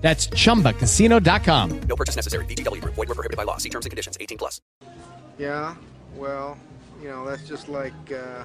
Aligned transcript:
That's 0.00 0.28
chumbacasino.com. 0.28 1.80
No 1.82 1.96
purchase 1.96 2.16
necessary. 2.16 2.44
VGW 2.46 2.80
Group. 2.80 2.94
Void 2.94 3.08
were 3.08 3.14
prohibited 3.14 3.36
by 3.36 3.44
law. 3.44 3.58
See 3.58 3.68
terms 3.68 3.84
and 3.84 3.90
conditions. 3.90 4.16
18 4.20 4.38
plus. 4.38 4.60
Yeah, 5.38 5.74
well, 6.16 6.58
you 7.02 7.08
know, 7.08 7.26
that's 7.26 7.46
just 7.48 7.68
like 7.68 7.92
uh, 8.12 8.44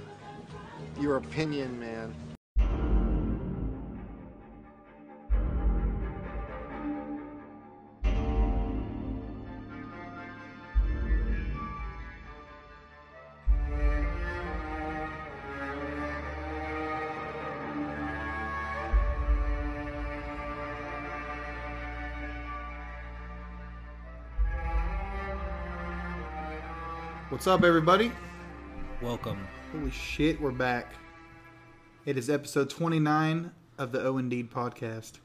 your 0.99 1.17
opinion, 1.17 1.79
man. 1.79 2.13
What's 27.35 27.47
up, 27.47 27.65
everybody? 27.65 28.13
Welcome. 29.01 29.45
Holy 29.73 29.91
shit, 29.91 30.39
we're 30.39 30.51
back. 30.51 30.93
It 32.05 32.17
is 32.17 32.29
episode 32.29 32.69
29 32.69 33.51
of 33.77 33.91
the 33.91 34.01
O 34.03 34.17
Indeed 34.17 34.49
podcast. 34.49 35.15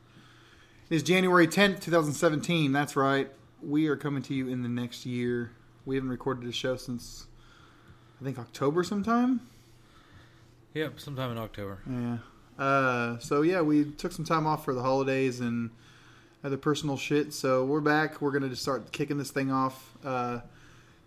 It 0.90 0.96
is 0.96 1.04
January 1.04 1.46
10th, 1.46 1.80
2017. 1.80 2.72
That's 2.72 2.96
right. 2.96 3.30
We 3.62 3.86
are 3.86 3.94
coming 3.94 4.24
to 4.24 4.34
you 4.34 4.48
in 4.48 4.64
the 4.64 4.68
next 4.68 5.06
year. 5.06 5.52
We 5.86 5.94
haven't 5.94 6.10
recorded 6.10 6.48
a 6.48 6.52
show 6.52 6.74
since, 6.74 7.28
I 8.20 8.24
think, 8.24 8.40
October 8.40 8.82
sometime. 8.82 9.42
Yep, 10.74 10.98
sometime 10.98 11.30
in 11.30 11.38
October. 11.38 11.78
Yeah. 11.88 12.18
Uh, 12.58 13.18
so, 13.20 13.42
yeah, 13.42 13.60
we 13.60 13.84
took 13.84 14.10
some 14.10 14.24
time 14.24 14.48
off 14.48 14.64
for 14.64 14.74
the 14.74 14.82
holidays 14.82 15.38
and 15.38 15.70
other 16.42 16.56
personal 16.56 16.96
shit. 16.96 17.32
So, 17.32 17.64
we're 17.64 17.80
back. 17.80 18.20
We're 18.20 18.32
going 18.32 18.42
to 18.42 18.48
just 18.48 18.62
start 18.62 18.90
kicking 18.90 19.16
this 19.16 19.30
thing 19.30 19.52
off. 19.52 19.96
Uh, 20.04 20.40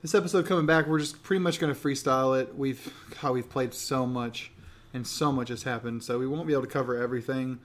this 0.04 0.14
episode 0.14 0.46
coming 0.46 0.66
back, 0.68 0.86
we're 0.86 1.00
just 1.00 1.24
pretty 1.24 1.40
much 1.40 1.60
going 1.60 1.74
to 1.74 1.80
freestyle 1.80 2.40
it. 2.40 2.56
We've 2.56 2.94
how 3.18 3.34
we've 3.34 3.50
played 3.50 3.74
so 3.74 4.06
much, 4.06 4.52
and 4.94 5.08
so 5.08 5.32
much 5.32 5.50
has 5.50 5.64
happened, 5.64 6.04
so 6.04 6.20
we 6.20 6.28
won't 6.28 6.46
be 6.46 6.54
able 6.54 6.62
to 6.64 6.70
cover 6.70 6.96
everything. 7.02 7.60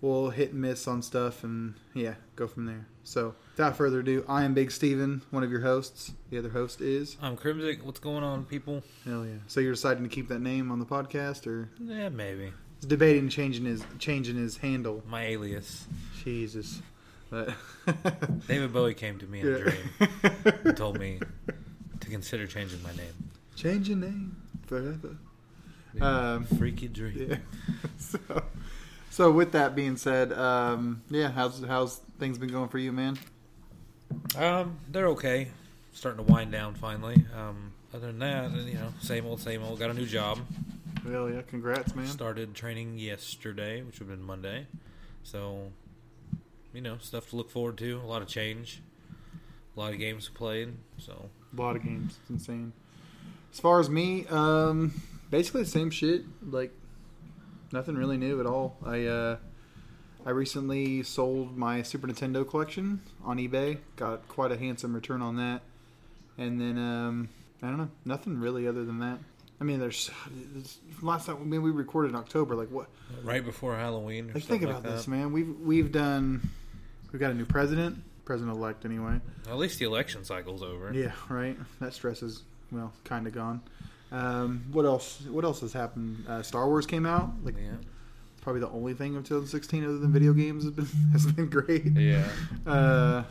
We'll 0.00 0.30
hit 0.30 0.52
and 0.52 0.60
miss 0.60 0.86
on 0.88 1.00
stuff, 1.02 1.44
and 1.44 1.74
yeah, 1.94 2.14
go 2.36 2.46
from 2.46 2.66
there. 2.66 2.86
So, 3.04 3.34
without 3.56 3.76
further 3.76 4.00
ado, 4.00 4.24
I 4.28 4.44
am 4.44 4.52
Big 4.52 4.70
Steven, 4.70 5.22
one 5.30 5.42
of 5.42 5.50
your 5.50 5.60
hosts. 5.60 6.12
The 6.30 6.38
other 6.38 6.50
host 6.50 6.80
is 6.80 7.16
I'm 7.22 7.36
Krymsic. 7.36 7.82
What's 7.82 8.00
going 8.00 8.24
on, 8.24 8.44
people? 8.44 8.82
hell 9.04 9.24
yeah. 9.24 9.36
So 9.46 9.60
you're 9.60 9.72
deciding 9.72 10.02
to 10.02 10.08
keep 10.10 10.28
that 10.28 10.40
name 10.40 10.70
on 10.72 10.78
the 10.78 10.86
podcast, 10.86 11.46
or 11.46 11.68
Yeah, 11.80 12.08
maybe. 12.08 12.52
he's 12.80 12.86
debating 12.88 13.28
changing 13.28 13.64
his 13.66 13.84
changing 13.98 14.36
his 14.36 14.56
handle? 14.58 15.02
My 15.06 15.24
alias. 15.24 15.86
Jesus, 16.22 16.80
but 17.30 17.50
David 18.48 18.72
Bowie 18.72 18.94
came 18.94 19.18
to 19.18 19.26
me 19.26 19.40
in 19.40 19.48
a 19.48 19.58
dream 19.60 20.54
and 20.64 20.76
told 20.76 20.98
me 20.98 21.20
to 22.00 22.08
consider 22.10 22.46
changing 22.46 22.82
my 22.82 22.90
name. 22.96 23.30
change 23.56 23.88
your 23.88 23.98
name 23.98 24.36
forever. 24.66 25.16
A 26.00 26.04
Um, 26.04 26.44
freaky 26.44 26.88
dream. 26.88 27.30
Yeah. 27.30 27.36
so, 27.98 28.18
so 29.10 29.30
with 29.30 29.52
that 29.52 29.76
being 29.76 29.96
said, 29.96 30.32
um, 30.32 31.02
yeah, 31.08 31.30
how's 31.30 31.62
how's 31.64 31.98
things 32.18 32.36
been 32.38 32.50
going 32.50 32.68
for 32.68 32.78
you, 32.78 32.90
man? 32.92 33.16
Um, 34.36 34.78
they're 34.90 35.08
okay. 35.08 35.48
Starting 35.92 36.24
to 36.26 36.32
wind 36.32 36.50
down 36.50 36.74
finally. 36.74 37.24
Um, 37.36 37.72
other 37.92 38.08
than 38.08 38.18
that, 38.18 38.50
you 38.52 38.74
know, 38.74 38.92
same 39.00 39.24
old, 39.26 39.40
same 39.40 39.62
old. 39.62 39.78
Got 39.78 39.90
a 39.90 39.94
new 39.94 40.06
job. 40.06 40.40
Well, 41.06 41.30
yeah, 41.30 41.42
congrats, 41.46 41.94
man. 41.94 42.06
Started 42.08 42.54
training 42.54 42.98
yesterday, 42.98 43.82
which 43.82 44.00
would 44.00 44.08
have 44.08 44.18
been 44.18 44.26
Monday. 44.26 44.66
So, 45.22 45.70
you 46.72 46.80
know, 46.80 46.96
stuff 46.98 47.30
to 47.30 47.36
look 47.36 47.50
forward 47.50 47.78
to. 47.78 48.00
A 48.02 48.06
lot 48.06 48.22
of 48.22 48.26
change. 48.26 48.80
A 49.76 49.80
lot 49.80 49.92
of 49.92 49.98
games 50.00 50.28
played. 50.28 50.72
So, 50.98 51.30
A 51.56 51.60
lot 51.60 51.76
of 51.76 51.82
games, 51.84 52.18
it's 52.22 52.30
insane. 52.30 52.72
As 53.52 53.60
far 53.60 53.78
as 53.80 53.88
me, 53.88 54.26
um, 54.28 55.00
basically 55.30 55.62
the 55.62 55.68
same 55.70 55.90
shit. 55.90 56.24
Like 56.44 56.72
nothing 57.72 57.94
really 57.94 58.16
new 58.16 58.40
at 58.40 58.46
all. 58.46 58.76
I 58.84 59.04
uh, 59.06 59.36
I 60.26 60.30
recently 60.30 61.02
sold 61.02 61.56
my 61.56 61.82
Super 61.82 62.08
Nintendo 62.08 62.48
collection 62.48 63.00
on 63.24 63.38
eBay. 63.38 63.78
Got 63.96 64.26
quite 64.28 64.50
a 64.52 64.56
handsome 64.56 64.94
return 64.94 65.22
on 65.22 65.36
that. 65.36 65.62
And 66.38 66.60
then 66.60 66.78
um, 66.78 67.28
I 67.62 67.68
don't 67.68 67.78
know, 67.78 67.90
nothing 68.04 68.40
really 68.40 68.66
other 68.66 68.84
than 68.84 68.98
that. 69.00 69.18
I 69.60 69.64
mean, 69.64 69.78
there's, 69.78 70.10
there's 70.52 70.78
last 71.00 71.26
time. 71.26 71.36
I 71.36 71.44
mean, 71.44 71.62
we 71.62 71.70
recorded 71.70 72.08
in 72.08 72.16
October. 72.16 72.56
Like 72.56 72.68
what? 72.70 72.88
right 73.22 73.44
before 73.44 73.76
Halloween. 73.76 74.30
Or 74.30 74.34
Like 74.34 74.42
think 74.44 74.62
like 74.62 74.70
about 74.70 74.82
that. 74.82 74.96
this, 74.96 75.06
man. 75.06 75.32
We've 75.32 75.58
we've 75.60 75.92
done. 75.92 76.48
We've 77.12 77.20
got 77.20 77.30
a 77.30 77.34
new 77.34 77.44
president, 77.46 78.02
president 78.24 78.56
elect 78.56 78.84
anyway. 78.84 79.20
At 79.48 79.56
least 79.56 79.78
the 79.78 79.84
election 79.84 80.24
cycle's 80.24 80.62
over. 80.62 80.92
Yeah, 80.92 81.12
right. 81.28 81.56
That 81.80 81.92
stress 81.94 82.22
is 82.22 82.42
well, 82.72 82.92
kind 83.04 83.26
of 83.26 83.32
gone. 83.34 83.60
Um, 84.12 84.64
what 84.72 84.84
else? 84.84 85.22
What 85.30 85.44
else 85.44 85.60
has 85.60 85.72
happened? 85.72 86.24
Uh, 86.28 86.42
Star 86.42 86.66
Wars 86.68 86.86
came 86.86 87.06
out. 87.06 87.30
Like 87.42 87.56
Yeah. 87.56 87.72
probably 88.42 88.60
the 88.60 88.68
only 88.70 88.94
thing 88.94 89.16
of 89.16 89.24
2016 89.24 89.84
other 89.84 89.98
than 89.98 90.12
video 90.12 90.32
games 90.32 90.64
has 90.64 90.72
been 90.72 90.86
has 91.12 91.26
been 91.26 91.48
great. 91.48 91.86
Yeah. 91.86 92.26
Uh, 92.66 93.24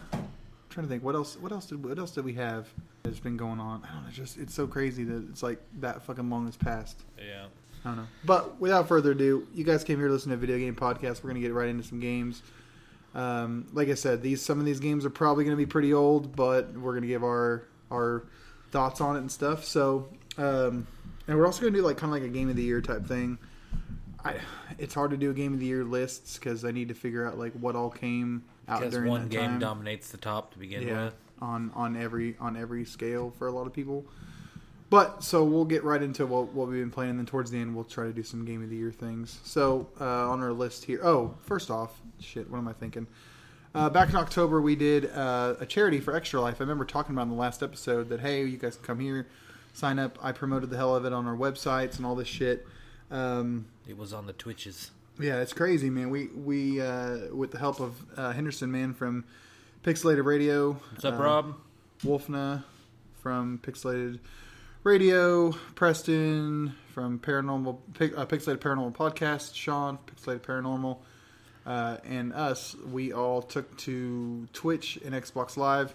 trying 0.69 0.85
to 0.85 0.89
think 0.89 1.03
what 1.03 1.15
else. 1.15 1.37
What 1.37 1.51
else 1.51 1.65
did 1.67 1.83
what 1.83 1.97
else 1.99 2.11
did 2.11 2.25
we 2.25 2.33
have 2.33 2.67
that's 3.03 3.19
been 3.19 3.37
going 3.37 3.59
on? 3.59 3.83
I 3.83 3.93
don't 3.93 4.03
know. 4.03 4.07
It's 4.09 4.17
just 4.17 4.37
it's 4.37 4.53
so 4.53 4.67
crazy 4.67 5.03
that 5.05 5.29
it's 5.29 5.43
like 5.43 5.59
that 5.79 6.03
fucking 6.03 6.29
long 6.29 6.45
has 6.45 6.57
passed. 6.57 7.01
Yeah. 7.17 7.45
I 7.85 7.89
don't 7.89 7.97
know. 7.97 8.07
But 8.23 8.59
without 8.61 8.87
further 8.87 9.11
ado, 9.11 9.45
you 9.53 9.65
guys 9.65 9.83
came 9.83 9.97
here 9.99 10.07
to 10.07 10.13
listen 10.13 10.29
to 10.29 10.35
a 10.35 10.39
video 10.39 10.57
game 10.57 10.73
podcast. 10.75 11.21
We're 11.23 11.29
gonna 11.31 11.41
get 11.41 11.53
right 11.53 11.67
into 11.67 11.83
some 11.83 11.99
games. 11.99 12.41
Um, 13.15 13.67
like 13.73 13.89
I 13.89 13.93
said, 13.93 14.21
these 14.21 14.41
some 14.41 14.59
of 14.59 14.65
these 14.65 14.79
games 14.79 15.05
are 15.05 15.09
probably 15.09 15.43
gonna 15.43 15.55
be 15.55 15.65
pretty 15.65 15.93
old, 15.93 16.35
but 16.35 16.73
we're 16.73 16.93
gonna 16.93 17.07
give 17.07 17.23
our 17.23 17.63
our 17.91 18.23
thoughts 18.71 19.01
on 19.01 19.15
it 19.15 19.19
and 19.19 19.31
stuff. 19.31 19.63
So, 19.65 20.09
um, 20.37 20.87
and 21.27 21.37
we're 21.37 21.45
also 21.45 21.61
gonna 21.61 21.77
do 21.77 21.83
like 21.83 21.97
kind 21.97 22.13
of 22.13 22.19
like 22.21 22.27
a 22.27 22.33
game 22.33 22.49
of 22.49 22.55
the 22.55 22.63
year 22.63 22.81
type 22.81 23.05
thing. 23.05 23.37
I, 24.25 24.35
it's 24.79 24.93
hard 24.93 25.11
to 25.11 25.17
do 25.17 25.29
a 25.31 25.33
game 25.33 25.53
of 25.53 25.59
the 25.59 25.65
year 25.65 25.83
lists 25.83 26.37
because 26.37 26.63
I 26.63 26.71
need 26.71 26.87
to 26.87 26.93
figure 26.93 27.27
out 27.27 27.37
like 27.37 27.53
what 27.53 27.75
all 27.75 27.89
came 27.89 28.43
out 28.67 28.79
Because 28.79 28.93
during 28.93 29.09
one 29.09 29.27
game 29.27 29.41
time 29.41 29.59
dominates 29.59 30.09
the 30.09 30.17
top 30.17 30.51
to 30.53 30.59
begin 30.59 30.87
yeah, 30.87 31.05
with. 31.05 31.13
on 31.41 31.71
on 31.75 31.95
every 31.95 32.35
on 32.39 32.55
every 32.57 32.85
scale 32.85 33.33
for 33.37 33.47
a 33.47 33.51
lot 33.51 33.67
of 33.67 33.73
people. 33.73 34.05
But 34.89 35.23
so 35.23 35.43
we'll 35.43 35.65
get 35.65 35.83
right 35.83 36.01
into 36.01 36.25
what, 36.27 36.53
what 36.53 36.67
we've 36.67 36.79
been 36.79 36.91
playing, 36.91 37.11
and 37.11 37.19
then 37.19 37.25
towards 37.25 37.49
the 37.49 37.59
end 37.59 37.73
we'll 37.73 37.83
try 37.83 38.05
to 38.05 38.13
do 38.13 38.21
some 38.21 38.45
game 38.45 38.63
of 38.63 38.69
the 38.69 38.75
year 38.75 38.91
things. 38.91 39.39
So 39.43 39.87
uh, 39.99 40.29
on 40.29 40.41
our 40.41 40.53
list 40.53 40.85
here, 40.85 40.99
oh, 41.03 41.33
first 41.41 41.71
off, 41.71 41.99
shit, 42.19 42.49
what 42.49 42.57
am 42.57 42.67
I 42.67 42.73
thinking? 42.73 43.07
Uh, 43.75 43.89
back 43.89 44.09
in 44.09 44.15
October, 44.15 44.61
we 44.61 44.75
did 44.75 45.09
uh, 45.11 45.55
a 45.59 45.65
charity 45.65 45.99
for 45.99 46.15
Extra 46.15 46.39
Life. 46.39 46.57
I 46.59 46.63
remember 46.63 46.85
talking 46.85 47.15
about 47.15 47.23
in 47.23 47.29
the 47.29 47.35
last 47.35 47.63
episode 47.63 48.09
that 48.09 48.19
hey, 48.19 48.43
you 48.45 48.57
guys 48.57 48.75
can 48.75 48.85
come 48.85 48.99
here, 48.99 49.27
sign 49.73 49.97
up. 49.97 50.17
I 50.21 50.31
promoted 50.31 50.69
the 50.69 50.77
hell 50.77 50.95
of 50.95 51.05
it 51.05 51.13
on 51.13 51.25
our 51.25 51.35
websites 51.35 51.97
and 51.97 52.05
all 52.05 52.15
this 52.15 52.27
shit. 52.27 52.67
Um, 53.09 53.65
It 53.87 53.97
was 53.97 54.13
on 54.13 54.27
the 54.27 54.33
Twitches. 54.33 54.91
yeah, 55.19 55.37
it's 55.41 55.53
crazy, 55.53 55.89
man. 55.89 56.09
We 56.11 56.27
we 56.27 56.81
uh, 56.81 57.33
with 57.33 57.51
the 57.51 57.57
help 57.59 57.79
of 57.79 57.95
uh, 58.15 58.31
Henderson, 58.33 58.71
man, 58.71 58.93
from 58.93 59.25
Pixelated 59.83 60.23
Radio. 60.25 60.73
What's 60.91 61.05
up, 61.05 61.15
uh, 61.19 61.23
Rob? 61.23 61.55
Wolfna 62.03 62.63
from 63.21 63.59
Pixelated 63.63 64.19
Radio, 64.83 65.51
Preston 65.75 66.75
from 66.93 67.17
Paranormal 67.19 67.77
uh, 68.17 68.25
Pixelated 68.25 68.57
Paranormal 68.57 68.93
Podcast, 68.93 69.55
Sean 69.55 69.97
Pixelated 70.05 70.41
Paranormal, 70.41 70.97
uh, 71.65 71.97
and 72.05 72.33
us. 72.33 72.75
We 72.91 73.13
all 73.13 73.41
took 73.41 73.75
to 73.79 74.47
Twitch 74.53 74.99
and 75.03 75.13
Xbox 75.13 75.57
Live 75.57 75.93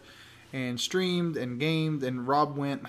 and 0.52 0.78
streamed 0.80 1.36
and 1.36 1.58
gamed. 1.58 2.02
And 2.02 2.26
Rob 2.26 2.56
went. 2.56 2.82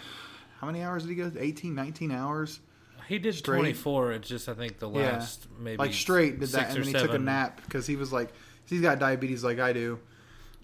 How 0.60 0.68
many 0.68 0.84
hours 0.84 1.04
did 1.04 1.10
he 1.10 1.16
go? 1.16 1.31
18, 1.38 1.74
19 1.74 2.12
hours. 2.12 2.60
He 3.08 3.18
did 3.18 3.34
straight- 3.34 3.58
24. 3.58 4.12
It's 4.12 4.28
just, 4.28 4.50
I 4.50 4.54
think, 4.54 4.78
the 4.78 4.88
last 4.90 5.48
maybe 5.58 5.78
like 5.78 5.94
straight 5.94 6.40
did 6.40 6.50
that, 6.50 6.76
and 6.76 6.78
then 6.78 6.84
he 6.84 6.94
took 6.94 7.14
a 7.14 7.18
nap 7.18 7.62
because 7.66 7.88
he 7.88 7.96
was 7.96 8.14
like, 8.14 8.30
he's 8.66 8.81
got 8.81 9.00
diabetes 9.00 9.44
like 9.44 9.60
I 9.60 9.74
do, 9.74 10.00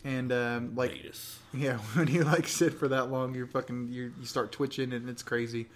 and 0.03 0.31
um, 0.31 0.75
like. 0.75 0.91
Yeah, 1.53 1.77
when 1.93 2.07
you 2.07 2.23
like 2.23 2.47
sit 2.47 2.73
for 2.73 2.89
that 2.89 3.09
long, 3.09 3.33
you're 3.33 3.47
fucking 3.47 3.87
you 3.89 4.13
you 4.19 4.25
start 4.25 4.51
twitching 4.51 4.93
and 4.93 5.09
it's 5.09 5.23
crazy. 5.23 5.67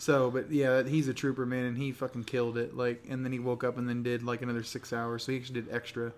So, 0.00 0.30
but 0.30 0.50
yeah, 0.50 0.82
he's 0.82 1.08
a 1.08 1.14
trooper, 1.14 1.44
man, 1.44 1.66
and 1.66 1.76
he 1.76 1.92
fucking 1.92 2.24
killed 2.24 2.56
it. 2.56 2.74
Like, 2.74 3.04
and 3.08 3.24
then 3.24 3.32
he 3.32 3.38
woke 3.38 3.62
up 3.62 3.76
and 3.76 3.86
then 3.86 4.02
did 4.02 4.22
like 4.22 4.40
another 4.40 4.62
six 4.62 4.92
hours, 4.92 5.24
so 5.24 5.32
he 5.32 5.38
actually 5.38 5.60
did 5.60 5.72
extra. 5.72 6.12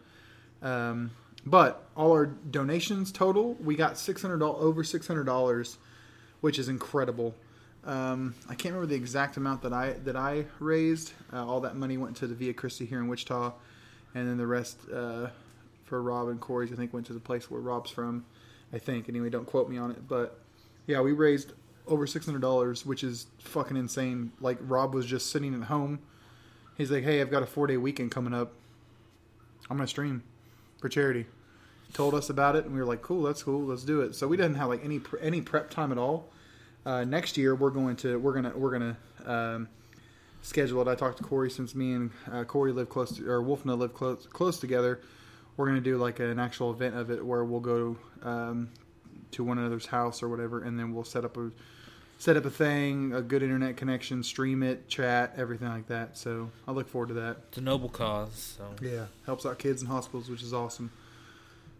Um, 0.62 1.10
but 1.44 1.84
all 1.96 2.12
our 2.12 2.26
donations 2.26 3.10
total, 3.10 3.54
we 3.54 3.74
got 3.74 3.98
six 3.98 4.22
hundred 4.22 4.40
over 4.42 4.84
six 4.84 5.06
hundred 5.06 5.24
dollars 5.24 5.78
which 6.42 6.58
is 6.58 6.68
incredible. 6.68 7.34
Um, 7.84 8.34
I 8.48 8.54
can't 8.54 8.74
remember 8.74 8.86
the 8.86 8.96
exact 8.96 9.38
amount 9.38 9.62
that 9.62 9.72
I 9.72 9.94
that 10.04 10.16
I 10.16 10.44
raised. 10.58 11.12
Uh, 11.32 11.44
all 11.46 11.60
that 11.60 11.74
money 11.74 11.96
went 11.96 12.16
to 12.18 12.26
the 12.26 12.34
Via 12.34 12.52
Christi 12.52 12.84
here 12.84 12.98
in 12.98 13.08
Wichita, 13.08 13.54
and 14.14 14.28
then 14.28 14.36
the 14.36 14.46
rest 14.46 14.78
uh, 14.92 15.28
for 15.86 16.02
Rob 16.02 16.28
and 16.28 16.40
Corey's. 16.40 16.70
I 16.72 16.76
think 16.76 16.92
went 16.92 17.06
to 17.06 17.14
the 17.14 17.20
place 17.20 17.50
where 17.50 17.60
Rob's 17.60 17.90
from. 17.90 18.24
I 18.72 18.78
think 18.78 19.08
anyway. 19.08 19.30
Don't 19.30 19.46
quote 19.46 19.68
me 19.70 19.78
on 19.78 19.90
it, 19.90 20.06
but 20.06 20.38
yeah, 20.86 21.00
we 21.00 21.12
raised 21.12 21.52
over 21.86 22.06
six 22.06 22.26
hundred 22.26 22.42
dollars, 22.42 22.86
which 22.86 23.02
is 23.02 23.26
fucking 23.38 23.76
insane. 23.76 24.32
Like 24.40 24.58
Rob 24.60 24.94
was 24.94 25.06
just 25.06 25.30
sitting 25.30 25.54
at 25.54 25.64
home. 25.64 26.00
He's 26.76 26.90
like, 26.90 27.04
"Hey, 27.04 27.20
I've 27.20 27.30
got 27.30 27.42
a 27.42 27.46
four 27.46 27.66
day 27.66 27.76
weekend 27.76 28.10
coming 28.10 28.34
up. 28.34 28.52
I'm 29.70 29.76
gonna 29.76 29.86
stream 29.86 30.22
for 30.80 30.88
charity." 30.88 31.26
Told 31.92 32.14
us 32.14 32.30
about 32.30 32.56
it, 32.56 32.64
and 32.64 32.72
we 32.72 32.80
were 32.80 32.86
like, 32.86 33.02
"Cool, 33.02 33.22
that's 33.22 33.42
cool. 33.42 33.64
Let's 33.66 33.84
do 33.84 34.00
it." 34.00 34.14
So 34.14 34.26
we 34.26 34.36
didn't 34.36 34.54
have 34.54 34.68
like 34.68 34.84
any 34.84 34.98
pre- 34.98 35.20
any 35.20 35.40
prep 35.42 35.70
time 35.70 35.92
at 35.92 35.98
all. 35.98 36.28
Uh, 36.84 37.04
next 37.04 37.36
year, 37.36 37.54
we're 37.54 37.70
going 37.70 37.96
to 37.96 38.18
we're 38.18 38.32
gonna 38.32 38.52
we're 38.56 38.70
gonna 38.72 38.96
um, 39.26 39.68
schedule 40.40 40.80
it. 40.82 40.88
I 40.88 40.94
talked 40.94 41.18
to 41.18 41.24
Corey 41.24 41.50
since 41.50 41.74
me 41.74 41.92
and 41.92 42.10
uh, 42.30 42.44
Corey 42.44 42.72
live 42.72 42.88
close 42.88 43.16
to, 43.16 43.28
or 43.28 43.42
Wolf 43.42 43.62
and 43.62 43.70
I 43.70 43.74
live 43.74 43.94
close 43.94 44.26
close 44.26 44.58
together. 44.58 45.00
We're 45.56 45.66
gonna 45.66 45.80
do 45.80 45.98
like 45.98 46.18
an 46.18 46.38
actual 46.38 46.70
event 46.72 46.96
of 46.96 47.10
it 47.10 47.24
where 47.24 47.44
we'll 47.44 47.60
go 47.60 47.96
um, 48.22 48.70
to 49.32 49.44
one 49.44 49.58
another's 49.58 49.86
house 49.86 50.22
or 50.22 50.28
whatever, 50.28 50.62
and 50.62 50.78
then 50.78 50.94
we'll 50.94 51.04
set 51.04 51.24
up 51.24 51.36
a 51.36 51.50
set 52.18 52.36
up 52.36 52.44
a 52.44 52.50
thing, 52.50 53.12
a 53.12 53.20
good 53.20 53.42
internet 53.42 53.76
connection, 53.76 54.22
stream 54.22 54.62
it, 54.62 54.88
chat, 54.88 55.34
everything 55.36 55.66
like 55.68 55.88
that. 55.88 56.16
So 56.16 56.50
I 56.68 56.70
look 56.70 56.88
forward 56.88 57.08
to 57.08 57.14
that. 57.14 57.38
It's 57.48 57.58
a 57.58 57.62
noble 57.62 57.88
cause. 57.88 58.56
So 58.58 58.64
Yeah, 58.80 59.06
helps 59.26 59.44
out 59.44 59.58
kids 59.58 59.82
in 59.82 59.88
hospitals, 59.88 60.30
which 60.30 60.42
is 60.42 60.54
awesome. 60.54 60.92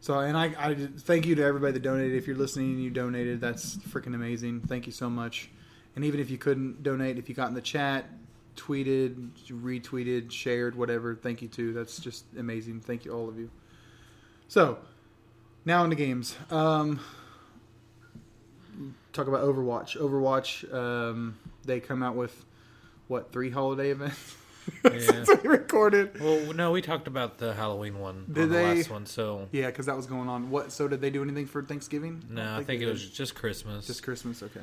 So, 0.00 0.18
and 0.18 0.36
I, 0.36 0.46
I 0.58 0.74
thank 0.74 1.26
you 1.26 1.36
to 1.36 1.44
everybody 1.44 1.74
that 1.74 1.82
donated. 1.82 2.16
If 2.16 2.26
you're 2.26 2.34
listening 2.34 2.72
and 2.72 2.82
you 2.82 2.90
donated, 2.90 3.40
that's 3.40 3.76
freaking 3.76 4.16
amazing. 4.16 4.62
Thank 4.62 4.86
you 4.86 4.92
so 4.92 5.08
much. 5.08 5.48
And 5.94 6.04
even 6.04 6.18
if 6.18 6.28
you 6.28 6.38
couldn't 6.38 6.82
donate, 6.82 7.18
if 7.18 7.28
you 7.28 7.36
got 7.36 7.46
in 7.46 7.54
the 7.54 7.60
chat, 7.60 8.06
tweeted, 8.56 9.30
retweeted, 9.48 10.32
shared, 10.32 10.74
whatever, 10.74 11.14
thank 11.14 11.40
you 11.40 11.46
too. 11.46 11.72
That's 11.72 12.00
just 12.00 12.24
amazing. 12.36 12.80
Thank 12.80 13.04
you, 13.04 13.12
all 13.12 13.28
of 13.28 13.38
you. 13.38 13.48
So, 14.48 14.78
now 15.64 15.84
into 15.84 15.94
games. 15.94 16.34
Um, 16.50 16.98
talk 19.12 19.26
about 19.28 19.42
Overwatch. 19.42 19.96
Overwatch, 19.98 20.72
um, 20.72 21.38
they 21.64 21.80
come 21.80 22.02
out 22.02 22.16
with 22.16 22.44
what 23.08 23.32
three 23.32 23.50
holiday 23.50 23.90
events 23.90 24.36
Yeah. 24.84 25.24
we 25.42 25.48
recorded. 25.48 26.20
Well, 26.20 26.52
no, 26.54 26.70
we 26.70 26.82
talked 26.82 27.06
about 27.08 27.38
the 27.38 27.52
Halloween 27.52 27.98
one 27.98 28.26
Did 28.32 28.44
on 28.44 28.48
the 28.50 28.62
last 28.62 28.90
one. 28.90 29.06
So 29.06 29.48
Yeah, 29.52 29.66
because 29.66 29.86
that 29.86 29.96
was 29.96 30.06
going 30.06 30.28
on. 30.28 30.50
What? 30.50 30.70
So 30.72 30.86
did 30.88 31.00
they 31.00 31.10
do 31.10 31.22
anything 31.22 31.46
for 31.46 31.62
Thanksgiving? 31.62 32.22
no, 32.30 32.54
I 32.54 32.62
think 32.62 32.80
they 32.80 32.86
it 32.86 32.90
was 32.90 33.08
just 33.08 33.34
Christmas. 33.34 33.86
just 33.86 34.02
Christmas. 34.02 34.42
Okay. 34.42 34.60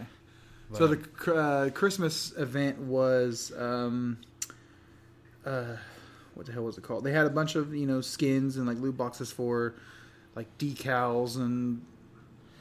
But- 0.71 0.77
So 0.77 0.87
the 0.87 1.33
uh, 1.35 1.69
Christmas 1.71 2.31
event 2.37 2.79
was, 2.79 3.51
um, 3.57 4.19
uh, 5.45 5.75
what 6.35 6.45
the 6.45 6.51
hell 6.53 6.63
was 6.63 6.77
it 6.77 6.83
called? 6.83 7.03
They 7.03 7.11
had 7.11 7.25
a 7.25 7.29
bunch 7.31 7.55
of 7.55 7.73
you 7.75 7.85
know 7.85 8.01
skins 8.01 8.55
and 8.57 8.65
like 8.67 8.77
loot 8.77 8.95
boxes 8.97 9.31
for 9.31 9.75
like 10.35 10.47
decals 10.57 11.35
and 11.35 11.81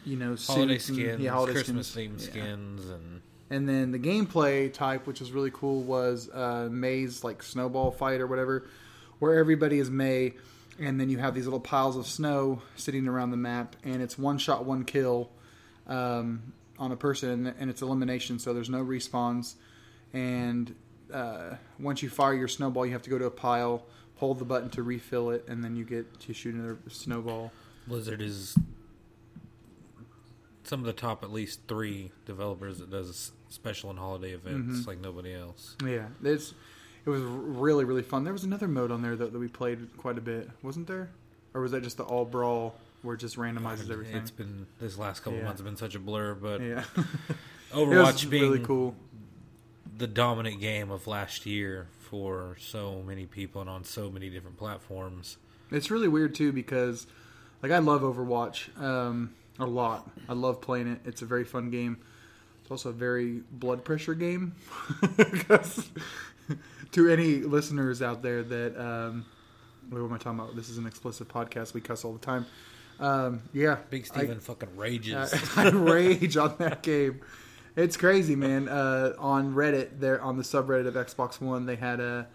you 0.05 0.17
know 0.17 0.37
holiday 0.37 0.79
suits 0.79 0.89
and- 0.91 0.99
skins, 0.99 1.21
yeah, 1.23 1.31
holiday 1.31 1.53
Christmas 1.55 1.87
skins. 1.89 2.23
themed 2.29 2.35
Yeah. 2.37 2.43
skins, 2.43 2.89
and 2.89 3.21
And 3.51 3.69
then 3.69 3.93
the 3.93 3.99
gameplay 3.99 4.71
type, 4.73 5.07
which 5.07 5.21
was 5.21 5.33
really 5.33 5.51
cool, 5.53 5.81
was 5.83 6.29
uh, 6.31 6.69
Mei's 6.71 7.25
like 7.25 7.43
snowball 7.43 7.91
fight 7.91 8.21
or 8.21 8.27
whatever, 8.27 8.67
where 9.21 9.39
everybody 9.39 9.79
is 9.79 9.89
May, 9.91 10.35
and 10.79 11.01
then 11.01 11.09
you 11.09 11.17
have 11.19 11.35
these 11.35 11.45
little 11.47 11.59
piles 11.61 11.97
of 11.97 12.07
snow 12.07 12.61
sitting 12.77 13.09
around 13.09 13.31
the 13.31 13.37
map, 13.39 13.75
and 13.85 14.03
it's 14.03 14.19
one 14.19 14.37
shot, 14.39 14.65
one 14.67 14.85
kill 14.85 15.31
um, 15.87 16.53
on 16.79 16.93
a 16.93 16.97
person, 16.97 17.47
and 17.59 17.71
it's 17.71 17.81
elimination, 17.83 18.39
so 18.39 18.53
there's 18.53 18.69
no 18.71 18.85
respawns. 18.85 19.55
And 20.13 20.75
uh, 21.13 21.55
once 21.79 22.03
you 22.03 22.11
fire 22.11 22.35
your 22.35 22.49
snowball, 22.49 22.85
you 22.87 22.93
have 22.93 23.03
to 23.03 23.11
go 23.11 23.19
to 23.19 23.25
a 23.25 23.31
pile, 23.31 23.85
hold 24.17 24.39
the 24.39 24.45
button 24.45 24.69
to 24.71 24.83
refill 24.83 25.31
it, 25.31 25.47
and 25.49 25.65
then 25.65 25.75
you 25.75 25.85
get 25.85 26.21
to 26.21 26.35
shoot 26.35 26.55
another 26.55 26.77
snowball. 26.89 27.51
Blizzard 27.87 28.21
is 28.21 28.55
some 30.69 30.81
of 30.81 30.87
the 30.87 30.93
top 30.93 31.23
at 31.25 31.33
least 31.33 31.61
three 31.67 32.11
developers 32.27 32.79
that 32.79 32.91
does 32.91 33.33
special 33.49 33.91
and 33.91 33.99
holiday 33.99 34.33
events 34.33 34.81
Mm-hmm. 34.81 34.89
like 34.89 35.01
nobody 35.01 35.35
else. 35.35 35.77
Yeah, 35.85 36.07
it's 36.23 36.53
it 37.07 37.11
was 37.11 37.23
really 37.23 37.85
really 37.85 38.03
fun. 38.03 38.25
There 38.25 38.33
was 38.33 38.45
another 38.45 38.69
mode 38.69 38.91
on 38.93 39.01
there 39.03 39.17
that, 39.17 39.33
that 39.33 39.39
we 39.39 39.49
played 39.49 39.89
quite 39.97 40.19
a 40.19 40.21
bit, 40.21 40.51
wasn't 40.63 40.87
there? 40.87 41.11
Or 41.55 41.63
was 41.63 41.73
that 41.73 41.83
just 41.83 41.97
the 41.97 42.05
all 42.05 42.25
brawl 42.27 42.75
where 43.03 43.15
it 43.15 43.19
just 43.19 43.37
randomizes 43.37 43.91
everything? 43.91 44.17
It's 44.17 44.31
been 44.31 44.67
this 44.79 44.99
last 44.99 45.21
couple 45.21 45.39
Yeah. 45.39 45.45
months 45.47 45.61
have 45.61 45.65
been 45.67 45.77
such 45.77 45.95
a 45.95 45.99
blur, 45.99 46.35
but 46.35 46.61
yeah, 46.61 46.85
Overwatch 47.73 48.29
being 48.29 48.43
really 48.43 48.61
cool. 48.61 48.95
the 49.97 50.07
dominant 50.07 50.61
game 50.61 50.91
of 50.91 51.07
last 51.07 51.47
year 51.47 51.87
for 51.99 52.57
so 52.59 53.03
many 53.07 53.27
people 53.27 53.61
and 53.61 53.69
on 53.71 53.85
so 53.85 54.11
many 54.11 54.31
different 54.31 54.57
platforms. 54.57 55.37
It's 55.71 55.91
really 55.91 56.09
weird 56.09 56.35
too 56.35 56.53
because, 56.53 57.07
like, 57.63 57.73
I 57.73 57.79
love 57.79 58.01
Overwatch 58.03 58.79
um, 58.81 59.35
a 59.59 59.67
lot. 59.67 60.11
I 60.29 60.33
love 60.35 60.61
playing 60.61 60.89
it. 60.89 61.01
It's 61.05 61.23
a 61.23 61.27
very 61.27 61.45
fun 61.45 61.71
game. 61.71 61.99
It's 62.63 62.71
also 62.71 62.91
a 62.91 62.93
very 62.93 63.43
blood 63.51 63.85
pressure 63.85 64.15
game. 64.15 64.55
to 66.93 67.11
any 67.11 67.37
listeners 67.37 68.03
out 68.03 68.23
there 68.23 68.43
that, 68.43 68.81
um, 68.81 69.25
what 69.91 69.99
am 69.99 70.13
I 70.13 70.19
talking 70.19 70.39
about? 70.39 70.57
This 70.57 70.69
is 70.69 70.79
an 70.79 70.87
explicit 70.87 71.29
podcast. 71.29 71.75
We 71.75 71.81
cuss 71.81 72.05
all 72.05 72.13
the 72.13 72.19
time. 72.19 72.47
Um, 73.01 73.43
yeah, 73.53 73.79
Big 73.91 74.03
I- 74.13 74.19
Steven 74.19 74.41
fucking 74.41 74.77
rages. 74.77 75.33
I, 75.57 75.65
I 75.67 75.71
rage 75.71 76.37
on 76.37 76.55
that 76.59 76.83
game. 76.83 77.21
It's 77.77 77.97
crazy, 77.97 78.35
man. 78.35 78.69
Uh, 78.69 79.13
on 79.19 79.55
Reddit, 79.55 80.01
there 80.01 80.21
on 80.21 80.37
the 80.37 80.43
subreddit 80.43 80.87
of 80.87 80.95
Xbox 80.95 81.41
One, 81.41 81.67
they 81.67 81.77
had 81.77 82.01
a. 82.01 82.27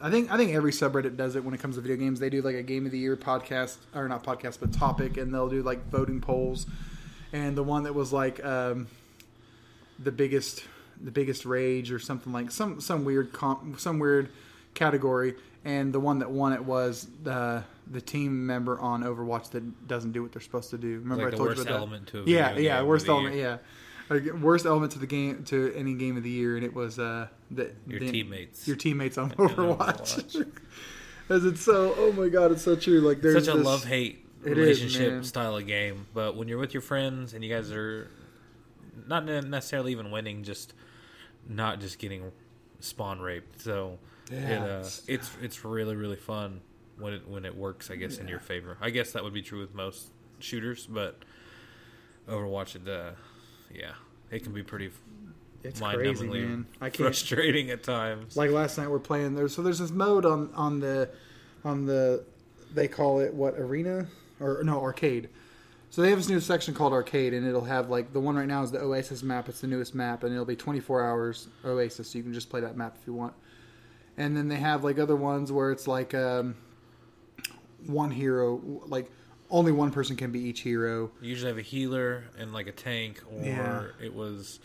I 0.00 0.10
think 0.10 0.30
I 0.30 0.36
think 0.36 0.52
every 0.52 0.72
subreddit 0.72 1.16
does 1.16 1.36
it 1.36 1.44
when 1.44 1.54
it 1.54 1.60
comes 1.60 1.76
to 1.76 1.82
video 1.82 1.96
games. 1.96 2.20
They 2.20 2.30
do 2.30 2.42
like 2.42 2.56
a 2.56 2.62
game 2.62 2.86
of 2.86 2.92
the 2.92 2.98
year 2.98 3.16
podcast 3.16 3.76
or 3.94 4.08
not 4.08 4.24
podcast, 4.24 4.58
but 4.60 4.72
topic, 4.72 5.16
and 5.16 5.32
they'll 5.34 5.48
do 5.48 5.62
like 5.62 5.88
voting 5.90 6.20
polls. 6.20 6.66
And 7.32 7.56
the 7.56 7.62
one 7.62 7.84
that 7.84 7.94
was 7.94 8.12
like 8.12 8.44
um, 8.44 8.88
the 9.98 10.12
biggest 10.12 10.64
the 11.02 11.10
biggest 11.10 11.44
rage 11.44 11.92
or 11.92 11.98
something 11.98 12.32
like 12.32 12.50
some 12.50 12.80
some 12.80 13.04
weird 13.04 13.32
comp, 13.32 13.78
some 13.80 13.98
weird 13.98 14.30
category. 14.74 15.34
And 15.62 15.92
the 15.92 16.00
one 16.00 16.20
that 16.20 16.30
won 16.30 16.54
it 16.54 16.64
was 16.64 17.06
the 17.22 17.64
the 17.90 18.00
team 18.00 18.46
member 18.46 18.80
on 18.80 19.02
Overwatch 19.02 19.50
that 19.50 19.86
doesn't 19.86 20.12
do 20.12 20.22
what 20.22 20.32
they're 20.32 20.40
supposed 20.40 20.70
to 20.70 20.78
do. 20.78 21.00
Remember 21.00 21.24
like 21.24 21.34
I 21.34 21.36
told 21.36 21.48
you 21.48 21.54
about 21.54 21.66
that? 21.66 21.76
element 21.76 22.06
to 22.08 22.22
a 22.22 22.24
yeah, 22.24 22.56
yeah, 22.56 22.82
worst 22.82 23.08
element, 23.08 23.36
yeah. 23.36 23.58
Worst 24.10 24.66
element 24.66 24.92
to 24.92 24.98
the 24.98 25.06
game 25.06 25.44
to 25.44 25.72
any 25.76 25.94
game 25.94 26.16
of 26.16 26.22
the 26.24 26.30
year, 26.30 26.56
and 26.56 26.64
it 26.64 26.74
was 26.74 26.98
uh, 26.98 27.28
the, 27.50 27.70
Your 27.86 28.00
the- 28.00 28.10
teammates. 28.10 28.66
your 28.66 28.76
teammates 28.76 29.16
on 29.18 29.30
Overwatch. 29.32 30.46
As 31.28 31.44
it's 31.44 31.60
so, 31.62 31.94
oh 31.96 32.10
my 32.12 32.28
god, 32.28 32.50
it's 32.50 32.62
so 32.62 32.74
true. 32.74 33.00
Like 33.00 33.20
there's 33.22 33.44
Such 33.46 33.54
a 33.54 33.56
love 33.56 33.84
hate 33.84 34.26
relationship 34.42 35.12
man. 35.12 35.22
style 35.24 35.56
of 35.56 35.66
game, 35.66 36.06
but 36.12 36.36
when 36.36 36.48
you're 36.48 36.58
with 36.58 36.74
your 36.74 36.80
friends 36.80 37.34
and 37.34 37.44
you 37.44 37.54
guys 37.54 37.70
are 37.70 38.08
not 39.06 39.26
necessarily 39.26 39.92
even 39.92 40.10
winning, 40.10 40.42
just 40.42 40.74
not 41.48 41.78
just 41.80 42.00
getting 42.00 42.32
spawn 42.80 43.20
raped. 43.20 43.60
So 43.62 43.98
it, 44.30 44.58
uh, 44.58 44.80
it's- 45.06 45.36
it's 45.40 45.64
really 45.64 45.94
really 45.94 46.16
fun 46.16 46.62
when 46.98 47.12
it 47.12 47.28
when 47.28 47.44
it 47.44 47.56
works. 47.56 47.92
I 47.92 47.94
guess 47.94 48.18
in 48.18 48.26
your 48.26 48.40
favor. 48.40 48.76
I 48.80 48.90
guess 48.90 49.12
that 49.12 49.22
would 49.22 49.34
be 49.34 49.42
true 49.42 49.60
with 49.60 49.72
most 49.72 50.08
shooters, 50.40 50.84
but 50.86 51.16
Overwatch 52.28 52.74
it 52.74 52.88
uh, 52.88 53.12
yeah, 53.74 53.92
it 54.30 54.42
can 54.42 54.52
be 54.52 54.62
pretty 54.62 54.90
It's 55.62 55.80
crazy, 55.80 56.26
man. 56.28 56.66
I 56.80 56.90
can't. 56.90 56.96
frustrating 56.96 57.70
at 57.70 57.82
times. 57.82 58.36
Like 58.36 58.50
last 58.50 58.78
night, 58.78 58.90
we're 58.90 58.98
playing 58.98 59.34
there. 59.34 59.48
So 59.48 59.62
there's 59.62 59.78
this 59.78 59.90
mode 59.90 60.24
on 60.24 60.50
on 60.54 60.80
the 60.80 61.08
on 61.64 61.86
the 61.86 62.24
they 62.72 62.88
call 62.88 63.20
it 63.20 63.34
what 63.34 63.54
arena 63.58 64.06
or 64.40 64.62
no 64.64 64.80
arcade. 64.80 65.28
So 65.92 66.02
they 66.02 66.10
have 66.10 66.18
this 66.20 66.28
new 66.28 66.38
section 66.38 66.72
called 66.72 66.92
arcade, 66.92 67.34
and 67.34 67.44
it'll 67.46 67.64
have 67.64 67.90
like 67.90 68.12
the 68.12 68.20
one 68.20 68.36
right 68.36 68.46
now 68.46 68.62
is 68.62 68.70
the 68.70 68.80
Oasis 68.80 69.22
map. 69.24 69.48
It's 69.48 69.60
the 69.60 69.66
newest 69.66 69.94
map, 69.94 70.22
and 70.22 70.32
it'll 70.32 70.44
be 70.44 70.54
24 70.56 71.04
hours 71.04 71.48
Oasis, 71.64 72.10
so 72.10 72.18
you 72.18 72.22
can 72.22 72.32
just 72.32 72.48
play 72.48 72.60
that 72.60 72.76
map 72.76 72.96
if 73.00 73.06
you 73.06 73.12
want. 73.12 73.34
And 74.16 74.36
then 74.36 74.46
they 74.48 74.56
have 74.56 74.84
like 74.84 74.98
other 75.00 75.16
ones 75.16 75.50
where 75.50 75.72
it's 75.72 75.88
like 75.88 76.14
um, 76.14 76.54
one 77.86 78.10
hero, 78.12 78.60
like 78.86 79.10
only 79.50 79.72
one 79.72 79.90
person 79.90 80.16
can 80.16 80.30
be 80.30 80.40
each 80.40 80.60
hero. 80.60 81.10
You 81.20 81.28
usually 81.30 81.48
have 81.50 81.58
a 81.58 81.62
healer 81.62 82.24
and 82.38 82.52
like 82.52 82.66
a 82.66 82.72
tank, 82.72 83.22
or 83.32 83.44
Yeah. 83.44 83.84
it 84.00 84.14
was 84.14 84.60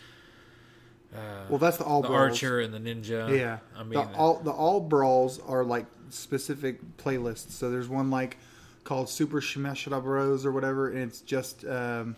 uh, 1.13 1.45
Well, 1.49 1.59
that's 1.59 1.77
the 1.77 1.83
all 1.85 2.01
the 2.01 2.09
brawls. 2.09 2.21
archer 2.43 2.59
and 2.59 2.73
the 2.73 2.79
ninja. 2.79 3.35
Yeah, 3.37 3.59
I 3.75 3.83
mean, 3.83 3.93
the 3.93 4.15
all 4.17 4.39
the 4.39 4.51
all 4.51 4.79
brawls 4.81 5.39
are 5.39 5.63
like 5.63 5.85
specific 6.09 6.97
playlists. 6.97 7.51
So 7.51 7.69
there's 7.71 7.87
one 7.89 8.09
like 8.11 8.37
called 8.83 9.09
Super 9.09 9.41
Smash 9.41 9.85
Bros 9.85 10.45
or 10.45 10.51
whatever, 10.51 10.89
and 10.89 10.99
it's 10.99 11.21
just 11.21 11.65
um, 11.65 12.15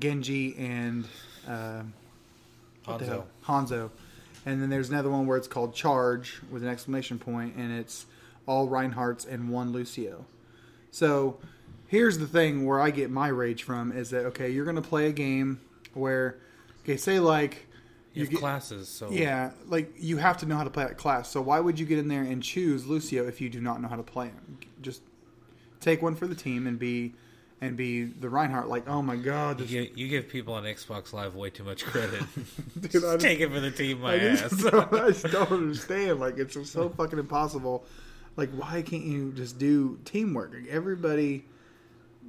Genji 0.00 0.56
and 0.56 1.04
the 1.46 1.84
Hanzo. 2.86 3.24
Hanzo. 3.46 3.90
And 4.46 4.60
then 4.60 4.68
there's 4.68 4.90
another 4.90 5.08
one 5.10 5.26
where 5.26 5.38
it's 5.38 5.48
called 5.48 5.74
Charge 5.74 6.40
with 6.50 6.62
an 6.62 6.68
exclamation 6.68 7.18
point, 7.18 7.54
and 7.56 7.72
it's 7.72 8.04
all 8.46 8.68
Reinhardts 8.68 9.26
and 9.26 9.48
one 9.48 9.72
Lucio. 9.72 10.26
So 10.90 11.38
here's 11.94 12.18
the 12.18 12.26
thing 12.26 12.64
where 12.66 12.80
I 12.80 12.90
get 12.90 13.10
my 13.10 13.28
rage 13.28 13.62
from 13.62 13.92
is 13.92 14.10
that 14.10 14.26
okay, 14.26 14.50
you're 14.50 14.64
going 14.64 14.76
to 14.76 14.82
play 14.82 15.06
a 15.06 15.12
game 15.12 15.60
where 15.94 16.38
okay, 16.82 16.96
say 16.96 17.18
like 17.20 17.66
You 18.12 18.22
have 18.24 18.30
get- 18.30 18.40
classes, 18.40 18.88
so 18.88 19.10
Yeah, 19.10 19.50
like 19.66 19.92
you 19.98 20.16
have 20.18 20.36
to 20.38 20.46
know 20.46 20.56
how 20.56 20.64
to 20.64 20.70
play 20.70 20.84
that 20.84 20.98
class. 20.98 21.30
So 21.30 21.40
why 21.40 21.60
would 21.60 21.78
you 21.78 21.86
get 21.86 21.98
in 21.98 22.08
there 22.08 22.22
and 22.22 22.42
choose 22.42 22.86
Lucio 22.86 23.26
if 23.26 23.40
you 23.40 23.48
do 23.48 23.60
not 23.60 23.80
know 23.80 23.88
how 23.88 23.96
to 23.96 24.02
play 24.02 24.26
him? 24.26 24.58
Just 24.82 25.02
take 25.80 26.02
one 26.02 26.14
for 26.16 26.26
the 26.26 26.34
team 26.34 26.66
and 26.66 26.78
be 26.78 27.12
and 27.60 27.76
be 27.76 28.04
the 28.04 28.28
Reinhardt. 28.28 28.68
Like, 28.68 28.86
oh 28.88 29.00
my 29.00 29.16
god, 29.16 29.60
You 29.60 29.66
give, 29.86 29.96
you 29.98 30.08
give 30.08 30.28
people 30.28 30.52
on 30.54 30.64
Xbox 30.64 31.12
Live 31.14 31.34
way 31.34 31.48
too 31.50 31.64
much 31.64 31.84
credit. 31.84 32.20
dude, 32.80 32.90
just, 32.90 33.20
Take 33.20 33.40
it 33.40 33.50
for 33.50 33.60
the 33.60 33.70
team, 33.70 34.00
my 34.00 34.14
I 34.14 34.18
ass. 34.18 34.50
don't, 34.62 34.92
I 34.92 35.08
just 35.12 35.30
don't 35.30 35.50
understand. 35.52 36.20
Like, 36.20 36.36
it's 36.38 36.58
so 36.70 36.90
fucking 36.90 37.18
impossible. 37.18 37.84
Like, 38.36 38.50
why 38.50 38.82
can't 38.82 39.04
you 39.04 39.32
just 39.32 39.58
do 39.58 39.98
teamwork? 40.04 40.52
Like, 40.52 40.66
everybody 40.68 41.44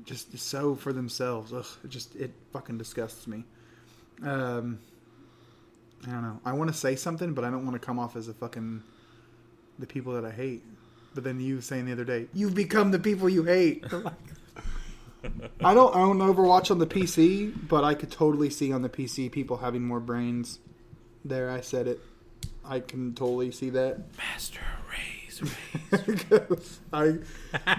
just 0.05 0.37
so 0.37 0.75
for 0.75 0.93
themselves. 0.93 1.51
Ugh, 1.53 1.65
it 1.83 1.89
just 1.89 2.15
it 2.15 2.31
fucking 2.53 2.77
disgusts 2.77 3.27
me. 3.27 3.43
Um, 4.23 4.79
I 6.07 6.11
don't 6.11 6.21
know. 6.21 6.39
I 6.45 6.53
want 6.53 6.71
to 6.71 6.77
say 6.77 6.95
something, 6.95 7.33
but 7.33 7.43
I 7.43 7.49
don't 7.49 7.65
want 7.65 7.79
to 7.79 7.85
come 7.85 7.99
off 7.99 8.15
as 8.15 8.27
a 8.27 8.33
fucking 8.33 8.83
the 9.79 9.87
people 9.87 10.13
that 10.13 10.25
I 10.25 10.31
hate. 10.31 10.63
But 11.13 11.23
then 11.23 11.39
you 11.39 11.61
saying 11.61 11.85
the 11.85 11.93
other 11.93 12.05
day, 12.05 12.27
you've 12.33 12.55
become 12.55 12.91
the 12.91 12.99
people 12.99 13.29
you 13.29 13.43
hate. 13.43 13.83
I 15.63 15.73
don't 15.73 15.95
own 15.95 16.19
Overwatch 16.19 16.69
on 16.69 16.77
the 16.77 16.85
PC, 16.85 17.67
but 17.67 17.83
I 17.83 17.95
could 17.95 18.11
totally 18.11 18.49
see 18.49 18.71
on 18.71 18.83
the 18.83 18.89
PC 18.89 19.31
people 19.31 19.57
having 19.57 19.81
more 19.81 19.99
brains. 19.99 20.59
There, 21.23 21.49
I 21.49 21.61
said 21.61 21.87
it. 21.87 21.99
I 22.63 22.79
can 22.79 23.15
totally 23.15 23.51
see 23.51 23.71
that. 23.71 23.99
Master 24.17 24.61
Raise. 25.41 26.01
Because 26.05 26.79
I, 26.93 27.15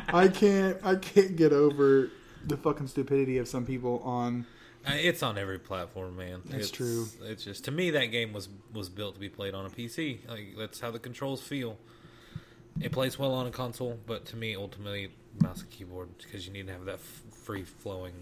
I 0.08 0.28
can't, 0.28 0.78
I 0.84 0.96
can't 0.96 1.36
get 1.36 1.52
over 1.52 2.10
the 2.44 2.56
fucking 2.56 2.88
stupidity 2.88 3.38
of 3.38 3.48
some 3.48 3.66
people 3.66 4.00
on. 4.04 4.46
Uh, 4.86 4.92
It's 4.94 5.22
on 5.22 5.36
every 5.36 5.58
platform, 5.58 6.16
man. 6.16 6.42
That's 6.44 6.64
it's, 6.68 6.70
true. 6.70 7.06
It's 7.24 7.44
just 7.44 7.64
to 7.64 7.70
me 7.70 7.90
that 7.90 8.06
game 8.06 8.32
was 8.32 8.48
was 8.72 8.88
built 8.88 9.14
to 9.14 9.20
be 9.20 9.28
played 9.28 9.54
on 9.54 9.66
a 9.66 9.70
PC. 9.70 10.18
Like 10.28 10.54
that's 10.56 10.80
how 10.80 10.90
the 10.90 10.98
controls 10.98 11.42
feel. 11.42 11.76
It 12.80 12.92
plays 12.92 13.18
well 13.18 13.32
on 13.32 13.46
a 13.46 13.50
console, 13.50 13.98
but 14.06 14.26
to 14.26 14.36
me, 14.36 14.54
ultimately, 14.54 15.08
mouse 15.40 15.62
and 15.62 15.70
keyboard 15.70 16.10
because 16.18 16.46
you 16.46 16.52
need 16.52 16.66
to 16.66 16.74
have 16.74 16.84
that 16.84 16.96
f- 16.96 17.22
free 17.32 17.64
flowing 17.64 18.12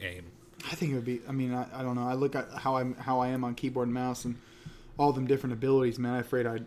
aim. 0.00 0.24
I 0.70 0.74
think 0.74 0.92
it 0.92 0.94
would 0.96 1.04
be. 1.04 1.20
I 1.28 1.32
mean, 1.32 1.54
I, 1.54 1.66
I 1.72 1.82
don't 1.82 1.94
know. 1.94 2.06
I 2.08 2.14
look 2.14 2.34
at 2.34 2.48
how 2.50 2.76
I'm, 2.76 2.94
how 2.94 3.20
I 3.20 3.28
am 3.28 3.44
on 3.44 3.54
keyboard 3.54 3.86
and 3.88 3.94
mouse, 3.94 4.24
and 4.24 4.36
all 4.98 5.12
them 5.12 5.26
different 5.26 5.52
abilities. 5.52 5.98
Man, 6.00 6.14
I'm 6.14 6.20
afraid 6.20 6.46
I'd, 6.46 6.66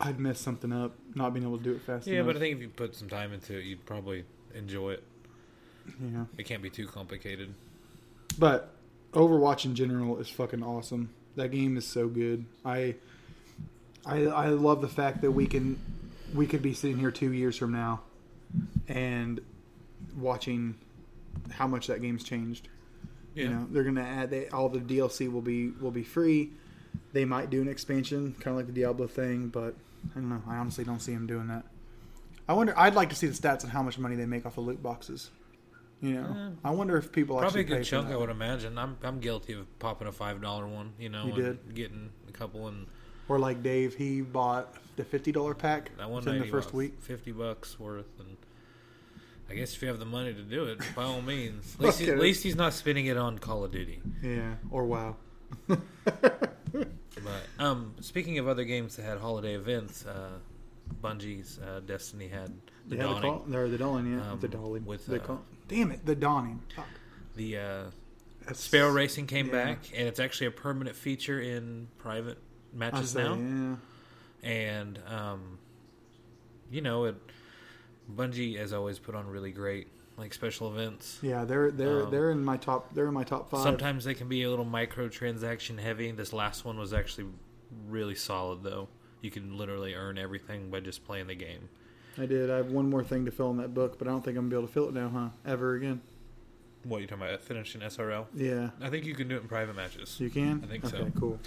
I'd 0.00 0.18
mess 0.18 0.40
something 0.40 0.72
up, 0.72 0.96
not 1.18 1.34
being 1.34 1.44
able 1.44 1.58
to 1.58 1.64
do 1.64 1.72
it 1.74 1.82
fast 1.82 2.06
Yeah, 2.06 2.14
enough. 2.16 2.26
but 2.28 2.36
I 2.36 2.38
think 2.40 2.56
if 2.56 2.62
you 2.62 2.68
put 2.70 2.94
some 2.96 3.08
time 3.08 3.32
into 3.32 3.58
it, 3.58 3.64
you'd 3.64 3.84
probably 3.84 4.24
enjoy 4.54 4.92
it. 4.92 5.04
yeah. 6.00 6.24
It 6.38 6.44
can't 6.44 6.62
be 6.62 6.70
too 6.70 6.86
complicated. 6.86 7.52
But 8.38 8.74
Overwatch 9.12 9.64
in 9.64 9.74
general 9.74 10.18
is 10.18 10.28
fucking 10.28 10.62
awesome. 10.62 11.10
That 11.36 11.50
game 11.50 11.76
is 11.76 11.86
so 11.86 12.08
good. 12.08 12.44
I 12.64 12.94
I 14.06 14.22
I 14.26 14.48
love 14.48 14.80
the 14.80 14.88
fact 14.88 15.20
that 15.22 15.32
we 15.32 15.46
can 15.46 15.78
we 16.34 16.46
could 16.46 16.62
be 16.62 16.74
sitting 16.74 16.98
here 16.98 17.10
2 17.10 17.32
years 17.32 17.56
from 17.56 17.72
now 17.72 18.00
and 18.86 19.40
watching 20.16 20.74
how 21.50 21.66
much 21.66 21.86
that 21.86 22.00
game's 22.02 22.22
changed. 22.24 22.68
Yeah. 23.34 23.44
You 23.44 23.48
know, 23.50 23.66
they're 23.70 23.82
going 23.84 23.94
to 23.96 24.02
add 24.02 24.30
they, 24.30 24.48
all 24.48 24.68
the 24.68 24.80
DLC 24.80 25.30
will 25.32 25.40
be 25.42 25.70
will 25.70 25.90
be 25.90 26.02
free. 26.02 26.50
They 27.12 27.24
might 27.24 27.48
do 27.50 27.62
an 27.62 27.68
expansion 27.68 28.34
kind 28.40 28.48
of 28.52 28.56
like 28.56 28.66
the 28.66 28.72
Diablo 28.72 29.06
thing, 29.06 29.48
but 29.48 29.74
I 30.12 30.20
don't 30.20 30.28
know. 30.28 30.42
I 30.48 30.56
honestly 30.56 30.84
don't 30.84 31.00
see 31.00 31.12
him 31.12 31.26
doing 31.26 31.48
that. 31.48 31.64
I 32.48 32.54
wonder 32.54 32.72
I'd 32.78 32.94
like 32.94 33.10
to 33.10 33.16
see 33.16 33.26
the 33.26 33.34
stats 33.34 33.64
on 33.64 33.70
how 33.70 33.82
much 33.82 33.98
money 33.98 34.16
they 34.16 34.26
make 34.26 34.46
off 34.46 34.54
the 34.54 34.60
loot 34.62 34.82
boxes. 34.82 35.30
You 36.00 36.14
know, 36.14 36.52
I 36.64 36.70
wonder 36.70 36.96
if 36.96 37.10
people 37.10 37.36
Probably 37.38 37.60
a 37.60 37.62
actually 37.62 37.64
pay 37.64 37.78
good 37.80 37.86
for 37.86 37.90
chunk. 37.90 38.08
I 38.10 38.16
would 38.16 38.30
imagine. 38.30 38.78
I'm 38.78 38.96
I'm 39.02 39.18
guilty 39.20 39.52
of 39.54 39.78
popping 39.80 40.06
a 40.08 40.12
five 40.12 40.40
dollar 40.40 40.66
one, 40.66 40.92
you 40.98 41.08
know, 41.08 41.26
You 41.26 41.32
and 41.34 41.42
did? 41.66 41.74
getting 41.74 42.10
a 42.28 42.32
couple, 42.32 42.68
and 42.68 42.86
Or 43.28 43.38
like 43.40 43.62
Dave, 43.64 43.94
he 43.96 44.20
bought 44.20 44.72
the 44.96 45.04
fifty 45.04 45.32
dollar 45.32 45.54
pack 45.54 45.90
that 45.98 46.08
one 46.08 46.20
within 46.24 46.34
night 46.34 46.38
the 46.40 46.44
he 46.46 46.50
first 46.52 46.72
week. 46.72 46.94
fifty 47.00 47.32
bucks 47.32 47.78
worth, 47.80 48.06
and 48.20 48.36
I 49.50 49.54
guess 49.54 49.74
if 49.74 49.82
you 49.82 49.88
have 49.88 49.98
the 49.98 50.04
money 50.04 50.32
to 50.32 50.42
do 50.42 50.66
it, 50.66 50.78
by 50.94 51.02
all 51.02 51.20
means. 51.20 51.74
At 51.80 51.84
least, 51.86 51.98
he- 52.00 52.10
at 52.10 52.18
least 52.18 52.42
he's 52.44 52.54
not 52.56 52.74
spending 52.74 53.06
it 53.06 53.16
on 53.16 53.38
Call 53.40 53.64
of 53.64 53.72
Duty. 53.72 54.00
Yeah, 54.22 54.54
or 54.70 54.84
WoW. 54.86 55.16
But 57.24 57.64
um, 57.64 57.94
speaking 58.00 58.38
of 58.38 58.48
other 58.48 58.64
games 58.64 58.96
that 58.96 59.02
had 59.02 59.18
holiday 59.18 59.54
events, 59.54 60.04
uh, 60.06 60.38
Bungie's 61.02 61.58
uh, 61.58 61.80
Destiny 61.80 62.28
had 62.28 62.52
the 62.86 62.96
yeah, 62.96 63.02
the 63.02 63.08
Dawning, 63.08 63.22
call, 63.22 63.56
or 63.56 63.68
the 63.68 63.78
Dawning, 63.78 64.18
yeah, 64.18 64.32
Um, 64.32 64.40
the 64.40 64.48
Dawning. 64.48 64.84
with, 64.84 65.06
the 65.06 65.20
uh, 65.20 65.24
call. 65.24 65.42
Damn 65.68 65.90
it, 65.92 66.04
the 66.04 66.14
Dawning. 66.14 66.60
Fuck. 66.74 66.86
the 67.36 67.58
uh, 67.58 67.84
Sparrow 68.52 68.90
Racing 68.90 69.26
came 69.26 69.46
yeah. 69.46 69.52
back, 69.52 69.78
and 69.94 70.08
it's 70.08 70.20
actually 70.20 70.46
a 70.46 70.52
permanent 70.52 70.96
feature 70.96 71.40
in 71.40 71.88
private 71.98 72.38
matches 72.72 73.10
say, 73.10 73.22
now. 73.22 73.78
yeah. 74.42 74.50
and 74.50 74.98
um, 75.06 75.58
you 76.70 76.80
know 76.80 77.04
it. 77.04 77.16
Bungie, 78.10 78.56
has 78.56 78.72
always, 78.72 78.98
put 78.98 79.14
on 79.14 79.26
really 79.26 79.52
great 79.52 79.86
like 80.18 80.34
special 80.34 80.70
events. 80.72 81.18
Yeah, 81.22 81.44
they're 81.44 81.70
they're 81.70 82.04
Um, 82.04 82.10
they're 82.10 82.30
in 82.30 82.44
my 82.44 82.56
top. 82.56 82.92
They're 82.94 83.06
in 83.08 83.14
my 83.14 83.24
top 83.24 83.48
five. 83.50 83.62
Sometimes 83.62 84.04
they 84.04 84.14
can 84.14 84.28
be 84.28 84.42
a 84.42 84.50
little 84.50 84.66
microtransaction 84.66 85.78
heavy. 85.78 86.10
This 86.10 86.32
last 86.32 86.64
one 86.64 86.78
was 86.78 86.92
actually 86.92 87.28
really 87.86 88.14
solid, 88.14 88.62
though. 88.62 88.88
You 89.22 89.30
can 89.30 89.56
literally 89.56 89.94
earn 89.94 90.18
everything 90.18 90.70
by 90.70 90.80
just 90.80 91.04
playing 91.06 91.26
the 91.28 91.34
game. 91.34 91.68
I 92.16 92.26
did. 92.26 92.50
I 92.50 92.56
have 92.56 92.70
one 92.70 92.90
more 92.90 93.04
thing 93.04 93.24
to 93.26 93.30
fill 93.30 93.50
in 93.50 93.58
that 93.58 93.74
book, 93.74 93.98
but 93.98 94.08
I 94.08 94.10
don't 94.10 94.24
think 94.24 94.36
I'm 94.36 94.44
gonna 94.48 94.50
be 94.50 94.56
able 94.56 94.66
to 94.66 94.72
fill 94.72 94.88
it 94.88 94.94
now, 94.94 95.08
huh? 95.08 95.28
Ever 95.46 95.74
again? 95.74 96.00
What 96.84 96.98
are 96.98 97.00
you 97.00 97.06
talking 97.06 97.24
about? 97.24 97.40
Finishing 97.42 97.80
SRL? 97.80 98.26
Yeah, 98.34 98.70
I 98.80 98.88
think 98.88 99.04
you 99.04 99.14
can 99.14 99.28
do 99.28 99.36
it 99.36 99.42
in 99.42 99.48
private 99.48 99.76
matches. 99.76 100.18
you 100.18 100.30
can. 100.30 100.62
I 100.64 100.66
think 100.66 100.84
okay, 100.84 100.96
so. 100.98 101.12
Cool. 101.18 101.38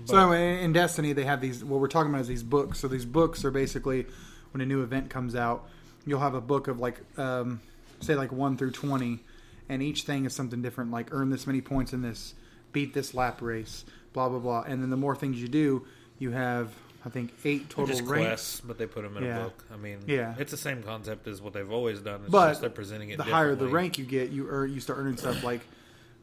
But- 0.00 0.08
So 0.08 0.16
anyway, 0.18 0.62
in 0.64 0.72
Destiny, 0.72 1.12
they 1.12 1.24
have 1.24 1.40
these. 1.42 1.62
What 1.62 1.80
we're 1.80 1.88
talking 1.88 2.10
about 2.10 2.22
is 2.22 2.28
these 2.28 2.42
books. 2.42 2.78
So 2.80 2.88
these 2.88 3.04
books 3.04 3.44
are 3.44 3.50
basically 3.50 4.06
when 4.52 4.60
a 4.62 4.66
new 4.66 4.82
event 4.82 5.10
comes 5.10 5.34
out, 5.34 5.68
you'll 6.06 6.20
have 6.20 6.34
a 6.34 6.40
book 6.40 6.68
of 6.68 6.80
like, 6.80 7.00
um, 7.18 7.60
say 8.00 8.14
like 8.14 8.32
one 8.32 8.56
through 8.56 8.72
twenty, 8.72 9.20
and 9.68 9.82
each 9.82 10.02
thing 10.02 10.24
is 10.24 10.34
something 10.34 10.60
different. 10.62 10.90
Like 10.90 11.08
earn 11.12 11.30
this 11.30 11.46
many 11.46 11.60
points 11.60 11.92
in 11.92 12.02
this, 12.02 12.34
beat 12.72 12.92
this 12.94 13.14
lap 13.14 13.40
race, 13.40 13.84
blah 14.12 14.28
blah 14.28 14.38
blah. 14.38 14.62
And 14.66 14.82
then 14.82 14.90
the 14.90 14.96
more 14.96 15.14
things 15.16 15.40
you 15.40 15.48
do, 15.48 15.86
you 16.18 16.30
have 16.32 16.70
I 17.04 17.08
think 17.08 17.32
eight 17.46 17.70
total 17.70 17.86
just 17.86 18.02
ranks. 18.08 18.26
quests, 18.28 18.60
but 18.60 18.76
they 18.76 18.86
put 18.86 19.04
them 19.04 19.16
in 19.16 19.24
Yeah. 19.24 19.38
a 19.40 19.44
book. 19.44 19.64
I 19.72 19.76
mean, 19.78 20.00
Yeah. 20.06 20.34
it's 20.38 20.50
the 20.50 20.58
same 20.58 20.82
concept 20.82 21.26
as 21.28 21.40
what 21.40 21.54
they've 21.54 21.70
always 21.70 22.00
done. 22.00 22.20
It's 22.24 22.30
But 22.30 22.48
just 22.50 22.60
they're 22.60 22.68
presenting 22.68 23.08
it. 23.10 23.16
the 23.16 23.22
higher 23.24 23.54
the 23.54 23.68
rank 23.68 23.96
you 23.96 24.04
get, 24.04 24.30
you 24.30 24.46
earn, 24.50 24.72
you 24.74 24.80
start 24.80 24.98
earning 24.98 25.16
stuff 25.16 25.42
like 25.42 25.62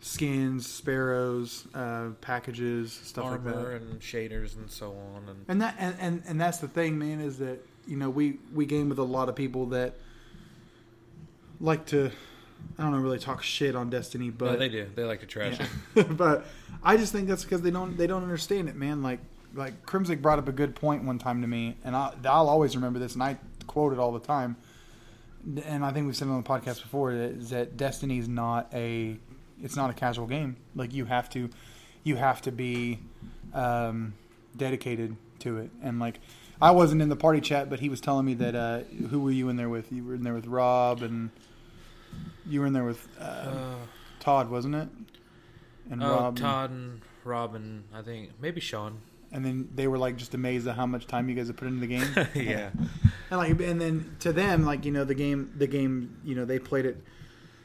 skins, 0.01 0.67
sparrows, 0.71 1.65
uh, 1.73 2.09
packages, 2.21 2.91
stuff 2.93 3.25
like 3.25 3.43
that. 3.45 3.55
and 3.57 3.99
shaders 3.99 4.55
and 4.55 4.69
so 4.69 4.91
on. 5.15 5.27
And 5.29 5.45
And 5.47 5.61
that 5.61 5.75
and, 5.79 5.95
and, 5.99 6.23
and 6.27 6.39
that's 6.41 6.59
the 6.59 6.67
thing, 6.67 6.99
man, 6.99 7.19
is 7.21 7.39
that 7.39 7.65
you 7.87 7.97
know 7.97 8.09
we 8.09 8.37
we 8.53 8.65
game 8.65 8.89
with 8.89 8.99
a 8.99 9.03
lot 9.03 9.29
of 9.29 9.35
people 9.35 9.65
that 9.67 9.95
like 11.59 11.85
to 11.87 12.11
I 12.77 12.83
don't 12.83 12.91
know 12.91 12.99
really 12.99 13.19
talk 13.19 13.43
shit 13.43 13.75
on 13.75 13.89
Destiny, 13.89 14.29
but 14.29 14.51
but 14.51 14.59
they 14.59 14.69
do. 14.69 14.87
They 14.95 15.03
like 15.03 15.19
to 15.21 15.25
trash 15.25 15.59
it. 15.95 16.17
but 16.17 16.45
I 16.83 16.97
just 16.97 17.11
think 17.11 17.27
that's 17.27 17.43
because 17.43 17.61
they 17.61 17.71
don't 17.71 17.97
they 17.97 18.07
don't 18.07 18.23
understand 18.23 18.69
it, 18.69 18.75
man. 18.75 19.01
Like 19.01 19.19
like 19.53 19.85
Krymsic 19.85 20.21
brought 20.21 20.39
up 20.39 20.47
a 20.47 20.51
good 20.51 20.75
point 20.75 21.03
one 21.03 21.19
time 21.19 21.41
to 21.41 21.47
me, 21.47 21.77
and 21.83 21.95
I, 21.95 22.13
I'll 22.25 22.49
always 22.49 22.75
remember 22.75 22.99
this, 22.99 23.13
and 23.13 23.23
I 23.23 23.37
quote 23.65 23.93
it 23.93 23.99
all 23.99 24.11
the 24.11 24.19
time. 24.19 24.57
And 25.65 25.85
I 25.85 25.91
think 25.91 26.07
we've 26.07 26.15
said 26.15 26.27
it 26.27 26.31
on 26.31 26.43
the 26.43 26.49
podcast 26.49 26.81
before 26.81 27.13
that, 27.13 27.31
is 27.31 27.49
that 27.51 27.77
Destiny 27.77 28.17
is 28.17 28.27
not 28.27 28.69
a 28.73 29.17
it's 29.61 29.75
not 29.75 29.89
a 29.89 29.93
casual 29.93 30.27
game. 30.27 30.57
Like 30.75 30.93
you 30.93 31.05
have 31.05 31.29
to 31.31 31.49
you 32.03 32.15
have 32.15 32.41
to 32.43 32.51
be 32.51 32.99
um, 33.53 34.13
dedicated 34.55 35.15
to 35.39 35.57
it, 35.59 35.71
and 35.81 35.99
like. 35.99 36.19
I 36.61 36.71
wasn't 36.71 37.01
in 37.01 37.09
the 37.09 37.15
party 37.15 37.39
chat, 37.41 37.69
but 37.69 37.79
he 37.79 37.89
was 37.89 38.01
telling 38.01 38.25
me 38.25 38.33
that 38.35 38.55
uh, 38.55 38.79
who 39.09 39.19
were 39.21 39.31
you 39.31 39.49
in 39.49 39.57
there 39.57 39.69
with? 39.69 39.91
You 39.91 40.03
were 40.03 40.15
in 40.15 40.23
there 40.23 40.33
with 40.33 40.47
Rob, 40.47 41.01
and 41.03 41.29
you 42.47 42.61
were 42.61 42.65
in 42.67 42.73
there 42.73 42.83
with 42.85 43.07
uh, 43.19 43.23
Uh, 43.23 43.75
Todd, 44.19 44.49
wasn't 44.49 44.75
it? 44.75 44.89
And 45.91 46.03
oh, 46.03 46.09
Rob, 46.09 46.27
and- 46.29 46.37
Todd 46.37 46.69
and 46.71 47.01
Robin, 47.23 47.83
I 47.93 48.01
think 48.01 48.31
maybe 48.41 48.59
Sean. 48.61 48.99
and 49.31 49.45
then 49.45 49.69
they 49.75 49.87
were 49.87 49.97
like 49.97 50.15
just 50.15 50.33
amazed 50.33 50.67
at 50.67 50.75
how 50.75 50.85
much 50.85 51.05
time 51.05 51.27
you 51.29 51.35
guys 51.35 51.47
have 51.47 51.57
put 51.57 51.67
into 51.67 51.81
the 51.81 51.87
game. 51.87 52.07
yeah, 52.33 52.69
and 53.29 53.37
like, 53.39 53.51
and 53.59 53.79
then 53.81 54.15
to 54.21 54.31
them, 54.33 54.65
like 54.65 54.83
you 54.85 54.91
know, 54.91 55.03
the 55.03 55.15
game, 55.15 55.51
the 55.57 55.67
game, 55.67 56.17
you 56.23 56.33
know, 56.35 56.45
they 56.45 56.57
played 56.59 56.85
it 56.85 56.97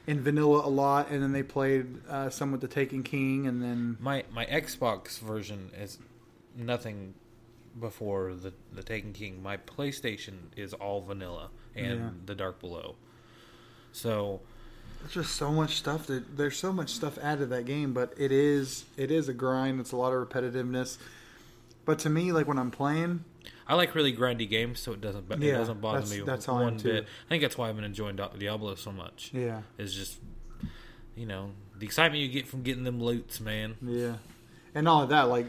in 0.06 0.20
vanilla 0.20 0.66
a 0.66 0.68
lot, 0.68 1.08
and 1.10 1.22
then 1.22 1.32
they 1.32 1.42
played 1.44 1.86
uh, 2.08 2.28
some 2.28 2.50
with 2.52 2.60
the 2.60 2.68
Taken 2.68 3.02
King, 3.04 3.46
and 3.46 3.62
then 3.62 3.96
my 4.00 4.24
my 4.32 4.44
Xbox 4.46 5.18
version 5.20 5.70
is 5.80 5.98
nothing 6.56 7.14
before 7.78 8.34
the 8.34 8.52
the 8.72 8.82
Taken 8.82 9.12
King. 9.12 9.42
My 9.42 9.56
PlayStation 9.56 10.34
is 10.56 10.72
all 10.74 11.00
vanilla 11.00 11.50
and 11.74 12.00
Yeah. 12.00 12.10
the 12.26 12.34
Dark 12.34 12.60
Below. 12.60 12.96
So 13.92 14.40
there's 15.00 15.12
just 15.14 15.36
so 15.36 15.50
much 15.52 15.76
stuff 15.76 16.06
that 16.06 16.36
there's 16.36 16.56
so 16.56 16.72
much 16.72 16.90
stuff 16.90 17.18
added 17.18 17.40
to 17.40 17.46
that 17.46 17.64
game, 17.66 17.92
but 17.92 18.14
it 18.16 18.32
is 18.32 18.84
it 18.96 19.10
is 19.10 19.28
a 19.28 19.34
grind. 19.34 19.80
It's 19.80 19.92
a 19.92 19.96
lot 19.96 20.12
of 20.12 20.28
repetitiveness. 20.28 20.98
But 21.84 21.98
to 22.00 22.10
me, 22.10 22.30
like 22.32 22.46
when 22.46 22.58
I'm 22.58 22.70
playing, 22.70 23.24
I 23.66 23.74
like 23.74 23.94
really 23.94 24.14
grindy 24.16 24.48
games, 24.48 24.78
so 24.80 24.92
it 24.92 25.00
doesn't 25.00 25.30
it 25.32 25.40
Yeah, 25.42 25.58
doesn't 25.58 25.80
bother 25.80 25.98
that's- 26.00 26.16
me 26.18 26.24
that's 26.24 26.46
how 26.46 26.56
I 26.58 26.62
one 26.62 26.78
too. 26.78 26.88
bit. 26.92 27.04
I 27.04 27.28
think 27.28 27.42
that's 27.42 27.58
why 27.58 27.68
I've 27.68 27.74
been 27.76 27.84
enjoying 27.84 28.16
Di- 28.16 28.30
Diablo 28.38 28.74
so 28.76 28.92
much. 28.92 29.30
yeah, 29.34 29.62
Is 29.78 29.94
just 29.94 30.18
you 31.16 31.26
know 31.26 31.50
the 31.76 31.84
excitement 31.86 32.22
you 32.22 32.28
get 32.28 32.46
from 32.46 32.62
getting 32.62 32.84
them 32.84 33.02
loots, 33.02 33.40
man. 33.40 33.76
yeah, 33.82 34.16
and 34.74 34.88
all 34.88 35.02
of 35.02 35.08
that. 35.10 35.28
Like 35.28 35.46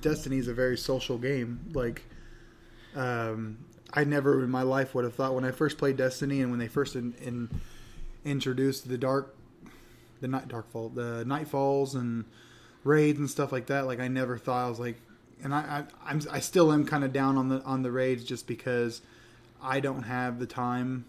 Destiny 0.00 0.38
is 0.38 0.48
a 0.48 0.54
very 0.54 0.76
social 0.76 1.18
game. 1.18 1.70
Like, 1.72 2.02
um, 2.94 3.58
I 3.92 4.04
never 4.04 4.42
in 4.42 4.50
my 4.50 4.62
life 4.62 4.94
would 4.94 5.04
have 5.04 5.14
thought 5.14 5.34
when 5.34 5.44
I 5.44 5.50
first 5.50 5.78
played 5.78 5.96
Destiny 5.96 6.40
and 6.40 6.50
when 6.50 6.58
they 6.58 6.68
first 6.68 6.96
in, 6.96 7.14
in 7.22 7.48
introduced 8.24 8.88
the 8.88 8.98
dark, 8.98 9.36
the 10.20 10.28
night 10.28 10.48
darkfall, 10.48 10.94
the 10.94 11.24
nightfalls 11.26 11.94
and 11.94 12.24
raids 12.82 13.18
and 13.18 13.28
stuff 13.28 13.52
like 13.52 13.66
that. 13.66 13.86
Like 13.86 14.00
I 14.00 14.08
never 14.08 14.38
thought 14.38 14.66
I 14.66 14.68
was 14.68 14.80
like, 14.80 15.00
and 15.42 15.54
I, 15.54 15.58
I 15.58 16.10
I'm 16.10 16.20
I 16.30 16.40
still 16.40 16.72
am 16.72 16.86
kind 16.86 17.04
of 17.04 17.12
down 17.12 17.36
on 17.36 17.48
the 17.48 17.62
on 17.62 17.82
the 17.82 17.90
raids 17.92 18.24
just 18.24 18.46
because 18.46 19.02
I 19.62 19.80
don't 19.80 20.02
have 20.02 20.38
the 20.38 20.46
time 20.46 21.04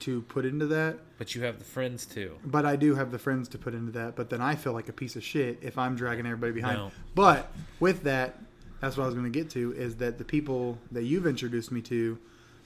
to 0.00 0.22
put 0.22 0.44
into 0.44 0.66
that. 0.66 0.98
But 1.18 1.34
you 1.34 1.42
have 1.42 1.58
the 1.58 1.64
friends 1.64 2.06
too. 2.06 2.36
But 2.44 2.64
I 2.66 2.76
do 2.76 2.94
have 2.94 3.10
the 3.10 3.18
friends 3.18 3.48
to 3.50 3.58
put 3.58 3.74
into 3.74 3.92
that. 3.92 4.16
But 4.16 4.30
then 4.30 4.40
I 4.40 4.54
feel 4.54 4.72
like 4.72 4.88
a 4.88 4.92
piece 4.92 5.16
of 5.16 5.22
shit 5.24 5.58
if 5.62 5.76
I'm 5.78 5.94
dragging 5.96 6.26
everybody 6.26 6.52
behind. 6.52 6.78
No. 6.78 6.90
But 7.14 7.50
with 7.80 8.02
that, 8.04 8.38
that's 8.80 8.96
what 8.96 9.04
I 9.04 9.06
was 9.06 9.14
going 9.14 9.30
to 9.30 9.38
get 9.38 9.50
to 9.50 9.72
is 9.74 9.96
that 9.96 10.18
the 10.18 10.24
people 10.24 10.78
that 10.92 11.02
you've 11.02 11.26
introduced 11.26 11.70
me 11.70 11.82
to, 11.82 12.18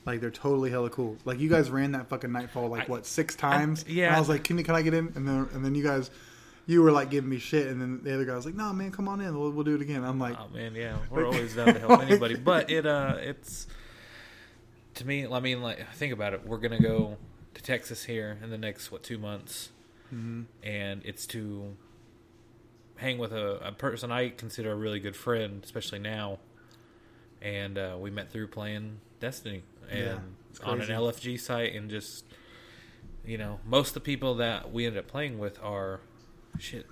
like 0.06 0.20
they're 0.20 0.30
totally 0.30 0.70
hella 0.70 0.90
cool. 0.90 1.16
Like 1.24 1.40
you 1.40 1.48
guys 1.48 1.70
ran 1.70 1.92
that 1.92 2.08
fucking 2.08 2.30
Nightfall 2.30 2.68
like 2.68 2.82
I- 2.82 2.92
what 2.92 3.06
six 3.06 3.34
times? 3.34 3.84
yeah. 3.88 4.06
And 4.08 4.16
I 4.16 4.18
was 4.20 4.28
like, 4.28 4.44
can 4.44 4.62
can 4.62 4.74
I 4.74 4.82
get 4.82 4.94
in? 4.94 5.12
And 5.16 5.26
then 5.26 5.48
and 5.54 5.64
then 5.64 5.74
you 5.74 5.82
guys, 5.82 6.10
you 6.66 6.82
were 6.82 6.92
like 6.92 7.10
giving 7.10 7.28
me 7.30 7.38
shit, 7.38 7.66
and 7.66 7.80
then 7.80 8.00
the 8.04 8.14
other 8.14 8.24
guy 8.24 8.36
was 8.36 8.46
like, 8.46 8.54
no 8.54 8.72
man, 8.72 8.92
come 8.92 9.08
on 9.08 9.20
in, 9.20 9.36
we'll, 9.38 9.50
we'll 9.50 9.64
do 9.64 9.74
it 9.74 9.80
again. 9.82 10.04
I'm 10.04 10.18
like, 10.20 10.36
Oh 10.38 10.46
man, 10.54 10.74
yeah, 10.74 10.96
we're 11.10 11.26
always 11.26 11.56
down 11.56 11.74
to 11.74 11.78
help 11.80 12.00
anybody. 12.02 12.36
But 12.36 12.70
it, 12.70 12.86
uh, 12.86 13.16
it's 13.18 13.66
to 14.94 15.06
me. 15.06 15.26
I 15.26 15.40
mean, 15.40 15.62
like, 15.62 15.78
think 15.94 16.12
about 16.12 16.34
it. 16.34 16.46
We're 16.46 16.58
gonna 16.58 16.80
go 16.80 17.16
to 17.54 17.62
Texas 17.62 18.04
here 18.04 18.38
in 18.42 18.50
the 18.50 18.58
next 18.58 18.90
what 18.92 19.02
two 19.02 19.18
months, 19.18 19.70
and 20.62 21.02
it's 21.04 21.26
to 21.28 21.76
hang 22.96 23.18
with 23.18 23.32
a, 23.32 23.58
a 23.66 23.72
person 23.72 24.12
I 24.12 24.28
consider 24.28 24.70
a 24.72 24.76
really 24.76 25.00
good 25.00 25.16
friend, 25.16 25.62
especially 25.64 25.98
now. 25.98 26.38
And 27.42 27.76
uh, 27.76 27.96
we 27.98 28.10
met 28.10 28.30
through 28.30 28.46
playing 28.48 29.00
Destiny 29.20 29.62
and 29.90 30.00
Yeah, 30.00 30.66
on 30.66 30.80
an. 30.80 30.88
LFG 30.88 31.38
site, 31.40 31.74
and 31.74 31.90
just 31.90 32.24
you 33.26 33.38
know, 33.38 33.58
most 33.66 33.88
of 33.88 33.94
the 33.94 34.00
people 34.00 34.34
that 34.36 34.72
we 34.72 34.86
ended 34.86 34.98
up 35.00 35.08
playing 35.08 35.38
with 35.38 35.58
are 35.62 36.00
shit 36.58 36.86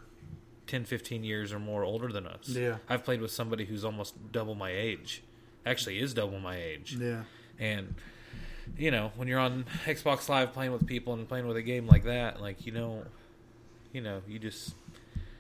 10, 0.66 0.85
15 0.85 1.25
years 1.25 1.52
or 1.52 1.59
more 1.59 1.85
older 1.85 2.09
than 2.11 2.26
us. 2.26 2.49
Yeah. 2.49 2.78
I've 2.88 3.04
played 3.04 3.21
with 3.21 3.30
somebody 3.30 3.66
who's 3.66 3.85
almost 3.85 4.32
double 4.32 4.54
my 4.54 4.71
age. 4.71 5.23
Actually, 5.66 6.00
is 6.00 6.14
double 6.14 6.40
my 6.40 6.56
age. 6.56 6.97
yeah, 6.99 7.23
And 7.62 7.95
you 8.76 8.90
know, 8.90 9.12
when 9.16 9.28
you're 9.28 9.38
on 9.40 9.64
Xbox 9.85 10.28
Live 10.28 10.52
playing 10.52 10.73
with 10.73 10.87
people 10.87 11.14
and 11.14 11.28
playing 11.28 11.47
with 11.47 11.57
a 11.57 11.62
game 11.62 11.87
like 11.87 12.04
that, 12.04 12.40
like 12.40 12.66
you 12.66 12.73
know, 12.73 13.04
you 13.92 14.00
know, 14.00 14.21
you 14.28 14.38
just 14.38 14.75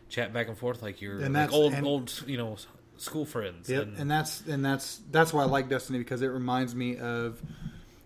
chat 0.08 0.32
back 0.32 0.48
and 0.48 0.56
forth 0.56 0.82
like 0.82 1.00
you're 1.00 1.18
And 1.20 1.34
like 1.34 1.52
old, 1.52 1.72
and- 1.72 1.86
old, 1.86 2.22
you 2.26 2.36
know, 2.36 2.56
school 2.98 3.24
friends. 3.24 3.68
Yep, 3.68 3.82
And, 3.82 3.96
and 3.98 4.10
that's 4.10 4.42
and 4.46 4.64
that's 4.64 5.00
that's 5.10 5.32
why 5.32 5.42
I 5.42 5.46
like 5.46 5.68
Destiny 5.68 5.98
because 5.98 6.22
it 6.22 6.28
reminds 6.28 6.74
me 6.74 6.96
of 6.96 7.42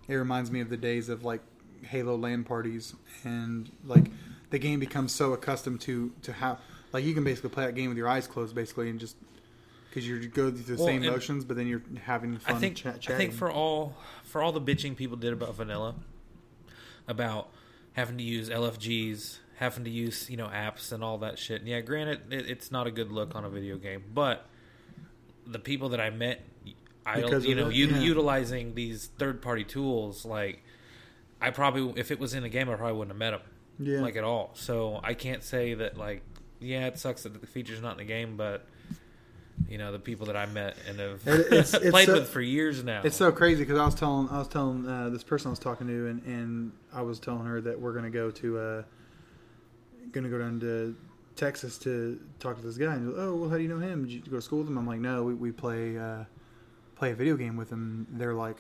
it 0.08 0.14
reminds 0.14 0.50
me 0.50 0.61
of 0.61 0.70
the 0.70 0.76
days 0.76 1.08
of 1.08 1.25
like 1.25 1.42
Halo 1.82 2.16
LAN 2.16 2.44
parties 2.44 2.94
and 3.25 3.70
like 3.85 4.11
the 4.50 4.58
game 4.58 4.80
becomes 4.80 5.12
so 5.12 5.32
accustomed 5.35 5.80
to 5.82 6.12
to 6.23 6.32
how 6.32 6.58
like 6.92 7.04
you 7.04 7.12
can 7.12 7.25
basically 7.25 7.50
play 7.50 7.66
that 7.66 7.75
game 7.75 7.88
with 7.90 7.99
your 7.99 8.08
eyes 8.08 8.26
closed 8.26 8.54
basically 8.54 8.88
and 8.88 8.99
just 9.00 9.16
because 9.97 10.07
you 10.07 10.29
go 10.29 10.50
through 10.50 10.76
the 10.76 10.76
Well, 10.76 10.87
same 10.87 11.03
motions 11.07 11.45
but 11.47 11.57
then 11.57 11.67
you're 11.67 11.83
having 12.05 12.37
fun 12.38 12.57
I 12.57 12.59
think 12.59 12.76
chat, 12.76 12.99
I 13.09 13.15
think 13.17 13.33
for 13.33 13.50
all 13.50 13.95
for 14.25 14.43
all 14.43 14.53
the 14.53 14.61
bitching 14.61 14.95
people 14.95 15.17
did 15.17 15.33
about 15.33 15.55
vanilla, 15.55 15.95
about 17.09 17.49
having 17.95 18.19
to 18.19 18.23
use 18.25 18.50
LFGs, 18.50 19.38
having 19.57 19.85
to 19.85 19.91
use 19.91 20.29
you 20.29 20.37
know 20.37 20.49
apps 20.49 20.93
and 20.93 21.03
all 21.03 21.17
that 21.19 21.38
shit. 21.38 21.61
And 21.61 21.69
yeah, 21.69 21.81
granted, 21.81 22.31
it, 22.31 22.49
it's 22.49 22.71
not 22.71 22.87
a 22.87 22.91
good 22.91 23.11
look 23.11 23.35
on 23.35 23.45
a 23.47 23.49
video 23.49 23.79
game, 23.79 24.05
but 24.12 24.47
the 25.47 25.59
people 25.59 25.88
that 25.91 26.00
I 26.00 26.11
met, 26.11 26.43
I 27.07 27.21
you 27.21 27.54
know 27.54 27.71
u- 27.71 27.87
yeah. 27.87 27.99
utilizing 28.00 28.75
these 28.75 29.06
third 29.19 29.41
party 29.41 29.65
tools, 29.65 30.26
like 30.26 30.63
I 31.41 31.50
probably 31.50 31.99
if 31.99 32.11
it 32.11 32.19
was 32.19 32.35
in 32.35 32.45
a 32.45 32.50
game, 32.50 32.69
I 32.69 32.75
probably 32.75 32.99
wouldn't 32.99 33.13
have 33.13 33.19
met 33.19 33.30
them, 33.30 33.41
Yeah. 33.78 34.02
like 34.02 34.17
at 34.17 34.25
all. 34.25 34.50
So 34.54 35.00
I 35.02 35.15
can't 35.15 35.43
say 35.43 35.73
that 35.73 35.97
like 35.97 36.23
yeah, 36.61 36.87
it 36.87 36.99
sucks 36.99 37.23
that 37.23 37.41
the 37.41 37.47
feature's 37.47 37.80
not 37.80 37.93
in 37.93 37.99
the 37.99 38.04
game, 38.04 38.37
but. 38.37 38.67
You 39.69 39.78
know 39.78 39.90
the 39.90 39.99
people 39.99 40.26
that 40.26 40.36
I 40.36 40.47
met 40.47 40.76
and 40.88 40.99
have 41.00 41.26
it's- 41.26 41.75
it's 41.75 41.90
played 41.90 42.06
so- 42.06 42.14
with 42.14 42.28
for 42.28 42.40
years 42.40 42.84
now. 42.84 43.00
It's 43.04 43.16
so 43.16 43.32
crazy 43.32 43.62
because 43.64 43.78
I 43.78 43.84
was 43.84 43.95
telling 43.95 44.28
I 44.28 44.38
was 44.38 44.49
telling 44.49 44.86
uh, 44.86 45.08
this 45.08 45.25
person 45.25 45.49
I 45.49 45.50
was 45.50 45.58
talking 45.58 45.86
to, 45.86 46.06
and, 46.08 46.23
and 46.25 46.73
I 46.92 47.02
was 47.02 47.19
telling 47.19 47.47
her 47.47 47.60
that 47.62 47.80
we're 47.80 47.92
gonna 47.95 48.10
go 48.10 48.30
to 48.30 48.58
uh, 48.58 48.82
gonna 50.12 50.28
go 50.28 50.38
down 50.38 50.60
to 50.60 50.95
Texas 51.36 51.78
to 51.78 52.21
talk 52.38 52.56
to 52.58 52.62
this 52.62 52.76
guy. 52.76 52.95
And 52.95 53.12
oh, 53.16 53.34
well, 53.34 53.50
how 53.50 53.56
do 53.56 53.62
you 53.62 53.69
know 53.69 53.78
him? 53.78 54.04
Did 54.04 54.12
you 54.12 54.21
go 54.30 54.36
to 54.36 54.42
school 54.42 54.58
with 54.60 54.69
him? 54.69 54.78
I'm 54.78 54.86
like, 54.86 55.00
no, 55.00 55.23
we, 55.25 55.34
we 55.34 55.52
play 55.52 55.99
uh, 55.99 56.25
play 56.95 57.12
a 57.12 57.14
video 57.14 57.36
game 57.36 57.56
with 57.56 57.71
him. 57.71 58.06
They're 58.10 58.34
like, 58.34 58.56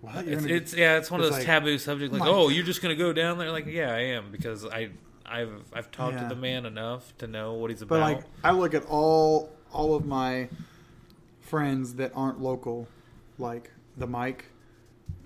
what? 0.00 0.26
It's, 0.28 0.44
it's 0.44 0.74
yeah, 0.74 0.98
it's 0.98 1.10
one 1.10 1.20
of 1.20 1.24
those 1.26 1.38
like- 1.38 1.46
taboo 1.46 1.78
subjects. 1.78 2.16
Like, 2.16 2.28
oh, 2.28 2.48
you're 2.48 2.64
just 2.64 2.82
gonna 2.82 2.94
go 2.94 3.12
down 3.12 3.38
there? 3.38 3.50
Like, 3.50 3.66
yeah, 3.66 3.92
I 3.94 4.00
am 4.00 4.30
because 4.30 4.64
I, 4.66 4.90
I've 5.26 5.64
I've 5.72 5.90
talked 5.90 6.14
Yeah. 6.16 6.28
to 6.28 6.34
the 6.34 6.40
man 6.40 6.66
enough 6.66 7.16
to 7.18 7.26
know 7.26 7.54
what 7.54 7.70
he's 7.70 7.82
about. 7.82 7.94
But 8.00 8.00
like, 8.00 8.24
I 8.44 8.52
look 8.52 8.74
at 8.74 8.84
all 8.86 9.50
all 9.74 9.94
of 9.94 10.06
my 10.06 10.48
friends 11.40 11.94
that 11.96 12.12
aren't 12.14 12.40
local, 12.40 12.88
like 13.38 13.70
the 13.96 14.06
Mike, 14.06 14.46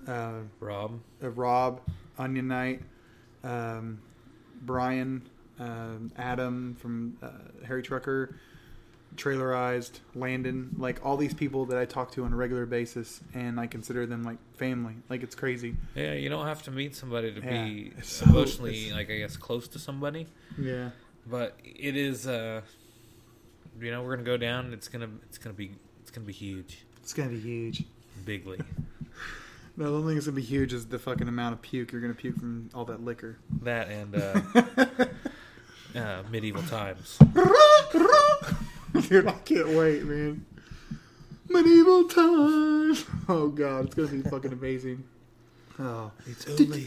uh, 0.07 0.39
Rob, 0.59 0.99
uh, 1.23 1.29
Rob, 1.29 1.81
Onion 2.17 2.47
Knight, 2.47 2.81
um, 3.43 4.01
Brian, 4.63 5.21
um, 5.59 6.11
Adam 6.17 6.75
from 6.79 7.17
uh, 7.21 7.29
Harry 7.65 7.81
Trucker, 7.83 8.35
Trailerized, 9.15 9.99
Landon, 10.15 10.75
like 10.77 11.03
all 11.05 11.17
these 11.17 11.33
people 11.33 11.65
that 11.67 11.77
I 11.77 11.85
talk 11.85 12.11
to 12.13 12.23
on 12.25 12.31
a 12.33 12.35
regular 12.35 12.65
basis, 12.65 13.21
and 13.33 13.59
I 13.59 13.67
consider 13.67 14.05
them 14.05 14.23
like 14.23 14.37
family. 14.57 14.95
Like 15.09 15.23
it's 15.23 15.35
crazy. 15.35 15.75
yeah, 15.95 16.13
you 16.13 16.29
don't 16.29 16.45
have 16.45 16.63
to 16.63 16.71
meet 16.71 16.95
somebody 16.95 17.33
to 17.33 17.41
Yeah, 17.41 17.65
be 17.65 17.91
so- 18.03 18.25
emotionally, 18.25 18.91
like 18.91 19.09
I 19.09 19.17
guess, 19.17 19.35
close 19.37 19.67
to 19.69 19.79
somebody. 19.79 20.27
Yeah. 20.57 20.89
But 21.27 21.57
it 21.63 21.95
is, 21.97 22.27
uh 22.27 22.61
you 23.81 23.91
know, 23.91 24.03
we're 24.03 24.15
gonna 24.15 24.25
go 24.25 24.37
down. 24.37 24.73
It's 24.73 24.87
gonna 24.87 25.09
it's 25.27 25.37
gonna 25.37 25.53
be 25.53 25.71
it's 26.01 26.11
gonna 26.11 26.25
be 26.27 26.33
huge, 26.33 26.85
It's 27.01 27.13
gonna 27.13 27.29
be 27.29 27.39
huge. 27.39 27.83
bigly. 28.25 28.59
The 29.77 29.87
only 29.87 30.07
thing 30.07 30.15
that's 30.15 30.25
gonna 30.25 30.35
be 30.35 30.41
huge 30.41 30.73
is 30.73 30.87
the 30.87 30.99
fucking 30.99 31.29
amount 31.29 31.53
of 31.53 31.61
puke 31.61 31.93
you're 31.93 32.01
gonna 32.01 32.13
puke 32.13 32.37
from 32.37 32.69
all 32.73 32.83
that 32.85 33.01
liquor. 33.01 33.37
that 33.61 33.87
and 33.87 34.13
uh, 34.13 34.41
uh, 35.97 36.23
medieval 36.29 36.63
times. 36.63 37.17
Dude, 39.07 39.27
I 39.27 39.31
can't 39.45 39.69
wait, 39.69 40.03
man. 40.03 40.45
Medieval 41.47 42.09
times. 42.09 43.05
Oh 43.29 43.47
god, 43.55 43.85
it's 43.85 43.95
gonna 43.95 44.09
be 44.09 44.21
fucking 44.29 44.51
amazing. 44.51 45.03
Oh. 45.81 46.11
It's 46.25 46.45
only 46.45 46.85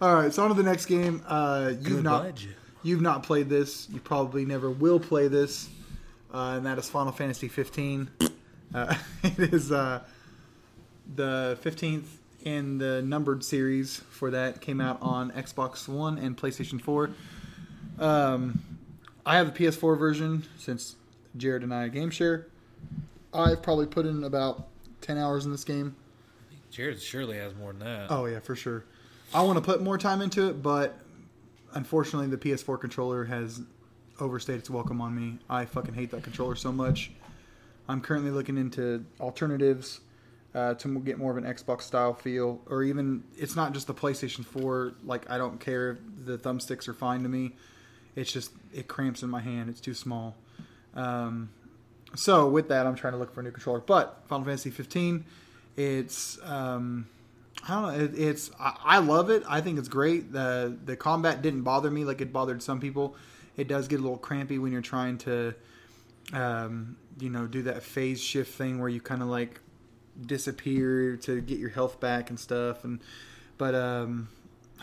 All 0.00 0.14
right, 0.14 0.30
so 0.30 0.42
on 0.42 0.50
to 0.50 0.54
the 0.54 0.62
next 0.62 0.84
game. 0.84 1.22
Uh, 1.26 1.68
you've 1.70 1.82
Good 1.84 2.04
not. 2.04 2.44
You've 2.84 3.00
not 3.00 3.24
played 3.24 3.48
this. 3.48 3.88
You 3.90 3.98
probably 3.98 4.44
never 4.44 4.70
will 4.70 5.00
play 5.00 5.26
this, 5.26 5.68
uh, 6.32 6.54
and 6.56 6.66
that 6.66 6.78
is 6.78 6.88
Final 6.88 7.10
Fantasy 7.10 7.48
15. 7.48 8.08
Uh, 8.72 8.94
it 9.24 9.52
is 9.52 9.72
uh, 9.72 10.00
the 11.16 11.58
15th 11.64 12.04
in 12.44 12.78
the 12.78 13.02
numbered 13.02 13.42
series 13.42 13.96
for 14.10 14.30
that. 14.30 14.60
Came 14.60 14.80
out 14.80 14.98
on 15.02 15.32
Xbox 15.32 15.88
One 15.88 16.18
and 16.18 16.36
PlayStation 16.36 16.80
4. 16.80 17.10
Um, 17.98 18.60
I 19.26 19.36
have 19.36 19.54
the 19.54 19.64
PS4 19.64 19.98
version 19.98 20.44
since 20.58 20.96
Jared 21.36 21.62
and 21.62 21.74
I 21.74 21.88
game 21.88 22.10
share. 22.10 22.46
I've 23.32 23.62
probably 23.62 23.86
put 23.86 24.06
in 24.06 24.22
about 24.22 24.68
10 25.00 25.18
hours 25.18 25.44
in 25.44 25.50
this 25.50 25.64
game. 25.64 25.96
Jared 26.70 27.00
surely 27.00 27.38
has 27.38 27.54
more 27.54 27.72
than 27.72 27.80
that. 27.80 28.06
Oh 28.10 28.26
yeah, 28.26 28.40
for 28.40 28.54
sure. 28.54 28.84
I 29.32 29.42
want 29.42 29.56
to 29.56 29.64
put 29.64 29.82
more 29.82 29.96
time 29.96 30.20
into 30.20 30.48
it, 30.48 30.62
but 30.62 30.96
unfortunately, 31.74 32.28
the 32.28 32.38
PS4 32.38 32.80
controller 32.80 33.24
has 33.24 33.60
overstayed 34.20 34.58
its 34.58 34.70
welcome 34.70 35.00
on 35.00 35.14
me. 35.14 35.38
I 35.50 35.64
fucking 35.64 35.94
hate 35.94 36.10
that 36.12 36.22
controller 36.22 36.54
so 36.54 36.72
much. 36.72 37.10
I'm 37.88 38.00
currently 38.00 38.30
looking 38.30 38.56
into 38.56 39.04
alternatives 39.20 40.00
uh, 40.54 40.74
to 40.74 41.00
get 41.00 41.18
more 41.18 41.30
of 41.30 41.36
an 41.36 41.44
Xbox 41.44 41.82
style 41.82 42.14
feel, 42.14 42.60
or 42.66 42.82
even 42.82 43.24
it's 43.36 43.56
not 43.56 43.72
just 43.72 43.86
the 43.86 43.94
PlayStation 43.94 44.44
4. 44.44 44.94
Like 45.04 45.28
I 45.30 45.36
don't 45.36 45.60
care 45.60 45.92
if 45.92 45.98
the 46.24 46.38
thumbsticks 46.38 46.88
are 46.88 46.94
fine 46.94 47.22
to 47.24 47.28
me. 47.28 47.52
It's 48.16 48.32
just 48.32 48.52
it 48.72 48.88
cramps 48.88 49.22
in 49.22 49.30
my 49.30 49.40
hand. 49.40 49.68
It's 49.68 49.80
too 49.80 49.94
small. 49.94 50.36
Um, 50.94 51.50
so 52.14 52.48
with 52.48 52.68
that, 52.68 52.86
I'm 52.86 52.94
trying 52.94 53.14
to 53.14 53.18
look 53.18 53.34
for 53.34 53.40
a 53.40 53.42
new 53.42 53.50
controller. 53.50 53.80
But 53.80 54.22
Final 54.28 54.44
Fantasy 54.44 54.70
15, 54.70 55.24
it's 55.76 56.38
um, 56.44 57.08
I 57.66 57.68
don't 57.68 57.82
know. 57.82 58.04
It, 58.04 58.18
it's 58.18 58.50
I, 58.58 58.76
I 58.84 58.98
love 58.98 59.30
it. 59.30 59.42
I 59.48 59.60
think 59.60 59.78
it's 59.78 59.88
great. 59.88 60.32
the 60.32 60.76
The 60.84 60.96
combat 60.96 61.42
didn't 61.42 61.62
bother 61.62 61.90
me 61.90 62.04
like 62.04 62.20
it 62.20 62.32
bothered 62.32 62.62
some 62.62 62.80
people. 62.80 63.16
It 63.56 63.68
does 63.68 63.88
get 63.88 64.00
a 64.00 64.02
little 64.02 64.18
crampy 64.18 64.58
when 64.58 64.72
you're 64.72 64.82
trying 64.82 65.18
to, 65.18 65.54
um, 66.32 66.96
you 67.20 67.30
know, 67.30 67.46
do 67.46 67.62
that 67.62 67.82
phase 67.82 68.20
shift 68.20 68.54
thing 68.54 68.80
where 68.80 68.88
you 68.88 69.00
kind 69.00 69.22
of 69.22 69.28
like 69.28 69.60
disappear 70.26 71.16
to 71.18 71.40
get 71.40 71.58
your 71.58 71.70
health 71.70 72.00
back 72.00 72.30
and 72.30 72.38
stuff. 72.38 72.84
And 72.84 73.00
but 73.56 73.74
um, 73.74 74.28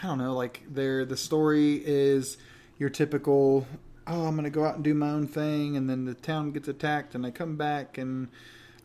I 0.02 0.08
don't 0.08 0.18
know. 0.18 0.34
Like 0.34 0.62
there, 0.70 1.06
the 1.06 1.18
story 1.18 1.82
is 1.86 2.38
your 2.80 2.90
typical 2.90 3.68
oh 4.08 4.26
i'm 4.26 4.36
gonna 4.36 4.50
go 4.50 4.66
out 4.66 4.74
and 4.74 4.84
do 4.84 4.96
my 4.96 5.10
own 5.10 5.28
thing 5.28 5.78
and 5.78 5.88
then 5.88 6.06
the 6.06 6.14
town 6.16 6.52
gets 6.52 6.68
attacked 6.68 7.14
and 7.14 7.26
i 7.26 7.30
come 7.30 7.56
back 7.56 7.98
and 7.98 8.28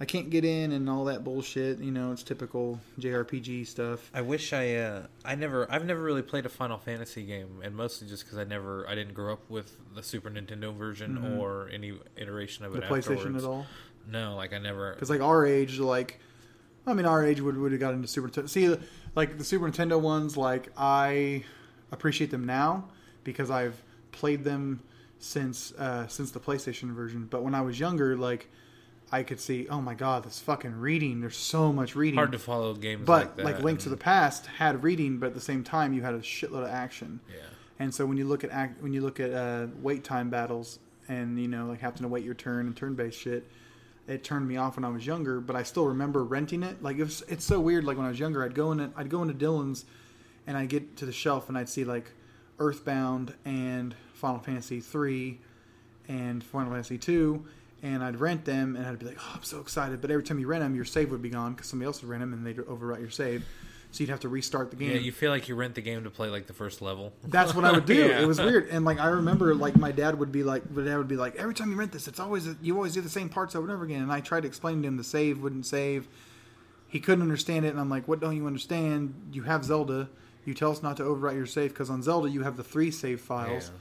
i 0.00 0.04
can't 0.04 0.28
get 0.30 0.44
in 0.44 0.72
and 0.72 0.88
all 0.90 1.04
that 1.06 1.24
bullshit 1.24 1.78
you 1.78 1.90
know 1.90 2.12
it's 2.12 2.22
typical 2.22 2.78
jrpg 3.00 3.66
stuff 3.66 4.11
I 4.14 4.20
wish 4.20 4.52
I 4.52 4.74
uh, 4.76 5.06
I 5.24 5.35
never 5.35 5.70
I've 5.70 5.85
never 5.85 6.02
really 6.02 6.22
played 6.22 6.44
a 6.46 6.48
Final 6.48 6.78
Fantasy 6.78 7.24
game, 7.24 7.61
and 7.62 7.74
mostly 7.74 8.06
just 8.09 8.24
because 8.24 8.38
I 8.38 8.44
never 8.44 8.87
I 8.88 8.94
didn't 8.94 9.14
grow 9.14 9.32
up 9.32 9.48
with 9.48 9.76
the 9.94 10.02
Super 10.02 10.30
Nintendo 10.30 10.74
version 10.76 11.38
or 11.38 11.68
any 11.72 11.94
iteration 12.16 12.64
of 12.64 12.74
it. 12.74 12.80
the 12.80 12.87
it. 12.87 12.90
playstation 12.90 13.37
at 13.37 13.44
all 13.44 13.66
No, 14.11 14.37
like 14.37 14.52
I 14.52 14.59
never. 14.59 14.92
because 14.94 15.11
like 15.11 15.20
our 15.20 15.44
age 15.46 15.78
like 15.78 16.20
i 16.87 16.94
mean 16.94 17.04
our 17.06 17.24
age 17.24 17.40
would 17.40 17.56
would 17.56 17.72
have 17.72 17.80
got 17.80 17.94
into 17.94 18.06
super 18.06 18.28
nintendo 18.28 18.48
see 18.48 18.76
like 19.16 19.38
the 19.38 19.44
super 19.44 19.68
nintendo 19.68 20.00
ones 20.00 20.37
like 20.37 20.68
i 20.76 21.42
appreciate 21.90 22.30
them 22.30 22.44
now 22.46 22.85
because 23.24 23.50
i've 23.50 23.82
played 24.12 24.44
them 24.44 24.80
since 25.18 25.72
uh 25.78 26.06
since 26.06 26.30
the 26.30 26.38
playstation 26.38 26.94
version 26.94 27.26
but 27.28 27.42
when 27.42 27.54
i 27.56 27.61
was 27.61 27.80
younger 27.80 28.16
like 28.16 28.48
i 29.16 29.22
could 29.22 29.40
see 29.40 29.66
oh 29.68 29.81
my 29.81 29.94
god 29.94 30.22
this 30.24 30.40
fucking 30.40 30.74
reading 30.79 31.20
there's 31.20 31.37
so 31.37 31.72
much 31.72 31.94
reading 31.96 32.16
Hard 32.18 32.33
to 32.33 32.38
follow 32.38 32.74
games 32.74 33.05
but 33.07 33.37
like 33.38 33.57
like, 33.57 33.62
link 33.64 33.79
to 33.81 33.88
the 33.88 33.96
past 33.96 34.46
had 34.46 34.83
reading 34.83 35.18
but 35.18 35.26
at 35.29 35.35
the 35.35 35.40
same 35.40 35.62
time 35.64 35.92
you 35.92 36.02
had 36.02 36.14
a 36.14 36.20
shitload 36.20 36.62
of 36.64 36.70
action 36.70 37.20
Yeah. 37.29 37.40
and 37.79 37.94
so 37.94 38.05
when 38.07 38.16
you 38.16 38.26
look 38.26 38.44
at 38.44 38.50
act, 38.50 38.83
when 38.83 38.92
you 38.92 39.00
look 39.00 39.18
at 39.20 39.33
uh, 39.33 39.66
wait 39.83 40.05
time 40.05 40.31
battles 40.31 40.79
and 41.09 41.38
you 41.38 41.48
know 41.48 41.66
like 41.66 41.81
having 41.81 42.02
to 42.02 42.09
wait 42.09 42.24
your 42.24 42.35
turn 42.35 42.66
and 42.66 42.76
turn 42.76 42.94
based 42.94 43.18
shit, 43.20 43.48
it 44.09 44.22
turned 44.24 44.46
me 44.46 44.57
off 44.57 44.76
when 44.76 44.85
I 44.85 44.88
was 44.88 45.07
younger. 45.07 45.40
But 45.40 45.55
I 45.57 45.62
still 45.62 45.87
remember 45.87 46.24
renting 46.24 46.62
it. 46.62 46.83
Like 46.83 46.96
it 46.98 47.05
was, 47.05 47.22
it's 47.29 47.44
so 47.44 47.59
weird. 47.61 47.85
Like 47.85 47.96
when 47.96 48.07
I 48.07 48.09
was 48.09 48.18
younger, 48.18 48.42
I'd 48.44 48.55
go 48.55 48.72
in 48.72 48.92
I'd 48.96 49.11
go 49.11 49.22
into 49.22 49.35
Dillon's, 49.35 49.85
and 50.46 50.57
I'd 50.57 50.68
get 50.68 50.96
to 50.98 51.07
the 51.07 51.12
shelf 51.12 51.48
and 51.48 51.57
I'd 51.57 51.68
see 51.68 51.85
like 51.85 52.11
Earthbound 52.59 53.35
and 53.44 53.94
Final 54.14 54.40
Fantasy 54.40 54.81
three, 54.81 55.40
and 56.09 56.42
Final 56.42 56.72
Fantasy 56.72 56.98
two. 56.98 57.44
And 57.87 58.03
I'd 58.03 58.18
rent 58.18 58.44
them, 58.44 58.75
and 58.75 58.85
I'd 58.85 58.99
be 58.99 59.07
like, 59.07 59.18
"Oh, 59.20 59.33
I'm 59.37 59.42
so 59.44 59.61
excited!" 59.61 60.01
But 60.01 60.11
every 60.11 60.25
time 60.25 60.38
you 60.40 60.49
rent 60.49 60.62
them, 60.64 60.75
your 60.75 60.85
save 60.85 61.11
would 61.12 61.22
be 61.22 61.31
gone 61.31 61.53
because 61.53 61.68
somebody 61.68 61.87
else 61.87 62.03
would 62.03 62.11
rent 62.11 62.20
them, 62.20 62.33
and 62.33 62.44
they'd 62.44 62.57
overwrite 62.57 63.01
your 63.01 63.11
save. 63.11 63.44
So 63.92 64.01
you'd 64.03 64.11
have 64.11 64.20
to 64.20 64.29
restart 64.29 64.70
the 64.70 64.77
game. 64.77 64.90
Yeah, 64.90 64.99
you 64.99 65.12
feel 65.12 65.31
like 65.31 65.49
you 65.49 65.55
rent 65.55 65.75
the 65.77 65.81
game 65.81 66.03
to 66.05 66.11
play 66.11 66.29
like 66.29 66.46
the 66.46 66.53
first 66.53 66.83
level. 66.83 67.12
That's 67.25 67.55
what 67.55 67.64
I 67.64 67.70
would 67.72 67.87
do. 67.87 67.94
Yeah. 68.09 68.20
It 68.20 68.27
was 68.27 68.40
weird, 68.40 68.68
and 68.70 68.85
like 68.85 68.99
I 68.99 69.07
remember, 69.09 69.55
like 69.55 69.77
my 69.77 69.92
dad 69.92 70.18
would 70.18 70.33
be 70.33 70.42
like, 70.42 70.68
my 70.70 70.83
dad 70.83 70.99
would 70.99 71.09
be 71.09 71.16
like, 71.16 71.37
every 71.37 71.55
time 71.55 71.70
you 71.70 71.77
rent 71.77 71.92
this, 71.92 72.09
it's 72.09 72.18
always 72.20 72.49
you 72.61 72.75
always 72.75 72.94
do 72.94 73.01
the 73.01 73.09
same 73.09 73.29
parts 73.29 73.55
over 73.55 73.66
and 73.66 73.72
over 73.75 73.85
again. 73.85 74.03
And 74.03 74.11
I 74.12 74.20
tried 74.20 74.40
to 74.42 74.49
explain 74.49 74.83
to 74.83 74.88
him 74.88 74.96
the 74.96 75.05
save 75.05 75.40
wouldn't 75.40 75.66
save. 75.66 76.09
He 76.88 76.99
couldn't 77.01 77.22
understand 77.22 77.64
it, 77.64 77.68
and 77.68 77.81
I'm 77.81 77.88
like, 77.88 78.09
what 78.09 78.20
don't 78.20 78.37
you 78.37 78.46
understand? 78.46 79.14
You 79.33 79.42
have 79.42 79.64
Zelda. 79.64 80.09
You 80.44 80.55
tell 80.55 80.70
us 80.72 80.83
not 80.83 80.96
to 80.99 81.03
overwrite 81.03 81.35
your 81.35 81.46
save 81.46 81.70
because 81.70 81.90
on 81.90 82.03
Zelda 82.03 82.29
you 82.29 82.42
have 82.42 82.57
the 82.57 82.64
three 82.64 82.90
save 82.90 83.20
files. 83.20 83.70
Yeah. 83.72 83.79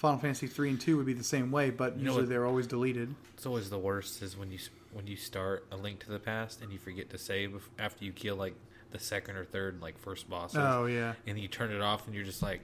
Final 0.00 0.18
Fantasy 0.18 0.46
three 0.46 0.70
and 0.70 0.80
two 0.80 0.96
would 0.96 1.04
be 1.04 1.12
the 1.12 1.22
same 1.22 1.50
way, 1.50 1.68
but 1.68 1.96
know 1.98 2.02
usually 2.04 2.22
what- 2.22 2.28
they're 2.30 2.46
always 2.46 2.66
deleted. 2.66 3.14
It's 3.34 3.44
always 3.44 3.68
the 3.68 3.78
worst 3.78 4.22
is 4.22 4.34
when 4.36 4.50
you 4.50 4.58
when 4.92 5.06
you 5.06 5.14
start 5.16 5.66
a 5.70 5.76
Link 5.76 6.00
to 6.00 6.10
the 6.10 6.18
Past 6.18 6.62
and 6.62 6.72
you 6.72 6.78
forget 6.78 7.10
to 7.10 7.18
save 7.18 7.68
after 7.78 8.04
you 8.06 8.12
kill 8.12 8.34
like 8.36 8.54
the 8.92 8.98
second 8.98 9.36
or 9.36 9.44
third 9.44 9.82
like 9.82 9.98
first 9.98 10.28
bosses. 10.30 10.56
Oh 10.58 10.86
yeah. 10.86 11.12
and 11.26 11.38
you 11.38 11.48
turn 11.48 11.70
it 11.70 11.82
off 11.82 12.06
and 12.06 12.14
you're 12.14 12.24
just 12.24 12.42
like, 12.42 12.60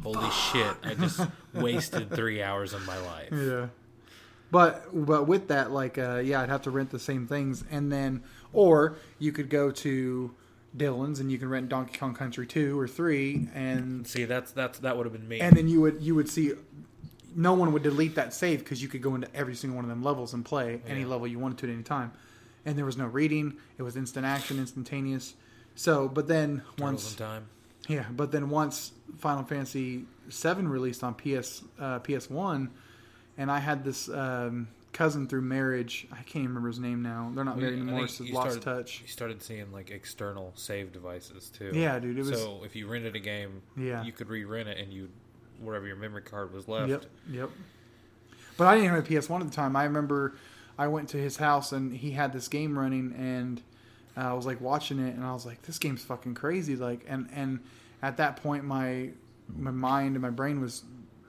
holy 0.00 0.30
shit! 0.30 0.74
I 0.84 0.94
just 0.94 1.20
wasted 1.54 2.10
three 2.14 2.40
hours 2.40 2.72
of 2.72 2.86
my 2.86 2.98
life. 2.98 3.30
Yeah. 3.32 3.66
But 4.52 4.86
but 4.94 5.26
with 5.26 5.48
that, 5.48 5.72
like 5.72 5.98
uh, 5.98 6.22
yeah, 6.24 6.40
I'd 6.40 6.48
have 6.50 6.62
to 6.62 6.70
rent 6.70 6.90
the 6.90 7.00
same 7.00 7.26
things, 7.26 7.64
and 7.68 7.90
then 7.90 8.22
or 8.52 8.94
you 9.18 9.32
could 9.32 9.50
go 9.50 9.72
to 9.72 10.32
Dillon's 10.76 11.20
and 11.20 11.30
you 11.32 11.38
can 11.38 11.48
rent 11.48 11.68
Donkey 11.68 11.98
Kong 11.98 12.14
Country 12.14 12.46
two 12.46 12.78
or 12.78 12.86
three, 12.88 13.48
and 13.54 14.06
See, 14.06 14.24
that's 14.24 14.52
that's 14.52 14.78
that 14.80 14.96
would 14.96 15.06
have 15.06 15.12
been 15.12 15.26
me. 15.28 15.40
and 15.40 15.56
then 15.56 15.68
you 15.68 15.80
would 15.80 16.02
you 16.02 16.14
would 16.14 16.28
see 16.28 16.52
no 17.34 17.52
one 17.54 17.72
would 17.72 17.82
delete 17.82 18.14
that 18.14 18.32
save 18.32 18.60
because 18.60 18.82
you 18.82 18.88
could 18.88 19.02
go 19.02 19.14
into 19.14 19.28
every 19.34 19.54
single 19.54 19.76
one 19.76 19.84
of 19.84 19.88
them 19.90 20.02
levels 20.02 20.32
and 20.34 20.44
play 20.44 20.80
any 20.86 21.04
level 21.04 21.26
you 21.26 21.38
wanted 21.38 21.58
to 21.58 21.66
at 21.66 21.72
any 21.72 21.82
time, 21.82 22.12
and 22.64 22.76
there 22.78 22.84
was 22.86 22.96
no 22.96 23.06
reading. 23.06 23.56
It 23.78 23.82
was 23.82 23.96
instant 23.96 24.24
action, 24.26 24.58
instantaneous. 24.58 25.34
So, 25.74 26.08
but 26.08 26.26
then 26.28 26.58
Turtles 26.76 26.80
once 26.80 27.10
in 27.12 27.18
time. 27.18 27.48
yeah, 27.88 28.04
but 28.10 28.32
then 28.32 28.48
once 28.48 28.92
Final 29.18 29.44
Fantasy 29.44 30.04
VII 30.28 30.62
released 30.62 31.04
on 31.04 31.14
PS 31.14 31.62
uh, 31.78 31.98
PS 31.98 32.30
One, 32.30 32.70
and 33.36 33.50
I 33.50 33.58
had 33.58 33.84
this 33.84 34.08
um, 34.08 34.68
cousin 34.96 35.26
through 35.28 35.42
marriage. 35.42 36.06
I 36.10 36.16
can't 36.16 36.36
even 36.36 36.48
remember 36.48 36.68
his 36.68 36.78
name 36.78 37.02
now. 37.02 37.30
They're 37.34 37.44
not 37.44 37.58
married 37.58 37.74
anymore. 37.80 38.08
So 38.08 38.24
lost 38.24 38.60
started- 38.60 38.62
touch. 38.62 39.02
You 39.02 39.08
started 39.08 39.42
seeing 39.42 39.70
like 39.72 39.90
external 39.90 40.52
save 40.56 40.92
devices 40.92 41.50
too. 41.50 41.70
Yeah, 41.74 41.98
dude, 41.98 42.18
it 42.18 42.24
was- 42.24 42.40
so 42.40 42.62
if 42.64 42.74
you 42.74 42.86
rented 42.88 43.14
a 43.14 43.20
game, 43.20 43.62
Yeah. 43.76 44.02
you 44.04 44.12
could 44.12 44.28
re-rent 44.28 44.68
it 44.68 44.78
and 44.78 44.92
you 44.92 45.08
wherever 45.60 45.86
your 45.86 45.96
memory 45.96 46.22
card 46.22 46.52
was 46.52 46.66
left. 46.68 46.88
Yep, 46.90 47.04
yep. 47.30 47.50
But 48.56 48.66
I 48.68 48.74
didn't 48.76 48.90
have 48.94 48.98
a 49.10 49.20
PS 49.20 49.28
One 49.28 49.42
at 49.42 49.48
the 49.48 49.54
time. 49.54 49.76
I 49.76 49.84
remember 49.84 50.34
I 50.78 50.88
went 50.88 51.08
to 51.10 51.18
his 51.18 51.36
house 51.36 51.72
and 51.72 51.92
he 51.94 52.12
had 52.12 52.32
this 52.32 52.48
game 52.48 52.78
running, 52.78 53.14
and 53.18 53.60
uh, 54.16 54.20
I 54.20 54.32
was 54.32 54.46
like 54.46 54.60
watching 54.62 54.98
it, 54.98 55.14
and 55.14 55.24
I 55.24 55.32
was 55.34 55.44
like, 55.44 55.62
"This 55.62 55.78
game's 55.78 56.02
fucking 56.04 56.34
crazy!" 56.34 56.74
Like, 56.76 57.04
and 57.06 57.28
and 57.34 57.60
at 58.02 58.16
that 58.16 58.36
point, 58.36 58.64
my 58.64 59.10
my 59.56 59.70
mind 59.70 60.14
and 60.16 60.22
my 60.22 60.30
brain 60.30 60.60
was 60.60 60.84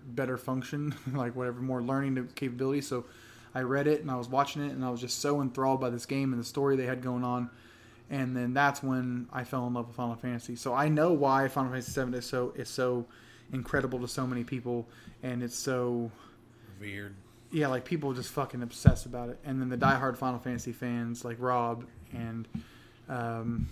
better 0.08 0.38
function, 0.38 0.96
like 1.14 1.36
whatever, 1.36 1.60
more 1.62 1.82
learning 1.82 2.30
capability. 2.36 2.80
So 2.82 3.06
I 3.58 3.62
read 3.64 3.88
it 3.88 4.02
and 4.02 4.12
I 4.12 4.16
was 4.16 4.30
watching 4.30 4.62
it, 4.64 4.72
and 4.72 4.86
I 4.86 4.90
was 4.92 5.02
just 5.02 5.20
so 5.20 5.42
enthralled 5.42 5.82
by 5.82 5.90
this 5.90 6.06
game 6.06 6.32
and 6.34 6.40
the 6.40 6.46
story 6.46 6.76
they 6.76 6.86
had 6.86 7.02
going 7.02 7.24
on. 7.24 7.50
And 8.10 8.36
then 8.38 8.54
that's 8.54 8.84
when 8.84 9.28
I 9.34 9.44
fell 9.44 9.66
in 9.68 9.74
love 9.74 9.88
with 9.88 9.96
Final 9.96 10.16
Fantasy. 10.16 10.56
So 10.56 10.74
I 10.74 10.88
know 10.90 11.12
why 11.12 11.48
Final 11.48 11.72
Fantasy 11.72 12.02
VII 12.04 12.18
is 12.18 12.26
so 12.26 12.54
is 12.56 12.70
so 12.70 13.06
incredible 13.52 14.00
to 14.00 14.08
so 14.08 14.28
many 14.28 14.44
people, 14.44 14.88
and 15.24 15.42
it's 15.42 15.58
so 15.58 16.12
Weird. 16.80 17.16
yeah, 17.52 17.68
like 17.68 17.84
people 17.84 18.14
just 18.14 18.32
fucking 18.32 18.62
obsess 18.62 19.06
about 19.06 19.30
it. 19.30 19.40
And 19.44 19.60
then 19.60 19.70
the 19.70 19.78
diehard 19.78 20.18
Final 20.18 20.40
Fantasy 20.40 20.72
fans 20.72 21.26
like 21.26 21.38
Rob 21.40 21.86
and 22.14 22.48
um, 23.10 23.68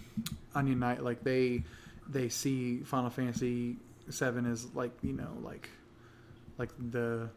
Onion 0.56 0.80
Knight, 0.80 1.04
like 1.04 1.24
they 1.24 1.64
they 2.10 2.28
see 2.30 2.80
Final 2.80 3.10
Fantasy 3.10 3.78
Seven 4.10 4.46
as 4.52 4.74
like 4.76 4.92
you 5.02 5.14
know 5.14 5.30
like 5.44 5.70
like 6.58 6.72
the 6.92 7.30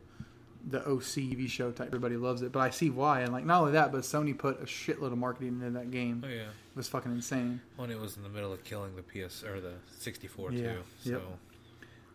the 0.69 0.81
OC 0.87 1.03
TV 1.03 1.49
show 1.49 1.71
type. 1.71 1.87
Everybody 1.89 2.17
loves 2.17 2.43
it, 2.43 2.53
but 2.53 2.61
I 2.61 2.71
see 2.71 2.91
why. 2.91 3.21
And 3.21 3.33
like 3.33 3.45
not 3.45 3.61
only 3.61 3.73
that, 3.73 3.91
but 3.93 4.03
Sony 4.03 4.37
put 4.37 4.61
a 4.61 4.65
shitload 4.65 5.13
of 5.13 5.19
marketing 5.19 5.61
into 5.61 5.71
that 5.71 5.91
game. 5.91 6.23
Oh 6.25 6.29
yeah. 6.29 6.43
It 6.43 6.77
was 6.77 6.89
fucking 6.89 7.11
insane. 7.11 7.61
When 7.77 7.91
it 7.91 7.99
was 7.99 8.17
in 8.17 8.23
the 8.23 8.29
middle 8.29 8.53
of 8.53 8.63
killing 8.65 8.93
the 8.95 9.03
PS 9.03 9.43
or 9.43 9.61
the 9.61 9.75
64 9.99 10.53
Yeah, 10.53 10.73
too. 10.73 10.79
So 11.05 11.11
yep. 11.11 11.23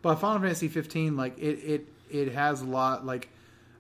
But 0.02 0.16
Final 0.16 0.42
Fantasy 0.42 0.68
15, 0.68 1.16
like 1.16 1.38
it, 1.38 1.60
it, 1.64 1.88
it 2.12 2.34
has 2.34 2.62
a 2.62 2.66
lot. 2.66 3.06
Like 3.06 3.30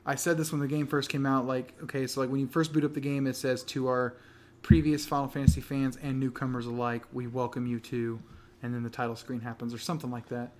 I 0.06 0.16
said 0.16 0.38
this 0.38 0.52
when 0.52 0.62
the 0.62 0.68
game 0.68 0.88
first 0.88 1.10
came 1.10 1.26
out. 1.26 1.46
Like 1.46 1.74
okay, 1.84 2.08
so 2.08 2.22
like 2.22 2.30
when 2.30 2.40
you 2.40 2.48
first 2.48 2.74
boot 2.74 2.84
up 2.84 2.94
the 2.94 3.00
game, 3.02 3.28
it 3.28 3.36
says 3.36 3.64
to 3.66 3.88
our 3.88 4.16
previous 4.62 5.06
Final 5.06 5.28
Fantasy 5.28 5.62
fans 5.62 5.98
and 6.02 6.20
newcomers 6.20 6.66
alike, 6.66 7.04
we 7.12 7.28
welcome 7.28 7.68
you 7.68 7.80
to, 7.82 8.20
and 8.64 8.74
then 8.74 8.82
the 8.84 8.90
title 8.90 9.16
screen 9.16 9.42
happens 9.42 9.74
or 9.74 9.78
something 9.78 10.10
like 10.10 10.30
that. 10.30 10.54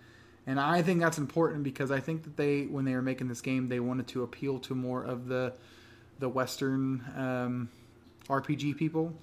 And 0.46 0.60
I 0.60 0.82
think 0.82 1.00
that's 1.00 1.18
important 1.18 1.64
because 1.64 1.90
I 1.90 2.00
think 2.00 2.24
that 2.24 2.36
they, 2.36 2.64
when 2.64 2.86
they 2.86 2.96
were 2.96 3.02
making 3.02 3.30
this 3.30 3.42
game, 3.42 3.70
they 3.70 3.80
wanted 3.80 4.08
to 4.10 4.24
appeal 4.24 4.60
to 4.60 4.76
more 4.76 5.04
of 5.04 5.28
the, 5.28 5.54
the 6.20 6.28
Western 6.28 7.04
um, 7.16 7.70
RPG 8.28 8.78
people, 8.78 9.14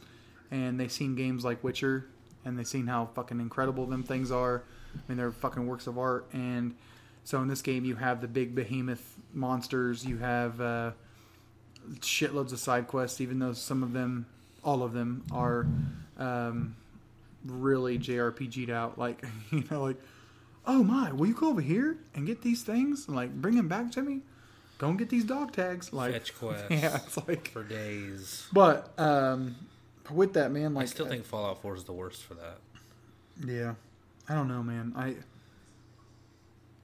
and 0.51 0.81
they've 0.81 0.91
seen 0.91 1.15
games 1.15 1.45
like 1.45 1.63
Witcher, 1.63 2.07
and 2.45 2.59
they've 2.59 2.67
seen 2.67 2.87
how 2.87 3.11
fucking 3.15 3.39
incredible 3.39 3.87
them 3.87 4.03
things 4.03 4.31
are. 4.31 4.63
I 4.95 4.99
mean, 5.09 5.19
they're 5.19 5.31
fucking 5.33 5.67
works 5.67 5.87
of 5.87 5.99
art. 5.99 6.27
And 6.33 6.75
so 7.25 7.41
in 7.43 7.49
this 7.49 7.63
game, 7.63 7.85
you 7.85 7.97
have 7.97 8.21
the 8.21 8.29
big 8.29 8.55
behemoth 8.55 9.17
monsters. 9.33 10.05
You 10.05 10.19
have 10.19 10.61
uh, 10.61 10.93
shitloads 11.99 12.53
of 12.53 12.59
side 12.59 12.87
quests, 12.87 13.21
even 13.21 13.39
though 13.39 13.53
some 13.53 13.83
of 13.83 13.93
them, 13.93 14.27
all 14.65 14.83
of 14.83 14.93
them, 14.93 15.25
are 15.33 15.67
um, 16.19 16.77
really 17.45 17.99
JRPG'd 17.99 18.71
out. 18.71 18.99
Like 18.99 19.23
you 19.51 19.65
know, 19.71 19.83
like 19.83 19.97
oh 20.66 20.83
my, 20.83 21.12
will 21.12 21.27
you 21.27 21.35
go 21.35 21.49
over 21.49 21.61
here 21.61 21.99
and 22.14 22.27
get 22.27 22.42
these 22.42 22.62
things 22.62 23.07
and 23.07 23.16
like 23.16 23.33
bring 23.35 23.57
them 23.57 23.68
back 23.68 23.90
to 23.92 24.03
me? 24.03 24.20
Go 24.79 24.88
and 24.88 24.99
get 24.99 25.11
these 25.11 25.25
dog 25.25 25.53
tags. 25.53 25.92
Like 25.92 26.12
Fetch 26.12 26.35
quests. 26.38 26.66
Yeah, 26.70 26.96
it's 26.96 27.16
like. 27.29 27.49
for 27.49 27.62
days. 27.62 28.46
But 28.53 28.99
um, 28.99 29.57
with 30.11 30.33
that 30.35 30.51
man, 30.51 30.75
like 30.75 30.85
I 30.85 30.87
still 30.87 31.07
think 31.07 31.25
Fallout 31.25 31.61
4 31.62 31.77
is 31.77 31.85
the 31.85 31.92
worst 31.92 32.23
for 32.23 32.35
that. 32.35 32.59
Yeah, 33.44 33.75
I 34.29 34.35
don't 34.35 34.49
know, 34.49 34.62
man. 34.62 34.92
I 34.96 35.16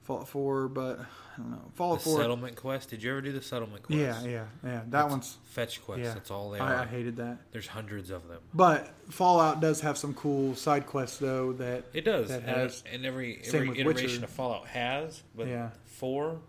Fallout 0.03 0.29
Four, 0.29 0.69
but 0.69 0.99
I 1.37 1.41
don't 1.41 1.51
know. 1.51 1.61
The 1.65 1.71
Fallout 1.75 2.01
Four. 2.01 2.17
settlement 2.19 2.55
quest. 2.55 2.89
Did 2.89 3.03
you 3.03 3.11
ever 3.11 3.21
do 3.21 3.31
the 3.31 3.41
settlement 3.41 3.83
quest? 3.83 3.99
Yeah, 3.99 4.23
yeah, 4.23 4.45
yeah. 4.63 4.81
That 4.89 5.09
one's 5.09 5.37
Fetch 5.45 5.83
Quest. 5.85 6.01
yeah. 6.01 6.13
That's 6.13 6.31
all 6.31 6.49
they 6.49 6.59
are. 6.59 6.75
I, 6.75 6.83
I 6.83 6.85
hated 6.85 7.17
that. 7.17 7.37
There's 7.51 7.67
hundreds 7.67 8.09
of 8.09 8.27
them. 8.27 8.39
But 8.53 8.89
Fallout 9.09 9.61
does 9.61 9.81
have 9.81 9.97
some 9.97 10.13
cool 10.15 10.55
side 10.55 10.85
quests 10.87 11.17
though. 11.17 11.53
That 11.53 11.85
It 11.93 12.05
does. 12.05 12.29
That 12.29 12.43
has 12.43 12.83
and 12.91 13.05
every 13.05 13.39
every 13.45 13.69
iteration 13.79 13.85
Witcher. 14.07 14.23
of 14.23 14.29
Fallout 14.31 14.67
has, 14.67 15.21
but 15.35 15.47
Yeah. 15.47 15.69
four 15.85 16.39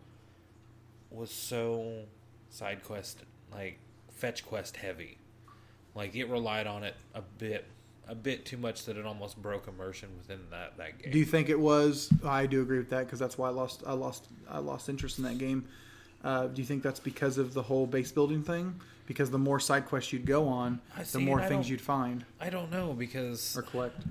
was 1.11 1.31
so 1.31 2.05
side 2.51 2.83
quest 2.85 3.23
like 3.53 3.79
fetch 4.11 4.45
quest 4.47 4.77
heavy. 4.77 5.19
Like 5.95 6.15
it 6.15 6.29
relied 6.29 6.67
on 6.67 6.83
it 6.85 6.95
a 7.15 7.23
bit 7.23 7.67
a 8.09 8.15
bit 8.15 8.45
too 8.45 8.57
much 8.57 8.85
that 8.87 8.97
it 8.97 9.05
almost 9.05 9.41
broke 9.41 9.69
immersion 9.69 10.09
within 10.17 10.41
that 10.51 10.77
that 10.79 10.99
game. 11.03 11.13
Do 11.13 11.19
you 11.19 11.25
think 11.25 11.49
it 11.49 11.59
was? 11.59 12.11
I 12.25 12.47
do 12.47 12.63
agree 12.63 12.79
with 12.79 12.91
that 12.91 13.07
because 13.07 13.19
that's 13.19 13.37
why 13.37 13.49
I 13.49 13.53
lost. 13.53 13.83
I 13.87 13.93
lost. 13.93 14.29
I 14.51 14.59
lost 14.59 14.89
interest 14.89 15.19
in 15.19 15.25
that 15.25 15.39
game. 15.39 15.67
Uh, 16.25 16.47
do 16.49 16.61
you 16.61 16.67
think 16.67 16.83
that's 16.83 17.01
because 17.01 17.39
of 17.39 17.55
the 17.55 17.63
whole 17.63 17.87
base 17.87 18.11
building 18.11 18.43
thing? 18.43 18.81
Because 19.07 19.31
the 19.31 19.39
more 19.39 19.61
side 19.61 19.87
quests 19.87 20.13
you'd 20.13 20.27
go 20.27 20.49
on, 20.49 20.81
I 20.97 21.03
the 21.05 21.21
more 21.21 21.41
things 21.43 21.71
you'd 21.71 21.81
find 21.81 22.25
I 22.41 22.51
don't 22.51 22.71
know 22.71 22.93
because 22.93 23.57
or 23.57 23.63
collect. 23.63 24.03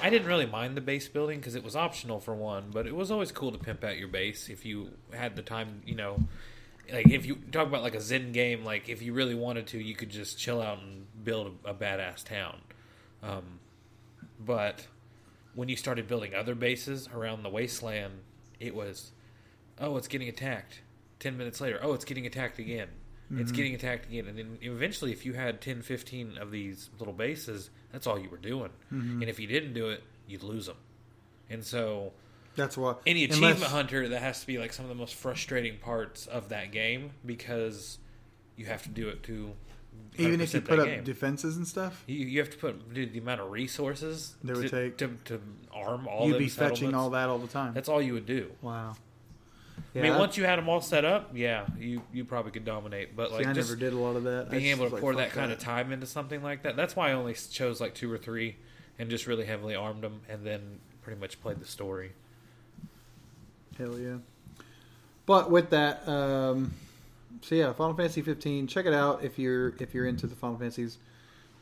I 0.00 0.10
didn't 0.10 0.28
really 0.28 0.46
mind 0.46 0.76
the 0.76 0.82
base 0.82 1.08
building 1.08 1.38
because 1.38 1.54
it 1.54 1.64
was 1.64 1.74
optional 1.74 2.20
for 2.20 2.34
one, 2.34 2.66
but 2.70 2.86
it 2.86 2.94
was 2.94 3.10
always 3.10 3.32
cool 3.32 3.50
to 3.52 3.58
pimp 3.58 3.82
out 3.82 3.96
your 3.96 4.08
base 4.08 4.50
if 4.50 4.66
you 4.66 4.90
had 5.12 5.36
the 5.36 5.42
time. 5.42 5.80
You 5.86 5.94
know, 5.94 6.18
like 6.92 7.08
if 7.08 7.24
you 7.24 7.36
talk 7.50 7.66
about 7.66 7.82
like 7.82 7.94
a 7.94 8.00
Zen 8.00 8.32
game, 8.32 8.64
like 8.64 8.88
if 8.88 9.00
you 9.00 9.14
really 9.14 9.34
wanted 9.34 9.66
to, 9.68 9.78
you 9.78 9.94
could 9.94 10.10
just 10.10 10.38
chill 10.38 10.60
out 10.60 10.78
and 10.78 11.06
build 11.24 11.56
a, 11.64 11.70
a 11.70 11.74
badass 11.74 12.24
town. 12.24 12.56
Um, 13.22 13.60
but 14.38 14.86
when 15.54 15.68
you 15.68 15.76
started 15.76 16.06
building 16.06 16.34
other 16.34 16.54
bases 16.54 17.08
around 17.14 17.42
the 17.42 17.48
wasteland, 17.48 18.14
it 18.60 18.74
was, 18.74 19.12
oh, 19.80 19.96
it's 19.96 20.08
getting 20.08 20.28
attacked. 20.28 20.80
Ten 21.18 21.36
minutes 21.38 21.60
later, 21.60 21.78
oh, 21.82 21.94
it's 21.94 22.04
getting 22.04 22.26
attacked 22.26 22.58
again. 22.58 22.88
It's 23.28 23.50
getting 23.50 23.74
attacked 23.74 24.06
again. 24.06 24.26
And 24.28 24.38
then 24.38 24.58
eventually, 24.62 25.10
if 25.10 25.26
you 25.26 25.32
had 25.32 25.60
10, 25.60 25.82
15 25.82 26.38
of 26.38 26.52
these 26.52 26.90
little 27.00 27.12
bases, 27.14 27.70
that's 27.90 28.06
all 28.06 28.16
you 28.20 28.30
were 28.30 28.36
doing. 28.36 28.70
And 28.90 29.24
if 29.24 29.40
you 29.40 29.48
didn't 29.48 29.72
do 29.74 29.88
it, 29.88 30.04
you'd 30.28 30.44
lose 30.44 30.66
them. 30.66 30.76
And 31.50 31.64
so, 31.64 32.12
That's 32.54 32.76
why 32.76 32.94
any 33.04 33.24
unless- 33.24 33.38
achievement 33.38 33.72
hunter, 33.72 34.08
that 34.10 34.22
has 34.22 34.42
to 34.42 34.46
be 34.46 34.58
like 34.58 34.72
some 34.72 34.84
of 34.84 34.90
the 34.90 34.94
most 34.94 35.16
frustrating 35.16 35.78
parts 35.78 36.26
of 36.28 36.50
that 36.50 36.70
game 36.70 37.10
because 37.24 37.98
you 38.56 38.66
have 38.66 38.84
to 38.84 38.90
do 38.90 39.08
it 39.08 39.24
to 39.24 39.54
even 40.18 40.40
if 40.40 40.54
you 40.54 40.60
put 40.60 40.78
up 40.78 40.86
game. 40.86 41.04
defenses 41.04 41.56
and 41.56 41.66
stuff, 41.66 42.02
You, 42.06 42.26
you 42.26 42.40
have 42.40 42.50
to 42.50 42.56
put 42.56 42.92
dude, 42.94 43.12
the 43.12 43.18
amount 43.18 43.40
of 43.40 43.50
resources 43.50 44.34
They 44.42 44.52
would 44.54 44.68
to, 44.68 44.90
take- 44.90 44.96
to, 44.98 45.08
to 45.26 45.40
arm 45.72 46.08
all 46.08 46.24
of 46.24 46.28
you'd 46.30 46.38
be 46.38 46.48
fetching 46.48 46.94
all 46.94 47.10
that 47.10 47.28
all 47.28 47.38
the 47.38 47.46
time. 47.48 47.74
That's 47.74 47.88
all 47.88 48.00
you 48.00 48.14
would 48.14 48.26
do. 48.26 48.50
wow. 48.62 48.94
I 49.94 50.00
mean, 50.00 50.18
once 50.18 50.36
you 50.36 50.44
had 50.44 50.58
them 50.58 50.68
all 50.68 50.80
set 50.82 51.04
up, 51.06 51.30
yeah, 51.34 51.66
you 51.78 52.02
you 52.12 52.24
probably 52.24 52.50
could 52.50 52.64
dominate. 52.66 53.16
But 53.16 53.28
See, 53.30 53.36
like 53.36 53.46
I 53.46 53.52
just 53.54 53.70
never 53.70 53.80
did 53.80 53.92
a 53.94 53.96
lot 53.96 54.16
of 54.16 54.24
that. 54.24 54.50
Being 54.50 54.66
able 54.66 54.86
to 54.88 54.92
like, 54.92 55.00
pour 55.00 55.14
that 55.14 55.30
kind 55.30 55.50
of 55.50 55.58
time 55.58 55.90
into 55.92 56.06
something 56.06 56.42
like 56.42 56.62
that, 56.64 56.76
that's 56.76 56.94
why 56.94 57.10
I 57.10 57.12
only 57.12 57.34
chose 57.34 57.80
like 57.80 57.94
two 57.94 58.10
or 58.12 58.18
three 58.18 58.56
and 58.98 59.08
just 59.10 59.26
really 59.26 59.44
heavily 59.46 59.74
armed 59.74 60.02
them, 60.02 60.20
and 60.28 60.46
then 60.46 60.80
pretty 61.02 61.18
much 61.20 61.40
played 61.40 61.60
the 61.60 61.66
story. 61.66 62.12
Hell 63.78 63.98
yeah. 63.98 64.16
But 65.26 65.50
with 65.50 65.70
that, 65.70 66.06
um, 66.08 66.74
so 67.46 67.54
yeah, 67.54 67.72
Final 67.72 67.94
Fantasy 67.94 68.22
15. 68.22 68.66
Check 68.66 68.86
it 68.86 68.92
out 68.92 69.22
if 69.22 69.38
you're 69.38 69.68
if 69.78 69.94
you're 69.94 70.06
into 70.06 70.26
the 70.26 70.34
Final 70.34 70.58
Fantasies. 70.58 70.98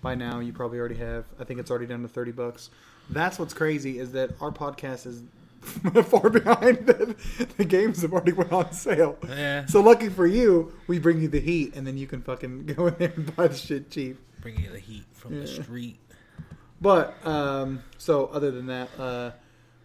By 0.01 0.14
now, 0.14 0.40
you 0.40 0.51
probably 0.51 0.79
already 0.79 0.97
have. 0.97 1.27
I 1.38 1.44
think 1.44 1.61
it's 1.61 1.70
already 1.70 1.87
down 1.87 2.01
to 2.03 2.09
30 2.09 2.33
bucks. 2.33 2.70
That's 3.11 3.38
what's 3.38 3.53
crazy 3.53 3.99
is 3.99 4.12
that 4.12 4.31
our 4.40 4.51
podcast 4.51 5.07
is 5.07 5.23
far 6.07 6.31
behind. 6.31 6.87
The, 6.87 7.14
the 7.59 7.66
games 7.66 8.01
have 8.01 8.14
already 8.14 8.33
went 8.33 8.51
on 8.51 8.73
sale. 8.73 9.18
Yeah. 9.29 9.66
So 9.66 9.83
lucky 9.83 10.09
for 10.09 10.27
you, 10.27 10.73
we 10.87 10.99
bring 10.99 11.20
you 11.20 11.29
the 11.29 11.40
heat, 11.40 11.75
and 11.75 11.87
then 11.87 11.99
you 11.99 12.07
can 12.07 12.23
fucking 12.23 12.64
go 12.77 12.87
in 12.87 12.94
there 12.99 13.12
and 13.14 13.37
buy 13.37 13.49
the 13.49 13.57
shit 13.57 13.90
cheap. 13.90 14.18
Bringing 14.40 14.73
the 14.73 14.79
heat 14.79 15.05
from 15.12 15.38
the 15.38 15.47
street. 15.47 15.99
But 16.81 17.14
um, 17.27 17.83
so 17.99 18.27
other 18.27 18.51
than 18.51 18.66
that, 18.66 18.88
uh, 18.99 19.33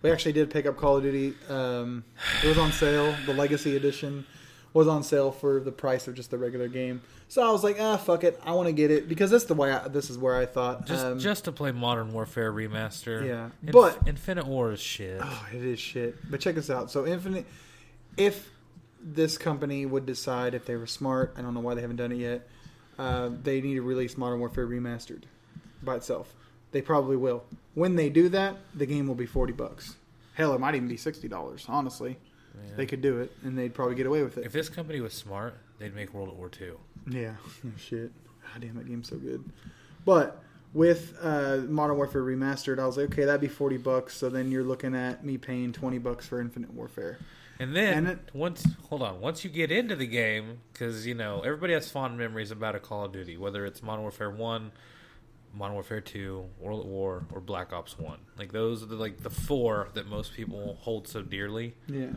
we 0.01 0.11
actually 0.11 0.33
did 0.33 0.49
pick 0.49 0.65
up 0.65 0.77
Call 0.77 0.95
of 0.97 1.03
Duty. 1.03 1.33
Um, 1.49 2.05
it 2.41 2.47
was 2.47 2.57
on 2.57 2.71
sale. 2.71 3.13
The 3.25 3.33
Legacy 3.33 3.75
Edition 3.75 4.25
was 4.73 4.87
on 4.87 5.03
sale 5.03 5.31
for 5.31 5.59
the 5.59 5.71
price 5.71 6.07
of 6.07 6.15
just 6.15 6.31
the 6.31 6.37
regular 6.37 6.67
game. 6.67 7.01
So 7.27 7.47
I 7.47 7.51
was 7.51 7.63
like, 7.63 7.77
ah, 7.79 7.97
fuck 7.97 8.23
it, 8.23 8.39
I 8.43 8.51
want 8.53 8.67
to 8.67 8.71
get 8.73 8.91
it 8.91 9.07
because 9.09 9.31
that's 9.31 9.45
the 9.45 9.53
way. 9.55 9.71
I, 9.71 9.87
this 9.87 10.09
is 10.09 10.17
where 10.17 10.35
I 10.35 10.45
thought. 10.45 10.85
Just 10.85 11.05
um, 11.05 11.19
just 11.19 11.45
to 11.45 11.51
play 11.51 11.71
Modern 11.71 12.11
Warfare 12.13 12.51
Remaster. 12.51 13.25
Yeah, 13.27 13.49
Inf- 13.63 13.71
but- 13.71 13.99
Infinite 14.07 14.45
War 14.47 14.71
is 14.71 14.79
shit. 14.79 15.19
Oh, 15.23 15.47
it 15.53 15.63
is 15.63 15.79
shit. 15.79 16.17
But 16.29 16.39
check 16.39 16.55
this 16.55 16.69
out. 16.69 16.91
So 16.91 17.05
Infinite, 17.05 17.45
if 18.17 18.49
this 19.01 19.37
company 19.37 19.85
would 19.85 20.05
decide 20.05 20.53
if 20.53 20.65
they 20.65 20.75
were 20.75 20.87
smart, 20.87 21.33
I 21.37 21.41
don't 21.41 21.53
know 21.53 21.59
why 21.61 21.73
they 21.75 21.81
haven't 21.81 21.97
done 21.97 22.11
it 22.11 22.17
yet. 22.17 22.47
Uh, 22.97 23.29
they 23.43 23.61
need 23.61 23.75
to 23.75 23.81
release 23.81 24.17
Modern 24.17 24.39
Warfare 24.39 24.67
Remastered 24.67 25.23
by 25.81 25.95
itself. 25.95 26.33
They 26.71 26.81
probably 26.81 27.15
will. 27.15 27.43
When 27.75 27.95
they 27.95 28.09
do 28.09 28.27
that, 28.29 28.57
the 28.75 28.85
game 28.85 29.07
will 29.07 29.15
be 29.15 29.25
forty 29.25 29.53
bucks. 29.53 29.95
Hell, 30.33 30.53
it 30.53 30.59
might 30.59 30.75
even 30.75 30.87
be 30.87 30.97
sixty 30.97 31.27
dollars. 31.27 31.65
Honestly, 31.69 32.17
they 32.77 32.85
could 32.85 33.01
do 33.01 33.19
it, 33.21 33.31
and 33.43 33.57
they'd 33.57 33.73
probably 33.73 33.95
get 33.95 34.05
away 34.05 34.23
with 34.23 34.37
it. 34.37 34.45
If 34.45 34.51
this 34.51 34.69
company 34.69 35.01
was 35.01 35.13
smart, 35.13 35.57
they'd 35.79 35.95
make 35.95 36.13
World 36.13 36.35
War 36.37 36.49
II. 36.59 36.71
Yeah, 37.09 37.35
oh, 37.65 37.69
shit. 37.77 38.11
God 38.53 38.61
damn, 38.61 38.75
that 38.75 38.87
game's 38.87 39.09
so 39.09 39.17
good. 39.17 39.43
But 40.05 40.41
with 40.73 41.15
uh, 41.21 41.57
Modern 41.67 41.97
Warfare 41.97 42.23
Remastered, 42.23 42.79
I 42.79 42.85
was 42.85 42.97
like, 42.97 43.07
okay, 43.11 43.25
that'd 43.25 43.41
be 43.41 43.47
forty 43.47 43.77
bucks. 43.77 44.15
So 44.15 44.29
then 44.29 44.51
you're 44.51 44.63
looking 44.63 44.95
at 44.95 45.23
me 45.25 45.37
paying 45.37 45.71
twenty 45.73 45.97
bucks 45.97 46.27
for 46.27 46.39
Infinite 46.41 46.73
Warfare. 46.73 47.17
And 47.61 47.75
then 47.75 47.97
And 47.97 48.07
it- 48.07 48.29
once 48.33 48.65
hold 48.89 49.01
on, 49.01 49.19
once 49.19 49.43
you 49.43 49.49
get 49.49 49.69
into 49.71 49.95
the 49.95 50.07
game, 50.07 50.59
because 50.71 51.05
you 51.05 51.13
know 51.13 51.41
everybody 51.41 51.73
has 51.73 51.89
fond 51.91 52.17
memories 52.17 52.51
about 52.51 52.75
a 52.75 52.79
Call 52.79 53.05
of 53.05 53.11
Duty, 53.11 53.35
whether 53.37 53.65
it's 53.65 53.83
Modern 53.83 54.01
Warfare 54.03 54.29
One, 54.31 54.71
Modern 55.53 55.73
Warfare 55.73 55.99
Two, 56.01 56.45
World 56.59 56.81
at 56.81 56.85
War, 56.85 57.25
or 57.33 57.41
Black 57.41 57.73
Ops 57.73 57.97
One. 57.99 58.19
Like 58.37 58.51
those 58.53 58.81
are 58.81 58.85
the, 58.85 58.95
like 58.95 59.21
the 59.23 59.29
four 59.29 59.89
that 59.93 60.07
most 60.07 60.33
people 60.33 60.77
hold 60.81 61.07
so 61.07 61.21
dearly. 61.21 61.73
Yeah. 61.87 62.07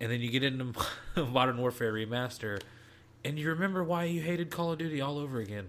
And 0.00 0.10
then 0.10 0.20
you 0.20 0.30
get 0.30 0.42
into 0.42 0.72
Modern 1.16 1.58
Warfare 1.58 1.92
Remaster, 1.92 2.60
and 3.24 3.38
you 3.38 3.48
remember 3.50 3.84
why 3.84 4.04
you 4.04 4.22
hated 4.22 4.50
Call 4.50 4.72
of 4.72 4.78
Duty 4.78 5.00
all 5.00 5.18
over 5.18 5.40
again. 5.40 5.68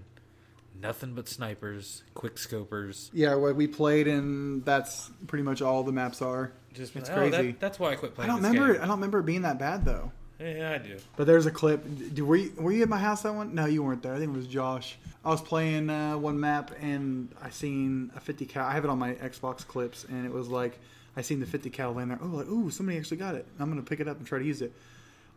Nothing 0.82 1.14
but 1.14 1.28
snipers, 1.28 2.04
quick 2.14 2.36
scopers. 2.36 3.10
Yeah, 3.14 3.36
what 3.36 3.56
we 3.56 3.68
played, 3.68 4.08
and 4.08 4.64
that's 4.66 5.12
pretty 5.28 5.44
much 5.44 5.62
all 5.62 5.84
the 5.84 5.92
maps 5.92 6.22
are. 6.22 6.54
Just 6.74 6.96
It's 6.96 7.10
oh, 7.10 7.14
crazy. 7.14 7.52
That, 7.52 7.60
that's 7.60 7.80
why 7.80 7.92
I 7.92 7.96
quit 7.96 8.16
playing. 8.16 8.30
I 8.30 8.34
don't 8.34 8.42
this 8.42 8.52
remember. 8.52 8.74
game. 8.74 8.82
I 8.82 8.86
don't 8.86 8.96
remember 8.96 9.20
it 9.20 9.26
being 9.26 9.42
that 9.42 9.60
bad 9.60 9.86
though. 9.86 10.12
Yeah, 10.40 10.72
I 10.72 10.78
do. 10.80 10.98
But 11.18 11.28
there's 11.28 11.46
a 11.46 11.52
clip. 11.52 11.84
Do, 12.14 12.26
were 12.26 12.38
you, 12.38 12.52
were 12.58 12.72
you 12.72 12.82
at 12.82 12.90
my 12.90 12.98
house 12.98 13.22
that 13.22 13.36
one? 13.36 13.54
No, 13.54 13.66
you 13.66 13.84
weren't 13.84 14.02
there. 14.02 14.16
I 14.16 14.18
think 14.18 14.34
it 14.34 14.38
was 14.38 14.48
Josh. 14.48 14.98
I 15.24 15.30
was 15.30 15.42
playing 15.42 15.90
uh, 15.90 16.18
one 16.18 16.40
map, 16.40 16.72
and 16.82 17.30
I 17.42 17.52
seen 17.52 18.12
a 18.16 18.20
50 18.20 18.48
cal. 18.48 18.66
I 18.66 18.74
have 18.74 18.84
it 18.84 18.90
on 18.90 18.98
my 18.98 19.14
Xbox 19.14 19.66
clips, 19.68 20.04
and 20.06 20.26
it 20.26 20.32
was 20.32 20.48
like 20.48 20.80
I 21.16 21.22
seen 21.22 21.40
the 21.40 21.46
50 21.46 21.70
cal 21.70 21.94
laying 21.94 22.10
there. 22.10 22.20
Oh, 22.22 22.28
like 22.28 22.48
ooh, 22.48 22.70
somebody 22.70 22.98
actually 22.98 23.18
got 23.18 23.36
it. 23.36 23.46
I'm 23.60 23.70
gonna 23.70 23.82
pick 23.82 24.00
it 24.00 24.08
up 24.08 24.18
and 24.18 24.26
try 24.26 24.40
to 24.40 24.46
use 24.46 24.62
it. 24.62 24.72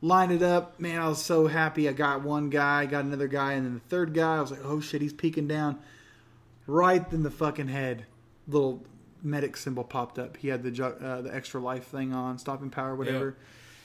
Line 0.02 0.30
it 0.30 0.42
up, 0.42 0.78
man. 0.78 1.00
I 1.00 1.08
was 1.08 1.22
so 1.22 1.46
happy. 1.46 1.88
I 1.88 1.92
got 1.92 2.22
one 2.22 2.50
guy, 2.50 2.84
got 2.86 3.04
another 3.04 3.28
guy, 3.28 3.54
and 3.54 3.64
then 3.66 3.74
the 3.74 3.80
third 3.88 4.12
guy. 4.12 4.36
I 4.36 4.40
was 4.40 4.50
like, 4.50 4.60
oh 4.64 4.80
shit, 4.80 5.00
he's 5.00 5.12
peeking 5.12 5.48
down. 5.48 5.78
Right 6.66 7.04
in 7.12 7.22
the 7.22 7.30
fucking 7.30 7.68
head, 7.68 8.06
little 8.48 8.82
medic 9.22 9.56
symbol 9.56 9.84
popped 9.84 10.18
up. 10.18 10.36
He 10.36 10.48
had 10.48 10.62
the 10.62 10.70
ju- 10.70 10.84
uh, 10.84 11.22
the 11.22 11.34
extra 11.34 11.60
life 11.60 11.84
thing 11.86 12.12
on, 12.12 12.38
stopping 12.38 12.70
power, 12.70 12.94
whatever. 12.94 13.36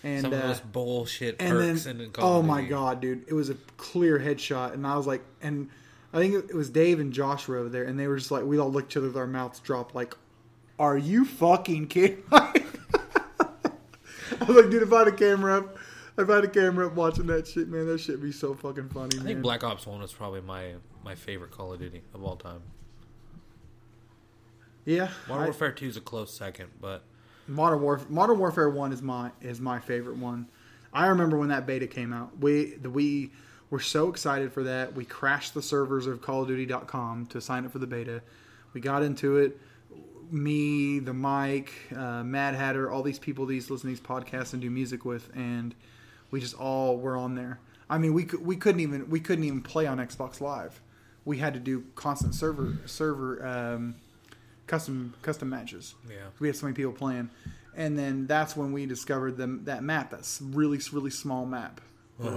And 0.03 0.21
Some 0.21 0.33
of 0.33 0.39
uh, 0.41 0.47
those 0.47 0.59
bullshit 0.61 1.39
perks 1.39 1.85
and 1.85 1.99
then, 1.99 2.11
Call 2.11 2.37
oh 2.37 2.41
my 2.41 2.61
Duty. 2.61 2.69
god, 2.69 3.01
dude, 3.01 3.25
it 3.27 3.33
was 3.33 3.49
a 3.49 3.55
clear 3.75 4.17
headshot, 4.17 4.73
and 4.73 4.87
I 4.87 4.95
was 4.95 5.05
like, 5.05 5.21
and 5.41 5.69
I 6.13 6.17
think 6.19 6.35
it 6.49 6.55
was 6.55 6.69
Dave 6.69 7.01
and 7.01 7.11
Josh 7.11 7.47
were 7.49 7.57
over 7.57 7.67
there, 7.69 7.83
and 7.83 7.99
they 7.99 8.07
were 8.07 8.17
just 8.17 8.31
like, 8.31 8.43
we 8.45 8.57
all 8.59 8.71
looked 8.71 8.93
each 8.93 8.97
other 8.97 9.07
with 9.07 9.17
our 9.17 9.27
mouths 9.27 9.59
dropped, 9.59 9.93
like, 9.95 10.15
are 10.79 10.97
you 10.97 11.25
fucking 11.25 11.87
kidding? 11.87 12.23
I 12.31 12.53
was 14.47 14.55
like, 14.55 14.69
dude, 14.71 14.81
if 14.83 14.93
I 14.93 14.99
had 14.99 15.07
a 15.09 15.11
camera 15.11 15.57
up, 15.59 15.77
if 16.17 16.29
I 16.29 16.35
had 16.35 16.43
a 16.45 16.49
camera 16.49 16.87
up 16.87 16.93
watching 16.95 17.27
that 17.27 17.47
shit, 17.47 17.67
man, 17.67 17.85
that 17.87 17.99
shit 17.99 18.21
be 18.21 18.31
so 18.31 18.53
fucking 18.53 18.89
funny, 18.89 19.09
I 19.13 19.17
man. 19.17 19.25
think 19.25 19.41
Black 19.41 19.63
Ops 19.63 19.85
One 19.85 20.01
is 20.01 20.13
probably 20.13 20.41
my 20.41 20.75
my 21.03 21.15
favorite 21.15 21.51
Call 21.51 21.73
of 21.73 21.79
Duty 21.79 22.01
of 22.13 22.23
all 22.23 22.35
time. 22.35 22.61
yeah, 24.85 25.09
Modern 25.27 25.43
I- 25.43 25.47
Warfare 25.47 25.71
Two 25.71 25.87
is 25.87 25.97
a 25.97 26.01
close 26.01 26.33
second, 26.35 26.69
but 26.79 27.03
Modern 27.47 27.81
Warfare 27.81 28.07
Modern 28.09 28.39
Warfare 28.39 28.69
One 28.69 28.91
is 28.93 29.01
my 29.01 29.31
is 29.41 29.59
my 29.59 29.79
favorite 29.79 30.17
one. 30.17 30.47
I 30.93 31.07
remember 31.07 31.37
when 31.37 31.49
that 31.49 31.67
beta 31.67 31.87
came 31.87 32.13
out. 32.13 32.39
We 32.39 32.75
the 32.81 32.89
we 32.89 33.31
were 33.69 33.79
so 33.79 34.07
excited 34.09 34.51
for 34.51 34.63
that. 34.63 34.95
We 34.95 35.05
crashed 35.05 35.53
the 35.53 35.61
servers 35.61 36.07
of 36.07 36.21
Call 36.21 36.41
of 36.43 36.47
CallOfDuty.com 36.49 37.27
to 37.27 37.41
sign 37.41 37.65
up 37.65 37.71
for 37.71 37.79
the 37.79 37.85
beta. 37.87 38.21
We 38.73 38.81
got 38.81 39.03
into 39.03 39.37
it. 39.37 39.59
Me, 40.31 40.99
the 40.99 41.13
Mike, 41.13 41.71
uh, 41.95 42.23
Mad 42.23 42.55
Hatter, 42.55 42.89
all 42.91 43.03
these 43.03 43.19
people 43.19 43.45
these 43.45 43.69
listen 43.69 43.89
to 43.89 43.95
these 43.95 44.05
podcasts 44.05 44.53
and 44.53 44.61
do 44.61 44.69
music 44.69 45.05
with, 45.05 45.29
and 45.35 45.73
we 46.31 46.39
just 46.39 46.55
all 46.55 46.97
were 46.97 47.17
on 47.17 47.35
there. 47.35 47.59
I 47.89 47.97
mean, 47.97 48.13
we 48.13 48.25
could, 48.25 48.45
we 48.45 48.55
couldn't 48.55 48.81
even 48.81 49.09
we 49.09 49.19
couldn't 49.19 49.43
even 49.45 49.61
play 49.61 49.87
on 49.87 49.97
Xbox 49.97 50.41
Live. 50.41 50.79
We 51.25 51.37
had 51.37 51.53
to 51.53 51.59
do 51.59 51.83
constant 51.95 52.35
server 52.35 52.77
server 52.85 53.45
um, 53.45 53.95
custom 54.67 55.13
custom 55.21 55.49
matches. 55.49 55.95
Yeah. 56.07 56.15
we 56.39 56.47
had 56.47 56.55
so 56.55 56.65
many 56.65 56.75
people 56.75 56.93
playing, 56.93 57.29
and 57.75 57.97
then 57.97 58.27
that's 58.27 58.55
when 58.55 58.71
we 58.71 58.85
discovered 58.85 59.37
them 59.37 59.61
that 59.65 59.83
map. 59.83 60.11
That's 60.11 60.41
really 60.41 60.79
really 60.91 61.11
small 61.11 61.45
map. 61.45 61.81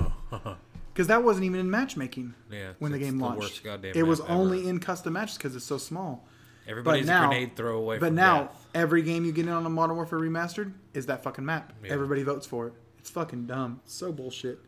Because 0.92 1.07
that 1.07 1.24
wasn't 1.24 1.46
even 1.46 1.59
in 1.59 1.70
matchmaking. 1.70 2.35
Yeah, 2.50 2.72
when 2.78 2.92
the 2.92 2.98
game 2.98 3.18
launched, 3.18 3.64
it 3.64 4.02
was 4.02 4.20
map 4.20 4.28
ever. 4.28 4.38
only 4.38 4.68
in 4.68 4.78
custom 4.78 5.14
matches 5.14 5.38
because 5.38 5.57
it's 5.57 5.64
so 5.64 5.78
small. 5.78 6.22
Everybody's 6.68 7.07
but 7.07 7.12
now, 7.12 7.25
a 7.25 7.29
grenade 7.29 7.57
throwaway. 7.57 7.98
But 7.98 8.07
from 8.09 8.14
now 8.16 8.42
death. 8.44 8.66
every 8.75 9.03
game 9.03 9.25
you 9.25 9.33
get 9.33 9.46
in 9.46 9.53
on 9.53 9.64
a 9.66 9.70
Modern 9.70 9.96
Warfare 9.96 10.18
Remastered 10.18 10.72
is 10.94 11.07
that 11.07 11.22
fucking 11.22 11.44
map. 11.44 11.72
Yeah. 11.85 11.92
Everybody 11.92 12.22
votes 12.22 12.46
for 12.46 12.68
it. 12.68 12.72
It's 12.98 13.11
fucking 13.11 13.46
dumb. 13.46 13.81
It's 13.85 13.94
so 13.94 14.12
bullshit. 14.12 14.59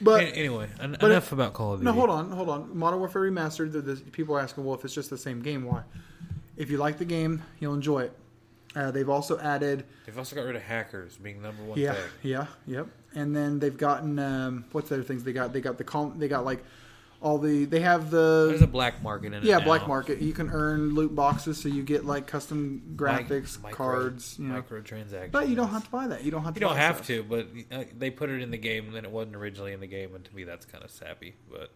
But 0.00 0.22
anyway, 0.34 0.68
en- 0.80 0.96
but 1.00 1.10
enough 1.10 1.26
it- 1.28 1.32
about 1.32 1.54
Call 1.54 1.72
of 1.74 1.80
Duty. 1.80 1.86
no, 1.86 1.92
hold 1.92 2.10
on, 2.10 2.30
hold 2.30 2.48
on. 2.48 2.76
Modern 2.76 3.00
Warfare 3.00 3.22
Remastered. 3.22 3.72
The, 3.72 3.80
the, 3.80 3.96
people 4.12 4.36
are 4.36 4.40
asking, 4.40 4.64
well, 4.64 4.74
if 4.76 4.84
it's 4.84 4.94
just 4.94 5.10
the 5.10 5.18
same 5.18 5.40
game, 5.42 5.64
why? 5.64 5.82
If 6.56 6.70
you 6.70 6.76
like 6.78 6.98
the 6.98 7.04
game, 7.04 7.42
you'll 7.58 7.74
enjoy 7.74 8.00
it. 8.04 8.12
Uh, 8.76 8.90
they've 8.90 9.08
also 9.08 9.38
added, 9.40 9.84
They've 10.06 10.16
also 10.18 10.36
got 10.36 10.42
rid 10.44 10.54
of 10.54 10.62
hackers 10.62 11.16
being 11.16 11.40
number 11.42 11.62
one 11.64 11.78
yeah, 11.78 11.94
thing. 11.94 12.02
yeah, 12.22 12.46
yep. 12.66 12.86
And 13.14 13.34
then 13.34 13.58
they've 13.58 13.76
gotten 13.76 14.18
um, 14.18 14.66
what's 14.72 14.90
the 14.90 14.96
other 14.96 15.04
things 15.04 15.24
they 15.24 15.32
got? 15.32 15.52
They 15.52 15.60
got 15.62 15.78
the 15.78 15.84
col- 15.84 16.10
they 16.10 16.28
got 16.28 16.44
like 16.44 16.62
all 17.20 17.38
the 17.38 17.64
they 17.64 17.80
have 17.80 18.10
the 18.10 18.46
There's 18.48 18.60
the 18.60 18.66
a 18.66 18.68
black 18.68 19.02
market 19.02 19.28
in 19.28 19.34
it. 19.34 19.44
yeah 19.44 19.58
now. 19.58 19.64
black 19.64 19.88
market. 19.88 20.20
You 20.20 20.32
can 20.32 20.50
earn 20.50 20.94
loot 20.94 21.14
boxes, 21.14 21.60
so 21.60 21.68
you 21.68 21.82
get 21.82 22.04
like 22.04 22.26
custom 22.26 22.94
graphics, 22.96 23.60
micro- 23.60 23.76
cards, 23.76 24.36
you 24.38 24.46
know. 24.48 24.62
microtransactions. 24.62 25.32
But 25.32 25.48
you 25.48 25.56
don't 25.56 25.70
have 25.70 25.84
to 25.84 25.90
buy 25.90 26.06
that. 26.08 26.22
You 26.24 26.30
don't 26.30 26.44
have 26.44 26.54
to. 26.54 26.60
You 26.60 26.66
don't 26.66 26.76
have 26.76 26.96
stuff. 26.96 27.06
to, 27.08 27.22
but 27.24 27.48
uh, 27.72 27.84
they 27.96 28.10
put 28.10 28.30
it 28.30 28.40
in 28.40 28.50
the 28.50 28.58
game, 28.58 28.86
and 28.86 28.94
then 28.94 29.04
it 29.04 29.10
wasn't 29.10 29.34
originally 29.36 29.72
in 29.72 29.80
the 29.80 29.86
game, 29.88 30.14
and 30.14 30.24
to 30.24 30.34
me, 30.34 30.44
that's 30.44 30.64
kind 30.64 30.84
of 30.84 30.90
sappy. 30.90 31.34
But 31.50 31.70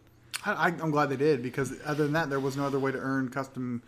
I, 0.47 0.69
I'm 0.69 0.91
glad 0.93 1.09
they 1.11 1.17
did 1.17 1.43
because 1.43 1.73
other 1.85 2.05
than 2.05 2.13
that, 2.13 2.31
there 2.31 2.41
was 2.41 2.57
no 2.57 2.65
other 2.65 2.79
way 2.79 2.93
to 2.93 2.99
earn 2.99 3.29
custom 3.29 3.83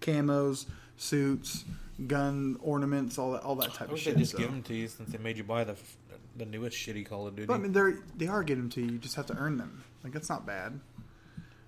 camos, 0.00 0.66
suits, 0.96 1.64
gun 2.06 2.56
ornaments, 2.62 3.18
all 3.18 3.32
that, 3.32 3.42
all 3.42 3.56
that 3.56 3.74
type 3.74 3.90
I 3.90 3.92
of 3.94 3.98
shit. 3.98 4.14
they 4.14 4.20
just 4.20 4.32
so. 4.32 4.38
give 4.38 4.50
them 4.50 4.62
to 4.62 4.74
you 4.74 4.88
since 4.88 5.10
they 5.10 5.18
made 5.18 5.36
you 5.36 5.44
buy 5.44 5.64
the 5.64 5.76
the 6.36 6.46
newest 6.46 6.76
shitty 6.76 7.04
Call 7.06 7.26
of 7.26 7.34
Duty. 7.34 7.46
But 7.46 7.54
I 7.54 7.58
mean, 7.58 7.72
they're 7.72 7.98
they 8.16 8.28
are 8.28 8.42
getting 8.44 8.62
them 8.64 8.70
to 8.70 8.80
you. 8.80 8.92
You 8.92 8.98
just 8.98 9.16
have 9.16 9.26
to 9.26 9.36
earn 9.36 9.58
them. 9.58 9.82
Like 10.04 10.12
that's 10.12 10.28
not 10.28 10.46
bad. 10.46 10.80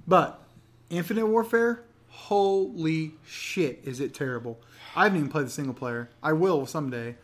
But 0.06 0.42
Infinite 0.90 1.26
Warfare, 1.26 1.84
holy 2.08 3.12
shit, 3.26 3.80
is 3.84 4.00
it 4.00 4.14
terrible? 4.14 4.60
I 4.94 5.04
haven't 5.04 5.18
even 5.18 5.30
played 5.30 5.46
the 5.46 5.50
single 5.50 5.74
player. 5.74 6.10
I 6.22 6.32
will 6.32 6.66
someday, 6.66 7.16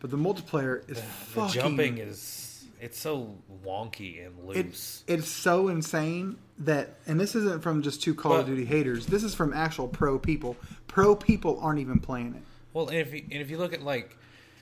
but 0.00 0.10
the 0.10 0.16
multiplayer 0.16 0.88
is 0.88 0.96
the 0.96 1.02
fucking. 1.02 1.52
jumping 1.52 1.98
is 1.98 2.64
it's 2.82 2.98
so 2.98 3.36
wonky 3.64 4.26
and 4.26 4.36
it, 4.56 4.66
loose. 4.66 5.04
it's 5.06 5.28
so 5.28 5.68
insane 5.68 6.36
that, 6.58 6.96
and 7.06 7.20
this 7.20 7.36
isn't 7.36 7.62
from 7.62 7.82
just 7.82 8.02
two 8.02 8.12
Call 8.12 8.38
of 8.38 8.46
Duty 8.46 8.64
haters. 8.64 9.06
This 9.06 9.22
is 9.22 9.36
from 9.36 9.52
actual 9.52 9.86
pro 9.86 10.18
people. 10.18 10.56
Pro 10.88 11.14
people 11.14 11.60
aren't 11.60 11.78
even 11.78 12.00
playing 12.00 12.34
it. 12.34 12.42
Well, 12.72 12.88
and 12.88 12.98
if 12.98 13.14
you, 13.14 13.22
and 13.30 13.40
if 13.40 13.50
you 13.50 13.58
look 13.58 13.72
at 13.72 13.82
like 13.82 14.16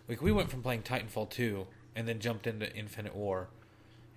like 0.07 0.21
we 0.21 0.33
went 0.33 0.51
from 0.51 0.61
playing 0.63 0.83
Titanfall 0.83 1.31
two 1.31 1.67
and 1.97 2.07
then 2.07 2.19
jumped 2.19 2.47
into 2.47 2.71
Infinite 2.77 3.17
War, 3.17 3.49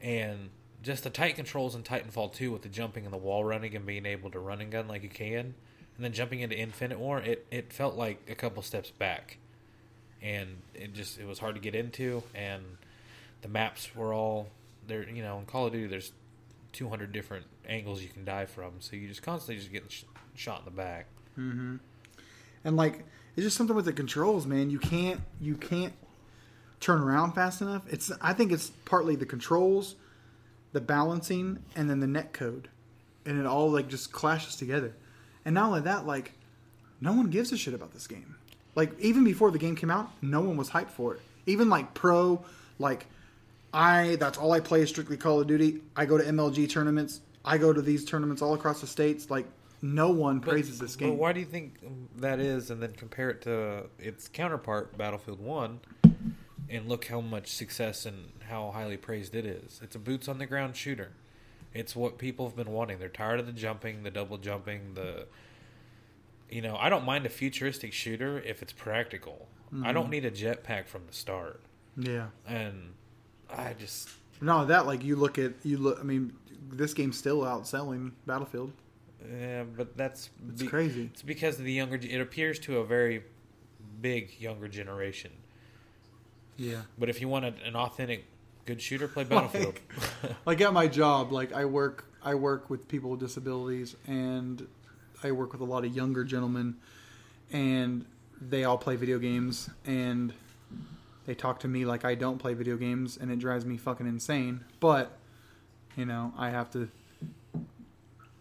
and 0.01 0.49
just 0.83 1.03
the 1.03 1.09
tight 1.09 1.35
controls 1.35 1.73
in 1.75 1.81
Titanfall 1.83 2.33
two 2.33 2.51
with 2.51 2.61
the 2.61 2.69
jumping 2.69 3.05
and 3.05 3.13
the 3.13 3.17
wall 3.17 3.43
running 3.43 3.75
and 3.75 3.85
being 3.85 4.05
able 4.05 4.29
to 4.31 4.39
run 4.39 4.61
and 4.61 4.71
gun 4.71 4.87
like 4.87 5.01
you 5.01 5.09
can, 5.09 5.39
and 5.95 6.05
then 6.05 6.11
jumping 6.13 6.41
into 6.41 6.57
Infinite 6.57 6.99
War, 6.99 7.19
it 7.19 7.45
it 7.49 7.73
felt 7.73 7.95
like 7.95 8.27
a 8.29 8.35
couple 8.35 8.61
steps 8.61 8.91
back, 8.91 9.37
and 10.21 10.57
it 10.75 10.93
just 10.93 11.17
it 11.19 11.25
was 11.25 11.39
hard 11.39 11.55
to 11.55 11.61
get 11.61 11.73
into, 11.73 12.21
and 12.35 12.63
the 13.41 13.47
maps 13.47 13.95
were 13.95 14.13
all 14.13 14.49
there. 14.87 15.07
You 15.09 15.23
know, 15.23 15.39
in 15.39 15.45
Call 15.45 15.65
of 15.67 15.73
Duty, 15.73 15.87
there's 15.87 16.11
200 16.73 17.11
different 17.11 17.45
angles 17.67 18.01
you 18.01 18.09
can 18.09 18.25
die 18.25 18.45
from, 18.45 18.73
so 18.79 18.95
you 18.95 19.07
just 19.07 19.21
constantly 19.21 19.55
just 19.59 19.71
getting 19.71 19.89
sh- 19.89 20.03
shot 20.35 20.59
in 20.59 20.65
the 20.65 20.71
back. 20.71 21.05
Mm-hmm. 21.39 21.77
and 22.63 22.77
like 22.77 23.05
it's 23.35 23.43
just 23.43 23.57
something 23.57 23.75
with 23.75 23.85
the 23.85 23.93
controls 23.93 24.45
man 24.45 24.69
you 24.69 24.77
can't 24.77 25.19
you 25.41 25.55
can't 25.55 25.93
turn 26.79 27.01
around 27.01 27.31
fast 27.33 27.59
enough 27.59 27.81
it's 27.91 28.11
i 28.21 28.33
think 28.33 28.51
it's 28.51 28.69
partly 28.85 29.15
the 29.15 29.25
controls 29.25 29.95
the 30.73 30.81
balancing 30.81 31.59
and 31.75 31.89
then 31.89 31.99
the 31.99 32.07
net 32.07 32.33
code. 32.33 32.67
And 33.25 33.39
it 33.39 33.45
all 33.45 33.71
like 33.71 33.87
just 33.87 34.11
clashes 34.11 34.55
together. 34.55 34.93
And 35.45 35.55
not 35.55 35.67
only 35.67 35.81
that 35.81 36.05
like 36.05 36.33
no 36.99 37.13
one 37.13 37.29
gives 37.29 37.51
a 37.51 37.57
shit 37.57 37.73
about 37.73 37.93
this 37.93 38.07
game. 38.07 38.35
Like 38.75 38.99
even 38.99 39.23
before 39.23 39.51
the 39.51 39.59
game 39.59 39.75
came 39.75 39.89
out 39.89 40.11
no 40.21 40.41
one 40.41 40.57
was 40.57 40.69
hyped 40.69 40.89
for 40.89 41.15
it. 41.15 41.21
Even 41.45 41.69
like 41.69 41.93
pro 41.93 42.43
like 42.79 43.05
i 43.73 44.17
that's 44.19 44.37
all 44.37 44.51
i 44.51 44.59
play 44.59 44.81
is 44.81 44.89
strictly 44.89 45.15
call 45.15 45.39
of 45.39 45.47
duty. 45.47 45.81
I 45.95 46.05
go 46.05 46.17
to 46.17 46.23
mlg 46.23 46.69
tournaments. 46.69 47.21
I 47.45 47.57
go 47.57 47.71
to 47.71 47.81
these 47.81 48.03
tournaments 48.03 48.41
all 48.41 48.53
across 48.53 48.81
the 48.81 48.87
states. 48.87 49.29
Like 49.29 49.45
no 49.83 50.09
one 50.09 50.39
praises 50.39 50.79
this 50.79 50.95
game. 50.95 51.09
But 51.09 51.17
why 51.17 51.33
do 51.33 51.41
you 51.41 51.45
think 51.45 51.75
that 52.17 52.39
is? 52.39 52.71
And 52.71 52.81
then 52.81 52.93
compare 52.93 53.29
it 53.29 53.41
to 53.41 53.83
its 53.99 54.29
counterpart, 54.29 54.97
Battlefield 54.97 55.41
One, 55.41 55.81
and 56.69 56.87
look 56.87 57.05
how 57.05 57.21
much 57.21 57.47
success 57.47 58.05
and 58.05 58.31
how 58.47 58.71
highly 58.71 58.97
praised 58.97 59.35
it 59.35 59.45
is. 59.45 59.79
It's 59.83 59.95
a 59.95 59.99
boots 59.99 60.27
on 60.27 60.37
the 60.37 60.45
ground 60.45 60.75
shooter. 60.75 61.11
It's 61.73 61.95
what 61.95 62.17
people 62.17 62.47
have 62.47 62.55
been 62.55 62.71
wanting. 62.71 62.99
They're 62.99 63.09
tired 63.09 63.39
of 63.39 63.45
the 63.45 63.51
jumping, 63.51 64.03
the 64.03 64.11
double 64.11 64.37
jumping, 64.37 64.93
the 64.93 65.27
you 66.49 66.61
know. 66.61 66.77
I 66.77 66.89
don't 66.89 67.05
mind 67.05 67.25
a 67.25 67.29
futuristic 67.29 67.93
shooter 67.93 68.39
if 68.39 68.61
it's 68.61 68.73
practical. 68.73 69.47
I 69.83 69.91
don't 69.91 70.03
mm-hmm. 70.03 70.11
need 70.11 70.25
a 70.25 70.31
jetpack 70.31 70.87
from 70.87 71.07
the 71.07 71.13
start, 71.13 71.61
yeah 71.97 72.27
and 72.47 72.93
I 73.49 73.73
just 73.73 74.07
only 74.51 74.67
that, 74.67 74.85
like 74.85 75.03
you 75.03 75.15
look 75.15 75.37
at 75.37 75.53
you 75.63 75.77
look. 75.77 75.99
I 75.99 76.03
mean, 76.03 76.33
this 76.71 76.93
game's 76.93 77.17
still 77.17 77.41
outselling 77.41 78.11
Battlefield. 78.25 78.71
Yeah, 79.31 79.63
but 79.63 79.95
that's 79.95 80.29
It's 80.49 80.63
crazy. 80.63 81.09
It's 81.13 81.21
because 81.21 81.57
of 81.59 81.65
the 81.65 81.71
younger. 81.71 81.95
It 81.95 82.19
appears 82.19 82.59
to 82.59 82.79
a 82.79 82.85
very 82.85 83.23
big 84.01 84.39
younger 84.39 84.67
generation. 84.67 85.31
Yeah. 86.57 86.81
But 86.97 87.09
if 87.09 87.21
you 87.21 87.27
want 87.27 87.45
an 87.45 87.75
authentic 87.75 88.25
good 88.65 88.81
shooter, 88.81 89.07
play 89.07 89.23
Battlefield. 89.23 89.79
Like 90.45 90.61
at 90.61 90.73
my 90.73 90.87
job, 90.87 91.31
like 91.31 91.53
I 91.53 91.65
work, 91.65 92.05
I 92.23 92.35
work 92.35 92.69
with 92.69 92.87
people 92.87 93.09
with 93.09 93.19
disabilities, 93.19 93.95
and 94.07 94.65
I 95.23 95.31
work 95.31 95.51
with 95.51 95.61
a 95.61 95.65
lot 95.65 95.85
of 95.85 95.95
younger 95.95 96.23
gentlemen, 96.23 96.75
and 97.51 98.05
they 98.41 98.63
all 98.63 98.77
play 98.77 98.95
video 98.95 99.19
games, 99.19 99.69
and 99.85 100.33
they 101.25 101.35
talk 101.35 101.59
to 101.61 101.67
me 101.67 101.85
like 101.85 102.05
I 102.05 102.15
don't 102.15 102.37
play 102.37 102.53
video 102.53 102.77
games, 102.77 103.17
and 103.17 103.31
it 103.31 103.39
drives 103.39 103.65
me 103.65 103.77
fucking 103.77 104.07
insane. 104.07 104.63
But 104.79 105.17
you 105.95 106.05
know, 106.05 106.33
I 106.37 106.49
have 106.49 106.71
to 106.71 106.89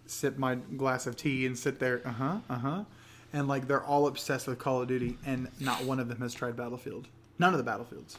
sip 0.07 0.39
my 0.39 0.57
glass 0.57 1.07
of 1.07 1.17
tea 1.17 1.47
and 1.47 1.59
sit 1.59 1.79
there, 1.79 2.03
uh 2.05 2.11
huh, 2.11 2.37
uh 2.49 2.59
huh, 2.59 2.85
and 3.33 3.49
like 3.49 3.67
they're 3.69 3.85
all 3.85 4.07
obsessed 4.07 4.47
with 4.47 4.59
Call 4.59 4.83
of 4.83 4.89
Duty, 4.89 5.19
and 5.25 5.49
not 5.61 5.85
one 5.85 6.01
of 6.01 6.09
them 6.09 6.21
has 6.21 6.35
tried 6.35 6.57
Battlefield. 6.57 7.09
None 7.43 7.53
of 7.55 7.59
the 7.59 7.65
Battlefields. 7.65 8.19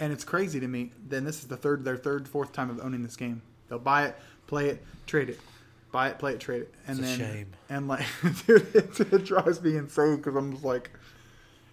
And 0.00 0.10
it's 0.12 0.24
crazy 0.24 0.58
to 0.58 0.66
me. 0.66 0.92
Then 1.06 1.24
this 1.24 1.40
is 1.40 1.44
the 1.46 1.58
third, 1.58 1.84
their 1.84 1.98
third, 1.98 2.26
fourth 2.26 2.52
time 2.54 2.70
of 2.70 2.80
owning 2.80 3.02
this 3.02 3.16
game. 3.16 3.42
They'll 3.68 3.78
buy 3.78 4.06
it, 4.06 4.16
play 4.46 4.68
it, 4.70 4.82
trade 5.06 5.28
it, 5.28 5.38
buy 5.92 6.08
it, 6.08 6.18
play 6.18 6.32
it, 6.32 6.40
trade 6.40 6.62
it, 6.62 6.74
and 6.86 6.98
It's 6.98 7.06
a 7.14 7.18
then 7.18 7.32
shame. 7.34 7.46
and 7.68 7.86
like, 7.86 8.04
dude, 8.46 8.74
it, 8.74 8.98
it 9.12 9.24
drives 9.26 9.60
me 9.62 9.76
insane 9.76 10.16
because 10.16 10.34
I'm 10.36 10.52
just 10.52 10.64
like, 10.64 10.90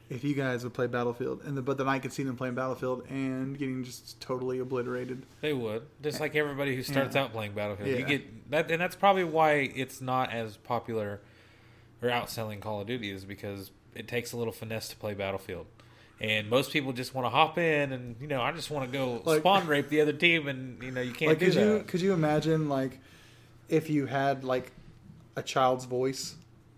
if 0.09 0.25
you 0.25 0.35
guys 0.35 0.65
would 0.65 0.73
play 0.73 0.87
Battlefield, 0.87 1.41
and 1.45 1.55
the, 1.57 1.61
but 1.61 1.77
then 1.77 1.87
I 1.87 1.99
could 1.99 2.11
see 2.11 2.23
them 2.23 2.35
playing 2.35 2.55
Battlefield 2.55 3.05
and 3.09 3.57
getting 3.57 3.83
just 3.85 4.19
totally 4.19 4.59
obliterated. 4.59 5.25
they 5.39 5.53
would, 5.53 5.83
just 6.03 6.19
eh, 6.19 6.23
like 6.23 6.35
everybody 6.35 6.75
who 6.75 6.83
starts 6.83 7.15
Yeah. 7.15 7.23
out 7.23 7.31
playing 7.31 7.53
Battlefield. 7.53 7.89
You 7.89 7.95
Yeah. 7.99 8.01
get 8.07 8.51
that, 8.51 8.69
and 8.71 8.81
that's 8.81 8.95
probably 8.97 9.23
why 9.23 9.53
it's 9.73 10.01
not 10.01 10.31
as 10.33 10.57
popular 10.57 11.21
or 12.01 12.09
outselling 12.09 12.59
Call 12.59 12.81
of 12.81 12.87
Duty 12.87 13.09
is 13.09 13.23
because 13.23 13.71
it 13.95 14.07
takes 14.09 14.33
a 14.33 14.37
little 14.37 14.53
finesse 14.53 14.89
to 14.89 14.97
play 14.97 15.13
Battlefield. 15.13 15.65
And 16.21 16.51
most 16.51 16.71
people 16.71 16.93
just 16.93 17.15
want 17.15 17.25
to 17.25 17.29
hop 17.31 17.57
in, 17.57 17.91
and 17.91 18.15
you 18.21 18.27
know, 18.27 18.41
I 18.41 18.51
just 18.51 18.69
want 18.69 18.85
to 18.89 18.95
go 18.95 19.21
Like- 19.25 19.39
spawn 19.39 19.65
rape 19.65 19.89
the 19.89 20.01
other 20.01 20.13
team, 20.13 20.47
and 20.47 20.81
you 20.83 20.91
know, 20.91 21.01
you 21.01 21.13
can't 21.13 21.29
like, 21.29 21.39
do 21.39 21.45
could 21.47 21.55
that. 21.55 21.61
you 21.65 21.83
could 21.87 22.01
you 22.01 22.13
imagine 22.13 22.69
like 22.69 22.99
if 23.69 23.89
you 23.89 24.05
had 24.05 24.43
like 24.43 24.71
a 25.35 25.41
child's 25.41 25.85
voice 25.85 26.35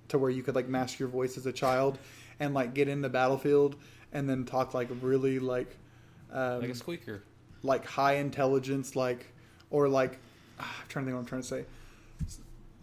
to 0.08 0.17
where 0.17 0.29
you 0.29 0.43
could 0.43 0.56
like 0.56 0.69
mask 0.69 0.97
your 0.97 1.10
voice 1.10 1.38
as 1.38 1.45
a 1.45 1.51
child 1.51 1.97
and 2.39 2.53
like 2.53 2.73
get 2.73 2.88
into 2.88 3.10
Battlefield 3.10 3.75
and 4.13 4.29
then 4.29 4.45
talk 4.45 4.73
like 4.73 4.88
really 5.01 5.39
like 5.39 5.75
um, 6.32 6.62
like 6.62 6.69
a 6.69 6.75
squeaker. 6.75 7.21
like 7.63 7.86
high 7.86 8.13
intelligence, 8.15 8.95
like 8.95 9.25
or 9.71 9.89
like 9.89 10.19
ah, 10.58 10.73
I'm 10.82 10.88
trying 10.88 11.03
to 11.06 11.12
think 11.12 11.15
what 11.15 11.21
I'm 11.21 11.25
trying 11.27 11.41
to 11.41 11.47
say. 11.47 11.65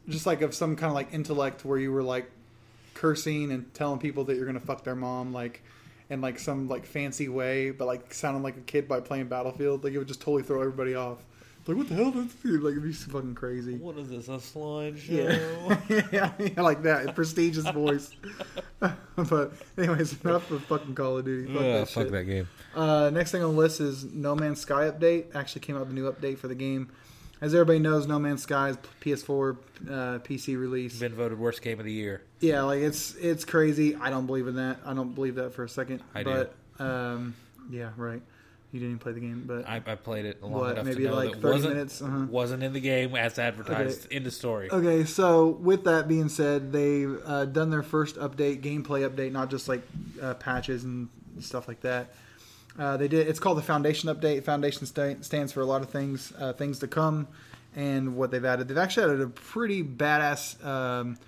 Just 0.09 0.27
like 0.27 0.42
of 0.42 0.55
some 0.55 0.77
kind 0.77 0.90
of 0.90 0.94
like 0.94 1.14
intellect 1.14 1.64
where 1.64 1.79
you 1.79 1.90
were 1.92 2.03
like 2.03 2.31
cursing 2.94 3.51
and 3.51 3.73
telling 3.73 3.99
people 3.99 4.25
that 4.25 4.37
you're 4.37 4.46
gonna 4.46 4.61
fuck 4.61 4.85
their 4.85 4.96
mom, 4.96 5.33
like 5.33 5.62
in 6.11 6.20
like 6.20 6.38
some 6.38 6.68
like 6.68 6.85
fancy 6.85 7.29
way, 7.29 7.70
but 7.70 7.87
like 7.87 8.12
sounding 8.12 8.42
like 8.42 8.57
a 8.57 8.62
kid 8.62 8.87
by 8.88 9.01
playing 9.01 9.29
Battlefield. 9.29 9.85
Like 9.85 9.94
it 9.94 9.99
would 9.99 10.09
just 10.09 10.20
totally 10.20 10.42
throw 10.42 10.61
everybody 10.61 10.94
off. 10.94 11.18
Like 11.66 11.77
what 11.77 11.88
the 11.88 11.94
hell? 11.94 12.11
That's 12.11 12.35
like 12.44 12.73
it'd 12.73 12.83
be 12.83 12.92
fucking 12.92 13.35
crazy. 13.37 13.77
What 13.77 13.96
is 13.96 14.09
this? 14.09 14.29
A 14.29 14.33
slideshow? 14.33 15.79
Yeah, 15.88 16.03
yeah, 16.12 16.33
yeah, 16.38 16.62
like 16.62 16.83
that 16.83 17.14
prestigious 17.14 17.68
voice. 17.68 18.11
but 18.80 19.53
anyways, 19.78 20.20
enough 20.24 20.51
of 20.51 20.64
fucking 20.64 20.95
Call 20.97 21.18
of 21.18 21.26
Duty. 21.26 21.53
Fuck 21.53 21.62
that 21.62 22.11
shit. 22.11 22.26
game. 22.26 22.49
Uh, 22.74 23.11
next 23.11 23.30
thing 23.30 23.43
on 23.45 23.53
the 23.53 23.57
list 23.57 23.80
is 23.80 24.05
No 24.05 24.34
Man's 24.34 24.61
Sky 24.61 24.91
update. 24.91 25.37
Actually, 25.37 25.61
came 25.61 25.76
out 25.76 25.87
the 25.87 25.95
new 25.95 26.11
update 26.11 26.39
for 26.39 26.49
the 26.49 26.55
game. 26.57 26.91
As 27.41 27.55
everybody 27.55 27.78
knows, 27.78 28.07
No 28.07 28.18
Man's 28.18 28.43
Sky 28.43 28.68
is 28.70 28.76
PS4, 29.01 29.57
uh, 29.88 29.93
PC 30.18 30.59
release. 30.61 30.99
Been 31.01 31.14
voted 31.14 31.38
worst 31.38 31.62
game 31.62 31.78
of 31.78 31.86
the 31.86 31.93
year. 31.93 32.22
Yeah, 32.41 32.62
like 32.62 32.80
it's 32.80 33.14
it's 33.16 33.45
crazy. 33.47 33.97
I 33.97 34.11
don't 34.11 34.26
believe 34.26 34.47
in 34.47 34.57
that. 34.57 34.78
I 34.84 34.93
don't 34.93 35.14
believe 35.14 35.36
that 35.36 35.55
for 35.55 35.64
a 35.64 35.68
second. 35.68 36.03
I 36.14 36.22
do. 36.22 36.47
but, 36.78 36.84
Um, 36.84 37.34
yeah, 37.70 37.91
right. 37.97 38.20
You 38.72 38.78
didn't 38.78 38.91
even 38.91 38.99
play 39.01 39.12
the 39.12 39.20
game, 39.20 39.45
but 39.47 39.68
I, 39.68 39.82
I 39.84 39.95
played 39.97 40.26
it 40.26 40.41
long 40.43 40.53
What, 40.53 40.72
enough 40.72 40.84
maybe 40.84 41.03
to 41.03 41.09
know 41.11 41.16
like 41.16 41.32
that 41.32 41.41
30 41.43 41.53
wasn't 41.55 41.74
minutes? 41.74 42.03
Uh-huh. 42.03 42.26
wasn't 42.30 42.62
in 42.62 42.72
the 42.72 42.80
game 42.80 43.16
as 43.16 43.36
advertised. 43.38 44.07
in 44.12 44.22
the 44.22 44.30
story. 44.30 44.70
Okay, 44.70 45.05
so 45.05 45.49
with 45.49 45.84
that 45.84 46.07
being 46.07 46.28
said, 46.28 46.72
they've 46.72 47.20
uh, 47.24 47.47
done 47.47 47.70
their 47.70 47.82
first 47.82 48.14
update, 48.16 48.61
gameplay 48.62 49.09
update, 49.09 49.32
not 49.32 49.51
just 49.51 49.66
like 49.68 49.82
uh, 50.22 50.34
patches 50.34 50.84
and 50.84 51.09
stuff 51.41 51.66
like 51.66 51.80
that. 51.80 52.14
Uh, 52.79 52.97
they 52.97 53.09
did. 53.09 53.29
It's 53.29 53.41
called 53.41 53.59
the 53.59 53.62
Foundation 53.62 54.09
Update. 54.14 54.45
Foundation 54.45 54.87
sta- 54.87 55.23
stands 55.23 55.53
for 55.53 55.61
a 55.61 55.66
lot 55.66 55.83
of 55.83 55.91
things, 55.91 56.33
uh, 56.39 56.53
things 56.53 56.79
to 56.81 56.87
come, 56.87 57.29
and 57.75 58.16
what 58.16 58.31
they've 58.31 58.45
added. 58.45 58.68
They've 58.68 58.79
actually 58.79 59.05
added 59.05 59.21
a 59.21 59.27
pretty 59.27 59.83
badass 59.83 60.64
um, 60.64 61.18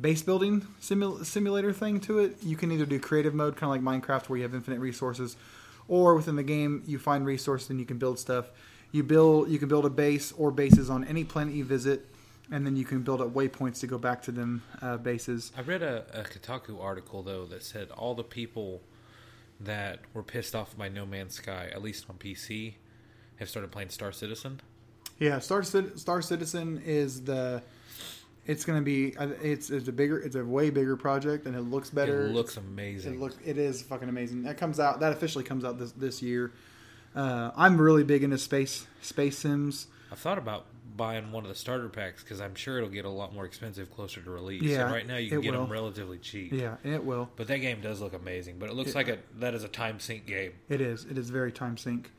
base 0.00 0.22
building 0.22 0.66
simul- 0.80 1.24
simulator 1.24 1.72
thing 1.72 2.00
to 2.00 2.20
it. 2.20 2.36
You 2.42 2.56
can 2.56 2.70
either 2.72 2.86
do 2.86 3.00
creative 3.00 3.34
mode, 3.34 3.56
kind 3.56 3.76
of 3.76 3.84
like 3.84 4.02
Minecraft, 4.02 4.28
where 4.28 4.36
you 4.36 4.42
have 4.44 4.54
infinite 4.54 4.80
resources, 4.80 5.36
or 5.88 6.14
within 6.14 6.36
the 6.36 6.42
game 6.42 6.82
you 6.86 6.98
find 6.98 7.26
resources 7.26 7.70
and 7.70 7.80
you 7.80 7.86
can 7.86 7.98
build 7.98 8.18
stuff. 8.18 8.46
You 8.92 9.02
build, 9.02 9.50
you 9.50 9.58
can 9.58 9.68
build 9.68 9.84
a 9.84 9.90
base 9.90 10.32
or 10.32 10.50
bases 10.50 10.88
on 10.88 11.04
any 11.04 11.24
planet 11.24 11.54
you 11.54 11.64
visit, 11.64 12.06
and 12.50 12.64
then 12.64 12.76
you 12.76 12.84
can 12.84 13.02
build 13.02 13.20
up 13.20 13.28
waypoints 13.34 13.80
to 13.80 13.86
go 13.86 13.98
back 13.98 14.22
to 14.22 14.32
them 14.32 14.62
uh, 14.80 14.96
bases. 14.96 15.52
I 15.56 15.62
read 15.62 15.82
a, 15.82 16.04
a 16.14 16.22
Kotaku 16.22 16.80
article 16.82 17.22
though 17.22 17.44
that 17.46 17.64
said 17.64 17.90
all 17.90 18.14
the 18.14 18.24
people 18.24 18.80
that 19.60 20.00
were 20.14 20.22
pissed 20.22 20.54
off 20.54 20.76
by 20.76 20.88
No 20.88 21.06
Man's 21.06 21.34
Sky, 21.34 21.68
at 21.72 21.82
least 21.82 22.06
on 22.10 22.16
PC, 22.16 22.74
have 23.36 23.48
started 23.48 23.70
playing 23.72 23.88
Star 23.90 24.12
Citizen. 24.12 24.60
Yeah, 25.18 25.38
Star 25.38 25.62
Star 25.62 26.22
Citizen 26.22 26.82
is 26.84 27.22
the. 27.24 27.62
It's 28.46 28.64
going 28.64 28.78
to 28.78 28.84
be. 28.84 29.16
uh, 29.16 29.28
It's 29.42 29.70
it's 29.70 29.88
a 29.88 29.92
bigger. 29.92 30.18
It's 30.20 30.36
a 30.36 30.44
way 30.44 30.70
bigger 30.70 30.96
project, 30.96 31.46
and 31.46 31.56
it 31.56 31.62
looks 31.62 31.90
better. 31.90 32.26
It 32.26 32.32
looks 32.32 32.56
amazing. 32.56 33.14
It 33.14 33.20
looks. 33.20 33.36
It 33.44 33.58
is 33.58 33.82
fucking 33.82 34.08
amazing. 34.08 34.42
That 34.44 34.56
comes 34.56 34.78
out. 34.78 35.00
That 35.00 35.12
officially 35.12 35.42
comes 35.44 35.64
out 35.64 35.78
this 35.78 35.92
this 35.92 36.22
year. 36.22 36.52
Uh, 37.14 37.50
I'm 37.56 37.80
really 37.80 38.04
big 38.04 38.22
into 38.22 38.38
space 38.38 38.86
space 39.00 39.38
sims. 39.38 39.86
I've 40.12 40.18
thought 40.18 40.38
about 40.38 40.66
buying 40.96 41.32
one 41.32 41.44
of 41.44 41.48
the 41.48 41.54
starter 41.54 41.88
packs 41.88 42.22
because 42.22 42.40
I'm 42.40 42.54
sure 42.54 42.78
it'll 42.78 42.88
get 42.88 43.04
a 43.04 43.10
lot 43.10 43.34
more 43.34 43.44
expensive 43.44 43.94
closer 43.94 44.20
to 44.20 44.30
release. 44.30 44.62
Yeah, 44.62 44.84
and 44.84 44.92
right 44.92 45.06
now 45.06 45.16
you 45.16 45.28
can 45.28 45.40
get 45.40 45.52
will. 45.52 45.62
them 45.62 45.72
relatively 45.72 46.18
cheap. 46.18 46.52
Yeah, 46.52 46.76
it 46.84 47.04
will. 47.04 47.30
But 47.36 47.48
that 47.48 47.58
game 47.58 47.80
does 47.80 48.00
look 48.00 48.14
amazing. 48.14 48.58
But 48.58 48.70
it 48.70 48.74
looks 48.74 48.94
like 48.94 49.08
a 49.08 49.18
that 49.38 49.54
is 49.54 49.64
a 49.64 49.68
time 49.68 50.00
sink 50.00 50.26
game. 50.26 50.52
It 50.68 50.80
is. 50.80 51.04
It 51.04 51.18
is 51.18 51.30
very 51.30 51.52
time 51.52 51.76
sink, 51.76 52.10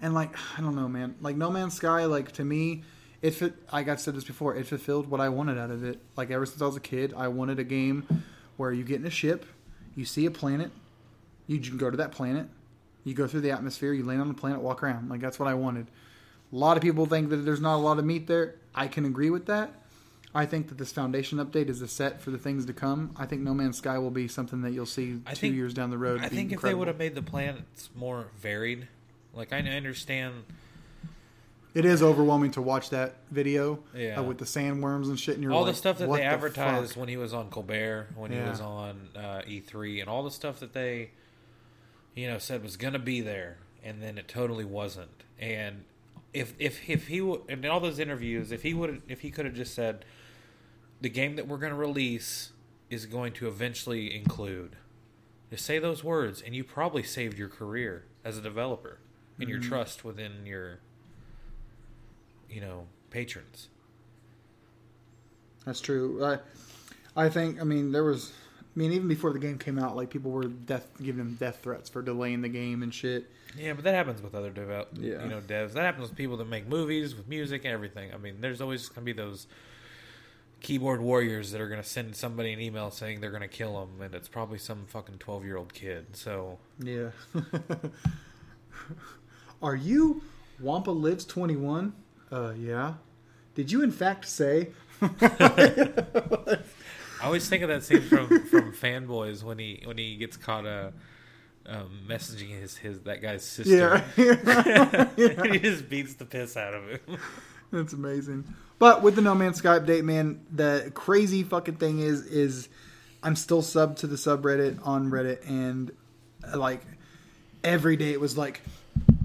and 0.00 0.14
like 0.14 0.34
I 0.58 0.60
don't 0.60 0.76
know, 0.76 0.88
man. 0.88 1.16
Like 1.20 1.36
No 1.36 1.50
Man's 1.50 1.74
Sky, 1.74 2.04
like 2.04 2.32
to 2.32 2.44
me, 2.44 2.82
if 3.22 3.42
it. 3.42 3.54
Like 3.72 3.88
I 3.88 3.96
said 3.96 4.14
this 4.14 4.24
before, 4.24 4.54
it 4.54 4.66
fulfilled 4.66 5.08
what 5.08 5.20
I 5.20 5.28
wanted 5.28 5.58
out 5.58 5.70
of 5.70 5.84
it. 5.84 6.00
Like 6.16 6.30
ever 6.30 6.46
since 6.46 6.62
I 6.62 6.66
was 6.66 6.76
a 6.76 6.80
kid, 6.80 7.14
I 7.16 7.28
wanted 7.28 7.58
a 7.58 7.64
game 7.64 8.24
where 8.56 8.72
you 8.72 8.84
get 8.84 9.00
in 9.00 9.06
a 9.06 9.10
ship, 9.10 9.46
you 9.94 10.04
see 10.04 10.26
a 10.26 10.30
planet, 10.30 10.70
you 11.46 11.58
can 11.58 11.78
go 11.78 11.90
to 11.90 11.96
that 11.96 12.12
planet, 12.12 12.46
you 13.04 13.14
go 13.14 13.26
through 13.26 13.40
the 13.40 13.50
atmosphere, 13.50 13.92
you 13.92 14.04
land 14.04 14.20
on 14.20 14.28
the 14.28 14.34
planet, 14.34 14.60
walk 14.60 14.82
around. 14.82 15.08
Like 15.08 15.20
that's 15.20 15.38
what 15.38 15.48
I 15.48 15.54
wanted. 15.54 15.86
A 16.52 16.56
lot 16.56 16.76
of 16.76 16.82
people 16.82 17.06
think 17.06 17.30
that 17.30 17.36
there's 17.38 17.60
not 17.60 17.76
a 17.76 17.82
lot 17.82 17.98
of 17.98 18.04
meat 18.04 18.26
there. 18.26 18.56
I 18.74 18.88
can 18.88 19.04
agree 19.04 19.30
with 19.30 19.46
that. 19.46 19.72
I 20.34 20.46
think 20.46 20.68
that 20.68 20.78
this 20.78 20.92
foundation 20.92 21.38
update 21.38 21.68
is 21.68 21.82
a 21.82 21.88
set 21.88 22.20
for 22.20 22.30
the 22.30 22.38
things 22.38 22.64
to 22.66 22.72
come. 22.72 23.10
I 23.16 23.26
think 23.26 23.42
No 23.42 23.52
Man's 23.52 23.78
Sky 23.78 23.98
will 23.98 24.12
be 24.12 24.28
something 24.28 24.62
that 24.62 24.70
you'll 24.72 24.86
see 24.86 25.20
I 25.26 25.30
two 25.34 25.40
think- 25.40 25.56
years 25.56 25.74
down 25.74 25.90
the 25.90 25.98
road. 25.98 26.20
I 26.22 26.28
think 26.28 26.52
if 26.52 26.60
they 26.60 26.74
would 26.74 26.86
have 26.88 26.98
made 26.98 27.14
the 27.16 27.22
planets 27.22 27.90
more 27.96 28.28
varied, 28.40 28.86
like 29.34 29.52
I 29.52 29.58
understand 29.58 30.44
It 31.72 31.84
is 31.84 32.02
overwhelming 32.02 32.50
to 32.52 32.62
watch 32.62 32.90
that 32.90 33.14
video 33.30 33.78
Yeah. 33.94 34.18
uh, 34.18 34.22
with 34.24 34.38
the 34.38 34.44
sandworms 34.44 35.04
and 35.06 35.18
shit. 35.18 35.34
And 35.34 35.42
you're 35.44 35.52
all 35.52 35.62
like, 35.62 35.72
the 35.72 35.78
stuff 35.78 35.98
that 35.98 36.08
they 36.10 36.16
the 36.18 36.22
advertised 36.24 36.90
fuck? 36.90 36.96
when 37.00 37.08
he 37.08 37.16
was 37.16 37.32
on 37.32 37.48
Colbert, 37.48 38.08
when 38.16 38.32
he 38.32 38.38
was 38.40 38.60
on 38.60 39.08
uh, 39.14 39.42
E3, 39.46 40.00
and 40.00 40.08
all 40.08 40.24
the 40.24 40.32
stuff 40.32 40.58
that 40.60 40.72
they, 40.72 41.10
you 42.16 42.28
know, 42.28 42.38
said 42.38 42.62
was 42.64 42.76
going 42.76 42.92
to 42.94 42.98
be 42.98 43.20
there, 43.20 43.58
and 43.84 44.02
then 44.02 44.18
it 44.18 44.26
totally 44.26 44.64
wasn't. 44.64 45.22
And 45.38 45.84
if 46.32 46.54
if 46.58 46.88
if 46.88 47.08
he 47.08 47.20
would 47.20 47.42
in 47.48 47.64
all 47.66 47.80
those 47.80 47.98
interviews, 47.98 48.52
if 48.52 48.62
he 48.62 48.74
would 48.74 49.02
if 49.08 49.20
he 49.20 49.30
could 49.30 49.44
have 49.44 49.54
just 49.54 49.74
said, 49.74 50.04
the 51.00 51.08
game 51.08 51.36
that 51.36 51.48
we're 51.48 51.58
going 51.58 51.72
to 51.72 51.78
release 51.78 52.52
is 52.88 53.06
going 53.06 53.32
to 53.32 53.46
eventually 53.48 54.14
include, 54.14 54.76
just 55.50 55.64
say 55.64 55.78
those 55.78 56.02
words, 56.04 56.42
and 56.42 56.54
you 56.54 56.64
probably 56.64 57.02
saved 57.02 57.38
your 57.38 57.48
career 57.48 58.04
as 58.24 58.36
a 58.36 58.40
developer 58.40 58.98
and 59.38 59.48
Mm-hmm. 59.48 59.50
your 59.50 59.60
trust 59.60 60.04
within 60.04 60.44
your, 60.44 60.80
you 62.50 62.60
know, 62.60 62.86
patrons. 63.10 63.68
That's 65.64 65.80
true. 65.80 66.24
I, 66.24 66.38
I 67.16 67.28
think. 67.28 67.60
I 67.60 67.64
mean, 67.64 67.92
there 67.92 68.04
was. 68.04 68.32
I 68.60 68.78
mean, 68.78 68.92
even 68.92 69.08
before 69.08 69.32
the 69.32 69.38
game 69.38 69.58
came 69.58 69.78
out, 69.78 69.96
like 69.96 70.10
people 70.10 70.30
were 70.30 70.44
death 70.44 70.86
giving 71.02 71.20
him 71.20 71.36
death 71.40 71.60
threats 71.62 71.88
for 71.88 72.02
delaying 72.02 72.40
the 72.40 72.48
game 72.48 72.82
and 72.82 72.94
shit. 72.94 73.28
Yeah, 73.56 73.72
but 73.72 73.84
that 73.84 73.94
happens 73.94 74.22
with 74.22 74.34
other 74.34 74.50
dev- 74.50 74.86
Yeah. 74.94 75.22
you 75.24 75.28
know 75.28 75.40
devs. 75.40 75.72
That 75.72 75.82
happens 75.84 76.08
with 76.08 76.16
people 76.16 76.36
that 76.38 76.48
make 76.48 76.68
movies, 76.68 77.14
with 77.16 77.26
music 77.28 77.64
and 77.64 77.72
everything. 77.74 78.12
I 78.14 78.16
mean, 78.16 78.40
there's 78.40 78.60
always 78.60 78.88
going 78.88 79.02
to 79.02 79.04
be 79.04 79.12
those 79.12 79.46
keyboard 80.60 81.00
warriors 81.00 81.50
that 81.52 81.60
are 81.60 81.68
going 81.68 81.82
to 81.82 81.88
send 81.88 82.14
somebody 82.14 82.52
an 82.52 82.60
email 82.60 82.90
saying 82.90 83.20
they're 83.20 83.30
going 83.30 83.40
to 83.42 83.48
kill 83.48 83.80
them, 83.80 84.00
and 84.02 84.14
it's 84.14 84.28
probably 84.28 84.58
some 84.58 84.84
fucking 84.86 85.18
twelve 85.18 85.44
year 85.44 85.56
old 85.56 85.72
kid. 85.74 86.06
So 86.16 86.58
Yeah. 86.78 87.10
Are 89.62 89.76
you 89.76 90.22
Wampa 90.60 90.90
lives 90.90 91.24
twenty 91.24 91.56
one? 91.56 91.92
Uh, 92.30 92.52
yeah. 92.56 92.94
Did 93.54 93.70
you 93.72 93.82
in 93.82 93.90
fact 93.90 94.26
say? 94.28 94.68
I 95.02 96.58
always 97.24 97.48
think 97.48 97.62
of 97.62 97.68
that 97.68 97.82
scene 97.82 98.02
from 98.02 98.28
from 98.46 98.72
Fanboys 98.72 99.42
when 99.42 99.58
he 99.58 99.82
when 99.84 99.98
he 99.98 100.16
gets 100.16 100.36
caught 100.36 100.66
uh, 100.66 100.90
um, 101.66 102.04
messaging 102.08 102.48
his 102.48 102.76
his 102.76 103.00
that 103.00 103.22
guy's 103.22 103.44
sister. 103.44 104.04
Yeah. 104.16 105.08
he 105.52 105.58
just 105.58 105.88
beats 105.88 106.14
the 106.14 106.24
piss 106.24 106.56
out 106.56 106.74
of 106.74 106.88
him. 106.88 107.18
That's 107.70 107.92
amazing. 107.92 108.44
But 108.78 109.02
with 109.02 109.14
the 109.14 109.22
No 109.22 109.34
Man's 109.34 109.58
Sky 109.58 109.78
update, 109.78 110.02
man, 110.02 110.44
the 110.50 110.90
crazy 110.94 111.42
fucking 111.42 111.76
thing 111.76 112.00
is, 112.00 112.26
is 112.26 112.68
I'm 113.22 113.36
still 113.36 113.62
subbed 113.62 113.96
to 113.96 114.06
the 114.06 114.16
subreddit 114.16 114.84
on 114.86 115.10
Reddit, 115.10 115.46
and 115.48 115.92
uh, 116.52 116.58
like 116.58 116.82
every 117.62 117.96
day 117.96 118.12
it 118.12 118.20
was 118.20 118.36
like, 118.36 118.62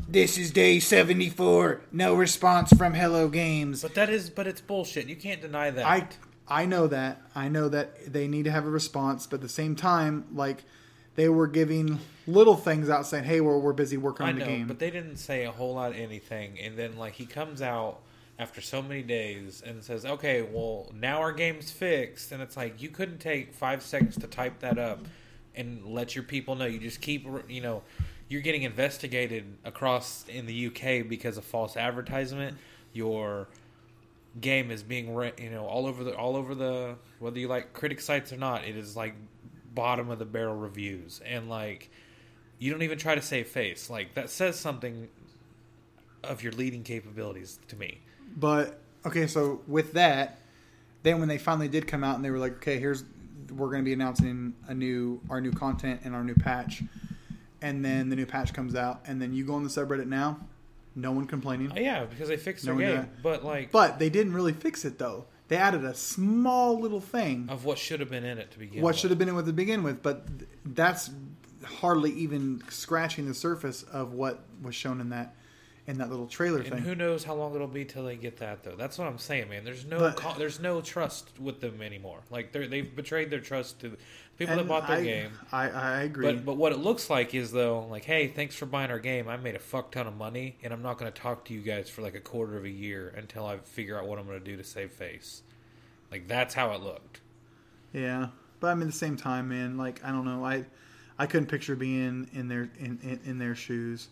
"This 0.07 0.37
is 0.37 0.51
day 0.51 0.79
74, 0.79 1.81
no 1.91 2.13
response 2.13 2.71
from 2.73 2.93
Hello 2.93 3.27
Games." 3.29 3.81
But 3.81 3.95
that 3.95 4.09
is, 4.09 4.29
but 4.29 4.45
it's 4.45 4.61
bullshit. 4.61 5.07
You 5.07 5.15
can't 5.15 5.41
deny 5.41 5.71
that. 5.71 5.85
I 5.85 6.07
I 6.47 6.65
know 6.65 6.87
that 6.87 7.21
I 7.33 7.47
know 7.47 7.69
that 7.69 8.11
they 8.11 8.27
need 8.27 8.43
to 8.43 8.51
have 8.51 8.65
a 8.65 8.69
response, 8.69 9.25
but 9.25 9.35
at 9.35 9.41
the 9.41 9.49
same 9.49 9.75
time, 9.75 10.25
like 10.33 10.63
they 11.15 11.29
were 11.29 11.47
giving 11.47 11.99
little 12.27 12.55
things 12.55 12.89
out 12.89 13.05
saying, 13.07 13.23
"Hey, 13.23 13.41
we're 13.41 13.57
we're 13.57 13.73
busy 13.73 13.97
working 13.97 14.25
I 14.25 14.29
on 14.29 14.35
the 14.35 14.41
know, 14.41 14.47
game." 14.47 14.67
but 14.67 14.79
they 14.79 14.91
didn't 14.91 15.17
say 15.17 15.45
a 15.45 15.51
whole 15.51 15.75
lot 15.75 15.91
of 15.91 15.97
anything. 15.97 16.59
And 16.59 16.77
then, 16.77 16.97
like, 16.97 17.13
he 17.13 17.25
comes 17.25 17.61
out 17.61 17.99
after 18.37 18.59
so 18.59 18.81
many 18.81 19.01
days 19.01 19.63
and 19.65 19.83
says, 19.83 20.05
"Okay, 20.05 20.41
well, 20.41 20.91
now 20.93 21.19
our 21.19 21.31
game's 21.31 21.71
fixed." 21.71 22.31
And 22.31 22.41
it's 22.41 22.57
like 22.57 22.81
you 22.81 22.89
couldn't 22.89 23.19
take 23.19 23.53
five 23.53 23.81
seconds 23.81 24.17
to 24.17 24.27
type 24.27 24.59
that 24.59 24.77
up 24.77 24.99
and 25.55 25.85
let 25.85 26.15
your 26.15 26.23
people 26.23 26.55
know. 26.55 26.65
You 26.65 26.79
just 26.79 27.01
keep, 27.01 27.25
you 27.47 27.61
know, 27.61 27.81
you're 28.27 28.41
getting 28.41 28.63
investigated 28.63 29.45
across 29.63 30.25
in 30.27 30.45
the 30.45 30.67
UK 30.67 31.07
because 31.07 31.37
of 31.37 31.45
false 31.45 31.77
advertisement. 31.77 32.57
Your 32.91 33.47
game 34.41 34.69
is 34.71 34.83
being, 34.83 35.07
you 35.37 35.49
know, 35.49 35.65
all 35.65 35.85
over 35.85 36.03
the 36.03 36.15
all 36.15 36.35
over 36.35 36.55
the 36.55 36.95
whether 37.19 37.39
you 37.39 37.47
like 37.47 37.73
critic 37.73 38.01
sites 38.01 38.33
or 38.33 38.37
not. 38.37 38.65
It 38.65 38.75
is 38.75 38.95
like 38.97 39.15
bottom 39.75 40.09
of 40.09 40.17
the 40.19 40.25
barrel 40.25 40.55
reviews 40.55 41.21
and 41.25 41.49
like 41.49 41.89
you 42.57 42.71
don't 42.71 42.81
even 42.81 42.97
try 42.97 43.13
to 43.15 43.21
save 43.21 43.47
face. 43.47 43.89
Like 43.89 44.13
that 44.15 44.29
says 44.29 44.57
something 44.57 45.09
of 46.23 46.41
your 46.41 46.53
leading 46.53 46.83
capabilities 46.83 47.59
to 47.67 47.75
me. 47.75 47.99
But 48.37 48.79
okay, 49.05 49.27
so 49.27 49.61
with 49.67 49.93
that, 49.93 50.39
then 51.03 51.19
when 51.19 51.27
they 51.27 51.37
finally 51.37 51.67
did 51.67 51.85
come 51.87 52.03
out 52.03 52.15
and 52.15 52.23
they 52.25 52.31
were 52.31 52.39
like, 52.39 52.53
okay, 52.53 52.79
here's 52.79 53.03
we're 53.55 53.67
going 53.67 53.81
to 53.81 53.85
be 53.85 53.93
announcing 53.93 54.53
a 54.67 54.73
new 54.73 55.21
our 55.29 55.39
new 55.41 55.51
content 55.51 56.01
and 56.03 56.15
our 56.15 56.23
new 56.23 56.33
patch, 56.33 56.81
and 57.61 57.83
then 57.85 58.09
the 58.09 58.15
new 58.15 58.25
patch 58.25 58.53
comes 58.53 58.73
out, 58.75 59.01
and 59.05 59.21
then 59.21 59.33
you 59.33 59.45
go 59.45 59.53
on 59.53 59.63
the 59.63 59.69
subreddit 59.69 60.07
now, 60.07 60.39
no 60.95 61.11
one 61.11 61.27
complaining. 61.27 61.71
Uh, 61.71 61.75
yeah, 61.75 62.05
because 62.05 62.27
they 62.29 62.37
fixed 62.37 62.65
their 62.65 62.73
No, 62.73 62.79
game, 62.79 62.95
yeah. 62.95 63.05
but 63.21 63.43
like 63.45 63.71
But 63.71 63.99
they 63.99 64.09
didn't 64.09 64.33
really 64.33 64.53
fix 64.53 64.83
it 64.85 64.97
though. 64.97 65.25
They 65.47 65.57
added 65.57 65.83
a 65.85 65.93
small 65.93 66.79
little 66.79 67.01
thing. 67.01 67.47
of 67.49 67.65
what 67.65 67.77
should 67.77 67.99
have 67.99 68.09
been 68.09 68.23
in 68.25 68.37
it 68.37 68.51
to 68.51 68.59
begin. 68.59 68.81
what 68.81 68.89
with. 68.91 68.97
should 68.97 69.11
have 69.11 69.19
been 69.19 69.29
in 69.29 69.35
with 69.35 69.45
to 69.45 69.53
begin 69.53 69.83
with, 69.83 70.01
but 70.01 70.25
th- 70.39 70.49
that's 70.65 71.11
hardly 71.63 72.11
even 72.11 72.63
scratching 72.69 73.27
the 73.27 73.33
surface 73.33 73.83
of 73.83 74.13
what 74.13 74.43
was 74.61 74.75
shown 74.75 74.99
in 75.01 75.09
that 75.09 75.35
in 75.87 75.99
that 75.99 76.09
little 76.09 76.25
trailer 76.27 76.59
And 76.61 76.69
thing. 76.69 76.77
who 76.79 76.95
knows 76.95 77.23
how 77.23 77.35
long 77.35 77.53
it'll 77.53 77.67
be 77.67 77.85
till 77.85 78.05
they 78.05 78.15
get 78.15 78.37
that 78.37 78.63
though. 78.63 78.75
That's 78.75 78.97
what 78.97 79.07
I'm 79.07 79.19
saying, 79.19 79.49
man. 79.49 79.63
There's 79.63 79.85
no 79.85 79.99
But- 79.99 80.15
co- 80.17 80.33
there's 80.37 80.59
no 80.59 80.81
trust 80.81 81.29
with 81.39 81.61
them 81.61 81.81
anymore. 81.81 82.21
Like 82.31 82.51
they 82.51 82.65
they've 82.67 82.95
betrayed 82.95 83.29
their 83.29 83.39
trust 83.39 83.79
to 83.81 83.89
the 83.89 83.97
people 84.37 84.55
that 84.55 84.67
bought 84.67 84.87
their 84.87 84.97
I, 84.97 85.03
game. 85.03 85.31
I, 85.51 85.69
I 85.69 86.01
agree. 86.01 86.25
But 86.25 86.43
but 86.45 86.57
what 86.57 86.71
it 86.71 86.79
looks 86.79 87.09
like 87.09 87.35
is 87.35 87.51
though, 87.51 87.85
like, 87.85 88.03
hey, 88.03 88.27
thanks 88.27 88.55
for 88.55 88.65
buying 88.65 88.89
our 88.89 88.99
game. 88.99 89.27
I 89.29 89.37
made 89.37 89.55
a 89.55 89.59
fuck 89.59 89.91
ton 89.91 90.07
of 90.07 90.17
money, 90.17 90.57
and 90.63 90.73
I'm 90.73 90.81
not 90.81 90.97
going 90.97 91.11
to 91.11 91.21
talk 91.21 91.45
to 91.45 91.53
you 91.53 91.61
guys 91.61 91.87
for 91.89 92.01
like 92.01 92.15
a 92.15 92.19
quarter 92.19 92.57
of 92.57 92.63
a 92.65 92.69
year 92.69 93.13
until 93.15 93.45
I 93.45 93.57
figure 93.59 93.97
out 93.99 94.07
what 94.07 94.17
I'm 94.17 94.25
going 94.25 94.39
to 94.39 94.43
do 94.45 94.57
to 94.57 94.63
save 94.63 94.91
face. 94.91 95.43
Like 96.11 96.27
that's 96.27 96.55
how 96.55 96.71
it 96.71 96.81
looked. 96.81 97.21
Yeah, 97.93 98.29
but 98.59 98.67
I 98.67 98.73
mean, 98.73 98.87
at 98.87 98.91
the 98.93 98.97
same 98.97 99.17
time, 99.17 99.49
man, 99.49 99.77
like 99.77 100.03
I 100.03 100.09
don't 100.11 100.25
know, 100.25 100.43
I 100.43 100.65
I 101.19 101.27
couldn't 101.27 101.47
picture 101.47 101.75
being 101.75 102.27
in 102.33 102.47
their 102.47 102.69
in 102.79 102.97
in, 103.03 103.19
in 103.25 103.37
their 103.37 103.53
shoes. 103.55 104.09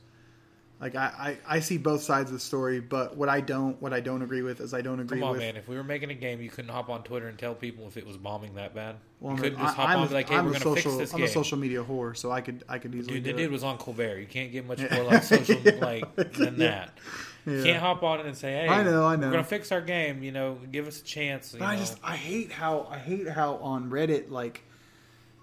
Like 0.83 0.95
I, 0.97 1.37
I, 1.47 1.55
I 1.55 1.59
see 1.61 1.77
both 1.77 2.03
sides 2.03 2.29
of 2.29 2.33
the 2.33 2.41
story, 2.41 2.81
but 2.81 3.15
what 3.15 3.29
I 3.29 3.39
don't 3.39 3.81
what 3.81 3.93
I 3.93 4.01
don't 4.01 4.21
agree 4.21 4.41
with 4.41 4.59
is 4.59 4.73
I 4.73 4.81
don't 4.81 4.99
agree 4.99 5.19
Come 5.19 5.23
on, 5.23 5.31
with. 5.31 5.39
man. 5.39 5.55
If 5.55 5.69
we 5.69 5.77
were 5.77 5.83
making 5.83 6.09
a 6.09 6.13
game, 6.13 6.41
you 6.41 6.49
couldn't 6.49 6.71
hop 6.71 6.89
on 6.89 7.03
Twitter 7.03 7.29
and 7.29 7.39
tell 7.39 7.55
people 7.55 7.87
if 7.87 7.95
it 7.95 8.05
was 8.05 8.17
bombing 8.17 8.55
that 8.55 8.75
bad. 8.75 8.97
Well, 9.21 9.31
you 9.31 9.37
I'm, 9.37 9.43
couldn't 9.43 9.59
a, 9.59 9.63
just 9.63 9.75
hop 9.77 9.87
I'm, 9.89 9.99
on 9.99 10.07
a- 10.09 10.11
like, 10.11 10.27
"Hey, 10.27 10.35
I'm 10.35 10.43
we're 10.43 10.51
going 10.51 10.61
to 10.61 10.67
social 10.75 10.91
fix 10.91 10.97
this 10.97 11.13
I'm 11.13 11.19
game." 11.19 11.27
a 11.29 11.31
social 11.31 11.57
media 11.57 11.81
whore, 11.81 12.17
so 12.17 12.31
I 12.31 12.41
could 12.41 12.65
I 12.67 12.79
could 12.79 12.93
easily 12.93 13.21
Dude, 13.21 13.23
the 13.23 13.31
dude 13.31 13.39
it. 13.43 13.51
was 13.51 13.63
on 13.63 13.77
Colbert. 13.77 14.17
You 14.19 14.25
can't 14.27 14.51
get 14.51 14.67
much 14.67 14.79
more 14.91 15.03
like 15.05 15.23
social 15.23 15.55
like 15.79 16.15
than 16.33 16.57
that. 16.57 16.97
You 17.45 17.63
can't 17.63 17.79
hop 17.79 18.03
on 18.03 18.19
it 18.19 18.25
and 18.25 18.35
say, 18.35 18.51
"Hey, 18.51 18.67
I 18.67 18.83
know, 18.83 19.05
I 19.05 19.15
know. 19.15 19.27
we're 19.27 19.31
gonna 19.33 19.43
fix 19.45 19.71
our 19.71 19.79
game." 19.79 20.21
You 20.21 20.33
know, 20.33 20.57
give 20.69 20.85
us 20.87 20.99
a 20.99 21.03
chance. 21.05 21.55
I 21.61 21.75
know. 21.75 21.79
just 21.79 21.97
I 22.03 22.17
hate 22.17 22.51
how 22.51 22.87
I 22.91 22.97
hate 22.97 23.29
how 23.29 23.55
on 23.55 23.89
Reddit 23.89 24.29
like, 24.31 24.63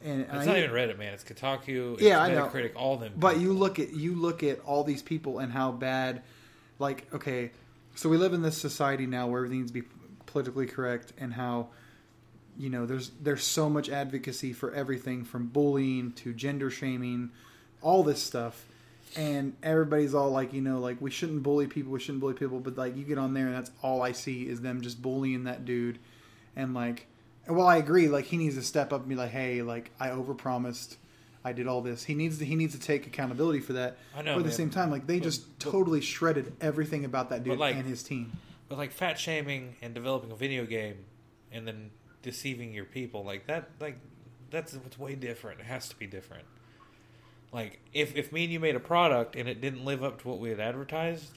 and, 0.02 0.22
it's 0.22 0.32
I 0.32 0.44
not 0.44 0.56
even 0.58 0.70
Reddit, 0.70 0.98
man. 0.98 1.12
It's 1.12 1.24
Kotaku. 1.24 1.94
It's 1.94 2.02
Yeah, 2.02 2.20
I 2.20 2.32
know. 2.32 2.46
Metacritic, 2.46 2.72
all 2.74 2.96
them. 2.96 3.12
But 3.16 3.34
people. 3.34 3.42
you 3.42 3.52
look 3.52 3.78
at 3.78 3.92
you 3.92 4.14
look 4.14 4.42
at 4.42 4.60
all 4.60 4.84
these 4.84 5.02
people 5.02 5.38
and 5.38 5.52
how 5.52 5.72
bad, 5.72 6.22
like 6.78 7.06
okay, 7.12 7.50
so 7.94 8.08
we 8.08 8.16
live 8.16 8.32
in 8.32 8.42
this 8.42 8.56
society 8.56 9.06
now 9.06 9.26
where 9.26 9.40
everything 9.40 9.58
needs 9.58 9.72
to 9.72 9.82
be 9.82 9.88
politically 10.26 10.66
correct 10.66 11.12
and 11.18 11.34
how, 11.34 11.68
you 12.58 12.70
know, 12.70 12.86
there's 12.86 13.10
there's 13.20 13.44
so 13.44 13.68
much 13.68 13.88
advocacy 13.88 14.52
for 14.52 14.72
everything 14.72 15.24
from 15.24 15.48
bullying 15.48 16.12
to 16.12 16.32
gender 16.32 16.70
shaming, 16.70 17.30
all 17.82 18.02
this 18.02 18.22
stuff, 18.22 18.64
and 19.16 19.54
everybody's 19.62 20.14
all 20.14 20.30
like, 20.30 20.52
you 20.52 20.60
know, 20.60 20.78
like 20.78 21.00
we 21.00 21.10
shouldn't 21.10 21.42
bully 21.42 21.66
people, 21.66 21.92
we 21.92 22.00
shouldn't 22.00 22.20
bully 22.20 22.34
people, 22.34 22.60
but 22.60 22.76
like 22.76 22.96
you 22.96 23.04
get 23.04 23.18
on 23.18 23.34
there 23.34 23.46
and 23.46 23.54
that's 23.54 23.70
all 23.82 24.02
I 24.02 24.12
see 24.12 24.48
is 24.48 24.60
them 24.62 24.80
just 24.80 25.02
bullying 25.02 25.44
that 25.44 25.64
dude, 25.64 25.98
and 26.56 26.72
like, 26.74 27.06
and 27.50 27.58
while 27.58 27.66
I 27.66 27.78
agree, 27.78 28.06
like 28.06 28.26
he 28.26 28.36
needs 28.36 28.54
to 28.54 28.62
step 28.62 28.92
up 28.92 29.00
and 29.00 29.08
be 29.08 29.16
like, 29.16 29.30
hey, 29.32 29.60
like 29.62 29.90
I 29.98 30.08
overpromised. 30.10 30.96
I 31.44 31.52
did 31.52 31.66
all 31.66 31.80
this. 31.80 32.04
He 32.04 32.14
needs 32.14 32.38
to 32.38 32.44
he 32.44 32.54
needs 32.54 32.74
to 32.74 32.80
take 32.80 33.08
accountability 33.08 33.58
for 33.58 33.72
that. 33.72 33.96
I 34.14 34.22
know, 34.22 34.34
But 34.34 34.40
at 34.40 34.46
the 34.46 34.52
same 34.52 34.70
time, 34.70 34.90
like 34.90 35.08
they 35.08 35.18
just 35.18 35.58
totally 35.58 36.00
shredded 36.00 36.52
everything 36.60 37.04
about 37.04 37.30
that 37.30 37.42
dude 37.42 37.58
like- 37.58 37.74
and 37.74 37.84
his 37.86 38.02
team. 38.04 38.32
But 38.68 38.78
like 38.78 38.92
fat 38.92 39.18
shaming 39.18 39.74
and 39.82 39.94
developing 39.94 40.30
a 40.30 40.36
video 40.36 40.64
game 40.64 40.98
and 41.50 41.66
then 41.66 41.90
deceiving 42.22 42.72
your 42.72 42.84
people, 42.84 43.24
like 43.24 43.48
that, 43.48 43.70
like 43.80 43.98
that's 44.50 44.74
what's 44.74 44.96
way 44.96 45.16
different. 45.16 45.58
It 45.58 45.66
has 45.66 45.88
to 45.88 45.96
be 45.96 46.06
different. 46.06 46.44
Like 47.52 47.80
if 47.92 48.14
if 48.14 48.30
me 48.32 48.44
and 48.44 48.52
you 48.52 48.60
made 48.60 48.76
a 48.76 48.80
product 48.80 49.34
and 49.34 49.48
it 49.48 49.60
didn't 49.60 49.84
live 49.84 50.04
up 50.04 50.22
to 50.22 50.28
what 50.28 50.38
we 50.38 50.50
had 50.50 50.60
advertised, 50.60 51.36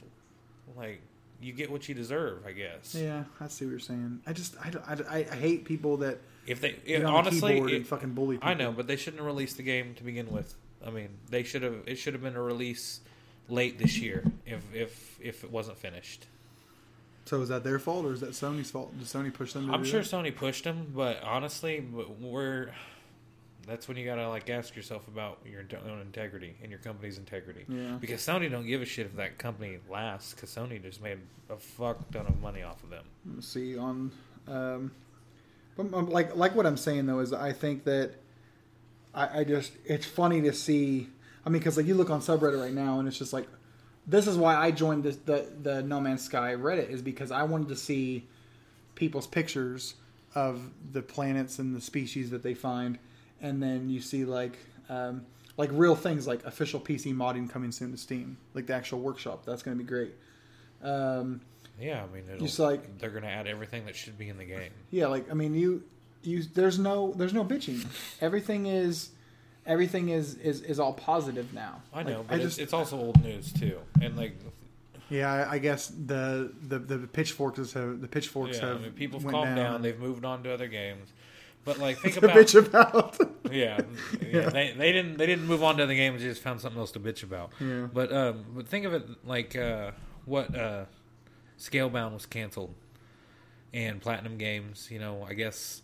like 0.76 1.00
you 1.44 1.52
get 1.52 1.70
what 1.70 1.88
you 1.88 1.94
deserve, 1.94 2.46
I 2.46 2.52
guess. 2.52 2.94
Yeah, 2.94 3.24
I 3.40 3.48
see 3.48 3.66
what 3.66 3.72
you're 3.72 3.78
saying. 3.78 4.20
I 4.26 4.32
just 4.32 4.56
I, 4.58 4.72
I, 4.88 5.16
I 5.30 5.34
hate 5.36 5.64
people 5.64 5.98
that 5.98 6.18
If 6.46 6.60
they 6.60 6.76
on 6.96 7.06
honestly, 7.06 7.60
the 7.60 7.66
it- 7.66 7.76
and 7.76 7.86
fucking 7.86 8.14
bully 8.14 8.36
people. 8.36 8.48
I 8.48 8.54
know, 8.54 8.72
but 8.72 8.86
they 8.86 8.96
shouldn't 8.96 9.18
have 9.18 9.26
released 9.26 9.56
the 9.58 9.62
game 9.62 9.94
to 9.96 10.02
begin 10.02 10.30
with. 10.30 10.54
I 10.84 10.90
mean, 10.90 11.08
they 11.30 11.42
should 11.42 11.62
have. 11.62 11.76
It 11.86 11.96
should 11.96 12.14
have 12.14 12.22
been 12.22 12.36
a 12.36 12.42
release 12.42 13.00
late 13.48 13.78
this 13.78 13.98
year 13.98 14.24
if 14.46 14.62
if 14.74 15.18
if 15.20 15.44
it 15.44 15.50
wasn't 15.50 15.78
finished. 15.78 16.26
So 17.26 17.40
is 17.40 17.48
that 17.48 17.64
their 17.64 17.78
fault 17.78 18.04
or 18.04 18.12
is 18.12 18.20
that 18.20 18.30
Sony's 18.30 18.70
fault? 18.70 18.96
Did 18.98 19.06
Sony 19.06 19.32
push 19.32 19.52
them? 19.54 19.68
To 19.68 19.72
I'm 19.72 19.84
sure 19.84 20.02
that? 20.02 20.10
Sony 20.10 20.34
pushed 20.34 20.64
them, 20.64 20.92
but 20.94 21.22
honestly, 21.22 21.80
we're 22.20 22.70
that's 23.66 23.88
when 23.88 23.96
you 23.96 24.04
gotta 24.04 24.28
like 24.28 24.50
ask 24.50 24.76
yourself 24.76 25.06
about 25.08 25.38
your 25.44 25.64
own 25.90 26.00
integrity 26.00 26.54
and 26.62 26.70
your 26.70 26.80
company's 26.80 27.18
integrity. 27.18 27.64
Yeah. 27.68 27.96
Because 28.00 28.20
Sony 28.20 28.50
don't 28.50 28.66
give 28.66 28.82
a 28.82 28.84
shit 28.84 29.06
if 29.06 29.16
that 29.16 29.38
company 29.38 29.78
lasts, 29.90 30.34
because 30.34 30.50
Sony 30.50 30.82
just 30.82 31.02
made 31.02 31.18
a 31.50 31.56
fuck 31.56 32.10
ton 32.10 32.26
of 32.26 32.40
money 32.40 32.62
off 32.62 32.82
of 32.82 32.90
them. 32.90 33.04
Let's 33.34 33.48
see 33.48 33.76
on 33.76 34.10
um 34.46 34.90
um, 35.78 36.08
like 36.08 36.36
like 36.36 36.54
what 36.54 36.66
i'm 36.66 36.76
saying 36.76 37.06
though 37.06 37.18
is 37.20 37.32
i 37.32 37.52
think 37.52 37.84
that 37.84 38.12
i, 39.14 39.40
I 39.40 39.44
just 39.44 39.72
it's 39.84 40.06
funny 40.06 40.40
to 40.42 40.52
see 40.52 41.08
i 41.44 41.48
mean 41.48 41.60
because 41.60 41.76
like 41.76 41.86
you 41.86 41.94
look 41.94 42.10
on 42.10 42.20
subreddit 42.20 42.60
right 42.60 42.72
now 42.72 42.98
and 42.98 43.08
it's 43.08 43.18
just 43.18 43.32
like 43.32 43.48
this 44.06 44.26
is 44.26 44.36
why 44.36 44.54
i 44.54 44.70
joined 44.70 45.02
this 45.02 45.16
the 45.16 45.48
the 45.62 45.82
no 45.82 46.00
man's 46.00 46.22
sky 46.22 46.54
reddit 46.54 46.90
is 46.90 47.02
because 47.02 47.30
i 47.30 47.42
wanted 47.42 47.68
to 47.68 47.76
see 47.76 48.26
people's 48.94 49.26
pictures 49.26 49.94
of 50.34 50.70
the 50.92 51.02
planets 51.02 51.58
and 51.58 51.74
the 51.74 51.80
species 51.80 52.30
that 52.30 52.42
they 52.42 52.54
find 52.54 52.98
and 53.44 53.62
then 53.62 53.88
you 53.88 54.00
see 54.00 54.24
like 54.24 54.56
um, 54.88 55.24
like 55.56 55.70
real 55.72 55.94
things 55.94 56.26
like 56.26 56.44
official 56.44 56.80
pc 56.80 57.14
modding 57.14 57.48
coming 57.48 57.70
soon 57.72 57.90
to 57.92 57.96
steam 57.98 58.36
like 58.54 58.66
the 58.66 58.74
actual 58.74 58.98
workshop 59.00 59.44
that's 59.46 59.62
going 59.62 59.76
to 59.78 59.82
be 59.84 59.88
great 59.88 60.14
um, 60.82 61.40
Yeah, 61.80 62.02
I 62.04 62.14
mean, 62.14 62.24
it'll, 62.32 62.44
Just 62.46 62.58
like- 62.58 62.98
they're 62.98 63.10
gonna 63.10 63.26
add 63.28 63.46
everything 63.46 63.86
that 63.86 63.96
should 63.96 64.16
be 64.18 64.28
in 64.28 64.36
the 64.38 64.44
game. 64.44 64.70
Yeah, 64.90 65.06
like 65.06 65.30
I 65.30 65.34
mean, 65.34 65.54
you 65.54 65.82
you 66.22 66.42
there's 66.54 66.78
no 66.78 67.12
there's 67.16 67.32
no 67.34 67.44
bitching. 67.44 67.84
Everything 68.20 68.66
is 68.66 69.10
everything 69.66 70.10
is 70.10 70.34
is 70.36 70.60
is 70.62 70.78
all 70.78 70.92
positive 70.92 71.52
now. 71.54 71.80
I 71.92 72.02
know, 72.02 72.18
Like, 72.18 72.28
but 72.28 72.40
it's, 72.40 72.58
it's 72.58 72.72
also 72.72 72.96
old 72.98 73.22
news 73.24 73.52
too, 73.52 73.78
and 74.02 74.16
like 74.16 74.36
yeah, 75.10 75.30
I, 75.32 75.52
I 75.54 75.58
guess 75.58 75.88
the 75.88 76.52
the 76.68 76.78
the 76.78 76.98
pitchforks 77.06 77.72
have 77.72 78.00
the 78.00 78.08
pitchforks 78.08 78.58
yeah, 78.58 78.66
I 78.66 78.68
have 78.70 78.82
mean, 78.82 78.92
people 78.92 79.20
calmed 79.20 79.56
down. 79.56 79.72
down. 79.72 79.82
They've 79.82 79.98
moved 79.98 80.24
on 80.24 80.42
to 80.44 80.52
other 80.52 80.68
games, 80.68 81.12
but 81.64 81.78
like 81.78 81.98
think 81.98 82.14
to 82.20 82.24
about 82.24 82.36
bitch 82.36 82.54
about. 82.54 83.18
yeah, 83.52 83.80
yeah. 84.20 84.50
They, 84.50 84.74
they 84.76 84.92
didn't 84.92 85.16
they 85.16 85.26
didn't 85.26 85.46
move 85.46 85.62
on 85.62 85.76
to 85.78 85.86
the 85.86 85.94
games. 85.94 86.22
They 86.22 86.28
just 86.28 86.42
found 86.42 86.60
something 86.60 86.78
else 86.78 86.92
to 86.92 87.00
bitch 87.00 87.22
about. 87.22 87.52
Yeah. 87.60 87.88
But 87.92 88.12
um, 88.12 88.44
but 88.54 88.68
think 88.68 88.84
of 88.84 88.94
it 88.94 89.08
like 89.24 89.56
uh, 89.56 89.92
what 90.24 90.54
uh, 90.54 90.84
Scalebound 91.58 92.12
was 92.12 92.26
canceled, 92.26 92.74
and 93.72 94.00
Platinum 94.00 94.38
Games. 94.38 94.88
You 94.90 94.98
know, 94.98 95.26
I 95.28 95.34
guess 95.34 95.82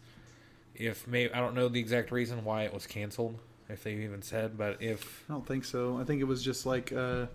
if 0.74 1.07
maybe 1.07 1.33
I 1.33 1.39
don't 1.41 1.55
know 1.55 1.68
the 1.68 1.81
exact 1.81 2.12
reason 2.12 2.45
why 2.45 2.64
it 2.64 2.74
was 2.74 2.87
canceled. 2.87 3.39
If 3.68 3.85
they 3.85 3.95
even 3.95 4.20
said, 4.20 4.59
but 4.59 4.83
if 4.83 5.24
I 5.28 5.35
don't 5.35 5.47
think 5.47 5.64
so. 5.64 5.99
I 5.99 6.05
think 6.05 6.20
it 6.20 6.24
was 6.24 6.43
just 6.43 6.66
like. 6.66 6.93
uh 6.93 7.26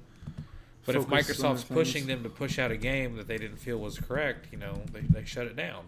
but 0.86 0.96
if 0.96 1.08
Microsoft's 1.08 1.64
pushing 1.64 2.06
them 2.06 2.22
to 2.22 2.30
push 2.30 2.60
out 2.60 2.70
a 2.70 2.78
game 2.78 3.16
that 3.16 3.28
they 3.28 3.40
didn't 3.40 3.58
feel 3.58 3.80
was 3.80 3.98
correct, 3.98 4.50
you 4.52 4.60
know, 4.60 4.84
they 4.92 5.02
they 5.02 5.26
shut 5.26 5.48
it 5.48 5.56
down. 5.56 5.86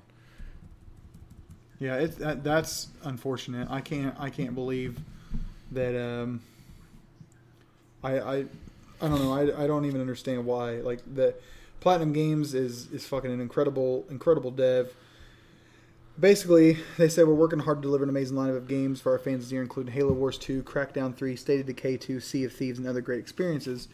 Yeah, 1.80 1.96
it, 1.96 2.18
that, 2.20 2.44
that's 2.44 2.88
unfortunate. 3.04 3.68
I 3.70 3.82
can't 3.82 4.16
I 4.20 4.30
can't 4.30 4.56
believe 4.56 5.00
that. 5.72 5.96
Um, 6.00 6.42
I 8.04 8.20
I 8.20 8.36
I 9.02 9.08
don't 9.08 9.22
know. 9.22 9.34
I, 9.34 9.64
I 9.64 9.68
don't 9.68 9.86
even 9.86 10.02
understand 10.02 10.46
why. 10.46 10.76
Like 10.78 11.02
the 11.14 11.36
Platinum 11.80 12.14
Games 12.14 12.54
is 12.54 12.92
is 12.92 13.06
fucking 13.06 13.32
an 13.32 13.42
incredible 13.42 14.06
incredible 14.10 14.52
dev. 14.52 14.92
Basically, 16.20 16.80
they 16.98 17.10
say 17.10 17.24
we're 17.24 17.36
working 17.36 17.60
hard 17.60 17.78
to 17.78 17.82
deliver 17.84 18.04
an 18.04 18.10
amazing 18.10 18.36
lineup 18.36 18.58
of 18.58 18.68
games 18.68 19.00
for 19.00 19.12
our 19.12 19.20
fans 19.20 19.44
this 19.44 19.52
year, 19.52 19.62
including 19.62 19.94
Halo 19.94 20.14
Wars 20.14 20.40
2, 20.40 20.64
Crackdown 20.64 21.16
3, 21.16 21.36
State 21.36 21.60
of 21.60 21.68
Decay 21.68 21.98
2, 21.98 22.20
Sea 22.20 22.46
of 22.46 22.54
Thieves, 22.54 22.80
and 22.80 22.88
other 22.88 23.02
great 23.02 23.20
experiences. 23.20 23.88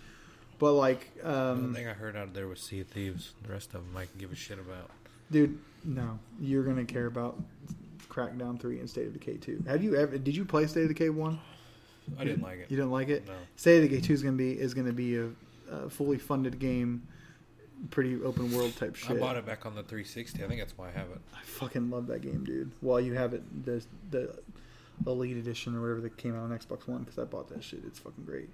But 0.57 0.71
like, 0.71 1.13
the 1.15 1.51
um, 1.51 1.73
thing 1.73 1.85
I 1.85 1.91
heard 1.91 2.15
out 2.15 2.33
there 2.33 2.47
was 2.47 2.61
Sea 2.61 2.79
of 2.79 2.87
Thieves. 2.87 3.33
The 3.45 3.51
rest 3.51 3.73
of 3.73 3.81
them 3.83 3.97
I 3.97 4.05
can 4.05 4.17
give 4.19 4.31
a 4.31 4.35
shit 4.35 4.57
about. 4.57 4.89
Dude, 5.33 5.59
no, 5.83 6.17
you're 6.39 6.63
gonna 6.63 6.85
care 6.85 7.07
about 7.07 7.41
Crackdown 8.07 8.59
3 8.59 8.79
and 8.79 8.89
State 8.89 9.07
of 9.07 9.13
Decay 9.13 9.37
2. 9.37 9.65
Have 9.67 9.83
you 9.83 9.95
ever? 9.95 10.17
Did 10.17 10.35
you 10.35 10.45
play 10.45 10.65
State 10.67 10.83
of 10.83 10.89
Decay 10.89 11.09
1? 11.09 11.39
I 12.17 12.23
didn't 12.23 12.43
like 12.43 12.59
it. 12.59 12.67
You 12.69 12.77
didn't 12.77 12.91
like 12.91 13.09
it? 13.09 13.27
No. 13.27 13.33
State 13.55 13.83
of 13.83 13.89
Decay 13.89 14.01
Two 14.01 14.13
is 14.13 14.23
gonna 14.23 14.37
be 14.37 14.51
is 14.51 14.73
gonna 14.73 14.93
be 14.93 15.17
a, 15.17 15.29
a 15.71 15.89
fully 15.89 16.17
funded 16.17 16.59
game, 16.59 17.07
pretty 17.91 18.21
open 18.23 18.51
world 18.55 18.75
type 18.75 18.95
shit. 18.95 19.11
I 19.11 19.19
bought 19.19 19.37
it 19.37 19.45
back 19.45 19.65
on 19.65 19.73
the 19.75 19.83
360. 19.83 20.43
I 20.43 20.47
think 20.47 20.59
that's 20.59 20.77
why 20.77 20.89
I 20.89 20.91
have 20.91 21.09
it. 21.09 21.19
I 21.33 21.41
fucking 21.43 21.89
love 21.89 22.07
that 22.07 22.21
game, 22.21 22.43
dude. 22.43 22.71
While 22.81 22.99
you 22.99 23.13
have 23.13 23.33
it, 23.33 23.65
the 23.65 23.83
the 24.11 24.37
Elite 25.07 25.37
Edition 25.37 25.75
or 25.75 25.81
whatever 25.81 26.01
that 26.01 26.17
came 26.17 26.35
out 26.35 26.43
on 26.43 26.57
Xbox 26.57 26.87
One, 26.87 26.99
because 27.03 27.17
I 27.17 27.23
bought 27.23 27.49
that 27.49 27.63
shit. 27.63 27.81
It's 27.87 27.99
fucking 27.99 28.25
great. 28.25 28.49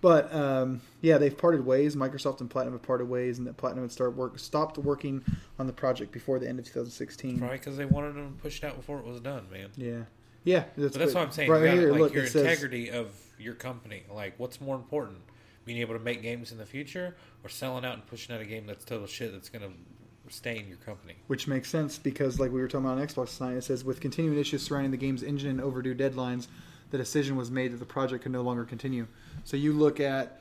But 0.00 0.32
um, 0.32 0.80
yeah, 1.00 1.18
they've 1.18 1.36
parted 1.36 1.66
ways. 1.66 1.96
Microsoft 1.96 2.40
and 2.40 2.48
Platinum 2.48 2.74
have 2.74 2.82
parted 2.82 3.08
ways, 3.08 3.38
and 3.38 3.46
that 3.46 3.56
Platinum 3.56 3.84
had 3.84 3.90
start 3.92 4.14
work 4.14 4.38
stopped 4.38 4.78
working 4.78 5.24
on 5.58 5.66
the 5.66 5.72
project 5.72 6.12
before 6.12 6.38
the 6.38 6.48
end 6.48 6.58
of 6.58 6.64
2016. 6.66 7.38
Probably 7.38 7.58
because 7.58 7.76
they 7.76 7.84
wanted 7.84 8.14
them 8.14 8.34
to 8.36 8.42
push 8.42 8.58
it 8.58 8.64
out 8.64 8.76
before 8.76 8.98
it 9.00 9.04
was 9.04 9.20
done, 9.20 9.46
man. 9.50 9.70
Yeah, 9.76 10.02
yeah. 10.44 10.64
But 10.76 10.92
that's 10.92 11.14
what 11.14 11.24
I'm 11.24 11.32
saying. 11.32 11.50
Right 11.50 11.72
here, 11.72 11.90
like 11.90 12.00
look, 12.00 12.14
your 12.14 12.24
it 12.24 12.30
says- 12.30 12.42
integrity 12.42 12.90
of 12.90 13.08
your 13.38 13.54
company. 13.54 14.04
Like, 14.12 14.34
what's 14.38 14.60
more 14.60 14.76
important, 14.76 15.18
being 15.64 15.78
able 15.78 15.94
to 15.94 16.00
make 16.00 16.22
games 16.22 16.52
in 16.52 16.58
the 16.58 16.66
future, 16.66 17.16
or 17.42 17.48
selling 17.48 17.84
out 17.84 17.94
and 17.94 18.06
pushing 18.06 18.34
out 18.34 18.40
a 18.40 18.44
game 18.44 18.66
that's 18.66 18.84
total 18.84 19.06
shit 19.08 19.32
that's 19.32 19.48
going 19.48 19.62
to 19.62 20.32
stay 20.32 20.58
in 20.60 20.68
your 20.68 20.76
company? 20.78 21.16
Which 21.26 21.48
makes 21.48 21.68
sense 21.70 21.98
because, 21.98 22.38
like 22.38 22.52
we 22.52 22.60
were 22.60 22.68
talking 22.68 22.86
about 22.86 22.98
on 22.98 23.06
Xbox 23.06 23.36
tonight, 23.36 23.54
it 23.56 23.64
says 23.64 23.84
with 23.84 24.00
continuing 24.00 24.38
issues 24.38 24.62
surrounding 24.62 24.92
the 24.92 24.96
game's 24.96 25.24
engine 25.24 25.50
and 25.50 25.60
overdue 25.60 25.94
deadlines, 25.94 26.46
the 26.90 26.98
decision 26.98 27.36
was 27.36 27.50
made 27.50 27.72
that 27.72 27.78
the 27.78 27.84
project 27.84 28.22
could 28.22 28.32
no 28.32 28.42
longer 28.42 28.64
continue. 28.64 29.06
So 29.44 29.56
you 29.56 29.72
look 29.72 30.00
at 30.00 30.40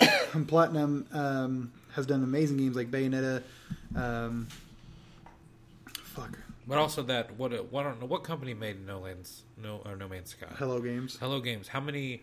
Platinum 0.46 1.06
um, 1.12 1.72
has 1.94 2.06
done 2.06 2.22
amazing 2.22 2.56
games 2.58 2.76
like 2.76 2.90
Bayonetta. 2.90 3.42
Um, 3.94 4.48
fuck, 6.02 6.38
But 6.66 6.78
also 6.78 7.02
that 7.04 7.36
what 7.38 7.72
what 7.72 7.86
I 7.86 7.90
don't 7.90 8.00
know 8.00 8.06
what 8.06 8.24
company 8.24 8.54
made 8.54 8.86
No 8.86 9.00
Lands 9.00 9.42
No 9.62 9.80
or 9.84 9.96
No 9.96 10.08
Man's 10.08 10.30
Sky. 10.30 10.46
Hello 10.58 10.80
Games, 10.80 11.16
Hello 11.18 11.40
Games. 11.40 11.68
How 11.68 11.80
many 11.80 12.22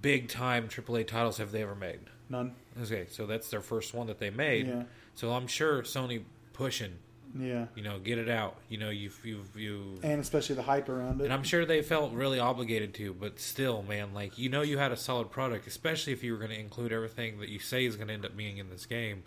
big 0.00 0.28
time 0.28 0.68
AAA 0.68 1.06
titles 1.06 1.38
have 1.38 1.52
they 1.52 1.62
ever 1.62 1.74
made? 1.74 2.00
none. 2.28 2.54
Okay, 2.82 3.06
so 3.10 3.26
that's 3.26 3.50
their 3.50 3.60
first 3.60 3.92
one 3.92 4.06
that 4.06 4.18
they 4.18 4.30
made. 4.30 4.66
Yeah. 4.66 4.84
So 5.14 5.32
I'm 5.32 5.46
sure 5.46 5.82
Sony 5.82 6.22
pushing 6.54 6.94
Yeah, 7.34 7.66
You 7.74 7.82
know, 7.82 7.98
get 7.98 8.18
it 8.18 8.28
out. 8.28 8.56
You 8.68 8.76
know, 8.78 8.90
you've 8.90 9.18
you've 9.24 9.56
you. 9.56 9.98
and 10.02 10.20
especially 10.20 10.54
the 10.54 10.62
hype 10.62 10.88
around 10.88 11.20
it. 11.20 11.24
And 11.24 11.32
I'm 11.32 11.42
sure 11.42 11.64
they 11.64 11.80
felt 11.80 12.12
really 12.12 12.38
obligated 12.38 12.92
to, 12.94 13.14
but 13.14 13.40
still, 13.40 13.82
man, 13.82 14.12
like 14.12 14.38
you 14.38 14.50
know, 14.50 14.60
you 14.60 14.76
had 14.76 14.92
a 14.92 14.96
solid 14.96 15.30
product, 15.30 15.66
especially 15.66 16.12
if 16.12 16.22
you 16.22 16.32
were 16.32 16.38
going 16.38 16.50
to 16.50 16.58
include 16.58 16.92
everything 16.92 17.40
that 17.40 17.48
you 17.48 17.58
say 17.58 17.86
is 17.86 17.96
going 17.96 18.08
to 18.08 18.14
end 18.14 18.26
up 18.26 18.36
being 18.36 18.58
in 18.58 18.68
this 18.68 18.84
game. 18.84 19.22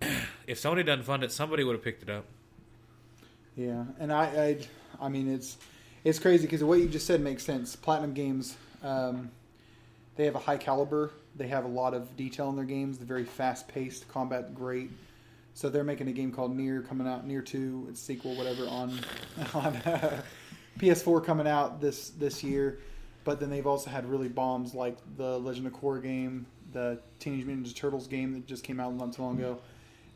if 0.46 0.60
Sony 0.60 0.84
doesn't 0.84 1.04
fund 1.04 1.22
it, 1.22 1.30
somebody 1.30 1.62
would 1.62 1.74
have 1.74 1.84
picked 1.84 2.02
it 2.02 2.10
up. 2.10 2.24
Yeah, 3.56 3.84
and 4.00 4.10
I, 4.12 4.24
I, 4.24 4.58
I 4.98 5.08
mean, 5.08 5.32
it's 5.32 5.58
it's 6.04 6.18
crazy 6.18 6.46
because 6.46 6.64
what 6.64 6.78
you 6.78 6.88
just 6.88 7.06
said 7.06 7.20
makes 7.20 7.44
sense. 7.44 7.76
Platinum 7.76 8.14
Games, 8.14 8.56
um, 8.82 9.30
they 10.16 10.24
have 10.24 10.34
a 10.34 10.40
high 10.40 10.56
caliber. 10.56 11.12
They 11.36 11.48
have 11.48 11.64
a 11.64 11.68
lot 11.68 11.94
of 11.94 12.16
detail 12.16 12.48
in 12.50 12.56
their 12.56 12.64
games. 12.64 12.98
They're 12.98 13.06
very 13.06 13.24
fast 13.24 13.68
paced, 13.68 14.08
combat 14.08 14.54
great. 14.54 14.90
So 15.54 15.68
they're 15.68 15.84
making 15.84 16.08
a 16.08 16.12
game 16.12 16.32
called 16.32 16.56
Nier 16.56 16.82
coming 16.82 17.06
out, 17.06 17.26
Nier 17.26 17.42
Two, 17.42 17.86
it's 17.90 18.00
sequel, 18.00 18.34
whatever, 18.36 18.66
on 18.66 18.98
on 19.54 19.80
PS4 20.78 21.24
coming 21.24 21.46
out 21.46 21.80
this 21.80 22.10
this 22.10 22.42
year. 22.42 22.80
But 23.24 23.38
then 23.38 23.50
they've 23.50 23.66
also 23.66 23.90
had 23.90 24.08
really 24.08 24.28
bombs 24.28 24.74
like 24.74 24.96
the 25.16 25.38
Legend 25.38 25.66
of 25.66 25.74
Korra 25.74 26.02
game, 26.02 26.46
the 26.72 26.98
Teenage 27.20 27.44
Mutant 27.44 27.68
Ninja 27.68 27.76
Turtles 27.76 28.06
game 28.08 28.32
that 28.32 28.46
just 28.46 28.64
came 28.64 28.80
out 28.80 28.94
not 28.94 29.12
too 29.12 29.22
long 29.22 29.38
ago. 29.38 29.58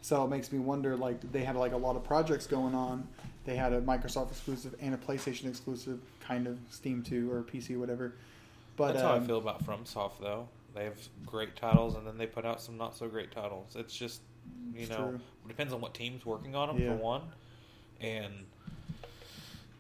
So 0.03 0.25
it 0.25 0.29
makes 0.29 0.53
me 0.53 0.59
wonder, 0.59 0.97
like 0.97 1.33
they 1.33 1.45
had 1.45 1.57
like 1.57 1.73
a 1.73 1.77
lot 1.77 1.97
of 1.97 2.05
projects 2.05 2.47
going 2.47 2.75
on. 2.75 3.07
They 3.45 3.55
had 3.55 3.73
a 3.73 3.81
Microsoft 3.81 4.31
exclusive 4.31 4.75
and 4.81 4.95
a 4.95 4.99
PlayStation 4.99 5.49
exclusive, 5.49 6.01
kind 6.21 6.47
of 6.49 6.59
Steam 6.71 7.03
2 7.03 7.31
or 7.31 7.43
PC, 7.43 7.79
whatever. 7.79 8.15
But 8.77 8.93
That's 8.93 9.03
how 9.03 9.13
I 9.13 9.17
um, 9.19 9.27
feel 9.27 9.39
about 9.39 9.65
FromSoft, 9.65 10.21
though. 10.21 10.49
They 10.75 10.85
have 10.85 10.99
great 11.25 11.57
titles, 11.57 11.95
and 11.95 12.07
then 12.07 12.19
they 12.19 12.27
put 12.27 12.45
out 12.45 12.61
some 12.61 12.77
not 12.77 12.95
so 12.95 13.09
great 13.09 13.31
titles. 13.31 13.75
It's 13.77 13.97
just, 13.97 14.21
you 14.75 14.81
It's 14.83 14.91
know, 14.91 14.97
true. 15.11 15.21
it 15.45 15.49
depends 15.49 15.73
on 15.73 15.81
what 15.81 15.95
team's 15.95 16.25
working 16.27 16.55
on 16.55 16.69
them 16.69 16.79
Yeah. 16.79 16.91
for 16.97 17.03
one, 17.03 17.23
and 18.01 18.33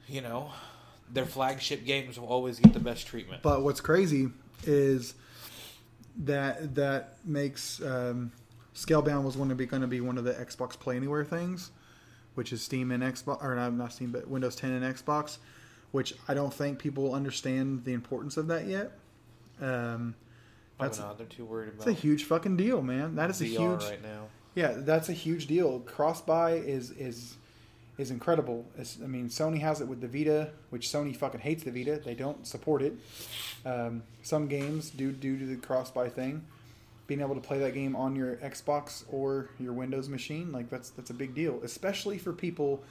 you 0.08 0.20
know, 0.20 0.50
their 1.12 1.26
flagship 1.26 1.84
games 1.84 2.18
will 2.18 2.28
always 2.28 2.58
get 2.60 2.72
the 2.72 2.80
best 2.80 3.06
treatment. 3.06 3.42
But 3.42 3.62
what's 3.62 3.80
crazy 3.80 4.28
is 4.64 5.14
that 6.24 6.74
that 6.76 7.18
makes 7.24 7.80
um, 7.82 8.32
Scalebound 8.74 9.24
was 9.24 9.36
going 9.36 9.48
to 9.48 9.54
be 9.54 9.66
going 9.66 9.82
to 9.82 9.88
be 9.88 10.00
one 10.00 10.18
of 10.18 10.24
the 10.24 10.32
Xbox 10.34 10.78
Play 10.78 10.96
Anywhere 10.96 11.24
things, 11.24 11.70
which 12.34 12.52
is 12.52 12.62
Steam 12.62 12.90
and 12.92 13.02
Xbox, 13.02 13.42
or 13.42 13.54
not, 13.54 13.72
not 13.74 13.92
Steam, 13.92 14.10
but 14.12 14.28
Windows 14.28 14.54
10 14.56 14.70
and 14.72 14.94
Xbox, 14.94 15.38
which 15.92 16.14
I 16.28 16.34
don't 16.34 16.52
think 16.54 16.78
people 16.78 17.14
understand 17.14 17.84
the 17.84 17.92
importance 17.92 18.36
of 18.36 18.46
that 18.48 18.66
yet. 18.66 18.92
Um, 19.60 20.14
That's 20.78 20.98
not. 20.98 21.16
They're 21.18 21.26
too 21.26 21.44
worried 21.46 21.72
it's 21.74 21.86
a 21.86 21.92
huge 21.92 22.24
fucking 22.24 22.56
deal, 22.56 22.82
man. 22.82 23.14
That 23.16 23.30
is 23.30 23.40
a 23.40 23.46
huge 23.46 23.82
right 23.82 24.02
now. 24.02 24.26
Yeah, 24.56 24.72
that's 24.74 25.10
a 25.10 25.12
huge 25.12 25.46
deal. 25.46 25.80
Cross 25.80 26.22
buy 26.22 26.52
is 26.52 26.90
is 26.92 27.36
is 27.98 28.10
incredible. 28.10 28.64
It's, 28.76 28.98
I 29.02 29.06
mean, 29.06 29.28
Sony 29.28 29.60
has 29.60 29.80
it 29.80 29.86
with 29.86 30.00
the 30.00 30.08
Vita, 30.08 30.50
which 30.70 30.88
Sony 30.88 31.14
fucking 31.14 31.40
hates 31.40 31.62
the 31.62 31.70
Vita. 31.70 32.00
They 32.02 32.14
don't 32.14 32.46
support 32.46 32.82
it. 32.82 32.94
Um, 33.64 34.02
some 34.22 34.48
games 34.48 34.90
do 34.90 35.12
due 35.12 35.38
to 35.38 35.44
the 35.44 35.56
cross 35.56 35.90
buy 35.90 36.08
thing. 36.08 36.44
Being 37.06 37.20
able 37.20 37.34
to 37.34 37.40
play 37.40 37.58
that 37.60 37.74
game 37.74 37.94
on 37.94 38.16
your 38.16 38.36
Xbox 38.36 39.04
or 39.12 39.50
your 39.60 39.74
Windows 39.74 40.08
machine, 40.08 40.50
like 40.52 40.70
that's 40.70 40.88
that's 40.90 41.10
a 41.10 41.14
big 41.14 41.34
deal, 41.34 41.60
especially 41.62 42.16
for 42.16 42.32
people 42.32 42.82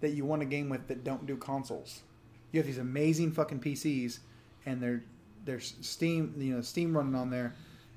that 0.00 0.10
you 0.10 0.24
want 0.24 0.42
a 0.42 0.44
game 0.44 0.68
with 0.68 0.88
that 0.88 1.04
don't 1.04 1.24
do 1.24 1.36
consoles. 1.36 2.02
You 2.50 2.58
have 2.58 2.66
these 2.66 2.78
amazing 2.78 3.30
fucking 3.30 3.60
PCs, 3.60 4.18
and 4.66 4.82
they're 4.82 5.04
there's 5.44 5.74
Steam, 5.82 6.34
you 6.36 6.56
know, 6.56 6.60
Steam 6.62 6.96
running 6.96 7.14
on 7.14 7.30
there, 7.30 7.54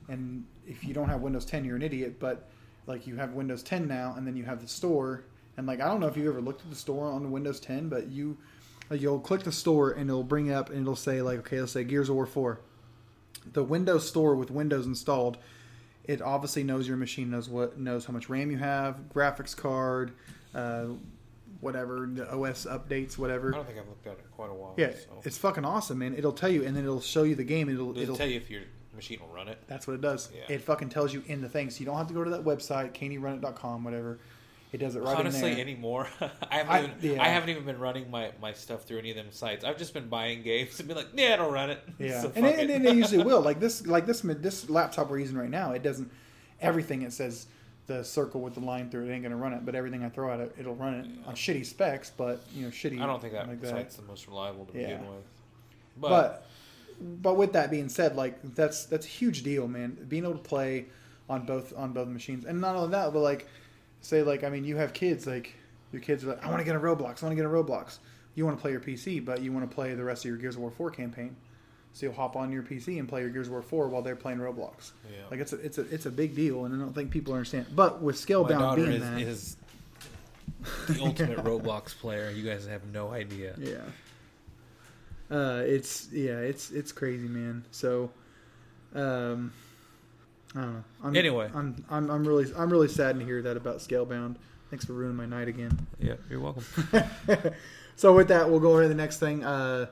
and 0.08 0.46
if 0.68 0.84
you 0.84 0.94
don't 0.94 1.10
have 1.10 1.22
Windows 1.22 1.46
10, 1.46 1.66
you're 1.66 1.76
an 1.76 1.82
idiot. 1.82 2.20
But 2.20 2.48
like 2.90 3.08
you 3.08 3.16
have 3.16 3.34
Windows 3.34 3.64
10 3.64 3.88
now, 3.88 4.16
and 4.18 4.28
then 4.28 4.36
you 4.36 4.44
have 4.44 4.62
the 4.62 4.68
store, 4.68 5.24
and 5.56 5.68
like 5.68 5.80
I 5.80 5.88
don't 5.88 6.02
know 6.02 6.08
if 6.08 6.18
you've 6.18 6.28
ever 6.28 6.42
looked 6.42 6.62
at 6.62 6.70
the 6.70 6.76
store 6.76 7.06
on 7.06 7.32
Windows 7.32 7.60
10, 7.60 7.88
but 7.88 8.08
you 8.08 8.38
like, 8.90 9.00
you'll 9.00 9.20
click 9.20 9.44
the 9.44 9.52
store 9.52 9.92
and 9.92 10.10
it'll 10.10 10.24
bring 10.24 10.52
up 10.52 10.70
and 10.70 10.82
it'll 10.82 10.96
say 10.96 11.22
like, 11.22 11.40
okay, 11.40 11.60
let's 11.60 11.72
say 11.72 11.84
Gears 11.84 12.10
of 12.10 12.16
War 12.16 12.26
4. 12.26 12.60
The 13.54 13.64
Windows 13.64 14.08
Store 14.08 14.36
with 14.36 14.52
Windows 14.52 14.86
installed, 14.86 15.38
it 16.04 16.22
obviously 16.22 16.64
knows 16.64 16.88
your 16.88 16.98
machine, 16.98 17.30
knows 17.30 17.48
what 17.48 17.80
knows 17.80 18.06
how 18.06 18.14
much 18.14 18.28
RAM 18.28 18.52
you 18.52 18.58
have, 18.58 19.00
graphics 19.14 19.56
card, 19.56 20.12
uh, 20.56 20.86
whatever 21.62 22.10
the 22.12 22.30
OS 22.34 22.66
updates, 22.66 23.18
whatever. 23.18 23.54
I 23.54 23.58
don't 23.58 23.68
think 23.68 23.80
I've 23.80 23.88
looked 23.88 24.08
at 24.08 24.14
it 24.14 24.20
in 24.20 24.32
quite 24.32 24.50
a 24.50 24.54
while. 24.54 24.74
Yeah, 24.78 24.92
so. 24.92 25.22
it's 25.24 25.38
fucking 25.38 25.64
awesome, 25.64 26.00
man. 26.00 26.16
It'll 26.16 26.32
tell 26.32 26.50
you, 26.50 26.66
and 26.66 26.76
then 26.76 26.84
it'll 26.84 27.02
show 27.02 27.24
you 27.24 27.36
the 27.36 27.44
game. 27.44 27.70
It'll, 27.70 27.98
it'll 27.98 28.16
it 28.16 28.18
tell 28.18 28.28
you 28.28 28.38
if 28.38 28.50
your 28.50 28.64
machine 29.00 29.20
will 29.22 29.34
run 29.34 29.48
it? 29.48 29.58
That's 29.68 29.88
what 29.88 29.94
it 29.94 30.02
does. 30.02 30.30
Yeah. 30.36 30.54
It 30.56 30.62
fucking 30.62 30.90
tells 30.90 31.14
you 31.14 31.24
in 31.28 31.42
the 31.42 31.50
thing, 31.50 31.70
so 31.70 31.80
you 31.80 31.86
don't 31.86 31.98
have 31.98 32.08
to 32.08 32.14
go 32.14 32.24
to 32.24 32.30
that 32.32 32.44
website, 32.44 32.94
canyourunit.com, 32.94 33.84
whatever. 33.84 34.20
It 34.72 34.78
does 34.78 34.96
it 34.96 35.02
right 35.02 35.18
Honestly, 35.18 35.50
in 35.50 35.56
there. 35.56 35.66
anymore, 35.66 36.08
I 36.52 36.58
haven't 36.58 36.72
I- 36.72 36.80
even 36.84 37.12
yeah. 37.16 37.24
I 37.24 37.28
haven't 37.30 37.50
even 37.50 37.64
been 37.66 37.80
running 37.80 38.12
my, 38.12 38.32
my 38.40 38.54
stuff 38.54 38.84
through 38.84 39.00
any 39.00 39.10
of 39.10 39.16
them 39.16 39.32
sites. 39.32 39.64
I've 39.66 39.78
just 39.80 39.94
been 39.96 40.10
buying 40.10 40.44
games 40.44 40.78
and 40.80 40.88
be 40.88 40.94
like, 40.94 41.08
yeah, 41.16 41.34
it'll 41.36 41.50
run 41.50 41.72
it. 41.72 41.82
yeah, 41.98 42.22
So 42.22 42.32
and, 42.36 42.46
fuck 42.46 42.54
it, 42.56 42.60
and 42.60 42.70
it. 42.70 42.82
it, 42.82 42.86
it 42.86 42.96
usually 42.96 43.24
will. 43.24 43.42
Like 43.50 43.60
this, 43.60 43.88
like 43.88 44.06
this, 44.06 44.22
this 44.22 44.70
laptop 44.70 45.10
we're 45.10 45.20
using 45.20 45.38
right 45.38 45.50
now, 45.50 45.72
it 45.72 45.82
doesn't. 45.82 46.12
Everything 46.62 47.02
it 47.04 47.14
says 47.14 47.48
the 47.88 48.04
circle 48.04 48.42
with 48.42 48.54
the 48.54 48.60
line 48.60 48.90
through 48.92 49.08
it 49.08 49.12
ain't 49.14 49.24
gonna 49.24 49.36
run 49.36 49.54
it, 49.54 49.66
but 49.66 49.74
everything 49.74 50.04
I 50.04 50.10
throw 50.10 50.32
at 50.32 50.40
it, 50.40 50.56
it'll 50.60 50.76
run 50.76 50.94
it 50.94 51.06
on 51.28 51.34
shitty 51.34 51.66
specs, 51.66 52.12
but 52.16 52.42
you 52.54 52.64
know, 52.66 52.68
shitty. 52.70 53.02
I 53.02 53.08
don't 53.08 53.20
think 53.22 53.34
that 53.34 53.48
like 53.48 53.66
site's 53.66 53.96
the 53.96 54.04
most 54.04 54.28
reliable 54.28 54.66
to 54.66 54.78
Yeah. 54.80 54.88
begin 54.98 55.08
with. 55.08 55.26
But, 55.98 56.10
but 56.10 56.46
but 57.02 57.38
with 57.38 57.54
that 57.54 57.72
being 57.72 57.90
said, 57.90 58.16
like 58.16 58.42
that's 58.56 58.86
that's 58.86 59.06
a 59.06 59.10
huge 59.10 59.44
deal, 59.44 59.68
man. 59.68 59.98
Being 60.08 60.24
able 60.24 60.34
to 60.34 60.40
play 60.40 60.86
on 61.30 61.46
both 61.46 61.74
on 61.78 61.94
both 61.94 62.08
machines, 62.08 62.46
and 62.46 62.60
not 62.60 62.76
only 62.76 62.92
that, 62.92 63.14
but 63.14 63.20
like 63.20 63.48
say 64.02 64.24
like 64.24 64.44
I 64.44 64.50
mean, 64.50 64.64
you 64.64 64.78
have 64.78 64.94
kids 64.94 65.28
like 65.28 65.56
your 65.92 66.02
kids 66.02 66.24
are 66.24 66.28
like, 66.28 66.46
I 66.46 66.48
want 66.48 66.60
to 66.60 66.66
get 66.66 66.76
a 66.76 66.80
Roblox, 66.80 67.24
I 67.24 67.28
want 67.28 67.32
to 67.32 67.36
get 67.36 67.46
a 67.46 67.50
Roblox. 67.50 68.00
You 68.36 68.46
want 68.46 68.58
to 68.58 68.62
play 68.62 68.72
your 68.72 68.80
PC, 68.80 69.24
but 69.24 69.42
you 69.42 69.52
want 69.52 69.70
to 69.70 69.74
play 69.74 69.96
the 69.96 70.04
rest 70.04 70.24
of 70.24 70.30
your 70.30 70.38
Gears 70.38 70.56
of 70.56 70.62
War 70.62 70.72
Four 70.72 70.92
campaign. 70.92 71.36
So 71.94 72.06
you'll 72.06 72.16
hop 72.16 72.36
on 72.36 72.52
your 72.52 72.62
PC 72.62 73.00
and 73.00 73.10
play 73.10 73.22
your 73.22 73.32
Gears 73.32 73.48
of 73.48 73.54
War 73.54 73.62
Four 73.62 73.90
while 73.90 74.02
they're 74.02 74.16
playing 74.16 74.40
Roblox. 74.40 74.92
Yeah. 75.10 75.18
Like 75.32 75.40
it's 75.40 75.54
a 75.54 75.58
it's 75.58 75.78
a 75.78 75.82
it's 75.94 76.06
a 76.06 76.12
big 76.12 76.36
deal, 76.36 76.66
and 76.66 76.74
I 76.74 76.78
don't 76.78 76.94
think 76.94 77.12
people 77.12 77.34
understand. 77.34 77.68
But 77.76 78.02
with 78.02 78.16
Scalebound 78.16 78.76
being 78.76 78.92
is, 78.92 79.02
that, 79.02 79.22
is 79.22 79.58
the 80.88 81.02
ultimate 81.02 81.38
Roblox 81.44 81.98
player. 81.98 82.30
You 82.30 82.44
guys 82.44 82.68
have 82.68 82.86
no 82.94 83.12
idea. 83.12 83.56
Yeah. 83.58 83.78
Uh, 85.32 85.62
it's 85.66 86.08
yeah, 86.12 86.40
it's 86.40 86.72
it's 86.72 86.92
crazy, 86.92 87.28
man. 87.28 87.64
So, 87.72 88.12
um, 88.96 89.54
I 90.56 90.62
don't 90.62 90.74
know. 90.74 90.84
I'm, 91.04 91.16
Anyway. 91.16 91.50
I'm 91.54 91.86
I'm 91.90 92.10
I'm 92.10 92.28
really 92.28 92.52
I'm 92.58 92.70
really 92.72 92.88
saddened 92.88 93.20
to 93.22 93.26
hear 93.26 93.42
that 93.44 93.56
about 93.58 93.78
Scalebound. 93.78 94.36
Thanks 94.70 94.86
for 94.86 94.94
ruining 94.94 95.18
my 95.18 95.26
night 95.26 95.48
again. 95.48 95.88
Yeah, 96.00 96.16
you're 96.30 96.40
welcome. 96.40 96.64
so 97.96 98.14
with 98.14 98.28
that, 98.30 98.50
we'll 98.50 98.60
go 98.60 98.72
over 98.72 98.84
to 98.84 98.88
the 98.90 98.96
next 98.96 99.18
thing. 99.20 99.44
Uh, 99.44 99.88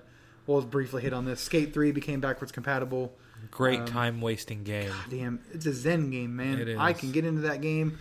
we'll 0.45 0.61
briefly 0.61 1.01
hit 1.01 1.13
on 1.13 1.25
this. 1.25 1.41
Skate 1.41 1.73
Three 1.73 1.91
became 1.91 2.19
backwards 2.19 2.51
compatible. 2.51 3.13
Great 3.51 3.79
Um, 3.81 3.85
time 3.85 4.21
wasting 4.21 4.63
game. 4.63 4.91
Damn, 5.09 5.39
it's 5.53 5.65
a 5.67 5.73
Zen 5.73 6.09
game, 6.09 6.35
man. 6.35 6.59
It 6.59 6.67
is. 6.69 6.79
I 6.79 6.93
can 6.93 7.11
get 7.11 7.25
into 7.25 7.41
that 7.41 7.61
game 7.61 7.99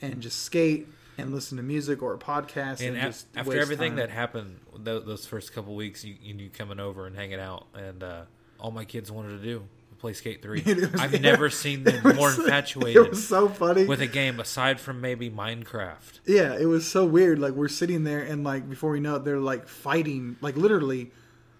and 0.00 0.20
just 0.20 0.44
skate 0.44 0.86
and 1.22 1.34
listen 1.34 1.56
to 1.56 1.62
music 1.62 2.02
or 2.02 2.14
a 2.14 2.18
podcast 2.18 2.80
and, 2.80 2.96
And 2.96 3.00
just 3.12 3.26
after 3.36 3.58
everything 3.60 3.92
time. 3.92 3.96
that 3.98 4.10
happened, 4.10 4.58
th- 4.84 5.04
those 5.04 5.26
first 5.26 5.52
couple 5.52 5.74
weeks, 5.74 6.04
you, 6.04 6.14
you 6.20 6.50
coming 6.50 6.80
over 6.80 7.06
and 7.06 7.16
hanging 7.16 7.40
out, 7.40 7.66
and 7.74 8.02
uh, 8.02 8.22
all 8.58 8.70
my 8.70 8.84
kids 8.84 9.10
wanted 9.12 9.38
to 9.38 9.42
do 9.42 9.62
play 9.98 10.14
Skate 10.14 10.40
Three. 10.40 10.62
Was- 10.66 10.94
I've 10.98 11.20
never 11.20 11.50
seen 11.50 11.84
them 11.84 11.94
It 11.98 12.04
was- 12.04 12.16
more 12.16 12.30
It 12.32 12.38
infatuated 12.38 13.10
was 13.10 13.28
so 13.28 13.48
funny 13.50 13.84
with 13.84 14.00
a 14.00 14.06
game 14.06 14.40
aside 14.40 14.80
from 14.80 15.02
maybe 15.02 15.28
Minecraft. 15.30 16.20
Yeah, 16.24 16.56
it 16.58 16.64
was 16.64 16.86
so 16.90 17.04
weird. 17.04 17.38
Like 17.38 17.52
we're 17.52 17.68
sitting 17.68 18.04
there, 18.04 18.20
and 18.20 18.42
like 18.42 18.66
before 18.68 18.90
we 18.92 19.00
know 19.00 19.16
it, 19.16 19.24
they're 19.24 19.38
like 19.38 19.68
fighting, 19.68 20.36
like 20.40 20.56
literally 20.56 21.10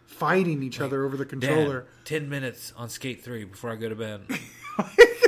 fighting 0.07 0.63
each 0.63 0.81
other 0.81 1.05
over 1.05 1.19
the 1.19 1.27
controller. 1.27 1.81
Dad, 1.81 1.87
ten 2.07 2.29
minutes 2.31 2.73
on 2.79 2.89
Skate 2.89 3.23
Three 3.23 3.45
before 3.45 3.71
I 3.73 3.77
go 3.77 3.91
to 3.91 3.95
bed. 3.95 4.23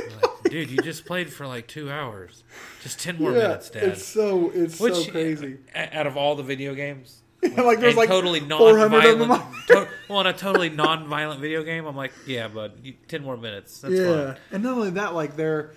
Like, 0.53 0.67
Dude, 0.67 0.71
you 0.71 0.83
just 0.83 1.05
played 1.05 1.31
for 1.31 1.47
like 1.47 1.67
two 1.67 1.89
hours. 1.89 2.43
Just 2.81 2.99
ten 2.99 3.17
more 3.17 3.31
yeah, 3.31 3.39
minutes, 3.39 3.69
Dad. 3.69 3.83
it's 3.83 4.05
so 4.05 4.51
it's 4.53 4.79
Which, 4.79 4.93
so 4.93 5.11
crazy. 5.11 5.57
Out 5.73 6.07
of 6.07 6.15
all 6.15 6.35
the 6.35 6.43
video 6.43 6.75
games, 6.75 7.21
like 7.41 7.79
there's 7.79 7.95
like 7.95 8.09
totally 8.09 8.39
400 8.39 8.83
of 8.83 9.19
them. 9.19 9.29
non-violent. 9.29 9.55
to, 9.67 9.87
well, 10.07 10.21
in 10.21 10.27
a 10.27 10.33
totally 10.33 10.69
non-violent 10.69 11.41
video 11.41 11.63
game, 11.63 11.85
I'm 11.85 11.95
like, 11.95 12.13
yeah, 12.27 12.47
bud, 12.47 12.73
you, 12.83 12.93
ten 13.07 13.23
more 13.23 13.35
minutes. 13.35 13.81
That's 13.81 13.95
yeah, 13.95 14.33
fine. 14.33 14.37
and 14.51 14.63
not 14.63 14.73
only 14.75 14.91
that, 14.91 15.15
like 15.15 15.35
they're 15.35 15.71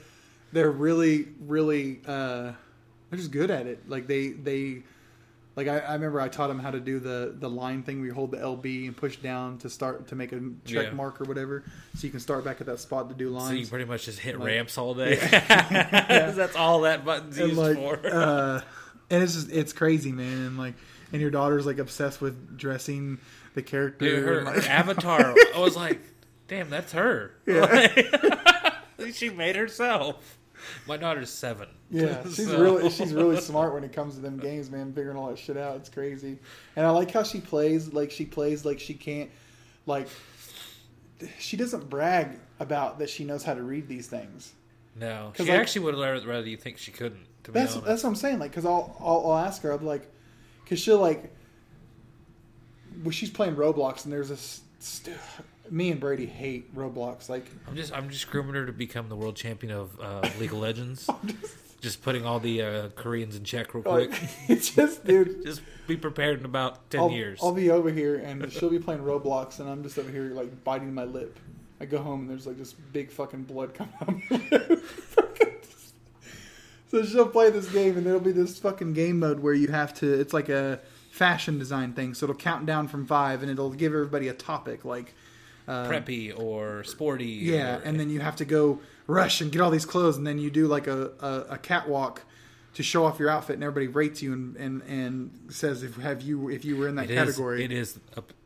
they're 0.53 0.70
really 0.70 1.29
really 1.41 2.01
uh 2.07 2.53
they're 3.11 3.18
just 3.18 3.31
good 3.31 3.51
at 3.51 3.66
it. 3.66 3.89
Like 3.89 4.07
they 4.07 4.29
they 4.29 4.83
like 5.57 5.67
I, 5.69 5.79
I 5.79 5.95
remember 5.95 6.21
I 6.21 6.29
taught 6.29 6.51
him 6.51 6.59
how 6.59 6.71
to 6.71 6.79
do 6.81 7.01
the 7.01 7.35
the 7.37 7.49
line 7.51 7.83
thing 7.83 7.99
where 7.99 8.07
you 8.09 8.15
hold 8.15 8.31
the 8.31 8.37
LB 8.37 8.87
and 8.87 8.97
push 8.97 9.17
down 9.17 9.59
to 9.59 9.71
start 9.71 10.09
to 10.09 10.15
make 10.15 10.33
a 10.33 10.41
check 10.65 10.87
Yeah. 10.87 10.91
mark 10.91 11.21
or 11.21 11.25
whatever, 11.25 11.65
so 11.97 12.05
you 12.07 12.11
can 12.11 12.21
start 12.21 12.45
back 12.45 12.61
at 12.61 12.67
that 12.67 12.79
spot 12.79 13.09
to 13.09 13.15
do 13.15 13.31
lines. 13.31 13.49
So 13.49 13.55
you 13.55 13.67
pretty 13.67 13.87
much 13.87 14.05
just 14.05 14.19
hit 14.21 14.39
Like- 14.39 14.47
ramps 14.47 14.77
all 14.79 14.95
day. 14.95 15.17
That's 15.71 16.57
all 16.57 16.83
that 16.83 17.05
button's 17.05 17.39
and 17.39 17.49
used 17.49 17.61
like 17.61 17.77
for. 17.77 18.07
uh 18.07 18.61
and 19.11 19.23
it's 19.23 19.35
just 19.35 19.51
it's 19.51 19.73
crazy 19.73 20.13
man 20.13 20.39
and 20.47 20.59
like 20.59 20.75
and 21.13 21.23
your 21.23 21.31
daughter's 21.31 21.65
like 21.67 21.79
obsessed 21.79 22.21
with 22.21 22.59
dressing 22.59 23.19
the 23.55 23.63
character 23.63 24.05
Dude, 24.05 24.25
her, 24.25 24.39
and, 24.41 24.49
her 24.49 24.55
like, 24.57 24.69
avatar. 24.71 25.35
I 25.55 25.59
was 25.61 25.77
like, 25.77 26.01
damn, 26.49 26.69
that's 26.69 26.93
her. 26.93 27.33
Yeah. 27.47 28.03
she 29.15 29.31
made 29.31 29.57
herself. 29.57 30.37
My 30.87 30.97
daughter's 30.97 31.31
seven. 31.31 31.69
Yeah, 31.91 32.23
she's 32.25 32.47
So- 32.49 32.61
really 32.61 32.91
she's 32.91 33.13
really 33.13 33.37
smart 33.41 33.75
when 33.75 33.85
it 33.85 33.93
comes 33.93 34.15
to 34.17 34.21
them 34.21 34.39
games, 34.39 34.71
man. 34.71 34.93
Figuring 34.93 35.17
all 35.17 35.29
that 35.29 35.39
shit 35.39 35.57
out, 35.57 35.77
it's 35.77 35.89
crazy. 35.89 36.39
And 36.77 36.85
I 36.87 36.91
like 36.91 37.11
how 37.11 37.23
she 37.23 37.41
plays. 37.41 37.93
Like 37.93 38.11
she 38.11 38.25
plays 38.25 38.65
like 38.65 38.81
she 38.81 38.95
can't, 38.95 39.31
like 39.87 40.09
she 41.39 41.57
doesn't 41.57 41.89
brag 41.89 42.39
about 42.61 42.99
that 42.99 43.09
she 43.11 43.25
knows 43.25 43.43
how 43.45 43.55
to 43.55 43.63
read 43.63 43.89
these 43.89 44.07
things. 44.07 44.53
No, 44.99 45.33
she 45.37 45.43
like- 45.45 45.53
actually 45.53 45.85
would 45.85 45.95
rather, 45.99 46.27
rather 46.27 46.47
you 46.49 46.57
think 46.57 46.79
she 46.79 46.91
couldn't. 46.91 47.27
To 47.45 47.53
That's 47.53 47.75
that's 47.77 48.03
what 48.03 48.09
I'm 48.11 48.17
saying. 48.17 48.39
Like, 48.41 48.53
cause 48.53 48.65
I'll, 48.67 48.97
I'll 48.99 49.31
I'll 49.31 49.39
ask 49.47 49.63
her. 49.63 49.71
I'll 49.71 49.79
be 49.79 49.85
like, 49.87 50.11
cause 50.69 50.81
she'll 50.81 50.99
like, 50.99 51.33
well, 53.03 53.11
she's 53.13 53.31
playing 53.31 53.57
Roblox 53.57 54.05
and 54.05 54.13
there's 54.13 54.31
this. 54.31 54.61
St- 54.79 55.17
me 55.71 55.91
and 55.91 56.01
Brady 56.01 56.27
hate 56.27 56.75
Roblox. 56.75 57.29
Like, 57.29 57.47
I'm 57.67 57.77
just 57.77 57.93
I'm 57.93 58.11
just 58.11 58.31
grooming 58.31 58.55
her 58.55 58.67
to 58.67 58.73
become 58.73 59.09
the 59.09 59.17
world 59.17 59.37
champion 59.37 59.73
of 59.73 60.01
uh, 60.01 60.29
League 60.39 60.53
of 60.53 60.59
Legends. 60.59 61.09
just 61.81 62.03
putting 62.03 62.25
all 62.25 62.41
the 62.41 62.62
uh, 62.62 62.89
Koreans 62.97 63.37
in 63.37 63.45
check 63.45 63.75
real 63.75 63.83
quick. 63.83 64.11
like 64.49 64.61
just, 64.61 65.05
dude. 65.05 65.45
just 65.45 65.62
be 65.87 65.97
prepared 65.97 66.41
in 66.41 66.45
about 66.45 66.91
10 66.91 67.01
I'll, 67.01 67.11
years. 67.11 67.41
I'll 67.43 67.53
be 67.53 67.71
over 67.71 67.91
here 67.91 68.17
and 68.17 68.51
she'll 68.53 68.71
be 68.71 68.79
playing 68.79 69.03
Roblox 69.03 69.61
and 69.61 69.69
I'm 69.69 69.83
just 69.83 69.99
over 69.99 70.11
here 70.11 70.31
like 70.31 70.64
biting 70.64 70.93
my 70.93 71.05
lip. 71.05 71.39
I 71.81 71.85
go 71.85 71.99
home 71.99 72.23
and 72.23 72.31
there's 72.31 72.47
like 72.47 72.59
this 72.59 72.73
big 72.73 73.11
fucking 73.11 73.45
blood 73.45 73.75
coming 73.75 73.95
out 74.01 74.09
of 74.09 74.31
my 74.31 74.43
lip. 74.51 74.85
so 76.91 77.05
she'll 77.05 77.29
play 77.29 77.51
this 77.51 77.71
game 77.71 77.97
and 77.97 78.07
there'll 78.07 78.21
be 78.21 78.33
this 78.33 78.59
fucking 78.59 78.95
game 78.95 79.21
mode 79.21 79.41
where 79.41 79.55
you 79.55 79.69
have 79.69 79.95
to. 79.95 80.12
It's 80.12 80.33
like 80.33 80.49
a 80.49 80.81
fashion 81.11 81.59
design 81.59 81.93
thing, 81.93 82.14
so 82.14 82.27
it'll 82.27 82.37
count 82.37 82.67
down 82.67 82.89
from 82.89 83.07
five 83.07 83.43
and 83.43 83.51
it'll 83.51 83.71
give 83.71 83.93
everybody 83.93 84.29
a 84.29 84.35
topic 84.35 84.85
like. 84.85 85.14
Uh, 85.69 85.89
Preppy 85.89 86.33
or 86.39 86.85
sporty. 86.85 87.25
yeah, 87.27 87.79
or- 87.79 87.81
and 87.81 87.99
then 87.99 88.09
you 88.09 88.21
have 88.21 88.37
to 88.37 88.45
go 88.45 88.79
rush 89.09 89.41
and 89.41 89.51
get 89.51 89.61
all 89.61 89.71
these 89.71 89.87
clothes, 89.87 90.17
and 90.17 90.27
then 90.27 90.39
you 90.39 90.51
do 90.51 90.67
like 90.69 90.87
a, 90.87 91.11
a, 91.21 91.55
a 91.55 91.59
catwalk 91.59 92.23
to 92.75 92.83
show 92.83 93.05
off 93.05 93.19
your 93.19 93.29
outfit, 93.31 93.55
and 93.55 93.64
everybody 93.64 93.89
rates 93.89 94.23
you 94.23 94.33
and, 94.33 94.55
and, 94.57 94.83
and 94.83 95.31
says 95.49 95.83
if 95.83 95.97
have 95.97 96.23
you 96.23 96.49
if 96.51 96.64
you 96.64 96.77
were 96.77 96.87
in 96.89 96.95
that 96.97 97.05
It 97.07 97.11
is- 97.11 97.17
category. 97.19 97.64
it 97.64 97.73
is 97.73 97.99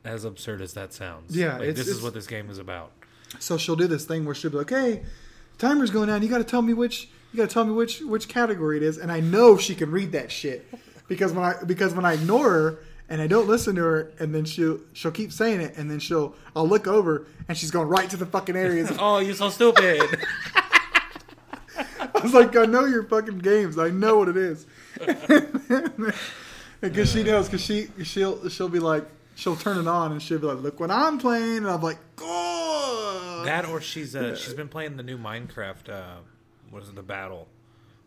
as 0.04 0.24
absurd 0.24 0.62
as 0.62 0.72
that 0.74 0.92
sounds. 0.94 1.36
Yeah, 1.36 1.58
Like, 1.58 1.74
this 1.74 1.88
is 1.88 2.00
what 2.02 2.14
this 2.14 2.26
game 2.26 2.48
is 2.48 2.58
about. 2.58 2.92
So 3.38 3.58
she'll 3.58 3.76
do 3.76 3.86
this 3.86 4.04
thing 4.06 4.24
where 4.24 4.34
she'll 4.34 4.50
be 4.50 4.56
like, 4.58 4.70
"Hey, 4.70 5.02
timer's 5.58 5.90
going 5.90 6.08
down. 6.08 6.22
You 6.22 6.28
got 6.28 6.38
to 6.38 6.44
tell 6.44 6.62
me 6.62 6.72
which 6.72 7.08
you 7.32 7.36
got 7.36 7.48
to 7.50 7.52
tell 7.52 7.64
me 7.64 7.72
which 7.72 8.00
which 8.00 8.28
category 8.28 8.76
it 8.78 8.82
is." 8.82 8.96
And 8.98 9.12
I 9.12 9.20
know 9.20 9.56
she 9.58 9.74
can 9.74 9.90
read 9.90 10.12
that 10.12 10.32
shit 10.32 10.66
because 11.06 11.32
when 11.32 11.44
I 11.44 11.54
because 11.66 11.92
when 11.92 12.04
I 12.06 12.14
ignore 12.14 12.50
her 12.50 12.78
and 13.10 13.20
I 13.20 13.26
don't 13.26 13.46
listen 13.46 13.74
to 13.76 13.82
her, 13.82 14.12
and 14.18 14.34
then 14.34 14.46
she'll 14.46 14.80
she'll 14.94 15.10
keep 15.10 15.32
saying 15.32 15.60
it, 15.60 15.76
and 15.76 15.90
then 15.90 15.98
she'll 15.98 16.34
I'll 16.56 16.66
look 16.66 16.86
over 16.86 17.26
and 17.48 17.58
she's 17.58 17.70
going 17.70 17.88
right 17.88 18.08
to 18.08 18.16
the 18.16 18.26
fucking 18.26 18.56
areas. 18.56 18.90
Oh, 18.98 19.18
you're 19.18 19.34
so 19.34 19.50
stupid. 19.50 20.00
I 21.76 22.20
was 22.22 22.32
like, 22.32 22.56
I 22.56 22.64
know 22.64 22.84
your 22.86 23.04
fucking 23.04 23.38
games. 23.38 23.78
I 23.78 23.88
know 23.90 24.18
what 24.18 24.28
it 24.28 24.36
is. 24.36 24.66
Because 26.80 27.12
she 27.12 27.22
knows, 27.22 27.46
because 27.46 27.60
she 27.62 27.88
she'll 28.04 28.48
she'll 28.48 28.68
be 28.68 28.78
like 28.78 29.04
she'll 29.34 29.56
turn 29.56 29.78
it 29.78 29.86
on 29.86 30.12
and 30.12 30.22
she'll 30.22 30.38
be 30.38 30.46
like, 30.46 30.62
"Look 30.62 30.80
what 30.80 30.90
I'm 30.90 31.18
playing," 31.18 31.58
and 31.58 31.68
I'm 31.68 31.82
like, 31.82 31.98
"Oh." 32.18 33.42
that 33.44 33.66
or 33.66 33.80
she's 33.80 34.14
uh, 34.14 34.34
she's 34.36 34.54
been 34.54 34.68
playing 34.68 34.96
the 34.96 35.02
new 35.02 35.18
Minecraft. 35.18 35.88
Uh, 35.88 36.16
what 36.70 36.82
is 36.82 36.88
it? 36.88 36.94
The 36.94 37.02
battle. 37.02 37.48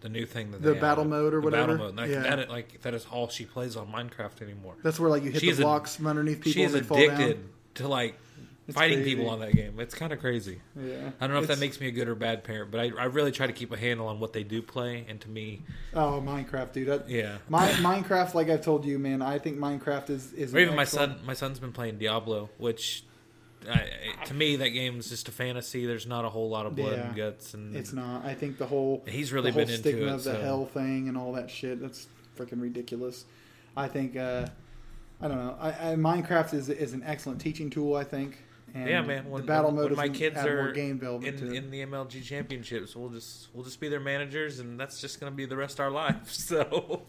The 0.04 0.10
new 0.10 0.26
thing 0.26 0.52
that 0.52 0.62
The 0.62 0.76
battle 0.76 1.02
added. 1.06 1.10
mode 1.10 1.34
or 1.34 1.40
The 1.40 1.46
whatever? 1.46 1.72
Battle 1.78 1.86
mode. 1.88 1.96
Like, 1.96 2.10
Yeah. 2.12 2.36
that, 2.36 2.50
like 2.50 2.82
that 2.84 2.94
is 2.94 3.08
all 3.12 3.30
she 3.30 3.46
plays 3.46 3.76
on 3.76 3.88
Minecraft 3.92 4.42
anymore. 4.42 4.76
That's 4.84 5.00
where 5.00 5.10
like 5.10 5.24
you 5.24 5.32
hit 5.32 5.42
She's 5.42 5.58
the 5.58 5.64
a- 5.64 5.66
blocks 5.66 5.96
from 5.96 6.08
underneath 6.08 6.42
people 6.42 6.52
She's 6.52 6.74
and 6.74 6.84
they 6.84 6.88
fall 6.88 6.98
addicted 6.98 7.34
down. 7.36 7.50
to 7.76 7.88
like 7.88 8.16
fighting 8.72 9.00
crazy. 9.00 9.16
people 9.16 9.30
on 9.30 9.40
that 9.40 9.54
game. 9.56 9.80
It's 9.80 9.96
kind 9.96 10.12
of 10.14 10.20
crazy. 10.20 10.60
Yeah, 10.78 11.12
I 11.22 11.28
don't 11.28 11.36
know 11.36 11.42
if 11.42 11.48
that 11.48 11.60
makes 11.60 11.80
me 11.80 11.88
a 11.88 11.92
good 11.92 12.08
or 12.10 12.16
bad 12.16 12.44
parent, 12.44 12.70
but 12.72 12.80
I, 12.82 12.92
I 13.00 13.06
really 13.06 13.32
try 13.32 13.48
to 13.48 13.54
keep 13.54 13.72
a 13.72 13.78
handle 13.78 14.08
on 14.08 14.20
what 14.20 14.34
they 14.34 14.44
do 14.44 14.62
play, 14.62 15.06
and 15.10 15.20
to 15.22 15.30
me, 15.30 15.62
Oh, 15.94 16.22
Minecraft, 16.26 16.72
dude. 16.74 16.88
That, 16.90 17.10
yeah. 17.10 17.38
My 17.50 17.70
Minecraft, 17.70 18.34
like 18.34 18.50
I've 18.50 18.62
told 18.62 18.86
you, 18.86 19.00
man. 19.00 19.22
I 19.22 19.40
think 19.40 19.58
Minecraft 19.58 20.10
is 20.10 20.34
is. 20.34 20.54
Or 20.54 20.60
even 20.60 20.76
my 20.76 20.84
son, 20.86 21.20
my 21.26 21.34
son's 21.34 21.60
been 21.60 21.72
playing 21.72 21.98
Diablo, 21.98 22.50
which 22.58 23.04
I, 23.70 24.26
to 24.26 24.34
me 24.34 24.56
that 24.58 24.70
game 24.70 25.00
is 25.00 25.10
just 25.10 25.28
a 25.28 25.32
fantasy. 25.32 25.86
There's 25.86 26.06
not 26.08 26.26
a 26.26 26.30
whole 26.30 26.50
lot 26.50 26.66
of 26.66 26.76
blood 26.76 26.98
Yeah. 26.98 27.08
and 27.08 27.16
guts, 27.16 27.54
and 27.54 27.76
It's 27.76 27.94
not. 27.94 28.26
I 28.26 28.34
think 28.34 28.58
the 28.58 28.66
whole 28.66 29.04
He's 29.08 29.32
really 29.34 29.52
the 29.52 29.54
whole 29.60 29.66
been 29.66 29.70
into 29.76 29.90
stigma 29.90 30.08
it, 30.08 30.14
of 30.16 30.24
the 30.24 30.34
so- 30.34 30.42
hell 30.42 30.66
thing 30.66 31.08
and 31.08 31.18
all 31.18 31.34
that 31.34 31.50
shit. 31.50 31.82
That's 31.82 32.08
freaking 32.38 32.62
ridiculous. 32.62 33.26
I 33.76 33.88
think. 33.88 34.16
uh 34.16 34.48
I 35.22 35.28
don't 35.30 35.38
know. 35.38 35.56
I, 35.60 35.70
I, 35.92 35.96
Minecraft 35.96 36.54
is 36.54 36.68
is 36.70 36.94
an 36.94 37.04
excellent 37.06 37.40
teaching 37.40 37.70
tool. 37.70 37.96
I 37.96 38.04
think. 38.04 38.38
And 38.76 38.90
yeah, 38.90 39.02
man. 39.04 39.30
When, 39.30 39.42
the 39.44 39.48
battle 39.48 39.68
when, 39.72 39.76
mode 39.82 39.92
when 39.92 39.98
my 39.98 40.10
kids 40.10 40.36
are 40.38 40.72
game 40.72 41.00
in, 41.24 41.54
in 41.56 41.70
the 41.70 41.86
MLG 41.86 42.24
championships, 42.24 42.96
we'll 42.96 43.10
just 43.10 43.48
we'll 43.54 43.64
just 43.64 43.80
be 43.80 43.88
their 43.88 44.00
managers, 44.00 44.60
and 44.60 44.80
that's 44.80 45.00
just 45.00 45.20
going 45.20 45.32
to 45.32 45.36
be 45.38 45.46
the 45.46 45.56
rest 45.56 45.76
of 45.80 45.86
our 45.86 45.92
lives. 45.92 46.44
So 46.50 47.04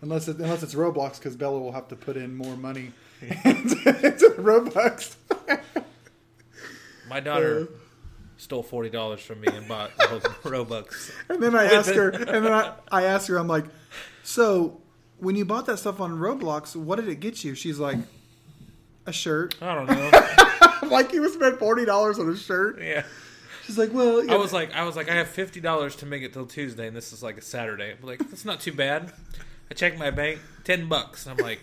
Unless 0.00 0.26
it, 0.28 0.38
unless 0.38 0.62
it's 0.64 0.74
Roblox, 0.74 1.18
because 1.18 1.36
Bella 1.36 1.60
will 1.60 1.70
have 1.72 1.86
to 1.88 1.96
put 1.96 2.16
in 2.16 2.34
more 2.34 2.56
money 2.56 2.90
into 3.22 4.34
Robux. 4.38 5.16
my 7.08 7.20
daughter 7.20 7.62
Uh. 7.62 7.66
stole 8.36 8.62
forty 8.62 8.90
dollars 8.90 9.20
from 9.20 9.40
me 9.40 9.48
and 9.48 9.66
bought 9.68 9.90
Ro- 10.44 10.64
Robux. 10.64 11.10
And 11.28 11.42
then 11.42 11.54
I 11.54 11.64
ask 11.66 11.92
her, 11.94 12.08
and 12.10 12.44
then 12.44 12.52
I, 12.52 12.74
I 12.90 13.04
ask 13.04 13.28
her, 13.28 13.36
I'm 13.38 13.48
like, 13.48 13.64
so 14.22 14.80
when 15.18 15.36
you 15.36 15.44
bought 15.44 15.66
that 15.66 15.78
stuff 15.78 16.00
on 16.00 16.18
Roblox, 16.18 16.74
what 16.74 16.96
did 16.96 17.08
it 17.08 17.20
get 17.20 17.44
you? 17.44 17.54
She's 17.54 17.78
like, 17.78 17.98
a 19.06 19.12
shirt. 19.12 19.54
I 19.62 19.74
don't 19.74 19.86
know. 19.86 20.10
Like, 20.82 21.12
you 21.12 21.22
would 21.22 21.32
spend 21.32 21.58
forty 21.58 21.84
dollars 21.86 22.18
on 22.18 22.28
a 22.28 22.36
shirt. 22.36 22.82
yeah. 22.82 23.04
She's 23.64 23.78
like, 23.78 23.94
well, 23.94 24.28
I 24.30 24.34
was 24.36 24.52
like, 24.52 24.74
I 24.74 24.82
was 24.82 24.94
like, 24.96 25.08
I 25.08 25.14
have 25.14 25.28
fifty 25.28 25.60
dollars 25.60 25.94
to 25.96 26.06
make 26.06 26.22
it 26.22 26.32
till 26.34 26.44
Tuesday, 26.44 26.88
and 26.88 26.94
this 26.94 27.12
is 27.14 27.22
like 27.22 27.38
a 27.38 27.40
Saturday. 27.40 27.92
I'm 27.98 28.06
like, 28.06 28.18
that's 28.18 28.44
not 28.44 28.60
too 28.60 28.72
bad. 28.72 29.10
I 29.70 29.74
check 29.74 29.96
my 29.96 30.10
bank, 30.10 30.40
ten 30.64 30.88
bucks. 30.88 31.26
I'm 31.26 31.36
like, 31.38 31.60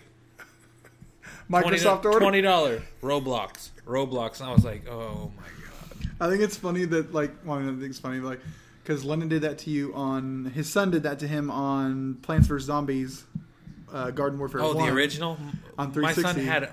Microsoft 1.50 2.04
order. 2.04 2.20
twenty 2.20 2.40
dollar 2.40 2.82
Roblox, 3.02 3.70
Roblox, 3.86 4.40
and 4.40 4.48
I 4.48 4.52
was 4.52 4.64
like, 4.64 4.88
oh 4.88 5.32
my 5.36 5.42
god. 5.42 6.10
I 6.20 6.28
think 6.28 6.42
it's 6.42 6.56
funny 6.56 6.84
that 6.86 7.12
like 7.12 7.32
one 7.44 7.66
of 7.66 7.76
the 7.76 7.82
things 7.82 7.98
funny 7.98 8.20
like 8.20 8.40
because 8.82 9.04
Lennon 9.04 9.28
did 9.28 9.42
that 9.42 9.58
to 9.58 9.70
you 9.70 9.94
on 9.94 10.46
his 10.54 10.70
son 10.70 10.90
did 10.90 11.02
that 11.02 11.18
to 11.20 11.28
him 11.28 11.50
on 11.50 12.14
Plants 12.22 12.46
vs 12.46 12.66
Zombies, 12.66 13.24
uh, 13.92 14.10
Garden 14.10 14.38
Warfare. 14.38 14.62
Oh, 14.62 14.74
1. 14.74 14.86
the 14.86 14.92
original. 14.92 15.38
On 15.78 15.92
360. 15.92 16.22
My 16.22 16.32
son 16.32 16.44
had 16.44 16.70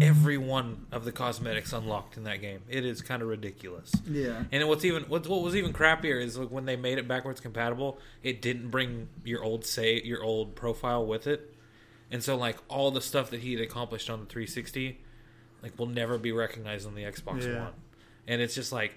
every 0.00 0.38
one 0.38 0.86
of 0.90 1.04
the 1.04 1.12
cosmetics 1.12 1.72
unlocked 1.72 2.16
in 2.16 2.24
that 2.24 2.40
game. 2.40 2.60
It 2.68 2.84
is 2.84 3.02
kind 3.02 3.22
of 3.22 3.28
ridiculous. 3.28 3.92
Yeah. 4.08 4.44
And 4.50 4.66
what's 4.68 4.84
even 4.84 5.04
what, 5.04 5.26
what 5.26 5.42
was 5.42 5.54
even 5.56 5.72
crappier 5.72 6.22
is 6.22 6.38
like 6.38 6.50
when 6.50 6.64
they 6.64 6.76
made 6.76 6.98
it 6.98 7.06
backwards 7.06 7.40
compatible, 7.40 7.98
it 8.22 8.40
didn't 8.42 8.70
bring 8.70 9.08
your 9.24 9.42
old 9.42 9.64
say 9.66 10.00
your 10.02 10.22
old 10.22 10.54
profile 10.54 11.04
with 11.04 11.26
it, 11.26 11.51
and 12.12 12.22
so 12.22 12.36
like 12.36 12.58
all 12.68 12.90
the 12.92 13.00
stuff 13.00 13.30
that 13.30 13.40
he 13.40 13.52
had 13.54 13.60
accomplished 13.62 14.08
on 14.08 14.20
the 14.20 14.26
360, 14.26 15.00
like 15.62 15.76
will 15.78 15.86
never 15.86 16.18
be 16.18 16.30
recognized 16.30 16.86
on 16.86 16.94
the 16.94 17.02
Xbox 17.02 17.44
Yeah. 17.46 17.64
One, 17.64 17.72
and 18.28 18.40
it's 18.40 18.54
just 18.54 18.70
like. 18.72 18.94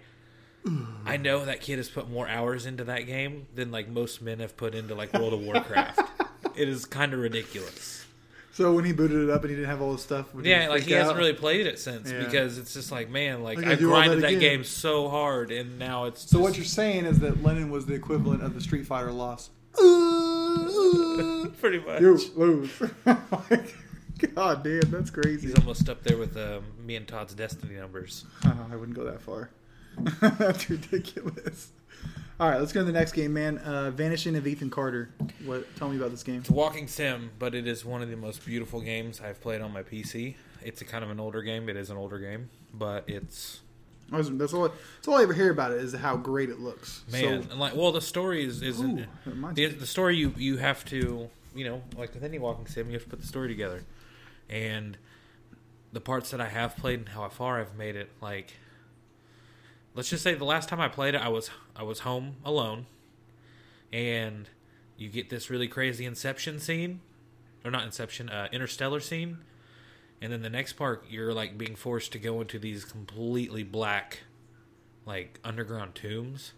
I 1.05 1.17
know 1.17 1.45
that 1.45 1.61
kid 1.61 1.77
has 1.77 1.89
put 1.89 2.09
more 2.09 2.27
hours 2.27 2.65
into 2.65 2.85
that 2.85 3.01
game 3.05 3.45
than 3.53 3.69
like 3.71 3.87
most 3.87 4.19
men 4.19 4.39
have 4.39 4.57
put 4.57 4.73
into 4.73 4.95
like 4.95 5.13
World 5.13 5.33
of 5.33 5.41
Warcraft. 5.41 5.99
it 6.55 6.67
is 6.67 6.85
kind 6.85 7.13
of 7.13 7.19
ridiculous. 7.19 8.03
So 8.51 8.73
when 8.73 8.83
he 8.83 8.91
booted 8.91 9.21
it 9.21 9.29
up 9.29 9.41
and 9.41 9.51
he 9.51 9.55
didn't 9.57 9.69
have 9.69 9.79
all 9.83 9.91
this 9.91 10.01
stuff, 10.01 10.33
would 10.33 10.43
Yeah, 10.43 10.69
like 10.69 10.79
freak 10.81 10.85
he 10.87 10.93
hasn't 10.93 11.17
really 11.19 11.33
played 11.33 11.67
it 11.67 11.77
since 11.77 12.11
Yeah. 12.11 12.23
because 12.23 12.57
it's 12.57 12.73
just 12.73 12.91
like, 12.91 13.11
man, 13.11 13.43
like 13.43 13.59
I 13.63 13.73
I 13.73 13.75
do 13.75 13.93
all 13.93 13.99
that 13.99 14.07
grinded 14.07 14.23
that, 14.23 14.39
game 14.39 14.63
so 14.63 15.07
hard 15.07 15.51
and 15.51 15.77
now 15.77 16.05
it's 16.05 16.21
So 16.21 16.37
just, 16.39 16.41
what 16.41 16.55
you're 16.55 16.65
saying 16.65 17.05
is 17.05 17.19
that 17.19 17.43
Lennon 17.43 17.69
was 17.69 17.85
the 17.85 17.93
equivalent 17.93 18.41
of 18.41 18.55
the 18.55 18.61
Street 18.61 18.87
Fighter 18.87 19.11
loss. 19.11 19.51
pretty 21.59 21.79
much. 21.79 22.01
You 22.01 22.19
lose. 22.35 22.71
God 24.35 24.63
damn, 24.63 24.91
that's 24.91 25.09
crazy. 25.09 25.47
He's 25.47 25.55
almost 25.59 25.89
up 25.89 26.03
there 26.03 26.17
with 26.17 26.37
um, 26.37 26.63
me 26.83 26.95
and 26.95 27.07
Todd's 27.07 27.33
Destiny 27.33 27.75
numbers. 27.75 28.25
Uh, 28.45 28.53
I 28.71 28.75
wouldn't 28.75 28.97
go 28.97 29.03
that 29.05 29.21
far. 29.21 29.49
that's 30.39 30.69
ridiculous. 30.69 31.71
All 32.39 32.49
right, 32.49 32.59
let's 32.59 32.73
go 32.73 32.81
to 32.81 32.85
the 32.85 32.91
next 32.91 33.13
game, 33.13 33.33
man. 33.33 33.57
Uh, 33.59 33.91
Vanishing 33.91 34.35
of 34.35 34.45
Ethan 34.45 34.69
Carter. 34.69 35.09
What? 35.45 35.73
Tell 35.77 35.89
me 35.89 35.97
about 35.97 36.11
this 36.11 36.23
game. 36.23 36.39
It's 36.39 36.49
a 36.49 36.53
walking 36.53 36.87
sim, 36.87 37.31
but 37.39 37.55
it 37.55 37.65
is 37.67 37.85
one 37.85 38.01
of 38.01 38.09
the 38.09 38.17
most 38.17 38.45
beautiful 38.45 38.81
games 38.81 39.21
I've 39.21 39.39
played 39.41 39.61
on 39.61 39.71
my 39.71 39.83
PC. 39.83 40.35
It's 40.63 40.81
a 40.81 40.85
kind 40.85 41.03
of 41.03 41.09
an 41.11 41.19
older 41.19 41.41
game. 41.41 41.69
It 41.69 41.77
is 41.77 41.89
an 41.89 41.97
older 41.97 42.19
game, 42.19 42.49
but 42.73 43.05
it's 43.07 43.61
I 43.61 43.61
was- 43.61 43.64
That's 44.11 44.53
all. 44.53 44.69
That's 44.69 45.07
all 45.07 45.15
I 45.15 45.23
ever 45.23 45.33
hear 45.33 45.51
about 45.51 45.71
it 45.71 45.79
is 45.79 45.93
how 45.93 46.15
great 46.15 46.49
it 46.49 46.59
looks. 46.59 47.03
man, 47.11 47.43
So, 47.43 47.51
and 47.51 47.59
like 47.59 47.75
well, 47.75 47.91
the 47.91 48.01
story 48.01 48.45
is 48.45 48.61
isn't 48.61 48.99
Ooh, 48.99 49.53
the, 49.53 49.67
the 49.67 49.85
story 49.87 50.17
you 50.17 50.33
you 50.37 50.57
have 50.57 50.85
to 50.85 51.29
you 51.55 51.65
know 51.65 51.81
like 51.97 52.13
with 52.13 52.23
any 52.23 52.37
walking 52.37 52.67
sim 52.67 52.87
you 52.87 52.93
have 52.93 53.03
to 53.03 53.09
put 53.09 53.21
the 53.21 53.27
story 53.27 53.47
together, 53.47 53.83
and 54.49 54.97
the 55.91 56.01
parts 56.01 56.29
that 56.31 56.41
I 56.41 56.49
have 56.49 56.75
played 56.77 56.99
and 56.99 57.09
how 57.09 57.27
far 57.29 57.59
I've 57.59 57.75
made 57.75 57.95
it 57.95 58.09
like. 58.21 58.53
Let's 59.95 60.09
just 60.09 60.23
say 60.23 60.35
the 60.35 60.43
last 60.43 60.67
time 60.67 60.81
I 60.81 60.89
played 60.89 61.15
it, 61.15 61.21
I 61.21 61.29
was 61.29 61.49
I 61.75 61.83
was 61.83 61.99
home 62.01 62.35
alone, 62.43 62.85
and 63.93 64.49
you 64.97 65.09
get 65.09 65.29
this 65.29 65.49
really 65.49 65.67
crazy 65.69 66.05
Inception 66.05 66.59
scene, 66.59 66.99
or 67.63 67.71
not 67.71 67.83
Inception, 67.83 68.29
uh, 68.29 68.49
Interstellar 68.51 68.99
scene, 68.99 69.37
and 70.21 70.31
then 70.31 70.41
the 70.41 70.49
next 70.49 70.73
part 70.73 71.05
you're 71.09 71.33
like 71.33 71.57
being 71.57 71.75
forced 71.75 72.11
to 72.13 72.19
go 72.19 72.41
into 72.41 72.57
these 72.59 72.83
completely 72.85 73.63
black, 73.63 74.21
like 75.05 75.39
underground 75.43 75.95
tombs, 75.95 76.53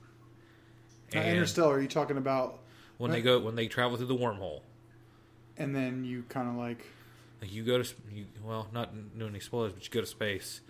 Now, 1.14 1.22
And 1.22 1.32
Interstellar, 1.32 1.76
are 1.76 1.82
you 1.82 1.88
talking 1.88 2.18
about? 2.18 2.60
when 2.97 3.12
they 3.12 3.22
go 3.22 3.39
when 3.39 3.55
they 3.55 3.68
travel 3.68 3.95
through 3.97 4.08
the 4.08 4.16
wormhole, 4.16 4.62
And 5.58 5.76
then 5.76 6.03
you 6.05 6.24
kind 6.30 6.47
of 6.49 6.55
like, 6.55 6.86
like 7.41 7.51
you 7.53 7.64
go 7.64 7.82
to 7.82 7.93
you, 8.12 8.26
well, 8.43 8.68
not 8.74 8.91
doing 9.18 9.30
any 9.32 9.39
spoilers, 9.39 9.74
but 9.74 9.84
you 9.84 9.89
go 9.91 10.01
to 10.01 10.08
space, 10.08 10.62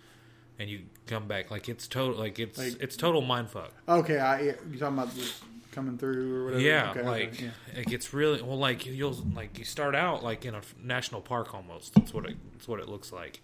and 0.60 0.70
you 0.70 0.82
come 1.06 1.28
back 1.28 1.50
like 1.52 1.70
it's 1.70 1.88
total 1.88 2.18
like 2.18 2.38
it's 2.40 2.58
Like- 2.58 2.82
it's 2.82 2.98
total 2.98 3.22
mind 3.22 3.50
fuck. 3.50 3.72
okay, 3.88 4.20
I 4.20 4.42
you 4.42 4.54
talking 4.78 4.98
about 4.98 5.16
just 5.16 5.42
coming 5.78 5.96
through 5.98 6.36
or 6.42 6.46
whatever? 6.46 6.62
Yeah, 6.64 6.90
Okay, 6.90 7.00
okay, 7.02 7.08
like 7.08 7.42
yeah. 7.42 7.50
like 7.76 7.92
it's 7.92 8.12
really 8.14 8.42
well. 8.42 8.58
Like 8.58 8.86
you'll 8.88 9.16
like 9.36 9.60
you 9.60 9.64
start 9.64 9.94
out 9.94 10.24
like 10.24 10.44
in 10.44 10.56
a 10.56 10.62
national 10.84 11.22
park 11.22 11.54
almost. 11.54 11.94
That's 11.94 12.14
what 12.14 12.26
it. 12.26 12.36
That's 12.54 12.68
what 12.68 12.80
it 12.80 12.90
looks 12.90 13.12
like. 13.12 13.42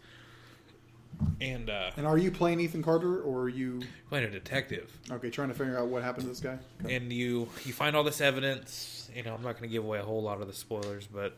And 1.39 1.69
uh, 1.69 1.91
And 1.95 2.07
are 2.07 2.17
you 2.17 2.31
playing 2.31 2.59
Ethan 2.59 2.81
Carter 2.81 3.21
or 3.21 3.43
are 3.43 3.49
you 3.49 3.81
playing 4.09 4.25
a 4.25 4.31
detective, 4.31 4.91
okay 5.11 5.29
trying 5.29 5.49
to 5.49 5.53
figure 5.53 5.77
out 5.77 5.87
what 5.87 6.01
happened 6.01 6.23
to 6.23 6.29
this 6.29 6.39
guy? 6.39 6.57
Okay. 6.83 6.95
and 6.95 7.13
you 7.13 7.47
you 7.65 7.71
find 7.71 7.95
all 7.95 8.03
this 8.03 8.19
evidence. 8.19 9.09
You 9.15 9.21
know, 9.21 9.35
I'm 9.35 9.43
not 9.43 9.51
going 9.59 9.69
to 9.69 9.71
give 9.71 9.83
away 9.83 9.99
a 9.99 10.03
whole 10.03 10.23
lot 10.23 10.41
of 10.41 10.47
the 10.47 10.53
spoilers, 10.53 11.05
but 11.05 11.37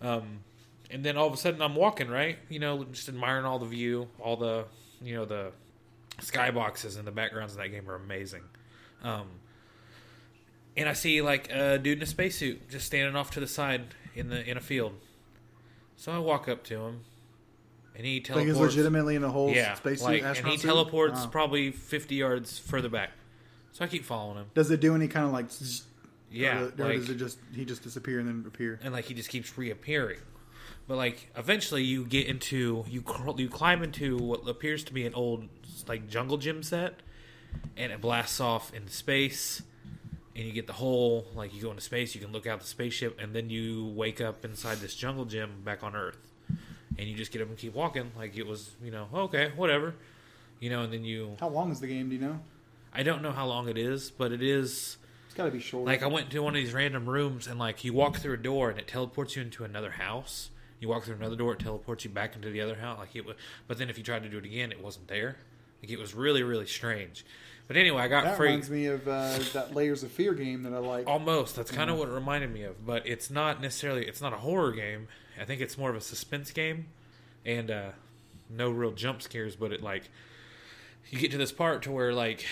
um, 0.00 0.44
and 0.92 1.04
then 1.04 1.16
all 1.16 1.26
of 1.26 1.34
a 1.34 1.36
sudden 1.36 1.60
I'm 1.60 1.74
walking 1.74 2.08
right. 2.08 2.38
You 2.48 2.60
know, 2.60 2.84
just 2.84 3.08
admiring 3.08 3.44
all 3.44 3.58
the 3.58 3.66
view, 3.66 4.06
all 4.20 4.36
the 4.36 4.64
you 5.02 5.16
know 5.16 5.24
the 5.24 5.50
skyboxes 6.20 6.96
and 6.96 7.06
the 7.06 7.10
backgrounds 7.12 7.54
in 7.54 7.60
that 7.60 7.68
game 7.70 7.90
are 7.90 7.96
amazing. 7.96 8.42
Um, 9.02 9.26
and 10.80 10.88
I 10.88 10.94
see 10.94 11.22
like 11.22 11.48
a 11.52 11.78
dude 11.78 11.98
in 11.98 12.02
a 12.02 12.06
spacesuit 12.06 12.68
just 12.68 12.86
standing 12.86 13.14
off 13.14 13.30
to 13.32 13.40
the 13.40 13.46
side 13.46 13.94
in 14.14 14.28
the 14.30 14.44
in 14.48 14.56
a 14.56 14.60
field. 14.60 14.94
So 15.96 16.10
I 16.10 16.18
walk 16.18 16.48
up 16.48 16.64
to 16.64 16.80
him, 16.80 17.00
and 17.94 18.06
he 18.06 18.16
Like 18.16 18.24
teleports. 18.24 18.48
he's 18.48 18.58
legitimately 18.76 19.14
in 19.16 19.22
a 19.24 19.30
whole 19.30 19.50
yeah, 19.50 19.74
spacesuit 19.74 20.08
like, 20.08 20.22
and 20.22 20.46
he 20.48 20.56
suit? 20.56 20.66
teleports 20.66 21.20
Wow. 21.20 21.28
probably 21.28 21.70
50 21.70 22.14
yards 22.14 22.58
further 22.58 22.88
back. 22.88 23.10
So 23.72 23.84
I 23.84 23.88
keep 23.88 24.04
following 24.04 24.38
him. 24.38 24.46
Does 24.54 24.70
it 24.70 24.80
do 24.80 24.94
any 24.94 25.06
kind 25.08 25.26
of 25.26 25.32
like? 25.32 25.46
Yeah, 26.32 26.60
Or, 26.62 26.64
or 26.78 26.88
like, 26.88 26.96
does 27.00 27.10
it 27.10 27.16
just 27.16 27.38
he 27.54 27.64
just 27.64 27.82
disappear 27.82 28.18
and 28.20 28.28
then 28.28 28.44
appear? 28.46 28.78
and 28.82 28.92
like 28.92 29.04
he 29.06 29.14
just 29.14 29.28
keeps 29.28 29.56
reappearing. 29.58 30.18
But 30.88 30.96
like 30.96 31.30
eventually 31.36 31.84
you 31.84 32.04
get 32.04 32.26
into 32.26 32.84
you 32.88 33.04
you 33.36 33.48
climb 33.48 33.82
into 33.82 34.16
what 34.16 34.48
appears 34.48 34.82
to 34.84 34.92
be 34.94 35.04
an 35.06 35.14
old 35.14 35.48
like 35.86 36.08
jungle 36.08 36.36
gym 36.38 36.62
set, 36.62 37.00
and 37.76 37.92
it 37.92 38.00
blasts 38.00 38.40
off 38.40 38.72
into 38.74 38.92
space, 38.92 39.62
and 40.40 40.48
you 40.48 40.54
get 40.54 40.66
the 40.66 40.72
whole 40.72 41.26
like 41.34 41.54
you 41.54 41.60
go 41.60 41.68
into 41.68 41.82
space, 41.82 42.14
you 42.14 42.20
can 42.20 42.32
look 42.32 42.46
out 42.46 42.60
the 42.60 42.66
spaceship, 42.66 43.20
and 43.20 43.34
then 43.34 43.50
you 43.50 43.92
wake 43.94 44.22
up 44.22 44.42
inside 44.42 44.78
this 44.78 44.94
jungle 44.94 45.26
gym 45.26 45.60
back 45.62 45.84
on 45.84 45.94
Earth, 45.94 46.16
and 46.98 47.06
you 47.06 47.14
just 47.14 47.30
get 47.30 47.42
up 47.42 47.48
and 47.48 47.58
keep 47.58 47.74
walking 47.74 48.10
like 48.16 48.36
it 48.38 48.46
was 48.46 48.70
you 48.82 48.90
know 48.90 49.06
okay 49.14 49.52
whatever, 49.54 49.94
you 50.58 50.70
know, 50.70 50.82
and 50.82 50.90
then 50.92 51.04
you 51.04 51.36
How 51.38 51.48
long 51.48 51.70
is 51.70 51.80
the 51.80 51.86
game? 51.86 52.08
Do 52.08 52.14
you 52.16 52.22
know? 52.22 52.40
I 52.94 53.02
don't 53.02 53.20
know 53.22 53.32
how 53.32 53.46
long 53.46 53.68
it 53.68 53.76
is, 53.76 54.10
but 54.10 54.32
it 54.32 54.42
is 54.42 54.96
It's 55.26 55.34
got 55.36 55.44
to 55.44 55.50
be 55.50 55.60
short. 55.60 55.84
like 55.86 56.02
I 56.02 56.06
went 56.06 56.30
to 56.30 56.40
one 56.40 56.56
of 56.56 56.62
these 56.62 56.72
random 56.72 57.06
rooms 57.06 57.46
and 57.46 57.58
like 57.58 57.84
you 57.84 57.92
walk 57.92 58.16
through 58.16 58.34
a 58.34 58.38
door 58.38 58.70
and 58.70 58.78
it 58.80 58.88
teleports 58.88 59.36
you 59.36 59.42
into 59.42 59.62
another 59.64 59.90
house. 59.92 60.48
You 60.80 60.88
walk 60.88 61.04
through 61.04 61.16
another 61.16 61.36
door, 61.36 61.52
it 61.52 61.58
teleports 61.58 62.04
you 62.04 62.10
back 62.10 62.34
into 62.34 62.48
the 62.48 62.62
other 62.62 62.76
house. 62.76 62.98
Like 62.98 63.14
it, 63.14 63.26
wa- 63.26 63.34
but 63.68 63.76
then 63.76 63.90
if 63.90 63.98
you 63.98 64.02
tried 64.02 64.22
to 64.22 64.30
do 64.30 64.38
it 64.38 64.46
again, 64.46 64.72
it 64.72 64.82
wasn't 64.82 65.08
there. 65.08 65.36
Like 65.82 65.90
it 65.92 65.98
was 65.98 66.14
really 66.14 66.42
really 66.42 66.66
strange. 66.66 67.24
But 67.70 67.76
anyway, 67.76 68.02
I 68.02 68.08
got 68.08 68.24
that 68.24 68.36
free. 68.36 68.48
reminds 68.48 68.68
me 68.68 68.86
of 68.86 69.06
uh, 69.06 69.38
that 69.52 69.76
Layers 69.76 70.02
of 70.02 70.10
Fear 70.10 70.34
game 70.34 70.64
that 70.64 70.74
I 70.74 70.78
like. 70.78 71.06
Almost. 71.06 71.54
That's 71.54 71.70
kind 71.70 71.88
of 71.88 71.98
what 71.98 72.08
it 72.08 72.10
reminded 72.10 72.52
me 72.52 72.64
of. 72.64 72.84
But 72.84 73.06
it's 73.06 73.30
not 73.30 73.62
necessarily. 73.62 74.08
It's 74.08 74.20
not 74.20 74.32
a 74.32 74.38
horror 74.38 74.72
game. 74.72 75.06
I 75.40 75.44
think 75.44 75.60
it's 75.60 75.78
more 75.78 75.88
of 75.88 75.94
a 75.94 76.00
suspense 76.00 76.50
game, 76.50 76.88
and 77.46 77.70
uh, 77.70 77.90
no 78.48 78.70
real 78.70 78.90
jump 78.90 79.22
scares. 79.22 79.54
But 79.54 79.72
it 79.72 79.84
like 79.84 80.10
you 81.10 81.20
get 81.20 81.30
to 81.30 81.38
this 81.38 81.52
part 81.52 81.82
to 81.82 81.92
where 81.92 82.12
like 82.12 82.44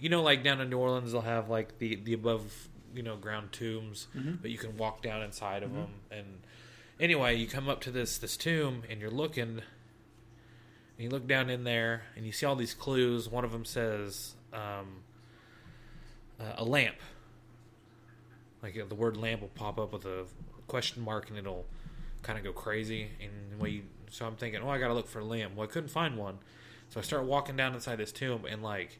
you 0.00 0.08
know 0.08 0.22
like 0.22 0.42
down 0.42 0.62
in 0.62 0.70
New 0.70 0.78
Orleans 0.78 1.12
they'll 1.12 1.20
have 1.20 1.50
like 1.50 1.76
the 1.78 1.96
the 1.96 2.14
above 2.14 2.68
you 2.94 3.02
know 3.02 3.16
ground 3.16 3.52
tombs, 3.52 4.06
but 4.40 4.50
you 4.50 4.56
can 4.56 4.78
walk 4.78 5.02
down 5.02 5.20
inside 5.20 5.64
of 5.64 5.74
them. 5.74 5.90
And 6.10 6.40
anyway, 6.98 7.34
you 7.34 7.46
come 7.46 7.68
up 7.68 7.82
to 7.82 7.90
this 7.90 8.16
this 8.16 8.38
tomb 8.38 8.84
and 8.88 9.02
you're 9.02 9.10
looking. 9.10 9.60
And 10.98 11.04
you 11.04 11.10
look 11.10 11.26
down 11.26 11.50
in 11.50 11.64
there 11.64 12.04
and 12.16 12.24
you 12.24 12.32
see 12.32 12.46
all 12.46 12.56
these 12.56 12.72
clues. 12.72 13.28
One 13.28 13.44
of 13.44 13.52
them 13.52 13.66
says 13.66 14.32
um, 14.56 14.86
uh, 16.40 16.54
a 16.56 16.64
lamp. 16.64 16.96
Like 18.62 18.88
the 18.88 18.94
word 18.94 19.16
lamp 19.16 19.42
will 19.42 19.48
pop 19.48 19.78
up 19.78 19.92
with 19.92 20.04
a 20.06 20.24
question 20.66 21.02
mark 21.02 21.28
and 21.28 21.38
it'll 21.38 21.66
kind 22.22 22.38
of 22.38 22.44
go 22.44 22.52
crazy. 22.52 23.08
And 23.20 23.72
you, 23.72 23.82
so 24.10 24.26
i'm 24.26 24.36
thinking 24.36 24.60
oh 24.62 24.68
i 24.68 24.78
gotta 24.78 24.94
look 24.94 25.08
for 25.08 25.20
a 25.20 25.24
lamp. 25.24 25.54
Well 25.54 25.68
i 25.68 25.70
couldn't 25.70 25.90
find 25.90 26.16
one. 26.16 26.38
So 26.88 26.98
i 26.98 27.02
start 27.02 27.24
walking 27.24 27.56
down 27.56 27.74
inside 27.74 27.96
this 27.96 28.12
tomb 28.12 28.44
and 28.48 28.62
like 28.62 28.98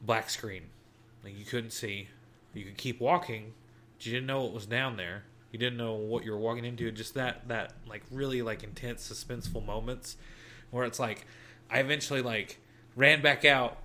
black 0.00 0.30
screen. 0.30 0.64
Like 1.22 1.38
you 1.38 1.44
couldn't 1.44 1.72
see. 1.72 2.08
You 2.54 2.64
could 2.64 2.78
keep 2.78 3.00
walking 3.00 3.52
but 3.96 4.06
you 4.06 4.12
didn't 4.12 4.26
know 4.26 4.42
what 4.42 4.52
was 4.52 4.66
down 4.66 4.96
there. 4.96 5.24
You 5.50 5.58
didn't 5.58 5.76
know 5.76 5.94
what 5.94 6.24
you 6.24 6.30
were 6.30 6.38
walking 6.38 6.64
into. 6.64 6.90
Just 6.92 7.14
that 7.14 7.48
that 7.48 7.72
like 7.86 8.02
really 8.10 8.42
like 8.42 8.62
intense 8.62 9.10
suspenseful 9.10 9.64
moments 9.64 10.16
where 10.70 10.84
it's 10.84 10.98
like 10.98 11.26
i 11.70 11.78
eventually 11.78 12.22
like 12.22 12.58
ran 12.96 13.22
back 13.22 13.44
out 13.44 13.78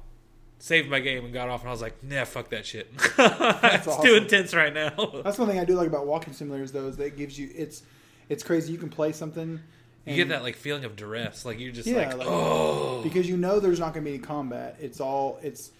saved 0.60 0.90
my 0.90 1.00
game 1.00 1.26
and 1.26 1.34
got 1.34 1.50
off 1.50 1.60
and 1.62 1.70
i 1.70 1.72
was 1.72 1.82
like 1.82 2.02
nah 2.04 2.24
fuck 2.24 2.50
that 2.50 2.66
shit 2.66 2.90
it's 3.18 3.98
too 4.02 4.16
intense 4.16 4.54
right 4.54 4.74
now 4.74 4.92
That's 5.24 5.38
one 5.38 5.48
thing 5.50 5.60
I 5.60 5.66
do 5.66 5.76
like 5.76 5.88
about 5.88 6.06
walking 6.08 6.34
simulators, 6.34 6.72
though, 6.72 6.88
is 6.88 6.96
that 6.98 7.06
it 7.06 7.18
gives 7.18 7.38
you 7.38 7.50
it's 7.56 7.84
it's 8.30 8.44
crazy. 8.44 8.72
You 8.72 8.78
can 8.78 8.90
play 8.90 9.12
something. 9.12 9.60
you 10.06 10.16
get 10.16 10.30
that 10.30 10.42
like 10.44 10.56
feeling 10.56 10.86
of 10.86 10.96
duress 10.96 11.46
like 11.46 11.60
you're 11.60 11.72
just 11.74 11.88
yeah, 11.88 12.08
like, 12.08 12.18
like, 12.18 12.28
oh 12.30 13.02
because 13.04 13.28
you 13.28 13.36
know 13.38 13.60
there's 13.60 13.80
not 13.80 13.94
going 13.94 14.06
to 14.06 14.10
be 14.10 14.16
any 14.16 14.24
combat. 14.24 14.78
It's 14.80 15.00
all 15.02 15.40
it's 15.44 15.72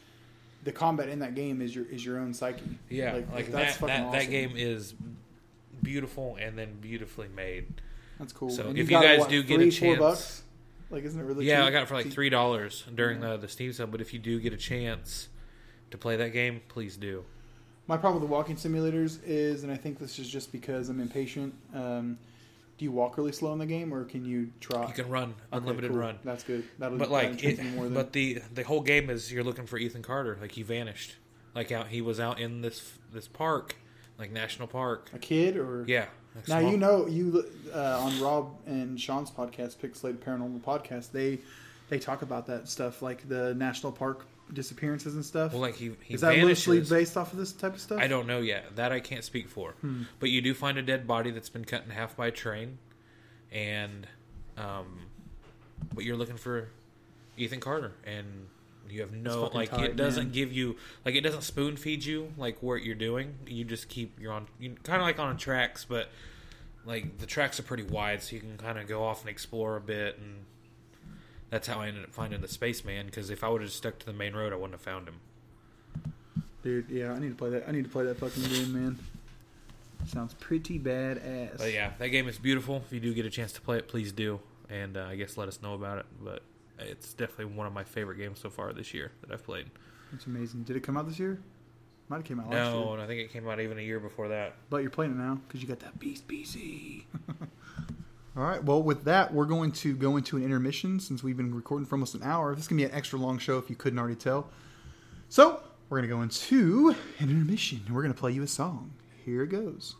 the 0.64 0.72
combat 0.72 1.10
in 1.10 1.20
that 1.20 1.36
game 1.36 1.62
is 1.62 1.74
your 1.76 1.86
is 1.86 2.06
your 2.06 2.20
own 2.20 2.34
psyche. 2.34 2.78
yeah 2.90 3.20
like, 3.34 3.52
that, 3.52 3.76
fucking 3.76 3.88
that, 3.88 4.12
that 4.12 4.30
game 4.30 4.54
is 4.56 4.94
beautiful 5.82 6.38
and 6.40 6.58
then 6.58 6.78
beautifully 6.82 7.28
made 7.36 7.66
That's 8.20 8.34
cool. 8.34 8.50
So 8.50 8.68
And 8.68 8.78
if 8.78 8.90
you 8.92 9.00
guys 9.00 9.20
what, 9.20 9.30
do 9.30 9.44
get 9.44 9.56
a 9.56 9.64
three, 9.64 9.72
chance- 9.72 10.43
like 10.94 11.04
isn't 11.04 11.20
it 11.20 11.24
really? 11.24 11.46
yeah 11.46 11.58
cheap? 11.62 11.66
i 11.68 11.72
got 11.72 11.84
it 11.84 11.88
for 11.90 11.96
like 11.96 12.12
three 12.12 12.30
dollars 12.30 12.84
during 12.96 13.20
the, 13.20 13.36
the 13.38 13.48
steam 13.48 13.74
sale 13.74 13.88
but 13.88 14.00
if 14.02 14.14
you 14.14 14.20
do 14.20 14.40
get 14.40 14.54
a 14.54 14.58
chance 14.58 15.28
to 15.92 15.98
play 15.98 16.16
that 16.16 16.30
game 16.34 16.62
please 16.70 16.96
do 16.98 17.24
My 17.88 17.98
problem 17.98 18.22
with 18.22 18.30
the 18.30 18.34
walking 18.34 18.56
simulators 18.56 19.20
is, 19.26 19.64
and 19.64 19.72
I 19.72 19.76
think 19.76 20.00
this 20.00 20.18
is 20.20 20.30
just 20.30 20.52
because 20.54 20.88
I'm 20.90 21.02
impatient. 21.02 21.54
Um, 21.76 22.18
do 22.78 22.86
you 22.86 22.92
walk 22.92 23.18
really 23.18 23.32
slow 23.34 23.52
in 23.54 23.60
the 23.60 23.66
game, 23.66 23.94
or 23.94 24.06
can 24.06 24.24
you 24.26 24.50
trot? 24.62 24.88
you 24.88 24.94
can 24.94 25.10
run 25.12 25.30
Okay, 25.30 25.58
unlimited 25.58 25.92
cool. 25.92 26.00
run 26.00 26.18
That's 26.24 26.44
good. 26.44 26.64
That'll 26.80 26.98
but 26.98 27.12
like 27.12 27.44
it, 27.44 27.62
more 27.76 27.84
than 27.86 27.94
but 27.94 28.14
the 28.14 28.42
the 28.54 28.64
whole 28.64 28.82
game 28.82 29.10
is 29.10 29.32
you're 29.32 29.44
looking 29.44 29.66
for 29.68 29.78
ethan 29.78 30.02
carter 30.02 30.38
like 30.42 30.54
he 30.54 30.64
vanished 30.64 31.16
like 31.54 31.72
out 31.72 31.88
he 31.90 32.02
was 32.02 32.20
out 32.20 32.40
in 32.40 32.62
this 32.62 32.94
this 33.12 33.28
park 33.28 33.76
like 34.18 34.32
national 34.32 34.68
park 34.68 35.12
a 35.14 35.20
kid 35.20 35.58
or 35.58 35.84
yeah 35.88 36.06
Now 36.48 36.60
you 36.60 36.78
know 36.78 37.08
you 37.08 37.46
uh, 37.74 38.00
on 38.00 38.20
Rob 38.22 38.56
and 38.66 39.00
Sean's 39.00 39.32
podcast, 39.32 39.78
Pixelated 39.78 40.18
Paranormal 40.18 40.62
Podcast. 40.62 41.12
They 41.12 41.40
they 41.90 42.00
talk 42.00 42.22
about 42.22 42.48
that 42.48 42.68
stuff, 42.68 43.02
like 43.02 43.28
the 43.28 43.54
national 43.56 43.92
park 43.92 44.26
disappearances 44.52 45.16
and 45.16 45.26
stuff. 45.26 45.52
well 45.52 45.62
like 45.62 45.76
he, 45.76 45.92
he 46.04 46.16
is 46.16 46.22
that 46.22 46.38
loosely 46.38 46.78
vanishes. 46.78 46.90
based 46.90 47.18
off 47.18 47.32
of 47.34 47.40
this 47.40 47.54
type 47.54 47.74
of 47.74 47.82
stuff? 47.82 48.00
I 48.00 48.08
don't 48.08 48.28
know 48.28 48.40
yet. 48.40 48.76
That 48.76 48.92
I 48.92 49.00
can't 49.00 49.24
speak 49.24 49.48
for. 49.48 49.72
Hmm. 49.82 50.04
But 50.20 50.30
you 50.30 50.42
do 50.42 50.54
find 50.54 50.78
a 50.78 50.82
dead 50.82 51.08
body 51.08 51.32
that's 51.32 51.50
been 51.50 51.66
cut 51.66 51.84
in 51.86 51.92
half 51.92 52.16
by 52.16 52.28
a 52.28 52.32
train, 52.32 52.78
and 53.52 54.08
um, 54.58 55.02
but 55.94 56.04
you're 56.04 56.18
looking 56.18 56.38
for 56.38 56.70
Ethan 57.38 57.60
Carter, 57.60 57.94
and 58.06 58.48
you 58.94 59.02
have 59.02 59.12
no 59.12 59.50
like 59.54 59.72
tight, 59.72 59.84
it 59.84 59.96
doesn't 59.96 60.26
man. 60.26 60.34
give 60.34 60.54
you 60.54 60.78
like 61.04 61.16
it 61.16 61.22
doesn't 61.22 61.42
spoon 61.42 61.76
feed 61.76 62.06
you 62.06 62.32
like 62.38 62.62
what 62.64 62.84
you're 62.84 62.96
doing. 62.96 63.36
You 63.48 63.66
just 63.66 63.90
keep 63.90 64.20
you're 64.20 64.32
on 64.32 64.48
you 64.60 64.76
kind 64.84 65.02
of 65.02 65.06
like 65.06 65.20
on 65.20 65.36
tracks, 65.38 65.84
but 65.84 66.10
like 66.86 67.18
the 67.18 67.26
tracks 67.26 67.60
are 67.60 67.64
pretty 67.64 67.84
wide, 67.84 68.22
so 68.22 68.36
you 68.36 68.42
can 68.42 68.58
kind 68.58 68.78
of 68.78 68.88
go 68.88 69.04
off 69.04 69.22
and 69.22 69.30
explore 69.30 69.76
a 69.76 69.82
bit 69.82 70.18
and. 70.18 70.46
That's 71.50 71.68
how 71.68 71.82
I 71.82 71.88
ended 71.88 72.04
up 72.04 72.10
finding 72.12 72.42
the 72.42 72.48
spaceman. 72.48 73.06
Because 73.06 73.30
if 73.30 73.44
I 73.44 73.48
would 73.50 73.62
have 73.62 73.72
stuck 73.72 74.00
to 74.00 74.08
the 74.08 74.14
main 74.14 74.34
road, 74.34 74.52
I 74.52 74.56
wouldn't 74.56 74.74
have 74.74 74.82
found 74.82 75.08
him. 75.08 75.20
Dude, 76.64 76.90
yeah, 76.90 77.12
I 77.12 77.20
need 77.20 77.30
to 77.30 77.36
play 77.36 77.52
that. 77.52 77.66
I 77.68 77.72
need 77.72 77.84
to 77.84 77.92
play 77.92 78.06
that 78.06 78.18
fucking 78.18 78.42
game, 78.42 78.74
man. 78.74 78.98
Sounds 80.08 80.34
pretty 80.34 80.80
badass. 80.80 81.60
But 81.60 81.72
yeah, 81.72 81.92
that 82.00 82.08
game 82.08 82.28
is 82.28 82.40
beautiful. 82.40 82.82
If 82.88 82.92
you 82.92 83.00
do 83.00 83.14
get 83.14 83.28
a 83.28 83.30
chance 83.30 83.52
to 83.54 83.62
play 83.62 83.78
it, 83.78 83.88
please 83.88 84.12
do, 84.12 84.40
and 84.68 84.98
uh, 84.98 85.06
I 85.08 85.16
guess 85.16 85.38
let 85.38 85.48
us 85.48 85.62
know 85.62 85.76
about 85.76 86.00
it. 86.00 86.06
But 86.20 86.42
it's 86.80 87.14
definitely 87.14 87.46
one 87.56 87.68
of 87.68 87.74
my 87.74 87.84
favorite 87.84 88.18
games 88.18 88.40
so 88.40 88.50
far 88.50 88.74
this 88.74 88.94
year 88.94 89.12
that 89.22 89.32
I've 89.32 89.44
played. 89.44 89.68
It's 90.14 90.26
amazing. 90.26 90.64
Did 90.64 90.76
it 90.76 90.82
come 90.84 90.98
out 90.98 91.08
this 91.08 91.20
year? 91.20 91.40
Might 92.10 92.18
have 92.18 92.26
came 92.26 92.40
out 92.40 92.50
last 92.50 92.72
No, 92.74 92.84
year. 92.84 92.94
and 92.94 93.02
I 93.02 93.08
think 93.08 93.22
it 93.22 93.32
came 93.32 93.48
out 93.48 93.60
even 93.60 93.78
a 93.80 93.82
year 93.82 94.00
before 94.00 94.28
that. 94.28 94.56
But 94.70 94.78
you're 94.82 94.90
playing 94.92 95.14
it 95.14 95.18
now 95.18 95.40
because 95.48 95.62
you 95.62 95.68
got 95.68 95.80
that 95.80 95.98
beast 96.00 96.28
PC. 96.28 97.04
All 98.36 98.44
right. 98.44 98.64
Well, 98.64 98.82
with 98.84 99.04
that, 99.06 99.34
we're 99.34 99.46
going 99.46 99.72
to 99.74 99.96
go 99.96 100.18
into 100.18 100.38
an 100.38 100.44
intermission 100.44 101.00
since 101.00 101.24
we've 101.24 101.38
been 101.38 101.54
recording 101.56 101.86
for 101.86 101.96
almost 101.96 102.16
an 102.16 102.24
hour. 102.24 102.54
This 102.56 102.64
is 102.66 102.68
going 102.68 102.80
to 102.80 102.86
be 102.86 102.90
an 102.92 102.96
extra 102.98 103.18
long 103.20 103.38
show 103.38 103.58
if 103.58 103.70
you 103.70 103.76
couldn't 103.76 103.98
already 104.00 104.16
tell. 104.16 104.50
So, 105.30 105.62
we're 105.90 106.00
going 106.00 106.10
to 106.10 106.16
go 106.16 106.22
into 106.24 106.90
an 107.20 107.30
intermission 107.30 107.82
and 107.86 107.96
we're 107.96 108.02
going 108.02 108.14
to 108.14 108.20
play 108.20 108.32
you 108.32 108.44
a 108.44 108.48
song. 108.48 108.92
Here 109.24 109.44
it 109.44 109.48
goes. 109.50 109.96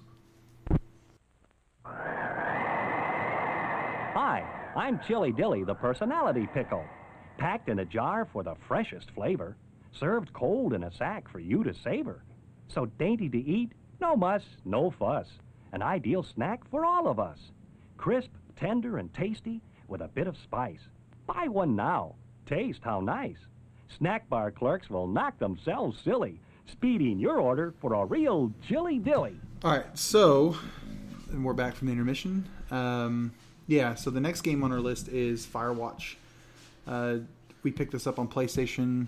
Hi, 4.16 4.44
I'm 4.76 5.00
Chili 5.08 5.32
Dilly, 5.32 5.64
the 5.64 5.76
personality 5.76 6.48
pickle. 6.52 6.84
Packed 7.38 7.70
in 7.70 7.80
a 7.80 7.86
jar 7.86 8.28
for 8.32 8.42
the 8.42 8.56
freshest 8.68 9.12
flavor. 9.12 9.56
served 9.92 10.34
cold 10.34 10.74
in 10.74 10.84
a 10.84 10.92
sack 10.92 11.30
for 11.30 11.40
you 11.40 11.64
to 11.64 11.76
savor. 11.76 12.24
So 12.68 12.88
dainty 12.98 13.30
to 13.30 13.38
eat, 13.38 13.74
no 14.02 14.16
muss, 14.16 14.42
no 14.66 14.90
fuss. 14.90 15.28
An 15.74 15.84
ideal 15.84 16.24
snack 16.24 16.68
for 16.72 16.86
all 16.86 17.08
of 17.08 17.20
us. 17.20 17.38
Crisp, 17.98 18.32
tender, 18.56 18.98
and 18.98 19.14
tasty 19.14 19.62
with 19.88 20.02
a 20.02 20.08
bit 20.08 20.26
of 20.26 20.38
spice. 20.38 20.82
Buy 21.28 21.48
one 21.48 21.76
now. 21.76 22.16
Taste 22.48 22.80
how 22.82 23.00
nice. 23.00 23.38
Snack 23.96 24.28
bar 24.28 24.50
clerks 24.50 24.90
will 24.90 25.06
knock 25.06 25.38
themselves 25.38 26.00
silly, 26.04 26.40
speeding 26.66 27.20
your 27.20 27.40
order 27.40 27.76
for 27.80 27.94
a 27.94 28.06
real 28.06 28.52
chili 28.68 28.98
dilly. 28.98 29.40
All 29.64 29.72
right, 29.72 29.98
so 29.98 30.58
and 31.30 31.46
we're 31.46 31.54
back 31.54 31.76
from 31.76 31.88
the 31.88 31.92
intermission. 31.94 32.48
Um, 32.72 33.34
yeah, 33.68 33.96
so 33.96 34.10
the 34.10 34.20
next 34.20 34.42
game 34.42 34.64
on 34.64 34.72
our 34.72 34.80
list 34.80 35.08
is 35.08 35.46
Firewatch. 35.46 36.16
Uh, 36.88 37.18
we 37.64 37.72
picked 37.72 37.92
this 37.92 38.06
up 38.06 38.20
on 38.20 38.28
PlayStation 38.28 39.08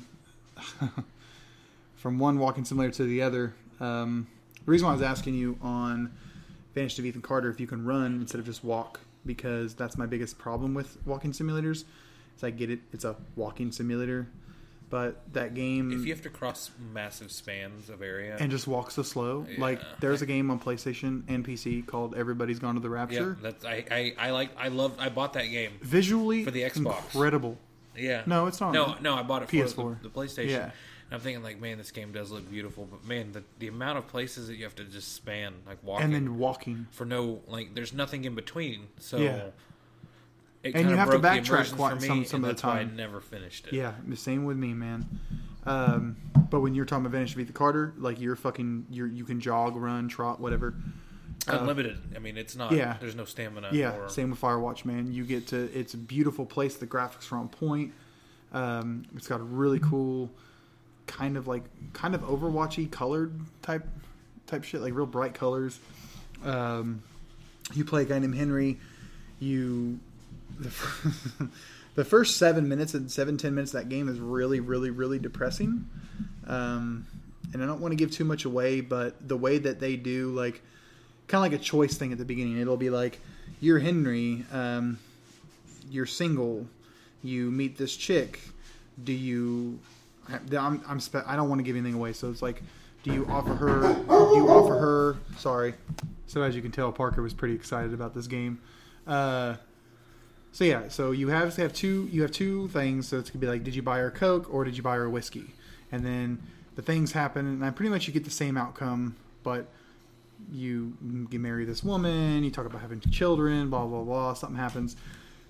from 1.95 2.19
one 2.19 2.39
walking 2.39 2.63
simulator 2.63 2.93
to 2.93 3.03
the 3.03 3.21
other. 3.21 3.53
Um, 3.79 4.27
the 4.65 4.71
reason 4.71 4.85
why 4.85 4.91
I 4.91 4.95
was 4.95 5.03
asking 5.03 5.35
you 5.35 5.57
on 5.61 6.11
Vanished 6.73 6.99
of 6.99 7.05
Ethan 7.05 7.21
Carter 7.21 7.49
if 7.49 7.59
you 7.59 7.67
can 7.67 7.85
run 7.85 8.15
instead 8.21 8.39
of 8.39 8.45
just 8.45 8.63
walk, 8.63 9.01
because 9.25 9.73
that's 9.73 9.97
my 9.97 10.05
biggest 10.05 10.37
problem 10.37 10.73
with 10.73 10.97
walking 11.05 11.31
simulators. 11.31 11.83
Is 12.37 12.43
I 12.43 12.49
get 12.49 12.69
it, 12.69 12.79
it's 12.93 13.05
a 13.05 13.15
walking 13.35 13.71
simulator, 13.71 14.27
but 14.95 15.33
that 15.33 15.53
game 15.53 15.91
If 15.91 16.05
you 16.05 16.13
have 16.13 16.21
to 16.23 16.29
cross 16.29 16.71
massive 16.93 17.29
spans 17.29 17.89
of 17.89 18.01
area, 18.01 18.37
and 18.39 18.49
just 18.49 18.65
walk 18.65 18.91
so 18.91 19.03
slow. 19.03 19.45
Like 19.57 19.81
there's 19.99 20.21
a 20.21 20.25
game 20.25 20.49
on 20.49 20.57
PlayStation 20.57 21.23
and 21.27 21.45
PC 21.45 21.85
called 21.85 22.15
Everybody's 22.15 22.59
Gone 22.59 22.75
to 22.75 22.79
the 22.79 22.87
yeah, 22.87 22.93
Rapture. 22.95 23.37
that's 23.41 23.65
I, 23.65 23.83
I 23.91 24.13
I 24.17 24.31
like 24.31 24.51
I 24.57 24.69
love 24.69 24.95
I 24.97 25.09
bought 25.09 25.33
that 25.33 25.47
game. 25.47 25.73
Visually 25.81 26.45
For 26.45 26.51
the 26.51 26.61
Xbox. 26.61 27.03
incredible. 27.13 27.57
Yeah. 27.97 28.23
No, 28.25 28.45
it's 28.47 28.61
not. 28.61 28.71
No, 28.71 28.95
no, 29.01 29.15
I 29.15 29.23
bought 29.23 29.43
it 29.43 29.49
for 29.49 29.55
PS4. 29.57 30.01
the, 30.01 30.07
the 30.07 30.15
PlayStation. 30.15 30.49
Yeah. 30.49 30.63
And 30.63 31.13
I'm 31.13 31.19
thinking 31.19 31.43
like, 31.43 31.59
man, 31.59 31.77
this 31.77 31.91
game 31.91 32.13
does 32.13 32.31
look 32.31 32.49
beautiful, 32.49 32.87
but 32.89 33.05
man, 33.05 33.33
the 33.33 33.43
the 33.59 33.67
amount 33.67 33.97
of 33.97 34.07
places 34.07 34.47
that 34.47 34.55
you 34.55 34.63
have 34.63 34.75
to 34.75 34.85
just 34.85 35.13
span, 35.13 35.55
like 35.67 35.83
walking, 35.83 36.05
And 36.05 36.13
then 36.13 36.37
walking. 36.37 36.87
for 36.91 37.03
no 37.05 37.41
like, 37.47 37.75
there's 37.75 37.91
nothing 37.91 38.23
in 38.23 38.33
between. 38.33 38.87
So. 38.99 39.17
Yeah. 39.17 39.47
And 40.73 40.89
you 40.89 40.95
have 40.95 41.11
to 41.11 41.19
backtrack 41.19 41.75
quite 41.75 42.01
me, 42.01 42.07
some- 42.07 42.25
some 42.25 42.43
of 42.43 42.55
the 42.55 42.59
time. 42.59 42.91
I 42.93 42.95
never 42.95 43.21
finished 43.21 43.67
it. 43.67 43.73
Yeah, 43.73 43.93
the 44.07 44.15
same 44.17 44.45
with 44.45 44.57
me, 44.57 44.73
man. 44.73 45.05
Um, 45.65 46.17
but 46.49 46.61
when 46.61 46.75
you're 46.75 46.85
talking 46.85 47.05
about 47.05 47.13
Vanishing 47.13 47.37
of 47.37 47.41
Ethan 47.41 47.53
Carter, 47.53 47.93
like 47.97 48.19
you're 48.19 48.35
fucking, 48.35 48.87
you're 48.89 49.07
you 49.07 49.25
can 49.25 49.39
jog, 49.39 49.75
run, 49.75 50.07
trot, 50.07 50.39
whatever. 50.39 50.75
unlimited. 51.47 51.97
I 52.15 52.19
mean, 52.19 52.37
it's 52.37 52.55
not. 52.55 52.71
yeah. 52.71 52.97
There's 52.99 53.15
no 53.15 53.25
stamina. 53.25 53.69
Yeah, 53.71 53.95
or, 53.95 54.09
same 54.09 54.31
with 54.31 54.41
Firewatch, 54.41 54.85
man. 54.85 55.11
You 55.11 55.23
get 55.25 55.47
to 55.47 55.69
it's 55.77 55.93
a 55.93 55.97
beautiful 55.97 56.45
place. 56.45 56.75
The 56.75 56.87
graphics 56.87 57.31
are 57.31 57.37
on 57.37 57.49
point. 57.49 57.93
Um, 58.53 59.05
it's 59.15 59.27
got 59.27 59.39
a 59.39 59.43
really 59.43 59.79
cool, 59.79 60.29
kind 61.07 61.35
of 61.37 61.47
like 61.47 61.63
kind 61.93 62.15
of 62.15 62.21
Overwatchy 62.21 62.89
colored 62.89 63.39
type 63.61 63.85
type 64.47 64.63
shit, 64.63 64.81
like 64.81 64.93
real 64.93 65.05
bright 65.05 65.33
colors. 65.33 65.79
Um, 66.43 67.01
you 67.73 67.85
play 67.85 68.03
a 68.03 68.05
guy 68.05 68.19
named 68.19 68.35
Henry. 68.35 68.79
You 69.39 69.99
the, 70.59 71.49
the 71.95 72.05
first 72.05 72.37
seven 72.37 72.67
minutes 72.67 72.93
and 72.93 73.11
seven 73.11 73.37
ten 73.37 73.55
minutes 73.55 73.73
of 73.73 73.81
that 73.83 73.89
game 73.89 74.09
is 74.09 74.19
really 74.19 74.59
really 74.59 74.89
really 74.89 75.19
depressing. 75.19 75.89
Um, 76.47 77.07
and 77.53 77.63
I 77.63 77.65
don't 77.65 77.79
want 77.79 77.91
to 77.91 77.95
give 77.95 78.11
too 78.11 78.25
much 78.25 78.45
away, 78.45 78.81
but 78.81 79.27
the 79.27 79.37
way 79.37 79.57
that 79.59 79.79
they 79.79 79.95
do 79.95 80.31
like 80.31 80.61
kind 81.27 81.45
of 81.45 81.51
like 81.51 81.59
a 81.59 81.63
choice 81.63 81.97
thing 81.97 82.11
at 82.11 82.17
the 82.17 82.25
beginning. 82.25 82.59
It'll 82.59 82.77
be 82.77 82.89
like, 82.89 83.19
you're 83.59 83.79
Henry, 83.79 84.45
um, 84.51 84.99
you're 85.89 86.05
single, 86.05 86.67
you 87.23 87.51
meet 87.51 87.77
this 87.77 87.95
chick. 87.95 88.39
Do 89.03 89.11
you? 89.11 89.79
I'm, 90.57 90.81
I'm 90.87 90.99
spe- 90.99 91.27
I 91.27 91.35
don't 91.35 91.49
want 91.49 91.59
to 91.59 91.63
give 91.63 91.75
anything 91.75 91.93
away, 91.93 92.13
so 92.13 92.29
it's 92.29 92.41
like, 92.41 92.63
do 93.03 93.13
you 93.13 93.25
offer 93.29 93.53
her? 93.53 93.81
Do 93.81 94.35
you 94.35 94.47
offer 94.49 94.79
her? 94.79 95.17
Sorry. 95.37 95.73
So 96.27 96.41
as 96.41 96.55
you 96.55 96.61
can 96.61 96.71
tell, 96.71 96.91
Parker 96.91 97.21
was 97.21 97.33
pretty 97.33 97.53
excited 97.53 97.93
about 97.93 98.15
this 98.15 98.25
game. 98.27 98.59
Uh, 99.05 99.55
so 100.55 100.63
yeah, 100.63 100.87
so 100.87 101.11
you 101.11 101.27
have 101.27 101.53
have 101.57 101.73
two 101.73 102.07
you 102.13 102.21
have 102.21 102.31
two 102.31 102.69
things. 102.69 103.09
So 103.09 103.19
it's 103.19 103.29
gonna 103.29 103.41
be 103.41 103.47
like, 103.47 103.65
did 103.65 103.75
you 103.75 103.81
buy 103.81 103.97
her 103.97 104.07
a 104.07 104.11
Coke 104.11 104.47
or 104.53 104.63
did 104.63 104.77
you 104.77 104.83
buy 104.83 104.95
her 104.95 105.03
a 105.03 105.09
whiskey? 105.09 105.53
And 105.91 106.05
then 106.05 106.41
the 106.75 106.81
things 106.81 107.11
happen, 107.11 107.61
and 107.61 107.75
pretty 107.75 107.89
much 107.89 108.07
you 108.07 108.13
get 108.13 108.23
the 108.23 108.31
same 108.31 108.55
outcome, 108.55 109.17
but 109.43 109.67
you 110.49 110.95
you 111.29 111.39
marry 111.39 111.65
this 111.65 111.83
woman, 111.83 112.45
you 112.45 112.51
talk 112.51 112.65
about 112.65 112.79
having 112.79 113.01
children, 113.01 113.69
blah 113.69 113.85
blah 113.85 114.03
blah. 114.03 114.33
Something 114.33 114.57
happens, 114.57 114.95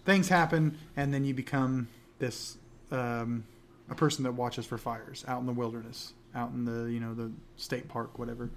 things 0.06 0.28
happen, 0.28 0.76
and 0.98 1.14
then 1.14 1.24
you 1.24 1.36
become 1.36 1.88
this 2.18 2.58
um, 2.90 3.44
a 3.92 3.94
person 3.94 4.24
that 4.24 4.32
watches 4.32 4.66
for 4.66 4.80
fires 4.80 5.24
out 5.28 5.40
in 5.40 5.46
the 5.46 5.54
wilderness, 5.54 6.14
out 6.34 6.50
in 6.50 6.66
the 6.66 6.92
you 6.92 7.00
know 7.00 7.14
the 7.14 7.32
state 7.58 7.88
park, 7.88 8.18
whatever. 8.18 8.50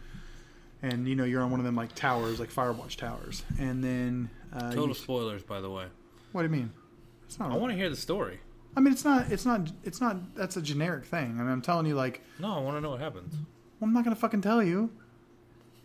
And 0.81 1.07
you 1.07 1.15
know 1.15 1.25
you're 1.25 1.43
on 1.43 1.51
one 1.51 1.61
of 1.61 1.67
them 1.67 1.77
like 1.77 1.95
towers, 1.95 2.41
like 2.41 2.51
Firewatch 2.51 2.97
towers, 2.97 3.43
and 3.59 3.85
then 3.85 4.31
uh, 4.55 4.71
Total 4.73 4.89
you- 4.89 4.95
spoilers, 4.95 5.43
by 5.43 5.61
the 5.61 5.69
way. 5.69 5.89
What 6.33 6.43
do 6.43 6.49
you 6.49 6.55
mean? 6.55 6.73
It's 7.27 7.39
not. 7.39 7.53
I 7.53 7.57
want 7.57 7.73
to 7.73 7.77
hear 7.77 7.91
the 7.91 7.97
story. 7.97 8.41
I 8.77 8.81
mean, 8.81 8.93
it's 8.93 9.05
not. 9.05 9.31
It's 9.33 9.45
not. 9.45 9.71
It's 9.85 10.01
not. 10.01 10.35
That's 10.35 10.57
a 10.57 10.63
generic 10.63 11.05
thing. 11.05 11.37
I 11.39 11.43
mean, 11.43 11.51
I'm 11.51 11.63
telling 11.63 11.87
you, 11.87 11.95
like, 11.95 12.23
No, 12.39 12.55
I 12.57 12.61
want 12.61 12.77
to 12.77 12.81
know 12.81 12.91
what 12.91 13.01
happens. 13.01 13.35
well, 13.81 13.89
I'm 13.89 13.93
not 13.93 14.05
gonna 14.05 14.17
fucking 14.17 14.43
tell 14.43 14.63
you. 14.63 14.91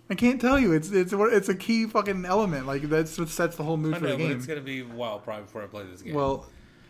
I 0.09 0.15
can't 0.15 0.39
tell 0.39 0.59
you. 0.59 0.73
It's 0.73 0.91
it's 0.91 1.13
it's 1.13 1.49
a 1.49 1.55
key 1.55 1.85
fucking 1.87 2.25
element. 2.25 2.67
Like 2.67 2.83
that's 2.83 3.17
what 3.17 3.29
sets 3.29 3.55
the 3.55 3.63
whole 3.63 3.77
mood 3.77 3.95
I 3.95 3.99
for 3.99 4.03
know, 4.05 4.11
the 4.11 4.17
game. 4.17 4.31
it's 4.31 4.45
gonna 4.45 4.61
be 4.61 4.81
a 4.81 4.85
while 4.85 5.19
probably 5.19 5.43
before 5.45 5.63
I 5.63 5.67
play 5.67 5.83
this 5.89 6.01
game. 6.01 6.13
Well, 6.13 6.45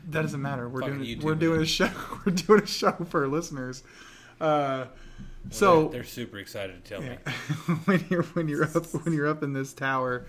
that 0.10 0.24
doesn't 0.24 0.42
matter. 0.42 0.68
We're 0.68 0.82
Fucking 0.82 0.98
doing 0.98 1.20
YouTube 1.20 1.24
we're 1.24 1.36
doing 1.36 1.62
a 1.62 1.66
show. 1.66 1.90
We're 2.26 2.34
doing 2.34 2.64
a 2.64 2.68
show 2.68 2.92
for 3.10 3.22
our 3.22 3.28
listeners. 3.28 3.84
Uh, 4.42 4.86
so 5.52 5.84
they're, 5.84 5.92
they're 5.92 6.04
super 6.04 6.40
excited 6.40 6.84
to 6.84 6.90
tell 6.90 7.02
me. 7.02 7.16
when 7.86 8.04
you're 8.10 8.24
when 8.24 8.48
you're 8.48 8.66
up 8.66 8.86
when 9.06 9.14
you're 9.14 9.28
up 9.28 9.44
in 9.44 9.54
this 9.54 9.74
tower, 9.74 10.26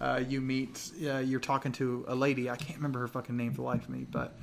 uh, 0.00 0.22
you 0.26 0.40
meet 0.40 0.90
uh, 1.04 1.18
you're 1.18 1.40
talking 1.40 1.72
to 1.72 2.04
a 2.08 2.14
lady. 2.14 2.48
I 2.48 2.56
can't 2.56 2.76
remember 2.76 3.00
her 3.00 3.08
fucking 3.08 3.36
name 3.36 3.50
for 3.50 3.58
the 3.58 3.62
life 3.62 3.82
of 3.82 3.90
me, 3.90 4.06
but 4.10 4.34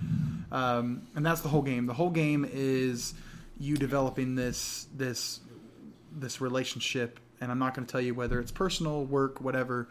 um, 0.51 1.07
and 1.15 1.25
that's 1.25 1.41
the 1.41 1.49
whole 1.49 1.61
game. 1.61 1.87
The 1.87 1.93
whole 1.93 2.09
game 2.09 2.47
is 2.51 3.13
you 3.59 3.75
developing 3.75 4.35
this 4.35 4.87
this 4.95 5.39
this 6.11 6.41
relationship, 6.41 7.19
and 7.41 7.51
I'm 7.51 7.59
not 7.59 7.73
going 7.73 7.85
to 7.85 7.91
tell 7.91 8.01
you 8.01 8.13
whether 8.13 8.39
it's 8.39 8.51
personal, 8.51 9.03
work, 9.03 9.41
whatever, 9.41 9.87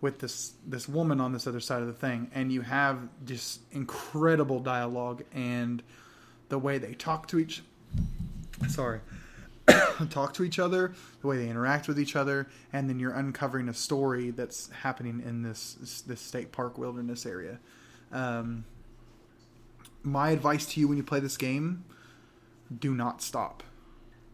with 0.00 0.18
this 0.18 0.52
this 0.66 0.86
woman 0.86 1.20
on 1.20 1.32
this 1.32 1.46
other 1.46 1.60
side 1.60 1.80
of 1.80 1.86
the 1.86 1.94
thing, 1.94 2.30
and 2.34 2.52
you 2.52 2.60
have 2.60 2.98
just 3.24 3.60
incredible 3.72 4.60
dialogue 4.60 5.24
and 5.32 5.82
the 6.50 6.58
way 6.58 6.78
they 6.78 6.92
talk 6.92 7.26
to 7.28 7.38
each. 7.38 7.62
Sorry 8.68 9.00
talk 10.10 10.34
to 10.34 10.44
each 10.44 10.58
other, 10.58 10.94
the 11.20 11.26
way 11.26 11.36
they 11.36 11.48
interact 11.48 11.88
with 11.88 11.98
each 11.98 12.16
other, 12.16 12.48
and 12.72 12.88
then 12.88 12.98
you're 12.98 13.12
uncovering 13.12 13.68
a 13.68 13.74
story 13.74 14.30
that's 14.30 14.70
happening 14.70 15.22
in 15.24 15.42
this 15.42 16.02
this 16.06 16.20
state 16.20 16.52
park 16.52 16.78
wilderness 16.78 17.26
area. 17.26 17.58
Um, 18.12 18.64
my 20.02 20.30
advice 20.30 20.66
to 20.66 20.80
you 20.80 20.88
when 20.88 20.96
you 20.96 21.02
play 21.02 21.20
this 21.20 21.36
game: 21.36 21.84
do 22.78 22.94
not 22.94 23.22
stop. 23.22 23.62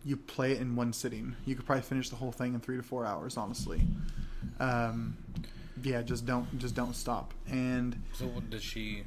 You 0.04 0.16
play 0.16 0.52
it 0.52 0.60
in 0.60 0.76
one 0.76 0.92
sitting. 0.92 1.34
You 1.44 1.56
could 1.56 1.66
probably 1.66 1.82
finish 1.82 2.10
the 2.10 2.16
whole 2.16 2.32
thing 2.32 2.54
in 2.54 2.60
three 2.60 2.76
to 2.76 2.82
four 2.82 3.04
hours, 3.04 3.36
honestly. 3.36 3.82
Um, 4.60 5.16
yeah, 5.82 6.02
just 6.02 6.26
don't 6.26 6.58
just 6.58 6.74
don't 6.74 6.94
stop. 6.94 7.34
And 7.50 8.00
So, 8.12 8.26
what 8.26 8.48
does 8.50 8.62
she? 8.62 9.04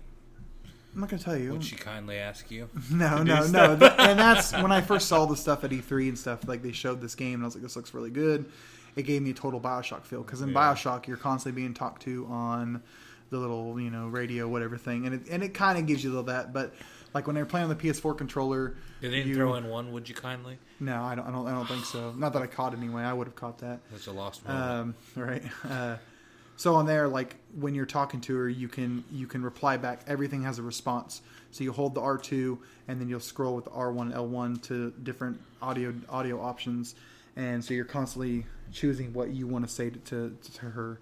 I'm 0.93 1.01
not 1.01 1.09
gonna 1.09 1.21
tell 1.21 1.37
you. 1.37 1.51
Would 1.53 1.63
she 1.63 1.75
kindly 1.75 2.17
ask 2.17 2.49
you? 2.49 2.67
No, 2.91 3.21
no, 3.23 3.45
no. 3.47 3.73
and 3.73 4.19
that's 4.19 4.51
when 4.53 4.71
I 4.71 4.81
first 4.81 5.07
saw 5.07 5.25
the 5.25 5.35
stuff 5.37 5.63
at 5.63 5.71
E3 5.71 6.09
and 6.09 6.17
stuff. 6.17 6.47
Like 6.47 6.61
they 6.63 6.71
showed 6.71 6.99
this 7.01 7.15
game, 7.15 7.35
and 7.35 7.43
I 7.43 7.45
was 7.45 7.55
like, 7.55 7.63
"This 7.63 7.75
looks 7.75 7.93
really 7.93 8.09
good." 8.09 8.45
It 8.95 9.03
gave 9.03 9.21
me 9.21 9.29
a 9.29 9.33
total 9.33 9.61
Bioshock 9.61 10.03
feel 10.05 10.23
because 10.23 10.41
in 10.41 10.49
Yeah. 10.49 10.55
Bioshock, 10.55 11.05
you're 11.07 11.15
constantly 11.17 11.61
being 11.61 11.73
talked 11.73 12.01
to 12.03 12.25
on 12.25 12.81
the 13.29 13.37
little, 13.37 13.79
you 13.79 13.91
know, 13.91 14.07
radio, 14.07 14.47
whatever 14.47 14.77
thing, 14.77 15.05
and 15.05 15.15
it 15.15 15.21
and 15.29 15.43
it 15.43 15.53
kind 15.53 15.77
of 15.77 15.85
gives 15.85 16.03
you 16.03 16.09
a 16.09 16.11
little 16.11 16.25
that. 16.25 16.51
But 16.53 16.73
like 17.13 17.27
when 17.27 17.35
they 17.35 17.41
were 17.41 17.45
playing 17.47 17.65
on 17.65 17.69
the 17.69 17.75
PS4 17.75 18.17
controller, 18.17 18.75
Did 19.01 19.13
they 19.13 19.21
you- 19.21 19.35
throw 19.35 19.53
in 19.55 19.67
one? 19.69 19.91
Would 19.93 20.09
you 20.09 20.15
kindly? 20.15 20.57
No, 20.79 21.03
I 21.03 21.13
don't. 21.13 21.27
I 21.27 21.31
don't. 21.31 21.47
I 21.47 21.51
don't 21.51 21.67
think 21.67 21.85
so. 21.85 22.11
Not 22.13 22.33
that 22.33 22.41
I 22.41 22.47
caught 22.47 22.73
anyway. 22.73 23.03
I 23.03 23.13
would 23.13 23.27
have 23.27 23.35
caught 23.35 23.59
that. 23.59 23.79
That's 23.91 24.07
a 24.07 24.11
lost 24.11 24.45
moment. 24.47 24.95
Um, 25.15 25.23
right. 25.23 25.43
Uh, 25.69 25.97
so 26.59 26.75
on 26.75 26.85
there, 26.85 27.07
like 27.07 27.37
when 27.57 27.73
you're 27.73 27.85
talking 27.85 28.19
to 28.19 28.35
her, 28.35 28.49
you 28.49 28.67
can 28.67 29.05
you 29.09 29.27
can 29.27 29.41
reply 29.41 29.77
back. 29.77 30.01
Everything 30.07 30.43
has 30.43 30.59
a 30.59 30.61
response. 30.61 31.21
So 31.51 31.63
you 31.63 31.71
hold 31.71 31.95
the 31.95 32.01
R 32.01 32.17
two, 32.17 32.59
and 32.89 32.99
then 32.99 33.07
you'll 33.07 33.21
scroll 33.21 33.55
with 33.55 33.63
the 33.63 33.71
R 33.71 33.93
one 33.93 34.07
and 34.07 34.15
L 34.17 34.27
one 34.27 34.57
to 34.63 34.91
different 35.01 35.39
audio 35.61 35.93
audio 36.09 36.41
options, 36.41 36.95
and 37.37 37.63
so 37.63 37.73
you're 37.73 37.85
constantly 37.85 38.45
choosing 38.73 39.13
what 39.13 39.29
you 39.29 39.47
want 39.47 39.65
to 39.65 39.73
say 39.73 39.89
to 39.89 39.99
to, 39.99 40.51
to 40.55 40.65
her. 40.65 40.99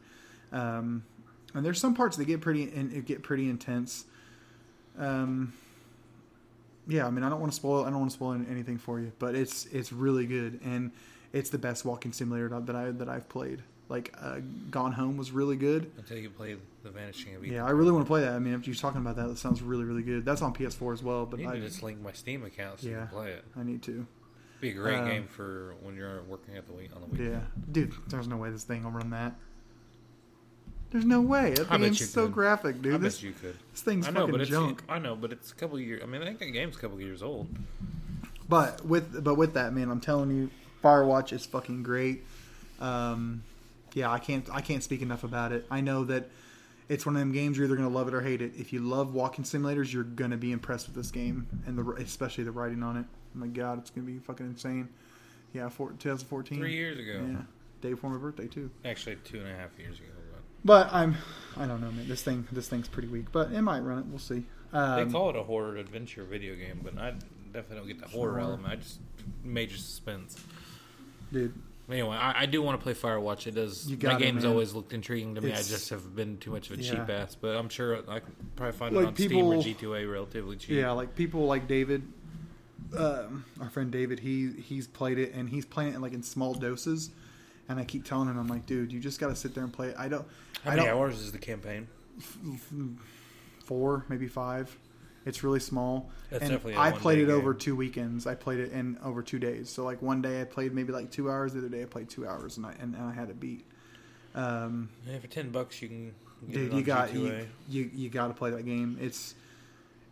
Um, 0.52 1.04
and 1.56 1.66
there's 1.66 1.80
some 1.80 1.96
parts 1.96 2.18
that 2.18 2.26
get 2.26 2.40
pretty 2.40 2.72
and 2.72 2.94
it 2.94 3.06
get 3.06 3.24
pretty 3.24 3.50
intense. 3.50 4.06
Um, 4.96 5.54
yeah, 6.88 7.08
I 7.08 7.10
mean, 7.10 7.24
I 7.24 7.30
don't 7.30 7.40
want 7.40 7.52
to 7.52 7.56
spoil. 7.56 7.84
I 7.84 7.90
don't 7.90 8.00
want 8.00 8.12
to 8.12 8.16
spoil 8.16 8.34
anything 8.48 8.78
for 8.78 9.00
you, 9.00 9.12
but 9.18 9.34
it's 9.34 9.66
it's 9.72 9.92
really 9.92 10.28
good, 10.28 10.60
and 10.64 10.92
it's 11.34 11.50
the 11.50 11.58
best 11.58 11.84
walking 11.84 12.14
simulator 12.14 12.48
that 12.60 12.76
I 12.76 12.92
that 12.92 13.10
I've 13.10 13.28
played. 13.28 13.64
Like 13.90 14.14
uh, 14.22 14.40
Gone 14.70 14.92
Home 14.92 15.16
was 15.18 15.32
really 15.32 15.56
good. 15.56 15.92
Until 15.98 16.18
you 16.18 16.30
play 16.30 16.58
The 16.84 16.90
Vanishing 16.90 17.36
of 17.36 17.44
Ethan. 17.44 17.56
Yeah, 17.56 17.66
I 17.66 17.70
really 17.70 17.92
want 17.92 18.06
to 18.06 18.08
play 18.08 18.22
that. 18.22 18.34
I 18.34 18.40
mean, 18.40 18.54
if 18.54 18.68
you're 18.68 18.76
talking 18.76 19.00
about 19.00 19.16
that, 19.16 19.28
that 19.28 19.38
sounds 19.38 19.62
really 19.62 19.86
really 19.86 20.04
good. 20.04 20.26
That's 20.26 20.42
on 20.42 20.54
PS4 20.54 20.94
as 20.94 21.04
well. 21.04 21.26
But 21.26 21.40
I 21.40 21.44
need 21.44 21.50
I, 21.50 21.56
to 21.56 21.62
just 21.62 21.84
link 21.84 22.02
my 22.02 22.12
Steam 22.12 22.44
account 22.44 22.82
so 22.82 22.88
you 22.88 22.96
can 22.96 23.08
play 23.08 23.32
it. 23.32 23.44
I 23.58 23.64
need 23.64 23.82
to. 23.84 24.06
Be 24.60 24.70
a 24.72 24.74
great 24.74 24.98
Um, 24.98 25.08
game 25.08 25.28
for 25.28 25.76
when 25.84 25.96
you're 25.96 26.24
working 26.24 26.56
at 26.58 26.66
the 26.66 26.74
week 26.74 26.90
on 26.96 27.02
the 27.02 27.08
weekend. 27.08 27.32
Yeah, 27.32 27.40
dude, 27.72 27.94
there's 28.08 28.28
no 28.28 28.38
way 28.38 28.50
this 28.50 28.64
thing 28.64 28.84
will 28.84 28.92
run 28.92 29.12
that. 29.12 29.36
There's 30.90 31.06
no 31.06 31.22
way. 31.22 31.54
That 31.54 31.68
I 31.72 31.78
bet 31.78 31.82
game's 31.82 32.10
so 32.10 32.26
could. 32.26 32.34
graphic, 32.34 32.82
dude. 32.82 32.96
I 32.96 32.98
this, 32.98 33.16
bet 33.18 33.24
you 33.24 33.34
could. 33.34 33.56
this 33.72 33.82
thing's 33.82 34.08
I 34.08 34.12
know, 34.12 34.22
fucking 34.22 34.32
but 34.32 34.42
it's 34.42 34.50
junk. 34.50 34.84
I 34.90 35.00
know, 35.00 35.16
but 35.16 35.32
it's 35.32 35.52
a 35.52 35.56
couple 35.56 35.76
of 35.78 35.84
years. 35.84 36.02
I 36.04 36.08
mean, 36.08 36.22
I 36.22 36.26
think 36.26 36.40
the 36.40 36.50
game's 36.52 36.76
a 36.78 36.80
couple 36.80 36.96
of 36.98 37.02
years 37.04 37.22
old. 37.22 37.48
But 38.50 38.86
with 38.86 39.24
but 39.24 39.36
with 39.36 39.54
that, 39.56 39.74
man, 39.74 39.92
I'm 39.92 40.00
telling 40.00 40.32
you, 40.32 40.50
Firewatch 40.84 41.34
is 41.34 41.46
fucking 41.46 41.84
great. 41.84 42.24
Um, 42.80 43.44
yeah, 43.94 44.12
I 44.12 44.20
can't 44.20 44.48
I 44.52 44.62
can't 44.62 44.84
speak 44.84 45.02
enough 45.02 45.24
about 45.24 45.52
it. 45.52 45.66
I 45.72 45.82
know 45.82 46.04
that 46.06 46.30
it's 46.90 47.06
one 47.06 47.16
of 47.16 47.20
them 47.20 47.32
games 47.34 47.58
you're 47.58 47.66
either 47.66 47.76
gonna 47.76 47.90
love 47.90 48.08
it 48.08 48.14
or 48.14 48.22
hate 48.22 48.42
it. 48.42 48.54
If 48.58 48.72
you 48.74 48.80
love 48.80 49.14
walking 49.14 49.44
simulators, 49.44 49.92
you're 49.92 50.04
gonna 50.04 50.38
be 50.38 50.52
impressed 50.52 50.88
with 50.88 50.96
this 50.96 51.12
game, 51.12 51.48
and 51.66 51.78
the 51.78 51.84
especially 51.94 52.44
the 52.44 52.52
writing 52.52 52.84
on 52.84 52.98
it. 52.98 53.06
Oh 53.36 53.40
my 53.40 53.48
god, 53.48 53.80
it's 53.80 53.90
gonna 53.90 54.08
be 54.08 54.20
fucking 54.20 54.46
insane. 54.46 54.90
Yeah, 55.54 55.70
four, 55.70 55.90
2014. 56.00 56.60
Three 56.60 56.74
years 56.74 57.00
ago. 57.00 57.26
Yeah, 57.30 57.42
day 57.82 57.92
before 57.92 58.10
my 58.10 58.18
birthday 58.18 58.48
too. 58.48 58.70
Actually, 58.86 59.16
two 59.24 59.40
and 59.40 59.48
a 59.48 59.56
half 59.56 59.70
years 59.78 59.98
ago. 59.98 60.08
But 60.66 60.92
I'm 60.92 61.16
I 61.56 61.66
don't 61.66 61.80
know, 61.82 61.92
man. 61.92 62.08
This 62.08 62.24
thing 62.24 62.48
this 62.52 62.68
thing's 62.68 62.88
pretty 62.88 63.08
weak, 63.08 63.32
but 63.32 63.52
it 63.52 63.62
might 63.62 63.80
run 63.82 64.00
it. 64.00 64.06
We'll 64.08 64.20
see. 64.20 64.44
Um, 64.74 65.06
they 65.08 65.12
call 65.12 65.30
it 65.30 65.36
a 65.38 65.44
horror 65.44 65.78
adventure 65.78 66.24
video 66.26 66.56
game, 66.56 66.82
but 66.84 66.98
I 66.98 67.14
definitely 67.54 67.78
don't 67.78 67.88
get 67.88 68.00
the 68.00 68.08
horror 68.08 68.32
Horror. 68.32 68.42
element. 68.42 68.74
I 68.74 68.76
just 68.76 69.00
major 69.44 69.78
suspense. 69.78 70.44
dude, 71.32 71.54
Anyway, 71.90 72.16
I, 72.18 72.42
I 72.42 72.46
do 72.48 72.62
want 72.62 72.78
to 72.80 72.84
play 72.84 72.94
Firewatch. 72.94 73.48
It 73.48 73.56
does. 73.56 73.88
You 73.90 73.98
my 74.04 74.16
it, 74.16 74.20
game's 74.20 74.44
man. 74.44 74.52
always 74.52 74.74
looked 74.74 74.92
intriguing 74.92 75.36
to 75.36 75.42
me. 75.42 75.48
It's- 75.50 75.68
I 75.68 75.70
just 75.72 75.90
have 75.90 76.16
been 76.16 76.38
too 76.38 76.52
much 76.52 76.70
of 76.70 76.78
a 76.78 76.82
Yeah. 76.82 76.92
cheap 76.92 77.10
ass. 77.10 77.36
But 77.36 77.56
I'm 77.56 77.70
sure 77.70 77.98
I 78.10 78.20
can 78.20 78.34
probably 78.58 78.78
find 78.78 78.96
Like 78.96 79.04
it 79.04 79.08
on 79.08 79.16
Steam 79.16 79.46
or 79.46 79.62
people- 79.62 79.92
G2A 79.94 80.12
relatively 80.12 80.58
cheap. 80.58 80.72
Yeah, 80.76 80.92
like 80.92 81.16
people 81.16 81.46
like 81.46 81.66
David, 81.68 82.04
um, 82.98 83.46
our 83.62 83.70
friend 83.70 83.90
David, 83.90 84.20
he 84.20 84.52
he's 84.52 84.86
played 84.88 85.18
it 85.18 85.34
and 85.34 85.48
he's 85.50 85.66
playing 85.66 85.94
it 85.94 86.02
like 86.02 86.12
in 86.14 86.24
small 86.24 86.54
doses. 86.54 87.10
And 87.70 87.80
I 87.80 87.84
keep 87.86 88.04
telling 88.06 88.28
him, 88.30 88.38
I'm 88.38 88.48
like, 88.48 88.66
dude, 88.66 88.92
you 88.92 89.00
just 89.00 89.20
got 89.20 89.28
to 89.28 89.36
sit 89.36 89.54
there 89.56 89.64
and 89.64 89.72
play 89.72 89.90
it. 89.90 89.96
I 89.98 90.08
don't. 90.10 90.26
How 90.64 90.72
I 90.72 90.76
many 90.76 90.88
don't. 90.88 90.98
hours 90.98 91.20
is 91.22 91.32
the 91.32 91.38
campaign? 91.38 91.88
Four, 93.64 94.06
maybe 94.10 94.28
five. 94.28 94.76
It's 95.28 95.44
really 95.44 95.60
small. 95.60 96.10
That's 96.30 96.44
and 96.44 96.52
definitely 96.52 96.76
a 96.76 96.80
I 96.80 96.92
played 96.92 97.20
it 97.20 97.28
game. 97.28 97.36
over 97.36 97.54
two 97.54 97.76
weekends. 97.76 98.26
I 98.26 98.36
played 98.36 98.60
it 98.60 98.72
in 98.72 98.98
over 99.04 99.22
two 99.22 99.40
days. 99.40 99.70
So 99.70 99.84
like 99.84 100.02
one 100.02 100.22
day 100.22 100.42
I 100.42 100.46
played 100.46 100.74
maybe 100.74 100.94
like 100.94 101.12
two 101.12 101.30
hours. 101.30 101.54
The 101.54 101.60
other 101.60 101.70
day 101.70 101.84
I 101.84 101.86
played 101.86 102.10
two 102.10 102.28
hours, 102.28 102.58
and 102.58 102.66
I 102.66 102.72
and, 102.80 102.96
and 102.96 103.04
I 103.04 103.14
had 103.14 103.30
it 103.30 103.40
beat. 103.40 103.66
Um, 104.36 104.90
Yeah, 105.06 105.20
for 105.20 105.28
ten 105.28 105.50
bucks 105.50 105.82
you 105.82 105.90
can. 105.90 106.16
Get 106.50 106.54
dude 106.54 106.74
you 106.74 106.84
got 106.84 107.10
G2A. 107.10 107.14
you, 107.68 107.84
you 107.84 107.92
you 107.96 108.10
got 108.10 108.28
to 108.28 108.34
play 108.36 108.52
that 108.52 108.64
game 108.64 108.96
it's 109.02 109.34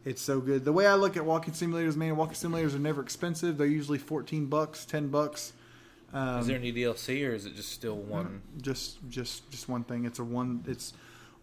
it's 0.06 0.20
so 0.24 0.40
good 0.40 0.66
the 0.66 0.74
way 0.74 0.88
i 0.88 0.96
look 0.96 1.16
at 1.16 1.24
walking 1.24 1.54
simulators 1.54 1.96
man 1.96 2.16
walking 2.16 2.34
simulators 2.34 2.74
are 2.74 2.80
never 2.80 3.00
expensive 3.00 3.60
they're 3.60 3.68
usually 3.68 4.00
14 4.00 4.48
bucks 4.48 4.86
10 4.86 5.10
bucks 5.10 5.54
um, 6.14 6.40
is 6.40 6.48
there 6.48 6.58
any 6.58 6.74
DLC 6.74 7.30
or 7.30 7.34
is 7.36 7.46
it 7.46 7.56
just 7.56 7.72
still 7.72 7.98
one? 7.98 8.42
just 8.60 8.98
just 9.08 9.50
just 9.52 9.70
one 9.70 9.84
thing 9.84 10.06
it's 10.06 10.18
a 10.18 10.24
one 10.24 10.64
it's 10.68 10.94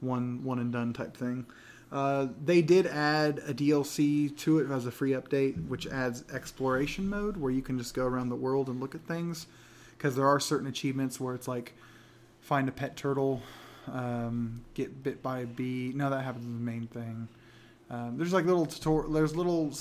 one 0.01 0.43
one 0.43 0.59
and 0.59 0.73
done 0.73 0.93
type 0.93 1.17
thing 1.17 1.47
uh, 1.93 2.29
they 2.43 2.63
did 2.63 2.87
add 2.87 3.43
a 3.47 3.53
DLC 3.53 4.35
to 4.39 4.59
it 4.59 4.71
as 4.71 4.87
a 4.87 4.91
free 4.91 5.11
update, 5.11 5.69
which 5.69 5.87
adds 5.87 6.25
exploration 6.33 7.07
mode 7.09 7.37
where 7.37 7.53
you 7.53 7.61
can 7.61 7.77
just 7.77 7.93
go 7.93 8.07
around 8.07 8.31
the 8.31 8.37
world 8.37 8.69
and 8.69 8.81
look 8.81 8.95
at 8.95 9.07
things. 9.07 9.47
Because 9.91 10.17
there 10.17 10.27
are 10.27 10.41
certain 10.41 10.67
achievements 10.67 11.21
where 11.21 11.35
it's 11.35 11.47
like 11.47 11.75
find 12.41 12.67
a 12.69 12.73
pet 12.73 12.97
turtle, 12.97 13.43
um, 13.93 14.65
get 14.73 15.03
bit 15.03 15.23
by 15.23 15.41
a 15.41 15.47
bee. 15.47 15.93
No, 15.95 16.09
that 16.09 16.23
happens 16.23 16.47
in 16.47 16.55
the 16.55 16.61
main 16.61 16.87
thing. 16.87 17.29
Um, 17.91 18.17
there's 18.17 18.33
like 18.33 18.47
little 18.47 18.67
tutor- 18.67 19.09
there's 19.13 19.37
little 19.37 19.73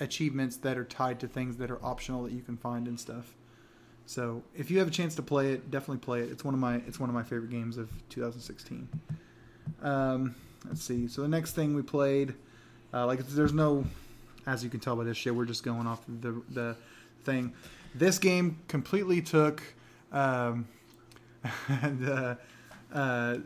achievements 0.00 0.58
that 0.58 0.76
are 0.76 0.84
tied 0.84 1.18
to 1.20 1.28
things 1.28 1.56
that 1.56 1.70
are 1.70 1.82
optional 1.84 2.24
that 2.24 2.32
you 2.32 2.42
can 2.42 2.58
find 2.58 2.86
and 2.86 3.00
stuff. 3.00 3.34
So 4.06 4.42
if 4.54 4.70
you 4.70 4.78
have 4.80 4.88
a 4.88 4.90
chance 4.90 5.14
to 5.14 5.22
play 5.22 5.52
it, 5.54 5.70
definitely 5.70 6.04
play 6.04 6.20
it. 6.20 6.30
It's 6.30 6.44
one 6.44 6.52
of 6.52 6.60
my 6.60 6.76
it's 6.86 7.00
one 7.00 7.08
of 7.08 7.14
my 7.14 7.22
favorite 7.22 7.50
games 7.50 7.78
of 7.78 7.90
2016. 8.10 8.86
Um, 9.82 10.34
let's 10.66 10.82
see. 10.82 11.08
So 11.08 11.22
the 11.22 11.28
next 11.28 11.52
thing 11.52 11.74
we 11.74 11.82
played, 11.82 12.34
uh, 12.92 13.06
like 13.06 13.26
there's 13.26 13.52
no, 13.52 13.84
as 14.46 14.62
you 14.64 14.70
can 14.70 14.80
tell 14.80 14.96
by 14.96 15.04
this 15.04 15.16
shit, 15.16 15.34
we're 15.34 15.44
just 15.44 15.62
going 15.64 15.86
off 15.86 16.04
the 16.06 16.42
the 16.50 16.76
thing. 17.24 17.52
This 17.94 18.18
game 18.18 18.58
completely 18.68 19.22
took. 19.22 19.62
Um, 20.12 20.66
the, 21.68 22.38
uh, 22.92 23.36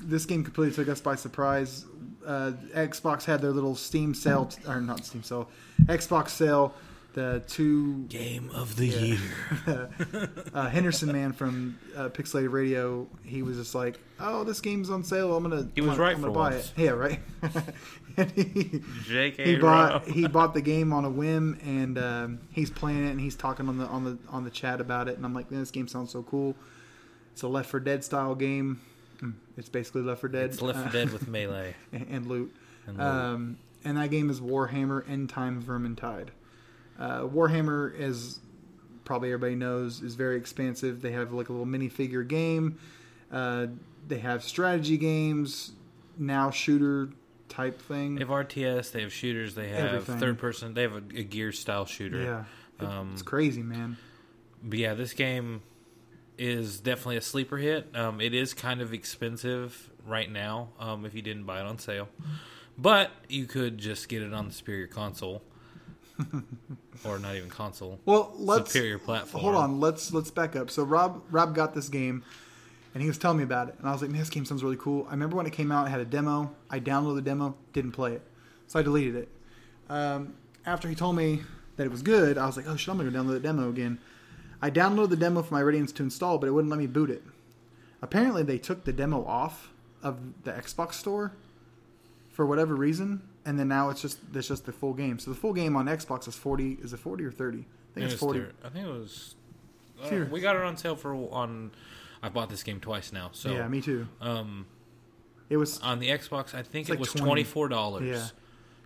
this 0.00 0.26
game 0.26 0.44
completely 0.44 0.74
took 0.74 0.88
us 0.88 1.00
by 1.00 1.14
surprise. 1.14 1.84
Uh, 2.24 2.52
Xbox 2.74 3.24
had 3.24 3.42
their 3.42 3.50
little 3.50 3.74
Steam 3.74 4.14
sale, 4.14 4.50
or 4.66 4.80
not 4.80 5.04
Steam 5.04 5.22
sale, 5.22 5.48
Xbox 5.84 6.30
sale. 6.30 6.74
The 7.14 7.42
two 7.46 8.02
Game 8.08 8.50
of 8.52 8.74
the 8.76 8.86
year. 8.88 9.18
uh, 10.52 10.68
Henderson 10.68 11.12
man 11.12 11.32
from 11.32 11.78
uh, 11.96 12.08
Pixelated 12.08 12.50
Radio, 12.50 13.06
he 13.22 13.42
was 13.42 13.56
just 13.56 13.72
like, 13.74 14.00
"Oh, 14.18 14.42
this 14.42 14.60
game's 14.60 14.90
on 14.90 15.04
sale. 15.04 15.36
I'm 15.36 15.44
gonna." 15.44 15.68
He 15.76 15.80
was 15.80 15.92
I'm 15.92 16.00
right 16.00 16.14
gonna 16.16 16.26
for 16.26 16.32
buy 16.32 16.50
once. 16.54 16.72
it. 16.76 16.80
Yeah, 16.82 16.90
right. 16.90 17.20
and 18.16 18.30
he, 18.32 18.82
J.K. 19.04 19.44
he 19.44 19.56
bought 19.56 20.06
Rowe. 20.08 20.12
he 20.12 20.26
bought 20.26 20.54
the 20.54 20.60
game 20.60 20.92
on 20.92 21.04
a 21.04 21.10
whim, 21.10 21.56
and 21.64 21.98
um, 21.98 22.40
he's 22.50 22.70
playing 22.70 23.06
it, 23.06 23.10
and 23.10 23.20
he's 23.20 23.36
talking 23.36 23.68
on 23.68 23.78
the 23.78 23.86
on 23.86 24.02
the 24.04 24.18
on 24.30 24.42
the 24.42 24.50
chat 24.50 24.80
about 24.80 25.06
it, 25.08 25.16
and 25.16 25.24
I'm 25.24 25.34
like, 25.34 25.52
"Man, 25.52 25.60
this 25.60 25.70
game 25.70 25.86
sounds 25.86 26.10
so 26.10 26.24
cool." 26.24 26.56
It's 27.32 27.42
a 27.42 27.48
Left 27.48 27.68
4 27.70 27.78
Dead 27.80 28.02
style 28.04 28.34
game. 28.36 28.80
Mm, 29.20 29.34
It's 29.56 29.68
basically 29.68 30.02
Left 30.02 30.20
4 30.20 30.30
Dead. 30.30 30.44
It's 30.50 30.62
Left 30.62 30.78
4 30.80 30.88
uh, 30.88 30.90
Dead 30.92 31.12
with 31.12 31.26
melee. 31.28 31.74
and 31.92 32.26
loot. 32.26 32.54
And 32.88 32.96
loot. 32.98 33.06
Um, 33.06 33.58
and 33.84 33.96
that 33.98 34.10
game 34.10 34.30
is 34.30 34.40
Warhammer 34.40 35.08
End 35.08 35.28
Time 35.30 35.60
Vermintide. 35.62 36.28
Uh, 36.98 37.22
Warhammer, 37.22 37.98
as 37.98 38.38
probably 39.04 39.28
everybody 39.32 39.54
knows, 39.56 40.00
is 40.02 40.14
very 40.14 40.36
expansive. 40.36 41.02
They 41.02 41.12
have 41.12 41.32
like 41.32 41.48
a 41.48 41.52
little 41.52 41.66
minifigure 41.66 42.26
game. 42.26 42.78
Uh, 43.32 43.66
they 44.06 44.18
have 44.18 44.42
strategy 44.44 44.96
games, 44.96 45.72
now 46.18 46.50
shooter 46.50 47.08
type 47.48 47.80
thing. 47.82 48.14
They 48.16 48.20
have 48.20 48.28
RTS. 48.28 48.92
They 48.92 49.02
have 49.02 49.12
shooters. 49.12 49.54
They 49.54 49.68
have 49.70 49.86
Everything. 49.94 50.18
third 50.18 50.38
person. 50.38 50.74
They 50.74 50.82
have 50.82 50.92
a, 50.94 51.02
a 51.18 51.22
gear 51.24 51.52
style 51.52 51.84
shooter. 51.86 52.22
yeah, 52.80 52.86
Um, 52.86 53.10
it's 53.12 53.22
crazy, 53.22 53.62
man. 53.62 53.96
But 54.62 54.78
yeah, 54.78 54.94
this 54.94 55.12
game 55.12 55.62
is 56.38 56.80
definitely 56.80 57.16
a 57.16 57.20
sleeper 57.22 57.56
hit. 57.58 57.94
Um, 57.94 58.20
it 58.20 58.34
is 58.34 58.54
kind 58.54 58.80
of 58.80 58.92
expensive 58.92 59.90
right 60.06 60.30
now 60.30 60.68
um, 60.80 61.04
if 61.06 61.14
you 61.14 61.22
didn't 61.22 61.44
buy 61.44 61.60
it 61.60 61.66
on 61.66 61.78
sale, 61.78 62.08
but 62.76 63.10
you 63.28 63.46
could 63.46 63.78
just 63.78 64.08
get 64.08 64.22
it 64.22 64.32
on 64.34 64.48
the 64.48 64.52
superior 64.52 64.86
console, 64.86 65.42
or 67.04 67.18
not 67.18 67.36
even 67.36 67.50
console. 67.50 67.98
Well, 68.04 68.32
let's 68.36 68.70
superior 68.70 68.98
platform. 68.98 69.42
Hold 69.42 69.54
on, 69.56 69.80
let's 69.80 70.12
let's 70.12 70.30
back 70.30 70.56
up. 70.56 70.70
So 70.70 70.84
Rob 70.84 71.22
Rob 71.30 71.54
got 71.54 71.74
this 71.74 71.88
game, 71.88 72.22
and 72.94 73.02
he 73.02 73.08
was 73.08 73.18
telling 73.18 73.38
me 73.38 73.44
about 73.44 73.68
it, 73.68 73.76
and 73.78 73.88
I 73.88 73.92
was 73.92 74.02
like, 74.02 74.10
"Man, 74.10 74.20
this 74.20 74.30
game 74.30 74.44
sounds 74.44 74.62
really 74.62 74.76
cool." 74.76 75.06
I 75.08 75.12
remember 75.12 75.36
when 75.36 75.46
it 75.46 75.52
came 75.52 75.72
out, 75.72 75.86
it 75.86 75.90
had 75.90 76.00
a 76.00 76.04
demo. 76.04 76.54
I 76.70 76.80
downloaded 76.80 77.16
the 77.16 77.22
demo, 77.22 77.56
didn't 77.72 77.92
play 77.92 78.12
it, 78.12 78.22
so 78.66 78.78
I 78.78 78.82
deleted 78.82 79.16
it. 79.16 79.28
Um, 79.88 80.34
after 80.66 80.88
he 80.88 80.94
told 80.94 81.16
me 81.16 81.42
that 81.76 81.84
it 81.84 81.90
was 81.90 82.02
good, 82.02 82.38
I 82.38 82.46
was 82.46 82.56
like, 82.56 82.66
"Oh 82.68 82.76
shit, 82.76 82.88
I'm 82.88 82.96
gonna 82.96 83.10
go 83.10 83.18
download 83.18 83.32
the 83.32 83.40
demo 83.40 83.68
again." 83.68 83.98
I 84.62 84.70
downloaded 84.70 85.10
the 85.10 85.16
demo 85.16 85.42
for 85.42 85.52
my 85.52 85.60
Radiance 85.60 85.92
to 85.92 86.02
install, 86.02 86.38
but 86.38 86.46
it 86.46 86.52
wouldn't 86.52 86.70
let 86.70 86.78
me 86.78 86.86
boot 86.86 87.10
it. 87.10 87.22
Apparently, 88.00 88.42
they 88.42 88.58
took 88.58 88.84
the 88.84 88.92
demo 88.92 89.24
off 89.26 89.70
of 90.02 90.44
the 90.44 90.52
Xbox 90.52 90.94
store 90.94 91.32
for 92.30 92.46
whatever 92.46 92.74
reason, 92.74 93.22
and 93.46 93.58
then 93.58 93.68
now 93.68 93.90
it's 93.90 94.00
just 94.02 94.18
it's 94.34 94.48
just 94.48 94.66
the 94.66 94.72
full 94.72 94.94
game. 94.94 95.18
So 95.18 95.30
the 95.30 95.36
full 95.36 95.52
game 95.52 95.76
on 95.76 95.86
Xbox 95.86 96.26
is 96.28 96.34
forty. 96.34 96.78
Is 96.82 96.92
it 96.92 96.98
forty 96.98 97.24
or 97.24 97.30
thirty? 97.32 97.58
I 97.58 97.94
think 97.94 97.96
It 97.96 98.02
it's 98.04 98.12
was 98.14 98.20
forty. 98.20 98.38
there- 98.40 98.52
I 98.64 98.68
think 98.70 98.86
it 98.86 98.90
was. 98.92 99.34
uh, 100.02 100.24
we 100.30 100.40
got 100.40 100.56
it 100.56 100.62
on 100.62 100.76
sale 100.76 100.96
for 100.96 101.14
on. 101.14 101.70
I 102.22 102.28
bought 102.30 102.48
this 102.48 102.62
game 102.62 102.80
twice 102.80 103.12
now. 103.12 103.30
So 103.32 103.52
yeah, 103.52 103.68
me 103.68 103.80
too. 103.82 104.08
um, 104.20 104.66
It 105.50 105.58
was 105.58 105.78
on 105.80 105.98
the 105.98 106.08
Xbox, 106.08 106.54
I 106.54 106.62
think 106.62 106.88
it 106.88 106.92
like 106.92 106.98
was 107.00 107.12
twenty 107.12 107.44
four 107.44 107.68
dollars. 107.68 108.04
Yeah. 108.08 108.26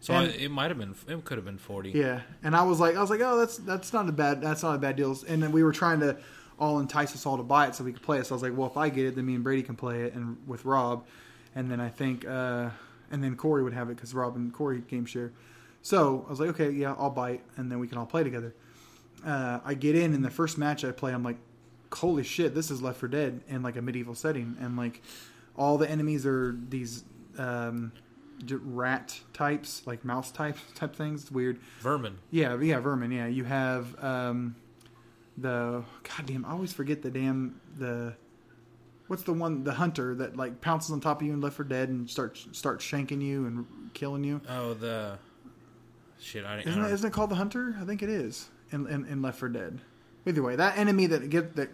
So 0.01 0.15
I, 0.15 0.25
it 0.25 0.51
might 0.51 0.71
have 0.71 0.79
been. 0.79 0.95
It 1.09 1.25
could 1.25 1.39
have 1.39 1.45
been 1.45 1.59
forty. 1.59 1.91
yeah, 1.91 2.21
and 2.43 2.55
I 2.55 2.63
was 2.63 2.79
like, 2.81 2.97
I 2.97 3.01
was 3.01 3.11
like, 3.11 3.21
oh, 3.21 3.37
that's 3.39 3.57
that's 3.59 3.93
not 3.93 4.09
a 4.09 4.13
bad 4.13 4.41
that's 4.43 4.63
not 4.63 4.75
a 4.75 4.79
bad 4.79 4.97
deal. 4.97 5.17
And 5.29 5.43
then 5.43 5.51
we 5.53 5.63
were 5.65 5.73
trying 5.73 6.01
to 6.01 6.17
all 6.59 6.81
entice 6.81 7.15
us 7.15 7.25
all 7.27 7.37
to 7.37 7.43
buy 7.45 7.67
it 7.69 7.75
so 7.77 7.85
we 7.85 7.93
could 7.93 8.03
play 8.03 8.19
it. 8.19 8.27
So 8.27 8.35
I 8.35 8.37
was 8.37 8.43
like, 8.43 8.57
well, 8.57 8.69
if 8.69 8.77
I 8.77 8.89
get 8.91 9.07
it, 9.07 9.15
then 9.17 9.25
me 9.27 9.35
and 9.37 9.45
Brady 9.45 9.63
can 9.63 9.77
play 9.77 10.03
it, 10.03 10.15
and 10.15 10.37
with 10.47 10.65
Rob, 10.65 11.05
and 11.55 11.71
then 11.71 11.81
I 11.81 11.89
think, 11.89 12.27
uh, 12.27 12.71
and 13.11 13.23
then 13.23 13.37
Corey 13.37 13.63
would 13.63 13.73
have 13.73 13.91
it 13.91 13.97
because 13.97 14.15
Rob 14.15 14.37
and 14.37 14.53
Corey 14.53 14.81
game 14.81 15.07
share. 15.07 15.33
So 15.83 16.25
I 16.27 16.31
was 16.31 16.41
like, 16.41 16.51
okay, 16.51 16.71
yeah, 16.71 16.95
I'll 16.99 17.11
buy 17.11 17.33
it, 17.33 17.41
and 17.57 17.71
then 17.71 17.79
we 17.79 17.89
can 17.89 17.99
all 17.99 18.07
play 18.07 18.25
together. 18.25 18.55
Uh, 19.25 19.61
I 19.65 19.75
get 19.75 19.95
in, 19.97 20.15
and 20.15 20.25
the 20.25 20.31
first 20.31 20.59
match 20.59 20.85
I 20.85 20.93
play, 20.93 21.13
I'm 21.13 21.23
like, 21.23 21.39
holy 21.93 22.23
shit, 22.23 22.55
this 22.55 22.71
is 22.71 22.83
Left 22.83 22.99
4 23.01 23.09
Dead 23.09 23.41
in 23.49 23.63
like 23.63 23.77
a 23.77 23.83
medieval 23.83 24.15
setting, 24.15 24.57
and 24.61 24.77
like 24.77 25.03
all 25.57 25.79
the 25.79 25.89
enemies 25.91 26.27
are 26.27 26.57
these 26.69 27.05
um, 27.39 27.93
rat 28.51 29.19
types, 29.33 29.83
like 29.87 30.05
mouse 30.05 30.31
type 30.31 30.57
type 30.75 30.95
things. 30.95 31.23
It's 31.23 31.31
weird. 31.31 31.59
Vermin. 31.81 32.19
Yeah, 32.31 32.59
yeah, 32.61 32.81
vermin. 32.81 33.11
Yeah, 33.11 33.27
you 33.27 33.45
have 33.45 34.03
um, 34.03 34.57
the 35.37 35.83
goddamn. 36.03 36.45
I 36.45 36.51
always 36.51 36.73
forget 36.73 37.03
the 37.03 37.11
damn 37.11 37.61
the 37.79 38.15
what's 39.09 39.25
the 39.25 39.33
one 39.33 39.65
the 39.65 39.73
hunter 39.73 40.15
that 40.15 40.37
like 40.37 40.61
pounces 40.61 40.93
on 40.93 41.01
top 41.01 41.21
of 41.21 41.27
you 41.27 41.33
in 41.33 41.41
Left 41.41 41.57
4 41.57 41.65
Dead 41.65 41.89
and 41.89 42.09
starts 42.09 42.47
starts 42.53 42.85
shanking 42.85 43.21
you 43.21 43.47
and 43.47 43.67
killing 43.95 44.23
you? 44.25 44.41
Oh, 44.49 44.75
the 44.75 45.19
shit. 46.21 46.45
I, 46.45 46.57
I 46.57 46.59
Isn't 46.61 46.77
don't 46.77 46.85
it, 46.91 46.95
isn't 46.95 47.09
it 47.09 47.13
called 47.13 47.31
the 47.31 47.37
hunter? 47.37 47.75
I 47.81 47.85
think 47.85 48.03
it 48.03 48.11
is 48.11 48.49
in, 48.71 48.87
in, 48.87 49.05
in 49.07 49.23
Left 49.23 49.39
4 49.39 49.49
Dead. 49.49 49.81
Either 50.27 50.43
way, 50.43 50.57
that 50.57 50.79
enemy 50.79 51.07
that 51.07 51.29
get 51.31 51.57
that 51.57 51.71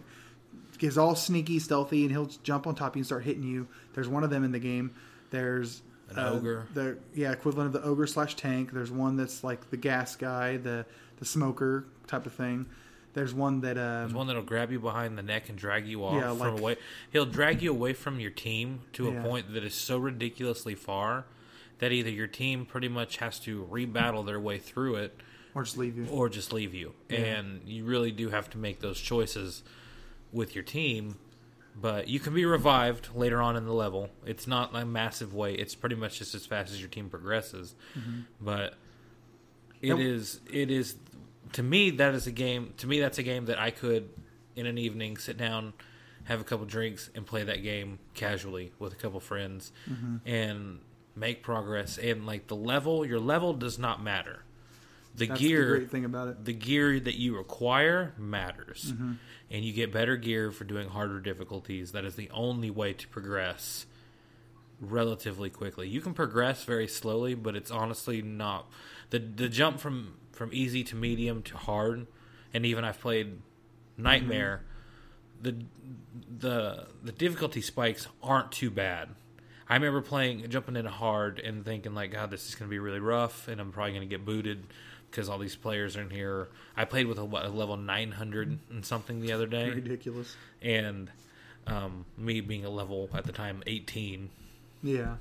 is 0.79 0.97
all 0.97 1.15
sneaky, 1.15 1.59
stealthy, 1.59 2.03
and 2.03 2.11
he'll 2.11 2.29
jump 2.43 2.67
on 2.67 2.75
top 2.75 2.93
of 2.93 2.95
you 2.95 2.99
and 3.01 3.05
start 3.05 3.23
hitting 3.23 3.43
you. 3.43 3.67
There's 3.93 4.07
one 4.07 4.23
of 4.23 4.29
them 4.29 4.43
in 4.43 4.51
the 4.51 4.59
game. 4.59 4.93
There's 5.29 5.81
An 6.09 6.19
uh, 6.19 6.29
ogre. 6.33 6.67
The 6.73 6.97
yeah, 7.13 7.31
equivalent 7.31 7.73
of 7.75 7.81
the 7.81 7.87
ogre 7.87 8.07
slash 8.07 8.35
tank. 8.35 8.71
There's 8.71 8.91
one 8.91 9.17
that's 9.17 9.43
like 9.43 9.69
the 9.69 9.77
gas 9.77 10.15
guy, 10.15 10.57
the 10.57 10.85
the 11.17 11.25
smoker 11.25 11.85
type 12.07 12.25
of 12.25 12.33
thing. 12.33 12.65
There's 13.15 13.33
one 13.33 13.61
that 13.61 13.77
um, 13.77 14.01
There's 14.01 14.13
one 14.13 14.27
that'll 14.27 14.43
grab 14.43 14.71
you 14.71 14.79
behind 14.79 15.17
the 15.17 15.23
neck 15.23 15.49
and 15.49 15.57
drag 15.57 15.87
you 15.87 16.03
off 16.05 16.13
Yeah, 16.21 16.29
from 16.35 16.39
like- 16.39 16.59
away. 16.59 16.75
He'll 17.11 17.25
drag 17.25 17.61
you 17.63 17.71
away 17.71 17.93
from 17.93 18.19
your 18.19 18.29
team 18.29 18.81
to 18.93 19.07
a 19.07 19.13
Yeah. 19.13 19.23
point 19.23 19.53
that 19.53 19.63
is 19.63 19.73
so 19.73 19.97
ridiculously 19.97 20.75
far 20.75 21.25
that 21.79 21.91
either 21.91 22.09
your 22.09 22.27
team 22.27 22.65
pretty 22.65 22.87
much 22.89 23.17
has 23.17 23.39
to 23.39 23.67
rebattle 23.71 24.25
their 24.25 24.39
way 24.39 24.59
through 24.59 24.95
it 24.95 25.19
or 25.53 25.63
just 25.63 25.77
leave 25.77 25.97
you. 25.97 26.05
or 26.07 26.29
just 26.29 26.53
leave 26.53 26.73
you. 26.73 26.93
And 27.09 27.61
you 27.65 27.85
really 27.85 28.11
do 28.11 28.29
have 28.29 28.49
to 28.51 28.57
make 28.57 28.81
those 28.81 28.99
choices 28.99 29.63
with 30.31 30.53
your 30.53 30.63
team. 30.63 31.15
But 31.77 32.07
you 32.07 32.19
can 32.21 32.33
be 32.33 32.45
revived 32.45 33.09
later 33.15 33.41
on 33.41 33.57
in 33.57 33.65
the 33.65 33.73
level. 33.73 34.09
It's 34.25 34.47
not 34.47 34.73
a 34.73 34.85
massive 34.85 35.33
way. 35.33 35.55
It's 35.55 35.75
pretty 35.75 35.95
much 35.95 36.19
just 36.19 36.33
as 36.35 36.45
fast 36.45 36.71
as 36.71 36.79
your 36.79 36.87
team 36.89 37.09
progresses. 37.09 37.75
But 38.39 38.75
it 39.81 39.99
is 39.99 40.39
it 40.51 40.71
is 40.71 40.95
to 41.53 41.63
me 41.63 41.91
that 41.91 42.13
is 42.15 42.27
a 42.27 42.31
game 42.31 42.73
to 42.77 42.87
me 42.87 42.99
that's 42.99 43.17
a 43.17 43.23
game 43.23 43.45
that 43.45 43.59
I 43.59 43.71
could 43.71 44.09
in 44.55 44.65
an 44.65 44.77
evening 44.77 45.17
sit 45.17 45.37
down 45.37 45.73
have 46.25 46.41
a 46.41 46.43
couple 46.43 46.65
drinks 46.65 47.09
and 47.13 47.25
play 47.25 47.43
that 47.43 47.61
game 47.61 47.99
casually 48.15 48.71
with 48.79 48.93
a 48.93 48.95
couple 48.95 49.19
friends 49.19 49.71
and 50.25 50.79
make 51.15 51.43
progress. 51.43 51.97
And 51.97 52.25
like 52.25 52.47
the 52.47 52.55
level 52.55 53.05
your 53.05 53.19
level 53.19 53.53
does 53.53 53.77
not 53.79 54.03
matter. 54.03 54.43
The 55.15 55.27
That's 55.27 55.39
gear 55.39 55.65
the 55.65 55.77
great 55.77 55.91
thing 55.91 56.03
about 56.03 56.27
it. 56.29 56.43
the 56.43 56.53
gear 56.53 56.99
that 56.99 57.15
you 57.15 57.37
require 57.37 58.13
matters. 58.17 58.91
Mm-hmm. 58.91 59.13
and 59.51 59.63
you 59.63 59.71
get 59.71 59.93
better 59.93 60.17
gear 60.17 60.51
for 60.51 60.63
doing 60.63 60.89
harder 60.89 61.19
difficulties. 61.19 61.91
That 61.93 62.05
is 62.05 62.15
the 62.15 62.29
only 62.31 62.69
way 62.71 62.93
to 62.93 63.07
progress 63.07 63.85
relatively 64.79 65.49
quickly. 65.49 65.87
You 65.87 66.01
can 66.01 66.13
progress 66.13 66.63
very 66.63 66.87
slowly 66.87 67.33
but 67.33 67.55
it's 67.55 67.71
honestly 67.71 68.21
not 68.21 68.69
the 69.09 69.19
the 69.19 69.49
jump 69.49 69.79
from 69.79 70.15
from 70.31 70.49
easy 70.53 70.83
to 70.83 70.95
medium 70.95 71.41
to 71.41 71.55
hard 71.55 72.07
and 72.53 72.65
even 72.65 72.83
i've 72.83 72.99
played 72.99 73.39
nightmare 73.97 74.63
the 75.41 75.55
the 76.37 76.87
the 77.03 77.11
difficulty 77.11 77.61
spikes 77.61 78.07
aren't 78.23 78.51
too 78.51 78.69
bad. 78.69 79.09
I 79.67 79.75
remember 79.75 80.01
playing 80.01 80.49
jumping 80.49 80.75
into 80.75 80.91
hard 80.91 81.39
and 81.39 81.65
thinking 81.65 81.93
like 81.93 82.11
god 82.11 82.31
this 82.31 82.47
is 82.47 82.55
going 82.55 82.67
to 82.67 82.71
be 82.71 82.79
really 82.79 82.99
rough 82.99 83.47
and 83.47 83.59
i'm 83.61 83.71
probably 83.71 83.91
going 83.93 84.07
to 84.07 84.13
get 84.13 84.25
booted 84.25 84.65
because 85.09 85.29
all 85.29 85.37
these 85.37 85.55
players 85.55 85.95
are 85.95 86.01
in 86.01 86.09
here. 86.09 86.49
I 86.75 86.83
played 86.83 87.07
with 87.07 87.17
a, 87.17 87.23
what, 87.23 87.45
a 87.45 87.49
level 87.49 87.77
900 87.77 88.59
and 88.69 88.85
something 88.85 89.21
the 89.21 89.31
other 89.31 89.47
day. 89.47 89.69
Ridiculous. 89.69 90.35
and 90.61 91.09
um, 91.67 92.05
me 92.17 92.41
being 92.41 92.65
a 92.65 92.69
level 92.69 93.09
at 93.13 93.23
the 93.23 93.31
time 93.31 93.63
18 93.65 94.29
Yeah. 94.85 95.15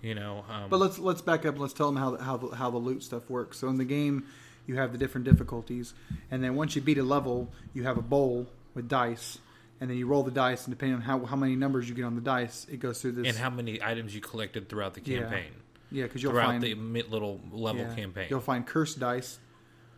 you 0.00 0.14
know 0.14 0.44
um, 0.48 0.70
But 0.70 0.78
let's 0.78 0.98
let's 0.98 1.22
back 1.22 1.40
up. 1.40 1.54
and 1.54 1.60
Let's 1.60 1.72
tell 1.74 1.86
them 1.86 1.96
how 1.96 2.16
the, 2.16 2.24
how 2.24 2.36
the, 2.36 2.56
how 2.56 2.70
the 2.70 2.78
loot 2.78 3.02
stuff 3.02 3.28
works. 3.28 3.58
So 3.58 3.68
in 3.68 3.76
the 3.76 3.84
game, 3.84 4.26
you 4.66 4.76
have 4.76 4.92
the 4.92 4.98
different 4.98 5.24
difficulties, 5.24 5.94
and 6.30 6.42
then 6.42 6.54
once 6.54 6.76
you 6.76 6.82
beat 6.82 6.98
a 6.98 7.02
level, 7.02 7.50
you 7.74 7.84
have 7.84 7.98
a 7.98 8.02
bowl 8.02 8.46
with 8.74 8.88
dice, 8.88 9.38
and 9.80 9.90
then 9.90 9.96
you 9.96 10.06
roll 10.06 10.22
the 10.22 10.30
dice, 10.30 10.66
and 10.66 10.74
depending 10.74 10.96
on 10.96 11.02
how 11.02 11.24
how 11.24 11.36
many 11.36 11.56
numbers 11.56 11.88
you 11.88 11.94
get 11.94 12.04
on 12.04 12.14
the 12.14 12.20
dice, 12.20 12.66
it 12.70 12.78
goes 12.78 13.00
through 13.00 13.12
this. 13.12 13.26
and 13.28 13.36
how 13.36 13.50
many 13.50 13.82
items 13.82 14.14
you 14.14 14.20
collected 14.20 14.68
throughout 14.68 14.94
the 14.94 15.00
campaign 15.00 15.52
yeah, 15.90 16.04
because 16.04 16.22
you'll 16.22 16.32
throughout 16.32 16.46
find 16.46 16.62
the 16.62 16.74
little 16.74 17.40
level 17.50 17.82
yeah, 17.82 17.94
campaign 17.94 18.26
You'll 18.30 18.40
find 18.40 18.66
cursed 18.66 18.98
dice, 18.98 19.38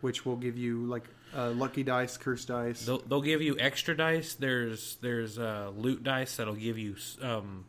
which 0.01 0.25
will 0.25 0.37
give 0.37 0.57
you 0.57 0.85
like 0.85 1.03
uh, 1.35 1.51
lucky 1.51 1.83
dice, 1.83 2.17
cursed 2.17 2.47
dice. 2.47 2.85
They'll, 2.85 2.99
they'll 2.99 3.21
give 3.21 3.41
you 3.41 3.57
extra 3.59 3.95
dice. 3.95 4.35
There's 4.35 4.97
there's 5.01 5.37
uh, 5.37 5.71
loot 5.75 6.03
dice 6.03 6.37
that'll 6.37 6.55
give 6.55 6.77
you 6.77 6.95
um, 7.21 7.65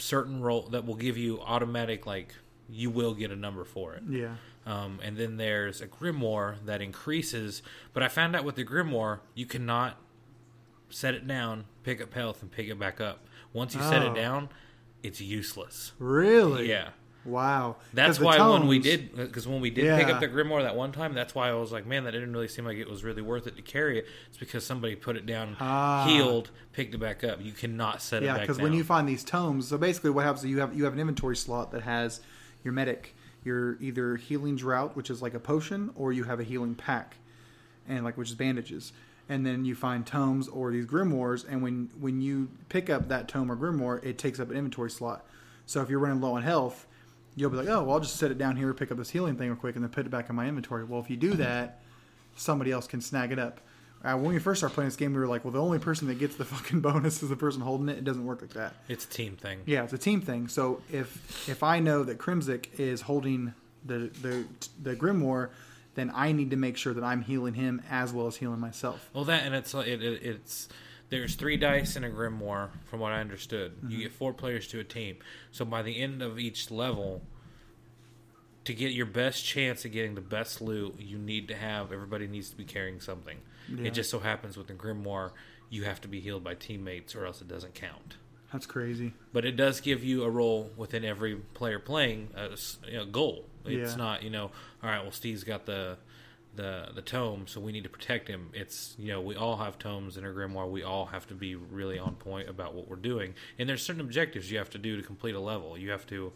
certain 0.00 0.40
role 0.40 0.62
that 0.70 0.84
will 0.86 0.96
give 0.96 1.16
you 1.16 1.40
automatic 1.40 2.06
like 2.06 2.34
you 2.68 2.90
will 2.90 3.14
get 3.14 3.30
a 3.30 3.36
number 3.36 3.64
for 3.64 3.94
it. 3.94 4.02
yeah, 4.08 4.36
Um, 4.66 5.00
and 5.02 5.16
then 5.16 5.36
there's 5.36 5.80
a 5.80 5.86
grimoire 5.88 6.56
that 6.66 6.80
increases. 6.80 7.62
But 7.92 8.02
I 8.02 8.08
found 8.08 8.36
out 8.36 8.44
with 8.44 8.54
the 8.54 8.64
grimoire 8.64 9.20
you 9.34 9.46
cannot 9.46 9.96
set 10.88 11.14
it 11.14 11.26
down, 11.26 11.64
pick 11.82 12.00
up 12.00 12.14
health, 12.14 12.42
and 12.42 12.50
pick 12.50 12.68
it 12.68 12.78
back 12.78 13.00
up. 13.00 13.26
Once 13.52 13.74
you 13.74 13.80
set 13.82 14.02
Oh. 14.02 14.12
it 14.12 14.14
down, 14.14 14.48
it's 15.02 15.20
useless. 15.20 15.92
really. 15.98 16.68
Yeah. 16.68 16.90
Wow. 17.24 17.76
That's 17.92 18.18
why 18.18 18.38
when 18.38 18.66
we 18.66 18.78
did, 18.78 19.14
because 19.14 19.46
when 19.46 19.60
we 19.60 19.70
did 19.70 19.98
pick 19.98 20.08
up 20.08 20.20
the 20.20 20.28
grimoire 20.28 20.62
that 20.62 20.74
one 20.74 20.90
time, 20.92 21.12
that's 21.12 21.34
why 21.34 21.50
I 21.50 21.52
was 21.54 21.70
like, 21.70 21.86
man, 21.86 22.04
that 22.04 22.12
didn't 22.12 22.32
really 22.32 22.48
seem 22.48 22.64
like 22.64 22.78
it 22.78 22.88
was 22.88 23.04
really 23.04 23.20
worth 23.22 23.46
it 23.46 23.56
to 23.56 23.62
carry 23.62 23.98
it. 23.98 24.06
It's 24.28 24.38
because 24.38 24.64
somebody 24.64 24.96
put 24.96 25.16
it 25.16 25.26
down, 25.26 25.56
Ah. 25.60 26.06
healed, 26.08 26.50
picked 26.72 26.94
it 26.94 26.98
back 26.98 27.22
up. 27.22 27.42
You 27.42 27.52
cannot 27.52 28.00
set 28.00 28.22
it 28.22 28.26
Yeah, 28.26 28.38
because 28.38 28.58
when 28.58 28.72
you 28.72 28.84
find 28.84 29.08
these 29.08 29.22
tomes, 29.22 29.68
so 29.68 29.76
basically 29.76 30.10
what 30.10 30.24
happens 30.24 30.44
is 30.44 30.50
you 30.50 30.60
have 30.60 30.74
you 30.74 30.84
have 30.84 30.94
an 30.94 31.00
inventory 31.00 31.36
slot 31.36 31.72
that 31.72 31.82
has 31.82 32.20
your 32.64 32.72
medic, 32.72 33.14
your 33.44 33.76
either 33.80 34.16
healing 34.16 34.56
drought, 34.56 34.96
which 34.96 35.10
is 35.10 35.20
like 35.20 35.34
a 35.34 35.40
potion, 35.40 35.90
or 35.96 36.12
you 36.12 36.24
have 36.24 36.40
a 36.40 36.44
healing 36.44 36.74
pack, 36.74 37.16
and 37.86 38.02
like 38.04 38.16
which 38.16 38.30
is 38.30 38.34
bandages. 38.34 38.92
And 39.28 39.46
then 39.46 39.64
you 39.64 39.74
find 39.76 40.04
tomes 40.06 40.48
or 40.48 40.72
these 40.72 40.86
grimoires, 40.86 41.44
and 41.48 41.62
when 41.62 41.90
when 42.00 42.20
you 42.22 42.48
pick 42.70 42.88
up 42.88 43.08
that 43.08 43.28
tome 43.28 43.52
or 43.52 43.56
grimoire, 43.56 44.02
it 44.02 44.16
takes 44.16 44.40
up 44.40 44.50
an 44.50 44.56
inventory 44.56 44.90
slot. 44.90 45.24
So 45.66 45.82
if 45.82 45.90
you're 45.90 46.00
running 46.00 46.20
low 46.20 46.32
on 46.34 46.42
health, 46.42 46.86
you'll 47.40 47.50
be 47.50 47.56
like, 47.56 47.68
oh, 47.68 47.82
well, 47.82 47.94
I'll 47.94 48.00
just 48.00 48.16
set 48.16 48.30
it 48.30 48.38
down 48.38 48.56
here, 48.56 48.72
pick 48.74 48.92
up 48.92 48.98
this 48.98 49.10
healing 49.10 49.36
thing 49.36 49.48
real 49.48 49.56
quick, 49.56 49.74
and 49.74 49.82
then 49.82 49.90
put 49.90 50.06
it 50.06 50.10
back 50.10 50.28
in 50.28 50.36
my 50.36 50.46
inventory. 50.46 50.84
Well, 50.84 51.00
if 51.00 51.08
you 51.10 51.16
do 51.16 51.34
that, 51.34 51.80
somebody 52.36 52.70
else 52.70 52.86
can 52.86 53.00
snag 53.00 53.32
it 53.32 53.38
up. 53.38 53.60
Uh, 54.02 54.16
when 54.16 54.32
we 54.32 54.38
first 54.38 54.60
started 54.60 54.74
playing 54.74 54.88
this 54.88 54.96
game, 54.96 55.12
we 55.12 55.20
were 55.20 55.26
like, 55.26 55.44
well, 55.44 55.52
the 55.52 55.60
only 55.60 55.78
person 55.78 56.08
that 56.08 56.18
gets 56.18 56.36
the 56.36 56.44
fucking 56.54 56.80
bonus 56.80 57.22
is 57.22 57.28
the 57.28 57.36
person 57.36 57.60
holding 57.60 57.88
it. 57.88 57.98
It 57.98 58.04
doesn't 58.04 58.24
work 58.24 58.40
like 58.40 58.54
that. 58.54 58.74
it's 58.88 59.04
a 59.04 59.08
team 59.08 59.36
thing. 59.36 59.60
Yeah, 59.66 59.84
it's 59.84 59.92
a 59.92 59.98
team 59.98 60.20
thing. 60.20 60.48
So 60.48 60.82
if 60.90 61.48
if 61.48 61.62
I 61.62 61.80
know 61.80 62.02
that 62.04 62.18
Krymsic 62.18 62.78
is 62.78 63.02
holding 63.02 63.52
the 63.84 64.10
the 64.22 64.44
the 64.82 64.96
grimoire, 64.96 65.50
then 65.96 66.10
I 66.14 66.32
need 66.32 66.50
to 66.50 66.56
make 66.56 66.76
sure 66.78 66.94
that 66.94 67.04
I'm 67.04 67.22
healing 67.22 67.54
him 67.54 67.82
as 67.90 68.12
well 68.12 68.26
as 68.26 68.36
healing 68.36 68.60
myself. 68.60 69.10
Well, 69.12 69.24
that 69.24 69.42
and 69.44 69.54
it's 69.54 69.74
it, 69.74 70.02
it, 70.02 70.22
it's 70.22 70.68
there's 71.10 71.34
three 71.34 71.56
dice 71.56 71.96
in 71.96 72.04
a 72.04 72.08
grimoire, 72.08 72.70
from 72.86 73.00
what 73.00 73.12
I 73.12 73.20
understood. 73.20 73.76
Mm-hmm. 73.76 73.90
You 73.90 73.98
get 73.98 74.12
four 74.12 74.32
players 74.32 74.66
to 74.68 74.80
a 74.80 74.84
team. 74.84 75.16
So 75.50 75.64
by 75.64 75.82
the 75.82 76.00
end 76.00 76.22
of 76.22 76.38
each 76.38 76.70
level, 76.70 77.22
to 78.64 78.74
get 78.74 78.92
your 78.92 79.06
best 79.06 79.44
chance 79.44 79.84
of 79.84 79.92
getting 79.92 80.14
the 80.14 80.20
best 80.20 80.60
loot, 80.60 80.96
you 80.98 81.18
need 81.18 81.48
to 81.48 81.56
have 81.56 81.92
everybody 81.92 82.26
needs 82.26 82.50
to 82.50 82.56
be 82.56 82.64
carrying 82.64 83.00
something. 83.00 83.38
Yeah. 83.68 83.88
It 83.88 83.90
just 83.94 84.10
so 84.10 84.18
happens 84.20 84.56
with 84.56 84.68
the 84.68 84.74
grimoire, 84.74 85.30
you 85.68 85.84
have 85.84 86.00
to 86.02 86.08
be 86.08 86.20
healed 86.20 86.44
by 86.44 86.54
teammates, 86.54 87.14
or 87.14 87.26
else 87.26 87.40
it 87.40 87.48
doesn't 87.48 87.74
count. 87.74 88.16
That's 88.52 88.66
crazy. 88.66 89.12
But 89.32 89.44
it 89.44 89.56
does 89.56 89.80
give 89.80 90.02
you 90.02 90.24
a 90.24 90.30
role 90.30 90.70
within 90.76 91.04
every 91.04 91.36
player 91.36 91.78
playing 91.78 92.30
a 92.36 92.56
you 92.88 92.98
know, 92.98 93.06
goal. 93.06 93.44
It's 93.64 93.92
Yeah. 93.92 93.96
not 93.96 94.22
you 94.22 94.30
know, 94.30 94.50
all 94.82 94.90
right. 94.90 95.02
Well, 95.02 95.12
Steve's 95.12 95.44
got 95.44 95.66
the 95.66 95.98
the 96.56 96.88
the 96.94 97.02
tome, 97.02 97.46
so 97.46 97.60
we 97.60 97.72
need 97.72 97.84
to 97.84 97.88
protect 97.88 98.28
him. 98.28 98.50
It's 98.52 98.94
you 98.98 99.08
know, 99.08 99.20
we 99.20 99.36
all 99.36 99.56
have 99.58 99.78
tomes 99.78 100.16
in 100.16 100.24
our 100.24 100.32
grimoire. 100.32 100.68
We 100.68 100.82
all 100.82 101.06
have 101.06 101.26
to 101.28 101.34
be 101.34 101.54
really 101.54 101.98
on 101.98 102.16
point 102.16 102.48
about 102.48 102.74
what 102.74 102.88
we're 102.88 102.96
doing. 102.96 103.34
And 103.58 103.68
there's 103.68 103.82
certain 103.82 104.00
objectives 104.00 104.50
you 104.50 104.58
have 104.58 104.70
to 104.70 104.78
do 104.78 104.96
to 104.96 105.02
complete 105.02 105.34
a 105.34 105.40
level. 105.40 105.78
You 105.78 105.90
have 105.90 106.06
to, 106.08 106.32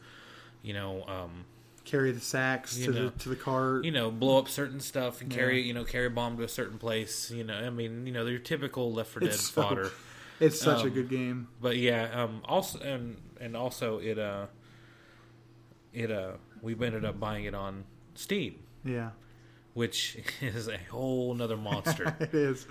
you 0.62 0.73
know, 0.74 1.05
um, 1.07 1.45
Carry 1.85 2.12
the 2.12 2.20
sacks 2.20 2.77
to 2.78 2.91
know. 2.93 3.05
the 3.07 3.11
to 3.19 3.28
the 3.28 3.36
cart. 3.36 3.85
you 3.85 3.91
know, 3.91 4.11
blow 4.11 4.39
up 4.39 4.49
certain 4.49 4.81
stuff 4.81 5.20
and 5.20 5.31
carry 5.31 5.61
Yeah. 5.61 5.66
you 5.66 5.74
know 5.74 5.85
carry 5.85 6.07
a 6.07 6.11
bomb 6.11 6.36
to 6.39 6.45
a 6.45 6.49
certain 6.49 6.78
place. 6.78 7.31
You 7.31 7.45
know, 7.45 7.55
I 7.55 7.70
mean, 7.70 8.07
you 8.07 8.12
know, 8.12 8.24
your 8.27 8.39
typical 8.39 8.93
Left 8.93 9.11
4 9.11 9.20
Dead 9.20 9.28
It's 9.31 9.51
so- 9.51 9.62
fodder. 9.62 9.91
it's 10.41 10.61
such 10.61 10.82
a 10.82 10.86
um, 10.86 10.91
good 10.95 11.09
game. 11.11 11.49
But 11.61 11.77
yeah, 11.77 12.09
um, 12.23 12.41
also 12.47 12.78
and 12.81 13.20
and 13.41 13.57
also 13.57 13.99
it 13.99 14.19
uh 14.19 14.47
it 15.93 16.11
uh 16.11 16.32
we 16.62 16.73
ended 16.73 17.05
up 17.05 17.20
buying 17.20 17.45
it 17.45 17.55
on 17.55 17.85
Steam, 18.15 18.55
Yeah, 18.85 19.11
which 19.75 20.19
is 20.41 20.69
a 20.69 20.79
whole 20.91 21.35
nother 21.35 21.57
monster. 21.57 22.17
it 22.21 22.33
is. 22.33 22.67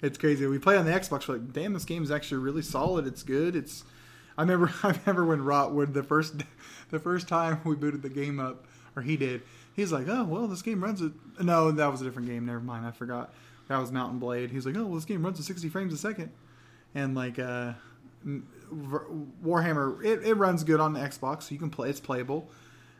It's 0.00 0.18
crazy. 0.18 0.46
We 0.46 0.58
play 0.58 0.76
on 0.76 0.84
the 0.84 0.92
Xbox. 0.92 1.28
We're 1.28 1.36
like, 1.36 1.52
damn, 1.52 1.72
this 1.72 1.84
game 1.84 2.02
is 2.02 2.10
actually 2.10 2.38
really 2.38 2.62
solid. 2.62 3.06
It's 3.06 3.22
good. 3.22 3.54
It's. 3.54 3.84
I 4.38 4.42
remember. 4.42 4.72
I 4.82 4.98
remember 5.04 5.24
when 5.24 5.40
Rotwood 5.40 5.92
the 5.92 6.02
first, 6.02 6.42
the 6.90 6.98
first 6.98 7.28
time 7.28 7.60
we 7.64 7.76
booted 7.76 8.02
the 8.02 8.08
game 8.08 8.40
up, 8.40 8.66
or 8.96 9.02
he 9.02 9.16
did. 9.16 9.42
He's 9.74 9.92
like, 9.92 10.06
oh 10.08 10.24
well, 10.24 10.46
this 10.46 10.62
game 10.62 10.82
runs. 10.82 11.02
No, 11.40 11.70
that 11.70 11.86
was 11.90 12.00
a 12.00 12.04
different 12.04 12.28
game. 12.28 12.46
Never 12.46 12.60
mind. 12.60 12.86
I 12.86 12.92
forgot. 12.92 13.34
That 13.68 13.78
was 13.78 13.90
Mount 13.90 14.18
& 14.18 14.20
Blade. 14.20 14.50
He's 14.50 14.66
like, 14.66 14.76
oh 14.76 14.84
well, 14.84 14.94
this 14.94 15.06
game 15.06 15.24
runs 15.24 15.40
at 15.40 15.46
sixty 15.46 15.68
frames 15.68 15.94
a 15.94 15.96
second, 15.96 16.30
and 16.94 17.14
like 17.14 17.38
uh, 17.38 17.72
Warhammer, 18.72 20.04
it, 20.04 20.22
it 20.22 20.34
runs 20.34 20.64
good 20.64 20.80
on 20.80 20.92
the 20.92 21.00
Xbox. 21.00 21.44
So 21.44 21.52
you 21.52 21.58
can 21.58 21.70
play. 21.70 21.88
It's 21.88 22.00
playable. 22.00 22.48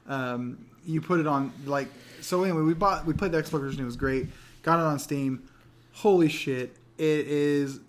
Um, 0.06 0.66
you 0.86 1.00
put 1.00 1.20
it 1.20 1.26
on 1.26 1.52
like 1.66 1.88
so. 2.20 2.42
Anyway, 2.44 2.62
we 2.62 2.74
bought 2.74 3.06
we 3.06 3.12
played 3.14 3.32
the 3.32 3.42
Xbox 3.42 3.60
version. 3.60 3.82
It 3.82 3.86
was 3.86 3.96
great. 3.96 4.28
Got 4.62 4.78
it 4.78 4.82
on 4.82 4.98
Steam. 4.98 5.48
Holy 5.92 6.28
shit! 6.28 6.76
It 6.98 7.26
is 7.26 7.80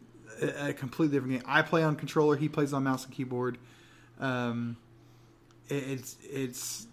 a, 0.42 0.70
a 0.70 0.74
completely 0.74 1.18
different 1.18 1.34
game. 1.40 1.44
I 1.48 1.62
play 1.62 1.84
on 1.84 1.96
controller. 1.96 2.36
He 2.36 2.50
plays 2.50 2.74
on 2.74 2.84
mouse 2.84 3.06
and 3.06 3.14
keyboard. 3.14 3.58
Um, 4.20 4.78
it, 5.70 5.76
it's 5.76 6.18
it's 6.24 6.88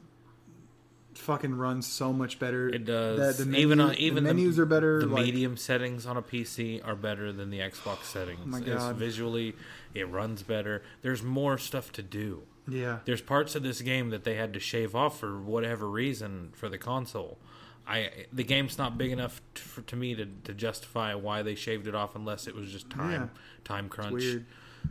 fucking 1.15 1.57
runs 1.57 1.87
so 1.87 2.13
much 2.13 2.39
better. 2.39 2.69
It 2.69 2.85
does. 2.85 3.39
The, 3.39 3.45
the 3.45 3.57
even 3.59 3.81
on 3.81 3.95
even 3.97 4.25
the 4.25 4.35
menus 4.35 4.59
are 4.59 4.67
better. 4.67 5.01
The 5.01 5.07
like- 5.07 5.25
medium 5.25 5.57
settings 5.57 6.07
on 6.07 6.17
a 6.17 6.23
PC 6.23 6.87
are 6.87 6.97
better 6.97 7.33
than 7.33 7.51
the 7.51 7.61
Xbox 7.61 8.05
settings. 8.05 8.41
Oh 8.45 8.49
my 8.49 8.59
It's 8.59 8.67
God. 8.67 8.97
visually, 8.97 9.55
it 9.95 10.09
runs 10.09 10.43
better. 10.43 10.83
There's 11.03 11.23
more 11.23 11.59
stuff 11.59 11.93
to 11.93 12.03
do. 12.03 12.43
Yeah, 12.69 12.99
There's 13.05 13.21
parts 13.21 13.55
of 13.57 13.63
this 13.63 13.81
game 13.81 14.11
that 14.11 14.23
they 14.25 14.35
had 14.35 14.53
to 14.55 14.61
shave 14.61 14.95
off 14.95 15.19
for 15.19 15.41
whatever 15.41 15.89
reason 15.91 16.51
for 16.55 16.69
the 16.69 16.79
console. 16.79 17.39
I 17.87 18.11
the 18.33 18.45
game's 18.45 18.79
not 18.79 18.97
big 18.97 19.11
enough 19.11 19.43
t- 19.55 19.61
for, 19.63 19.83
to 19.83 19.97
me 19.97 20.15
to, 20.15 20.27
to 20.45 20.55
justify 20.55 21.15
why 21.15 21.43
they 21.43 21.57
shaved 21.57 21.89
it 21.89 21.95
off 21.97 22.15
unless 22.15 22.47
it 22.47 22.55
was 22.55 22.71
just 22.71 22.89
time 22.89 23.11
Yeah. 23.11 23.29
time 23.65 23.89
crunch. 23.89 24.13
weird. 24.13 24.47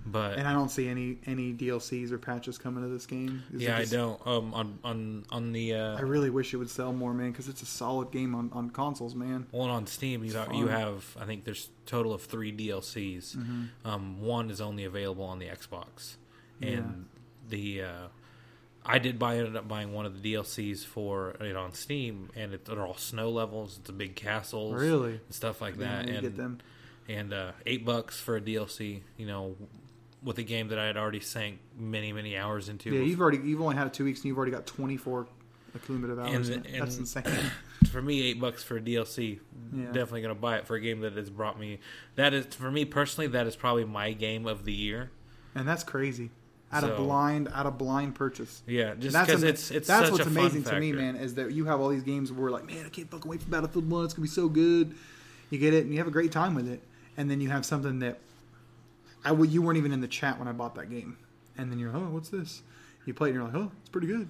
But 0.06 0.38
and 0.38 0.48
I 0.48 0.54
don't 0.54 0.70
see 0.70 0.88
any 0.88 1.20
any 1.26 1.54
DLCs 1.54 2.12
or 2.12 2.18
patches 2.18 2.58
coming 2.58 2.84
to 2.84 2.90
this 2.90 3.06
game. 3.06 3.44
Is 3.54 3.62
yeah, 3.62 3.78
I 3.78 3.86
don't. 3.86 4.20
Um, 4.26 4.54
on 4.54 4.80
on 4.84 5.26
on 5.32 5.52
the 5.52 5.74
uh, 5.76 5.98
I 5.98 6.02
really 6.02 6.30
wish 6.30 6.54
it 6.54 6.58
would 6.58 6.70
sell 6.70 6.94
more, 6.94 7.14
man, 7.14 7.32
because 7.32 7.48
it's 7.50 7.62
a 7.62 7.66
solid 7.66 8.10
game 8.12 8.34
on, 8.34 8.50
on 8.54 8.70
consoles, 8.70 9.16
man. 9.16 9.48
One 9.52 9.70
on 9.70 9.88
Steam, 9.88 10.24
you, 10.24 10.34
you 10.54 10.68
have 10.68 11.16
I 11.20 11.26
think 11.26 11.44
there's 11.44 11.70
a 11.86 11.90
total 11.90 12.14
of 12.14 12.22
three 12.22 12.52
DLCs. 12.56 13.36
Mm-hmm. 13.38 13.64
Um, 13.88 14.22
one 14.22 14.50
is 14.50 14.62
only 14.62 14.86
available 14.86 15.26
on 15.26 15.40
the 15.40 15.48
Xbox, 15.48 16.16
and 16.62 17.06
the 17.52 17.84
uh, 17.84 18.08
I 18.84 18.98
did 18.98 19.20
buy 19.20 19.38
ended 19.38 19.56
up 19.56 19.68
buying 19.68 19.94
one 19.94 20.08
of 20.08 20.20
the 20.22 20.34
DLCs 20.34 20.84
for 20.86 21.32
it 21.40 21.56
on 21.56 21.74
Steam, 21.74 22.30
and 22.36 22.54
it, 22.56 22.66
they're 22.66 22.84
all 22.86 22.98
snow 22.98 23.30
levels. 23.30 23.78
It's 23.80 23.90
a 23.90 23.94
big 23.94 24.16
castles, 24.16 24.74
Really? 24.82 25.12
and 25.26 25.36
stuff 25.36 25.62
like 25.62 25.78
that. 25.78 26.10
and 26.10 26.22
get 26.22 26.36
them. 26.36 26.58
and 27.08 27.32
uh, 27.34 27.52
eight 27.68 27.86
bucks 27.86 28.20
for 28.20 28.38
a 28.38 28.42
DLC. 28.42 29.02
You 29.18 29.28
know, 29.28 29.56
with 30.24 30.38
a 30.40 30.44
game 30.44 30.70
that 30.70 30.80
I 30.80 30.86
had 30.86 30.98
already 30.98 31.20
sank 31.20 31.60
many 31.78 32.12
many 32.14 32.36
hours 32.38 32.70
into. 32.70 32.90
Yeah, 32.92 33.02
you've 33.04 33.22
already 33.22 33.38
you've 33.38 33.62
only 33.62 33.76
had 33.76 33.86
it 33.88 33.94
two 33.94 34.04
weeks 34.06 34.20
and 34.22 34.26
you've 34.26 34.38
already 34.38 34.52
got 34.52 34.66
twenty 34.66 34.98
four 34.98 35.28
accumulative 35.76 36.20
hours. 36.20 36.50
And- 36.50 36.66
in. 36.66 36.80
That's 36.80 36.98
insane. 36.98 37.24
for 37.92 38.02
me, 38.02 38.22
eight 38.24 38.40
bucks 38.42 38.64
for 38.64 38.78
a 38.78 38.82
DLC. 38.82 39.40
Yeah. 39.74 39.86
Definitely 39.88 40.22
gonna 40.24 40.36
buy 40.36 40.58
it 40.58 40.66
for 40.68 40.76
a 40.76 40.82
game 40.82 41.02
that 41.02 41.14
has 41.18 41.30
brought 41.30 41.60
me. 41.60 41.80
That 42.16 42.34
is 42.34 42.48
for 42.48 42.72
me 42.72 42.86
personally. 42.86 43.28
That 43.28 43.46
is 43.48 43.56
probably 43.56 43.86
my 43.86 44.14
game 44.14 44.48
of 44.48 44.66
the 44.66 44.74
year. 44.74 45.12
and 45.56 45.68
that's 45.68 45.84
crazy. 45.84 46.30
Out 46.74 46.84
of 46.86 46.92
So- 46.92 47.04
blind, 47.04 47.50
out 47.54 47.66
of 47.66 47.78
blind 47.78 48.16
purchase. 48.16 48.64
Yeah, 48.66 48.96
just 48.96 49.12
That's 49.14 49.28
because 49.28 49.44
it's 49.44 49.72
it's 49.72 49.88
that's 49.88 50.06
such 50.06 50.12
what's 50.14 50.26
amazing 50.26 50.64
to 50.64 50.80
me, 50.80 50.94
man, 50.94 51.18
is 51.18 51.36
that 51.36 51.52
you 51.52 51.66
have 51.66 51.82
all 51.82 51.90
these 51.90 52.04
games 52.04 52.32
where 52.32 52.50
like, 52.50 52.66
man, 52.66 52.86
I 52.86 52.90
can't 52.90 53.10
fucking 53.12 53.30
wait 53.30 53.42
for 53.42 53.50
Battlefield 53.50 53.90
One. 53.90 54.06
It's 54.06 54.14
gonna 54.14 54.24
be 54.24 54.30
so 54.30 54.48
good. 54.48 54.96
You 55.50 55.58
get 55.58 55.74
it, 55.74 55.84
and 55.84 55.92
you 55.92 55.98
have 55.98 56.08
a 56.08 56.12
great 56.12 56.32
time 56.32 56.56
with 56.56 56.70
it, 56.70 56.82
and 57.18 57.30
then 57.30 57.42
you 57.42 57.50
have 57.50 57.66
something 57.66 58.00
that 58.00 58.20
I 59.26 59.34
you 59.34 59.62
weren't 59.62 59.78
even 59.78 59.92
in 59.92 60.00
the 60.00 60.08
chat 60.08 60.40
when 60.40 60.48
I 60.48 60.54
bought 60.54 60.76
that 60.76 60.90
game, 60.90 61.18
and 61.58 61.70
then 61.70 61.78
you're, 61.78 61.92
like, 61.92 62.02
oh, 62.04 62.10
what's 62.10 62.30
this? 62.30 62.62
You 63.06 63.14
play 63.14 63.30
it, 63.30 63.32
and 63.32 63.42
you're 63.42 63.50
like, 63.52 63.56
oh, 63.56 63.72
it's 63.82 63.90
pretty 63.90 64.08
good, 64.08 64.30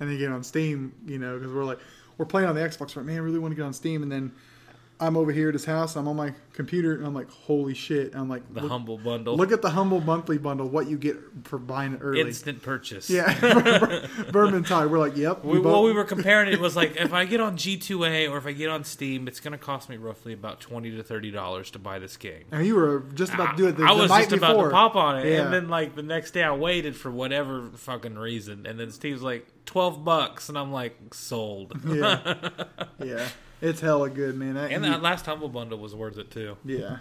and 0.00 0.08
then 0.08 0.10
you 0.12 0.18
get 0.18 0.30
on 0.30 0.42
Steam, 0.42 0.94
you 1.06 1.18
know, 1.18 1.38
because 1.38 1.52
we're 1.52 1.64
like, 1.64 1.80
we're 2.16 2.24
playing 2.24 2.48
on 2.48 2.54
the 2.54 2.62
Xbox, 2.62 2.96
right? 2.96 3.04
Man, 3.04 3.16
I 3.16 3.20
really 3.20 3.38
want 3.38 3.52
to 3.52 3.56
get 3.56 3.64
on 3.64 3.74
Steam, 3.74 4.02
and 4.02 4.10
then. 4.10 4.32
I'm 5.00 5.16
over 5.16 5.32
here 5.32 5.48
at 5.48 5.54
his 5.54 5.64
house. 5.64 5.96
I'm 5.96 6.06
on 6.06 6.14
my 6.16 6.32
computer, 6.52 6.94
and 6.94 7.04
I'm 7.04 7.14
like, 7.14 7.28
"Holy 7.30 7.74
shit!" 7.74 8.14
I'm 8.14 8.28
like, 8.28 8.42
The 8.54 8.60
look, 8.62 8.70
humble 8.70 8.96
bundle, 8.96 9.36
Look 9.36 9.50
at 9.50 9.60
the 9.60 9.70
humble 9.70 10.00
monthly 10.00 10.38
bundle. 10.38 10.68
What 10.68 10.88
you 10.88 10.96
get 10.96 11.16
for 11.44 11.58
buying 11.58 11.94
it 11.94 11.98
early? 12.00 12.20
instant 12.20 12.62
purchase. 12.62 13.10
Yeah, 13.10 13.34
Vermintide. 14.30 14.88
We're 14.90 14.98
like, 14.98 15.16
yep. 15.16 15.44
We, 15.44 15.56
both- 15.58 15.64
well, 15.66 15.82
we 15.82 15.92
were 15.92 16.04
comparing 16.04 16.52
it. 16.52 16.60
was 16.60 16.76
like 16.76 16.96
if 16.96 17.12
I 17.12 17.24
get 17.24 17.40
on 17.40 17.56
G2A 17.56 18.30
or 18.30 18.38
if 18.38 18.46
I 18.46 18.52
get 18.52 18.70
on 18.70 18.84
Steam, 18.84 19.26
it's 19.28 19.40
going 19.40 19.52
to 19.52 19.58
cost 19.58 19.88
me 19.88 19.96
roughly 19.96 20.32
about 20.32 20.60
twenty 20.60 20.90
to 20.96 21.02
thirty 21.02 21.30
dollars 21.30 21.70
to 21.72 21.78
buy 21.78 21.98
this 21.98 22.16
game. 22.16 22.44
And 22.52 22.66
you 22.66 22.76
were 22.76 23.00
just 23.14 23.34
about 23.34 23.52
to 23.52 23.56
do 23.56 23.68
it. 23.68 23.76
The, 23.76 23.84
I 23.84 23.92
was 23.92 24.10
night 24.10 24.22
just 24.30 24.32
about 24.36 24.52
before. 24.54 24.68
to 24.68 24.72
pop 24.74 24.96
on 24.96 25.18
it, 25.18 25.26
Yeah. 25.30 25.44
and 25.44 25.52
then 25.52 25.68
like 25.68 25.94
the 25.96 26.02
next 26.02 26.30
day, 26.32 26.42
I 26.44 26.52
waited 26.54 26.96
for 26.96 27.10
whatever 27.10 27.70
fucking 27.76 28.16
reason, 28.16 28.66
and 28.66 28.78
then 28.78 28.90
Steve's 28.90 29.22
like 29.22 29.46
twelve 29.66 30.04
bucks, 30.04 30.48
and 30.48 30.56
I'm 30.58 30.72
like 30.72 30.96
sold. 31.14 31.72
yeah, 31.86 32.34
yeah, 33.04 33.28
it's 33.60 33.80
hella 33.80 34.10
good, 34.10 34.36
man. 34.36 34.56
And 34.56 34.84
that 34.84 35.02
last 35.02 35.26
humble 35.26 35.48
bundle 35.48 35.78
was 35.78 35.94
worth 35.94 36.18
it 36.18 36.30
too. 36.30 36.56
yeah, 36.64 36.98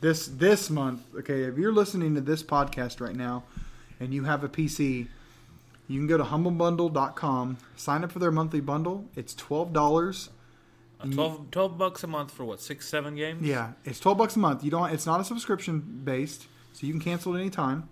this 0.00 0.26
this 0.26 0.70
month. 0.70 1.02
Okay, 1.16 1.42
if 1.42 1.56
you're 1.58 1.72
listening 1.72 2.14
to 2.14 2.20
this 2.20 2.42
podcast 2.42 3.00
right 3.00 3.16
now, 3.16 3.44
and 4.00 4.12
you 4.12 4.24
have 4.24 4.44
a 4.44 4.48
PC, 4.48 5.08
you 5.88 5.98
can 6.00 6.06
go 6.06 6.16
to 6.16 6.24
humblebundle.com, 6.24 7.58
sign 7.76 8.04
up 8.04 8.12
for 8.12 8.18
their 8.18 8.30
monthly 8.30 8.60
bundle. 8.60 9.06
It's 9.16 9.34
twelve 9.34 9.72
dollars. 9.72 10.30
Uh, 11.00 11.06
12, 11.06 11.50
12 11.50 11.76
bucks 11.76 12.04
a 12.04 12.06
month 12.06 12.30
for 12.30 12.44
what 12.44 12.60
six, 12.60 12.88
seven 12.88 13.16
games? 13.16 13.42
Yeah, 13.46 13.72
it's 13.84 13.98
twelve 14.00 14.16
bucks 14.18 14.36
a 14.36 14.38
month. 14.38 14.64
You 14.64 14.70
don't. 14.70 14.90
It's 14.92 15.06
not 15.06 15.20
a 15.20 15.24
subscription 15.24 15.80
based, 16.04 16.46
so 16.72 16.86
you 16.86 16.92
can 16.92 17.00
cancel 17.00 17.34
at 17.34 17.40
any 17.40 17.50
time. 17.50 17.88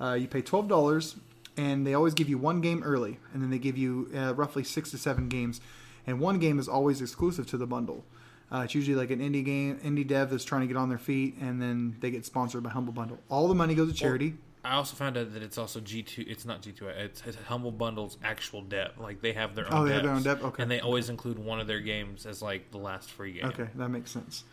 Uh, 0.00 0.12
you 0.12 0.28
pay 0.28 0.42
twelve 0.42 0.68
dollars, 0.68 1.16
and 1.56 1.86
they 1.86 1.94
always 1.94 2.14
give 2.14 2.28
you 2.28 2.38
one 2.38 2.60
game 2.60 2.82
early, 2.84 3.18
and 3.32 3.42
then 3.42 3.50
they 3.50 3.58
give 3.58 3.78
you 3.78 4.10
uh, 4.14 4.34
roughly 4.34 4.62
six 4.62 4.90
to 4.90 4.98
seven 4.98 5.28
games, 5.28 5.60
and 6.06 6.20
one 6.20 6.38
game 6.38 6.58
is 6.58 6.68
always 6.68 7.00
exclusive 7.00 7.46
to 7.48 7.56
the 7.56 7.66
bundle. 7.66 8.04
Uh, 8.52 8.60
it's 8.60 8.74
usually 8.74 8.96
like 8.96 9.10
an 9.10 9.20
indie 9.20 9.44
game, 9.44 9.78
indie 9.78 10.06
dev 10.06 10.30
that's 10.30 10.44
trying 10.44 10.60
to 10.60 10.66
get 10.66 10.76
on 10.76 10.88
their 10.88 10.98
feet, 10.98 11.36
and 11.40 11.60
then 11.60 11.96
they 12.00 12.10
get 12.10 12.24
sponsored 12.24 12.62
by 12.62 12.70
Humble 12.70 12.92
Bundle. 12.92 13.18
All 13.28 13.48
the 13.48 13.54
money 13.54 13.74
goes 13.74 13.90
to 13.90 13.94
charity. 13.94 14.34
I 14.64 14.76
also 14.76 14.96
found 14.96 15.18
out 15.18 15.34
that 15.34 15.42
it's 15.42 15.58
also 15.58 15.80
G 15.80 16.02
two. 16.02 16.24
It's 16.26 16.44
not 16.44 16.62
G 16.62 16.72
two. 16.72 16.88
It's, 16.88 17.22
it's 17.26 17.36
Humble 17.36 17.72
Bundle's 17.72 18.16
actual 18.22 18.62
dev. 18.62 18.92
Like 18.98 19.20
they 19.20 19.32
have 19.32 19.54
their 19.54 19.66
own. 19.66 19.82
Oh, 19.82 19.84
they 19.86 19.94
have 19.94 20.02
their 20.02 20.12
own 20.12 20.22
dev? 20.22 20.42
Okay. 20.42 20.62
And 20.62 20.70
they 20.70 20.80
always 20.80 21.10
include 21.10 21.38
one 21.38 21.60
of 21.60 21.66
their 21.66 21.80
games 21.80 22.26
as 22.26 22.40
like 22.40 22.70
the 22.70 22.78
last 22.78 23.10
free 23.10 23.32
game. 23.32 23.46
Okay, 23.46 23.68
that 23.74 23.88
makes 23.88 24.10
sense. 24.10 24.44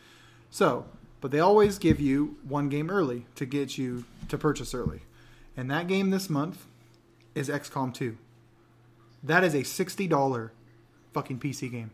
So, 0.50 0.86
but 1.22 1.32
they 1.32 1.40
always 1.40 1.78
give 1.78 2.00
you 2.00 2.38
one 2.44 2.68
game 2.68 2.90
early 2.90 3.26
to 3.36 3.46
get 3.46 3.78
you 3.78 4.06
to 4.28 4.38
purchase 4.38 4.74
early. 4.74 5.02
And 5.56 5.70
that 5.72 5.88
game 5.88 6.10
this 6.10 6.30
month 6.30 6.66
is 7.36 7.50
XCOM 7.50 7.94
2. 7.94 8.18
That 9.24 9.44
is 9.44 9.54
a 9.54 9.62
$60 9.62 10.50
fucking 11.14 11.40
PC 11.40 11.72
game. 11.72 11.92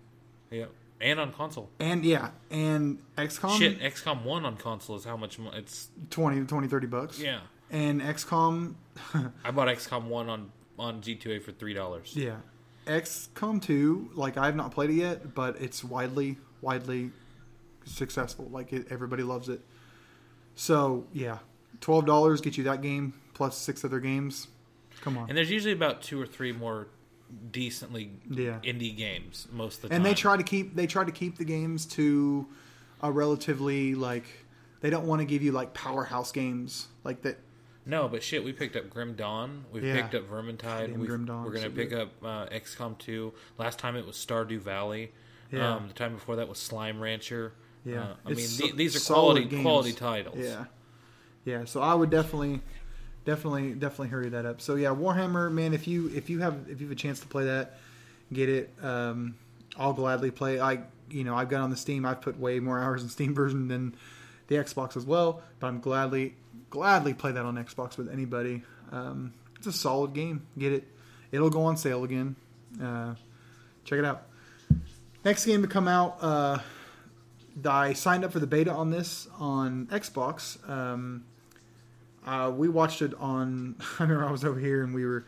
Yeah, 0.52 0.65
And 1.02 1.19
on 1.19 1.34
console. 1.34 1.69
And 1.80 2.06
yeah, 2.06 2.30
and 2.49 2.99
XCOM 3.18 3.57
Shit, 3.57 3.80
XCOM 3.81 4.23
One 4.23 4.45
on 4.45 4.56
console 4.57 4.95
is 4.95 5.03
how 5.06 5.18
much? 5.18 5.38
Mo- 5.39 5.52
it's 5.53 5.89
20 6.10 6.45
20 6.45 6.68
30 6.68 6.88
bucks. 6.88 7.19
yeah. 7.19 7.39
And 7.69 8.02
XCOM 8.02 8.76
I 9.44 9.52
bought 9.52 9.68
XCOM 9.68 10.06
One 10.06 10.30
on 10.30 10.52
on 10.80 11.02
G 11.02 11.15
two 11.15 11.31
A 11.31 11.39
for 11.39 11.52
three 11.52 11.73
dollars. 11.73 12.14
yeah. 12.15 12.38
XCOM 12.85 13.61
2 13.61 14.11
like 14.14 14.38
I've 14.38 14.56
not 14.56 14.72
played 14.72 14.89
it 14.91 14.94
yet, 14.94 15.35
but 15.35 15.60
it's 15.60 15.84
widely 15.84 16.38
widely 16.61 17.11
successful. 17.84 18.48
Like 18.49 18.72
it, 18.72 18.88
everybody 18.89 19.23
loves 19.23 19.49
it. 19.49 19.60
So, 20.56 21.06
yeah. 21.11 21.39
$12 21.81 22.41
get 22.41 22.57
you 22.57 22.64
that 22.64 22.81
game 22.81 23.14
plus 23.34 23.57
six 23.57 23.84
other 23.84 23.99
games. 23.99 24.48
Come 25.02 25.18
on. 25.18 25.27
And 25.30 25.38
there's 25.38 25.52
usually 25.52 25.73
about 25.73 26.02
two 26.02 26.19
or 26.19 26.26
three 26.26 26.52
more 26.53 26.88
decently 27.51 28.11
Yeah. 28.29 28.59
indie 28.63 28.95
games 28.95 29.47
most 29.51 29.77
of 29.77 29.81
the 29.83 29.87
time. 29.89 29.97
and 29.97 30.05
they 30.05 30.13
try 30.13 30.37
to 30.37 30.43
keep 30.43 30.75
they 30.75 30.87
try 30.87 31.03
to 31.03 31.11
keep 31.11 31.37
the 31.37 31.45
games 31.45 31.85
to 31.87 32.47
a 33.01 33.11
relatively 33.11 33.95
like 33.95 34.25
they 34.81 34.89
don't 34.89 35.05
want 35.05 35.19
to 35.21 35.25
give 35.25 35.41
you 35.43 35.51
like 35.51 35.73
powerhouse 35.73 36.31
games 36.31 36.87
like 37.03 37.21
that 37.23 37.37
No, 37.85 38.07
but 38.09 38.21
shit, 38.21 38.43
we 38.43 38.51
picked 38.51 38.75
up 38.75 38.89
Grim 38.89 39.15
Dawn. 39.15 39.63
We 39.71 39.79
Yeah. 39.81 39.95
picked 40.01 40.13
up 40.13 40.29
Vermintide. 40.29 40.91
We've- 40.93 41.05
Grim 41.07 41.23
Dawn, 41.25 41.45
We're 41.45 41.51
gonna 41.53 41.69
so 41.69 41.71
pick 41.71 41.89
good. 41.91 41.99
up 42.01 42.11
uh, 42.23 42.45
XCOM 42.47 42.97
two. 42.97 43.33
Last 43.57 43.79
time 43.79 43.95
it 43.95 44.05
was 44.05 44.17
Stardew 44.17 44.59
Valley. 44.59 45.13
Yeah. 45.53 45.75
Um, 45.75 45.87
the 45.87 45.93
time 45.93 46.13
before 46.13 46.35
that 46.35 46.49
was 46.49 46.57
Slime 46.59 46.99
Rancher. 46.99 47.53
yeah 47.85 48.01
Uh, 48.01 48.15
I 48.25 48.29
mean, 48.29 48.39
It's 48.39 48.57
the- 48.57 48.67
so- 48.69 48.75
these 48.75 48.95
are 48.97 49.13
quality 49.13 49.45
games. 49.45 49.61
quality 49.61 49.93
titles. 49.93 50.37
yeah 50.39 50.65
yeah 51.45 51.63
so 51.63 51.81
i 51.81 51.93
would 51.93 52.09
definitely 52.09 52.59
definitely 53.27 53.73
definitely 53.73 54.07
hurry 54.07 54.29
that 54.29 54.45
up. 54.45 54.61
So 54.61 54.75
yeah 54.75 54.89
warhammer 54.89 55.51
man 55.51 55.73
if 55.73 55.85
you 55.85 56.09
if 56.15 56.29
you 56.29 56.39
have 56.39 56.55
if 56.69 56.79
you 56.79 56.87
have 56.87 56.97
a 56.97 56.99
chance 56.99 57.19
to 57.19 57.27
play 57.27 57.43
that 57.45 57.77
get 58.33 58.47
it. 58.47 58.73
Um 58.81 59.35
i'll 59.77 59.93
gladly 59.93 60.31
play. 60.31 60.59
I 60.59 60.79
you 61.11 61.25
know 61.25 61.35
i've 61.35 61.49
got 61.49 61.61
on 61.61 61.69
the 61.69 61.77
steam 61.77 62.05
i've 62.05 62.21
put 62.21 62.39
way 62.39 62.59
more 62.59 62.79
hours 62.79 63.03
in 63.03 63.09
steam 63.09 63.35
version 63.41 63.67
than 63.67 63.95
the 64.47 64.55
xbox 64.55 64.97
as 64.97 65.05
well 65.05 65.41
but 65.59 65.67
i'm 65.67 65.79
gladly 65.79 66.35
gladly 66.69 67.13
play 67.13 67.31
that 67.31 67.45
on 67.45 67.55
xbox 67.57 67.97
with 67.97 68.09
anybody. 68.09 68.63
Um 68.91 69.33
it's 69.57 69.67
a 69.67 69.73
solid 69.73 70.13
game. 70.13 70.47
Get 70.57 70.71
it. 70.71 70.87
It'll 71.31 71.49
go 71.49 71.63
on 71.63 71.75
sale 71.75 72.05
again. 72.05 72.37
Uh 72.81 73.15
check 73.83 73.99
it 73.99 74.05
out. 74.05 74.23
Next 75.25 75.45
game 75.45 75.61
to 75.61 75.67
come 75.67 75.87
out 75.89 76.17
uh 76.21 76.59
I 77.65 77.93
signed 77.93 78.23
up 78.23 78.31
for 78.31 78.39
the 78.39 78.47
beta 78.47 78.71
on 78.71 78.91
this 78.91 79.27
on 79.39 79.87
Xbox. 79.87 80.57
Um, 80.69 81.25
uh, 82.27 82.51
we 82.51 82.67
watched 82.69 83.01
it 83.01 83.13
on. 83.19 83.75
I 83.99 84.03
remember 84.03 84.25
I 84.25 84.31
was 84.31 84.43
over 84.45 84.59
here 84.59 84.83
and 84.83 84.93
we 84.93 85.05
were 85.05 85.25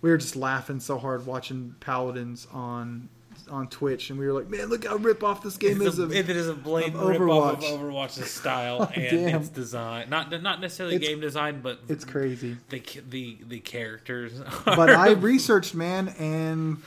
we 0.00 0.10
were 0.10 0.16
just 0.18 0.34
laughing 0.36 0.80
so 0.80 0.98
hard 0.98 1.26
watching 1.26 1.74
Paladins 1.80 2.46
on 2.52 3.08
on 3.50 3.68
Twitch, 3.68 4.10
and 4.10 4.18
we 4.18 4.26
were 4.26 4.32
like, 4.32 4.48
"Man, 4.48 4.66
look 4.66 4.84
how 4.84 4.96
rip 4.96 5.22
off 5.22 5.42
this 5.42 5.56
game 5.56 5.80
It's 5.80 5.94
is!" 5.94 5.98
a, 6.00 6.02
Of, 6.04 6.12
it 6.12 6.28
is 6.28 6.48
a 6.48 6.54
blatant 6.54 6.96
of 6.96 7.08
rip 7.08 7.20
off 7.20 7.58
of 7.58 7.60
Overwatch. 7.64 7.78
Overwatch's 8.18 8.30
style 8.30 8.82
and 8.94 9.10
damn. 9.26 9.40
its 9.40 9.48
design. 9.48 10.10
Not 10.10 10.30
not 10.42 10.60
necessarily 10.60 10.96
It's- 10.96 11.08
game 11.08 11.20
design, 11.20 11.60
but 11.62 11.78
it's 11.88 12.04
crazy. 12.04 12.56
the 12.70 12.82
the 13.08 13.38
the 13.48 13.60
characters. 13.60 14.40
But 14.64 14.90
I 14.90 15.12
researched, 15.12 15.74
man, 15.74 16.08
and 16.18 16.78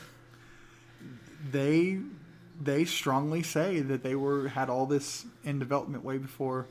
they 1.51 1.99
they 2.61 2.85
strongly 2.85 3.41
say 3.43 3.79
that 3.79 4.03
they 4.03 4.15
were 4.15 4.49
had 4.49 4.69
all 4.69 4.85
this 4.85 5.25
in 5.43 5.57
development 5.57 6.03
way 6.03 6.17
before 6.17 6.67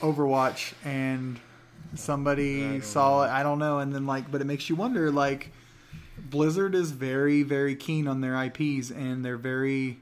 Overwatch 0.00 0.72
and 0.84 1.40
somebody 1.94 2.80
saw 2.80 3.24
it. 3.24 3.30
I 3.30 3.42
don't 3.42 3.58
know, 3.58 3.78
and 3.78 3.94
then 3.94 4.06
like, 4.06 4.30
but 4.30 4.40
it 4.40 4.44
makes 4.44 4.68
you 4.68 4.76
wonder. 4.76 5.10
Like, 5.10 5.52
Blizzard 6.18 6.74
is 6.74 6.90
very, 6.90 7.42
very 7.42 7.74
keen 7.74 8.06
on 8.06 8.20
their 8.20 8.42
IPs, 8.44 8.90
and 8.90 9.24
they're 9.24 9.36
very 9.36 9.98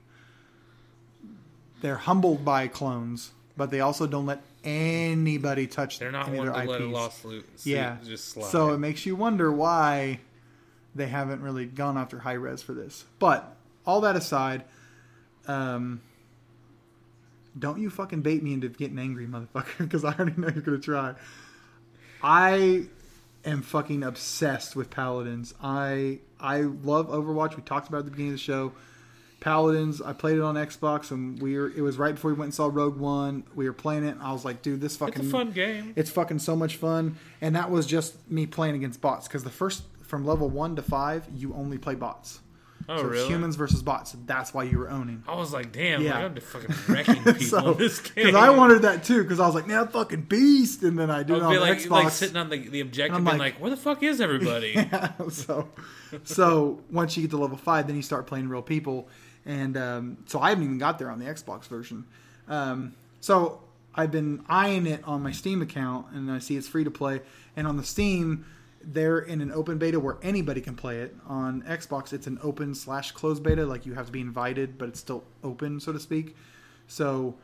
they're 1.80 1.96
humbled 1.96 2.44
by 2.44 2.68
clones, 2.68 3.32
but 3.56 3.70
they 3.70 3.80
also 3.80 4.06
don't 4.06 4.26
let 4.26 4.42
anybody 4.64 5.66
touch. 5.66 5.98
They're 5.98 6.12
not 6.12 6.28
one 6.30 6.46
to 6.46 6.52
their 6.52 6.66
let 6.66 6.80
a 6.80 6.84
IPs. 6.84 6.92
lawsuit 6.92 7.46
Yeah, 7.64 7.96
just 8.04 8.28
slide. 8.30 8.50
so 8.50 8.72
it 8.72 8.78
makes 8.78 9.06
you 9.06 9.16
wonder 9.16 9.50
why 9.50 10.20
they 10.94 11.06
haven't 11.06 11.40
really 11.40 11.66
gone 11.66 11.96
after 11.96 12.18
Hi-Rez 12.18 12.62
for 12.62 12.74
this. 12.74 13.04
But 13.18 13.56
all 13.86 14.00
that 14.02 14.16
aside, 14.16 14.64
um, 15.46 16.00
don't 17.58 17.80
you 17.80 17.90
fucking 17.90 18.22
bait 18.22 18.42
me 18.42 18.52
into 18.52 18.68
getting 18.68 18.98
angry, 18.98 19.26
motherfucker, 19.26 19.78
because 19.78 20.04
I 20.04 20.12
already 20.12 20.40
know 20.40 20.48
you're 20.48 20.62
gonna 20.62 20.78
try. 20.78 21.14
I 22.22 22.86
am 23.44 23.62
fucking 23.62 24.02
obsessed 24.02 24.76
with 24.76 24.90
paladins. 24.90 25.54
I 25.62 26.18
I 26.38 26.60
love 26.60 27.08
Overwatch. 27.08 27.56
We 27.56 27.62
talked 27.62 27.88
about 27.88 27.98
it 27.98 28.00
at 28.00 28.04
the 28.06 28.10
beginning 28.12 28.32
of 28.32 28.38
the 28.38 28.42
show. 28.42 28.72
Paladins. 29.40 30.02
I 30.02 30.12
played 30.12 30.36
it 30.36 30.42
on 30.42 30.54
Xbox, 30.56 31.10
and 31.10 31.40
we 31.40 31.56
were. 31.58 31.68
It 31.68 31.80
was 31.80 31.96
right 31.96 32.14
before 32.14 32.30
we 32.30 32.36
went 32.36 32.48
and 32.48 32.54
saw 32.54 32.68
Rogue 32.70 32.98
One. 32.98 33.44
We 33.54 33.64
were 33.66 33.72
playing 33.72 34.04
it. 34.04 34.10
And 34.10 34.22
I 34.22 34.32
was 34.32 34.44
like, 34.44 34.60
dude, 34.60 34.80
this 34.80 34.96
fucking 34.98 35.14
it's 35.16 35.28
a 35.28 35.30
fun 35.30 35.52
game. 35.52 35.94
it's 35.96 36.10
fucking 36.10 36.40
so 36.40 36.54
much 36.54 36.76
fun. 36.76 37.16
And 37.40 37.56
that 37.56 37.70
was 37.70 37.86
just 37.86 38.30
me 38.30 38.46
playing 38.46 38.74
against 38.74 39.00
bots 39.00 39.26
because 39.26 39.42
the 39.44 39.50
first 39.50 39.84
from 40.02 40.26
level 40.26 40.50
one 40.50 40.76
to 40.76 40.82
five, 40.82 41.26
you 41.34 41.54
only 41.54 41.78
play 41.78 41.94
bots. 41.94 42.40
Oh, 42.88 42.96
so 42.98 43.04
really? 43.04 43.28
humans 43.28 43.54
versus 43.56 43.82
bots. 43.82 44.16
That's 44.26 44.52
why 44.52 44.64
you 44.64 44.78
were 44.78 44.90
owning. 44.90 45.22
I 45.28 45.36
was 45.36 45.52
like, 45.52 45.70
damn, 45.72 46.02
Yeah. 46.02 46.14
like, 46.16 46.24
I'm 46.24 46.40
fucking 46.40 46.74
wrecking 46.88 47.14
people 47.24 47.40
so 47.42 47.72
in 47.72 47.78
this 47.78 48.00
game. 48.00 48.26
because 48.26 48.34
I 48.34 48.50
wanted 48.50 48.82
that 48.82 49.04
too 49.04 49.22
because 49.22 49.38
I 49.38 49.46
was 49.46 49.54
like, 49.54 49.66
man, 49.68 49.86
fucking 49.88 50.22
beast. 50.22 50.82
And 50.82 50.98
then 50.98 51.10
I 51.10 51.20
I 51.20 51.22
do 51.22 51.36
it 51.36 51.42
on 51.42 51.54
like, 51.60 51.78
Xbox. 51.78 51.90
like 51.90 52.10
sitting 52.10 52.36
on 52.36 52.48
the, 52.50 52.56
the 52.68 52.80
objective, 52.80 53.16
being 53.18 53.26
like- 53.26 53.38
like, 53.38 53.60
where 53.60 53.70
the 53.70 53.76
fuck 53.76 54.02
is 54.02 54.20
everybody? 54.20 54.74
so, 55.30 55.68
so 56.24 56.80
once 56.90 57.16
you 57.16 57.22
get 57.22 57.30
to 57.30 57.36
level 57.36 57.56
five, 57.56 57.86
then 57.86 57.96
you 57.96 58.02
start 58.02 58.26
playing 58.26 58.48
real 58.48 58.62
people, 58.62 59.08
and 59.46 59.76
um, 59.76 60.18
so 60.26 60.40
I 60.40 60.48
haven't 60.50 60.64
even 60.64 60.78
got 60.78 60.98
there 60.98 61.10
on 61.10 61.18
the 61.18 61.26
Xbox 61.26 61.66
version. 61.68 62.06
Um, 62.48 62.94
so 63.20 63.60
I've 63.94 64.10
been 64.10 64.42
eyeing 64.48 64.86
it 64.86 65.02
on 65.04 65.22
my 65.22 65.32
Steam 65.32 65.62
account, 65.62 66.06
and 66.12 66.30
I 66.30 66.38
see 66.40 66.56
it's 66.56 66.66
free 66.68 66.84
to 66.84 66.90
play. 66.90 67.20
And 67.56 67.66
on 67.66 67.76
the 67.76 67.84
Steam, 67.84 68.44
they're 68.82 69.20
in 69.20 69.40
an 69.40 69.52
open 69.52 69.78
beta 69.78 70.00
where 70.00 70.16
anybody 70.22 70.60
can 70.60 70.74
play 70.74 71.00
it. 71.00 71.14
On 71.26 71.62
Xbox, 71.62 72.12
it's 72.12 72.26
an 72.26 72.38
open 72.42 72.74
slash 72.74 73.12
closed 73.12 73.42
beta, 73.42 73.64
like 73.64 73.86
you 73.86 73.94
have 73.94 74.06
to 74.06 74.12
be 74.12 74.20
invited, 74.20 74.78
but 74.78 74.88
it's 74.88 75.00
still 75.00 75.24
open, 75.44 75.80
so 75.80 75.92
to 75.92 76.00
speak. 76.00 76.36
So 76.86 77.34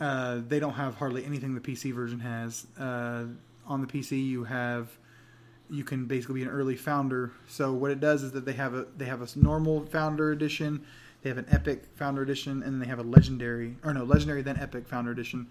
uh, 0.00 0.40
they 0.48 0.58
don't 0.58 0.74
have 0.74 0.96
hardly 0.96 1.24
anything 1.24 1.54
the 1.54 1.60
PC 1.60 1.92
version 1.92 2.20
has. 2.20 2.66
Uh, 2.78 3.24
on 3.66 3.80
the 3.80 3.86
PC, 3.86 4.24
you 4.24 4.44
have 4.44 4.88
you 5.70 5.84
can 5.84 6.06
basically 6.06 6.36
be 6.36 6.42
an 6.42 6.48
early 6.48 6.74
founder. 6.74 7.32
So 7.46 7.72
what 7.72 7.92
it 7.92 8.00
does 8.00 8.22
is 8.22 8.32
that 8.32 8.44
they 8.44 8.54
have 8.54 8.74
a 8.74 8.86
they 8.96 9.04
have 9.04 9.22
a 9.22 9.38
normal 9.38 9.86
founder 9.86 10.32
edition, 10.32 10.84
they 11.22 11.28
have 11.28 11.38
an 11.38 11.46
epic 11.50 11.84
founder 11.94 12.22
edition, 12.22 12.62
and 12.62 12.82
they 12.82 12.86
have 12.86 12.98
a 12.98 13.04
legendary 13.04 13.76
or 13.84 13.94
no 13.94 14.04
legendary 14.04 14.42
then 14.42 14.56
epic 14.58 14.88
founder 14.88 15.12
edition. 15.12 15.46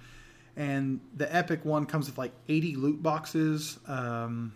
And 0.58 1.00
the 1.16 1.34
epic 1.34 1.64
one 1.64 1.86
comes 1.86 2.08
with 2.08 2.18
like 2.18 2.34
80 2.50 2.76
loot 2.76 3.02
boxes, 3.02 3.80
um, 3.88 4.54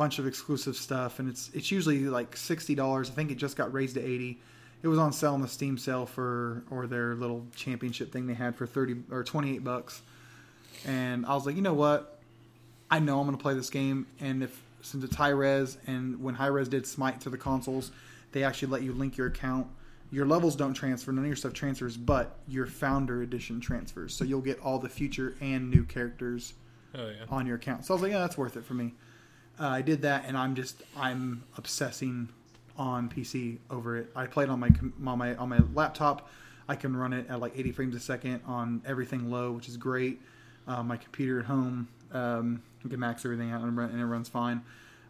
bunch 0.00 0.18
of 0.18 0.26
exclusive 0.26 0.76
stuff, 0.76 1.18
and 1.18 1.28
it's 1.28 1.50
it's 1.52 1.70
usually 1.70 2.04
like 2.04 2.34
sixty 2.34 2.74
dollars. 2.74 3.10
I 3.10 3.12
think 3.12 3.30
it 3.30 3.34
just 3.34 3.54
got 3.54 3.70
raised 3.70 3.96
to 3.96 4.02
80. 4.02 4.38
It 4.82 4.88
was 4.88 4.98
on 4.98 5.12
sale 5.12 5.34
on 5.34 5.42
the 5.42 5.48
Steam 5.48 5.76
sale 5.76 6.06
for 6.06 6.64
or 6.70 6.86
their 6.86 7.14
little 7.16 7.44
championship 7.54 8.10
thing 8.10 8.26
they 8.26 8.32
had 8.32 8.56
for 8.56 8.66
30 8.66 8.96
or 9.10 9.22
28 9.22 9.62
bucks. 9.62 10.00
And 10.86 11.26
I 11.26 11.34
was 11.34 11.44
like, 11.44 11.54
you 11.54 11.60
know 11.60 11.74
what? 11.74 12.18
I 12.90 12.98
know 12.98 13.20
I'm 13.20 13.26
going 13.26 13.36
to 13.36 13.42
play 13.42 13.52
this 13.52 13.68
game, 13.68 14.06
and 14.20 14.42
if 14.42 14.58
since 14.80 15.04
it's 15.04 15.14
Hi-Rez, 15.16 15.76
and 15.86 16.22
when 16.22 16.34
Hi-Rez 16.34 16.70
did 16.70 16.86
Smite 16.86 17.20
to 17.20 17.28
the 17.28 17.36
consoles, 17.36 17.90
they 18.32 18.42
actually 18.42 18.68
let 18.68 18.80
you 18.80 18.94
link 18.94 19.18
your 19.18 19.26
account. 19.26 19.66
Your 20.10 20.24
levels 20.24 20.56
don't 20.56 20.72
transfer, 20.72 21.12
none 21.12 21.24
of 21.24 21.28
your 21.28 21.36
stuff 21.36 21.52
transfers, 21.52 21.98
but 21.98 22.38
your 22.48 22.64
Founder 22.64 23.20
Edition 23.20 23.60
transfers. 23.60 24.14
So 24.14 24.24
you'll 24.24 24.40
get 24.40 24.60
all 24.60 24.78
the 24.78 24.88
future 24.88 25.34
and 25.42 25.70
new 25.70 25.84
characters 25.84 26.54
oh 26.94 27.06
yeah. 27.06 27.26
on 27.28 27.46
your 27.46 27.56
account. 27.56 27.84
So 27.84 27.92
I 27.92 27.94
was 27.96 28.02
like, 28.02 28.12
yeah, 28.12 28.20
that's 28.20 28.38
worth 28.38 28.56
it 28.56 28.64
for 28.64 28.72
me. 28.72 28.94
Uh, 29.60 29.68
I 29.68 29.82
did 29.82 30.02
that, 30.02 30.24
and 30.26 30.36
I'm 30.36 30.54
just 30.54 30.82
I'm 30.96 31.42
obsessing 31.56 32.28
on 32.78 33.10
PC 33.10 33.58
over 33.70 33.98
it. 33.98 34.10
I 34.16 34.26
played 34.26 34.48
on 34.48 34.58
my 34.58 34.70
on 35.06 35.18
my 35.18 35.34
on 35.36 35.48
my 35.50 35.60
laptop. 35.74 36.30
I 36.68 36.76
can 36.76 36.96
run 36.96 37.12
it 37.12 37.28
at 37.28 37.40
like 37.40 37.52
80 37.58 37.72
frames 37.72 37.94
a 37.96 38.00
second 38.00 38.40
on 38.46 38.80
everything 38.86 39.30
low, 39.30 39.52
which 39.52 39.68
is 39.68 39.76
great. 39.76 40.20
Uh, 40.68 40.82
my 40.84 40.96
computer 40.96 41.40
at 41.40 41.46
home 41.46 41.88
um, 42.12 42.62
you 42.82 42.90
can 42.90 43.00
max 43.00 43.24
everything 43.24 43.50
out 43.50 43.62
and, 43.62 43.76
run, 43.76 43.90
and 43.90 44.00
it 44.00 44.04
runs 44.04 44.28
fine. 44.28 44.62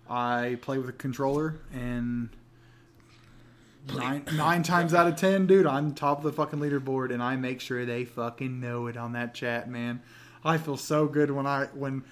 I 0.08 0.58
play 0.60 0.78
with 0.78 0.88
a 0.88 0.92
controller 0.92 1.56
and. 1.72 2.30
Nine, 3.96 4.24
nine 4.34 4.62
times 4.62 4.92
out 4.92 5.06
of 5.06 5.16
ten, 5.16 5.46
dude, 5.46 5.64
I'm 5.64 5.94
top 5.94 6.18
of 6.18 6.24
the 6.24 6.32
fucking 6.32 6.58
leaderboard, 6.58 7.10
and 7.12 7.22
I 7.22 7.36
make 7.36 7.62
sure 7.62 7.86
they 7.86 8.04
fucking 8.04 8.60
know 8.60 8.88
it 8.88 8.96
on 8.98 9.12
that 9.12 9.32
chat, 9.32 9.70
man. 9.70 10.02
I 10.44 10.58
feel 10.58 10.76
so 10.76 11.06
good 11.06 11.30
when 11.30 11.46
I 11.46 11.64
when 11.72 12.04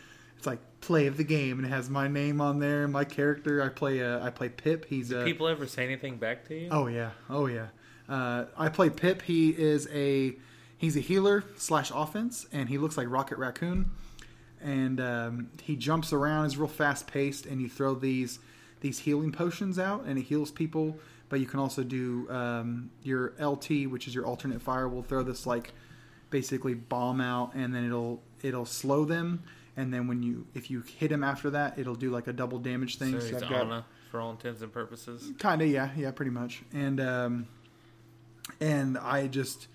play 0.81 1.07
of 1.07 1.17
the 1.17 1.25
game 1.25 1.59
and 1.59 1.67
it 1.67 1.71
has 1.71 1.91
my 1.91 2.09
name 2.09 2.41
on 2.41 2.59
there, 2.59 2.85
and 2.85 2.93
my 2.93 3.05
character. 3.05 3.63
I 3.63 3.69
play 3.69 4.03
uh, 4.03 4.25
I 4.25 4.31
play 4.31 4.49
Pip. 4.49 4.87
He's 4.87 5.13
a 5.13 5.25
People 5.25 5.49
ever 5.49 5.67
say 5.67 5.85
anything 5.85 6.17
back 6.17 6.47
to 6.49 6.55
you? 6.55 6.69
Oh 6.71 6.87
yeah, 6.87 7.11
oh 7.29 7.47
yeah. 7.47 7.69
Uh, 8.09 8.47
I 8.57 8.69
play 8.69 8.91
Pip. 8.91 9.23
He 9.23 9.51
is 9.51 9.89
a 9.93 10.37
he's 10.77 10.97
a 10.97 11.01
healer 11.01 11.45
slash 11.57 11.91
offense, 11.95 12.47
and 12.53 12.69
he 12.69 12.79
looks 12.79 12.97
like 12.97 13.09
Rocket 13.11 13.39
Raccoon. 13.39 13.91
And 14.61 15.01
um, 15.01 15.51
he 15.63 15.77
jumps 15.77 16.13
around, 16.13 16.47
is 16.47 16.57
real 16.57 16.67
fast 16.67 17.07
paced, 17.07 17.47
and 17.47 17.61
you 17.61 17.69
throw 17.69 17.95
these 17.95 18.39
these 18.81 19.01
healing 19.01 19.33
potions 19.33 19.79
out, 19.79 20.05
and 20.05 20.19
it 20.19 20.23
heals 20.23 20.51
people. 20.51 20.99
But 21.29 21.41
you 21.41 21.47
can 21.47 21.61
also 21.61 21.83
do 21.83 22.27
um, 22.31 22.91
your 23.03 23.35
LT, 23.39 23.87
which 23.89 24.09
is 24.09 24.15
your 24.15 24.25
alternate 24.25 24.63
fire. 24.63 24.89
Will 24.89 25.03
throw 25.03 25.23
this 25.23 25.47
like 25.47 25.73
basically 26.31 26.75
bomb 26.75 27.21
out, 27.21 27.55
and 27.55 27.75
then 27.75 27.85
it'll 27.85 28.23
it'll 28.43 28.67
slow 28.67 29.05
them. 29.05 29.43
And 29.79 29.95
then 29.95 30.09
when 30.09 30.23
you 30.23 30.47
if 30.55 30.71
you 30.71 30.83
hit 30.83 31.11
him 31.13 31.23
after 31.23 31.51
that, 31.51 31.79
it'll 31.79 31.95
do 31.95 32.11
like 32.11 32.27
a 32.27 32.33
double 32.33 32.59
damage 32.59 32.99
thing. 32.99 33.13
So 33.13 33.21
So 33.21 33.27
he's 33.35 33.43
I've 33.43 33.49
got- 33.49 33.85
for 34.11 34.21
all 34.21 34.31
intents 34.31 34.63
and 34.63 34.73
purposes. 34.73 35.33
kind 35.39 35.61
of 35.63 35.69
yeah 35.69 35.91
yeah 35.97 36.11
pretty 36.11 36.31
much. 36.31 36.63
And 36.73 36.99
um 37.01 37.47
and 38.61 38.97
i 38.99 39.27
just 39.27 39.69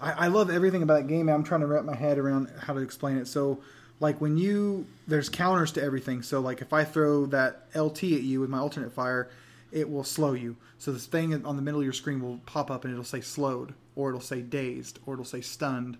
I, 0.00 0.12
I 0.12 0.26
love 0.28 0.50
everything 0.50 0.82
about 0.82 1.02
that 1.02 1.06
game 1.08 1.28
i'm 1.28 1.44
trying 1.44 1.60
to 1.60 1.66
wrap 1.66 1.84
my 1.84 1.94
head 1.94 2.18
around 2.18 2.50
how 2.58 2.72
to 2.74 2.80
explain 2.80 3.16
it. 3.18 3.28
So 3.28 3.60
like 4.00 4.20
when 4.20 4.36
you 4.36 4.86
there's 5.06 5.28
counters 5.28 5.72
to 5.72 5.82
everything. 5.82 6.22
So 6.22 6.40
like 6.40 6.60
if 6.62 6.72
i 6.72 6.84
throw 6.84 7.26
that 7.26 7.66
lt 7.74 8.02
at 8.02 8.22
you 8.22 8.40
with 8.40 8.50
my 8.50 8.58
alternate 8.58 8.92
fire 8.92 9.30
it 9.72 9.90
will 9.90 10.04
slow 10.04 10.32
you. 10.32 10.56
So 10.78 10.92
this 10.92 11.06
thing 11.06 11.34
on 11.44 11.56
the 11.56 11.62
middle 11.62 11.80
of 11.80 11.84
your 11.84 11.92
screen 11.92 12.20
will 12.22 12.38
pop 12.46 12.70
up 12.70 12.84
and 12.84 12.92
it'll 12.92 13.04
say 13.04 13.20
slowed 13.20 13.74
or 13.94 14.08
it'll 14.08 14.20
say 14.20 14.40
dazed 14.40 14.98
or 15.06 15.14
it'll 15.14 15.24
say 15.24 15.40
stunned 15.40 15.98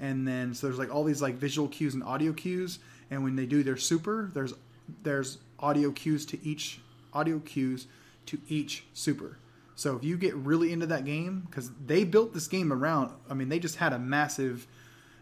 and 0.00 0.26
then 0.26 0.54
so 0.54 0.66
there's 0.66 0.78
like 0.78 0.94
all 0.94 1.04
these 1.04 1.22
like 1.22 1.34
visual 1.34 1.68
cues 1.68 1.94
and 1.94 2.02
audio 2.02 2.32
cues. 2.32 2.78
And 3.10 3.24
when 3.24 3.36
they 3.36 3.46
do 3.46 3.62
their 3.62 3.76
super 3.76 4.30
there's 4.32 4.54
there's 5.02 5.38
audio 5.58 5.90
cues 5.90 6.26
to 6.26 6.44
each 6.44 6.80
audio 7.12 7.38
cues 7.40 7.86
to 8.26 8.38
each 8.48 8.84
super. 8.94 9.38
So 9.74 9.96
if 9.96 10.04
you 10.04 10.16
get 10.16 10.34
really 10.34 10.72
into 10.72 10.86
that 10.86 11.04
game 11.04 11.46
because 11.48 11.70
they 11.84 12.04
built 12.04 12.34
this 12.34 12.48
game 12.48 12.70
around 12.70 13.12
i 13.30 13.34
mean 13.34 13.48
they 13.48 13.58
just 13.58 13.76
had 13.76 13.92
a 13.92 13.98
massive 13.98 14.66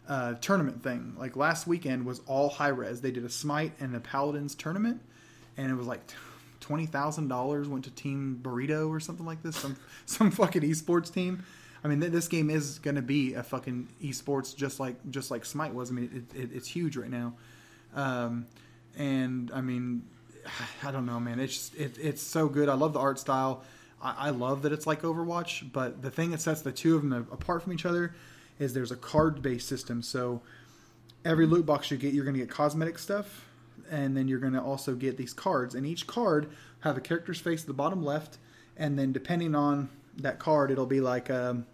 uh, 0.09 0.35
tournament 0.35 0.83
thing. 0.83 1.15
Like 1.19 1.37
last 1.37 1.67
weekend 1.67 2.07
was 2.07 2.21
all 2.27 2.49
Hi-Rez. 2.49 3.01
They 3.01 3.11
did 3.11 3.25
a 3.25 3.29
smite 3.29 3.73
and 3.79 3.95
a 3.95 4.01
paladins 4.01 4.55
tournament. 4.55 5.03
And 5.57 5.71
it 5.71 5.75
was 5.75 5.87
like 5.87 6.01
twenty 6.61 6.87
thousand 6.87 7.29
dollars 7.29 7.69
went 7.69 7.85
to 7.85 7.91
Team 7.91 8.41
Burrito 8.43 8.89
or 8.89 9.01
something 9.01 9.27
like 9.27 9.43
this, 9.43 9.57
some 9.57 9.77
some 10.07 10.31
fucking 10.31 10.63
esports 10.63 11.13
team. 11.13 11.45
I 11.83 11.89
mean, 11.89 12.01
th- 12.01 12.13
this 12.13 12.29
game 12.29 12.51
is 12.51 12.79
going 12.79 12.97
to 12.97 13.03
be 13.03 13.35
a 13.35 13.43
fucking 13.43 13.89
esports 14.03 14.55
just 14.55 14.81
like 14.81 14.97
just 15.11 15.31
like 15.31 15.45
Smite 15.45 15.75
was. 15.75 15.91
I 15.91 15.95
mean, 15.95 16.27
it, 16.35 16.39
it, 16.39 16.51
it's 16.55 16.69
huge 16.69 16.97
right 16.97 17.11
now, 17.11 17.35
um, 17.95 18.47
and 18.97 19.51
I 19.55 19.61
mean, 19.61 20.03
I 20.83 20.91
don't 20.91 21.07
know, 21.07 21.21
man. 21.21 21.41
It's 21.41 21.55
just, 21.55 21.75
it, 21.77 21.97
it's 22.01 22.23
so 22.23 22.49
good. 22.49 22.69
I 22.69 22.75
love 22.75 22.93
the 22.93 23.01
art 23.01 23.19
style. 23.19 23.63
I, 24.03 24.29
I 24.29 24.31
love 24.31 24.63
that 24.63 24.73
it's 24.73 24.87
like 24.87 25.03
Overwatch, 25.03 25.73
but 25.73 26.03
the 26.03 26.11
thing 26.11 26.31
that 26.31 26.41
sets 26.41 26.63
the 26.63 26.73
two 26.73 26.97
of 26.97 27.03
them 27.03 27.27
apart 27.33 27.63
from 27.63 27.73
each 27.73 27.87
other 27.87 28.15
is 28.59 28.75
there's 28.75 28.93
a 28.93 28.97
card 28.97 29.43
based 29.43 29.69
system. 29.69 30.03
So 30.03 30.43
every 31.25 31.47
loot 31.47 31.67
box 31.67 31.91
you 31.91 31.97
get, 31.97 32.15
you're 32.15 32.25
going 32.25 32.35
to 32.35 32.41
get 32.41 32.51
cosmetic 32.51 32.99
stuff, 32.99 33.47
and 33.91 34.17
then 34.17 34.29
you're 34.29 34.41
going 34.41 34.53
to 34.53 34.63
also 34.63 34.95
get 34.95 35.17
these 35.17 35.33
cards. 35.33 35.75
And 35.75 35.87
each 35.87 36.07
card 36.07 36.49
have 36.81 36.97
a 36.97 37.01
character's 37.01 37.41
face 37.41 37.63
at 37.63 37.67
the 37.67 37.75
bottom 37.75 38.05
left, 38.05 38.39
and 38.77 38.99
then 38.99 39.13
depending 39.13 39.55
on 39.55 39.89
that 40.19 40.39
card, 40.39 40.71
it'll 40.71 40.87
be 40.87 41.01
like 41.01 41.31
um, 41.31 41.67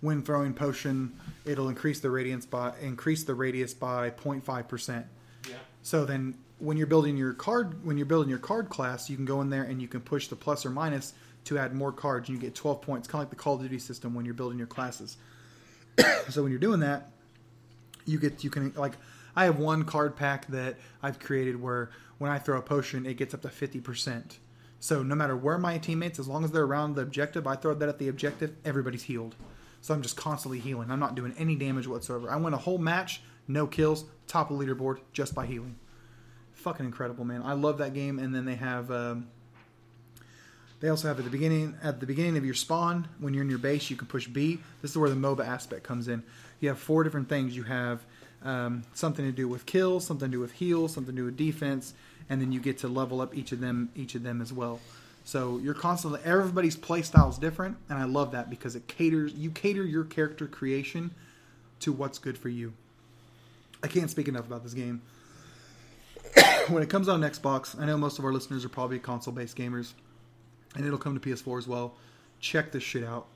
when 0.00 0.22
throwing 0.22 0.54
potion, 0.54 1.18
it'll 1.44 1.68
increase 1.68 2.00
the 2.00 2.10
radiance 2.10 2.46
by 2.46 2.72
increase 2.80 3.24
the 3.24 3.34
radius 3.34 3.74
by 3.74 4.10
0.5 4.10 4.68
percent. 4.68 5.06
Yeah. 5.48 5.56
So 5.82 6.04
then, 6.04 6.36
when 6.58 6.76
you're 6.76 6.86
building 6.86 7.16
your 7.16 7.32
card, 7.32 7.84
when 7.84 7.96
you're 7.96 8.06
building 8.06 8.30
your 8.30 8.38
card 8.38 8.68
class, 8.68 9.08
you 9.08 9.16
can 9.16 9.24
go 9.24 9.40
in 9.40 9.50
there 9.50 9.62
and 9.62 9.80
you 9.80 9.88
can 9.88 10.00
push 10.00 10.28
the 10.28 10.36
plus 10.36 10.66
or 10.66 10.70
minus 10.70 11.14
to 11.44 11.58
add 11.58 11.74
more 11.74 11.92
cards, 11.92 12.28
and 12.28 12.36
you 12.36 12.40
get 12.40 12.54
12 12.54 12.80
points, 12.80 13.06
kind 13.06 13.20
of 13.20 13.26
like 13.26 13.30
the 13.30 13.42
Call 13.42 13.54
of 13.54 13.62
Duty 13.62 13.78
system 13.78 14.14
when 14.14 14.24
you're 14.24 14.34
building 14.34 14.58
your 14.58 14.66
classes. 14.66 15.16
so 16.30 16.42
when 16.42 16.50
you're 16.50 16.58
doing 16.58 16.80
that, 16.80 17.10
you 18.06 18.18
get 18.18 18.44
you 18.44 18.50
can 18.50 18.72
like 18.76 18.92
I 19.36 19.44
have 19.44 19.58
one 19.58 19.84
card 19.84 20.16
pack 20.16 20.46
that 20.48 20.76
I've 21.02 21.18
created 21.18 21.60
where 21.60 21.90
when 22.18 22.30
I 22.30 22.38
throw 22.38 22.58
a 22.58 22.62
potion, 22.62 23.06
it 23.06 23.14
gets 23.14 23.34
up 23.34 23.42
to 23.42 23.48
fifty 23.48 23.80
percent. 23.80 24.38
So 24.84 25.02
no 25.02 25.14
matter 25.14 25.34
where 25.34 25.56
my 25.56 25.78
teammates, 25.78 26.18
as 26.18 26.28
long 26.28 26.44
as 26.44 26.50
they're 26.50 26.64
around 26.64 26.94
the 26.94 27.00
objective, 27.00 27.46
I 27.46 27.56
throw 27.56 27.72
that 27.72 27.88
at 27.88 27.98
the 27.98 28.08
objective, 28.08 28.54
everybody's 28.66 29.04
healed. 29.04 29.34
So 29.80 29.94
I'm 29.94 30.02
just 30.02 30.14
constantly 30.14 30.60
healing. 30.60 30.90
I'm 30.90 31.00
not 31.00 31.14
doing 31.14 31.34
any 31.38 31.56
damage 31.56 31.86
whatsoever. 31.86 32.30
I 32.30 32.36
win 32.36 32.52
a 32.52 32.58
whole 32.58 32.76
match, 32.76 33.22
no 33.48 33.66
kills, 33.66 34.04
top 34.26 34.50
of 34.50 34.58
leaderboard 34.58 34.98
just 35.14 35.34
by 35.34 35.46
healing. 35.46 35.76
Fucking 36.52 36.84
incredible, 36.84 37.24
man. 37.24 37.40
I 37.42 37.54
love 37.54 37.78
that 37.78 37.94
game. 37.94 38.18
And 38.18 38.34
then 38.34 38.44
they 38.44 38.56
have. 38.56 38.90
Um, 38.90 39.28
they 40.80 40.90
also 40.90 41.08
have 41.08 41.16
at 41.18 41.24
the 41.24 41.30
beginning 41.30 41.78
at 41.82 42.00
the 42.00 42.06
beginning 42.06 42.36
of 42.36 42.44
your 42.44 42.52
spawn 42.52 43.08
when 43.20 43.32
you're 43.32 43.44
in 43.44 43.48
your 43.48 43.58
base 43.58 43.88
you 43.88 43.96
can 43.96 44.06
push 44.06 44.28
B. 44.28 44.58
This 44.82 44.90
is 44.90 44.98
where 44.98 45.08
the 45.08 45.16
MOBA 45.16 45.46
aspect 45.46 45.82
comes 45.82 46.08
in. 46.08 46.22
You 46.60 46.68
have 46.68 46.78
four 46.78 47.04
different 47.04 47.30
things. 47.30 47.56
You 47.56 47.62
have 47.62 48.04
um, 48.42 48.82
something 48.92 49.24
to 49.24 49.32
do 49.32 49.48
with 49.48 49.64
kills, 49.64 50.06
something 50.06 50.30
to 50.30 50.36
do 50.36 50.40
with 50.40 50.52
heals, 50.52 50.92
something 50.92 51.16
to 51.16 51.22
do 51.22 51.24
with 51.24 51.38
defense, 51.38 51.94
and 52.28 52.40
then 52.40 52.52
you 52.52 52.60
get 52.60 52.78
to 52.78 52.88
level 52.88 53.20
up 53.20 53.36
each 53.36 53.52
of 53.52 53.60
them 53.60 53.90
each 53.94 54.14
of 54.14 54.22
them 54.22 54.40
as 54.40 54.52
well. 54.52 54.80
So 55.24 55.58
you're 55.58 55.74
constantly 55.74 56.20
everybody's 56.24 56.76
play 56.76 57.02
style 57.02 57.30
is 57.30 57.38
different, 57.38 57.76
and 57.88 57.98
I 57.98 58.04
love 58.04 58.32
that 58.32 58.50
because 58.50 58.76
it 58.76 58.86
caters 58.86 59.32
you 59.34 59.50
cater 59.50 59.84
your 59.84 60.04
character 60.04 60.46
creation 60.46 61.10
to 61.80 61.92
what's 61.92 62.18
good 62.18 62.38
for 62.38 62.48
you. 62.48 62.72
I 63.82 63.86
can't 63.86 64.10
speak 64.10 64.28
enough 64.28 64.46
about 64.46 64.62
this 64.62 64.74
game. 64.74 65.02
when 66.68 66.82
it 66.82 66.88
comes 66.88 67.08
on 67.08 67.20
Xbox, 67.20 67.78
I 67.78 67.86
know 67.86 67.96
most 67.96 68.18
of 68.18 68.24
our 68.24 68.32
listeners 68.32 68.64
are 68.64 68.70
probably 68.70 68.98
console 68.98 69.34
based 69.34 69.56
gamers 69.56 69.92
and 70.74 70.84
it'll 70.84 70.98
come 70.98 71.18
to 71.18 71.20
PS4 71.20 71.58
as 71.58 71.68
well. 71.68 71.94
Check 72.40 72.72
this 72.72 72.82
shit 72.82 73.04
out. 73.04 73.26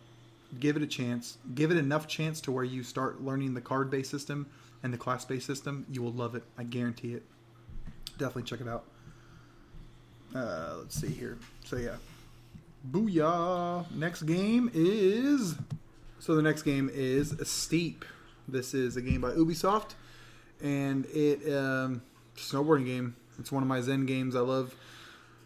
Give 0.58 0.76
it 0.76 0.82
a 0.82 0.86
chance. 0.86 1.38
Give 1.54 1.70
it 1.70 1.76
enough 1.76 2.08
chance 2.08 2.40
to 2.42 2.52
where 2.52 2.64
you 2.64 2.82
start 2.82 3.22
learning 3.22 3.54
the 3.54 3.60
card 3.60 3.90
based 3.90 4.10
system 4.10 4.46
and 4.82 4.92
the 4.92 4.98
class 4.98 5.24
based 5.24 5.46
system. 5.46 5.86
You 5.90 6.02
will 6.02 6.12
love 6.12 6.34
it. 6.34 6.42
I 6.56 6.64
guarantee 6.64 7.14
it. 7.14 7.22
Definitely 8.18 8.42
check 8.42 8.60
it 8.60 8.68
out. 8.68 8.84
Uh, 10.34 10.74
let's 10.80 11.00
see 11.00 11.08
here. 11.08 11.38
So 11.64 11.76
yeah, 11.76 11.96
booyah! 12.90 13.90
Next 13.92 14.22
game 14.22 14.70
is 14.74 15.54
so 16.18 16.34
the 16.34 16.42
next 16.42 16.62
game 16.62 16.90
is 16.92 17.34
Steep. 17.44 18.04
This 18.46 18.74
is 18.74 18.96
a 18.96 19.02
game 19.02 19.20
by 19.20 19.30
Ubisoft, 19.30 19.94
and 20.62 21.06
it 21.06 21.40
um, 21.54 22.02
snowboarding 22.36 22.86
game. 22.86 23.16
It's 23.38 23.52
one 23.52 23.62
of 23.62 23.68
my 23.68 23.80
Zen 23.80 24.04
games. 24.06 24.34
I 24.34 24.40
love 24.40 24.74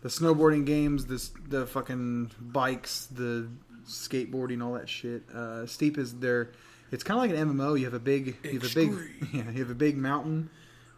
the 0.02 0.08
snowboarding 0.08 0.64
games, 0.66 1.06
this 1.06 1.30
the 1.48 1.66
fucking 1.66 2.32
bikes, 2.40 3.06
the 3.06 3.48
skateboarding, 3.86 4.64
all 4.64 4.72
that 4.72 4.88
shit. 4.88 5.28
Uh, 5.30 5.66
Steep 5.66 5.98
is 5.98 6.14
there. 6.18 6.52
It's 6.90 7.04
kind 7.04 7.18
of 7.18 7.30
like 7.30 7.38
an 7.38 7.56
MMO. 7.56 7.78
You 7.78 7.84
have 7.86 7.94
a 7.94 8.00
big, 8.00 8.36
you 8.44 8.60
have 8.60 8.70
a 8.70 8.74
big, 8.74 8.92
yeah, 9.32 9.50
you 9.50 9.60
have 9.60 9.70
a 9.70 9.74
big 9.74 9.96
mountain. 9.96 10.50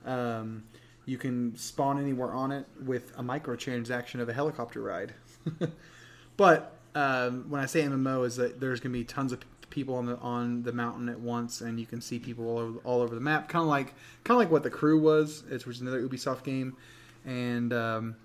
Um, 0.05 0.65
you 1.07 1.19
can 1.19 1.57
spawn 1.57 2.01
anywhere 2.01 2.33
on 2.33 2.51
it 2.51 2.67
with 2.85 3.13
a 3.17 3.23
microtransaction 3.23 4.21
of 4.21 4.29
a 4.29 4.33
helicopter 4.33 4.81
ride. 4.81 5.15
but 6.37 6.77
um, 6.95 7.47
when 7.51 7.61
I 7.61 7.67
say 7.67 7.83
MMO, 7.83 8.25
is 8.25 8.37
that 8.37 8.61
there's 8.61 8.81
gonna 8.81 8.93
be 8.93 9.05
tons 9.05 9.33
of 9.33 9.41
people 9.71 9.97
on 9.97 10.07
the 10.07 10.17
on 10.19 10.63
the 10.63 10.73
mountain 10.73 11.09
at 11.09 11.21
once, 11.21 11.61
and 11.61 11.79
you 11.79 11.87
can 11.87 12.01
see 12.01 12.19
people 12.19 12.47
all 12.49 12.59
over 12.59 12.79
all 12.85 13.03
over 13.03 13.15
the 13.15 13.21
map. 13.21 13.49
Kind 13.49 13.63
of 13.63 13.69
like 13.69 13.95
kind 14.25 14.37
of 14.37 14.39
like 14.39 14.51
what 14.51 14.63
the 14.63 14.71
crew 14.71 15.01
was. 15.01 15.45
Which 15.49 15.67
is 15.67 15.81
another 15.81 16.03
Ubisoft 16.07 16.45
game, 16.45 16.77
and 17.25 17.73
um, 17.73 18.17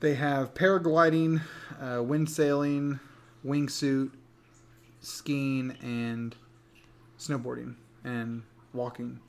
they 0.00 0.14
have 0.14 0.54
paragliding, 0.54 1.40
uh, 1.80 2.02
wind 2.02 2.30
sailing, 2.30 3.00
wingsuit, 3.44 4.10
skiing, 5.00 5.76
and 5.82 6.36
snowboarding 7.18 7.74
and 8.04 8.42
walking. 8.72 9.20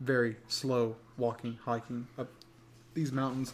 Very 0.00 0.36
slow 0.46 0.96
walking, 1.18 1.58
hiking 1.64 2.06
up 2.18 2.28
these 2.94 3.12
mountains. 3.12 3.52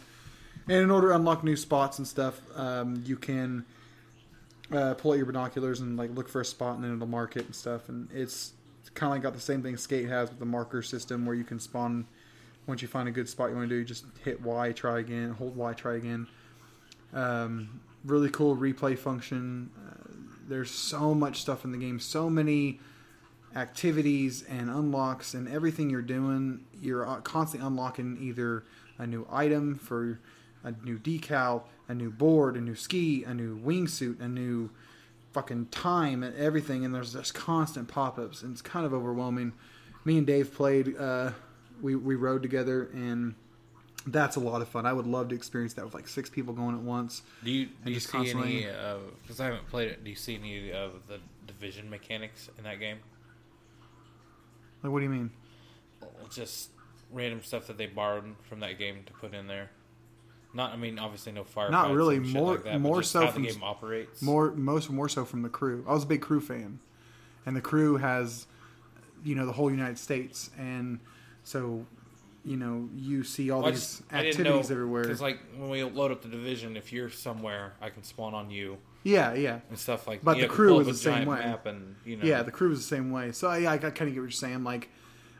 And 0.67 0.77
in 0.77 0.91
order 0.91 1.09
to 1.09 1.15
unlock 1.15 1.43
new 1.43 1.55
spots 1.55 1.97
and 1.97 2.07
stuff, 2.07 2.41
um, 2.55 3.03
you 3.05 3.17
can 3.17 3.65
uh, 4.71 4.93
pull 4.93 5.11
out 5.11 5.17
your 5.17 5.25
binoculars 5.25 5.81
and 5.81 5.97
like 5.97 6.15
look 6.15 6.29
for 6.29 6.41
a 6.41 6.45
spot, 6.45 6.75
and 6.75 6.83
then 6.83 6.95
it'll 6.95 7.07
mark 7.07 7.35
it 7.35 7.45
and 7.45 7.55
stuff. 7.55 7.89
And 7.89 8.09
it's 8.13 8.53
kind 8.93 9.11
of 9.11 9.15
like 9.15 9.23
got 9.23 9.33
the 9.33 9.41
same 9.41 9.61
thing 9.61 9.75
Skate 9.77 10.07
has 10.07 10.29
with 10.29 10.39
the 10.39 10.45
marker 10.45 10.81
system, 10.81 11.25
where 11.25 11.35
you 11.35 11.43
can 11.43 11.59
spawn 11.59 12.05
once 12.65 12.81
you 12.81 12.87
find 12.87 13.09
a 13.09 13.11
good 13.11 13.27
spot 13.27 13.49
you 13.49 13.55
want 13.55 13.67
to 13.67 13.75
do. 13.75 13.79
You 13.79 13.85
just 13.85 14.05
hit 14.23 14.41
Y, 14.41 14.71
try 14.71 14.99
again, 14.99 15.31
hold 15.31 15.55
Y, 15.55 15.73
try 15.73 15.95
again. 15.95 16.27
Um, 17.13 17.81
really 18.05 18.29
cool 18.29 18.55
replay 18.55 18.97
function. 18.97 19.69
Uh, 19.77 20.13
there's 20.47 20.71
so 20.71 21.13
much 21.13 21.41
stuff 21.41 21.65
in 21.65 21.71
the 21.71 21.77
game, 21.77 21.99
so 21.99 22.29
many 22.29 22.79
activities 23.55 24.43
and 24.49 24.69
unlocks, 24.69 25.33
and 25.33 25.47
everything 25.47 25.89
you're 25.89 26.01
doing, 26.01 26.65
you're 26.81 27.05
constantly 27.23 27.67
unlocking 27.67 28.17
either 28.21 28.63
a 28.97 29.07
new 29.07 29.27
item 29.31 29.75
for 29.75 30.19
a 30.63 30.71
new 30.83 30.97
decal, 30.97 31.63
a 31.87 31.93
new 31.93 32.09
board, 32.09 32.55
a 32.55 32.61
new 32.61 32.75
ski, 32.75 33.23
a 33.23 33.33
new 33.33 33.57
wingsuit, 33.59 34.19
a 34.21 34.27
new 34.27 34.69
fucking 35.33 35.67
time, 35.67 36.23
and 36.23 36.35
everything. 36.37 36.85
And 36.85 36.93
there's 36.93 37.13
just 37.13 37.33
constant 37.33 37.87
pop 37.87 38.17
ups, 38.17 38.41
and 38.41 38.51
it's 38.53 38.61
kind 38.61 38.85
of 38.85 38.93
overwhelming. 38.93 39.53
Me 40.05 40.17
and 40.17 40.27
Dave 40.27 40.53
played, 40.53 40.95
uh, 40.97 41.31
we, 41.81 41.95
we 41.95 42.15
rode 42.15 42.41
together, 42.41 42.89
and 42.93 43.35
that's 44.07 44.35
a 44.35 44.39
lot 44.39 44.61
of 44.61 44.67
fun. 44.67 44.85
I 44.85 44.93
would 44.93 45.07
love 45.07 45.29
to 45.29 45.35
experience 45.35 45.73
that 45.75 45.85
with 45.85 45.93
like 45.93 46.07
six 46.07 46.29
people 46.29 46.53
going 46.53 46.75
at 46.75 46.81
once. 46.81 47.21
Do 47.43 47.51
you 47.51 47.69
do 47.85 47.91
you 47.91 47.99
see 47.99 48.11
constantly- 48.11 48.65
any 48.65 48.75
because 49.21 49.39
I 49.39 49.45
haven't 49.45 49.67
played 49.69 49.89
it? 49.89 50.03
Do 50.03 50.09
you 50.09 50.15
see 50.15 50.35
any 50.35 50.71
of 50.71 51.07
the 51.07 51.19
division 51.47 51.89
mechanics 51.89 52.49
in 52.57 52.63
that 52.65 52.79
game? 52.79 52.97
Like, 54.83 54.91
what 54.91 54.99
do 54.99 55.05
you 55.05 55.11
mean? 55.11 55.31
Just 56.29 56.69
random 57.11 57.41
stuff 57.41 57.67
that 57.67 57.77
they 57.77 57.85
borrowed 57.87 58.35
from 58.49 58.59
that 58.59 58.77
game 58.77 59.03
to 59.05 59.13
put 59.13 59.33
in 59.33 59.47
there. 59.47 59.69
Not, 60.53 60.71
I 60.73 60.77
mean, 60.77 60.99
obviously 60.99 61.31
no 61.31 61.43
fire. 61.43 61.71
Not 61.71 61.91
really. 61.91 62.19
More- 62.19 62.51
like 62.55 62.63
that, 62.65 62.79
more 62.79 63.01
so 63.01 63.21
how 63.25 63.31
from 63.31 63.43
the 63.43 63.49
game 63.51 63.63
operates. 63.63 64.21
More, 64.21 64.51
most, 64.51 64.89
more 64.89 65.09
so 65.09 65.25
from 65.25 65.41
the 65.41 65.49
crew. 65.49 65.83
I 65.87 65.93
was 65.93 66.03
a 66.03 66.07
big 66.07 66.21
crew 66.21 66.41
fan, 66.41 66.79
and 67.45 67.55
the 67.55 67.61
crew 67.61 67.97
has, 67.97 68.45
you 69.23 69.33
know, 69.35 69.45
the 69.47 69.51
whole 69.53 69.71
United 69.71 69.97
States, 69.97 70.51
and 70.57 70.99
so, 71.43 71.85
you 72.45 72.55
know, 72.57 72.87
you 72.95 73.23
see 73.23 73.49
all 73.49 73.61
Well, 73.63 73.71
these 73.71 73.79
just- 73.99 74.13
activities 74.13 74.69
know, 74.69 74.75
everywhere. 74.75 75.03
Because 75.03 75.21
like 75.21 75.39
when 75.57 75.69
we 75.69 75.83
load 75.83 76.11
up 76.11 76.21
the 76.21 76.27
division, 76.29 76.77
if 76.77 76.93
you're 76.93 77.09
somewhere, 77.09 77.73
I 77.81 77.89
can 77.89 78.03
spawn 78.03 78.35
on 78.35 78.51
you 78.51 78.77
yeah, 79.03 79.33
yeah, 79.33 79.59
and 79.69 79.77
stuff 79.77 80.07
like. 80.07 80.19
That. 80.19 80.25
But 80.25 80.37
the 80.37 80.43
to 80.43 80.47
crew 80.47 80.75
was 80.75 80.87
the 80.87 80.93
same 80.95 81.27
way. 81.27 81.39
Map 81.39 81.65
and 81.65 81.95
you 82.05 82.17
know, 82.17 82.25
yeah. 82.25 82.41
The 82.43 82.51
crew 82.51 82.71
is 82.71 82.79
the 82.79 82.95
same 82.95 83.11
way. 83.11 83.31
So 83.31 83.53
yeah, 83.53 83.71
I, 83.71 83.75
I 83.75 83.77
kind 83.77 83.91
of 83.91 83.97
get 83.97 84.07
what 84.07 84.13
you're 84.15 84.31
saying. 84.31 84.63
Like, 84.63 84.89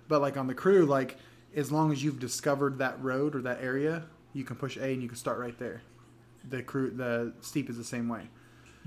but 0.07 0.21
like 0.21 0.37
on 0.37 0.47
the 0.47 0.53
crew, 0.53 0.85
like 0.85 1.17
as 1.55 1.71
long 1.71 1.91
as 1.91 2.03
you've 2.03 2.19
discovered 2.19 2.79
that 2.79 3.01
road 3.01 3.35
or 3.35 3.41
that 3.43 3.61
area, 3.61 4.03
you 4.33 4.43
can 4.43 4.55
push 4.55 4.77
A 4.77 4.85
and 4.85 5.01
you 5.01 5.07
can 5.07 5.17
start 5.17 5.39
right 5.39 5.57
there. 5.57 5.81
The 6.49 6.61
crew, 6.61 6.91
the 6.91 7.33
steep 7.41 7.69
is 7.69 7.77
the 7.77 7.83
same 7.83 8.09
way. 8.09 8.27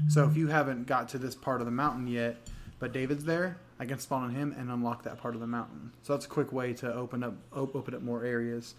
So 0.09 0.29
if 0.29 0.37
you 0.37 0.49
haven't 0.49 0.87
got 0.87 1.09
to 1.11 1.19
this 1.19 1.35
part 1.35 1.61
of 1.61 1.67
the 1.67 1.73
mountain 1.73 2.07
yet, 2.07 2.37
but 2.79 2.93
David's 2.93 3.25
there, 3.25 3.57
I 3.79 3.87
can 3.87 3.99
spawn 3.99 4.25
on 4.25 4.31
him 4.31 4.55
and 4.59 4.71
unlock 4.71 5.05
that 5.05 5.19
part 5.19 5.35
of 5.35 5.41
the 5.41 5.47
mountain. 5.47 5.91
So 6.03 6.13
that's 6.13 6.27
a 6.27 6.29
quick 6.29 6.53
way 6.53 6.75
to 6.75 6.93
open 6.93 7.23
up 7.23 7.35
op- 7.55 7.75
open 7.75 7.95
up 7.95 8.03
more 8.03 8.23
areas 8.25 8.75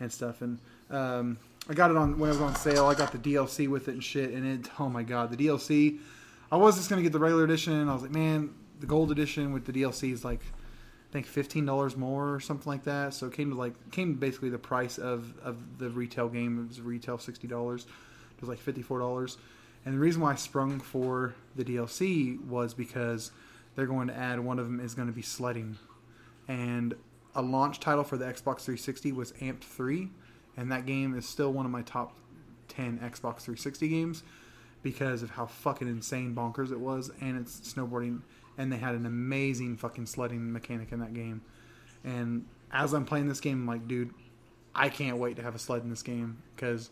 and 0.00 0.10
stuff. 0.10 0.40
And 0.40 0.58
um, 0.90 1.38
I 1.68 1.74
got 1.74 1.90
it 1.90 1.96
on 1.96 2.18
when 2.18 2.30
it 2.30 2.32
was 2.32 2.40
on 2.40 2.56
sale. 2.56 2.86
I 2.86 2.94
got 2.94 3.12
the 3.12 3.18
DLC 3.18 3.68
with 3.68 3.88
it 3.88 3.92
and 3.92 4.02
shit. 4.02 4.30
And 4.30 4.46
it, 4.46 4.70
oh 4.78 4.88
my 4.88 5.02
god, 5.02 5.30
the 5.30 5.36
DLC. 5.36 5.98
I 6.50 6.56
was 6.56 6.76
just 6.76 6.90
gonna 6.90 7.02
get 7.02 7.12
the 7.12 7.18
regular 7.18 7.44
edition. 7.44 7.88
I 7.88 7.94
was 7.94 8.02
like, 8.02 8.12
man, 8.12 8.54
the 8.80 8.86
gold 8.86 9.10
edition 9.10 9.52
with 9.52 9.64
the 9.64 9.72
DLC 9.72 10.12
is 10.12 10.24
like, 10.24 10.40
I 10.40 11.12
think 11.12 11.26
fifteen 11.26 11.64
dollars 11.64 11.96
more 11.96 12.34
or 12.34 12.40
something 12.40 12.70
like 12.70 12.84
that. 12.84 13.14
So 13.14 13.26
it 13.26 13.32
came 13.32 13.50
to 13.50 13.56
like 13.56 13.90
came 13.90 14.14
to 14.14 14.20
basically 14.20 14.50
the 14.50 14.58
price 14.58 14.98
of 14.98 15.38
of 15.38 15.78
the 15.78 15.90
retail 15.90 16.28
game. 16.28 16.64
It 16.64 16.68
was 16.68 16.80
retail 16.80 17.18
sixty 17.18 17.46
dollars. 17.46 17.86
It 18.36 18.40
was 18.40 18.48
like 18.48 18.58
fifty 18.58 18.82
four 18.82 18.98
dollars. 18.98 19.38
And 19.84 19.94
the 19.94 19.98
reason 19.98 20.22
why 20.22 20.32
I 20.32 20.36
sprung 20.36 20.78
for 20.78 21.34
the 21.56 21.64
DLC 21.64 22.44
was 22.46 22.72
because 22.72 23.32
they're 23.74 23.86
going 23.86 24.08
to 24.08 24.16
add 24.16 24.38
one 24.38 24.58
of 24.58 24.66
them 24.66 24.78
is 24.80 24.94
going 24.94 25.08
to 25.08 25.14
be 25.14 25.22
sledding, 25.22 25.76
and 26.46 26.94
a 27.34 27.42
launch 27.42 27.80
title 27.80 28.04
for 28.04 28.16
the 28.16 28.24
Xbox 28.24 28.60
360 28.60 29.12
was 29.12 29.32
Amped 29.32 29.64
3, 29.64 30.10
and 30.56 30.70
that 30.72 30.86
game 30.86 31.16
is 31.16 31.26
still 31.28 31.52
one 31.52 31.64
of 31.66 31.72
my 31.72 31.82
top 31.82 32.14
10 32.68 32.98
Xbox 32.98 33.40
360 33.42 33.88
games 33.88 34.22
because 34.82 35.22
of 35.22 35.30
how 35.30 35.46
fucking 35.46 35.86
insane 35.88 36.34
bonkers 36.34 36.72
it 36.72 36.80
was, 36.80 37.10
and 37.20 37.38
it's 37.38 37.60
snowboarding, 37.72 38.20
and 38.58 38.72
they 38.72 38.76
had 38.78 38.94
an 38.94 39.06
amazing 39.06 39.76
fucking 39.76 40.06
sledding 40.06 40.52
mechanic 40.52 40.90
in 40.92 40.98
that 41.00 41.14
game. 41.14 41.40
And 42.04 42.46
as 42.72 42.92
I'm 42.92 43.04
playing 43.04 43.28
this 43.28 43.40
game, 43.40 43.60
I'm 43.60 43.66
like, 43.66 43.86
dude, 43.86 44.10
I 44.74 44.88
can't 44.88 45.18
wait 45.18 45.36
to 45.36 45.42
have 45.42 45.54
a 45.54 45.58
sled 45.58 45.82
in 45.82 45.90
this 45.90 46.02
game 46.02 46.42
because 46.56 46.90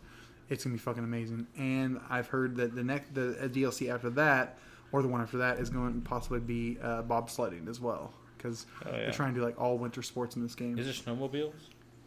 it's 0.48 0.62
gonna 0.64 0.74
be 0.74 0.78
fucking 0.78 1.02
amazing. 1.02 1.46
And 1.58 1.98
I've 2.08 2.28
heard 2.28 2.56
that 2.56 2.74
the 2.74 2.84
next 2.84 3.14
the 3.14 3.50
DLC 3.52 3.92
after 3.92 4.10
that, 4.10 4.58
or 4.92 5.02
the 5.02 5.08
one 5.08 5.20
after 5.20 5.38
that, 5.38 5.58
is 5.58 5.70
going 5.70 6.00
to 6.02 6.08
possibly 6.08 6.40
be 6.40 6.78
uh, 6.82 7.02
bobsledding 7.02 7.68
as 7.68 7.80
well 7.80 8.12
because 8.36 8.66
Oh, 8.86 8.90
yeah. 8.90 8.96
they're 8.98 9.12
trying 9.12 9.34
to 9.34 9.40
do 9.40 9.44
like 9.46 9.60
all 9.60 9.78
winter 9.78 10.02
sports 10.02 10.36
in 10.36 10.42
this 10.42 10.54
game. 10.54 10.78
Is 10.78 10.86
there 10.86 11.14
snowmobiles? 11.14 11.52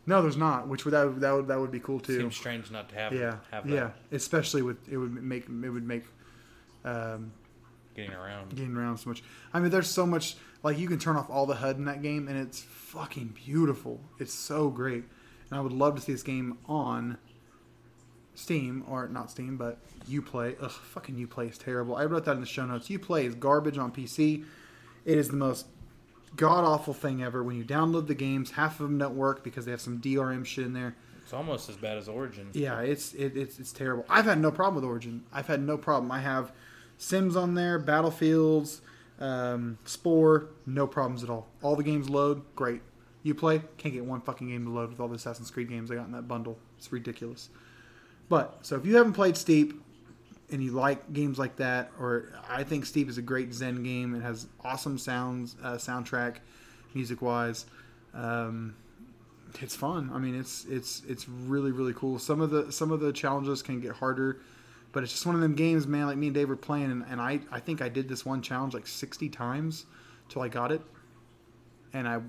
No, 0.05 0.21
there's 0.21 0.37
not. 0.37 0.67
Which 0.67 0.85
would 0.85 0.93
that 0.93 1.05
would, 1.05 1.19
that 1.21 1.31
would 1.31 1.47
that 1.47 1.59
would 1.59 1.71
be 1.71 1.79
cool 1.79 1.99
too. 1.99 2.19
Seems 2.19 2.35
strange 2.35 2.71
not 2.71 2.89
to 2.89 2.95
have. 2.95 3.13
yeah, 3.13 3.37
have 3.51 3.67
that 3.67 3.73
yeah. 3.73 3.89
Especially 4.11 4.61
with 4.61 4.77
it 4.89 4.97
would 4.97 5.11
make 5.11 5.43
it 5.43 5.69
would 5.69 5.87
make 5.87 6.03
um, 6.83 7.31
getting 7.95 8.13
around. 8.13 8.55
getting 8.55 8.75
around 8.75 8.97
so 8.97 9.09
much. 9.09 9.23
I 9.53 9.59
mean, 9.59 9.71
there's 9.71 9.89
so 9.89 10.05
much 10.05 10.35
Like 10.61 10.77
you 10.77 10.87
can 10.87 10.99
turn 10.99 11.15
off 11.15 11.29
all 11.29 11.45
the 11.45 11.55
HUD 11.55 11.77
in 11.77 11.85
that 11.85 12.01
game, 12.01 12.27
and 12.27 12.37
it's 12.37 12.61
fucking 12.61 13.35
beautiful. 13.45 14.01
It's 14.19 14.33
so 14.33 14.69
great, 14.69 15.03
and 15.49 15.59
I 15.59 15.61
would 15.61 15.73
love 15.73 15.95
to 15.95 16.01
see 16.01 16.11
this 16.11 16.23
game 16.23 16.57
on 16.65 17.17
Steam 18.35 18.83
or 18.87 19.07
not 19.07 19.31
Steam, 19.31 19.57
but 19.57 19.77
UPlay. 20.09 20.55
Ugh, 20.61 20.71
fucking 20.71 21.15
UPlay 21.15 21.49
is 21.49 21.57
terrible. 21.57 21.95
I 21.95 22.05
wrote 22.05 22.25
that 22.25 22.33
in 22.35 22.41
the 22.41 22.45
show 22.45 22.65
notes. 22.65 22.89
UPlay 22.89 23.25
is 23.25 23.35
garbage 23.35 23.77
on 23.77 23.91
PC. 23.91 24.43
It 25.05 25.17
is 25.17 25.29
the 25.29 25.37
most 25.37 25.67
god 26.35 26.63
awful 26.63 26.93
thing 26.93 27.23
ever. 27.23 27.43
When 27.43 27.55
you 27.55 27.63
download 27.63 28.07
the 28.07 28.15
games, 28.15 28.51
half 28.51 28.79
of 28.79 28.87
them 28.87 28.97
don't 28.97 29.15
work 29.15 29.43
because 29.43 29.65
they 29.65 29.71
have 29.71 29.81
some 29.81 29.99
DRM 29.99 30.45
shit 30.45 30.65
in 30.65 30.73
there. 30.73 30.95
It's 31.23 31.33
almost 31.33 31.69
as 31.69 31.77
bad 31.77 31.97
as 31.97 32.09
Origin. 32.09 32.49
Yeah, 32.53 32.81
it's 32.81 33.13
it, 33.13 33.37
it's 33.37 33.59
it's 33.59 33.71
terrible. 33.71 34.05
I've 34.09 34.25
had 34.25 34.39
no 34.39 34.51
problem 34.51 34.75
with 34.75 34.83
Origin. 34.83 35.23
I've 35.31 35.47
had 35.47 35.61
no 35.61 35.77
problem. 35.77 36.11
I 36.11 36.19
have 36.19 36.51
Sims 36.97 37.35
on 37.35 37.55
there, 37.55 37.79
Battlefields, 37.79 38.81
um, 39.19 39.77
Spore, 39.85 40.47
no 40.65 40.85
problems 40.87 41.23
at 41.23 41.29
all. 41.29 41.47
All 41.61 41.75
the 41.75 41.83
games 41.83 42.09
load, 42.09 42.43
great. 42.55 42.81
You 43.23 43.33
play, 43.33 43.61
can't 43.77 43.93
get 43.93 44.03
one 44.03 44.21
fucking 44.21 44.49
game 44.49 44.65
to 44.65 44.71
load 44.71 44.89
with 44.89 44.99
all 44.99 45.07
the 45.07 45.15
Assassin's 45.15 45.49
Creed 45.49 45.69
games 45.69 45.89
I 45.89 45.95
got 45.95 46.07
in 46.07 46.11
that 46.11 46.27
bundle. 46.27 46.57
It's 46.77 46.91
ridiculous. 46.91 47.49
But 48.27 48.59
so 48.61 48.75
if 48.75 48.85
you 48.85 48.95
haven't 48.95 49.13
played 49.13 49.37
Steep 49.37 49.81
and 50.53 50.63
you 50.63 50.71
like 50.71 51.11
games 51.11 51.39
like 51.39 51.55
that, 51.57 51.91
or 51.99 52.31
I 52.47 52.63
think 52.63 52.85
Steep 52.85 53.09
is 53.09 53.17
a 53.17 53.21
great 53.21 53.53
Zen 53.53 53.81
game. 53.81 54.13
It 54.13 54.21
has 54.21 54.47
awesome 54.63 54.99
sounds, 54.99 55.55
uh, 55.63 55.73
soundtrack, 55.73 56.37
music 56.93 57.21
wise. 57.23 57.65
Um, 58.13 58.75
it's 59.59 59.75
fun. 59.75 60.11
I 60.13 60.19
mean, 60.19 60.39
it's 60.39 60.65
it's 60.65 61.01
it's 61.07 61.27
really 61.27 61.71
really 61.71 61.93
cool. 61.93 62.19
Some 62.19 62.39
of 62.39 62.51
the 62.51 62.71
some 62.71 62.91
of 62.91 62.99
the 62.99 63.11
challenges 63.11 63.63
can 63.63 63.81
get 63.81 63.93
harder, 63.93 64.41
but 64.91 65.01
it's 65.01 65.11
just 65.11 65.25
one 65.25 65.33
of 65.33 65.41
them 65.41 65.55
games, 65.55 65.87
man. 65.87 66.05
Like 66.05 66.17
me 66.17 66.27
and 66.27 66.35
Dave 66.35 66.49
were 66.49 66.55
playing, 66.55 66.91
and, 66.91 67.03
and 67.09 67.19
I 67.19 67.39
I 67.51 67.59
think 67.59 67.81
I 67.81 67.89
did 67.89 68.07
this 68.07 68.23
one 68.23 68.41
challenge 68.41 68.75
like 68.75 68.85
sixty 68.85 69.29
times 69.29 69.85
till 70.29 70.43
I 70.43 70.49
got 70.49 70.71
it, 70.71 70.81
and 71.93 72.07
I 72.07 72.21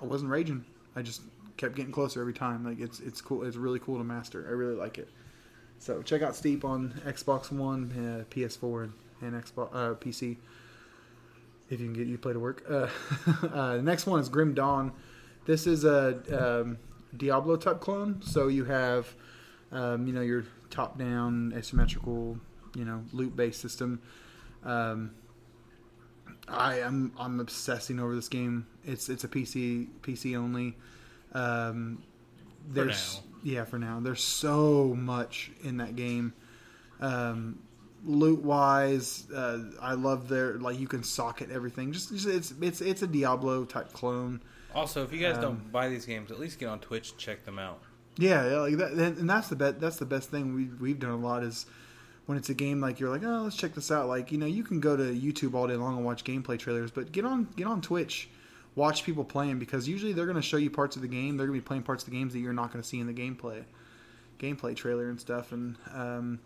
I 0.00 0.04
wasn't 0.04 0.30
raging. 0.30 0.62
I 0.94 1.00
just 1.00 1.22
kept 1.56 1.74
getting 1.74 1.92
closer 1.92 2.20
every 2.20 2.34
time. 2.34 2.64
Like 2.64 2.80
it's 2.80 3.00
it's 3.00 3.22
cool. 3.22 3.44
It's 3.44 3.56
really 3.56 3.78
cool 3.78 3.96
to 3.96 4.04
master. 4.04 4.44
I 4.46 4.52
really 4.52 4.76
like 4.76 4.98
it. 4.98 5.08
So 5.78 6.02
check 6.02 6.22
out 6.22 6.34
Steep 6.34 6.64
on 6.64 7.00
Xbox 7.06 7.52
One, 7.52 7.92
uh, 7.92 8.34
PS4, 8.34 8.84
and, 8.84 9.34
and 9.34 9.44
Xbox 9.44 9.68
uh, 9.72 9.94
PC. 9.94 10.36
If 11.68 11.80
you 11.80 11.92
can 11.92 11.94
get 11.94 12.20
Uplay 12.20 12.32
to 12.32 12.38
work. 12.38 12.64
Uh, 12.68 12.88
uh, 13.52 13.76
the 13.76 13.82
next 13.82 14.06
one 14.06 14.20
is 14.20 14.28
Grim 14.28 14.54
Dawn. 14.54 14.92
This 15.46 15.66
is 15.66 15.84
a 15.84 16.60
um, 16.62 16.78
Diablo 17.16 17.56
type 17.56 17.80
clone. 17.80 18.22
So 18.22 18.48
you 18.48 18.64
have, 18.64 19.12
um, 19.72 20.06
you 20.06 20.12
know, 20.12 20.20
your 20.20 20.44
top 20.70 20.98
down 20.98 21.52
asymmetrical, 21.56 22.38
you 22.76 22.84
know, 22.84 23.04
loot 23.12 23.36
based 23.36 23.60
system. 23.60 24.00
Um, 24.64 25.12
I 26.48 26.80
am 26.80 27.12
I'm 27.18 27.40
obsessing 27.40 27.98
over 27.98 28.14
this 28.14 28.28
game. 28.28 28.66
It's 28.84 29.08
it's 29.08 29.24
a 29.24 29.28
PC 29.28 29.88
PC 30.02 30.36
only. 30.36 30.76
Um, 31.32 32.02
there's 32.68 33.20
yeah 33.46 33.64
for 33.64 33.78
now. 33.78 34.00
There's 34.00 34.22
so 34.22 34.94
much 34.98 35.50
in 35.62 35.76
that 35.76 35.94
game. 35.94 36.34
Um, 37.00 37.60
loot 38.04 38.42
wise, 38.42 39.30
uh, 39.34 39.58
I 39.80 39.94
love 39.94 40.28
their 40.28 40.54
like 40.54 40.78
you 40.80 40.88
can 40.88 41.04
socket 41.04 41.50
everything. 41.50 41.92
Just, 41.92 42.10
just 42.10 42.26
it's 42.26 42.52
it's 42.60 42.80
it's 42.80 43.02
a 43.02 43.06
Diablo 43.06 43.64
type 43.64 43.92
clone. 43.92 44.42
Also, 44.74 45.04
if 45.04 45.12
you 45.12 45.20
guys 45.20 45.36
Um, 45.36 45.42
don't 45.42 45.72
buy 45.72 45.88
these 45.88 46.04
games, 46.04 46.30
at 46.30 46.40
least 46.40 46.58
get 46.58 46.68
on 46.68 46.80
Twitch 46.80 47.12
and 47.12 47.18
check 47.18 47.44
them 47.44 47.58
out. 47.58 47.78
Yeah, 48.18 48.48
yeah, 48.48 48.60
like 48.60 48.76
that, 48.78 48.92
and 48.92 49.28
that's 49.30 49.48
the 49.48 49.56
bet. 49.56 49.80
That's 49.80 49.96
the 49.98 50.06
best 50.06 50.30
thing 50.30 50.54
we 50.54 50.64
we've 50.64 50.98
done 50.98 51.12
a 51.12 51.16
lot 51.16 51.42
is 51.44 51.66
when 52.26 52.36
it's 52.36 52.48
a 52.48 52.54
game 52.54 52.80
like 52.80 52.98
you're 52.98 53.10
like, 53.10 53.22
oh, 53.22 53.42
let's 53.44 53.56
check 53.56 53.74
this 53.74 53.90
out. 53.90 54.08
Like 54.08 54.32
you 54.32 54.38
know, 54.38 54.46
you 54.46 54.64
can 54.64 54.80
go 54.80 54.96
to 54.96 55.04
YouTube 55.04 55.54
all 55.54 55.66
day 55.68 55.76
long 55.76 55.96
and 55.96 56.04
watch 56.04 56.24
gameplay 56.24 56.58
trailers, 56.58 56.90
but 56.90 57.12
get 57.12 57.24
on 57.24 57.48
get 57.56 57.66
on 57.66 57.80
Twitch, 57.80 58.28
watch 58.76 59.04
people 59.04 59.24
playing 59.24 59.58
because 59.58 59.88
usually 59.88 60.12
they're 60.12 60.26
going 60.26 60.36
to 60.36 60.42
show 60.42 60.58
you 60.58 60.70
parts 60.70 60.94
of 60.94 61.02
the 61.02 61.08
game. 61.08 61.36
They're 61.36 61.46
going 61.46 61.58
to 61.58 61.62
be 61.62 61.66
playing 61.66 61.82
parts 61.82 62.04
of 62.04 62.10
the 62.10 62.16
games 62.16 62.34
that 62.34 62.38
you're 62.38 62.52
not 62.52 62.72
going 62.72 62.82
to 62.82 62.88
see 62.88 63.00
in 63.00 63.06
the 63.06 63.14
gameplay, 63.14 63.64
gameplay 64.38 64.76
trailer 64.76 65.08
and 65.08 65.18
stuff. 65.18 65.50
And 65.50 65.76
um, 65.92 66.38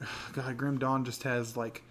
God, 0.34 0.56
Grim 0.56 0.78
Dawn 0.78 1.04
just 1.04 1.24
has 1.24 1.56
like 1.56 1.82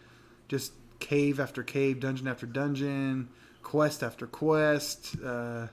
just 0.48 0.72
cave 1.00 1.40
after 1.40 1.64
cave, 1.64 2.00
dungeon 2.00 2.28
after 2.28 2.46
dungeon, 2.46 3.30
quest 3.64 4.04
after 4.04 4.28
quest. 4.28 5.16
Uh, 5.24 5.68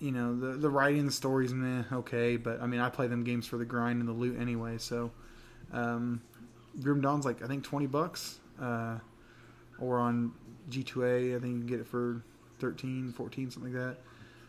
you 0.00 0.12
know 0.12 0.38
the 0.38 0.58
the 0.58 0.68
writing, 0.68 1.06
the 1.06 1.12
stories, 1.12 1.52
meh, 1.52 1.82
okay, 1.90 2.36
but 2.36 2.60
I 2.60 2.66
mean 2.66 2.80
I 2.80 2.90
play 2.90 3.06
them 3.06 3.24
games 3.24 3.46
for 3.46 3.56
the 3.56 3.64
grind 3.64 4.00
and 4.00 4.08
the 4.08 4.12
loot 4.12 4.38
anyway. 4.38 4.78
So, 4.78 5.10
um, 5.72 6.20
Grim 6.82 7.00
Dawn's 7.00 7.24
like 7.24 7.42
I 7.42 7.46
think 7.46 7.64
twenty 7.64 7.86
bucks, 7.86 8.38
uh, 8.60 8.98
or 9.80 9.98
on 9.98 10.32
G2A 10.70 11.36
I 11.36 11.40
think 11.40 11.52
you 11.54 11.58
can 11.60 11.66
get 11.66 11.80
it 11.80 11.86
for 11.86 12.22
13, 12.58 13.12
14, 13.12 13.50
something 13.50 13.72
like 13.72 13.82
that. 13.82 13.96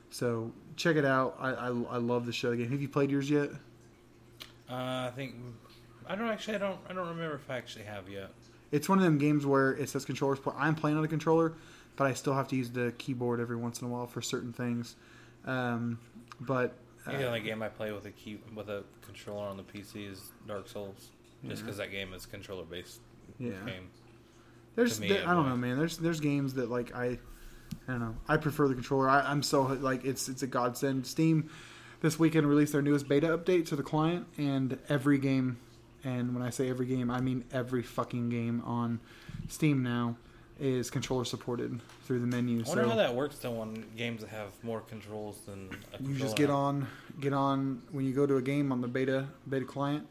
So 0.09 0.51
check 0.75 0.95
it 0.95 1.05
out. 1.05 1.35
I 1.39 1.49
I, 1.51 1.67
I 1.67 1.97
love 1.97 2.25
the 2.25 2.33
show 2.33 2.51
again. 2.51 2.69
Have 2.69 2.81
you 2.81 2.87
played 2.89 3.11
yours 3.11 3.29
yet? 3.29 3.49
Uh, 4.69 5.07
I 5.07 5.11
think 5.15 5.35
I 6.07 6.15
don't 6.15 6.27
actually. 6.27 6.55
I 6.55 6.59
don't. 6.59 6.79
I 6.89 6.93
don't 6.93 7.07
remember 7.09 7.35
if 7.35 7.49
I 7.49 7.57
actually 7.57 7.85
have 7.85 8.09
yet. 8.09 8.31
It's 8.71 8.89
one 8.89 8.97
of 8.97 9.03
them 9.03 9.17
games 9.17 9.45
where 9.45 9.71
it 9.71 9.89
says 9.89 10.05
controllers. 10.05 10.39
But 10.39 10.55
I'm 10.57 10.75
playing 10.75 10.97
on 10.97 11.03
a 11.03 11.07
controller, 11.07 11.53
but 11.95 12.07
I 12.07 12.13
still 12.13 12.33
have 12.33 12.47
to 12.49 12.55
use 12.55 12.69
the 12.69 12.93
keyboard 12.97 13.39
every 13.39 13.55
once 13.55 13.81
in 13.81 13.87
a 13.87 13.89
while 13.89 14.07
for 14.07 14.21
certain 14.21 14.53
things. 14.53 14.95
Um, 15.45 15.99
but 16.41 16.75
think 17.07 17.19
the 17.19 17.25
uh, 17.25 17.27
only 17.27 17.39
game 17.39 17.61
I 17.63 17.69
play 17.69 17.91
with 17.91 18.05
a 18.05 18.11
key 18.11 18.39
with 18.53 18.69
a 18.69 18.83
controller 19.01 19.47
on 19.47 19.57
the 19.57 19.63
PC 19.63 20.11
is 20.11 20.31
Dark 20.47 20.67
Souls, 20.67 21.11
just 21.47 21.63
because 21.63 21.77
that 21.77 21.91
game 21.91 22.13
is 22.13 22.25
controller 22.25 22.65
based 22.65 22.99
Yeah. 23.39 23.51
game. 23.65 23.89
There's, 24.75 24.99
me, 24.99 25.07
there, 25.07 25.27
I 25.27 25.33
don't 25.33 25.49
know, 25.49 25.57
man. 25.57 25.77
There's 25.77 25.97
there's 25.97 26.19
games 26.19 26.53
that 26.55 26.69
like 26.69 26.95
I, 26.95 27.17
I 27.87 27.91
don't 27.91 28.01
know. 28.01 28.15
I 28.27 28.37
prefer 28.37 28.67
the 28.67 28.73
controller. 28.73 29.09
I, 29.09 29.21
I'm 29.21 29.43
so 29.43 29.63
like 29.63 30.05
it's 30.05 30.27
it's 30.29 30.43
a 30.43 30.47
godsend. 30.47 31.05
Steam 31.07 31.49
this 32.01 32.19
weekend 32.19 32.47
released 32.47 32.73
their 32.73 32.81
newest 32.81 33.07
beta 33.07 33.37
update 33.37 33.65
to 33.67 33.75
the 33.75 33.83
client, 33.83 34.27
and 34.37 34.77
every 34.89 35.17
game, 35.17 35.57
and 36.03 36.33
when 36.35 36.43
I 36.43 36.49
say 36.49 36.69
every 36.69 36.85
game, 36.85 37.09
I 37.09 37.21
mean 37.21 37.45
every 37.51 37.81
fucking 37.83 38.29
game 38.29 38.61
on 38.65 38.99
Steam 39.47 39.83
now 39.83 40.17
is 40.59 40.89
controller 40.89 41.25
supported 41.25 41.79
through 42.03 42.19
the 42.19 42.27
menu. 42.27 42.63
I 42.65 42.69
wonder 42.69 42.83
so 42.83 42.89
how 42.89 42.95
that 42.95 43.15
works 43.15 43.37
though 43.37 43.59
on 43.59 43.85
games 43.95 44.21
that 44.21 44.29
have 44.29 44.49
more 44.63 44.81
controls 44.81 45.39
than 45.45 45.69
a 45.93 46.01
you 46.01 46.15
just 46.15 46.35
get 46.35 46.49
has. 46.49 46.55
on 46.55 46.87
get 47.19 47.33
on 47.33 47.81
when 47.91 48.05
you 48.05 48.13
go 48.13 48.25
to 48.25 48.37
a 48.37 48.41
game 48.41 48.71
on 48.71 48.81
the 48.81 48.87
beta 48.87 49.27
beta 49.49 49.65
client 49.65 50.07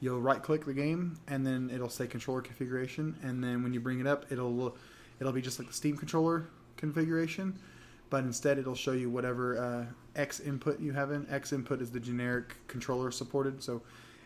you'll 0.00 0.20
right 0.20 0.42
click 0.42 0.64
the 0.64 0.74
game 0.74 1.18
and 1.26 1.46
then 1.46 1.70
it'll 1.72 1.88
say 1.88 2.06
controller 2.06 2.40
configuration 2.40 3.16
and 3.22 3.42
then 3.42 3.62
when 3.62 3.72
you 3.72 3.80
bring 3.80 3.98
it 4.00 4.06
up 4.06 4.30
it'll 4.30 4.76
it'll 5.20 5.32
be 5.32 5.42
just 5.42 5.58
like 5.58 5.66
the 5.66 5.74
steam 5.74 5.96
controller 5.96 6.46
configuration 6.78 7.58
but 8.10 8.24
instead 8.24 8.58
it'll 8.58 8.74
show 8.74 8.92
you 8.92 9.10
whatever 9.10 9.58
uh, 9.58 9.84
x 10.18 10.40
input 10.40 10.80
you 10.80 10.92
have 10.92 11.10
in. 11.10 11.26
X 11.30 11.52
input 11.52 11.80
is 11.80 11.90
the 11.90 12.00
generic 12.00 12.56
controller 12.66 13.10
supported. 13.10 13.62
So 13.62 13.82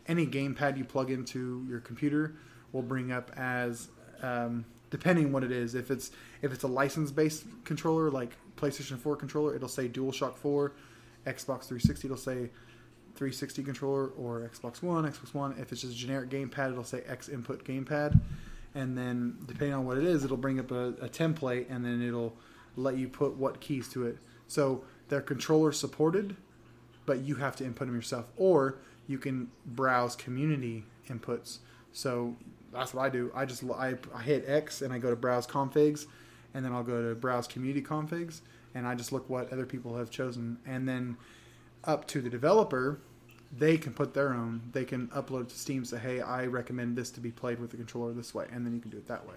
any 0.07 0.27
gamepad 0.27 0.79
you 0.79 0.85
plug 0.85 1.11
into 1.11 1.65
your 1.69 1.81
computer 1.81 2.35
will 2.73 2.83
bring 2.83 3.13
up 3.13 3.31
as 3.37 3.89
um, 4.23 4.65
depending 4.91 5.33
what 5.33 5.45
it 5.45 5.53
is. 5.53 5.75
If 5.75 5.91
it's 5.91 6.11
if 6.43 6.53
it's 6.53 6.65
a 6.65 6.69
license 6.69 7.11
based 7.11 7.45
controller 7.65 8.11
like 8.11 8.37
playstation 8.57 8.99
4 8.99 9.17
controller 9.17 9.55
it'll 9.57 9.69
say 9.69 9.89
DualShock 9.89 10.37
4 10.37 10.73
xbox 11.27 11.65
360 11.65 12.07
it'll 12.07 12.17
say 12.17 12.51
360 13.15 13.63
controller 13.65 14.09
or 14.09 14.49
xbox 14.49 14.83
one 14.83 15.11
xbox 15.11 15.35
one. 15.35 15.53
If 15.59 15.73
it's 15.73 15.81
just 15.81 15.95
a 15.95 15.97
generic 15.97 16.31
gamepad 16.31 16.73
it'll 16.73 16.85
say 16.85 17.03
x 17.07 17.29
input 17.29 17.65
gamepad 17.65 18.19
and 18.75 18.97
then 18.97 19.37
depending 19.47 19.75
on 19.75 19.85
what 19.85 19.99
it 19.99 20.05
is 20.05 20.25
it'll 20.25 20.37
bring 20.37 20.59
up 20.59 20.71
a, 20.71 20.89
a 21.01 21.09
template 21.09 21.67
and 21.71 21.85
then 21.85 22.03
it'll 22.03 22.35
let 22.77 22.97
you 22.97 23.09
put 23.09 23.37
what 23.37 23.61
keys 23.61 23.89
to 23.89 24.07
it. 24.07 24.19
So 24.49 24.85
they're 25.09 25.21
controller 25.21 25.73
supported 25.73 26.37
but 27.05 27.21
you 27.21 27.37
have 27.37 27.57
to 27.57 27.65
input 27.65 27.89
them 27.89 27.97
yourself. 27.97 28.31
Or 28.37 28.79
you 29.07 29.19
can 29.19 29.51
browse 29.67 30.15
community 30.17 30.85
inputs. 31.09 31.59
So 31.93 32.37
that's 32.73 32.95
what 32.95 33.03
i 33.03 33.09
do. 33.09 33.31
I 33.35 33.45
just 33.45 33.65
I, 33.65 33.97
I 34.15 34.23
hit 34.23 34.45
x 34.47 34.83
and 34.83 34.93
i 34.93 34.99
go 34.99 35.11
to 35.11 35.17
browse 35.17 35.47
configs 35.47 36.07
and 36.55 36.65
then 36.65 36.73
i'll 36.73 36.83
go 36.83 37.09
to 37.09 37.15
browse 37.15 37.47
community 37.47 37.83
configs 37.83 38.41
and 38.75 38.87
i 38.87 38.95
just 38.95 39.13
look 39.13 39.29
what 39.29 39.53
other 39.53 39.67
people 39.67 39.97
have 39.97 40.11
chosen. 40.11 40.59
And 40.67 40.89
then 40.89 41.17
up 41.85 42.07
to 42.09 42.21
the 42.21 42.31
developer 42.31 43.01
they 43.57 43.77
can 43.77 43.93
put 43.93 44.15
their 44.15 44.33
own 44.33 44.63
they 44.73 44.85
can 44.85 45.09
upload 45.09 45.49
to 45.49 45.59
steam 45.59 45.85
say 45.85 45.99
hey 45.99 46.21
i 46.21 46.47
recommend 46.47 46.97
this 46.97 47.11
to 47.11 47.21
be 47.21 47.31
played 47.31 47.59
with 47.61 47.71
the 47.71 47.77
controller 47.77 48.13
this 48.13 48.35
way 48.35 48.47
and 48.53 48.65
then 48.65 48.73
you 48.75 48.81
can 48.81 48.91
do 48.91 48.97
it 48.97 49.07
that 49.09 49.27
way 49.27 49.35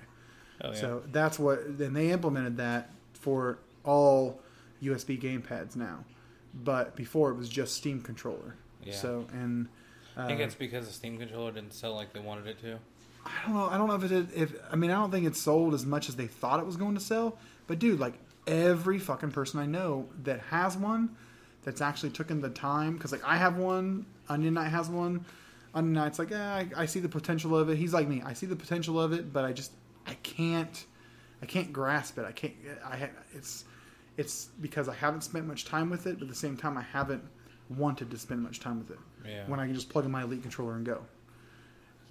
Oh, 0.62 0.70
yeah. 0.70 0.76
so 0.76 1.04
that's 1.12 1.38
what 1.38 1.78
then 1.78 1.94
they 1.94 2.12
implemented 2.12 2.58
that 2.58 2.90
for 3.14 3.60
all 3.84 4.40
USB 4.82 5.22
gamepads 5.22 5.76
now. 5.76 6.06
But 6.54 6.96
before 6.96 7.32
it 7.32 7.36
was 7.36 7.50
just 7.50 7.76
Steam 7.76 8.02
controller. 8.02 8.56
Yeah. 8.84 8.94
So 8.94 9.26
and 9.34 9.68
uh, 10.16 10.22
I 10.22 10.28
think 10.28 10.40
it's 10.40 10.56
because 10.56 10.88
the 10.88 10.94
Steam 10.94 11.18
controller 11.18 11.52
didn't 11.52 11.74
sell 11.74 11.94
like 11.94 12.14
they 12.14 12.22
wanted 12.22 12.48
it 12.48 12.62
to. 12.62 12.80
I 13.26 13.32
don't 13.46 13.54
know. 13.56 13.66
I 13.66 13.78
don't 13.78 13.88
know 13.88 13.96
if 13.96 14.04
it 14.04 14.08
did, 14.08 14.34
if 14.34 14.54
I 14.72 14.76
mean 14.78 14.92
I 14.92 14.94
don't 14.94 15.12
think 15.12 15.26
it 15.28 15.36
sold 15.36 15.74
as 15.74 15.86
much 15.86 16.08
as 16.08 16.16
they 16.16 16.28
thought 16.28 16.60
it 16.62 16.66
was 16.66 16.78
going 16.78 16.96
to 16.96 17.02
sell. 17.02 17.38
But 17.68 17.80
dude, 17.80 18.00
like 18.00 18.14
every 18.48 19.00
fucking 19.00 19.32
person 19.32 19.60
I 19.60 19.66
know 19.66 20.08
that 20.24 20.40
has 20.52 20.78
one, 20.78 21.18
that's 21.66 21.82
actually 21.82 22.12
taken 22.12 22.40
the 22.40 22.50
time 22.50 22.94
because 22.94 23.12
like 23.12 23.24
I 23.26 23.36
have 23.36 23.58
one, 23.58 24.06
Onion 24.30 24.54
Knight 24.54 24.70
has 24.70 24.88
one. 24.88 25.26
Onion 25.74 25.94
Knight's 25.94 26.20
like, 26.20 26.32
eh, 26.32 26.38
I, 26.38 26.70
I 26.78 26.86
see 26.86 27.00
the 27.02 27.10
potential 27.10 27.58
of 27.58 27.70
it. 27.70 27.78
He's 27.78 27.94
like 27.94 28.08
me. 28.08 28.22
I 28.24 28.34
see 28.34 28.46
the 28.46 28.56
potential 28.56 29.02
of 29.02 29.12
it, 29.12 29.34
but 29.34 29.44
I 29.44 29.52
just 29.52 29.72
I 30.08 30.14
can't. 30.24 30.86
I 31.42 31.46
can't 31.46 31.74
grasp 31.74 32.18
it. 32.18 32.26
I 32.26 32.32
can't. 32.32 32.54
I 32.86 33.10
it's 33.34 33.66
it's 34.16 34.46
because 34.62 34.88
I 34.88 34.94
haven't 34.94 35.22
spent 35.22 35.46
much 35.46 35.66
time 35.66 35.90
with 35.90 36.08
it, 36.08 36.20
but 36.20 36.24
at 36.24 36.30
the 36.30 36.36
same 36.36 36.56
time, 36.56 36.78
I 36.78 36.84
haven't 36.84 37.24
wanted 37.70 38.12
to 38.12 38.18
spend 38.18 38.42
much 38.42 38.60
time 38.60 38.80
with 38.80 38.92
it. 38.92 39.00
Yeah. 39.28 39.48
When 39.48 39.60
I 39.60 39.66
can 39.66 39.74
just 39.74 39.90
plug 39.90 40.06
in 40.06 40.12
my 40.12 40.24
Elite 40.24 40.44
controller 40.44 40.76
and 40.76 40.86
go. 40.86 41.02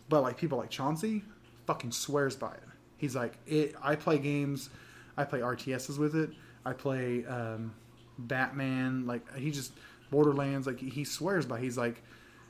But 0.08 0.22
like 0.22 0.36
people 0.36 0.58
like 0.58 0.68
Chauncey, 0.68 1.22
fucking 1.66 1.92
swears 1.92 2.36
by 2.36 2.52
it. 2.52 2.62
He's 2.96 3.14
like, 3.14 3.38
it. 3.46 3.74
I 3.82 3.94
play 3.94 4.18
games. 4.18 4.68
I 5.16 5.24
play 5.24 5.40
RTSs 5.40 5.96
with 5.98 6.16
it. 6.16 6.30
I 6.64 6.72
play 6.72 7.24
um, 7.26 7.72
Batman. 8.18 9.06
Like 9.06 9.34
he 9.36 9.50
just 9.50 9.72
Borderlands. 10.10 10.66
Like 10.66 10.80
he 10.80 11.04
swears 11.04 11.46
by. 11.46 11.60
He's 11.60 11.78
like, 11.78 12.02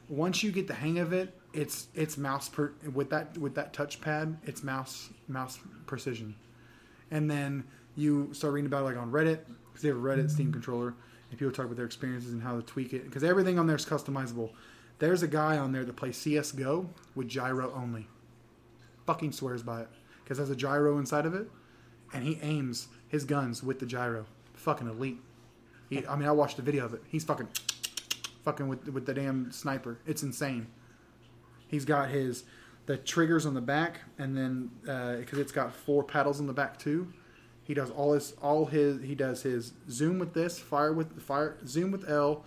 once 0.09 0.43
you 0.43 0.53
get 0.53 0.67
the 0.67 0.75
hang 0.75 0.99
of 0.99 1.13
it, 1.13 1.35
it's 1.53 1.89
it's 1.95 2.17
mouse 2.17 2.49
per 2.49 2.73
with 2.93 3.11
that 3.11 3.37
with 3.39 3.55
that 3.55 3.73
touchpad. 3.73 4.37
It's 4.45 4.63
mouse 4.63 5.11
mouse 5.29 5.59
precision. 5.87 6.35
And 7.11 7.31
then 7.31 7.65
you 7.97 8.33
start 8.33 8.55
reading 8.55 8.67
about 8.67 8.83
it 8.83 8.85
like 8.87 8.97
on 8.97 9.11
Reddit 9.11 9.41
because 9.67 9.83
they 9.83 9.89
have 9.89 9.97
a 9.97 10.01
Reddit 10.01 10.31
Steam 10.31 10.53
controller, 10.53 10.95
and 11.31 11.39
people 11.39 11.53
talk 11.53 11.67
about 11.67 11.77
their 11.77 11.87
experiences 11.87 12.33
and 12.33 12.43
how 12.43 12.57
to 12.57 12.63
tweak 12.63 12.93
it 12.93 13.05
because 13.05 13.25
everything 13.25 13.59
on 13.59 13.67
there 13.67 13.77
is 13.77 13.87
customizable. 13.87 14.51
There's 14.99 15.23
a 15.23 15.29
guy 15.29 15.59
on 15.59 15.73
there 15.73 15.85
that 15.85 15.97
plays 15.97 16.17
CS:GO 16.17 16.89
with 17.15 17.29
gyro 17.29 17.73
only. 17.75 18.09
Fucking 19.07 19.33
swears 19.33 19.63
by 19.63 19.83
it 19.83 19.89
because 20.23 20.39
there's 20.39 20.51
a 20.51 20.57
gyro 20.57 20.99
inside 20.99 21.27
of 21.27 21.35
it, 21.35 21.51
and 22.13 22.25
he 22.25 22.39
aims 22.43 22.89
his 23.09 23.25
guns 23.25 23.63
with 23.63 23.81
the 23.81 23.87
gyro. 23.87 24.27
Fucking 24.55 24.89
elite. 24.89 25.21
He, 25.89 26.07
I 26.07 26.17
mean, 26.17 26.29
I 26.29 26.33
watched 26.33 26.57
the 26.57 26.63
video 26.63 26.85
of 26.85 26.95
it. 26.95 27.03
He's 27.09 27.25
fucking, 27.25 27.49
fucking 28.45 28.69
with 28.69 28.89
with 28.89 29.07
the 29.07 29.15
damn 29.15 29.53
sniper. 29.53 29.99
It's 30.07 30.23
insane. 30.23 30.67
He's 31.67 31.85
got 31.85 32.11
his 32.11 32.45
the 32.87 32.97
triggers 32.97 33.47
on 33.47 33.55
the 33.55 33.61
back, 33.61 34.01
and 34.19 34.37
then 34.37 34.71
uh, 34.89 35.17
because 35.17 35.39
it's 35.39 35.53
got 35.53 35.75
four 35.75 36.03
paddles 36.03 36.41
on 36.41 36.47
the 36.47 36.53
back 36.53 36.79
too. 36.79 37.13
He 37.63 37.73
does 37.73 37.91
all 37.91 38.13
his 38.13 38.35
all 38.43 38.67
his 38.67 39.03
he 39.03 39.15
does 39.15 39.43
his 39.43 39.73
zoom 39.91 40.19
with 40.19 40.35
this, 40.35 40.59
fire 40.59 40.93
with 40.93 41.21
fire, 41.23 41.57
zoom 41.67 41.91
with 41.91 42.09
L, 42.09 42.45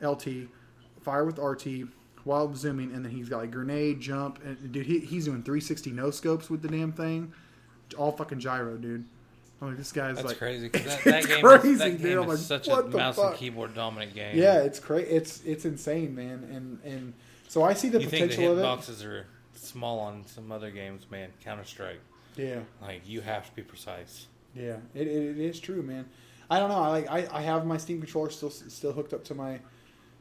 LT, 0.00 0.48
fire 1.02 1.24
with 1.24 1.38
RT 1.38 1.88
while 2.24 2.54
zooming, 2.54 2.92
and 2.92 3.04
then 3.04 3.12
he's 3.12 3.28
got 3.28 3.38
like 3.38 3.50
grenade, 3.50 4.00
jump, 4.00 4.42
and 4.44 4.72
dude, 4.72 4.86
he, 4.86 4.98
he's 5.00 5.26
doing 5.26 5.42
360 5.42 5.92
no 5.92 6.10
scopes 6.10 6.48
with 6.50 6.62
the 6.62 6.68
damn 6.68 6.92
thing, 6.92 7.32
all 7.98 8.12
fucking 8.12 8.40
gyro, 8.40 8.76
dude. 8.76 9.04
I'm 9.64 9.70
like, 9.70 9.78
this 9.78 9.92
guy's 9.92 10.16
That's 10.16 10.28
like 10.28 10.38
crazy. 10.38 10.68
'cause 10.68 10.84
That, 11.04 11.26
game, 11.26 11.42
crazy, 11.42 11.68
is, 11.70 11.78
that 11.78 11.90
dude. 11.92 12.00
game 12.02 12.18
is 12.20 12.26
like, 12.26 12.38
such 12.38 12.68
a 12.68 12.82
mouse 12.82 13.16
fuck? 13.16 13.30
and 13.30 13.36
keyboard 13.36 13.74
dominant 13.74 14.14
game. 14.14 14.36
Yeah, 14.38 14.60
it's 14.62 14.78
crazy. 14.78 15.10
It's 15.10 15.42
it's 15.44 15.64
insane, 15.64 16.14
man. 16.14 16.44
And 16.52 16.78
and 16.84 17.12
so 17.48 17.62
I 17.62 17.74
see 17.74 17.88
the 17.88 18.00
you 18.00 18.08
think 18.08 18.22
the 18.22 18.28
potential 18.28 18.52
of 18.52 18.58
it. 18.58 18.62
Boxes 18.62 19.04
are 19.04 19.26
small 19.54 20.00
on 20.00 20.26
some 20.26 20.50
other 20.52 20.70
games, 20.70 21.06
man? 21.10 21.30
Counter 21.42 21.64
Strike. 21.64 22.00
Yeah, 22.36 22.60
Like 22.82 23.08
you 23.08 23.20
have 23.20 23.48
to 23.48 23.54
be 23.54 23.62
precise. 23.62 24.26
yeah, 24.56 24.76
it, 24.92 25.06
it, 25.06 25.08
it 25.08 25.38
is 25.38 25.60
true, 25.60 25.82
man. 25.82 26.04
I 26.50 26.58
don't 26.58 26.68
know. 26.68 26.78
I 26.78 26.88
like 26.88 27.08
I, 27.10 27.26
I 27.38 27.42
have 27.42 27.64
my 27.64 27.76
Steam 27.76 28.00
controller 28.00 28.28
still 28.30 28.50
still 28.50 28.92
hooked 28.92 29.12
up 29.14 29.24
to 29.24 29.34
my 29.34 29.60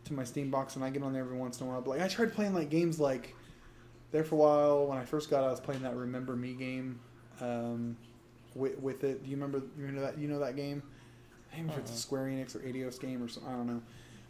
to 0.06 0.14
my 0.14 0.24
Steam 0.24 0.52
box, 0.52 0.76
and 0.76 0.86
I 0.86 0.90
get 0.90 1.02
on 1.02 1.12
there 1.14 1.24
every 1.24 1.38
once 1.38 1.60
in 1.60 1.66
a 1.68 1.70
while. 1.70 1.82
But 1.82 1.92
like 1.92 2.02
I 2.02 2.08
tried 2.08 2.34
playing 2.34 2.54
like 2.54 2.70
games 2.70 3.00
like 3.00 3.36
there 4.12 4.24
for 4.24 4.36
a 4.36 4.38
while. 4.38 4.88
When 4.88 4.98
I 5.00 5.06
first 5.06 5.30
got, 5.30 5.44
it, 5.44 5.48
I 5.48 5.52
was 5.52 5.60
playing 5.60 5.82
that 5.82 5.96
Remember 5.96 6.36
Me 6.36 6.54
game 6.54 7.00
um, 7.42 7.98
with 8.56 8.78
with 8.80 9.04
it. 9.04 9.24
Do 9.24 9.30
you 9.30 9.36
remember 9.36 9.62
you 9.78 9.88
know 9.88 10.02
that 10.02 10.18
you 10.18 10.28
know 10.28 10.40
that 10.40 10.56
game? 10.56 10.84
I 11.52 11.58
don't 11.58 11.68
know 11.68 11.74
if 11.74 11.80
it's 11.80 11.92
a 11.92 11.98
Square 11.98 12.26
Enix 12.26 12.56
or 12.56 12.60
Eidos 12.60 13.00
game 13.00 13.22
or 13.22 13.28
something. 13.28 13.52
I 13.52 13.56
don't 13.56 13.68
know, 13.68 13.82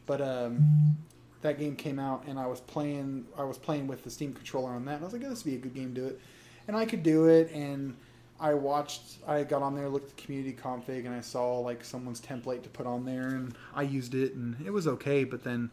but 0.06 0.22
um, 0.22 0.98
that 1.42 1.60
game 1.60 1.76
came 1.76 2.00
out, 2.00 2.26
and 2.28 2.40
I 2.40 2.48
was 2.48 2.60
playing. 2.60 3.26
I 3.38 3.44
was 3.44 3.58
playing 3.58 3.88
with 3.88 4.04
the 4.04 4.10
Steam 4.10 4.34
controller 4.34 4.72
on 4.72 4.86
that, 4.86 4.96
and 4.96 5.02
I 5.02 5.06
was 5.06 5.14
like, 5.14 5.24
oh, 5.26 5.30
"This 5.30 5.46
would 5.46 5.52
be 5.52 5.56
a 5.56 5.60
good 5.60 5.74
game 5.74 5.94
to 5.94 6.02
do 6.02 6.08
it," 6.08 6.20
and 6.68 6.76
I 6.76 6.86
could 6.86 7.04
do 7.04 7.28
it. 7.28 7.52
And 7.52 7.96
I 8.40 8.54
watched. 8.54 9.18
I 9.28 9.44
got 9.44 9.62
on 9.62 9.76
there, 9.76 9.88
looked 9.88 10.12
at 10.12 10.18
the 10.18 10.24
community 10.24 10.54
config, 10.54 11.06
and 11.06 11.14
I 11.14 11.22
saw 11.22 11.60
like 11.60 11.84
someone's 11.84 12.20
template 12.20 12.64
to 12.64 12.70
put 12.70 12.86
on 12.86 13.06
there, 13.06 13.28
and 13.28 13.56
I 13.74 13.84
used 13.84 14.16
it, 14.16 14.34
and 14.34 14.56
it 14.66 14.72
was 14.72 14.88
okay. 14.88 15.24
But 15.24 15.44
then 15.44 15.72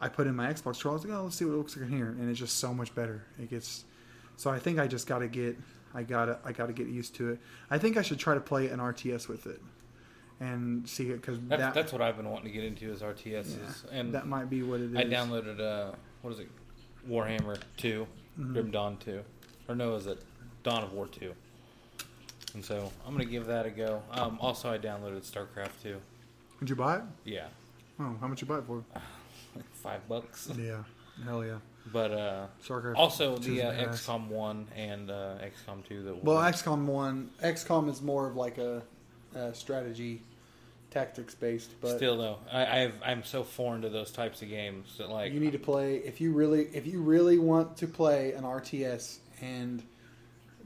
I 0.00 0.08
put 0.08 0.26
in 0.26 0.36
my 0.36 0.46
Xbox 0.50 0.74
controller. 0.74 0.94
I 0.94 1.00
was 1.00 1.04
like, 1.04 1.18
"Oh, 1.18 1.24
let's 1.24 1.36
see 1.36 1.44
what 1.44 1.54
it 1.54 1.56
looks 1.56 1.76
like 1.76 1.86
in 1.86 1.92
here," 1.92 2.08
and 2.08 2.30
it's 2.30 2.38
just 2.38 2.58
so 2.58 2.72
much 2.72 2.94
better. 2.94 3.24
It 3.38 3.50
gets. 3.50 3.84
So 4.36 4.50
I 4.50 4.58
think 4.58 4.78
I 4.78 4.86
just 4.86 5.06
got 5.06 5.18
to 5.18 5.28
get. 5.28 5.58
I 5.94 6.02
gotta. 6.02 6.38
I 6.44 6.52
gotta 6.52 6.72
get 6.72 6.88
used 6.88 7.14
to 7.16 7.30
it. 7.30 7.38
I 7.70 7.78
think 7.78 7.96
I 7.96 8.02
should 8.02 8.18
try 8.18 8.34
to 8.34 8.40
play 8.40 8.68
an 8.68 8.78
RTS 8.78 9.28
with 9.28 9.46
it, 9.46 9.60
and 10.40 10.88
see 10.88 11.10
it 11.10 11.20
because 11.20 11.38
That's, 11.48 11.60
that 11.62 11.74
that's 11.74 11.92
what 11.92 12.02
I've 12.02 12.16
been 12.16 12.28
wanting 12.28 12.46
to 12.46 12.50
get 12.52 12.64
into 12.64 12.90
is 12.90 13.00
RTSs, 13.02 13.56
yeah, 13.90 13.98
and 13.98 14.14
that 14.14 14.26
might 14.26 14.50
be 14.50 14.62
what 14.62 14.80
it 14.80 14.90
is. 14.92 14.96
I 14.96 15.04
downloaded 15.04 15.60
uh, 15.60 15.92
what 16.22 16.32
is 16.32 16.40
it, 16.40 16.48
Warhammer 17.08 17.58
2 17.78 18.06
Mm-hmm. 18.38 18.52
Grim 18.52 18.70
Dawn 18.70 18.96
two, 18.98 19.24
or 19.68 19.74
no, 19.74 19.96
is 19.96 20.06
it 20.06 20.22
Dawn 20.62 20.84
of 20.84 20.92
War 20.92 21.08
two? 21.08 21.34
And 22.54 22.64
so 22.64 22.92
I'm 23.04 23.12
gonna 23.12 23.24
give 23.24 23.46
that 23.46 23.66
a 23.66 23.70
go. 23.70 24.00
Um, 24.12 24.38
also, 24.40 24.70
I 24.70 24.78
downloaded 24.78 25.28
StarCraft 25.28 25.70
two. 25.82 25.96
Did 26.60 26.70
you 26.70 26.76
buy 26.76 26.98
it? 26.98 27.02
Yeah, 27.24 27.46
Oh, 27.98 28.16
how 28.20 28.28
much 28.28 28.40
you 28.40 28.46
buy 28.46 28.58
it 28.58 28.64
for? 28.64 28.84
like 29.56 29.64
five 29.74 30.08
bucks. 30.08 30.50
Yeah, 30.56 30.84
hell 31.24 31.44
yeah. 31.44 31.56
But 31.92 32.12
uh, 32.12 32.46
StarCraft 32.64 32.96
also 32.96 33.38
the 33.38 33.62
uh. 33.62 33.88
XCOM 33.88 34.28
one 34.28 34.66
and 34.76 35.10
uh, 35.10 35.36
XCOM 35.40 35.84
two 35.86 36.02
that 36.02 36.24
Well, 36.24 36.38
XCOM 36.38 36.86
one, 36.86 37.30
XCOM 37.42 37.88
is 37.88 38.02
more 38.02 38.26
of 38.26 38.36
like 38.36 38.58
a, 38.58 38.82
a 39.34 39.54
strategy, 39.54 40.22
tactics 40.90 41.34
based. 41.34 41.80
But 41.80 41.96
still 41.96 42.16
though, 42.18 42.38
I, 42.50 42.82
I've 42.82 42.94
I'm 43.04 43.24
so 43.24 43.42
foreign 43.42 43.82
to 43.82 43.88
those 43.88 44.10
types 44.10 44.42
of 44.42 44.48
games 44.48 44.96
that 44.98 45.10
like 45.10 45.32
you 45.32 45.40
need 45.40 45.52
to 45.52 45.58
play 45.58 45.96
if 45.96 46.20
you 46.20 46.32
really 46.32 46.68
if 46.72 46.86
you 46.86 47.02
really 47.02 47.38
want 47.38 47.76
to 47.78 47.86
play 47.86 48.32
an 48.32 48.44
RTS 48.44 49.18
and 49.40 49.82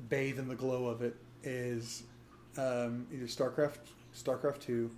bathe 0.09 0.39
in 0.39 0.49
the 0.49 0.55
glow 0.55 0.87
of 0.87 1.03
it 1.03 1.17
is 1.43 2.05
um, 2.57 3.07
either 3.13 3.27
StarCraft 3.27 3.79
StarCraft 4.15 4.61
two 4.61 4.91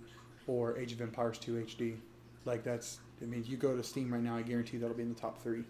or 0.47 0.77
Age 0.77 0.91
of 0.91 1.01
Empires 1.01 1.37
two 1.37 1.53
HD. 1.53 1.95
Like 2.45 2.63
that's 2.63 2.99
I 3.21 3.25
mean 3.25 3.43
you 3.47 3.57
go 3.57 3.75
to 3.75 3.83
Steam 3.83 4.13
right 4.13 4.21
now, 4.23 4.35
I 4.35 4.41
guarantee 4.41 4.77
that'll 4.77 4.95
be 4.95 5.03
in 5.03 5.13
the 5.13 5.19
top 5.19 5.41
three. 5.41 5.63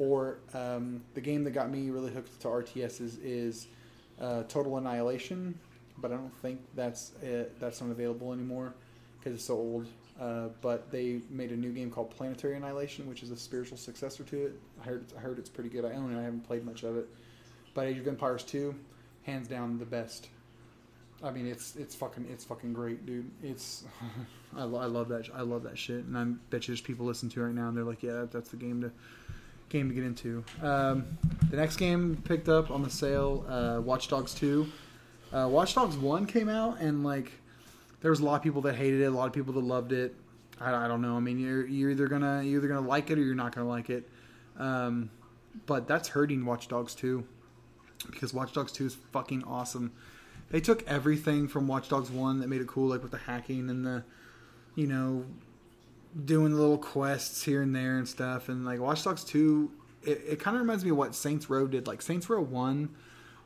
Or 0.00 0.38
um, 0.54 1.02
the 1.12 1.20
game 1.20 1.44
that 1.44 1.50
got 1.50 1.70
me 1.70 1.90
really 1.90 2.10
hooked 2.10 2.40
to 2.40 2.48
RTS 2.48 3.02
is, 3.02 3.18
is 3.18 3.66
uh, 4.18 4.44
Total 4.44 4.78
Annihilation, 4.78 5.58
but 5.98 6.10
I 6.10 6.14
don't 6.16 6.34
think 6.40 6.58
that's 6.74 7.12
uh 7.22 7.44
that's 7.58 7.82
not 7.82 7.90
available 7.90 8.32
anymore 8.32 8.72
because 9.18 9.34
it's 9.34 9.44
so 9.44 9.54
old. 9.54 9.86
Uh, 10.18 10.48
but 10.62 10.90
they 10.90 11.20
made 11.28 11.50
a 11.50 11.56
new 11.56 11.70
game 11.70 11.90
called 11.90 12.10
Planetary 12.10 12.56
Annihilation, 12.56 13.06
which 13.08 13.22
is 13.22 13.30
a 13.30 13.36
spiritual 13.36 13.76
successor 13.76 14.24
to 14.24 14.46
it. 14.46 14.60
I 14.82 14.86
heard 14.86 15.04
I 15.16 15.20
heard 15.20 15.38
it's 15.38 15.50
pretty 15.50 15.68
good. 15.68 15.84
I 15.84 15.90
it. 15.90 16.18
I 16.18 16.22
haven't 16.22 16.46
played 16.46 16.64
much 16.64 16.82
of 16.82 16.96
it. 16.96 17.06
But 17.74 17.86
Age 17.86 17.98
of 17.98 18.08
Empires 18.08 18.42
2, 18.44 18.74
hands 19.24 19.48
down 19.48 19.78
the 19.78 19.84
best. 19.84 20.28
I 21.22 21.30
mean, 21.30 21.46
it's 21.46 21.76
it's 21.76 21.94
fucking 21.94 22.26
it's 22.32 22.44
fucking 22.44 22.72
great, 22.72 23.04
dude. 23.04 23.30
It's 23.42 23.84
I, 24.56 24.62
lo- 24.64 24.80
I 24.80 24.86
love 24.86 25.08
that 25.08 25.28
I 25.34 25.42
love 25.42 25.62
that 25.64 25.76
shit, 25.76 26.04
and 26.04 26.16
I 26.16 26.24
bet 26.24 26.66
you 26.66 26.72
there's 26.72 26.80
people 26.80 27.04
listening 27.04 27.30
to 27.32 27.42
it 27.42 27.44
right 27.44 27.54
now, 27.54 27.68
and 27.68 27.76
they're 27.76 27.84
like, 27.84 28.02
yeah, 28.02 28.24
that's 28.30 28.48
the 28.48 28.56
game 28.56 28.80
to 28.80 28.90
game 29.70 29.88
to 29.88 29.94
get 29.94 30.04
into. 30.04 30.44
Um, 30.60 31.06
the 31.50 31.56
next 31.56 31.76
game 31.76 32.20
picked 32.24 32.48
up 32.48 32.70
on 32.70 32.82
the 32.82 32.90
sale, 32.90 33.44
uh, 33.48 33.80
Watch 33.80 34.08
Dogs 34.08 34.34
2. 34.34 34.66
Uh, 35.32 35.48
Watch 35.50 35.74
Dogs 35.74 35.96
1 35.96 36.26
came 36.26 36.48
out, 36.48 36.80
and 36.80 37.04
like 37.04 37.32
there 38.00 38.10
was 38.10 38.20
a 38.20 38.24
lot 38.24 38.34
of 38.34 38.42
people 38.42 38.60
that 38.62 38.74
hated 38.74 39.00
it, 39.00 39.04
a 39.04 39.10
lot 39.10 39.26
of 39.26 39.32
people 39.32 39.54
that 39.54 39.64
loved 39.64 39.92
it. 39.92 40.14
I, 40.60 40.84
I 40.84 40.88
don't 40.88 41.00
know. 41.00 41.16
I 41.16 41.20
mean, 41.20 41.38
you're 41.38 41.66
you're 41.66 41.90
either 41.90 42.08
gonna 42.08 42.42
you're 42.42 42.58
either 42.58 42.68
gonna 42.68 42.86
like 42.86 43.10
it 43.10 43.18
or 43.18 43.22
you're 43.22 43.34
not 43.34 43.54
gonna 43.54 43.68
like 43.68 43.88
it. 43.88 44.08
Um, 44.58 45.10
but 45.66 45.88
that's 45.88 46.08
hurting 46.08 46.44
Watch 46.44 46.68
Dogs 46.68 46.94
2 46.94 47.24
because 48.10 48.34
Watch 48.34 48.52
Dogs 48.52 48.72
2 48.72 48.86
is 48.86 48.96
fucking 49.12 49.44
awesome. 49.44 49.92
They 50.50 50.60
took 50.60 50.86
everything 50.88 51.48
from 51.48 51.68
Watch 51.68 51.88
Dogs 51.88 52.10
1 52.10 52.40
that 52.40 52.48
made 52.48 52.60
it 52.60 52.66
cool, 52.66 52.88
like 52.88 53.02
with 53.02 53.12
the 53.12 53.18
hacking 53.18 53.70
and 53.70 53.86
the, 53.86 54.04
you 54.74 54.86
know, 54.86 55.24
doing 56.24 56.54
little 56.54 56.78
quests 56.78 57.42
here 57.42 57.62
and 57.62 57.74
there 57.74 57.98
and 57.98 58.08
stuff. 58.08 58.48
And 58.48 58.64
like 58.64 58.80
Watch 58.80 59.04
Dogs 59.04 59.24
2, 59.24 59.70
it, 60.02 60.22
it 60.28 60.40
kind 60.40 60.56
of 60.56 60.62
reminds 60.62 60.84
me 60.84 60.90
of 60.90 60.96
what 60.96 61.14
Saints 61.14 61.48
Row 61.48 61.66
did. 61.66 61.86
Like 61.86 62.02
Saints 62.02 62.28
Row 62.28 62.40
1 62.40 62.88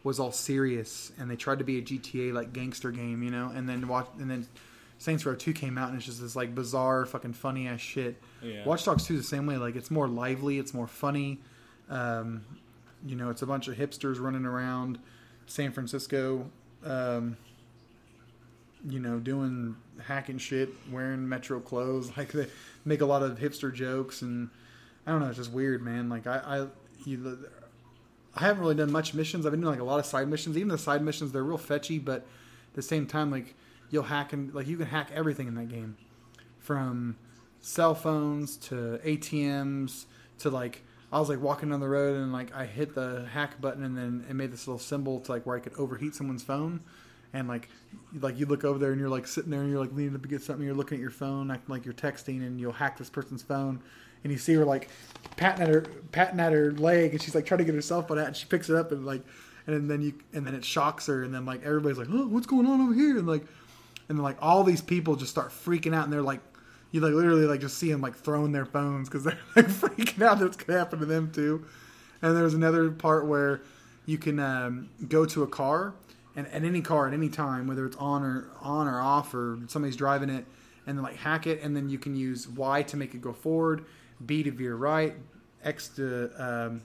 was 0.02 0.20
all 0.20 0.32
serious 0.32 1.12
and 1.18 1.30
they 1.30 1.36
tried 1.36 1.58
to 1.58 1.64
be 1.64 1.78
a 1.78 1.82
GTA 1.82 2.32
like 2.32 2.52
gangster 2.52 2.90
game, 2.90 3.22
you 3.22 3.30
know, 3.30 3.50
and 3.54 3.68
then 3.68 3.88
watch 3.88 4.08
and 4.18 4.30
then 4.30 4.46
Saints 4.98 5.26
Row 5.26 5.34
2 5.34 5.52
came 5.52 5.76
out 5.78 5.88
and 5.88 5.96
it's 5.96 6.06
just 6.06 6.20
this 6.20 6.36
like 6.36 6.54
bizarre 6.54 7.06
fucking 7.06 7.32
funny 7.32 7.66
ass 7.66 7.80
shit. 7.80 8.22
Yeah. 8.42 8.64
Watch 8.64 8.84
Dogs 8.84 9.04
2 9.06 9.14
is 9.14 9.20
the 9.20 9.26
same 9.26 9.46
way, 9.46 9.56
like 9.56 9.76
it's 9.76 9.90
more 9.90 10.08
lively, 10.08 10.58
it's 10.58 10.74
more 10.74 10.86
funny. 10.86 11.40
Um, 11.88 12.44
you 13.06 13.16
know, 13.16 13.30
it's 13.30 13.42
a 13.42 13.46
bunch 13.46 13.68
of 13.68 13.76
hipsters 13.76 14.18
running 14.18 14.46
around 14.46 14.98
San 15.46 15.72
Francisco 15.72 16.50
um, 16.84 17.36
you 18.88 19.00
know, 19.00 19.18
doing 19.18 19.76
hacking 20.06 20.38
shit, 20.38 20.70
wearing 20.90 21.28
metro 21.28 21.60
clothes. 21.60 22.10
Like 22.16 22.32
they 22.32 22.46
make 22.84 23.00
a 23.00 23.06
lot 23.06 23.22
of 23.22 23.38
hipster 23.38 23.72
jokes, 23.72 24.22
and 24.22 24.50
I 25.06 25.10
don't 25.10 25.20
know, 25.20 25.28
it's 25.28 25.38
just 25.38 25.52
weird, 25.52 25.82
man. 25.82 26.08
Like 26.08 26.26
I, 26.26 26.38
I, 26.44 26.66
you, 27.04 27.38
I 28.34 28.40
haven't 28.40 28.62
really 28.62 28.74
done 28.74 28.92
much 28.92 29.14
missions. 29.14 29.46
I've 29.46 29.52
been 29.52 29.60
doing 29.60 29.72
like 29.72 29.80
a 29.80 29.84
lot 29.84 29.98
of 29.98 30.06
side 30.06 30.28
missions. 30.28 30.56
Even 30.56 30.68
the 30.68 30.78
side 30.78 31.02
missions, 31.02 31.32
they're 31.32 31.44
real 31.44 31.58
fetchy, 31.58 31.98
but 31.98 32.18
at 32.18 32.74
the 32.74 32.82
same 32.82 33.06
time, 33.06 33.30
like 33.30 33.54
you'll 33.90 34.04
hack 34.04 34.32
and 34.32 34.54
like 34.54 34.66
you 34.66 34.76
can 34.76 34.86
hack 34.86 35.10
everything 35.14 35.48
in 35.48 35.54
that 35.54 35.68
game, 35.68 35.96
from 36.58 37.16
cell 37.60 37.94
phones 37.94 38.56
to 38.58 39.00
ATMs 39.04 40.04
to 40.38 40.50
like. 40.50 40.82
I 41.12 41.20
was 41.20 41.28
like 41.28 41.40
walking 41.40 41.68
down 41.68 41.78
the 41.78 41.88
road 41.88 42.16
and 42.16 42.32
like 42.32 42.52
I 42.52 42.66
hit 42.66 42.96
the 42.96 43.28
hack 43.32 43.60
button 43.60 43.84
and 43.84 43.96
then 43.96 44.26
it 44.28 44.34
made 44.34 44.50
this 44.50 44.66
little 44.66 44.80
symbol 44.80 45.20
to 45.20 45.30
like 45.30 45.46
where 45.46 45.56
I 45.56 45.60
could 45.60 45.74
overheat 45.74 46.16
someone's 46.16 46.42
phone 46.42 46.80
and 47.34 47.48
like 47.48 47.68
like 48.20 48.38
you 48.38 48.46
look 48.46 48.64
over 48.64 48.78
there 48.78 48.92
and 48.92 49.00
you're 49.00 49.10
like 49.10 49.26
sitting 49.26 49.50
there 49.50 49.60
and 49.60 49.70
you're 49.70 49.80
like 49.80 49.92
leaning 49.92 50.14
up 50.14 50.24
against 50.24 50.46
something, 50.46 50.64
you're 50.64 50.74
looking 50.74 50.96
at 50.96 51.02
your 51.02 51.10
phone, 51.10 51.50
acting 51.50 51.72
like 51.72 51.84
you're 51.84 51.92
texting, 51.92 52.46
and 52.46 52.60
you'll 52.60 52.72
hack 52.72 52.96
this 52.96 53.10
person's 53.10 53.42
phone, 53.42 53.82
and 54.22 54.32
you 54.32 54.38
see 54.38 54.54
her 54.54 54.64
like 54.64 54.88
patting 55.36 55.62
at 55.62 55.68
her 55.68 55.82
patting 56.12 56.40
at 56.40 56.52
her 56.52 56.72
leg, 56.72 57.10
and 57.10 57.20
she's 57.20 57.34
like 57.34 57.44
trying 57.44 57.58
to 57.58 57.64
get 57.64 57.74
herself 57.74 58.10
out, 58.10 58.18
and 58.18 58.36
she 58.36 58.46
picks 58.46 58.70
it 58.70 58.76
up 58.76 58.92
and 58.92 59.04
like, 59.04 59.22
and 59.66 59.90
then 59.90 60.00
you 60.00 60.14
and 60.32 60.46
then 60.46 60.54
it 60.54 60.64
shocks 60.64 61.06
her, 61.06 61.24
and 61.24 61.34
then 61.34 61.44
like 61.44 61.62
everybody's 61.64 61.98
like, 61.98 62.08
oh, 62.10 62.26
what's 62.26 62.46
going 62.46 62.66
on 62.66 62.80
over 62.80 62.94
here, 62.94 63.18
and 63.18 63.26
like, 63.26 63.44
and 64.08 64.22
like 64.22 64.36
all 64.40 64.62
these 64.62 64.80
people 64.80 65.16
just 65.16 65.32
start 65.32 65.50
freaking 65.50 65.94
out, 65.94 66.04
and 66.04 66.12
they're 66.12 66.22
like. 66.22 66.40
You 66.92 67.00
like 67.00 67.12
literally 67.12 67.44
like 67.44 67.60
just 67.60 67.76
see 67.76 67.90
them 67.90 68.00
like 68.00 68.14
throwing 68.14 68.52
their 68.52 68.66
phones 68.66 69.08
because 69.08 69.24
they're 69.24 69.36
like 69.56 69.66
freaking 69.66 70.22
out 70.22 70.38
that 70.38 70.46
it's 70.46 70.56
gonna 70.56 70.78
happen 70.78 71.00
to 71.00 71.06
them 71.06 71.32
too. 71.32 71.66
And 72.22 72.36
there's 72.36 72.54
another 72.54 72.88
part 72.92 73.26
where 73.26 73.62
you 74.06 74.16
can 74.16 74.38
um, 74.38 74.90
go 75.08 75.26
to 75.26 75.42
a 75.42 75.46
car 75.48 75.94
and 76.36 76.46
any 76.52 76.80
car 76.80 77.06
at 77.06 77.14
any 77.14 77.28
time, 77.28 77.66
whether 77.66 77.86
it's 77.86 77.96
on 77.96 78.22
or 78.22 78.48
on 78.60 78.88
or 78.88 79.00
off 79.00 79.34
or 79.34 79.58
somebody's 79.68 79.96
driving 79.96 80.30
it, 80.30 80.44
and 80.86 80.98
then 80.98 81.02
like 81.02 81.16
hack 81.16 81.46
it, 81.46 81.62
and 81.62 81.76
then 81.76 81.88
you 81.88 81.98
can 81.98 82.16
use 82.16 82.48
Y 82.48 82.82
to 82.82 82.96
make 82.96 83.14
it 83.14 83.20
go 83.20 83.32
forward, 83.32 83.84
B 84.24 84.42
to 84.42 84.50
veer 84.50 84.74
right, 84.74 85.14
X 85.62 85.88
to 85.96 86.30
um, 86.38 86.82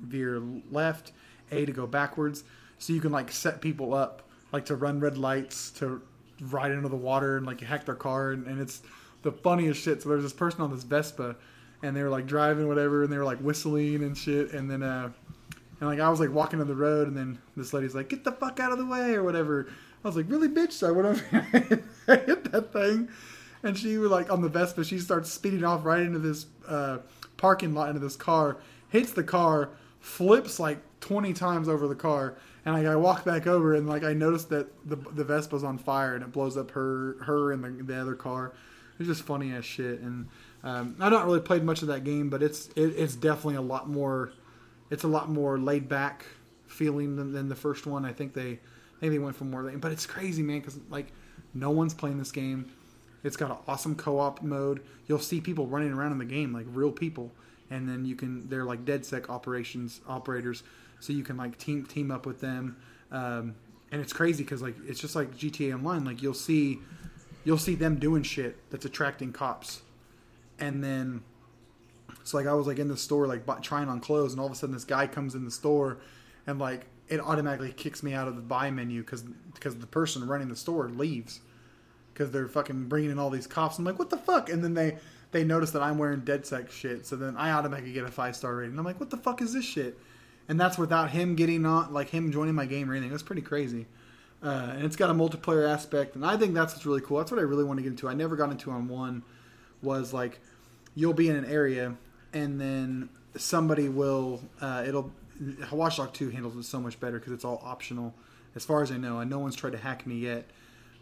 veer 0.00 0.42
left, 0.70 1.12
A 1.50 1.66
to 1.66 1.72
go 1.72 1.86
backwards. 1.86 2.44
So 2.78 2.92
you 2.92 3.00
can 3.00 3.12
like 3.12 3.30
set 3.30 3.60
people 3.60 3.94
up 3.94 4.22
like 4.52 4.66
to 4.66 4.76
run 4.76 5.00
red 5.00 5.18
lights 5.18 5.70
to 5.72 6.00
ride 6.40 6.70
into 6.70 6.88
the 6.88 6.96
water 6.96 7.36
and 7.36 7.46
like 7.46 7.60
hack 7.60 7.84
their 7.84 7.94
car, 7.94 8.32
and, 8.32 8.46
and 8.46 8.60
it's 8.60 8.82
the 9.22 9.32
funniest 9.32 9.82
shit. 9.82 10.02
So 10.02 10.08
there's 10.08 10.22
this 10.22 10.32
person 10.32 10.60
on 10.60 10.70
this 10.70 10.84
Vespa, 10.84 11.36
and 11.82 11.96
they 11.96 12.02
were 12.02 12.10
like 12.10 12.26
driving 12.26 12.68
whatever, 12.68 13.02
and 13.02 13.12
they 13.12 13.18
were 13.18 13.24
like 13.24 13.38
whistling 13.38 14.02
and 14.02 14.16
shit, 14.16 14.52
and 14.52 14.70
then 14.70 14.82
uh, 14.82 15.10
and 15.80 15.88
like 15.88 16.00
I 16.00 16.08
was 16.08 16.20
like 16.20 16.32
walking 16.32 16.60
on 16.60 16.68
the 16.68 16.74
road, 16.74 17.08
and 17.08 17.16
then 17.16 17.38
this 17.56 17.72
lady's 17.72 17.94
like, 17.94 18.08
"Get 18.08 18.24
the 18.24 18.32
fuck 18.32 18.60
out 18.60 18.72
of 18.72 18.78
the 18.78 18.86
way" 18.86 19.14
or 19.14 19.22
whatever. 19.22 19.68
I 20.04 20.08
was 20.08 20.16
like, 20.16 20.26
"Really, 20.28 20.48
bitch?" 20.48 20.72
So 20.72 20.88
I 20.88 20.90
went 20.92 21.06
over 21.08 21.24
and 21.52 21.82
I 22.08 22.16
hit 22.16 22.50
that 22.52 22.72
thing, 22.72 23.08
and 23.62 23.76
she 23.76 23.98
was 23.98 24.10
like 24.10 24.30
on 24.30 24.42
the 24.42 24.48
Vespa. 24.48 24.84
She 24.84 24.98
starts 24.98 25.30
speeding 25.30 25.64
off 25.64 25.84
right 25.84 26.00
into 26.00 26.18
this 26.18 26.46
uh, 26.68 26.98
parking 27.36 27.74
lot 27.74 27.88
into 27.88 28.00
this 28.00 28.16
car, 28.16 28.58
hits 28.88 29.12
the 29.12 29.24
car, 29.24 29.70
flips 30.00 30.58
like 30.58 30.78
twenty 31.00 31.32
times 31.32 31.68
over 31.68 31.86
the 31.86 31.94
car, 31.94 32.36
and 32.64 32.74
like, 32.74 32.86
I 32.86 32.96
walk 32.96 33.24
back 33.24 33.46
over, 33.46 33.74
and 33.74 33.88
like 33.88 34.02
I 34.02 34.12
noticed 34.12 34.48
that 34.50 34.66
the 34.88 34.96
the 34.96 35.24
Vespa's 35.24 35.62
on 35.62 35.78
fire, 35.78 36.14
and 36.14 36.24
it 36.24 36.32
blows 36.32 36.56
up 36.56 36.72
her 36.72 37.16
her 37.22 37.52
and 37.52 37.62
the, 37.62 37.82
the 37.82 38.00
other 38.00 38.14
car. 38.14 38.54
It's 38.98 39.08
just 39.08 39.22
funny 39.22 39.52
as 39.52 39.64
shit, 39.64 40.00
and 40.00 40.28
um, 40.64 40.96
I've 40.98 41.12
not 41.12 41.26
really 41.26 41.40
played 41.40 41.62
much 41.62 41.82
of 41.82 41.88
that 41.88 42.02
game, 42.02 42.28
but 42.28 42.42
it's 42.42 42.68
it, 42.68 42.94
it's 42.96 43.14
definitely 43.14 43.54
a 43.54 43.60
lot 43.60 43.88
more. 43.88 44.32
It's 44.90 45.04
a 45.04 45.08
lot 45.08 45.28
more 45.28 45.58
laid 45.58 45.88
back 45.88 46.24
feeling 46.66 47.16
than, 47.16 47.32
than 47.32 47.48
the 47.48 47.56
first 47.56 47.86
one. 47.86 48.04
I 48.04 48.12
think 48.12 48.34
they 48.34 48.60
they 49.00 49.18
went 49.18 49.36
for 49.36 49.44
more, 49.44 49.62
but 49.62 49.92
it's 49.92 50.06
crazy, 50.06 50.42
man, 50.42 50.60
because 50.60 50.78
like 50.90 51.12
no 51.54 51.70
one's 51.70 51.94
playing 51.94 52.18
this 52.18 52.32
game. 52.32 52.72
It's 53.22 53.36
got 53.36 53.50
an 53.50 53.56
awesome 53.66 53.94
co-op 53.94 54.42
mode. 54.42 54.82
You'll 55.06 55.18
see 55.18 55.40
people 55.40 55.66
running 55.66 55.92
around 55.92 56.12
in 56.12 56.18
the 56.18 56.24
game 56.24 56.52
like 56.52 56.66
real 56.68 56.92
people, 56.92 57.32
and 57.70 57.88
then 57.88 58.04
you 58.04 58.14
can 58.14 58.48
they're 58.48 58.64
like 58.64 58.84
DedSec 58.84 59.28
operations 59.28 60.00
operators, 60.06 60.62
so 61.00 61.12
you 61.12 61.22
can 61.22 61.36
like 61.36 61.58
team 61.58 61.84
team 61.84 62.10
up 62.10 62.26
with 62.26 62.40
them. 62.40 62.76
Um, 63.10 63.54
and 63.92 64.00
it's 64.00 64.12
crazy 64.12 64.44
because 64.44 64.62
like 64.62 64.76
it's 64.86 65.00
just 65.00 65.16
like 65.16 65.36
GTA 65.36 65.74
Online. 65.74 66.04
Like 66.04 66.22
you'll 66.22 66.34
see 66.34 66.78
you'll 67.44 67.58
see 67.58 67.74
them 67.74 67.96
doing 67.96 68.22
shit 68.22 68.56
that's 68.70 68.84
attracting 68.84 69.32
cops, 69.32 69.82
and 70.58 70.82
then 70.82 71.22
so 72.26 72.36
like 72.36 72.46
I 72.46 72.54
was 72.54 72.66
like 72.66 72.78
in 72.78 72.88
the 72.88 72.96
store 72.96 73.26
like 73.26 73.46
bu- 73.46 73.60
trying 73.60 73.88
on 73.88 74.00
clothes, 74.00 74.32
and 74.32 74.40
all 74.40 74.46
of 74.46 74.52
a 74.52 74.56
sudden 74.56 74.74
this 74.74 74.84
guy 74.84 75.06
comes 75.06 75.34
in 75.34 75.44
the 75.44 75.50
store, 75.50 75.98
and 76.46 76.58
like 76.58 76.86
it 77.08 77.20
automatically 77.20 77.72
kicks 77.72 78.02
me 78.02 78.14
out 78.14 78.26
of 78.26 78.34
the 78.34 78.42
buy 78.42 78.70
menu 78.70 79.02
because 79.02 79.22
because 79.54 79.76
the 79.78 79.86
person 79.86 80.26
running 80.26 80.48
the 80.48 80.56
store 80.56 80.88
leaves 80.88 81.40
because 82.12 82.32
they're 82.32 82.48
fucking 82.48 82.88
bringing 82.88 83.10
in 83.10 83.18
all 83.18 83.30
these 83.30 83.46
cops. 83.46 83.78
I'm 83.78 83.84
like, 83.84 83.98
what 83.98 84.10
the 84.10 84.16
fuck? 84.16 84.50
And 84.50 84.64
then 84.64 84.74
they 84.74 84.98
they 85.30 85.44
notice 85.44 85.70
that 85.72 85.82
I'm 85.82 85.98
wearing 85.98 86.22
DedSec 86.22 86.70
shit, 86.70 87.06
so 87.06 87.14
then 87.14 87.36
I 87.36 87.52
automatically 87.52 87.92
get 87.92 88.04
a 88.04 88.10
five 88.10 88.34
star 88.34 88.56
rating. 88.56 88.76
I'm 88.78 88.84
like, 88.84 88.98
what 88.98 89.10
the 89.10 89.16
fuck 89.16 89.40
is 89.40 89.52
this 89.52 89.64
shit? 89.64 89.96
And 90.48 90.58
that's 90.58 90.78
without 90.78 91.10
him 91.10 91.36
getting 91.36 91.64
on, 91.64 91.92
like 91.92 92.08
him 92.08 92.32
joining 92.32 92.54
my 92.54 92.66
game 92.66 92.90
or 92.90 92.94
anything. 92.94 93.10
That's 93.10 93.22
pretty 93.22 93.42
crazy. 93.42 93.86
Uh, 94.42 94.72
and 94.74 94.84
it's 94.84 94.96
got 94.96 95.10
a 95.10 95.14
multiplayer 95.14 95.68
aspect, 95.68 96.14
and 96.14 96.24
I 96.24 96.36
think 96.36 96.54
that's 96.54 96.74
what's 96.74 96.86
really 96.86 97.00
cool. 97.00 97.18
That's 97.18 97.30
what 97.30 97.38
I 97.38 97.44
really 97.44 97.64
want 97.64 97.78
to 97.78 97.82
get 97.82 97.90
into. 97.90 98.08
I 98.08 98.14
never 98.14 98.36
got 98.36 98.50
into 98.50 98.70
on 98.70 98.88
one. 98.88 99.22
Was 99.82 100.12
like 100.12 100.40
you'll 100.94 101.12
be 101.12 101.28
in 101.28 101.36
an 101.36 101.44
area, 101.44 101.94
and 102.36 102.60
then 102.60 103.08
somebody 103.36 103.88
will. 103.88 104.40
Uh, 104.60 104.84
it'll 104.86 105.10
Watch 105.72 105.96
Dogs 105.96 106.12
Two 106.12 106.30
handles 106.30 106.56
it 106.56 106.64
so 106.64 106.80
much 106.80 107.00
better 107.00 107.18
because 107.18 107.32
it's 107.32 107.44
all 107.44 107.60
optional, 107.64 108.14
as 108.54 108.64
far 108.64 108.82
as 108.82 108.90
I 108.92 108.96
know. 108.96 109.20
And 109.20 109.30
no 109.30 109.38
one's 109.38 109.56
tried 109.56 109.72
to 109.72 109.78
hack 109.78 110.06
me 110.06 110.16
yet, 110.16 110.44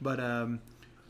but 0.01 0.20
um, 0.20 0.61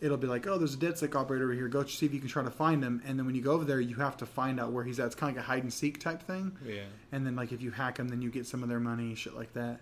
it'll 0.01 0.17
be 0.17 0.27
like, 0.27 0.47
oh, 0.47 0.59
there's 0.59 0.75
a 0.75 0.79
dead 0.79 0.95
DedSec 0.95 1.15
operator 1.15 1.45
over 1.45 1.55
here. 1.55 1.69
Go 1.69 1.85
see 1.85 2.07
if 2.07 2.15
you 2.15 2.21
can 2.21 2.29
try 2.29 2.43
to 2.43 2.51
find 2.51 2.83
him. 2.83 3.03
And 3.07 3.19
then 3.19 3.27
when 3.27 3.35
you 3.35 3.43
go 3.43 3.53
over 3.53 3.65
there, 3.65 3.81
you 3.81 3.97
have 3.97 4.17
to 4.19 4.27
find 4.27 4.59
out 4.59 4.73
where 4.73 4.85
he's 4.85 4.99
at. 4.99 5.07
It's 5.07 5.15
kind 5.15 5.31
of 5.31 5.37
like 5.37 5.45
a 5.45 5.47
hide 5.47 5.63
and 5.63 5.73
seek 5.73 6.01
type 6.01 6.23
thing. 6.23 6.57
Yeah. 6.65 6.83
And 7.13 7.27
then 7.27 7.37
like 7.37 7.53
if 7.53 7.61
you 7.61 7.71
hack 7.71 7.99
him, 7.99 8.09
then 8.09 8.23
you 8.23 8.31
get 8.31 8.47
some 8.47 8.63
of 8.63 8.69
their 8.69 8.81
money, 8.81 9.15
shit 9.15 9.35
like 9.35 9.53
that. 9.55 9.81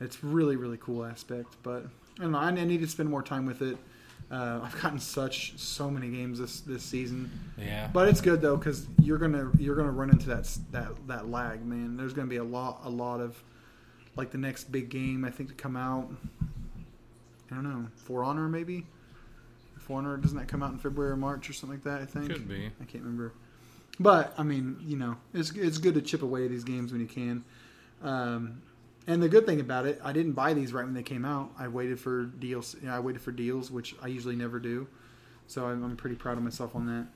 It's 0.00 0.24
really 0.24 0.56
really 0.56 0.78
cool 0.78 1.04
aspect. 1.04 1.56
But 1.62 1.86
I 2.18 2.22
don't 2.22 2.32
know. 2.32 2.38
I, 2.38 2.48
I 2.48 2.64
need 2.64 2.80
to 2.80 2.88
spend 2.88 3.08
more 3.08 3.22
time 3.22 3.46
with 3.46 3.62
it. 3.62 3.76
Uh, 4.30 4.60
I've 4.62 4.80
gotten 4.80 4.98
such 4.98 5.58
so 5.58 5.90
many 5.90 6.08
games 6.08 6.38
this 6.38 6.60
this 6.60 6.82
season. 6.82 7.30
Yeah. 7.58 7.88
But 7.92 8.08
it's 8.08 8.20
good 8.20 8.40
though 8.40 8.56
because 8.56 8.86
you're 9.00 9.18
gonna 9.18 9.50
you're 9.58 9.76
gonna 9.76 9.92
run 9.92 10.10
into 10.10 10.26
that 10.28 10.50
that 10.72 10.88
that 11.08 11.28
lag, 11.28 11.64
man. 11.64 11.96
There's 11.96 12.12
gonna 12.12 12.28
be 12.28 12.36
a 12.36 12.44
lot 12.44 12.80
a 12.84 12.90
lot 12.90 13.20
of 13.20 13.42
like 14.16 14.30
the 14.30 14.38
next 14.38 14.72
big 14.72 14.88
game 14.88 15.24
I 15.24 15.30
think 15.30 15.50
to 15.50 15.54
come 15.54 15.76
out. 15.76 16.10
I 17.50 17.54
don't 17.54 17.64
know, 17.64 17.86
For 17.96 18.24
Honor 18.24 18.48
maybe. 18.48 18.86
For 19.78 19.98
Honor 19.98 20.16
doesn't 20.16 20.38
that 20.38 20.48
come 20.48 20.62
out 20.62 20.72
in 20.72 20.78
February 20.78 21.12
or 21.12 21.16
March 21.16 21.48
or 21.50 21.52
something 21.52 21.78
like 21.78 21.84
that? 21.84 22.00
I 22.00 22.06
think 22.06 22.30
Could 22.30 22.48
be. 22.48 22.70
I 22.80 22.84
can't 22.84 23.04
remember. 23.04 23.34
But 24.00 24.34
I 24.38 24.42
mean, 24.42 24.78
you 24.80 24.96
know, 24.96 25.16
it's 25.32 25.50
it's 25.52 25.78
good 25.78 25.94
to 25.94 26.02
chip 26.02 26.22
away 26.22 26.44
at 26.44 26.50
these 26.50 26.64
games 26.64 26.90
when 26.90 27.00
you 27.00 27.06
can. 27.06 27.44
Um, 28.02 28.62
and 29.06 29.22
the 29.22 29.28
good 29.28 29.46
thing 29.46 29.60
about 29.60 29.86
it, 29.86 30.00
I 30.02 30.12
didn't 30.12 30.32
buy 30.32 30.54
these 30.54 30.72
right 30.72 30.84
when 30.84 30.94
they 30.94 31.02
came 31.02 31.24
out. 31.24 31.50
I 31.58 31.68
waited 31.68 32.00
for 32.00 32.24
deals. 32.24 32.74
You 32.80 32.88
know, 32.88 32.94
I 32.94 33.00
waited 33.00 33.20
for 33.20 33.32
deals, 33.32 33.70
which 33.70 33.94
I 34.02 34.08
usually 34.08 34.36
never 34.36 34.58
do. 34.58 34.86
So 35.46 35.66
I'm, 35.66 35.84
I'm 35.84 35.96
pretty 35.96 36.16
proud 36.16 36.38
of 36.38 36.42
myself 36.42 36.74
on 36.74 36.86
that. 36.86 37.06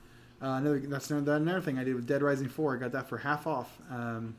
Uh, 0.41 0.53
another 0.53 0.79
that's 0.79 1.09
another, 1.09 1.35
another 1.35 1.61
thing 1.61 1.77
I 1.77 1.83
did 1.83 1.95
with 1.95 2.07
Dead 2.07 2.21
Rising 2.21 2.47
Four. 2.47 2.75
I 2.75 2.79
got 2.79 2.91
that 2.93 3.09
for 3.09 3.17
half 3.17 3.47
off. 3.47 3.75
Um, 3.89 4.35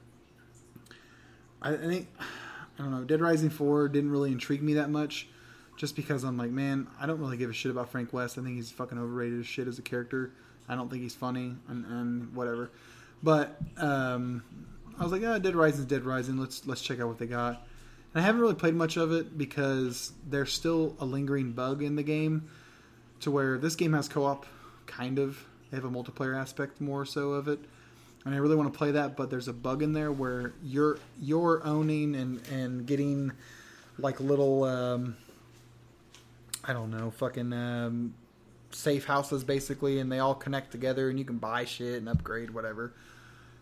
I, 1.61 1.75
I 1.75 1.77
think 1.77 2.09
I 2.19 2.83
don't 2.83 2.91
know. 2.93 3.05
Dead 3.05 3.21
Rising 3.21 3.51
Four 3.51 3.89
didn't 3.89 4.11
really 4.11 4.33
intrigue 4.33 4.63
me 4.63 4.75
that 4.75 4.89
much, 4.89 5.29
just 5.77 5.97
because 5.97 6.25
I'm 6.25 6.39
like, 6.39 6.51
man, 6.51 6.87
I 6.99 7.07
don't 7.07 7.19
really 7.19 7.37
give 7.37 7.51
a 7.51 7.53
shit 7.53 7.71
about 7.71 7.91
Frank 7.91 8.13
West. 8.13 8.39
I 8.39 8.43
think 8.43 8.57
he's 8.57 8.71
fucking 8.71 8.97
overrated 8.97 9.41
as 9.41 9.47
shit 9.47 9.69
as 9.69 9.79
a 9.79 9.83
character. 9.83 10.33
I 10.69 10.77
don't 10.77 10.89
think 10.89 11.03
he's 11.03 11.15
funny 11.15 11.57
and, 11.69 11.85
and 11.85 12.35
whatever. 12.35 12.71
But 13.23 13.59
um, 13.77 14.43
I 15.01 15.03
was 15.03 15.13
like, 15.13 15.23
oh, 15.23 15.39
Dead 15.39 15.57
Rising's 15.57 15.87
Dead 15.87 16.05
Rising. 16.05 16.37
Let's 16.37 16.67
let's 16.67 16.83
check 16.83 17.01
out 17.01 17.09
what 17.09 17.19
they 17.19 17.27
got. 17.27 17.67
And 18.13 18.23
I 18.23 18.27
haven't 18.27 18.43
really 18.43 18.55
played 18.55 18.75
much 18.75 18.99
of 18.99 19.13
it 19.13 19.39
because 19.39 20.13
there's 20.29 20.53
still 20.53 20.95
a 21.01 21.07
lingering 21.07 21.53
bug 21.53 21.83
in 21.83 21.97
the 21.97 22.03
game, 22.03 22.51
to 23.21 23.31
where 23.31 23.57
this 23.57 23.77
game 23.77 23.95
has 23.95 24.09
co-op, 24.09 24.45
kind 24.87 25.19
of. 25.19 25.43
They 25.71 25.79
have 25.79 25.87
a 25.87 25.91
multiplayer 25.91 26.39
aspect 26.39 26.81
more 26.81 27.07
so 27.07 27.31
of 27.31 27.49
it, 27.49 27.61
and 28.27 28.35
I 28.35 28.39
really 28.39 28.57
want 28.57 28.71
to 28.71 28.77
play 28.77 28.91
that. 28.91 29.17
But 29.17 29.31
there's 29.31 29.49
a 29.49 29.55
bug 29.55 29.83
in 29.83 29.95
there 29.95 30.13
where 30.13 30.53
you're 30.63 30.99
you're 31.19 31.65
owning 31.65 32.15
and 32.15 32.47
and 32.49 32.87
getting 32.87 33.33
like 33.99 34.21
little 34.21 34.65
um, 34.65 35.17
I 36.63 36.75
don't 36.75 36.91
know, 36.91 37.11
fucking 37.13 37.55
um, 37.55 38.15
safe 38.71 39.07
houses 39.07 39.45
basically, 39.45 39.99
and 39.99 40.13
they 40.13 40.19
all 40.19 40.35
connect 40.35 40.73
together, 40.73 41.09
and 41.09 41.19
you 41.19 41.25
can 41.25 41.39
buy 41.39 41.65
shit 41.65 41.97
and 41.97 42.09
upgrade 42.09 42.51
whatever. 42.51 42.93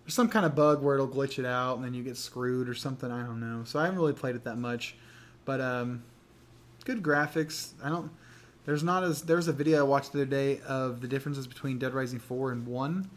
There's 0.08 0.14
some 0.14 0.30
kind 0.30 0.46
of 0.46 0.54
bug 0.54 0.82
where 0.82 0.94
it'll 0.94 1.06
glitch 1.06 1.38
it 1.38 1.44
out, 1.44 1.76
and 1.76 1.84
then 1.84 1.92
you 1.92 2.02
get 2.02 2.16
screwed 2.16 2.66
or 2.66 2.72
something. 2.72 3.10
I 3.10 3.26
don't 3.26 3.40
know. 3.40 3.64
So 3.64 3.78
I 3.78 3.84
haven't 3.84 3.98
really 3.98 4.14
played 4.14 4.36
it 4.36 4.44
that 4.44 4.56
much, 4.56 4.96
but 5.44 5.60
um, 5.60 6.02
good 6.86 7.02
graphics. 7.02 7.72
I 7.84 7.90
don't. 7.90 8.10
There's 8.64 8.82
not 8.82 9.04
as 9.04 9.20
there's 9.20 9.48
a 9.48 9.52
video 9.52 9.80
I 9.80 9.82
watched 9.82 10.12
the 10.12 10.20
other 10.20 10.30
day 10.30 10.62
of 10.66 11.02
the 11.02 11.08
differences 11.08 11.46
between 11.46 11.78
Dead 11.78 11.92
Rising 11.92 12.20
four 12.20 12.52
and 12.52 12.66
one, 12.66 13.10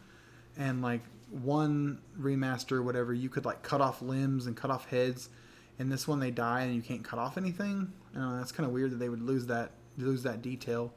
and 0.58 0.82
like 0.82 1.00
one 1.30 2.02
remaster 2.20 2.74
or 2.74 2.82
whatever, 2.82 3.14
you 3.14 3.30
could 3.30 3.46
like 3.46 3.64
cut 3.64 3.80
off 3.80 4.02
limbs 4.02 4.46
and 4.46 4.58
cut 4.58 4.70
off 4.70 4.90
heads. 4.90 5.30
In 5.80 5.88
this 5.88 6.10
one, 6.10 6.20
they 6.20 6.30
die 6.30 6.64
and 6.64 6.76
you 6.76 6.82
can't 6.82 7.06
cut 7.06 7.20
off 7.20 7.38
anything. 7.38 7.90
I 8.14 8.18
don't 8.18 8.32
know, 8.32 8.38
that's 8.38 8.52
kind 8.52 8.68
of 8.68 8.74
weird 8.74 8.92
that 8.92 8.98
they 8.98 9.08
would 9.08 9.22
lose 9.22 9.46
that 9.46 9.72
lose 9.98 10.24
that 10.24 10.42
detail. 10.42 10.94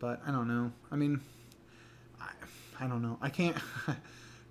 But 0.00 0.20
I 0.26 0.32
don't 0.32 0.48
know. 0.48 0.70
I 0.92 0.96
mean, 0.96 1.22
I, 2.20 2.28
I 2.78 2.88
don't 2.88 3.00
know. 3.00 3.16
I 3.22 3.30
can't. 3.30 3.56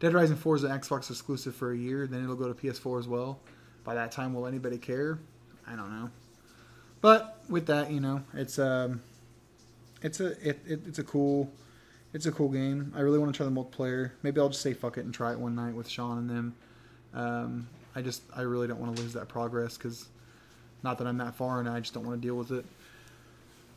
Dead 0.04 0.14
Rising 0.14 0.36
4 0.36 0.58
is 0.58 0.64
an 0.66 0.72
Xbox 0.78 1.10
exclusive 1.10 1.56
for 1.56 1.72
a 1.72 1.78
year. 1.78 2.08
Then 2.08 2.26
it'll 2.26 2.36
go 2.36 2.52
to 2.52 2.54
PS4 2.54 3.00
as 3.00 3.08
well. 3.08 3.40
By 3.86 3.96
that 3.96 4.12
time, 4.12 4.34
will 4.34 4.46
anybody 4.46 4.78
care? 4.78 5.18
I 5.66 5.78
don't 5.78 5.98
know. 5.98 6.10
But 7.00 7.42
with 7.48 7.68
that, 7.68 7.90
you 7.90 8.02
know, 8.02 8.22
it's 8.34 8.60
um, 8.60 9.02
it's 10.02 10.20
a 10.20 10.32
it, 10.46 10.60
it, 10.68 10.82
it's 10.86 11.00
a 11.00 11.06
cool 11.06 11.50
it's 12.12 12.26
a 12.26 12.34
cool 12.34 12.50
game. 12.50 12.92
I 12.94 13.00
really 13.00 13.18
want 13.18 13.34
to 13.34 13.38
try 13.38 13.46
the 13.46 13.52
multiplayer. 13.54 14.12
Maybe 14.24 14.42
I'll 14.42 14.50
just 14.50 14.62
say 14.62 14.74
fuck 14.74 14.98
it 14.98 15.06
and 15.06 15.14
try 15.14 15.32
it 15.32 15.40
one 15.40 15.56
night 15.56 15.74
with 15.74 15.88
Sean 15.88 16.18
and 16.18 16.30
them. 16.30 16.56
Um, 17.14 17.70
I 17.96 18.02
just 18.02 18.24
I 18.36 18.42
really 18.42 18.68
don't 18.68 18.82
want 18.82 18.98
to 18.98 19.02
lose 19.02 19.14
that 19.14 19.30
progress 19.30 19.78
because 19.78 20.10
not 20.84 20.98
that 20.98 21.08
I'm 21.08 21.18
that 21.20 21.34
far 21.36 21.62
and 21.62 21.70
I 21.70 21.80
just 21.80 21.94
don't 21.94 22.06
want 22.06 22.22
to 22.22 22.28
deal 22.28 22.36
with 22.36 22.52
it. 22.52 22.66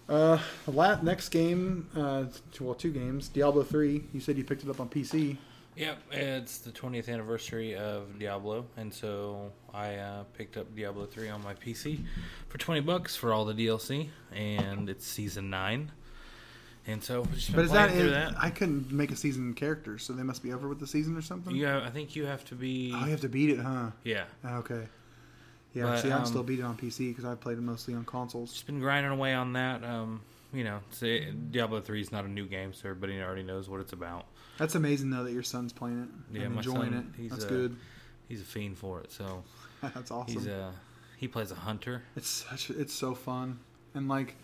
Uh, 0.09 0.41
the 0.65 0.73
la- 0.73 1.01
next 1.03 1.29
game, 1.29 1.89
uh, 1.95 2.25
well, 2.59 2.75
two 2.75 2.91
games. 2.91 3.29
Diablo 3.29 3.63
three. 3.63 4.03
You 4.13 4.19
said 4.19 4.37
you 4.37 4.43
picked 4.43 4.65
it 4.65 4.69
up 4.69 4.81
on 4.81 4.89
PC. 4.89 5.37
Yep, 5.77 5.99
it's 6.11 6.59
the 6.59 6.71
20th 6.71 7.11
anniversary 7.11 7.77
of 7.77 8.19
Diablo, 8.19 8.65
and 8.79 8.93
so 8.93 9.53
I 9.75 9.97
uh, 9.97 10.25
picked 10.37 10.57
up 10.57 10.75
Diablo 10.75 11.05
3 11.05 11.29
on 11.29 11.43
my 11.43 11.53
PC 11.53 12.01
for 12.49 12.57
20 12.57 12.81
bucks 12.81 13.15
for 13.15 13.35
all 13.35 13.45
the 13.45 13.53
DLC, 13.53 14.09
and 14.33 14.89
it's 14.89 15.07
season 15.07 15.51
nine. 15.51 15.93
And 16.87 17.05
so 17.05 17.27
just 17.35 17.49
been 17.49 17.57
But 17.57 17.65
is 17.67 17.73
that, 17.73 17.89
playing 17.89 18.01
through 18.01 18.11
that. 18.13 18.35
I 18.41 18.49
couldn't 18.49 18.91
make 18.91 19.11
a 19.11 19.17
season 19.17 19.53
character, 19.53 19.99
so 19.99 20.15
they 20.15 20.23
must 20.23 20.43
be 20.43 20.53
over 20.53 20.67
with 20.67 20.81
the 20.81 20.87
season 20.87 21.15
or 21.15 21.23
something. 21.23 21.55
You 21.55 21.67
have, 21.67 21.83
I 21.83 21.91
think 21.91 22.17
you 22.17 22.25
have 22.25 22.45
to 22.47 22.55
be. 22.55 22.93
Oh, 22.95 23.05
you 23.05 23.11
have 23.11 23.21
to 23.21 23.29
beat 23.29 23.51
it, 23.51 23.59
huh? 23.59 23.91
yeah, 24.03 24.25
Okay. 24.45 24.89
Yeah, 25.75 25.83
But, 25.83 26.01
see, 26.01 26.11
I'm 26.11 26.21
um, 26.21 26.27
still 26.27 26.43
beating 26.43 26.65
on 26.65 26.75
PC 26.79 27.11
because 27.11 27.27
I 27.27 27.35
played 27.35 27.59
it 27.59 27.63
mostly 27.63 27.93
on 27.93 28.07
consoles. 28.07 28.51
just 28.51 28.67
been 28.67 28.81
grinding 28.81 29.13
away 29.13 29.35
on 29.35 29.53
that. 29.55 29.85
Um, 29.85 30.23
you 30.55 30.65
know, 30.65 30.79
say 30.89 31.31
Diablo 31.51 31.83
3 31.83 32.01
is 32.01 32.11
not 32.11 32.25
a 32.25 32.29
new 32.29 32.47
game, 32.47 32.73
so 32.73 32.89
everybody 32.89 33.21
already 33.21 33.43
knows 33.43 33.69
what 33.69 33.81
it's 33.81 33.93
about. 33.93 34.25
That's 34.59 34.75
amazing 34.75 35.11
though 35.11 35.25
that 35.25 35.33
your 35.33 35.43
son's 35.43 35.73
playing 35.73 36.03
it 36.33 36.37
Yeah, 36.39 36.47
and 36.47 36.57
enjoying 36.57 36.93
son, 36.93 37.13
it. 37.17 37.21
he's, 37.21 37.31
That's 37.31 37.45
uh, 37.45 37.49
good. 37.49 37.77
He's 38.29 38.41
a 38.41 38.45
fiend 38.45 38.79
for 38.79 39.01
it, 39.01 39.13
so 39.13 39.43
That's 39.83 40.11
awesome. 40.11 40.35
he's 40.35 40.49
uh 40.49 40.73
he 41.19 41.29
plays 41.29 41.51
a 41.51 41.55
hunter. 41.57 42.03
It's 42.17 42.29
such 42.29 42.71
it's 42.71 42.93
so 42.95 43.15
fun 43.15 43.59
and 43.95 44.09
like 44.09 44.37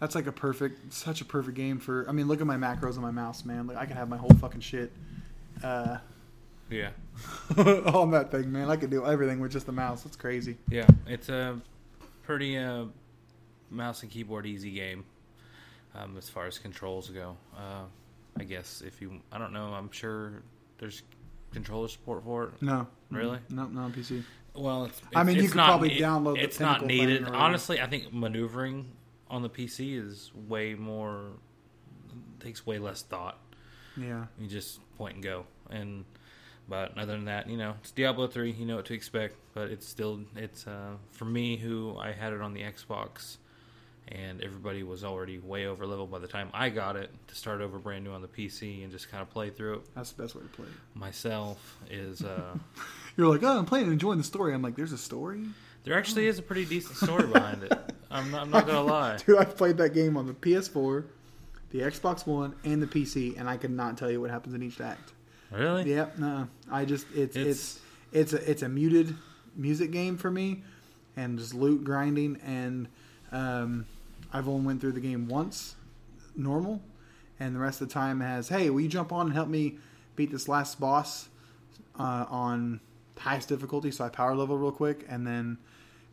that's 0.00 0.14
like 0.14 0.26
a 0.26 0.32
perfect 0.32 0.92
such 0.92 1.20
a 1.20 1.24
perfect 1.24 1.56
game 1.56 1.78
for. 1.78 2.04
I 2.08 2.12
mean, 2.12 2.26
look 2.28 2.40
at 2.40 2.46
my 2.46 2.56
macros 2.56 2.96
on 2.96 3.02
my 3.02 3.10
mouse, 3.12 3.44
man. 3.44 3.66
Like 3.68 3.76
I 3.76 3.86
can 3.86 3.96
have 3.96 4.08
my 4.08 4.16
whole 4.16 4.30
fucking 4.40 4.60
shit 4.60 4.92
uh, 5.62 5.98
Yeah, 6.70 6.90
on 7.56 8.10
that 8.10 8.30
thing, 8.32 8.50
man. 8.50 8.68
I 8.68 8.74
can 8.76 8.90
do 8.90 9.06
everything 9.06 9.38
with 9.38 9.52
just 9.52 9.66
the 9.66 9.72
mouse. 9.72 10.04
It's 10.04 10.16
crazy. 10.16 10.56
yeah, 10.68 10.86
it's 11.06 11.28
a 11.28 11.60
pretty 12.24 12.56
uh, 12.58 12.86
mouse 13.70 14.02
and 14.02 14.10
keyboard 14.10 14.44
easy 14.46 14.72
game 14.72 15.04
um, 15.94 16.16
as 16.16 16.28
far 16.28 16.46
as 16.46 16.58
controls 16.58 17.08
go. 17.10 17.36
Uh, 17.56 17.84
I 18.38 18.44
guess 18.44 18.82
if 18.84 19.00
you, 19.00 19.20
I 19.30 19.38
don't 19.38 19.52
know, 19.52 19.66
I'm 19.74 19.90
sure 19.90 20.42
there's 20.78 21.02
controller 21.52 21.88
support 21.88 22.24
for 22.24 22.44
it. 22.44 22.62
No, 22.62 22.86
Really? 23.10 23.38
No, 23.50 23.66
not 23.66 23.84
on 23.84 23.92
PC. 23.92 24.22
Well, 24.54 24.84
it's, 24.86 25.00
I 25.14 25.22
mean, 25.22 25.36
it's 25.36 25.44
you 25.44 25.48
could 25.50 25.56
not 25.56 25.66
probably 25.68 25.88
ne- 25.90 26.00
download 26.00 26.34
the 26.36 26.42
It's 26.44 26.60
not 26.60 26.80
Pinnacle 26.80 26.88
thing 26.88 27.08
needed. 27.08 27.28
Honestly, 27.28 27.80
I 27.80 27.86
think 27.86 28.12
maneuvering 28.12 28.86
on 29.28 29.42
the 29.42 29.48
PC 29.48 29.98
is 29.98 30.30
way 30.34 30.74
more 30.74 31.24
takes 32.40 32.66
way 32.66 32.78
less 32.78 33.02
thought. 33.02 33.38
Yeah, 33.96 34.26
You 34.38 34.48
just 34.48 34.80
point 34.96 35.14
and 35.16 35.22
go. 35.22 35.46
And 35.70 36.04
but 36.68 36.96
other 36.98 37.12
than 37.12 37.26
that, 37.26 37.48
you 37.48 37.56
know, 37.56 37.74
it's 37.80 37.90
Diablo 37.90 38.26
three. 38.26 38.50
You 38.52 38.66
know 38.66 38.76
what 38.76 38.86
to 38.86 38.94
expect. 38.94 39.36
But 39.54 39.70
it's 39.70 39.86
still 39.86 40.20
it's 40.36 40.66
uh, 40.66 40.92
for 41.12 41.24
me 41.24 41.56
who 41.56 41.96
I 41.98 42.12
had 42.12 42.32
it 42.32 42.40
on 42.40 42.52
the 42.54 42.62
Xbox, 42.62 43.36
and 44.12 44.40
everybody 44.42 44.82
was 44.82 45.02
already 45.04 45.38
way 45.38 45.66
over 45.66 45.86
level 45.86 46.06
by 46.06 46.18
the 46.18 46.26
time 46.28 46.48
I 46.52 46.68
got 46.68 46.96
it 46.96 47.10
to 47.28 47.34
start 47.34 47.60
over 47.60 47.78
brand 47.78 48.04
new 48.04 48.12
on 48.12 48.22
the 48.22 48.28
PC 48.28 48.82
and 48.82 48.92
just 48.92 49.10
kind 49.10 49.22
of 49.22 49.30
play 49.30 49.50
through 49.50 49.74
it 49.76 49.94
that's 49.94 50.12
the 50.12 50.22
best 50.22 50.34
way 50.34 50.42
to 50.42 50.48
play 50.48 50.66
it. 50.66 50.98
myself. 50.98 51.78
Is 51.90 52.22
uh, 52.22 52.56
You're 53.16 53.28
like, 53.28 53.42
oh, 53.42 53.58
I'm 53.58 53.66
playing 53.66 53.84
and 53.84 53.92
enjoying 53.92 54.18
the 54.18 54.24
story. 54.24 54.54
I'm 54.54 54.62
like, 54.62 54.76
there's 54.76 54.92
a 54.92 54.98
story, 54.98 55.44
there 55.84 55.98
actually 55.98 56.26
is 56.26 56.38
a 56.38 56.42
pretty 56.42 56.64
decent 56.64 56.96
story 56.96 57.26
behind 57.26 57.62
it. 57.64 57.72
I'm 58.10 58.30
not, 58.30 58.42
I'm 58.42 58.50
not 58.50 58.66
gonna 58.66 58.82
lie. 58.84 59.16
dude. 59.18 59.38
I've 59.38 59.56
played 59.56 59.76
that 59.78 59.94
game 59.94 60.16
on 60.18 60.26
the 60.26 60.34
PS4, 60.34 61.04
the 61.70 61.80
Xbox 61.80 62.26
One, 62.26 62.54
and 62.64 62.82
the 62.82 62.86
PC, 62.86 63.38
and 63.38 63.48
I 63.48 63.56
could 63.56 63.70
not 63.70 63.96
tell 63.96 64.10
you 64.10 64.20
what 64.20 64.30
happens 64.30 64.54
in 64.54 64.62
each 64.62 64.80
act. 64.80 65.12
Really? 65.50 65.88
Yep, 65.90 66.18
no, 66.18 66.48
I 66.70 66.84
just 66.84 67.06
it's 67.14 67.36
It's- 67.36 67.46
it's 67.48 67.80
it's 68.12 68.32
a 68.34 68.50
it's 68.50 68.62
a 68.62 68.68
muted 68.68 69.14
music 69.56 69.90
game 69.90 70.16
for 70.18 70.30
me, 70.30 70.62
and 71.16 71.38
just 71.38 71.54
loot 71.54 71.82
grinding, 71.84 72.38
and 72.44 72.88
um, 73.32 73.86
I've 74.32 74.48
only 74.48 74.66
went 74.66 74.80
through 74.80 74.92
the 74.92 75.00
game 75.00 75.28
once, 75.28 75.74
normal, 76.36 76.80
and 77.38 77.54
the 77.54 77.60
rest 77.60 77.80
of 77.80 77.88
the 77.88 77.94
time 77.94 78.20
has 78.20 78.48
hey, 78.48 78.70
will 78.70 78.80
you 78.80 78.88
jump 78.88 79.12
on 79.12 79.26
and 79.26 79.34
help 79.34 79.48
me 79.48 79.78
beat 80.16 80.30
this 80.30 80.48
last 80.48 80.78
boss 80.80 81.28
uh, 81.98 82.24
on 82.28 82.80
highest 83.18 83.48
difficulty? 83.48 83.90
So 83.90 84.04
I 84.04 84.08
power 84.08 84.34
level 84.34 84.56
real 84.56 84.72
quick, 84.72 85.04
and 85.08 85.26
then 85.26 85.58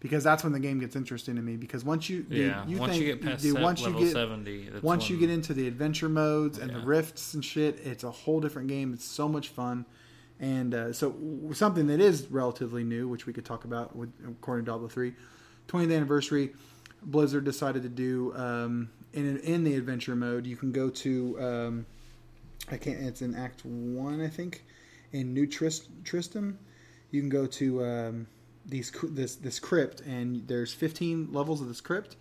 because 0.02 0.24
that's 0.24 0.44
when 0.44 0.54
the 0.54 0.60
game 0.60 0.80
gets 0.80 0.96
interesting 0.96 1.36
to 1.36 1.42
me. 1.42 1.56
Because 1.58 1.84
once 1.84 2.10
you 2.10 2.24
dude, 2.24 2.38
Yeah. 2.48 2.66
you 2.68 2.78
once 2.78 2.94
think, 2.94 3.04
you 3.06 3.14
get 3.16 3.22
past 3.22 3.44
dude, 3.44 3.60
once 3.60 3.82
level 3.82 4.00
you 4.00 4.08
get 4.08 4.14
seventy, 4.14 4.70
once 4.82 5.10
you 5.10 5.18
get 5.18 5.30
into 5.30 5.54
the 5.54 5.68
adventure 5.68 6.10
modes 6.10 6.58
and 6.58 6.72
the 6.74 6.80
rifts 6.80 7.34
and 7.34 7.44
shit, 7.44 7.80
it's 7.86 8.04
a 8.04 8.12
whole 8.12 8.40
different 8.40 8.68
game. 8.68 8.94
It's 8.94 9.06
so 9.06 9.28
much 9.28 9.50
fun. 9.50 9.86
And 10.42 10.74
uh, 10.74 10.94
so 10.94 11.10
w- 11.12 11.54
something 11.54 11.88
that 11.88 12.00
is 12.00 12.28
relatively 12.32 12.86
new, 12.86 13.10
which 13.10 13.26
we 13.26 13.34
could 13.34 13.44
talk 13.44 13.66
about 13.66 13.94
with 13.94 14.10
according 14.26 14.64
to 14.64 14.72
Diablo 14.72 14.88
3, 14.88 15.14
20th 15.68 15.94
anniversary, 15.94 16.54
Blizzard 17.04 17.46
decided 17.46 17.84
to 17.84 17.90
do 17.90 18.34
um, 18.36 18.90
in 19.14 19.38
in 19.40 19.64
the 19.64 19.76
adventure 19.76 20.16
mode. 20.16 20.46
You 20.46 20.56
can 20.56 20.72
go 20.72 20.90
to 20.90 21.42
um, 21.42 21.86
I 22.72 22.78
can't. 22.78 23.00
It's 23.00 23.22
in 23.22 23.36
Act 23.36 23.66
One, 23.66 24.22
I 24.22 24.28
think, 24.28 24.64
in 25.12 25.34
New 25.34 25.48
Trist, 25.48 25.88
Tristram. 26.04 26.60
You 27.12 27.22
can 27.22 27.30
go 27.30 27.46
to 27.48 27.84
um, 27.84 28.28
these 28.66 28.92
this 29.04 29.36
this 29.36 29.60
crypt, 29.60 30.02
and 30.02 30.48
there's 30.48 30.74
15 30.74 31.30
levels 31.32 31.62
of 31.62 31.68
this 31.68 31.82
crypt. 31.82 32.16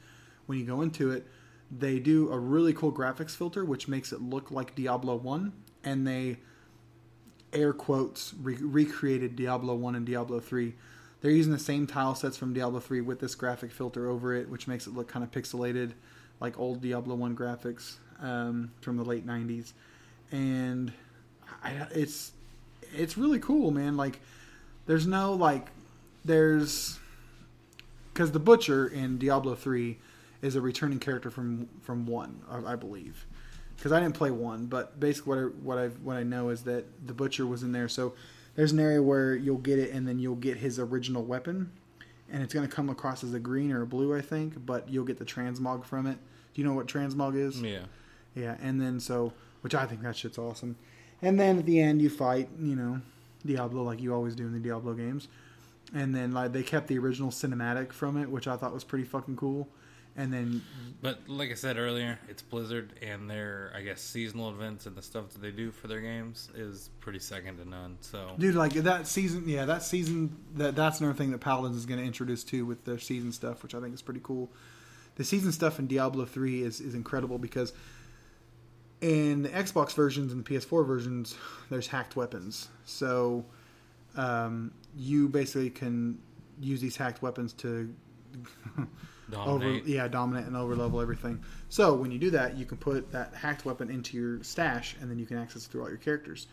When 0.47 0.59
you 0.59 0.65
go 0.65 0.81
into 0.81 1.11
it, 1.11 1.27
they 1.71 1.99
do 1.99 2.31
a 2.31 2.39
really 2.39 2.73
cool 2.73 2.93
graphics 2.93 3.37
filter, 3.37 3.65
which 3.65 3.89
makes 3.89 4.13
it 4.13 4.23
look 4.23 4.51
like 4.51 4.75
Diablo 4.75 5.17
One, 5.17 5.53
and 5.85 6.07
they 6.07 6.39
air 7.53 7.73
quotes 7.73 8.35
re- 8.43 8.57
recreated 8.61 9.37
Diablo 9.37 9.75
1 9.75 9.95
and 9.95 10.07
Diablo 10.07 10.41
3. 10.41 10.75
They're 11.21 11.31
using 11.31 11.53
the 11.53 11.59
same 11.59 11.87
tile 11.87 12.15
sets 12.15 12.37
from 12.37 12.53
Diablo 12.53 12.81
3 12.81 13.01
with 13.01 13.21
this 13.21 13.35
graphic 13.35 13.73
filter 13.73 14.09
over 14.09 14.35
it, 14.35 14.49
which 14.49 14.69
makes 14.69 14.87
it 14.87 14.95
look 14.95 15.09
kind 15.09 15.25
of 15.25 15.31
pixelated, 15.31 15.93
like 16.41 16.59
old 16.59 16.81
Diablo 16.81 17.15
1 17.17 17.37
graphics 17.37 17.97
um, 18.21 18.71
from 18.81 18.97
the 18.97 19.05
late 19.05 19.27
90s. 19.27 19.73
And 20.31 20.93
I, 21.63 21.87
it's 21.91 22.33
it's 22.95 23.19
really 23.19 23.39
cool, 23.39 23.71
man. 23.71 23.97
Like, 23.97 24.21
there's 24.87 25.07
no 25.07 25.33
like, 25.33 25.69
there's 26.25 26.99
because 28.13 28.31
the 28.33 28.39
butcher 28.39 28.87
in 28.87 29.19
Diablo 29.19 29.55
3 29.55 29.99
is 30.41 30.55
a 30.55 30.61
returning 30.61 31.01
character 31.01 31.31
from 31.31 31.69
from 31.83 32.07
one, 32.07 32.43
I, 32.49 32.73
I 32.73 32.77
believe 32.77 33.27
because 33.79 33.93
I 33.93 34.01
didn't 34.01 34.17
play 34.17 34.33
one, 34.33 34.67
but 34.67 34.99
basically 34.99 35.37
what 35.37 35.39
I, 35.39 35.43
what 35.63 35.79
I 35.79 35.89
what 35.89 36.17
I 36.17 36.25
know 36.25 36.49
is 36.49 36.63
that 36.65 36.85
the 37.07 37.15
butcher 37.15 37.47
was 37.47 37.63
in 37.63 37.73
there. 37.73 37.89
So 37.89 38.15
there's 38.59 38.73
an 38.73 38.81
area 38.81 39.01
where 39.01 39.37
you'll 39.37 39.59
get 39.59 39.79
it, 39.79 39.93
and 39.93 40.09
then 40.09 40.19
you'll 40.19 40.35
get 40.35 40.57
his 40.57 40.81
original 40.81 41.23
weapon, 41.23 41.71
and 42.29 42.43
it's 42.43 42.53
going 42.53 42.69
to 42.69 42.75
come 42.75 42.91
across 42.91 43.23
as 43.23 43.33
a 43.33 43.39
green 43.39 43.71
or 43.71 43.83
a 43.83 43.87
blue, 43.87 44.17
I 44.17 44.21
think. 44.21 44.67
But 44.67 44.89
you'll 44.89 45.05
get 45.05 45.17
the 45.17 45.25
transmog 45.25 45.85
from 45.85 46.09
it. 46.09 46.19
Do 46.55 46.61
you 46.61 46.67
know 46.67 46.75
what 46.75 46.89
transmog 46.89 47.37
is? 47.37 47.63
Yeah. 47.63 47.85
Yeah, 48.35 48.57
and 48.61 48.81
then 48.83 48.99
so, 48.99 49.33
which 49.61 49.77
I 49.77 49.87
think 49.87 50.03
that 50.03 50.17
shit's 50.17 50.39
awesome. 50.39 50.75
And 51.23 51.39
then 51.39 51.61
at 51.61 51.67
the 51.67 51.81
end, 51.81 52.03
you 52.03 52.11
fight, 52.11 52.49
you 52.61 52.75
know, 52.75 53.01
Diablo 53.47 53.85
like 53.85 54.03
you 54.03 54.13
always 54.13 54.35
do 54.35 54.47
in 54.47 54.53
the 54.53 54.59
Diablo 54.59 54.95
games. 54.95 55.29
And 55.95 56.13
then 56.13 56.33
like 56.33 56.51
they 56.51 56.65
kept 56.65 56.89
the 56.89 56.99
original 56.99 57.31
cinematic 57.31 57.93
from 57.93 58.21
it, 58.21 58.29
which 58.29 58.49
I 58.49 58.57
thought 58.57 58.75
was 58.75 58.83
pretty 58.83 59.05
fucking 59.05 59.37
cool. 59.37 59.69
And 60.17 60.33
then 60.33 60.63
But 61.01 61.21
like 61.29 61.51
I 61.51 61.55
said 61.55 61.79
earlier, 61.79 62.19
it's 62.29 62.43
Blizzard, 62.43 62.93
and 63.03 63.31
their 63.31 63.73
I 63.75 63.83
guess 63.83 64.01
seasonal 64.01 64.51
events 64.51 64.87
and 64.87 64.97
the 64.97 65.03
stuff 65.03 65.31
that 65.31 65.41
they 65.41 65.53
do 65.53 65.71
for 65.71 65.87
their 65.87 66.01
games 66.01 66.49
is 66.55 66.91
pretty 67.01 67.21
second 67.21 67.59
to 67.59 67.69
none. 67.69 67.99
So 68.01 68.33
Dude, 68.39 68.57
like 68.57 68.73
that 68.73 69.07
season, 69.07 69.45
yeah, 69.47 69.65
that 69.65 69.83
season, 69.83 70.37
that 70.57 70.75
that's 70.75 71.01
another 71.01 71.15
thing 71.17 71.31
that 71.31 71.39
Paladins 71.39 71.77
is 71.77 71.87
going 71.87 72.01
to 72.01 72.07
introduce 72.07 72.43
too 72.43 72.67
with 72.67 72.85
their 72.85 72.99
season 72.99 73.33
stuff, 73.33 73.63
which 73.63 73.75
I 73.75 73.81
think 73.81 73.95
is 73.95 74.03
pretty 74.03 74.21
cool. 74.23 74.51
The 75.17 75.25
season 75.25 75.53
stuff 75.53 75.79
in 75.79 75.87
Diablo 75.87 76.25
three 76.25 76.63
is 76.63 76.81
is 76.81 76.95
incredible 76.95 77.39
because 77.39 77.73
in 79.01 79.43
the 79.43 79.49
Xbox 79.51 79.95
versions 79.95 80.33
and 80.33 80.45
the 80.45 80.51
PS4 80.51 80.87
versions, 80.87 81.37
there's 81.71 81.87
hacked 81.87 82.17
weapons. 82.17 82.69
So 82.85 83.45
um, 84.17 84.73
you 84.97 85.29
basically 85.29 85.71
can 85.71 86.19
use 86.61 86.81
these 86.81 86.97
hacked 86.97 87.23
weapons 87.23 87.53
to 87.55 87.95
over 89.37 89.71
yeah 89.85 90.09
dominant 90.09 90.47
and 90.47 90.57
over 90.57 90.75
level 90.75 91.01
everything. 91.01 91.43
So 91.69 91.95
when 91.95 92.11
you 92.11 92.19
do 92.19 92.31
that, 92.31 92.57
you 92.57 92.65
can 92.65 92.79
put 92.79 93.13
that 93.13 93.35
hacked 93.35 93.65
weapon 93.65 93.91
into 93.91 94.17
your 94.17 94.43
stash, 94.43 94.97
and 95.01 95.11
then 95.11 95.19
you 95.19 95.27
can 95.27 95.37
access 95.37 95.67
it 95.67 95.71
through 95.71 95.83
all 95.83 95.89
your 95.89 95.99
characters. 95.99 96.47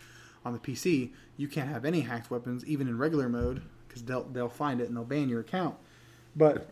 On 0.44 0.54
the 0.54 0.60
PC, 0.60 1.12
you 1.38 1.48
can't 1.48 1.70
have 1.70 1.86
any 1.86 2.02
hacked 2.02 2.30
weapons, 2.30 2.64
even 2.66 2.88
in 2.88 2.98
regular 2.98 3.30
mode, 3.30 3.62
because 3.88 4.04
they'll 4.04 4.26
they'll 4.26 4.50
find 4.50 4.82
it 4.82 4.88
and 4.88 4.96
they'll 4.96 5.04
ban 5.04 5.30
your 5.30 5.40
account. 5.40 5.76
But 6.36 6.70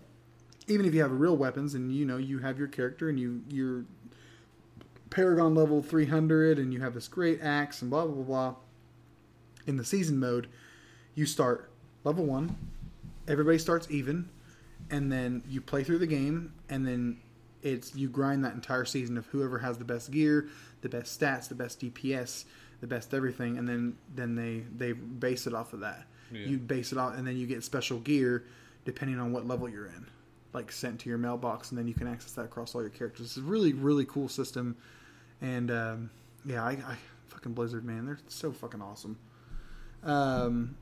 even 0.68 0.86
if 0.86 0.94
you 0.94 1.02
have 1.02 1.12
real 1.12 1.38
weapons, 1.38 1.74
and 1.74 1.94
you 1.94 2.06
know 2.06 2.18
you 2.18 2.40
have 2.40 2.60
your 2.60 2.68
character 2.68 3.10
and 3.10 3.20
you 3.20 3.42
you're 3.50 3.86
Paragon 5.10 5.54
level 5.54 5.82
300, 5.82 6.60
and 6.60 6.74
you 6.74 6.82
have 6.82 6.94
this 6.94 7.08
great 7.08 7.42
axe 7.42 7.82
and 7.82 7.90
blah 7.90 8.06
blah 8.06 8.16
blah 8.16 8.24
blah. 8.24 8.56
In 9.66 9.78
the 9.78 9.86
season 9.86 10.20
mode, 10.20 10.48
you 11.16 11.26
start 11.26 11.70
level 12.04 12.26
one. 12.26 12.56
Everybody 13.28 13.58
starts 13.58 13.90
even 13.90 14.28
and 14.92 15.12
then 15.12 15.44
you 15.50 15.62
play 15.62 15.84
through 15.84 16.00
the 16.00 16.08
game 16.08 16.54
and 16.70 16.86
then 16.86 17.18
it's 17.62 17.96
you 17.96 18.10
grind 18.10 18.44
that 18.44 18.54
entire 18.54 18.86
season 18.86 19.18
of 19.18 19.26
whoever 19.28 19.60
has 19.60 19.78
the 19.78 19.86
best 19.86 20.12
gear 20.12 20.48
the 20.82 20.90
best 20.90 21.20
stats 21.20 21.48
the 21.48 21.56
best 21.56 21.80
dps 21.80 22.44
the 22.82 22.88
best 22.88 23.14
everything 23.14 23.58
and 23.58 23.68
then 23.68 23.96
then 24.16 24.36
they 24.36 24.64
they 24.78 24.92
base 24.94 25.48
it 25.48 25.54
off 25.54 25.72
of 25.74 25.80
that 25.82 26.06
Yeah. 26.32 26.46
you 26.48 26.58
base 26.58 26.92
it 26.92 26.98
off 26.98 27.16
and 27.18 27.26
then 27.26 27.38
you 27.38 27.48
get 27.48 27.64
special 27.64 28.00
gear 28.00 28.44
depending 28.86 29.20
on 29.20 29.32
what 29.32 29.48
level 29.48 29.70
you're 29.70 29.86
in 29.88 30.06
like 30.54 30.72
sent 30.72 31.00
to 31.00 31.10
your 31.10 31.18
mailbox, 31.18 31.72
and 31.72 31.80
then 31.80 31.88
you 31.88 31.96
can 31.96 32.06
access 32.08 32.34
that 32.34 32.44
across 32.46 32.76
all 32.76 32.82
your 32.82 32.92
characters. 32.92 33.26
It's 33.26 33.38
a 33.38 33.42
really 33.42 33.74
really 33.74 34.06
cool 34.06 34.30
system, 34.30 34.76
and 35.42 35.72
um, 35.72 36.10
yeah, 36.46 36.64
I, 36.64 36.72
I 36.74 36.96
fucking 37.30 37.54
Blizzard 37.54 37.84
man, 37.84 38.06
they're 38.06 38.20
so 38.28 38.52
fucking 38.52 38.80
awesome. 38.80 39.18
Um, 40.04 40.76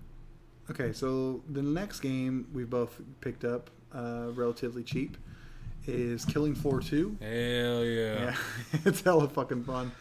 okay, 0.70 0.92
so 0.94 1.42
the 1.50 1.62
next 1.62 2.00
game 2.02 2.48
we 2.54 2.64
both 2.66 3.00
picked 3.22 3.46
up 3.46 3.70
uh, 3.96 4.32
relatively 4.34 4.84
cheap 4.84 5.18
is 5.88 6.26
Killing 6.26 6.56
Floor 6.56 6.80
Two. 6.82 7.18
Hell 7.20 7.84
yeah. 7.86 8.14
Yeah, 8.24 8.36
it's 8.86 9.02
hella 9.02 9.28
fucking 9.28 9.64
fun. 9.64 9.92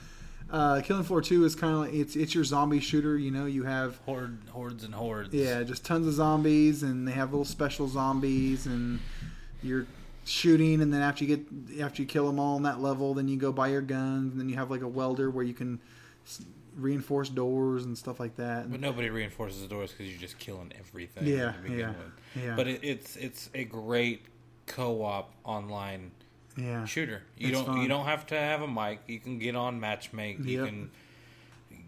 Uh, 0.50 0.80
Killing 0.82 1.04
Floor 1.04 1.20
Two 1.22 1.44
is 1.44 1.54
kind 1.54 1.72
of 1.74 1.80
like 1.80 1.94
it's 1.94 2.16
it's 2.16 2.34
your 2.34 2.44
zombie 2.44 2.80
shooter. 2.80 3.16
You 3.16 3.30
know, 3.30 3.46
you 3.46 3.64
have 3.64 3.96
Horde, 4.06 4.38
hordes 4.50 4.84
and 4.84 4.94
hordes. 4.94 5.32
yeah, 5.32 5.62
just 5.62 5.84
tons 5.84 6.06
of 6.06 6.14
zombies, 6.14 6.82
and 6.82 7.06
they 7.06 7.12
have 7.12 7.30
little 7.30 7.44
special 7.44 7.88
zombies, 7.88 8.66
and 8.66 8.98
you're 9.62 9.86
shooting, 10.24 10.82
and 10.82 10.92
then 10.92 11.02
after 11.02 11.24
you 11.24 11.36
get 11.36 11.80
after 11.80 12.02
you 12.02 12.06
kill 12.08 12.26
them 12.26 12.38
all 12.38 12.56
on 12.56 12.62
that 12.64 12.80
level, 12.80 13.14
then 13.14 13.28
you 13.28 13.36
go 13.36 13.52
buy 13.52 13.68
your 13.68 13.80
guns, 13.80 14.32
and 14.32 14.40
then 14.40 14.48
you 14.48 14.56
have 14.56 14.70
like 14.70 14.82
a 14.82 14.88
welder 14.88 15.30
where 15.30 15.44
you 15.44 15.54
can 15.54 15.80
s- 16.26 16.44
reinforce 16.76 17.28
doors 17.28 17.84
and 17.84 17.96
stuff 17.96 18.20
like 18.20 18.36
that. 18.36 18.62
And- 18.64 18.72
But 18.72 18.80
nobody 18.80 19.10
reinforces 19.10 19.62
the 19.62 19.68
doors 19.68 19.90
because 19.90 20.08
you're 20.10 20.20
just 20.20 20.38
killing 20.38 20.72
everything. 20.78 21.26
Yeah, 21.26 21.54
yeah, 21.68 21.92
yeah. 22.34 22.56
But 22.56 22.68
it, 22.68 22.80
it's 22.82 23.16
it's 23.16 23.50
a 23.54 23.64
great 23.64 24.22
co-op 24.66 25.32
online 25.44 26.12
yeah, 26.56 26.84
shooter. 26.84 27.22
You 27.36 27.52
don't 27.52 27.66
fun. 27.66 27.80
you 27.82 27.88
don't 27.88 28.04
have 28.06 28.26
to 28.28 28.36
have 28.36 28.62
a 28.62 28.68
mic. 28.68 29.00
You 29.06 29.18
can 29.18 29.38
get 29.38 29.56
on 29.56 29.80
matchmake. 29.80 30.44
You 30.44 30.64
can 30.64 30.90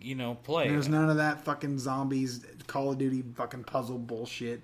you 0.00 0.14
know 0.14 0.34
play. 0.34 0.68
There's 0.68 0.88
none 0.88 1.09
of 1.10 1.16
that 1.16 1.44
fucking 1.44 1.78
zombies 1.78 2.44
Call 2.66 2.90
of 2.92 2.98
Duty 2.98 3.22
fucking 3.36 3.64
puzzle 3.64 3.98
bullshit. 3.98 4.62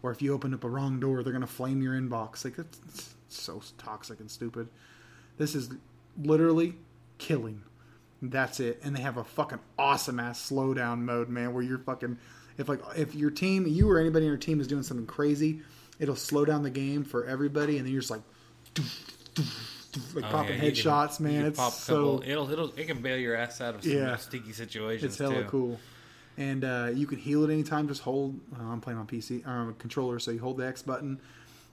Where 0.00 0.12
if 0.12 0.22
you 0.22 0.32
open 0.32 0.54
up 0.54 0.62
a 0.64 0.68
wrong 0.68 1.00
door, 1.00 1.22
they're 1.22 1.32
gonna 1.32 1.46
flame 1.46 1.82
your 1.82 1.94
inbox. 1.94 2.44
Like 2.44 2.58
it's 2.58 3.14
so 3.28 3.60
toxic 3.78 4.20
and 4.20 4.30
stupid. 4.30 4.68
This 5.38 5.54
is 5.54 5.70
literally 6.22 6.74
killing. 7.18 7.62
That's 8.20 8.58
it. 8.60 8.80
And 8.82 8.96
they 8.96 9.00
have 9.00 9.16
a 9.16 9.24
fucking 9.24 9.60
awesome 9.78 10.18
ass 10.18 10.50
slowdown 10.50 11.00
mode, 11.00 11.28
man, 11.28 11.52
where 11.54 11.62
you're 11.62 11.78
fucking 11.78 12.18
if 12.56 12.68
like 12.68 12.80
if 12.96 13.14
your 13.14 13.30
team, 13.30 13.66
you 13.66 13.88
or 13.90 13.98
anybody 14.00 14.24
in 14.26 14.30
your 14.30 14.38
team 14.38 14.60
is 14.60 14.66
doing 14.66 14.82
something 14.82 15.06
crazy, 15.06 15.60
it'll 16.00 16.16
slow 16.16 16.44
down 16.44 16.62
the 16.64 16.70
game 16.70 17.04
for 17.04 17.24
everybody, 17.24 17.76
and 17.78 17.86
then 17.86 17.92
you're 17.92 18.00
just 18.02 18.10
like. 18.10 18.22
Like 20.14 20.24
Oh, 20.26 20.28
popping 20.30 20.58
yeah, 20.58 20.64
you 20.66 20.72
can- 20.72 20.82
headshots, 20.82 21.18
man. 21.20 21.46
It's 21.46 21.74
so 21.74 22.22
it'll 22.24 22.50
it'll 22.50 22.72
it 22.76 22.86
can 22.86 23.00
bail 23.00 23.16
your 23.16 23.34
ass 23.34 23.60
out 23.60 23.74
of 23.76 23.82
some 23.82 23.90
Yeah. 23.92 24.16
sticky 24.16 24.52
situations. 24.52 25.12
it's 25.12 25.18
hella 25.18 25.42
too. 25.42 25.48
cool. 25.48 25.80
And 26.36 26.62
uh, 26.62 26.90
you 26.94 27.06
can 27.06 27.18
heal 27.18 27.42
at 27.44 27.50
any 27.50 27.62
time. 27.64 27.88
Just 27.88 28.02
hold. 28.02 28.38
Uh, 28.56 28.62
I'm 28.64 28.80
playing 28.80 28.98
on 28.98 29.06
PC 29.06 29.44
or 29.46 29.50
on 29.50 29.70
a 29.70 29.72
controller, 29.72 30.18
so 30.20 30.30
you 30.30 30.38
hold 30.40 30.58
the 30.58 30.66
X 30.66 30.82
button, 30.82 31.18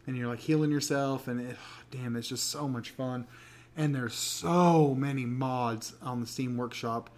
and 0.08 0.18
you're 0.18 0.28
like 0.28 0.40
healing 0.40 0.72
yourself. 0.72 1.28
And 1.28 1.42
it, 1.42 1.58
damn, 1.92 2.16
it's 2.16 2.28
just 2.28 2.50
so 2.50 2.68
much 2.68 2.92
fun. 2.92 3.28
And 3.78 3.94
there's 3.94 4.14
so 4.14 4.96
many 4.96 5.26
mods 5.26 5.94
on 6.02 6.22
the 6.22 6.28
Steam 6.28 6.56
Workshop, 6.58 7.10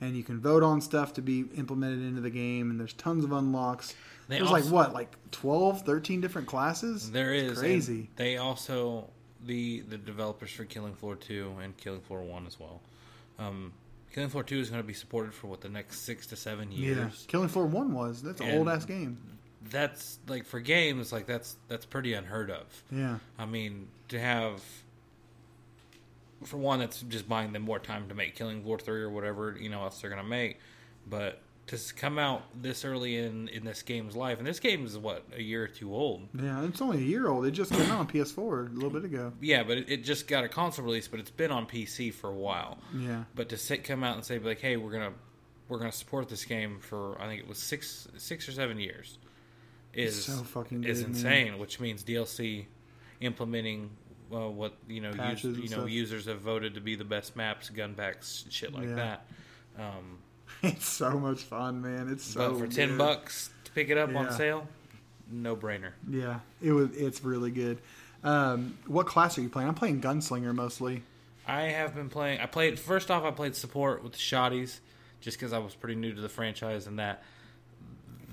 and 0.00 0.16
you 0.16 0.24
can 0.24 0.40
vote 0.40 0.62
on 0.62 0.80
stuff 0.80 1.12
to 1.14 1.22
be 1.22 1.44
implemented 1.56 2.00
into 2.02 2.20
the 2.20 2.30
game. 2.30 2.70
And 2.70 2.80
there's 2.80 2.92
tons 2.94 3.24
of 3.24 3.32
unlocks. 3.32 3.94
They 4.28 4.38
there's 4.38 4.50
like 4.50 4.64
what, 4.64 4.92
like 4.92 5.12
12, 5.30 5.82
13 5.82 6.20
different 6.20 6.48
classes. 6.48 7.10
There 7.10 7.32
It's 7.34 7.52
is 7.52 7.58
crazy. 7.58 8.10
They 8.16 8.36
also 8.36 9.10
the 9.44 9.80
the 9.88 9.98
developers 9.98 10.50
for 10.50 10.64
Killing 10.64 10.94
Floor 10.94 11.16
two 11.16 11.54
and 11.62 11.76
Killing 11.76 12.00
Floor 12.00 12.22
one 12.22 12.46
as 12.46 12.58
well. 12.60 12.80
Um, 13.38 13.72
Killing 14.12 14.28
Floor 14.28 14.42
two 14.42 14.58
is 14.58 14.68
going 14.70 14.82
to 14.82 14.86
be 14.86 14.92
supported 14.94 15.32
for 15.32 15.46
what 15.46 15.60
the 15.60 15.68
next 15.68 16.00
six 16.00 16.26
to 16.28 16.36
seven 16.36 16.70
Yeah, 16.72 16.78
years. 16.78 17.24
Killing 17.28 17.48
Floor 17.48 17.66
One 17.66 17.92
was. 17.92 18.22
That's 18.22 18.40
an 18.40 18.50
old 18.58 18.68
ass 18.68 18.84
game. 18.84 19.18
That's 19.70 20.18
like 20.26 20.44
for 20.46 20.58
games 20.60 21.12
like 21.12 21.26
that's 21.26 21.56
that's 21.68 21.84
pretty 21.86 22.14
unheard 22.14 22.50
of. 22.50 22.64
Yeah, 22.90 23.18
I 23.38 23.46
mean, 23.46 23.88
to 24.08 24.18
have 24.18 24.62
for 26.44 26.56
one, 26.56 26.78
that's 26.78 27.02
just 27.02 27.28
buying 27.28 27.52
them 27.52 27.62
more 27.62 27.78
time 27.78 28.08
to 28.08 28.14
make 28.14 28.34
Killing 28.34 28.62
Floor 28.62 28.78
three 28.78 29.02
or 29.02 29.10
whatever 29.10 29.56
you 29.60 29.68
know 29.68 29.82
else 29.82 30.00
they're 30.00 30.10
gonna 30.10 30.22
make. 30.24 30.58
But 31.08 31.40
to 31.66 31.78
come 31.94 32.18
out 32.18 32.42
this 32.60 32.84
early 32.84 33.16
in 33.18 33.48
in 33.48 33.64
this 33.64 33.82
game's 33.82 34.16
life, 34.16 34.38
and 34.38 34.46
this 34.46 34.58
game 34.58 34.84
is 34.84 34.98
what 34.98 35.24
a 35.36 35.42
year 35.42 35.64
or 35.64 35.68
two 35.68 35.94
old. 35.94 36.26
yeah. 36.34 36.64
It's 36.64 36.80
only 36.82 36.98
a 36.98 37.02
year 37.02 37.28
old. 37.28 37.46
It 37.46 37.52
just 37.52 37.70
came 37.72 37.90
out 37.90 38.00
on 38.00 38.08
PS4 38.08 38.70
a 38.70 38.74
little 38.74 38.90
bit 38.90 39.04
ago. 39.04 39.32
Yeah, 39.40 39.62
but 39.62 39.78
it, 39.78 39.88
it 39.90 40.04
just 40.04 40.26
got 40.26 40.42
a 40.42 40.48
console 40.48 40.84
release, 40.84 41.06
but 41.08 41.20
it's 41.20 41.30
been 41.30 41.52
on 41.52 41.66
PC 41.66 42.12
for 42.12 42.28
a 42.28 42.34
while. 42.34 42.78
Yeah. 42.96 43.24
But 43.34 43.50
to 43.50 43.56
sit, 43.56 43.84
come 43.84 44.02
out 44.02 44.16
and 44.16 44.24
say 44.24 44.38
like, 44.40 44.60
hey, 44.60 44.76
we're 44.76 44.90
gonna 44.92 45.12
we're 45.68 45.78
gonna 45.78 45.92
support 45.92 46.28
this 46.28 46.44
game 46.44 46.80
for 46.80 47.20
I 47.20 47.26
think 47.28 47.40
it 47.42 47.48
was 47.48 47.58
six 47.58 48.08
six 48.16 48.48
or 48.48 48.52
seven 48.52 48.78
years 48.80 49.18
is 49.94 50.24
So 50.24 50.32
fucking 50.44 50.84
is 50.84 51.00
good, 51.00 51.08
man. 51.08 51.16
insane. 51.16 51.58
Which 51.58 51.78
means 51.80 52.02
DLC 52.02 52.66
implementing 53.20 53.90
uh, 54.32 54.48
what 54.48 54.74
you 54.88 55.00
know 55.00 55.10
and 55.10 55.42
you 55.44 55.68
know 55.68 55.86
users 55.86 56.26
have 56.26 56.40
voted 56.40 56.74
to 56.74 56.80
be 56.80 56.94
the 56.94 57.04
best 57.04 57.36
maps, 57.36 57.68
gun 57.70 57.94
packs, 57.94 58.44
shit 58.50 58.72
like 58.72 58.88
Yeah. 58.88 58.94
that. 58.94 59.26
Um, 59.78 60.18
It's 60.62 60.86
so 60.88 61.18
much 61.18 61.42
fun, 61.42 61.80
man. 61.80 62.08
It's 62.10 62.24
so 62.24 62.50
but 62.52 62.58
for 62.58 62.66
ten 62.66 62.98
bucks 62.98 63.50
to 63.64 63.70
pick 63.72 63.88
it 63.88 63.96
up 63.96 64.14
on 64.14 64.32
sale, 64.32 64.66
no 65.30 65.56
brainer. 65.56 65.92
Yeah, 66.08 66.40
it 66.60 66.72
was. 66.72 66.90
It's 66.96 67.22
really 67.24 67.50
good. 67.50 67.78
Um, 68.22 68.76
what 68.86 69.06
class 69.06 69.38
are 69.38 69.40
you 69.40 69.48
playing? 69.48 69.68
I'm 69.68 69.74
playing 69.74 70.00
gunslinger 70.02 70.54
mostly. 70.54 71.02
I 71.46 71.62
have 71.62 71.94
been 71.94 72.10
playing. 72.10 72.40
I 72.40 72.46
played 72.46 72.78
first 72.78 73.10
off. 73.10 73.24
I 73.24 73.30
played 73.30 73.56
support 73.56 74.02
with 74.04 74.12
the 74.12 74.18
shotties, 74.18 74.80
just 75.20 75.38
because 75.38 75.52
I 75.52 75.58
was 75.58 75.74
pretty 75.74 75.94
new 75.98 76.12
to 76.14 76.20
the 76.20 76.28
franchise, 76.28 76.86
and 76.86 76.98
that 76.98 77.22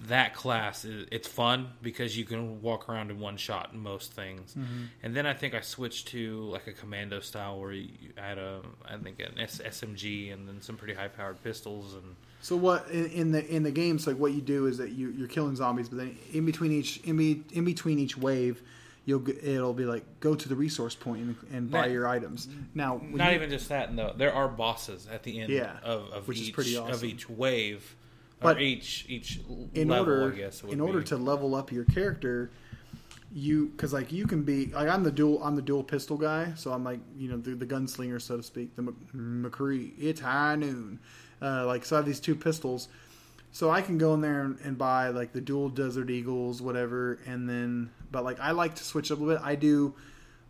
that 0.07 0.34
class 0.34 0.85
it's 1.11 1.27
fun 1.27 1.69
because 1.81 2.17
you 2.17 2.25
can 2.25 2.61
walk 2.61 2.89
around 2.89 3.11
in 3.11 3.19
one 3.19 3.38
shot 3.38 3.71
in 3.73 3.79
most 3.79 4.13
things. 4.13 4.53
Mm-hmm. 4.53 4.84
And 5.03 5.15
then 5.15 5.25
I 5.25 5.34
think 5.34 5.53
I 5.53 5.61
switched 5.61 6.07
to 6.09 6.41
like 6.51 6.67
a 6.67 6.73
commando 6.73 7.19
style 7.19 7.59
where 7.59 7.71
you 7.73 7.89
had 8.15 8.38
a 8.38 8.61
I 8.85 8.97
think 8.97 9.19
an 9.19 9.39
S- 9.39 9.61
SMG 9.63 10.34
and 10.34 10.47
then 10.47 10.61
some 10.61 10.77
pretty 10.77 10.93
high 10.93 11.07
powered 11.09 11.43
pistols 11.43 11.93
and 11.93 12.15
So 12.41 12.55
what 12.55 12.89
in, 12.89 13.05
in 13.07 13.31
the 13.31 13.45
in 13.47 13.63
the 13.63 13.71
games 13.71 14.07
like 14.07 14.17
what 14.17 14.31
you 14.34 14.41
do 14.41 14.67
is 14.67 14.77
that 14.77 14.91
you 14.91 15.09
you're 15.09 15.27
killing 15.27 15.55
zombies, 15.55 15.89
but 15.89 15.97
then 15.97 16.17
in 16.31 16.45
between 16.45 16.71
each 16.71 16.97
in, 17.03 17.17
be, 17.17 17.43
in 17.51 17.65
between 17.65 17.99
each 17.99 18.17
wave, 18.17 18.61
you'll 19.05 19.27
it'll 19.29 19.73
be 19.73 19.85
like 19.85 20.03
go 20.19 20.35
to 20.35 20.47
the 20.47 20.55
resource 20.55 20.95
point 20.95 21.21
and, 21.21 21.35
and 21.51 21.71
buy 21.71 21.81
Not- 21.81 21.91
your 21.91 22.07
items. 22.07 22.47
Now 22.73 23.01
not 23.09 23.29
you- 23.29 23.35
even 23.35 23.49
just 23.49 23.67
that 23.69 23.93
though. 23.95 24.13
There 24.15 24.34
are 24.34 24.47
bosses 24.47 25.07
at 25.11 25.23
the 25.23 25.39
end 25.41 25.51
Yeah, 25.51 25.77
of, 25.84 26.09
of 26.11 26.27
which 26.27 26.39
is 26.39 26.47
each 26.49 26.53
pretty 26.53 26.77
of 26.77 27.03
each 27.03 27.29
wave. 27.29 27.95
But 28.39 28.57
or 28.57 28.59
each 28.59 29.05
each 29.09 29.39
in 29.73 29.88
level, 29.88 30.14
order 30.14 30.34
I 30.34 30.38
guess. 30.38 30.61
in 30.64 30.80
order 30.80 31.01
to 31.01 31.18
level 31.18 31.55
up 31.55 31.72
your 31.72 31.85
character 31.85 32.51
you 33.34 33.68
because 33.68 33.91
like 33.93 34.11
you 34.11 34.26
can 34.26 34.43
be 34.43 34.68
like 34.68 34.88
i'm 34.88 35.03
the 35.03 35.11
dual 35.11 35.43
i'm 35.43 35.55
the 35.55 35.61
dual 35.61 35.84
pistol 35.84 36.15
guy 36.15 36.53
so 36.55 36.72
i'm 36.72 36.84
like 36.84 36.99
you 37.18 37.27
know 37.30 37.35
the, 37.38 37.51
the 37.55 37.65
gunslinger 37.65 38.22
so 38.22 38.38
to 38.38 38.43
speak 38.43 38.73
the 38.77 38.81
Mc- 38.81 38.95
mccree. 39.14 39.91
It's 39.99 40.22
high 40.22 40.55
noon. 40.55 40.99
Uh, 41.41 41.65
like 41.65 41.84
so 41.84 41.95
i 41.95 41.99
have 41.99 42.05
these 42.05 42.19
two 42.22 42.35
pistols. 42.35 42.88
So 43.51 43.69
i 43.69 43.81
can 43.81 43.97
go 43.97 44.14
in 44.14 44.22
there 44.22 44.41
and, 44.41 44.57
and 44.64 44.77
buy 44.77 45.09
like 45.09 45.34
the 45.34 45.41
dual 45.41 45.69
desert 45.69 46.09
eagles 46.09 46.61
whatever 46.61 47.19
and 47.26 47.49
then 47.49 47.89
but 48.11 48.23
like 48.23 48.39
i 48.39 48.51
like 48.51 48.76
to 48.76 48.84
switch 48.84 49.11
up 49.11 49.19
a 49.19 49.23
little 49.23 49.39
bit. 49.41 49.45
I 49.45 49.55
do 49.55 49.93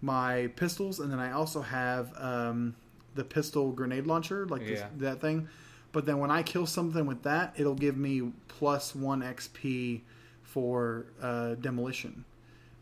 my 0.01 0.47
pistols 0.55 0.99
and 0.99 1.11
then 1.11 1.19
i 1.19 1.31
also 1.31 1.61
have 1.61 2.11
um, 2.17 2.75
the 3.15 3.23
pistol 3.23 3.71
grenade 3.71 4.05
launcher 4.05 4.45
like 4.45 4.61
this, 4.67 4.81
that 4.97 5.19
thing 5.19 5.47
but 5.91 6.05
then 6.05 6.19
when 6.19 6.31
I 6.31 6.43
kill 6.43 6.65
something 6.65 7.05
with 7.05 7.23
that, 7.23 7.53
it'll 7.57 7.75
give 7.75 7.97
me 7.97 8.31
plus 8.47 8.93
one 8.95 9.21
XP 9.21 10.01
for 10.43 11.07
uh, 11.21 11.55
demolition. 11.55 12.25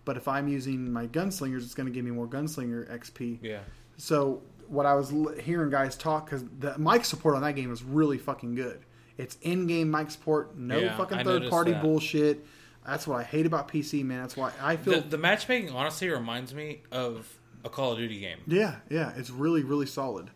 But 0.06 0.18
if 0.18 0.28
I'm 0.28 0.48
using 0.48 0.92
my 0.94 1.08
gunslingers, 1.08 1.64
it's 1.64 1.74
going 1.74 1.88
to 1.88 1.92
give 1.94 2.06
me 2.06 2.12
more 2.12 2.28
gunslinger 2.28 2.90
XP. 2.92 3.40
yeah. 3.42 3.60
So 3.98 4.42
what 4.68 4.86
I 4.86 4.94
was 4.96 5.12
l- 5.14 5.34
hearing 5.42 5.70
guys 5.70 5.96
talk 5.96 6.26
because 6.26 6.44
the 6.60 6.78
mic 6.78 7.06
support 7.06 7.36
on 7.36 7.42
that 7.44 7.54
game 7.56 7.72
is 7.72 7.82
really 7.84 8.18
fucking 8.18 8.56
good. 8.56 8.82
It's 9.18 9.38
in-game 9.42 9.90
mic 9.90 10.12
support, 10.12 10.58
no 10.58 10.78
Yeah, 10.78 10.98
fucking 10.98 11.24
third-party 11.24 11.72
that. 11.72 11.82
bullshit. 11.82 12.46
That's 12.86 13.08
what 13.08 13.20
I 13.20 13.24
hate 13.24 13.46
about 13.46 13.68
PC, 13.70 14.04
man. 14.04 14.22
That's 14.22 14.36
why 14.36 14.52
I 14.62 14.76
feel 14.76 15.02
The, 15.02 15.08
the 15.10 15.18
matchmaking 15.18 15.70
honestly 15.72 16.10
reminds 16.10 16.54
me 16.54 16.82
of 16.92 17.28
a 17.64 17.70
Call 17.70 17.94
of 17.94 17.98
Duty 17.98 18.20
game. 18.20 18.40
Yeah, 18.46 18.76
yeah, 18.90 19.14
it's 19.16 19.30
really 19.32 19.64
really 19.64 19.86
solid, 19.88 20.30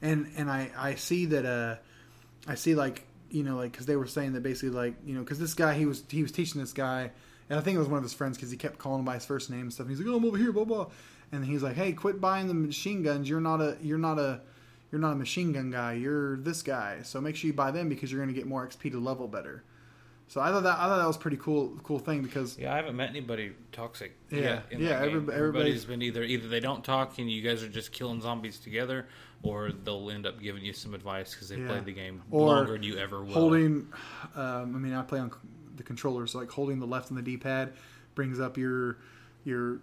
and 0.00 0.30
and 0.36 0.48
I 0.50 0.70
I 0.78 0.94
see 0.94 1.26
that 1.26 1.44
uh 1.44 1.76
I 2.46 2.54
see 2.54 2.74
like 2.74 3.04
you 3.30 3.42
know 3.44 3.56
like 3.56 3.72
because 3.72 3.86
they 3.86 3.96
were 3.96 4.06
saying 4.06 4.32
that 4.32 4.42
basically 4.42 4.70
like 4.70 4.94
you 5.04 5.14
know 5.14 5.20
because 5.20 5.38
this 5.38 5.54
guy 5.54 5.74
he 5.74 5.86
was 5.86 6.02
he 6.08 6.22
was 6.22 6.32
teaching 6.32 6.60
this 6.60 6.72
guy 6.72 7.10
and 7.48 7.58
I 7.58 7.62
think 7.62 7.76
it 7.76 7.78
was 7.78 7.88
one 7.88 7.98
of 7.98 8.02
his 8.04 8.14
friends 8.14 8.36
because 8.36 8.50
he 8.50 8.56
kept 8.56 8.78
calling 8.78 9.00
him 9.00 9.04
by 9.04 9.14
his 9.14 9.24
first 9.24 9.50
name 9.50 9.62
and 9.62 9.72
stuff. 9.72 9.86
And 9.88 9.96
he's 9.96 10.04
like, 10.04 10.12
oh, 10.12 10.16
I'm 10.18 10.24
over 10.24 10.36
here, 10.36 10.52
blah 10.52 10.64
blah, 10.64 10.86
and 11.32 11.44
he's 11.44 11.62
like, 11.62 11.74
hey, 11.76 11.92
quit 11.92 12.20
buying 12.20 12.46
the 12.48 12.54
machine 12.54 13.02
guns. 13.02 13.28
You're 13.28 13.40
not 13.40 13.60
a 13.60 13.76
you're 13.82 13.98
not 13.98 14.18
a 14.18 14.40
you're 14.92 15.00
not 15.00 15.12
a 15.12 15.16
machine 15.16 15.52
gun 15.52 15.70
guy. 15.70 15.94
You're 15.94 16.36
this 16.38 16.62
guy. 16.62 17.02
So 17.02 17.20
make 17.20 17.36
sure 17.36 17.46
you 17.48 17.54
buy 17.54 17.70
them 17.70 17.88
because 17.88 18.10
you're 18.10 18.20
going 18.20 18.34
to 18.34 18.38
get 18.38 18.46
more 18.48 18.66
XP 18.66 18.90
to 18.92 18.98
level 19.00 19.28
better. 19.28 19.62
So 20.28 20.40
I 20.40 20.50
thought 20.50 20.62
that 20.62 20.78
I 20.78 20.84
thought 20.86 20.98
that 20.98 21.06
was 21.08 21.16
pretty 21.16 21.36
cool 21.38 21.76
cool 21.82 21.98
thing 21.98 22.22
because 22.22 22.56
Yeah, 22.56 22.72
I 22.72 22.76
haven't 22.76 22.94
met 22.96 23.10
anybody 23.10 23.52
toxic. 23.72 24.16
Yeah, 24.30 24.38
yeah, 24.38 24.54
that 24.54 24.70
game. 24.70 24.80
everyb- 24.80 25.04
everybody's 25.04 25.34
everybody's- 25.34 25.84
been 25.86 26.02
either 26.02 26.22
either 26.22 26.46
they 26.48 26.60
don't 26.60 26.84
talk 26.84 27.18
and 27.18 27.28
you 27.30 27.42
guys 27.42 27.62
are 27.64 27.68
just 27.68 27.90
killing 27.90 28.20
zombies 28.20 28.58
together, 28.60 29.06
or 29.42 29.70
they'll 29.72 30.10
end 30.10 30.26
up 30.26 30.40
giving 30.40 30.64
you 30.64 30.72
some 30.72 30.94
advice 30.94 31.32
because 31.34 31.48
they've 31.48 31.58
Yeah. 31.60 31.68
played 31.68 31.84
the 31.86 31.92
game 31.92 32.22
Or 32.30 32.46
longer 32.48 32.72
than 32.72 32.82
you 32.82 32.98
ever 32.98 33.22
will. 33.22 33.32
holding 33.32 33.86
um, 34.36 34.74
i 34.76 34.78
mean 34.78 34.92
i 34.92 35.02
play 35.02 35.18
on 35.18 35.30
the 35.76 35.82
controller 35.82 36.26
so 36.26 36.38
like 36.38 36.50
holding 36.50 36.78
the 36.78 36.86
left 36.86 37.10
on 37.10 37.16
the 37.16 37.22
d-pad 37.22 37.72
brings 38.14 38.38
up 38.40 38.56
your 38.58 38.98
your 39.44 39.80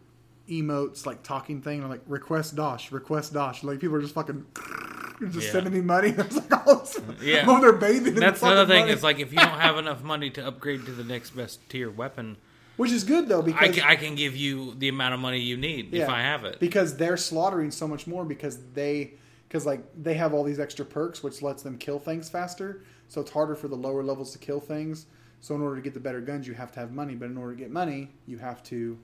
emotes, 0.49 1.05
like 1.05 1.23
talking 1.23 1.61
thing, 1.61 1.79
and 1.81 1.89
like 1.89 1.99
request 2.07 2.55
Dosh, 2.55 2.91
request 2.93 3.34
Dosh. 3.34 3.63
Like 3.63 3.79
people 3.81 3.97
are 3.97 4.01
just 4.01 4.13
fucking 4.13 4.45
just 5.31 5.47
Yeah. 5.47 5.51
sending 5.51 5.73
me 5.73 5.81
money. 5.81 6.09
I 6.17 6.21
was 6.21 6.35
like, 6.35 6.67
oh, 6.67 6.85
Yeah. 7.21 7.59
they're 7.59 7.73
bathing. 7.73 8.07
in 8.09 8.13
the 8.15 8.19
That's 8.21 8.41
another 8.41 8.65
thing. 8.65 8.81
money. 8.81 8.93
Is 8.93 9.03
like 9.03 9.19
if 9.19 9.34
you 9.34 9.39
don't 9.39 9.59
have 9.59 9.77
enough 9.77 10.03
money 10.03 10.29
to 10.31 10.47
upgrade 10.47 10.85
to 10.85 10.91
the 10.91 11.03
next 11.03 11.31
best 11.31 11.67
tier 11.69 11.89
weapon, 11.89 12.38
which 12.77 12.91
is 12.91 13.03
good 13.03 13.27
though 13.27 13.39
I 13.41 13.45
because 13.45 13.75
can, 13.75 13.84
I 13.84 13.95
can 13.97 14.15
give 14.15 14.38
you 14.38 14.73
the 14.75 14.88
amount 14.88 15.15
of 15.15 15.19
money 15.19 15.39
you 15.39 15.57
need 15.57 15.93
if 15.93 16.07
I 16.07 16.21
have 16.21 16.45
it. 16.45 16.59
because 16.61 16.95
they're 16.95 17.17
slaughtering 17.17 17.71
so 17.71 17.85
much 17.88 18.07
more 18.07 18.23
because 18.23 18.57
they 18.73 19.15
because 19.47 19.65
like 19.65 19.81
they 20.01 20.13
have 20.13 20.33
all 20.33 20.43
these 20.43 20.59
extra 20.59 20.85
perks 20.85 21.23
which 21.23 21.41
lets 21.41 21.63
them 21.63 21.77
kill 21.77 21.99
things 21.99 22.29
faster. 22.29 22.83
So 23.07 23.21
it's 23.21 23.31
harder 23.31 23.55
for 23.55 23.67
the 23.67 23.75
lower 23.75 24.03
levels 24.03 24.31
to 24.33 24.37
kill 24.37 24.59
things. 24.59 25.05
So 25.39 25.55
in 25.55 25.61
order 25.61 25.75
to 25.75 25.81
get 25.81 25.93
the 25.93 25.99
better 25.99 26.21
guns 26.21 26.47
you 26.47 26.53
have 26.53 26.71
to 26.73 26.79
have 26.79 26.91
money. 26.91 27.15
But 27.15 27.25
in 27.25 27.37
order 27.37 27.53
to 27.55 27.59
get 27.59 27.71
money 27.71 28.09
you 28.25 28.37
have 28.37 28.63
to 28.63 28.97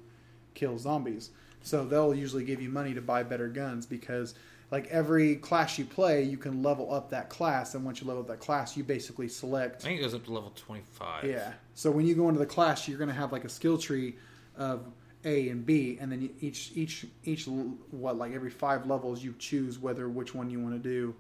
kill 0.54 0.78
zombies. 0.78 1.32
So 1.62 1.86
they'll 1.86 2.14
usually 2.14 2.44
give 2.44 2.62
you 2.62 2.70
money 2.70 2.94
to 2.94 3.02
buy 3.02 3.24
better 3.24 3.48
guns 3.48 3.86
because 3.86 4.36
like 4.72 4.88
every 4.88 5.36
class 5.36 5.78
you 5.78 5.86
play 5.86 6.24
you 6.24 6.38
can 6.38 6.62
level 6.62 6.94
up 6.94 7.10
that 7.12 7.30
class. 7.30 7.76
And 7.76 7.86
once 7.86 8.02
you 8.02 8.08
level 8.08 8.22
up 8.22 8.28
that 8.28 8.40
class 8.40 8.76
you 8.76 8.84
basically 8.84 9.30
select 9.30 9.84
I 9.84 9.88
think 9.88 10.00
it 10.00 10.04
goes 10.04 10.14
up 10.14 10.26
to 10.26 10.34
level 10.34 10.52
twenty 10.56 10.84
five. 10.92 11.24
yeah. 11.24 11.54
So 11.76 11.90
when 11.92 12.06
you 12.06 12.16
go 12.16 12.28
into 12.28 12.40
the 12.40 12.46
class, 12.46 12.88
you're 12.88 12.98
going 12.98 13.10
to 13.10 13.16
have 13.16 13.32
like 13.32 13.46
a 13.46 13.50
skill 13.50 13.78
tree 13.78 14.16
of 14.58 14.86
A 15.26 15.50
and 15.50 15.66
B, 15.66 15.98
and 16.02 16.12
then 16.12 16.30
each 16.42 16.72
each 16.76 17.06
each 17.24 17.46
what 17.92 18.18
like 18.18 18.34
every 18.34 18.50
five 18.50 18.86
levels 18.86 19.24
you 19.24 19.34
choose 19.40 19.80
whether 19.80 20.10
which 20.10 20.36
one 20.36 20.50
you 20.50 20.60
want 20.60 20.74
to 20.74 20.90
do. 20.90 21.16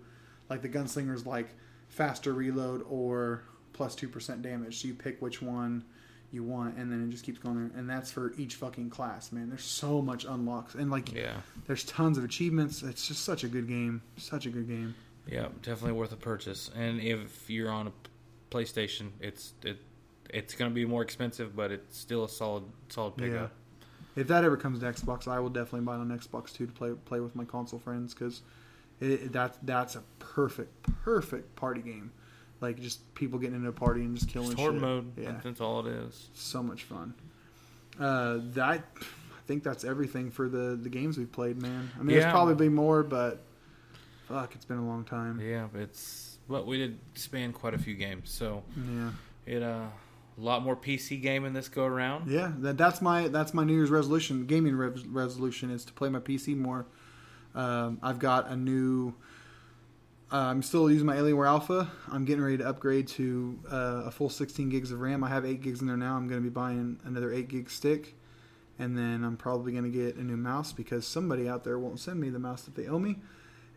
Like 0.49 0.61
the 0.61 0.69
gunslinger's 0.69 1.25
like 1.25 1.47
faster 1.87 2.33
reload 2.33 2.85
or 2.89 3.43
plus 3.73 3.95
two 3.95 4.09
percent 4.09 4.41
damage. 4.41 4.81
So 4.81 4.87
you 4.87 4.93
pick 4.93 5.21
which 5.21 5.41
one 5.41 5.83
you 6.31 6.43
want, 6.43 6.77
and 6.77 6.91
then 6.91 7.03
it 7.07 7.11
just 7.11 7.23
keeps 7.23 7.37
going 7.39 7.55
there. 7.69 7.77
And 7.79 7.89
that's 7.89 8.11
for 8.11 8.33
each 8.37 8.55
fucking 8.55 8.89
class, 8.89 9.31
man. 9.31 9.49
There's 9.49 9.63
so 9.63 10.01
much 10.01 10.25
unlocks, 10.25 10.73
and 10.75 10.89
like 10.91 11.13
Yeah. 11.13 11.35
there's 11.67 11.83
tons 11.83 12.17
of 12.17 12.23
achievements. 12.23 12.81
It's 12.83 13.07
just 13.07 13.23
such 13.23 13.43
a 13.43 13.47
good 13.47 13.67
game. 13.67 14.01
Such 14.17 14.45
a 14.45 14.49
good 14.49 14.67
game. 14.67 14.95
Yeah, 15.27 15.47
definitely 15.61 15.93
worth 15.93 16.11
a 16.11 16.17
purchase. 16.17 16.69
And 16.75 16.99
if 16.99 17.49
you're 17.49 17.69
on 17.71 17.87
a 17.87 17.91
PlayStation, 18.51 19.11
it's 19.19 19.53
it 19.63 19.77
it's 20.29 20.55
going 20.55 20.69
to 20.71 20.73
be 20.75 20.85
more 20.85 21.03
expensive, 21.03 21.55
but 21.55 21.71
it's 21.71 21.97
still 21.97 22.23
a 22.23 22.29
solid 22.29 22.63
solid 22.89 23.15
pickup. 23.15 23.51
If 24.15 24.27
that 24.27 24.43
ever 24.43 24.57
comes 24.57 24.79
to 24.79 24.85
Xbox, 24.85 25.27
I 25.27 25.39
will 25.39 25.49
definitely 25.49 25.81
buy 25.81 25.95
it 25.95 25.99
on 25.99 26.09
Xbox 26.09 26.53
Two 26.53 26.65
to 26.67 26.71
play 26.71 26.91
play 27.05 27.19
with 27.19 27.35
my 27.35 27.45
console 27.45 27.79
friends 27.79 28.13
because 28.13 28.41
it, 29.01 29.31
that 29.33 29.57
that's 29.63 29.95
a 29.95 30.03
perfect 30.19 30.83
perfect 31.03 31.55
party 31.55 31.81
game. 31.81 32.11
Like 32.61 32.79
just 32.79 33.13
people 33.15 33.39
getting 33.39 33.55
into 33.55 33.69
a 33.69 33.73
party 33.73 34.01
and 34.01 34.15
just 34.15 34.29
killing 34.29 34.49
Just 34.49 34.59
horde 34.59 34.73
shit. 34.75 34.81
mode. 34.81 35.11
Yeah, 35.17 35.39
That's 35.43 35.59
all 35.59 35.85
it 35.85 35.91
is. 35.91 36.29
so 36.33 36.63
much 36.63 36.83
fun. 36.83 37.13
Uh, 37.99 38.39
that 38.53 38.83
I 38.95 39.41
think 39.47 39.63
that's 39.63 39.83
everything 39.83 40.31
for 40.31 40.47
the 40.47 40.77
the 40.81 40.89
games 40.89 41.17
we've 41.17 41.31
played, 41.31 41.61
man. 41.61 41.89
I 41.99 42.03
mean, 42.03 42.15
Yeah. 42.15 42.21
there's 42.23 42.31
probably 42.31 42.69
more, 42.69 43.03
but 43.03 43.41
fuck, 44.27 44.55
it's 44.55 44.65
been 44.65 44.77
a 44.77 44.85
long 44.87 45.03
time. 45.03 45.39
Yeah, 45.41 45.67
it's 45.75 46.37
but 46.47 46.65
we 46.67 46.77
did 46.77 46.99
span 47.15 47.51
quite 47.53 47.73
a 47.73 47.77
few 47.77 47.95
games, 47.95 48.29
so 48.29 48.63
Yeah, 48.77 49.09
it 49.45 49.63
uh 49.63 49.87
a 50.37 50.41
lot 50.41 50.63
more 50.63 50.75
PC 50.75 51.21
gaming 51.21 51.53
this 51.53 51.69
go 51.69 51.85
around. 51.85 52.29
yeah. 52.29 52.51
That, 52.59 52.77
that's 52.77 53.01
my 53.01 53.27
that's 53.27 53.53
my 53.53 53.63
New 53.63 53.73
Year's 53.73 53.89
resolution. 53.91 54.45
Gaming 54.45 54.75
res- 54.75 55.05
resolution 55.05 55.69
is 55.69 55.85
to 55.85 55.93
play 55.93 56.09
my 56.09 56.19
PC 56.19 56.57
more. 56.57 56.85
Um, 57.55 57.99
I've 58.01 58.19
got 58.19 58.49
a 58.49 58.55
new. 58.55 59.13
Uh, 60.31 60.37
I'm 60.37 60.63
still 60.63 60.89
using 60.89 61.05
my 61.05 61.15
Alienware 61.15 61.47
Alpha. 61.47 61.91
I'm 62.11 62.25
getting 62.25 62.43
ready 62.43 62.57
to 62.57 62.67
upgrade 62.67 63.07
to 63.09 63.59
uh, 63.71 64.03
a 64.05 64.11
full 64.11 64.29
16 64.29 64.69
gigs 64.69 64.91
of 64.91 64.99
RAM. 64.99 65.23
I 65.23 65.29
have 65.29 65.45
8 65.45 65.61
gigs 65.61 65.81
in 65.81 65.85
there 65.85 65.97
now. 65.97 66.15
I'm 66.15 66.27
going 66.27 66.41
to 66.41 66.43
be 66.43 66.51
buying 66.51 66.99
another 67.03 67.31
8 67.31 67.47
gig 67.47 67.69
stick. 67.69 68.15
And 68.79 68.97
then 68.97 69.23
I'm 69.23 69.37
probably 69.37 69.73
going 69.73 69.83
to 69.83 69.91
get 69.91 70.15
a 70.15 70.23
new 70.23 70.35
mouse 70.35 70.73
because 70.73 71.05
somebody 71.05 71.47
out 71.47 71.63
there 71.63 71.77
won't 71.77 71.99
send 71.99 72.19
me 72.19 72.31
the 72.31 72.39
mouse 72.39 72.63
that 72.63 72.73
they 72.73 72.87
owe 72.87 72.97
me. 72.97 73.17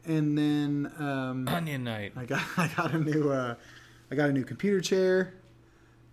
And 0.06 0.38
then 0.38 0.90
um, 0.98 1.46
Onion 1.46 1.84
Knight. 1.84 2.12
I 2.16 2.24
got 2.24 2.42
I 2.56 2.68
got 2.74 2.94
a 2.94 2.98
new 2.98 3.30
uh, 3.30 3.56
I 4.10 4.14
got 4.14 4.30
a 4.30 4.32
new 4.32 4.44
computer 4.44 4.80
chair 4.80 5.34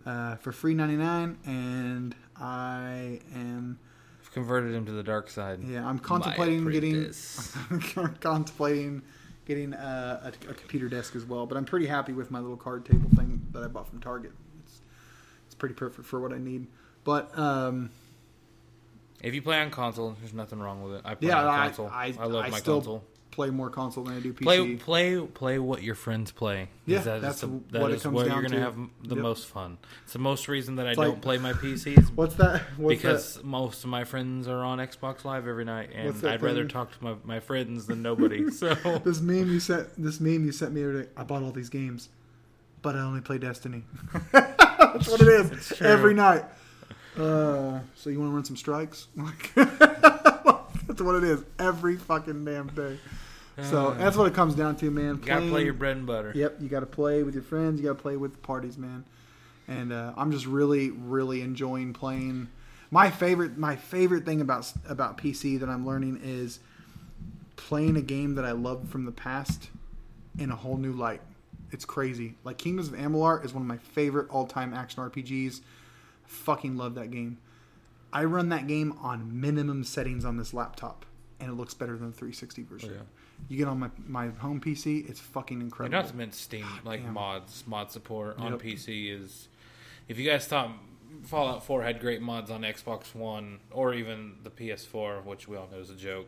uh, 0.05 0.35
for 0.37 0.51
free 0.51 0.73
99 0.73 1.37
and 1.45 2.15
I 2.35 3.19
am 3.35 3.79
I've 4.21 4.31
converted 4.31 4.73
him 4.73 4.85
to 4.85 4.91
the 4.91 5.03
dark 5.03 5.29
side. 5.29 5.63
yeah, 5.63 5.87
I'm 5.87 5.99
contemplating 5.99 6.69
getting 6.69 7.13
contemplating 8.19 9.01
getting 9.45 9.73
uh, 9.73 10.31
a, 10.47 10.49
a 10.49 10.53
computer 10.53 10.87
desk 10.87 11.15
as 11.15 11.25
well. 11.25 11.45
But 11.45 11.57
I'm 11.57 11.65
pretty 11.65 11.85
happy 11.85 12.13
with 12.13 12.31
my 12.31 12.39
little 12.39 12.57
card 12.57 12.85
table 12.85 13.09
thing 13.15 13.45
that 13.51 13.63
I 13.63 13.67
bought 13.67 13.89
from 13.89 13.99
Target. 13.99 14.31
It's 14.63 14.81
it's 15.45 15.55
pretty 15.55 15.75
perfect 15.75 16.07
for 16.07 16.19
what 16.19 16.33
I 16.33 16.37
need. 16.37 16.67
But 17.03 17.37
um, 17.37 17.91
If 19.21 19.33
you 19.33 19.41
play 19.41 19.59
on 19.59 19.69
console, 19.69 20.15
there's 20.19 20.33
nothing 20.33 20.59
wrong 20.59 20.83
with 20.83 20.95
it. 20.95 21.01
I 21.05 21.15
play 21.15 21.29
yeah, 21.29 21.41
on 21.41 21.47
I, 21.47 21.65
console. 21.67 21.89
I, 21.91 22.13
I, 22.17 22.25
love 22.25 22.45
I 22.45 22.49
my 22.49 22.59
still 22.59 22.77
console. 22.77 23.03
Play 23.33 23.49
more 23.49 23.69
console 23.69 24.03
than 24.03 24.15
I 24.15 24.19
do 24.19 24.33
PC. 24.33 24.43
Play 24.43 24.75
play 24.75 25.19
play 25.19 25.59
what 25.59 25.83
your 25.83 25.95
friends 25.95 26.31
play. 26.31 26.69
Yeah, 26.85 26.99
that 26.99 27.21
that's 27.21 27.41
the- 27.41 27.47
what 27.47 27.71
that 27.71 27.81
it 27.83 27.91
is 27.95 28.03
comes 28.03 28.15
where 28.15 28.25
down 28.25 28.41
you're 28.41 28.49
gonna 28.49 28.61
have 28.61 28.75
the 29.03 29.15
Yep. 29.15 29.23
most 29.23 29.47
fun. 29.47 29.77
It's 30.03 30.13
the 30.13 30.19
most 30.19 30.47
reason 30.47 30.75
that 30.77 30.87
I 30.87 30.91
It's 30.91 30.99
don't 30.99 31.09
like- 31.09 31.21
play 31.21 31.37
my 31.37 31.53
PCs 31.53 32.11
What's 32.15 32.35
that? 32.35 32.61
What's 32.77 32.95
because 33.01 33.35
that? 33.35 33.45
most 33.45 33.83
of 33.83 33.89
my 33.89 34.03
friends 34.03 34.47
are 34.47 34.63
on 34.63 34.77
Xbox 34.79 35.25
Live 35.25 35.47
every 35.47 35.65
night, 35.65 35.89
and 35.93 36.15
I'd 36.25 36.41
rather 36.41 36.65
talk 36.65 36.97
to 36.97 37.03
my, 37.03 37.15
my 37.23 37.39
friends 37.39 37.85
than 37.87 38.01
nobody. 38.01 38.49
so 38.59 38.73
This 39.03 39.19
meme 39.21 39.49
you 39.51 39.59
sent. 39.59 39.89
This 40.01 40.19
meme 40.19 40.45
you 40.45 40.51
sent 40.51 40.73
me 40.73 40.81
the 40.83 40.89
other 40.89 41.03
day. 41.03 41.09
I 41.17 41.23
bought 41.23 41.43
all 41.43 41.51
these 41.51 41.69
games, 41.69 42.09
but 42.81 42.95
I 42.95 42.99
only 42.99 43.21
play 43.21 43.37
Destiny. 43.37 43.83
That's 44.31 45.07
what 45.09 45.21
it 45.21 45.27
is 45.27 45.81
every 45.81 46.13
night. 46.13 46.45
Uh, 47.17 47.79
so 47.95 48.09
you 48.09 48.19
want 48.19 48.31
to 48.31 48.35
run 48.35 48.43
some 48.43 48.57
strikes? 48.57 49.07
that's 49.55 51.01
what 51.01 51.15
it 51.15 51.23
is 51.23 51.43
every 51.59 51.95
fucking 51.95 52.43
damn 52.45 52.67
day. 52.69 52.97
So 53.61 53.91
that's 53.91 54.17
what 54.17 54.25
it 54.25 54.33
comes 54.33 54.55
down 54.55 54.75
to, 54.77 54.89
man. 54.89 55.15
you 55.15 55.27
gotta 55.27 55.47
play 55.47 55.63
your 55.63 55.73
bread 55.73 55.97
and 55.97 56.07
butter. 56.07 56.31
Yep, 56.33 56.57
you 56.59 56.69
got 56.69 56.79
to 56.79 56.85
play 56.87 57.21
with 57.23 57.35
your 57.35 57.43
friends. 57.43 57.79
You 57.79 57.87
got 57.87 57.97
to 57.97 58.01
play 58.01 58.17
with 58.17 58.41
parties, 58.41 58.77
man. 58.77 59.05
And 59.67 59.93
uh, 59.93 60.13
I'm 60.17 60.31
just 60.31 60.45
really, 60.45 60.89
really 60.89 61.41
enjoying 61.41 61.93
playing. 61.93 62.49
My 62.89 63.09
favorite, 63.11 63.57
my 63.57 63.75
favorite 63.75 64.25
thing 64.25 64.41
about 64.41 64.71
about 64.89 65.17
PC 65.17 65.59
that 65.59 65.69
I'm 65.69 65.85
learning 65.85 66.19
is 66.23 66.59
playing 67.55 67.95
a 67.95 68.01
game 68.01 68.35
that 68.35 68.45
I 68.45 68.51
loved 68.51 68.89
from 68.89 69.05
the 69.05 69.11
past 69.11 69.69
in 70.37 70.51
a 70.51 70.55
whole 70.55 70.77
new 70.77 70.91
light. 70.91 71.21
It's 71.71 71.85
crazy. 71.85 72.35
Like 72.43 72.57
Kingdoms 72.57 72.89
of 72.89 72.95
Amalur 72.95 73.43
is 73.45 73.53
one 73.53 73.61
of 73.63 73.67
my 73.67 73.77
favorite 73.77 74.29
all-time 74.29 74.73
action 74.73 75.01
RPGs. 75.03 75.61
Fucking 76.25 76.75
love 76.75 76.95
that 76.95 77.11
game. 77.11 77.37
I 78.11 78.25
run 78.25 78.49
that 78.49 78.67
game 78.67 78.93
on 79.01 79.39
minimum 79.41 79.83
settings 79.83 80.23
on 80.25 80.37
this 80.37 80.53
laptop, 80.53 81.05
and 81.39 81.49
it 81.49 81.53
looks 81.53 81.73
better 81.73 81.97
than 81.97 82.11
the 82.11 82.13
360 82.17 82.63
version. 82.63 82.89
Oh, 82.91 82.95
yeah. 82.95 83.01
You 83.49 83.57
get 83.57 83.67
on 83.67 83.79
my 83.79 83.89
my 84.07 84.27
home 84.29 84.59
PC, 84.61 85.07
it's 85.09 85.19
fucking 85.19 85.57
And 85.57 85.63
incredible. 85.63 85.97
not 86.01 86.09
to 86.09 86.15
mention 86.15 86.33
Steam, 86.37 86.65
like 86.83 87.03
damn. 87.03 87.13
mods, 87.13 87.63
mod 87.67 87.91
support 87.91 88.37
on 88.37 88.53
Yep. 88.53 88.61
PC 88.61 89.09
is. 89.09 89.47
If 90.07 90.17
you 90.17 90.29
guys 90.29 90.45
thought 90.47 90.71
Fallout 91.23 91.63
4 91.63 91.83
had 91.83 91.99
great 91.99 92.21
mods 92.21 92.49
on 92.51 92.61
Xbox 92.61 93.13
One 93.13 93.59
or 93.71 93.93
even 93.93 94.35
the 94.43 94.49
PS4, 94.49 95.23
which 95.23 95.47
we 95.47 95.55
all 95.55 95.69
know 95.71 95.77
is 95.79 95.89
a 95.89 95.95
joke, 95.95 96.27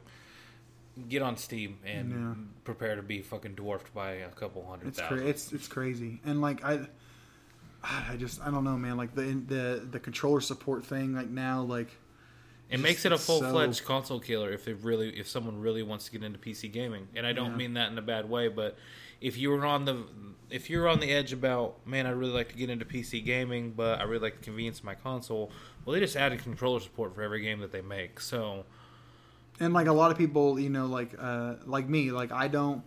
get 1.09 1.21
on 1.21 1.35
Steam 1.37 1.79
and 1.83 2.11
Yeah. 2.11 2.33
prepare 2.63 2.95
to 2.95 3.01
be 3.01 3.21
fucking 3.21 3.55
dwarfed 3.55 3.93
by 3.93 4.11
a 4.11 4.29
couple 4.29 4.65
hundred 4.67 4.89
It's 4.89 4.99
thousand. 4.99 5.17
cra- 5.19 5.27
it's 5.27 5.51
it's 5.53 5.67
crazy, 5.67 6.21
and 6.25 6.39
like 6.41 6.63
I, 6.63 6.87
I 7.83 8.15
just 8.17 8.41
I 8.41 8.51
don't 8.51 8.63
know, 8.63 8.77
man. 8.77 8.97
Like 8.97 9.15
the 9.15 9.23
the 9.47 9.87
the 9.91 9.99
controller 9.99 10.41
support 10.41 10.85
thing, 10.85 11.13
like 11.15 11.29
now, 11.29 11.61
like 11.61 11.89
It 12.69 12.73
just- 12.77 12.83
makes 12.83 13.05
it 13.05 13.11
a 13.11 13.17
full 13.17 13.41
fledged 13.41 13.77
so- 13.77 13.85
console 13.85 14.19
killer 14.19 14.51
if 14.51 14.65
they 14.65 14.73
really 14.73 15.09
if 15.19 15.27
someone 15.27 15.59
really 15.61 15.83
wants 15.83 16.05
to 16.05 16.11
get 16.11 16.23
into 16.23 16.39
PC 16.39 16.67
gaming. 16.71 17.07
And 17.15 17.25
I 17.27 17.33
don't 17.33 17.51
Yeah. 17.51 17.57
mean 17.57 17.73
that 17.75 17.91
in 17.91 17.97
a 17.97 18.01
bad 18.01 18.29
way, 18.29 18.47
but 18.47 18.77
if 19.21 19.37
you 19.37 19.49
were 19.51 19.65
on 19.65 19.85
the 19.85 20.03
if 20.49 20.69
you're 20.69 20.87
on 20.87 20.99
the 20.99 21.11
edge 21.11 21.33
about 21.33 21.85
man, 21.87 22.05
I 22.05 22.11
really 22.11 22.31
like 22.33 22.49
to 22.49 22.55
get 22.55 22.69
into 22.69 22.85
PC 22.85 23.19
gaming, 23.23 23.71
but 23.71 23.99
I 23.99 24.03
really 24.03 24.21
like 24.23 24.37
the 24.37 24.43
convenience 24.43 24.79
of 24.79 24.85
my 24.85 24.95
console. 24.95 25.51
Well, 25.83 25.93
they 25.93 25.99
just 25.99 26.15
added 26.15 26.39
controller 26.39 26.79
support 26.79 27.13
for 27.15 27.21
every 27.21 27.41
game 27.41 27.59
that 27.59 27.71
they 27.71 27.81
make. 27.81 28.19
So 28.19 28.65
and 29.59 29.73
like 29.73 29.87
a 29.87 29.93
lot 29.93 30.11
of 30.11 30.17
people, 30.17 30.59
you 30.59 30.69
know, 30.69 30.85
like 30.87 31.11
uh 31.19 31.55
like 31.65 31.87
me, 31.87 32.11
like 32.11 32.31
I 32.31 32.47
don't 32.47 32.83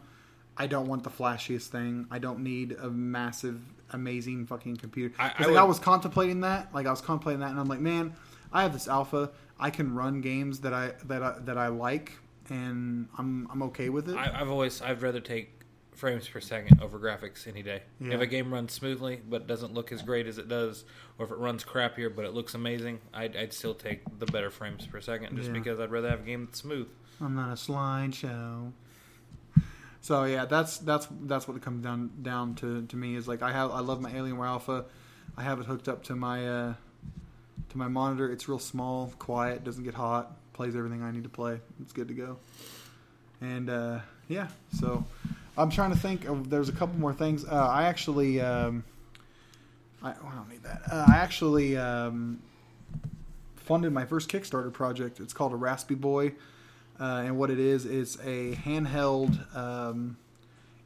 I 0.56 0.66
don't 0.66 0.88
want 0.88 1.04
the 1.04 1.10
flashiest 1.10 1.68
thing. 1.68 2.06
I 2.10 2.18
don't 2.18 2.40
need 2.40 2.72
a 2.72 2.90
massive, 2.90 3.60
amazing 3.92 4.46
fucking 4.46 4.76
computer. 4.78 5.14
I- 5.18 5.26
I 5.26 5.26
like, 5.38 5.46
would- 5.50 5.56
I 5.56 5.62
was 5.62 5.78
contemplating 5.78 6.40
that. 6.40 6.74
Like 6.74 6.86
I 6.86 6.90
was 6.90 7.00
contemplating 7.00 7.40
that, 7.40 7.50
and 7.50 7.60
I'm 7.60 7.68
like, 7.68 7.78
man, 7.80 8.12
I 8.52 8.62
have 8.62 8.72
this 8.72 8.88
alpha. 8.88 9.30
I 9.58 9.70
can 9.70 9.94
run 9.94 10.20
games 10.20 10.60
that 10.60 10.72
I 10.72 10.92
that 11.04 11.22
I, 11.22 11.34
that 11.40 11.58
I 11.58 11.68
like, 11.68 12.12
and 12.48 13.08
I'm 13.18 13.46
I'm 13.50 13.62
okay 13.64 13.88
with 13.88 14.08
it. 14.08 14.16
I, 14.16 14.40
I've 14.40 14.50
always 14.50 14.80
I'd 14.82 15.02
rather 15.02 15.20
take 15.20 15.50
frames 15.94 16.28
per 16.28 16.38
second 16.40 16.80
over 16.80 16.96
graphics 16.98 17.48
any 17.48 17.60
day. 17.62 17.82
Yeah. 18.00 18.14
If 18.14 18.20
a 18.20 18.26
game 18.26 18.54
runs 18.54 18.72
smoothly 18.72 19.20
but 19.28 19.48
doesn't 19.48 19.74
look 19.74 19.90
as 19.90 20.00
great 20.02 20.28
as 20.28 20.38
it 20.38 20.48
does, 20.48 20.84
or 21.18 21.26
if 21.26 21.32
it 21.32 21.38
runs 21.38 21.64
crappier 21.64 22.14
but 22.14 22.24
it 22.24 22.32
looks 22.34 22.54
amazing, 22.54 23.00
I'd, 23.12 23.36
I'd 23.36 23.52
still 23.52 23.74
take 23.74 24.02
the 24.20 24.26
better 24.26 24.48
frames 24.50 24.86
per 24.86 25.00
second 25.00 25.36
just 25.36 25.48
Yeah. 25.48 25.54
because 25.54 25.80
I'd 25.80 25.90
rather 25.90 26.08
have 26.08 26.20
a 26.20 26.24
game 26.24 26.46
that's 26.46 26.60
smooth. 26.60 26.88
I'm 27.20 27.34
not 27.34 27.50
a 27.50 27.54
slideshow. 27.54 28.70
So 30.00 30.22
yeah, 30.24 30.44
that's 30.44 30.78
that's 30.78 31.08
that's 31.22 31.48
what 31.48 31.56
it 31.56 31.62
comes 31.64 31.82
down 31.82 32.10
down 32.22 32.54
to 32.56 32.86
to 32.86 32.96
me 32.96 33.16
is 33.16 33.26
like 33.26 33.42
I 33.42 33.50
have 33.52 33.72
I 33.72 33.80
love 33.80 34.00
my 34.00 34.12
Alienware 34.12 34.46
Alpha. 34.46 34.84
I 35.36 35.42
have 35.42 35.58
it 35.60 35.66
hooked 35.66 35.88
up 35.88 36.04
to 36.04 36.14
my 36.16 36.48
uh, 36.48 36.74
to 37.70 37.78
my 37.78 37.88
monitor. 37.88 38.30
It's 38.30 38.48
real 38.48 38.58
small, 38.58 39.12
quiet, 39.18 39.64
doesn't 39.64 39.84
get 39.84 39.94
hot. 39.94 40.36
plays 40.52 40.74
everything 40.74 41.02
I 41.02 41.10
need 41.10 41.24
to 41.24 41.28
play. 41.28 41.60
It's 41.80 41.92
good 41.92 42.08
to 42.08 42.14
go. 42.14 42.38
And 43.40 43.70
uh, 43.70 44.00
yeah, 44.28 44.48
so 44.78 45.04
I'm 45.56 45.70
trying 45.70 45.90
to 45.90 45.96
think 45.96 46.26
of. 46.26 46.50
There's 46.50 46.68
a 46.68 46.72
couple 46.72 46.98
more 46.98 47.12
things. 47.12 47.44
Uh, 47.44 47.68
I 47.68 47.84
actually, 47.84 48.40
um, 48.40 48.84
I, 50.02 50.12
oh, 50.12 50.28
I 50.30 50.34
don't 50.34 50.48
need 50.48 50.62
that. 50.62 50.82
Uh, 50.90 51.06
I 51.08 51.16
actually 51.16 51.76
um, 51.76 52.40
funded 53.56 53.92
my 53.92 54.04
first 54.04 54.28
Kickstarter 54.28 54.72
project. 54.72 55.20
It's 55.20 55.32
called 55.32 55.52
a 55.52 55.56
Raspy 55.56 55.94
Boy, 55.94 56.32
uh, 56.98 57.22
and 57.24 57.38
what 57.38 57.50
it 57.50 57.58
is, 57.60 57.84
is 57.86 58.16
a 58.24 58.54
handheld 58.56 59.56
um, 59.56 60.16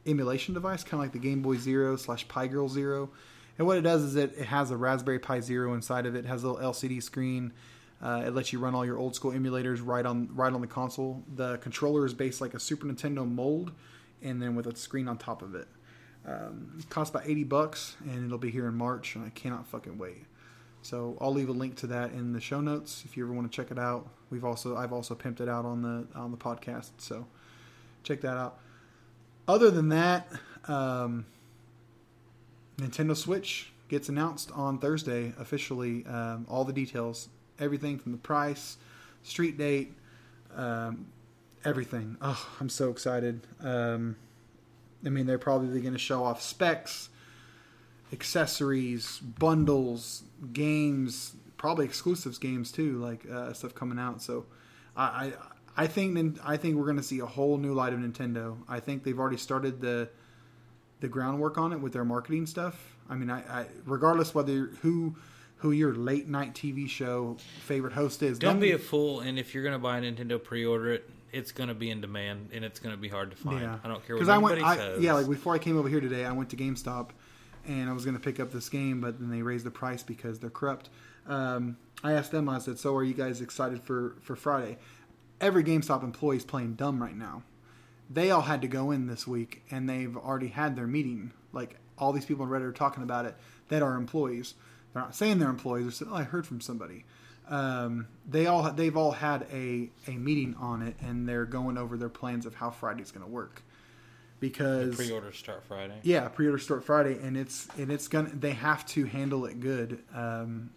emulation 0.05 0.53
device, 0.53 0.83
kind 0.83 0.95
of 0.95 0.99
like 0.99 1.13
the 1.13 1.19
Game 1.19 1.41
Boy 1.41 1.57
Zero 1.57 1.95
slash 1.95 2.27
PiGRRL 2.27 2.69
Zero. 2.69 3.09
And 3.57 3.67
what 3.67 3.77
it 3.77 3.81
does 3.81 4.03
is 4.03 4.15
it, 4.15 4.33
it 4.37 4.45
has 4.45 4.71
a 4.71 4.77
Raspberry 4.77 5.19
Pi 5.19 5.39
Zero 5.39 5.73
inside 5.73 6.05
of 6.05 6.15
it. 6.15 6.19
it 6.19 6.27
has 6.27 6.43
a 6.43 6.49
little 6.49 6.71
LCD 6.71 7.01
screen. 7.01 7.53
Uh, 8.01 8.23
it 8.25 8.35
lets 8.35 8.51
you 8.51 8.59
run 8.59 8.75
all 8.75 8.85
your 8.85 8.97
old 8.97 9.15
school 9.15 9.31
emulators 9.31 9.79
right 9.83 10.05
on 10.05 10.29
right 10.33 10.51
on 10.51 10.59
the 10.59 10.67
console. 10.67 11.23
The 11.35 11.57
controller 11.59 12.05
is 12.05 12.13
based 12.13 12.41
like 12.41 12.53
a 12.53 12.59
Super 12.59 12.85
Nintendo 12.85 13.29
mold, 13.29 13.71
and 14.21 14.41
then 14.41 14.55
with 14.55 14.67
a 14.67 14.75
screen 14.75 15.07
on 15.07 15.17
top 15.17 15.41
of 15.41 15.55
it. 15.55 15.67
Um, 16.25 16.77
it 16.79 16.89
costs 16.89 17.13
about 17.15 17.27
eighty 17.27 17.43
bucks, 17.45 17.95
and 18.03 18.25
it'll 18.25 18.37
be 18.37 18.51
here 18.51 18.67
in 18.67 18.75
March, 18.75 19.15
and 19.15 19.25
I 19.25 19.29
cannot 19.29 19.67
fucking 19.67 19.97
wait. 19.97 20.25
So 20.81 21.17
I'll 21.21 21.33
leave 21.33 21.47
a 21.47 21.53
link 21.53 21.77
to 21.77 21.87
that 21.87 22.11
in 22.11 22.33
the 22.33 22.41
show 22.41 22.59
notes 22.59 23.03
if 23.05 23.15
you 23.15 23.23
ever 23.23 23.31
want 23.31 23.49
to 23.49 23.55
check 23.55 23.71
it 23.71 23.79
out. 23.79 24.09
We've 24.29 24.43
also 24.43 24.75
I've 24.75 24.91
also 24.91 25.15
pimped 25.15 25.39
it 25.39 25.47
out 25.47 25.63
on 25.63 25.81
the 25.81 26.05
on 26.13 26.31
the 26.31 26.37
podcast, 26.37 26.91
so 26.97 27.25
check 28.03 28.19
that 28.21 28.35
out. 28.35 28.59
Other 29.47 29.71
than 29.71 29.89
that, 29.89 30.27
um, 30.67 31.25
Nintendo 32.83 33.15
Switch 33.15 33.71
gets 33.87 34.09
announced 34.09 34.51
on 34.51 34.79
Thursday 34.79 35.33
officially. 35.39 36.05
Um, 36.05 36.45
all 36.49 36.65
the 36.65 36.73
details, 36.73 37.29
everything 37.59 37.97
from 37.97 38.11
the 38.11 38.17
price, 38.17 38.77
street 39.23 39.57
date, 39.57 39.93
um, 40.55 41.07
everything. 41.63 42.17
Oh, 42.21 42.47
I'm 42.59 42.69
so 42.69 42.89
excited. 42.89 43.47
Um, 43.61 44.15
I 45.05 45.09
mean, 45.09 45.25
they're 45.25 45.37
probably 45.37 45.81
going 45.81 45.93
to 45.93 45.99
show 45.99 46.23
off 46.23 46.41
specs, 46.41 47.09
accessories, 48.11 49.19
bundles, 49.19 50.23
games, 50.51 51.35
probably 51.57 51.85
exclusives 51.85 52.37
games 52.37 52.71
too, 52.71 52.97
like 52.97 53.29
uh, 53.29 53.53
stuff 53.53 53.73
coming 53.73 53.99
out. 53.99 54.21
So, 54.21 54.45
I, 54.95 55.03
I 55.03 55.33
I 55.75 55.87
think 55.87 56.39
I 56.43 56.57
think 56.57 56.75
we're 56.75 56.85
going 56.85 56.97
to 56.97 57.03
see 57.03 57.19
a 57.19 57.25
whole 57.25 57.57
new 57.57 57.73
light 57.73 57.93
of 57.93 57.99
Nintendo. 57.99 58.57
I 58.67 58.79
think 58.79 59.03
they've 59.03 59.17
already 59.17 59.37
started 59.37 59.81
the 59.81 60.09
the 61.03 61.09
groundwork 61.09 61.57
on 61.57 61.73
it 61.73 61.79
with 61.81 61.91
their 61.91 62.05
marketing 62.05 62.47
stuff. 62.47 62.95
I 63.09 63.15
mean, 63.15 63.29
I, 63.29 63.39
I 63.41 63.65
regardless 63.85 64.33
whether 64.33 64.71
who 64.81 65.15
who 65.57 65.71
your 65.71 65.93
late 65.93 66.29
night 66.29 66.53
TV 66.55 66.89
show 66.89 67.37
favorite 67.61 67.93
host 67.93 68.23
is, 68.23 68.39
Don't 68.39 68.59
be 68.59 68.71
a 68.71 68.79
fool, 68.79 69.19
and 69.19 69.37
if 69.37 69.53
you're 69.53 69.63
gonna 69.63 69.77
buy 69.77 69.99
a 69.99 70.01
Nintendo, 70.01 70.41
pre-order 70.41 70.93
it. 70.93 71.09
It's 71.33 71.51
gonna 71.51 71.73
be 71.73 71.89
in 71.89 71.99
demand, 71.99 72.51
and 72.53 72.63
it's 72.63 72.79
gonna 72.79 72.97
be 72.97 73.09
hard 73.09 73.31
to 73.31 73.37
find. 73.37 73.61
Yeah, 73.61 73.79
I 73.83 73.87
don't 73.87 74.05
care 74.05 74.15
what 74.15 74.19
because 74.19 74.29
I 74.29 74.37
went. 74.37 74.63
I, 74.63 74.75
says. 74.77 75.03
yeah, 75.03 75.13
like 75.13 75.27
before 75.27 75.53
I 75.53 75.57
came 75.57 75.77
over 75.77 75.89
here 75.89 75.99
today, 75.99 76.25
I 76.25 76.31
went 76.31 76.49
to 76.51 76.55
GameStop, 76.55 77.09
and 77.67 77.89
I 77.89 77.93
was 77.93 78.05
going 78.05 78.15
to 78.15 78.23
pick 78.23 78.39
up 78.39 78.51
this 78.51 78.69
game, 78.69 79.01
but 79.01 79.19
then 79.19 79.29
they 79.29 79.41
raised 79.41 79.65
the 79.65 79.71
price 79.71 80.03
because 80.03 80.39
they're 80.39 80.51
corrupt. 80.51 80.89
Um, 81.27 81.77
I 82.03 82.13
asked 82.13 82.31
them. 82.31 82.47
I 82.47 82.59
said, 82.59 82.77
"So 82.77 82.95
are 82.95 83.03
you 83.03 83.13
guys 83.15 83.41
excited 83.41 83.81
for 83.81 84.15
for 84.21 84.35
Friday?" 84.35 84.77
Every 85.41 85.63
GameStop 85.63 86.03
employee 86.03 86.37
is 86.37 86.45
playing 86.45 86.75
dumb 86.75 87.01
right 87.01 87.17
now. 87.17 87.43
They 88.09 88.31
all 88.31 88.41
had 88.41 88.61
to 88.61 88.67
go 88.67 88.91
in 88.91 89.07
this 89.07 89.25
week, 89.25 89.63
and 89.71 89.89
they've 89.89 90.15
already 90.15 90.49
had 90.49 90.75
their 90.75 90.87
meeting. 90.87 91.31
Like 91.51 91.77
all 91.97 92.11
these 92.11 92.25
people 92.25 92.45
in 92.45 92.51
Reddit 92.51 92.63
are 92.63 92.71
talking 92.71 93.03
about 93.03 93.25
it 93.25 93.35
that 93.69 93.81
are 93.81 93.95
employees. 93.95 94.55
They're 94.93 95.01
not 95.01 95.15
saying 95.15 95.39
they're 95.39 95.49
employees. 95.49 95.85
They're 95.85 95.91
saying, 95.91 96.11
"Oh, 96.11 96.17
I 96.17 96.23
heard 96.23 96.45
from 96.45 96.61
somebody." 96.61 97.05
Um, 97.47 98.07
they 98.27 98.47
all 98.47 98.71
they've 98.71 98.95
all 98.95 99.11
had 99.11 99.47
a 99.51 99.89
a 100.07 100.11
meeting 100.11 100.55
on 100.59 100.81
it, 100.81 100.95
and 101.01 101.27
they're 101.27 101.45
going 101.45 101.77
over 101.77 101.97
their 101.97 102.09
plans 102.09 102.45
of 102.45 102.55
how 102.55 102.69
Friday's 102.69 103.11
going 103.11 103.25
to 103.25 103.31
work. 103.31 103.63
Because 104.39 104.95
pre-orders 104.95 105.37
start 105.37 105.63
Friday. 105.63 105.99
yeah, 106.03 106.27
pre-order 106.27 106.57
start 106.57 106.83
Friday, 106.83 107.17
and 107.21 107.37
it's 107.37 107.67
and 107.77 107.91
it's 107.91 108.07
gonna. 108.07 108.29
They 108.29 108.51
have 108.51 108.85
to 108.87 109.05
handle 109.05 109.45
it 109.45 109.59
good. 109.59 109.99
Um, 110.13 110.71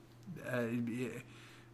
uh, 0.48 0.64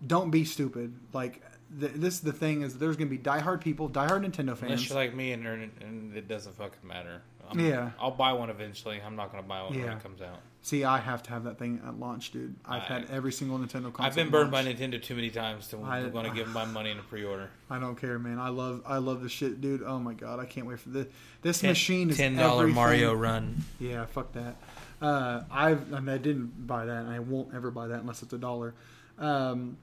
don't 0.06 0.30
be 0.30 0.44
stupid. 0.44 0.94
Like 1.12 1.42
th- 1.78 1.92
this, 1.94 2.20
the 2.20 2.32
thing 2.32 2.62
is, 2.62 2.78
there's 2.78 2.96
gonna 2.96 3.10
be 3.10 3.18
diehard 3.18 3.60
people, 3.60 3.88
diehard 3.88 4.24
Nintendo 4.26 4.56
fans. 4.56 4.62
Unless 4.62 4.88
you're 4.88 4.98
like 4.98 5.14
me 5.14 5.32
and, 5.32 5.46
it, 5.46 5.70
and 5.80 6.16
it 6.16 6.28
doesn't 6.28 6.54
fucking 6.56 6.86
matter. 6.86 7.22
I'm, 7.50 7.58
Yeah. 7.60 7.90
I'll 8.00 8.10
buy 8.12 8.32
one 8.32 8.50
eventually. 8.50 9.00
I'm 9.04 9.16
not 9.16 9.30
gonna 9.30 9.42
buy 9.42 9.62
one 9.62 9.74
when 9.78 9.88
it 9.88 10.02
comes 10.02 10.22
out. 10.22 10.38
See, 10.64 10.84
I 10.84 10.98
have 10.98 11.24
to 11.24 11.30
have 11.30 11.42
that 11.44 11.58
thing 11.58 11.80
at 11.84 11.98
launch, 11.98 12.30
dude. 12.30 12.54
I've 12.64 12.82
I- 12.82 12.84
had 12.84 13.10
every 13.10 13.32
single 13.32 13.58
Nintendo 13.58 13.92
console. 13.92 14.06
I've 14.06 14.14
been 14.14 14.30
burned 14.30 14.52
by. 14.52 14.62
Nintendo 14.64 15.02
too 15.02 15.16
many 15.16 15.28
times 15.28 15.66
to 15.68 15.76
want 15.78 16.12
to 16.14 16.30
give 16.32 16.46
them 16.46 16.52
my 16.54 16.64
money 16.78 16.92
in 16.92 16.98
a 16.98 17.02
pre-order. 17.02 17.50
I 17.68 17.80
don't 17.80 17.96
care, 17.96 18.16
man. 18.18 18.38
I 18.38 18.48
love, 18.50 18.82
I 18.86 18.98
love 18.98 19.22
this 19.22 19.32
shit, 19.32 19.60
dude. 19.60 19.82
Oh 19.82 19.98
my 19.98 20.14
god, 20.14 20.38
I 20.38 20.44
can't 20.46 20.66
wait 20.66 20.78
for 20.78 20.90
this. 20.90 21.08
This 21.42 21.60
Ten- 21.60 21.70
machine 21.70 22.10
is 22.10 22.16
ten 22.16 22.36
dollar. 22.36 22.68
Mario 22.68 23.12
Run. 23.12 23.64
Yeah, 23.80 24.06
fuck 24.06 24.32
that. 24.34 24.56
Uh, 25.00 25.42
I've 25.50 25.92
I, 25.92 25.98
mean, 25.98 26.14
I 26.14 26.18
didn't 26.18 26.64
buy 26.68 26.86
that, 26.86 27.04
and 27.04 27.10
I 27.10 27.18
won't 27.18 27.52
ever 27.52 27.72
buy 27.72 27.88
that 27.88 28.00
unless 28.00 28.22
it's 28.22 28.32
a 28.32 28.38
dollar. 28.38 28.72
Um, 29.18 29.76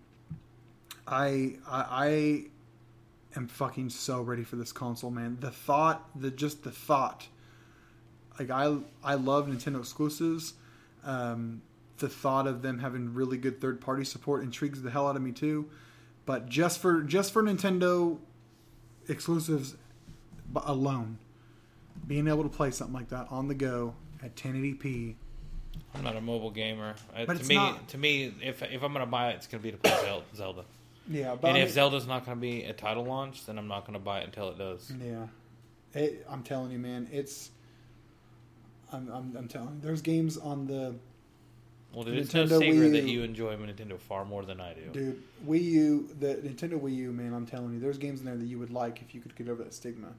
I, 1.09 1.55
I 1.67 1.81
I 1.89 2.43
am 3.35 3.47
fucking 3.47 3.89
so 3.89 4.21
ready 4.21 4.43
for 4.43 4.55
this 4.55 4.71
console, 4.71 5.11
man. 5.11 5.37
The 5.39 5.51
thought, 5.51 6.09
the 6.19 6.31
just 6.31 6.63
the 6.63 6.71
thought. 6.71 7.27
Like 8.39 8.49
I 8.51 8.77
I 9.03 9.15
love 9.15 9.47
Nintendo 9.47 9.79
exclusives. 9.79 10.53
Um, 11.03 11.61
the 11.97 12.07
thought 12.09 12.47
of 12.47 12.61
them 12.61 12.79
having 12.79 13.13
really 13.13 13.37
good 13.37 13.59
third 13.59 13.81
party 13.81 14.03
support 14.05 14.43
intrigues 14.43 14.81
the 14.81 14.89
hell 14.91 15.07
out 15.07 15.15
of 15.15 15.21
me 15.21 15.31
too. 15.31 15.69
But 16.25 16.47
just 16.47 16.79
for 16.79 17.01
just 17.01 17.33
for 17.33 17.43
Nintendo 17.43 18.17
exclusives 19.07 19.75
alone, 20.55 21.17
being 22.07 22.27
able 22.27 22.43
to 22.43 22.49
play 22.49 22.71
something 22.71 22.93
like 22.93 23.09
that 23.09 23.27
on 23.29 23.47
the 23.47 23.55
go 23.55 23.95
at 24.23 24.35
1080p. 24.35 25.15
I'm 25.95 26.03
not 26.03 26.15
a 26.15 26.21
mobile 26.21 26.51
gamer. 26.51 26.95
Uh, 27.15 27.25
But 27.25 27.39
to 27.39 27.45
me, 27.45 27.55
not- 27.55 27.87
to 27.89 27.97
me, 27.97 28.33
if 28.41 28.61
if 28.63 28.83
I'm 28.83 28.93
gonna 28.93 29.05
buy 29.05 29.29
it, 29.31 29.35
it's 29.37 29.47
gonna 29.47 29.63
be 29.63 29.71
to 29.71 29.77
play 29.77 30.21
Zelda. 30.35 30.63
Yeah, 31.09 31.35
but 31.35 31.49
And 31.49 31.57
I 31.57 31.61
if 31.61 31.67
mean- 31.69 31.73
Zelda's 31.73 32.07
not 32.07 32.25
gonna 32.25 32.39
be 32.39 32.63
a 32.63 32.73
title 32.73 33.03
launch, 33.03 33.45
then 33.45 33.57
I'm 33.57 33.67
not 33.67 33.85
gonna 33.85 33.99
buy 33.99 34.19
it 34.19 34.25
until 34.25 34.49
it 34.49 34.57
does. 34.57 34.91
Yeah, 35.03 35.27
it, 35.93 36.25
I'm 36.29 36.43
telling 36.43 36.71
you, 36.71 36.79
man, 36.79 37.07
it's. 37.11 37.49
I'm, 38.91 39.07
I'm, 39.11 39.35
I'm 39.37 39.47
telling 39.47 39.75
you, 39.75 39.81
there's 39.81 40.01
games 40.01 40.37
on 40.37 40.65
the 40.65 40.95
Well, 41.93 42.03
dude, 42.05 42.17
it's 42.17 42.33
no 42.33 42.45
Nintendo 42.45 42.59
secret 42.59 42.89
that 42.93 43.03
you 43.03 43.21
enjoy 43.23 43.55
Nintendo 43.55 43.99
far 43.99 44.25
more 44.25 44.43
than 44.45 44.59
I 44.59 44.73
do. 44.73 44.89
dude 44.91 45.23
Wii 45.47 45.63
U, 45.63 46.09
the 46.19 46.35
Nintendo 46.35 46.79
Wii 46.79 46.95
U, 46.95 47.11
man. 47.11 47.33
I'm 47.33 47.45
telling 47.45 47.73
you, 47.73 47.79
there's 47.79 47.97
games 47.97 48.19
in 48.19 48.25
there 48.25 48.35
that 48.37 48.45
you 48.45 48.57
would 48.59 48.71
like 48.71 49.01
if 49.01 49.13
you 49.13 49.21
could 49.21 49.35
get 49.35 49.47
over 49.47 49.63
that 49.63 49.73
stigma. 49.73 50.09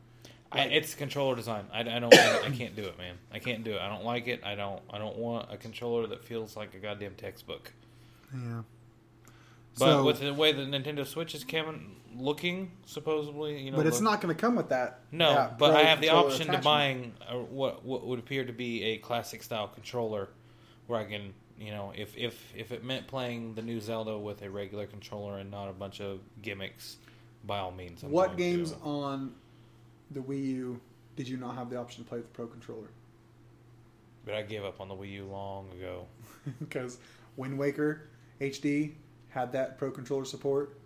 I, 0.53 0.63
it's 0.63 0.95
controller 0.97 1.37
design. 1.37 1.67
I, 1.73 1.81
I 1.81 1.99
don't. 2.01 2.13
I 2.15 2.51
can't 2.51 2.75
do 2.75 2.83
it, 2.83 2.99
man. 2.99 3.17
I 3.33 3.39
can't 3.39 3.63
do 3.63 3.73
it. 3.75 3.81
I 3.81 3.89
don't 3.89 4.05
like 4.05 4.27
it. 4.27 4.43
I 4.45 4.57
don't. 4.57 4.83
I 4.91 4.99
don't 4.99 5.17
want 5.17 5.53
a 5.53 5.57
controller 5.57 6.07
that 6.09 6.25
feels 6.25 6.57
like 6.57 6.75
a 6.75 6.79
goddamn 6.79 7.15
textbook. 7.15 7.73
Yeah. 8.35 8.63
But 9.81 9.87
So- 9.87 10.05
with 10.05 10.21
the 10.21 10.33
way 10.35 10.53
the 10.53 10.63
Nintendo 10.63 11.07
Switch 11.07 11.35
is 11.35 11.43
coming, 11.43 11.97
looking 12.17 12.71
supposedly, 12.87 13.61
you 13.63 13.71
know, 13.71 13.77
but 13.79 13.87
it's 13.87 13.99
the- 13.99 14.05
not 14.05 14.21
going 14.21 14.35
to 14.35 14.41
come 14.41 14.55
with 14.55 14.69
that. 14.69 15.01
No, 15.11 15.33
that 15.35 15.59
but 15.59 15.75
I 15.75 15.85
have 15.85 16.01
the 16.01 16.11
option 16.11 16.47
to 16.49 16.53
attachment. 16.53 16.65
buying 16.65 17.13
a, 17.29 17.39
what 17.39 17.85
what 17.85 18.07
would 18.07 18.19
appear 18.19 18.45
to 18.45 18.53
be 18.53 18.83
a 18.85 18.99
classic 18.99 19.43
style 19.43 19.69
controller, 19.69 20.29
where 20.87 21.01
I 21.01 21.05
can, 21.07 21.33
you 21.59 21.71
know, 21.71 21.93
if 21.97 22.17
if 22.17 22.53
if 22.55 22.73
it 22.73 22.85
meant 22.85 23.07
playing 23.07 23.55
the 23.55 23.63
new 23.63 23.81
Zelda 23.81 24.19
with 24.19 24.43
a 24.43 24.51
regular 24.51 24.87
controller 24.87 25.39
and 25.39 25.51
not 25.51 25.69
a 25.69 25.73
bunch 25.73 26.01
of 26.01 26.21
gimmicks, 26.43 26.99
by 27.45 27.59
all 27.59 27.71
means. 27.73 28.03
I'm 28.03 28.11
What 28.11 28.37
games 28.37 28.73
To. 28.73 28.79
on 28.81 29.35
the 30.11 30.21
Wii 30.21 30.45
U 30.57 30.81
did 31.17 31.27
you 31.29 31.37
not 31.39 31.55
have 31.55 31.71
the 31.71 31.77
option 31.77 32.05
to 32.05 32.09
play 32.09 32.19
with 32.19 32.27
the 32.27 32.35
Pro 32.35 32.47
controller? 32.49 32.89
But 34.27 34.35
I 34.35 34.43
gave 34.43 34.65
up 34.65 34.81
on 34.81 34.89
the 34.89 34.95
Wii 34.95 35.13
U 35.13 35.25
long 35.27 35.71
ago. 35.73 36.07
because 36.61 36.99
Wind 37.37 37.57
Waker 37.59 38.09
HD 38.41 38.93
had 39.31 39.53
that 39.53 39.79
Pro 39.79 39.91
controller 39.91 40.25
support. 40.25 40.79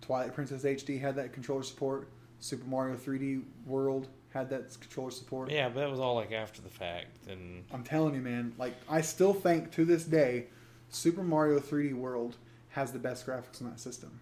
Twilight 0.00 0.34
Princess 0.34 0.62
HD 0.62 1.00
had 1.00 1.16
that 1.16 1.32
controller 1.32 1.62
support. 1.62 2.08
Super 2.38 2.66
Mario 2.66 2.96
3D 2.96 3.42
World 3.66 4.08
had 4.32 4.50
that 4.50 4.76
controller 4.80 5.10
support. 5.10 5.50
Yeah, 5.50 5.68
but 5.68 5.80
that 5.80 5.90
was 5.90 5.98
all 5.98 6.14
like 6.14 6.32
after 6.32 6.60
the 6.60 6.68
fact, 6.68 7.26
and 7.28 7.64
I'm 7.72 7.82
telling 7.82 8.14
you, 8.14 8.20
man. 8.20 8.52
Like 8.58 8.74
I 8.88 9.00
still 9.00 9.32
think 9.32 9.72
to 9.72 9.84
this 9.84 10.04
day, 10.04 10.46
Super 10.90 11.22
Mario 11.22 11.58
3D 11.58 11.94
World 11.94 12.36
has 12.70 12.92
the 12.92 12.98
best 12.98 13.26
graphics 13.26 13.62
on 13.62 13.70
that 13.70 13.80
system, 13.80 14.20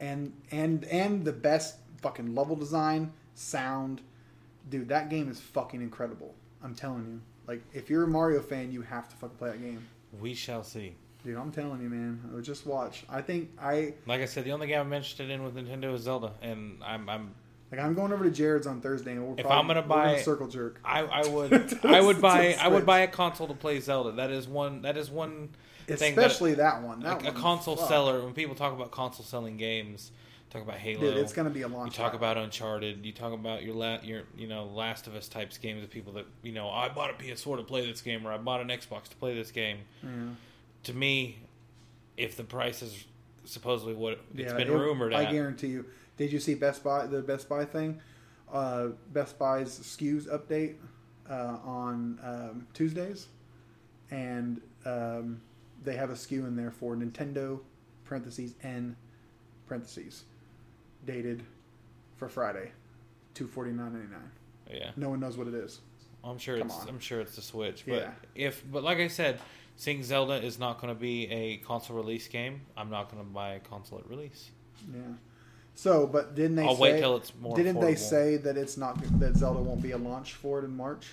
and 0.00 0.32
and 0.50 0.84
and 0.86 1.24
the 1.24 1.32
best 1.32 1.76
fucking 2.00 2.34
level 2.34 2.56
design, 2.56 3.12
sound. 3.34 4.00
Dude, 4.70 4.88
that 4.88 5.10
game 5.10 5.28
is 5.30 5.40
fucking 5.40 5.82
incredible. 5.82 6.34
I'm 6.62 6.74
telling 6.74 7.04
you. 7.06 7.20
Like, 7.46 7.62
if 7.72 7.90
you're 7.90 8.04
a 8.04 8.08
Mario 8.08 8.40
fan, 8.40 8.70
you 8.70 8.82
have 8.82 9.08
to 9.08 9.16
fucking 9.16 9.36
play 9.36 9.50
that 9.50 9.60
game. 9.60 9.84
we 10.20 10.34
shall 10.34 10.62
see. 10.62 10.94
Dude, 11.24 11.36
I'm 11.36 11.52
telling 11.52 11.82
you, 11.82 11.88
man. 11.90 12.20
Uh, 12.36 12.40
Just 12.40 12.66
watch. 12.66 13.04
I 13.08 13.20
think 13.22 13.50
I 13.60 13.94
Like 14.06 14.20
I 14.20 14.24
said, 14.26 14.44
the 14.44 14.52
only 14.52 14.66
game 14.66 14.80
I'm 14.80 14.92
interested 14.92 15.28
in 15.30 15.42
with 15.42 15.54
Nintendo 15.54 15.94
is 15.94 16.02
Zelda, 16.02 16.32
and 16.42 16.78
I'm 16.84 17.08
I'm 17.08 17.30
like. 17.70 17.80
I'm 17.80 17.94
going 17.94 18.12
over 18.12 18.24
to 18.24 18.30
Jared's 18.30 18.66
on 18.66 18.80
Thursday, 18.80 19.12
and 19.12 19.24
we're 19.26 19.34
If 19.38 19.44
probably, 19.46 19.56
I'm 19.58 19.66
gonna 19.66 19.82
buy- 19.82 20.20
circle 20.22 20.48
jerk. 20.48 20.80
I, 20.84 21.00
I 21.02 21.26
would 21.28 21.78
I 21.84 22.00
would 22.00 22.20
buy 22.20 22.56
I 22.60 22.68
would 22.68 22.86
buy 22.86 23.00
a 23.00 23.08
console 23.08 23.46
to 23.48 23.54
play 23.54 23.78
Zelda. 23.80 24.12
That 24.12 24.30
is 24.30 24.48
one 24.48 24.82
that 24.82 24.96
is 24.96 25.10
one 25.10 25.50
thing 25.86 26.14
that- 26.14 26.24
Especially 26.26 26.54
that, 26.54 26.82
one. 26.82 27.00
a, 27.00 27.04
That 27.04 27.22
a 27.22 27.24
one, 27.26 27.34
console 27.34 27.76
fuck. 27.76 27.88
seller 27.88 28.22
when 28.24 28.32
people 28.32 28.54
talk 28.54 28.72
about 28.72 28.90
console 28.90 29.24
selling 29.26 29.56
games 29.56 30.12
talk 30.50 30.62
about 30.62 30.78
Halo. 30.78 31.00
Dude, 31.00 31.16
it's 31.18 31.32
gonna 31.32 31.48
be 31.50 31.62
a 31.62 31.68
long. 31.68 31.86
You 31.86 31.92
talk 31.92 32.12
title. 32.12 32.18
about 32.18 32.36
Uncharted. 32.38 33.06
You 33.06 33.12
talk 33.12 33.32
about 33.32 33.62
your 33.62 33.74
la- 33.76 34.00
your 34.02 34.22
you 34.36 34.48
know 34.48 34.64
Last 34.64 35.06
of 35.06 35.14
Us 35.14 35.28
types 35.28 35.58
games 35.58 35.84
of 35.84 35.90
people 35.90 36.12
that 36.14 36.26
you 36.42 36.50
know 36.52 36.68
I 36.70 36.88
bought 36.88 37.10
a 37.10 37.12
PS4 37.12 37.58
to 37.58 37.62
play 37.62 37.86
this 37.86 38.00
game 38.02 38.26
or 38.26 38.32
I 38.32 38.38
bought 38.38 38.60
an 38.60 38.66
Xbox 38.68 39.04
to 39.10 39.16
play 39.16 39.34
this 39.34 39.50
game. 39.52 39.78
To 40.84 40.94
me, 40.94 41.38
if 42.16 42.36
the 42.36 42.44
price 42.44 42.82
is 42.82 43.04
supposedly 43.44 43.94
what 43.94 44.20
it's 44.34 44.52
Yeah, 44.52 44.56
been 44.56 44.68
it- 44.68 44.72
rumored 44.72 45.12
I 45.14 45.24
at, 45.24 45.32
guarantee 45.32 45.68
you. 45.68 45.86
Did 46.16 46.32
you 46.32 46.40
see 46.40 46.54
Best 46.54 46.84
Buy 46.84 47.06
the 47.06 47.22
Best 47.22 47.48
Buy 47.48 47.64
thing? 47.64 48.00
Uh, 48.52 48.88
Best 49.12 49.38
Buy's 49.38 49.78
SKUs 49.78 50.26
update 50.28 50.74
uh, 51.28 51.58
on 51.64 52.18
um, 52.22 52.66
Tuesdays, 52.74 53.28
and 54.10 54.60
um, 54.84 55.40
they 55.84 55.96
have 55.96 56.10
a 56.10 56.14
SKU 56.14 56.46
in 56.46 56.56
there 56.56 56.70
for 56.70 56.96
Nintendo 56.96 57.60
parentheses 58.04 58.54
N 58.62 58.96
parentheses 59.68 60.24
dated 61.06 61.42
for 62.16 62.28
Friday, 62.28 62.72
two 63.34 63.46
forty 63.46 63.70
nine 63.70 63.92
ninety 63.92 64.08
nine. 64.12 64.30
yeah, 64.70 64.90
No 64.96 65.10
one 65.10 65.20
knows 65.20 65.36
what 65.38 65.46
it 65.46 65.54
is. 65.54 65.80
I'm 66.24 66.36
sure 66.38 66.58
Come 66.58 66.66
it's 66.66 66.76
on. 66.80 66.88
I'm 66.88 66.98
sure 67.00 67.20
it's 67.20 67.36
the 67.36 67.42
Switch. 67.42 67.84
But 67.86 67.94
Yeah. 67.94 68.10
if 68.34 68.62
but 68.70 68.82
like 68.82 68.98
I 68.98 69.08
said, 69.08 69.40
seeing 69.80 70.02
Zelda 70.02 70.34
is 70.34 70.58
not 70.58 70.78
going 70.78 70.94
to 70.94 71.00
be 71.00 71.26
a 71.30 71.56
console 71.58 71.96
release 71.96 72.28
game. 72.28 72.60
I'm 72.76 72.90
not 72.90 73.10
going 73.10 73.24
to 73.24 73.28
buy 73.28 73.54
a 73.54 73.60
console 73.60 73.98
at 73.98 74.08
release. 74.08 74.50
Yeah. 74.92 75.00
So, 75.74 76.06
but 76.06 76.34
didn't 76.34 76.56
they? 76.56 76.64
I'll 76.64 76.74
say, 76.74 76.80
wait 76.80 77.00
till 77.00 77.16
it's 77.16 77.32
more 77.40 77.56
Didn't 77.56 77.80
they 77.80 77.94
say 77.94 78.36
that 78.36 78.58
it's 78.58 78.76
not 78.76 78.98
that 79.18 79.36
Zelda 79.36 79.60
won't 79.60 79.82
be 79.82 79.92
a 79.92 79.98
launch 79.98 80.34
for 80.34 80.58
it 80.58 80.66
in 80.66 80.76
March? 80.76 81.06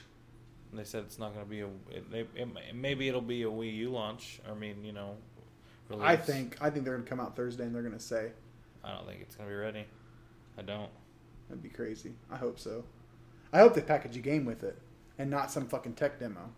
And 0.71 0.79
they 0.79 0.83
said 0.83 1.03
it's 1.03 1.17
not 1.17 1.33
going 1.33 1.45
to 1.45 1.49
be 1.49 1.61
a. 1.61 1.67
It, 1.89 2.11
they, 2.11 2.19
it, 2.35 2.75
maybe 2.75 3.07
it'll 3.07 3.21
be 3.21 3.43
a 3.43 3.47
Wii 3.47 3.73
U 3.77 3.89
launch. 3.91 4.41
I 4.49 4.53
mean, 4.53 4.83
you 4.83 4.91
know, 4.91 5.15
release. 5.87 6.05
I 6.05 6.17
think 6.17 6.57
I 6.59 6.69
think 6.69 6.83
they're 6.83 6.97
gonna 6.97 7.07
come 7.07 7.21
out 7.21 7.37
Thursday 7.37 7.63
and 7.63 7.73
they're 7.73 7.83
gonna 7.83 7.99
say 7.99 8.31
I 8.83 8.93
don't 8.93 9.07
think 9.07 9.21
it's 9.21 9.35
going 9.35 9.49
to 9.49 9.55
be 9.55 9.59
ready. 9.59 9.85
I 10.57 10.61
don't. 10.63 10.89
that'd 11.47 11.63
be 11.63 11.69
crazy. 11.69 12.13
I 12.29 12.35
hope 12.35 12.59
so. 12.59 12.83
I 13.53 13.59
hope 13.59 13.75
they 13.75 13.81
package 13.81 14.17
a 14.17 14.19
game 14.19 14.43
with 14.43 14.63
it 14.63 14.77
and 15.17 15.29
not 15.29 15.51
some 15.51 15.67
fucking 15.67 15.93
tech 15.93 16.19
demo. 16.19 16.49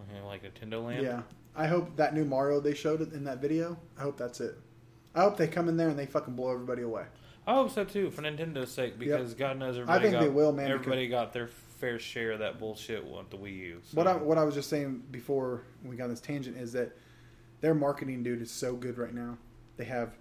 Okay, 0.00 0.20
like 0.26 0.42
Nintendo 0.42 0.84
Land. 0.84 1.02
Yeah, 1.02 1.22
I 1.54 1.66
hope 1.66 1.96
that 1.96 2.14
new 2.14 2.24
Mario 2.24 2.60
they 2.60 2.74
showed 2.74 3.00
in 3.12 3.24
that 3.24 3.40
video. 3.40 3.78
I 3.98 4.02
hope 4.02 4.16
that's 4.16 4.40
it. 4.40 4.58
I 5.14 5.22
hope 5.22 5.36
they 5.36 5.48
come 5.48 5.68
in 5.68 5.76
there 5.76 5.88
and 5.88 5.98
they 5.98 6.06
fucking 6.06 6.34
blow 6.34 6.52
everybody 6.52 6.82
away. 6.82 7.04
I 7.46 7.54
hope 7.54 7.70
so 7.70 7.84
too, 7.84 8.10
for 8.10 8.22
Nintendo's 8.22 8.70
sake, 8.70 8.98
because 8.98 9.34
God 9.34 9.58
knows 9.58 9.76
everybody. 9.76 9.98
I 9.98 10.02
think 10.02 10.12
got, 10.14 10.20
they 10.20 10.28
will, 10.28 10.52
man, 10.52 10.70
Everybody 10.70 11.08
got 11.08 11.32
their 11.32 11.48
fair 11.48 11.98
share 11.98 12.32
of 12.32 12.38
that 12.38 12.58
bullshit 12.58 13.04
with 13.04 13.30
the 13.30 13.36
Wii 13.36 13.56
U. 13.56 13.80
So. 13.82 13.96
What 13.96 14.06
I 14.06 14.14
what 14.14 14.38
I 14.38 14.44
was 14.44 14.54
just 14.54 14.70
saying 14.70 15.02
before 15.10 15.62
we 15.84 15.96
got 15.96 16.04
on 16.04 16.10
this 16.10 16.20
tangent 16.20 16.56
is 16.56 16.72
that 16.72 16.96
their 17.60 17.74
marketing 17.74 18.22
dude 18.22 18.40
is 18.40 18.50
so 18.50 18.74
good 18.76 18.96
right 18.96 19.12
now. 19.12 19.38
They 19.76 19.84
have 19.84 20.16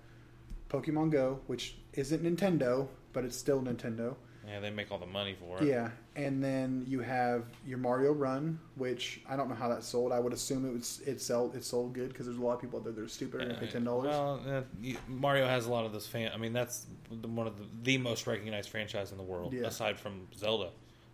Pokemon 0.70 1.12
Go, 1.12 1.40
which 1.46 1.76
isn't 1.94 2.24
Nintendo, 2.24 2.88
but 3.14 3.24
it's 3.24 3.38
still 3.38 3.62
Nintendo. 3.62 4.16
Yeah, 4.48 4.60
they 4.60 4.70
make 4.70 4.92
all 4.92 4.98
the 4.98 5.06
money 5.06 5.36
for 5.40 5.58
it. 5.60 5.66
Yeah, 5.68 5.90
and 6.16 6.44
then 6.44 6.84
you 6.88 7.00
have 7.02 7.46
your 7.66 7.78
Mario 7.78 8.12
Run, 8.12 8.60
which 8.76 9.22
I 9.30 9.36
don't 9.36 9.50
know 9.50 9.56
how 9.56 9.70
that 9.70 9.84
sold. 9.84 10.12
I 10.12 10.20
would 10.20 10.34
assume 10.34 10.66
it 10.66 10.74
was 10.74 11.02
it 11.06 11.22
sell 11.22 11.52
it 11.56 11.64
sold 11.64 11.94
good 11.94 12.10
because 12.10 12.26
there's 12.26 12.38
a 12.38 12.42
lot 12.42 12.54
of 12.56 12.62
people 12.62 12.80
out 12.80 12.84
there 12.86 12.94
that 12.94 13.04
are 13.04 13.08
stupid 13.08 13.42
and 13.42 13.58
pay 13.60 13.68
ten 13.68 13.84
dollars. 13.84 14.08
Well, 14.10 14.42
uh, 14.48 14.62
you- 14.82 14.98
Mario 15.08 15.48
has 15.48 15.66
a 15.68 15.72
lot 15.72 15.86
of 15.86 15.94
those 15.94 16.08
fan. 16.08 16.32
I 16.34 16.38
mean, 16.38 16.54
that's 16.54 16.88
the, 17.12 17.28
one 17.28 17.48
of 17.48 17.58
the, 17.58 17.66
the 17.84 17.98
most 17.98 18.26
recognized 18.28 18.70
franchise 18.70 19.12
in 19.12 19.18
the 19.18 19.24
world, 19.24 19.54
Yeah. 19.54 19.68
aside 19.68 20.00
from 20.00 20.28
Zelda, 20.36 20.70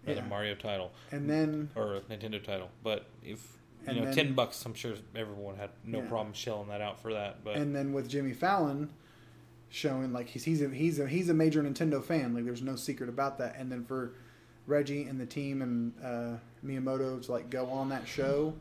another 0.06 0.22
Yeah. 0.22 0.28
Mario 0.28 0.56
title 0.56 0.91
and 1.12 1.30
then 1.30 1.70
or 1.76 1.95
a 1.95 1.99
Nintendo 2.02 2.41
title. 2.44 2.70
But 2.84 3.08
if 3.24 3.58
you 3.88 3.94
know, 3.95 4.06
then- 4.06 4.16
ten 4.16 4.34
bucks, 4.36 4.66
I'm 4.66 4.74
sure 4.74 4.95
everyone 5.16 5.56
had 5.58 5.70
no 5.86 5.99
Yeah. 5.99 6.08
problem 6.08 6.34
shelling 6.34 6.70
that 6.70 6.82
out 6.82 7.02
for 7.02 7.14
that. 7.14 7.44
But 7.44 7.58
and 7.58 7.76
then 7.76 7.94
with 7.94 8.08
Jimmy 8.10 8.34
Fallon 8.34 8.90
showing 9.69 10.14
like 10.14 10.30
he's 10.30 10.44
he's 10.44 10.61
a, 10.61 10.69
he's 10.69 10.99
a, 10.99 11.07
he's 11.07 11.30
a 11.30 11.34
major 11.34 11.61
Nintendo 11.61 12.03
fan. 12.03 12.34
Like 12.34 12.45
there's 12.45 12.61
no 12.61 12.76
secret 12.76 13.10
about 13.10 13.38
that. 13.39 13.56
And 13.57 13.72
then 13.72 13.85
for 13.85 14.14
Reggie 14.65 15.03
and 15.03 15.19
the 15.19 15.26
team 15.26 15.61
and 15.61 15.94
uh, 16.03 16.38
Miyamoto 16.65 17.26
to 17.26 17.31
like 17.31 17.49
go 17.49 17.68
on 17.68 17.89
that 17.89 18.07
show, 18.07 18.53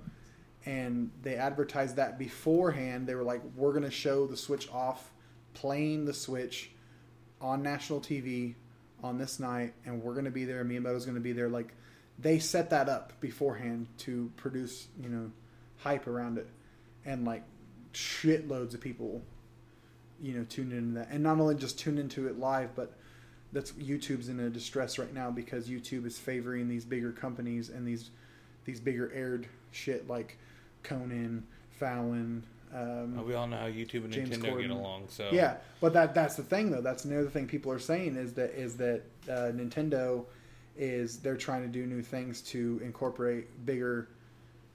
and 0.64 1.10
they 1.22 1.34
advertised 1.34 1.96
that 1.96 2.18
beforehand. 2.18 3.06
They 3.06 3.14
were 3.14 3.24
like, 3.24 3.42
"We're 3.56 3.72
gonna 3.72 3.90
show 3.90 4.26
the 4.26 4.36
Switch 4.36 4.70
off, 4.70 5.12
playing 5.54 6.04
the 6.04 6.14
Switch 6.14 6.70
on 7.40 7.62
national 7.62 8.00
TV 8.00 8.54
on 9.02 9.18
this 9.18 9.38
night, 9.38 9.74
and 9.84 10.02
we're 10.02 10.14
gonna 10.14 10.30
be 10.30 10.44
there. 10.44 10.64
Miyamoto's 10.64 11.04
gonna 11.06 11.20
be 11.20 11.32
there." 11.32 11.48
Like 11.48 11.74
they 12.18 12.38
set 12.38 12.70
that 12.70 12.88
up 12.88 13.20
beforehand 13.20 13.88
to 13.98 14.30
produce 14.36 14.86
you 15.02 15.08
know 15.08 15.32
hype 15.78 16.06
around 16.06 16.38
it, 16.38 16.48
and 17.04 17.24
like 17.24 17.42
shitloads 17.92 18.74
of 18.74 18.80
people 18.80 19.22
you 20.20 20.32
know 20.32 20.44
tune 20.48 20.72
into 20.72 20.98
that 20.98 21.08
and 21.10 21.22
not 21.22 21.38
only 21.38 21.54
just 21.54 21.78
tune 21.78 21.98
into 21.98 22.26
it 22.26 22.38
live 22.38 22.74
but 22.74 22.92
that's 23.52 23.72
YouTube's 23.72 24.28
in 24.28 24.40
a 24.40 24.50
distress 24.50 24.98
right 24.98 25.12
now 25.14 25.30
because 25.30 25.68
YouTube 25.68 26.04
is 26.04 26.18
favoring 26.18 26.68
these 26.68 26.84
bigger 26.84 27.12
companies 27.12 27.68
and 27.70 27.86
these 27.86 28.10
these 28.64 28.80
bigger 28.80 29.12
aired 29.14 29.46
shit 29.70 30.08
like 30.08 30.36
Conan, 30.82 31.46
Fallon, 31.70 32.42
um, 32.74 33.24
we 33.26 33.34
all 33.34 33.46
know 33.46 33.56
how 33.56 33.66
YouTube 33.66 34.04
and 34.04 34.12
James 34.12 34.30
Nintendo 34.30 34.60
get 34.60 34.70
along. 34.70 35.04
So 35.08 35.30
yeah, 35.32 35.56
but 35.80 35.92
that 35.92 36.14
that's 36.14 36.36
the 36.36 36.42
thing 36.42 36.70
though. 36.70 36.80
That's 36.80 37.04
another 37.04 37.28
thing 37.28 37.46
people 37.46 37.70
are 37.72 37.78
saying 37.78 38.16
is 38.16 38.32
that 38.34 38.50
is 38.58 38.76
that 38.76 39.02
uh, 39.28 39.52
Nintendo 39.52 40.24
is 40.76 41.18
they're 41.18 41.36
trying 41.36 41.62
to 41.62 41.68
do 41.68 41.86
new 41.86 42.02
things 42.02 42.42
to 42.42 42.80
incorporate 42.84 43.64
bigger 43.64 44.08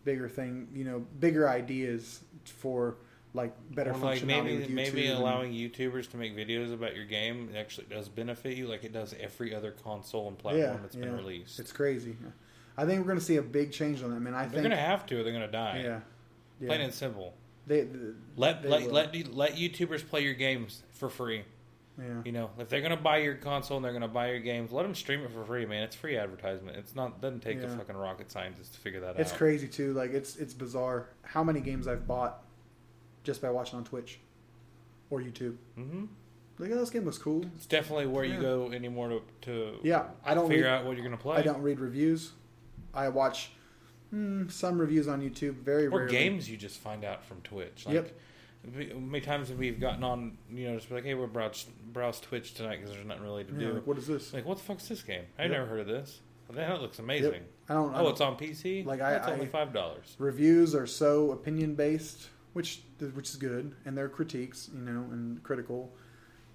bigger 0.03 0.27
thing, 0.27 0.67
you 0.73 0.83
know, 0.83 1.05
bigger 1.19 1.47
ideas 1.47 2.21
for 2.45 2.95
like 3.33 3.53
better 3.73 3.91
Or 3.91 3.97
like 3.97 4.19
functionality 4.21 4.59
maybe 4.59 4.73
maybe 4.73 5.07
allowing 5.09 5.53
YouTubers 5.53 6.09
to 6.11 6.17
make 6.17 6.35
videos 6.35 6.73
about 6.73 6.95
your 6.95 7.05
game 7.05 7.49
actually 7.57 7.87
does 7.89 8.09
benefit 8.09 8.57
you, 8.57 8.67
like 8.67 8.83
it 8.83 8.91
does 8.91 9.15
every 9.19 9.55
other 9.55 9.71
console 9.71 10.27
and 10.27 10.37
platform 10.37 10.79
that's 10.81 10.95
been 10.95 11.15
released. 11.15 11.59
It's 11.59 11.71
crazy. 11.71 12.17
I 12.77 12.85
think 12.85 12.99
we're 12.99 13.07
going 13.07 13.19
to 13.19 13.23
see 13.25 13.35
a 13.37 13.41
big 13.41 13.71
change 13.71 14.01
on 14.03 14.11
that, 14.11 14.19
man. 14.19 14.33
I 14.33 14.47
they're 14.47 14.63
gonna 14.63 14.75
have 14.75 15.05
to, 15.07 15.19
or 15.19 15.23
they're 15.23 15.33
gonna 15.33 15.47
die. 15.51 15.81
yeah, 15.83 15.99
yeah. 16.59 16.67
Plain 16.67 16.81
and 16.81 16.93
simple. 16.93 17.33
They, 17.67 17.81
the- 17.81 18.15
Let 18.35 18.63
they 18.63 18.69
let 18.69 18.91
let 18.91 19.33
let 19.33 19.55
YouTubers 19.55 20.07
play 20.07 20.21
your 20.23 20.33
games 20.33 20.83
for 20.91 21.09
free. 21.09 21.43
yeah. 21.99 22.05
You 22.25 22.31
know, 22.31 22.49
if 22.59 22.69
they're 22.69 22.81
gonna 22.81 22.97
buy 22.97 23.17
your 23.17 23.35
console 23.35 23.77
and 23.77 23.85
they're 23.85 23.93
gonna 23.93 24.07
buy 24.07 24.29
your 24.31 24.39
games, 24.39 24.71
let 24.71 24.83
them 24.83 24.95
stream 24.95 25.21
it 25.21 25.31
for 25.31 25.43
free, 25.45 25.65
man. 25.65 25.83
It's 25.83 25.95
free 25.95 26.17
advertisement. 26.17 26.75
It's 26.77 26.95
not 26.95 27.21
doesn't 27.21 27.41
take 27.41 27.61
a 27.61 27.67
fucking 27.69 27.95
rocket 27.95 28.31
scientist 28.31 28.73
to 28.73 28.79
figure 28.79 28.99
that 29.01 29.11
It's 29.11 29.19
out. 29.19 29.21
It's 29.21 29.31
crazy 29.33 29.67
too. 29.67 29.93
Like 29.93 30.11
it's 30.11 30.35
it's 30.37 30.53
bizarre 30.53 31.09
how 31.23 31.43
many 31.43 31.59
games 31.61 31.87
I've 31.87 32.07
bought 32.07 32.43
just 33.23 33.41
by 33.41 33.49
watching 33.49 33.77
on 33.77 33.83
Twitch 33.83 34.19
or 35.09 35.19
YouTube. 35.21 35.55
Mm-hmm. 35.77 36.05
Like, 36.59 36.71
oh, 36.71 36.79
this 36.79 36.89
game 36.89 37.05
looks 37.05 37.17
cool. 37.17 37.43
It's 37.55 37.65
definitely 37.65 38.05
where 38.07 38.23
Yeah. 38.23 38.35
you 38.35 38.41
go 38.41 38.71
anymore 38.71 39.09
to 39.09 39.21
to 39.41 39.79
Yeah, 39.83 40.07
I 40.23 40.33
don't 40.33 40.47
figure 40.47 40.65
read, 40.65 40.71
out 40.73 40.85
what 40.85 40.95
you're 40.95 41.03
gonna 41.05 41.17
play. 41.17 41.37
I 41.37 41.41
don't 41.41 41.61
read 41.61 41.79
reviews. 41.79 42.31
I 42.93 43.09
watch 43.09 43.51
mm, 44.13 44.51
some 44.51 44.79
reviews 44.79 45.07
on 45.07 45.21
YouTube. 45.21 45.55
Very 45.55 45.87
or 45.87 45.99
rarely. 45.99 46.11
games 46.11 46.49
you 46.49 46.57
just 46.57 46.79
find 46.79 47.03
out 47.03 47.23
from 47.23 47.41
Twitch. 47.41 47.85
Like, 47.85 47.95
Yep. 47.95 48.11
many 48.99 49.21
times 49.21 49.49
have 49.49 49.57
we 49.57 49.71
gotten 49.71 50.03
on? 50.03 50.37
You 50.53 50.67
know, 50.69 50.75
just 50.75 50.89
be 50.89 50.95
like, 50.95 51.03
hey, 51.05 51.13
we're 51.15 51.27
browse 51.27 51.65
browse 51.93 52.19
Twitch 52.19 52.53
tonight 52.53 52.77
because 52.77 52.91
there's 52.93 53.05
nothing 53.05 53.23
really 53.23 53.43
to 53.45 53.53
Yeah, 53.53 53.59
do. 53.59 53.73
like, 53.73 53.87
what 53.87 53.97
is 53.97 54.07
this? 54.07 54.33
Like, 54.33 54.45
what 54.45 54.57
the 54.57 54.63
fuck's 54.63 54.87
this 54.87 55.01
game? 55.01 55.23
I 55.39 55.43
Yep. 55.43 55.51
never 55.51 55.65
heard 55.65 55.79
of 55.79 55.87
this. 55.87 56.19
Well, 56.47 56.57
that 56.57 56.81
looks 56.81 56.99
amazing. 56.99 57.31
Yep. 57.33 57.43
I 57.69 57.73
don't. 57.73 57.93
I 57.95 57.99
Oh, 57.99 58.03
don't- 58.03 58.11
it's 58.11 58.21
on 58.21 58.35
PC. 58.37 58.83
Like, 58.85 58.99
I- 59.01 59.11
that's 59.13 59.27
I- 59.29 59.33
only 59.33 59.45
five 59.47 59.73
dollars. 59.73 60.15
reviews 60.19 60.75
are 60.75 60.85
so 60.85 61.31
opinion 61.31 61.73
based, 61.75 62.29
which 62.53 62.81
which 63.13 63.29
is 63.29 63.35
good, 63.35 63.75
and 63.85 63.97
they're 63.97 64.09
critiques, 64.09 64.69
you 64.73 64.81
know, 64.81 65.05
and 65.11 65.41
critical. 65.43 65.91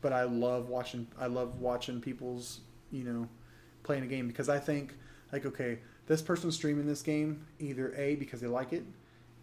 But 0.00 0.12
I 0.12 0.24
love 0.24 0.68
watching. 0.68 1.06
I 1.18 1.26
love 1.26 1.60
watching 1.60 2.00
people's, 2.00 2.60
you 2.90 3.04
know, 3.04 3.28
playing 3.82 4.04
a 4.04 4.06
game 4.06 4.28
because 4.28 4.48
I 4.48 4.58
think 4.58 4.94
like 5.32 5.46
okay, 5.46 5.78
this 6.06 6.22
person's 6.22 6.54
streaming 6.54 6.86
this 6.86 7.02
game 7.02 7.46
either 7.58 7.94
a 7.96 8.16
because 8.16 8.40
they 8.40 8.46
like 8.46 8.72
it, 8.72 8.84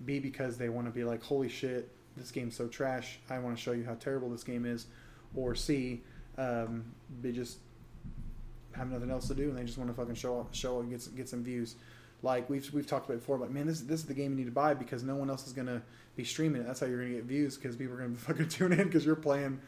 b 0.06 0.20
because 0.20 0.58
they 0.58 0.70
want 0.70 0.88
to 0.88 0.92
be 0.92 1.04
like 1.04 1.24
holy 1.24 1.50
shit, 1.50 1.90
this 2.16 2.32
game's 2.32 2.56
so 2.56 2.68
trash. 2.68 3.20
I 3.30 3.40
want 3.40 3.56
to 3.56 3.62
show 3.62 3.72
you 3.72 3.84
how 3.84 3.96
terrible 3.96 4.30
this 4.30 4.44
game 4.44 4.66
is, 4.66 4.88
or 5.36 5.56
c 5.56 6.02
um, 6.38 6.86
they 7.22 7.32
just 7.32 7.60
have 8.74 8.90
nothing 8.90 9.12
else 9.12 9.28
to 9.28 9.36
do 9.36 9.50
and 9.50 9.58
they 9.58 9.64
just 9.64 9.78
want 9.78 9.90
to 9.90 9.96
fucking 9.96 10.16
show 10.16 10.40
up, 10.40 10.54
show 10.54 10.80
and 10.80 10.90
get 10.90 11.02
some, 11.02 11.16
get 11.16 11.30
some 11.30 11.44
views. 11.44 11.76
Like 12.24 12.50
we've 12.50 12.74
we've 12.74 12.88
talked 12.88 13.06
about 13.06 13.20
before, 13.20 13.38
like 13.38 13.52
man, 13.52 13.68
this 13.68 13.82
this 13.82 14.00
is 14.00 14.06
the 14.06 14.14
game 14.14 14.32
you 14.32 14.38
need 14.38 14.46
to 14.46 14.52
buy 14.52 14.74
because 14.74 15.04
no 15.04 15.16
one 15.16 15.30
else 15.30 15.46
is 15.46 15.52
gonna 15.52 15.84
be 16.16 16.24
streaming 16.24 16.62
it. 16.62 16.66
That's 16.66 16.80
how 16.80 16.86
you're 16.86 17.04
gonna 17.04 17.16
get 17.16 17.26
views 17.26 17.58
because 17.58 17.76
people 17.76 17.96
are 17.96 18.00
gonna 18.00 18.16
fucking 18.18 18.48
tune 18.48 18.72
in 18.72 18.86
because 18.86 19.06
you're 19.06 19.16
playing, 19.16 19.60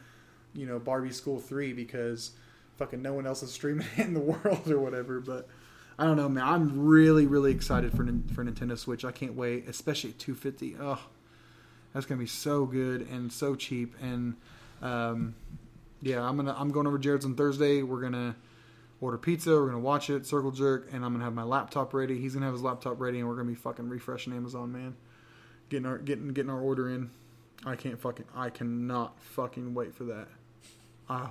you 0.54 0.66
know, 0.66 0.78
Barbie 0.78 1.12
School 1.12 1.38
Three 1.38 1.74
because 1.74 2.30
fucking 2.78 3.02
no 3.02 3.12
one 3.12 3.26
else 3.26 3.42
is 3.42 3.52
streaming 3.52 3.86
it 3.96 4.00
in 4.06 4.14
the 4.14 4.20
world 4.20 4.70
or 4.70 4.80
whatever. 4.80 5.20
But 5.20 5.48
I 5.98 6.04
don't 6.04 6.16
know, 6.16 6.30
man. 6.30 6.44
I'm 6.44 6.86
really 6.86 7.26
really 7.26 7.52
excited 7.52 7.90
for 7.90 8.04
for 8.34 8.42
Nintendo 8.42 8.78
Switch. 8.78 9.04
I 9.04 9.12
can't 9.12 9.34
wait, 9.34 9.68
especially 9.68 10.10
at 10.10 10.18
250. 10.18 10.76
Oh, 10.80 10.98
that's 11.92 12.06
gonna 12.06 12.18
be 12.18 12.26
so 12.26 12.64
good 12.64 13.02
and 13.02 13.30
so 13.30 13.54
cheap. 13.54 13.94
And 14.00 14.34
um, 14.80 15.34
yeah, 16.00 16.26
I'm 16.26 16.36
gonna 16.36 16.56
I'm 16.58 16.70
going 16.70 16.86
over 16.86 16.98
Jared's 16.98 17.26
on 17.26 17.34
Thursday. 17.34 17.82
We're 17.82 18.00
gonna 18.00 18.34
order 19.00 19.18
pizza. 19.18 19.50
We're 19.50 19.66
gonna 19.66 19.78
watch 19.78 20.10
it, 20.10 20.26
circle 20.26 20.50
jerk, 20.50 20.88
and 20.92 21.04
I'm 21.04 21.12
gonna 21.12 21.24
have 21.24 21.34
my 21.34 21.42
laptop 21.42 21.94
ready. 21.94 22.18
He's 22.18 22.34
gonna 22.34 22.46
have 22.46 22.54
his 22.54 22.62
laptop 22.62 23.00
ready, 23.00 23.18
and 23.18 23.28
we're 23.28 23.36
gonna 23.36 23.48
be 23.48 23.54
fucking 23.54 23.88
refreshing 23.88 24.32
Amazon, 24.32 24.72
man. 24.72 24.96
Getting 25.68 25.86
our 25.86 25.98
getting 25.98 26.28
getting 26.28 26.50
our 26.50 26.60
order 26.60 26.88
in. 26.88 27.10
I 27.64 27.76
can't 27.76 28.00
fucking 28.00 28.26
I 28.34 28.50
cannot 28.50 29.20
fucking 29.20 29.74
wait 29.74 29.94
for 29.94 30.04
that. 30.04 30.28
Oh, 31.08 31.30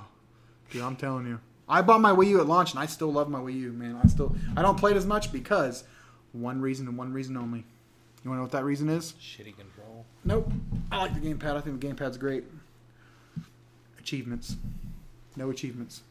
Dude, 0.71 0.81
I'm 0.81 0.95
telling 0.95 1.27
you. 1.27 1.39
I 1.67 1.81
bought 1.81 2.01
my 2.01 2.11
Wii 2.11 2.27
U 2.29 2.39
at 2.39 2.47
launch, 2.47 2.71
and 2.71 2.79
I 2.79 2.85
still 2.85 3.11
love 3.11 3.29
my 3.29 3.39
Wii 3.39 3.55
U, 3.55 3.71
man. 3.73 3.99
I 4.03 4.07
still 4.07 4.35
I 4.55 4.61
don't 4.61 4.77
play 4.77 4.91
it 4.91 4.97
as 4.97 5.05
much 5.05 5.31
because 5.31 5.83
one 6.31 6.61
reason 6.61 6.87
and 6.87 6.97
one 6.97 7.13
reason 7.13 7.37
only. 7.37 7.65
You 8.23 8.31
want 8.31 8.37
to 8.37 8.39
know 8.39 8.41
what 8.43 8.51
that 8.53 8.63
reason 8.63 8.89
is? 8.89 9.13
Shitty 9.21 9.55
control. 9.55 10.05
Nope. 10.23 10.51
I 10.91 10.97
like 10.97 11.13
the 11.13 11.19
gamepad. 11.19 11.55
I 11.55 11.61
think 11.61 11.79
the 11.79 11.87
gamepad's 11.87 12.17
great. 12.17 12.43
Achievements. 13.99 14.55
No 15.35 15.51
achievements. 15.51 16.01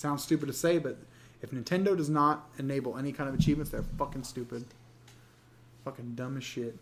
Sounds 0.00 0.22
stupid 0.22 0.46
to 0.46 0.54
say, 0.54 0.78
but 0.78 0.96
if 1.42 1.50
Nintendo 1.50 1.94
does 1.94 2.08
not 2.08 2.48
enable 2.58 2.96
any 2.96 3.12
kind 3.12 3.28
of 3.28 3.34
achievements, 3.34 3.70
they're 3.70 3.84
fucking 3.98 4.24
stupid. 4.24 4.64
Fucking 5.84 6.14
dumb 6.14 6.38
as 6.38 6.42
shit. 6.42 6.78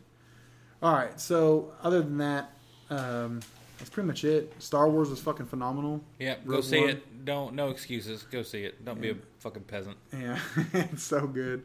Alright, 0.80 1.20
so 1.20 1.72
other 1.82 2.00
than 2.00 2.18
that, 2.18 2.52
um, 2.90 3.40
that's 3.76 3.90
pretty 3.90 4.06
much 4.06 4.22
it. 4.22 4.54
Star 4.62 4.88
Wars 4.88 5.10
was 5.10 5.18
fucking 5.18 5.46
phenomenal. 5.46 6.00
Yeah, 6.20 6.36
go 6.46 6.54
Rogue 6.54 6.62
see 6.64 6.80
One. 6.80 6.90
it. 6.90 7.24
Don't 7.24 7.54
no 7.54 7.70
excuses. 7.70 8.22
Go 8.22 8.42
see 8.42 8.62
it. 8.62 8.84
Don't 8.84 9.00
be 9.00 9.10
a 9.10 9.16
fucking 9.40 9.64
peasant. 9.64 9.96
Yeah, 10.12 10.38
it's 10.72 11.02
so 11.02 11.26
good. 11.26 11.64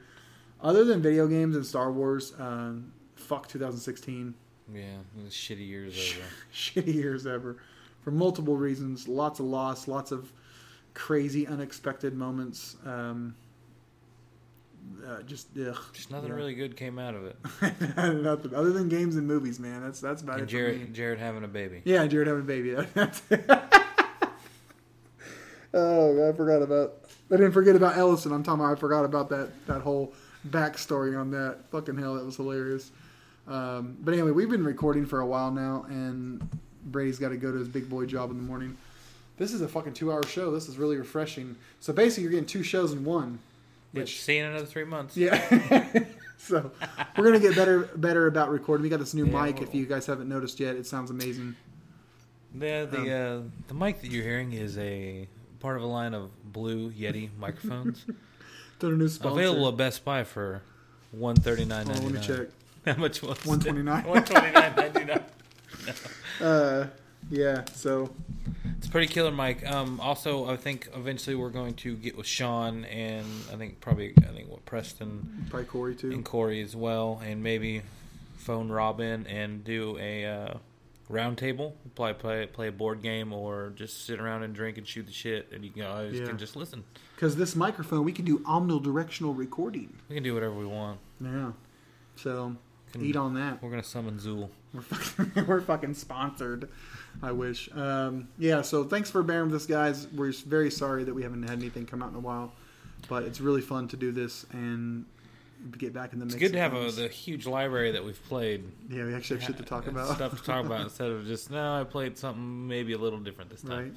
Other 0.59 0.83
than 0.85 1.03
video 1.03 1.27
games 1.27 1.55
and 1.55 1.63
Star 1.63 1.91
Wars, 1.91 2.33
um, 2.39 2.91
fuck 3.15 3.47
2016. 3.47 4.33
Yeah, 4.73 4.81
it 4.81 5.23
was 5.23 5.33
shitty 5.33 5.67
years 5.67 5.93
over. 5.93 6.25
shitty 6.53 6.95
years 6.95 7.27
ever 7.27 7.57
for 8.01 8.09
multiple 8.09 8.57
reasons. 8.57 9.07
Lots 9.07 9.39
of 9.39 9.45
loss, 9.45 9.87
lots 9.87 10.11
of 10.11 10.31
crazy, 10.93 11.47
unexpected 11.47 12.13
moments. 12.15 12.75
Um, 12.85 13.35
uh, 15.07 15.21
just 15.23 15.47
ugh. 15.57 15.77
Just 15.93 16.11
nothing 16.11 16.29
Yeah. 16.29 16.35
really 16.35 16.53
good 16.55 16.75
came 16.75 16.99
out 16.99 17.15
of 17.15 17.25
it. 17.25 17.37
nothing 18.21 18.53
other 18.53 18.71
than 18.71 18.89
games 18.89 19.15
and 19.15 19.27
movies, 19.27 19.59
man. 19.59 19.81
That's 19.81 19.99
that's 20.01 20.21
about 20.21 20.39
And 20.39 20.43
it. 20.43 20.51
Jared, 20.51 20.93
Jared 20.93 21.19
having 21.19 21.43
a 21.43 21.47
baby. 21.47 21.81
Yeah, 21.85 22.05
Jared 22.07 22.27
having 22.27 22.43
a 22.43 22.45
baby. 22.45 22.75
Oh, 25.75 26.29
I 26.29 26.33
forgot 26.33 26.61
about. 26.61 26.99
I 27.31 27.35
didn't 27.37 27.51
forget 27.53 27.75
about 27.75 27.97
Ellison. 27.97 28.31
I'm 28.31 28.43
talking 28.43 28.63
about. 28.63 28.77
I 28.77 28.79
forgot 28.79 29.05
about 29.05 29.29
that 29.29 29.49
that 29.65 29.81
whole 29.81 30.13
backstory 30.47 31.19
on 31.19 31.31
that. 31.31 31.57
Fucking 31.71 31.97
hell, 31.97 32.13
that 32.15 32.23
was 32.25 32.35
hilarious. 32.35 32.91
Um, 33.47 33.97
but 34.01 34.13
anyway, 34.13 34.31
we've 34.31 34.49
been 34.49 34.63
recording 34.63 35.05
for 35.07 35.19
a 35.21 35.25
while 35.25 35.49
now, 35.51 35.85
and 35.89 36.47
Brady's 36.85 37.17
got 37.17 37.29
to 37.29 37.37
go 37.37 37.51
to 37.51 37.57
his 37.57 37.67
big 37.67 37.89
boy 37.89 38.05
job 38.05 38.29
in 38.29 38.37
the 38.37 38.43
morning. 38.43 38.77
This 39.37 39.53
is 39.53 39.61
a 39.61 39.67
fucking 39.67 39.93
two 39.93 40.11
hour 40.11 40.25
show. 40.25 40.51
This 40.51 40.67
is 40.69 40.77
really 40.77 40.95
refreshing. 40.97 41.55
So 41.79 41.91
basically, 41.93 42.23
you're 42.23 42.31
getting 42.31 42.45
two 42.45 42.63
shows 42.63 42.91
in 42.93 43.03
one. 43.03 43.39
Which 43.91 44.21
see 44.21 44.37
you 44.37 44.43
in 44.43 44.49
another 44.51 44.65
three 44.65 44.85
months. 44.85 45.15
Yeah. 45.17 45.35
so 46.37 46.71
we're 47.17 47.23
gonna 47.25 47.39
get 47.39 47.55
better 47.55 47.81
better 47.95 48.27
about 48.27 48.49
recording. 48.49 48.83
We 48.83 48.89
got 48.89 48.99
this 48.99 49.13
new 49.13 49.25
Yeah, 49.25 49.43
mic. 49.45 49.55
well- 49.55 49.63
If 49.63 49.75
you 49.75 49.85
guys 49.85 50.05
haven't 50.05 50.29
noticed 50.29 50.59
yet, 50.59 50.75
it 50.75 50.85
sounds 50.87 51.09
amazing. 51.11 51.55
The 52.55 52.87
the 52.89 52.97
Um, 52.99 53.47
uh, 53.47 53.49
the 53.67 53.73
mic 53.73 54.01
that 54.01 54.11
you're 54.11 54.23
hearing 54.23 54.53
is 54.53 54.77
a 54.77 55.27
part 55.59 55.77
of 55.77 55.83
a 55.83 55.87
line 55.87 56.13
of 56.13 56.29
Blue 56.51 56.91
Yeti 56.91 57.29
microphones 57.39 58.05
They're 58.79 58.91
a 58.93 58.95
new 58.97 59.07
sponsor. 59.07 59.39
available 59.39 59.67
at 59.69 59.77
Best 59.77 60.03
Buy 60.05 60.23
for 60.23 60.61
one 61.11 61.35
thirty 61.35 61.65
nine 61.65 61.87
Oh, 61.87 61.93
ninety 61.93 62.05
let 62.05 62.13
me 62.13 62.21
check. 62.27 62.47
How 62.85 62.95
much 63.01 63.21
was 63.21 63.37
it? 63.39 63.45
129. 63.45 64.03
One 64.03 64.23
twenty 64.25 64.51
nine 64.51 64.75
ninety 64.75 65.05
nine. 65.05 65.23
Uh, 66.41 66.87
yeah. 67.29 67.63
So 67.73 68.13
It's 68.83 68.91
pretty 68.91 69.07
killer 69.07 69.31
Mike. 69.31 69.65
Um, 69.65 70.01
also, 70.01 70.49
I 70.49 70.57
think 70.57 70.89
eventually 70.93 71.37
we're 71.37 71.51
going 71.51 71.73
to 71.75 71.95
get 71.95 72.17
with 72.17 72.27
Sean 72.27 72.83
and 72.83 73.25
I 73.49 73.55
think 73.55 73.79
probably 73.79 74.13
I 74.17 74.33
think 74.33 74.49
what 74.51 74.65
Preston 74.65 75.45
probably 75.49 75.67
Corey 75.67 75.95
too. 75.95 76.11
and 76.11 76.25
Corey 76.25 76.61
as 76.61 76.75
well, 76.75 77.21
and 77.25 77.41
maybe 77.41 77.81
phone 78.35 78.67
Robin 78.69 79.25
and 79.25 79.63
do 79.63 79.97
a 80.01 80.25
uh, 80.25 80.53
round 81.07 81.37
table. 81.37 81.77
Play 81.95 82.11
play 82.11 82.45
play 82.45 82.67
a 82.67 82.71
board 82.73 83.01
game 83.01 83.31
or 83.31 83.71
just 83.73 84.05
sit 84.05 84.19
around 84.19 84.43
and 84.43 84.53
drink 84.53 84.77
and 84.77 84.85
shoot 84.85 85.05
the 85.05 85.13
shit, 85.13 85.47
and 85.53 85.63
you 85.63 85.71
guys 85.71 86.19
Yeah. 86.19 86.25
can 86.25 86.37
just 86.37 86.57
listen. 86.57 86.83
Because 87.15 87.37
this 87.37 87.55
microphone, 87.55 88.03
we 88.03 88.11
can 88.11 88.25
do 88.25 88.39
omnidirectional 88.39 89.35
recording. 89.37 89.93
We 90.09 90.15
can 90.15 90.23
do 90.25 90.33
whatever 90.33 90.55
we 90.55 90.65
want. 90.65 90.99
Yeah. 91.21 91.53
So 92.17 92.57
Can- 92.93 93.05
eat 93.05 93.15
on 93.15 93.33
that. 93.35 93.61
We're 93.61 93.69
gonna 93.69 93.83
summon 93.83 94.17
Zool. 94.17 94.49
We're 94.73 94.81
fucking, 94.81 95.45
we're 95.47 95.61
fucking 95.61 95.93
sponsored. 95.95 96.69
I 97.21 97.31
wish. 97.31 97.69
Um, 97.75 98.27
yeah. 98.37 98.61
So 98.61 98.83
thanks 98.83 99.09
for 99.11 99.21
bearing 99.23 99.51
with 99.51 99.61
us, 99.61 99.65
guys. 99.65 100.07
We're 100.07 100.31
very 100.31 100.71
sorry 100.71 101.03
that 101.03 101.13
we 101.13 101.23
haven't 101.23 101.43
had 101.43 101.59
anything 101.59 101.85
come 101.85 102.01
out 102.01 102.09
in 102.09 102.15
a 102.15 102.19
while, 102.19 102.53
but 103.09 103.23
it's 103.23 103.41
really 103.41 103.61
fun 103.61 103.87
to 103.89 103.97
do 103.97 104.11
this 104.11 104.45
and 104.51 105.05
get 105.77 105.93
back 105.93 106.13
in 106.13 106.19
the 106.19 106.25
mix. 106.25 106.35
It's 106.35 106.41
good 106.41 106.53
to 106.53 106.59
have 106.59 106.73
a, 106.73 106.91
the 106.91 107.07
huge 107.07 107.45
library 107.45 107.91
that 107.91 108.03
we've 108.03 108.21
played. 108.27 108.63
Yeah, 108.89 109.05
we 109.05 109.13
actually 109.13 109.39
have 109.39 109.47
shit 109.47 109.57
to 109.57 109.63
talk 109.63 109.87
about. 109.87 110.15
Stuff 110.15 110.37
to 110.37 110.43
talk 110.43 110.65
about 110.65 110.81
instead 110.83 111.09
of 111.09 111.25
just 111.25 111.51
no. 111.51 111.79
I 111.79 111.83
played 111.83 112.17
something 112.17 112.67
maybe 112.67 112.93
a 112.93 112.97
little 112.97 113.19
different 113.19 113.49
this 113.49 113.61
time. 113.61 113.83
Right. 113.83 113.93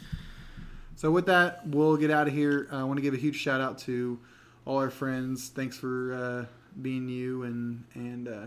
So 0.97 1.11
with 1.11 1.27
that, 1.27 1.67
we'll 1.67 1.97
get 1.99 2.11
out 2.11 2.27
of 2.27 2.33
here. 2.33 2.69
I 2.73 2.83
want 2.85 2.97
to 2.97 3.03
give 3.03 3.13
a 3.13 3.19
huge 3.19 3.37
shout 3.37 3.61
out 3.61 3.79
to 3.81 4.19
all 4.65 4.79
our 4.79 4.91
friends. 4.91 5.49
Thanks 5.49 5.77
for 5.77 6.15
uh, 6.15 6.45
being 6.81 7.09
you 7.09 7.43
and 7.43 7.85
and 7.95 8.29
uh, 8.29 8.47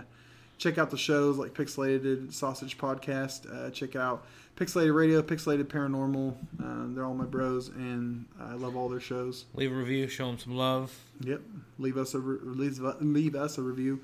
check 0.60 0.78
out 0.78 0.92
the 0.92 0.98
shows 0.98 1.38
like 1.38 1.54
Pixelated 1.56 2.32
Sausage 2.32 2.78
Podcast. 2.78 3.52
Uh, 3.52 3.72
check 3.72 3.96
out 3.96 4.28
Pixelated 4.56 4.94
Radio, 4.94 5.24
Pixelated 5.24 5.64
Paranormal. 5.64 6.36
Uh, 6.62 6.94
they're 6.94 7.06
all 7.06 7.16
my 7.16 7.26
bros, 7.26 7.70
and 7.70 8.26
I 8.40 8.54
love 8.54 8.76
all 8.76 8.90
their 8.90 9.00
shows. 9.00 9.46
Leave 9.56 9.72
a 9.72 9.76
review, 9.76 10.08
show 10.08 10.28
them 10.28 10.38
some 10.38 10.56
love. 10.56 10.96
Yep. 11.22 11.42
Leave 11.80 11.98
us 11.98 12.14
a 12.14 12.20
re- 12.20 12.40
leave, 12.44 12.80
leave 13.00 13.36
us 13.36 13.58
a 13.58 13.62
review. 13.64 14.02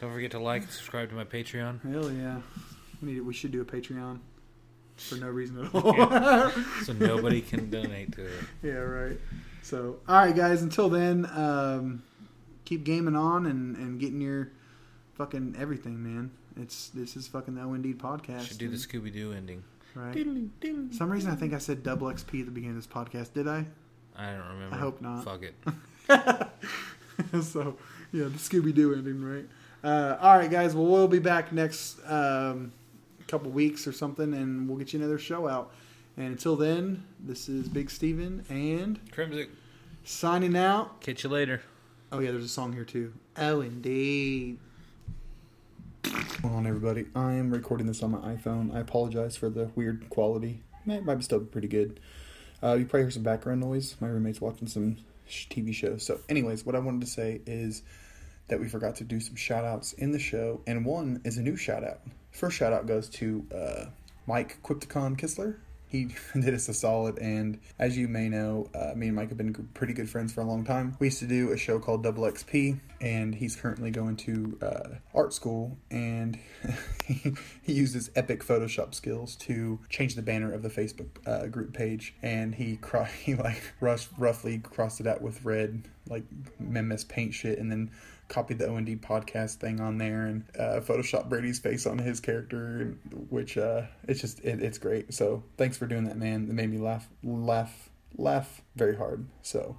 Don't 0.00 0.12
forget 0.12 0.30
to 0.32 0.38
like 0.38 0.62
and 0.62 0.70
subscribe 0.70 1.08
to 1.08 1.14
my 1.14 1.24
Patreon. 1.24 1.82
Hell 1.90 2.12
yeah. 2.12 2.40
We 3.02 3.12
need 3.12 3.20
we 3.22 3.34
should 3.34 3.50
do 3.50 3.62
a 3.62 3.64
Patreon 3.64 4.20
for 4.96 5.16
no 5.16 5.28
reason 5.28 5.64
at 5.64 5.74
all. 5.84 6.50
so 6.84 6.92
nobody 6.92 7.40
can 7.40 7.70
donate 7.70 8.12
to 8.12 8.26
it. 8.26 8.44
Yeah, 8.62 8.72
right. 8.72 9.18
So, 9.62 9.96
all 10.06 10.16
right, 10.16 10.36
guys. 10.36 10.62
Until 10.62 10.88
then, 10.90 11.26
um, 11.34 12.02
keep 12.64 12.84
gaming 12.84 13.16
on 13.16 13.46
and, 13.46 13.76
and 13.76 13.98
getting 13.98 14.20
your 14.20 14.50
fucking 15.20 15.54
everything, 15.58 16.02
man. 16.02 16.30
It's 16.56 16.88
this 16.88 17.14
is 17.14 17.28
fucking 17.28 17.54
the 17.54 17.60
O 17.60 17.74
Indeed 17.74 17.98
podcast. 17.98 18.48
Should 18.48 18.58
do 18.58 18.68
the 18.70 18.78
Scooby 18.78 19.12
Doo 19.12 19.32
ending. 19.32 19.62
right. 19.94 20.14
For 20.14 20.94
some 20.96 21.10
reason, 21.10 21.30
I 21.30 21.34
think 21.34 21.52
I 21.52 21.58
said 21.58 21.82
double 21.82 22.06
XP 22.06 22.40
at 22.40 22.46
the 22.46 22.50
beginning 22.50 22.78
of 22.78 22.82
this 22.82 22.86
podcast. 22.86 23.34
Did 23.34 23.46
I? 23.46 23.66
I 24.16 24.32
don't 24.32 24.48
remember. 24.48 24.74
I 24.74 24.78
hope 24.78 25.02
not. 25.02 25.22
Fuck 25.22 25.42
it. 25.42 25.54
so, 27.42 27.76
yeah, 28.12 28.24
the 28.24 28.38
Scooby 28.38 28.74
Doo 28.74 28.94
ending, 28.94 29.22
right? 29.22 29.46
Uh, 29.84 30.16
all 30.22 30.38
right, 30.38 30.50
guys. 30.50 30.74
Well, 30.74 30.86
we'll 30.86 31.06
be 31.06 31.18
back 31.18 31.52
next 31.52 31.98
um, 32.06 32.72
couple 33.28 33.50
weeks 33.50 33.86
or 33.86 33.92
something, 33.92 34.32
and 34.32 34.66
we'll 34.66 34.78
get 34.78 34.94
you 34.94 35.00
another 35.00 35.18
show 35.18 35.46
out. 35.46 35.70
And 36.16 36.28
until 36.28 36.56
then, 36.56 37.04
this 37.22 37.50
is 37.50 37.68
Big 37.68 37.90
Steven 37.90 38.46
and 38.48 38.98
Krymsic. 39.12 39.48
signing 40.02 40.56
out. 40.56 41.02
Catch 41.02 41.24
you 41.24 41.30
later. 41.30 41.60
Oh 42.10 42.20
yeah, 42.20 42.30
there's 42.30 42.44
a 42.44 42.48
song 42.48 42.72
here 42.72 42.86
too. 42.86 43.12
Oh 43.36 43.60
indeed. 43.60 44.58
Hold 46.06 46.54
on, 46.54 46.66
everybody. 46.66 47.06
I 47.14 47.34
am 47.34 47.50
recording 47.50 47.86
this 47.86 48.02
on 48.02 48.12
my 48.12 48.18
iPhone. 48.18 48.74
I 48.74 48.80
apologize 48.80 49.36
for 49.36 49.50
the 49.50 49.70
weird 49.74 50.08
quality. 50.10 50.62
It 50.86 51.04
might 51.04 51.16
be 51.16 51.22
still 51.22 51.40
pretty 51.40 51.68
good. 51.68 52.00
Uh, 52.62 52.74
you 52.74 52.86
probably 52.86 53.02
hear 53.02 53.10
some 53.10 53.22
background 53.22 53.60
noise. 53.60 53.96
My 54.00 54.08
roommate's 54.08 54.40
watching 54.40 54.68
some 54.68 54.96
TV 55.28 55.74
shows. 55.74 56.04
So, 56.04 56.20
anyways, 56.28 56.64
what 56.64 56.74
I 56.74 56.78
wanted 56.78 57.02
to 57.02 57.06
say 57.06 57.40
is 57.46 57.82
that 58.48 58.60
we 58.60 58.68
forgot 58.68 58.96
to 58.96 59.04
do 59.04 59.20
some 59.20 59.36
shout 59.36 59.64
outs 59.64 59.92
in 59.94 60.12
the 60.12 60.18
show, 60.18 60.60
and 60.66 60.84
one 60.84 61.20
is 61.24 61.38
a 61.38 61.42
new 61.42 61.56
shout 61.56 61.84
out. 61.84 62.00
First 62.30 62.56
shout 62.56 62.72
out 62.72 62.86
goes 62.86 63.08
to 63.10 63.46
uh, 63.54 63.84
Mike 64.26 64.58
Quipticon 64.62 65.18
Kistler. 65.18 65.56
He 65.88 66.08
did 66.34 66.54
us 66.54 66.68
a 66.68 66.74
solid, 66.74 67.18
and 67.18 67.58
as 67.78 67.96
you 67.96 68.08
may 68.08 68.28
know, 68.28 68.68
uh, 68.74 68.92
me 68.94 69.08
and 69.08 69.16
Mike 69.16 69.28
have 69.28 69.38
been 69.38 69.52
pretty 69.74 69.92
good 69.92 70.08
friends 70.08 70.32
for 70.32 70.40
a 70.40 70.44
long 70.44 70.64
time. 70.64 70.96
We 70.98 71.08
used 71.08 71.18
to 71.20 71.26
do 71.26 71.52
a 71.52 71.56
show 71.56 71.78
called 71.78 72.02
Double 72.02 72.24
XP, 72.24 72.80
and 73.00 73.34
he's 73.34 73.56
currently 73.56 73.90
going 73.90 74.16
to 74.16 74.58
uh, 74.62 74.88
art 75.14 75.32
school, 75.32 75.78
and 75.90 76.38
he, 77.06 77.32
used 77.64 78.10
epic 78.14 78.44
Photoshop 78.44 78.94
skills 78.94 79.36
to 79.36 79.78
change 79.88 80.14
the 80.14 80.22
banner 80.22 80.52
of 80.52 80.62
the 80.62 80.68
Facebook 80.68 81.08
uh, 81.26 81.46
group 81.46 81.72
page, 81.72 82.14
and 82.22 82.54
he 82.54 82.76
cro- 82.76 83.04
he 83.24 83.34
like 83.34 83.62
rush, 83.80 84.08
roughly 84.18 84.58
crossed 84.58 85.00
it 85.00 85.06
out 85.06 85.22
with 85.22 85.44
red, 85.44 85.82
like 86.08 86.24
memes 86.58 87.04
paint 87.04 87.32
shit, 87.32 87.58
and 87.58 87.70
then 87.70 87.90
copied 88.28 88.58
the 88.58 88.66
O 88.66 88.76
and 88.76 88.86
D 88.86 88.96
podcast 88.96 89.56
thing 89.56 89.80
on 89.80 89.98
there 89.98 90.26
and 90.26 90.44
uh, 90.58 90.80
Photoshop 90.80 91.28
Brady's 91.28 91.58
face 91.58 91.86
on 91.86 91.98
his 91.98 92.20
character, 92.20 92.96
which 93.28 93.58
uh, 93.58 93.82
it's 94.06 94.20
just 94.20 94.40
it, 94.40 94.62
it's 94.62 94.78
great. 94.78 95.12
So 95.12 95.42
thanks 95.56 95.76
for 95.76 95.86
doing 95.86 96.04
that, 96.04 96.16
man. 96.16 96.46
It 96.48 96.54
made 96.54 96.70
me 96.70 96.78
laugh, 96.78 97.08
laugh, 97.24 97.90
laugh 98.16 98.60
very 98.76 98.96
hard. 98.96 99.26
So. 99.42 99.76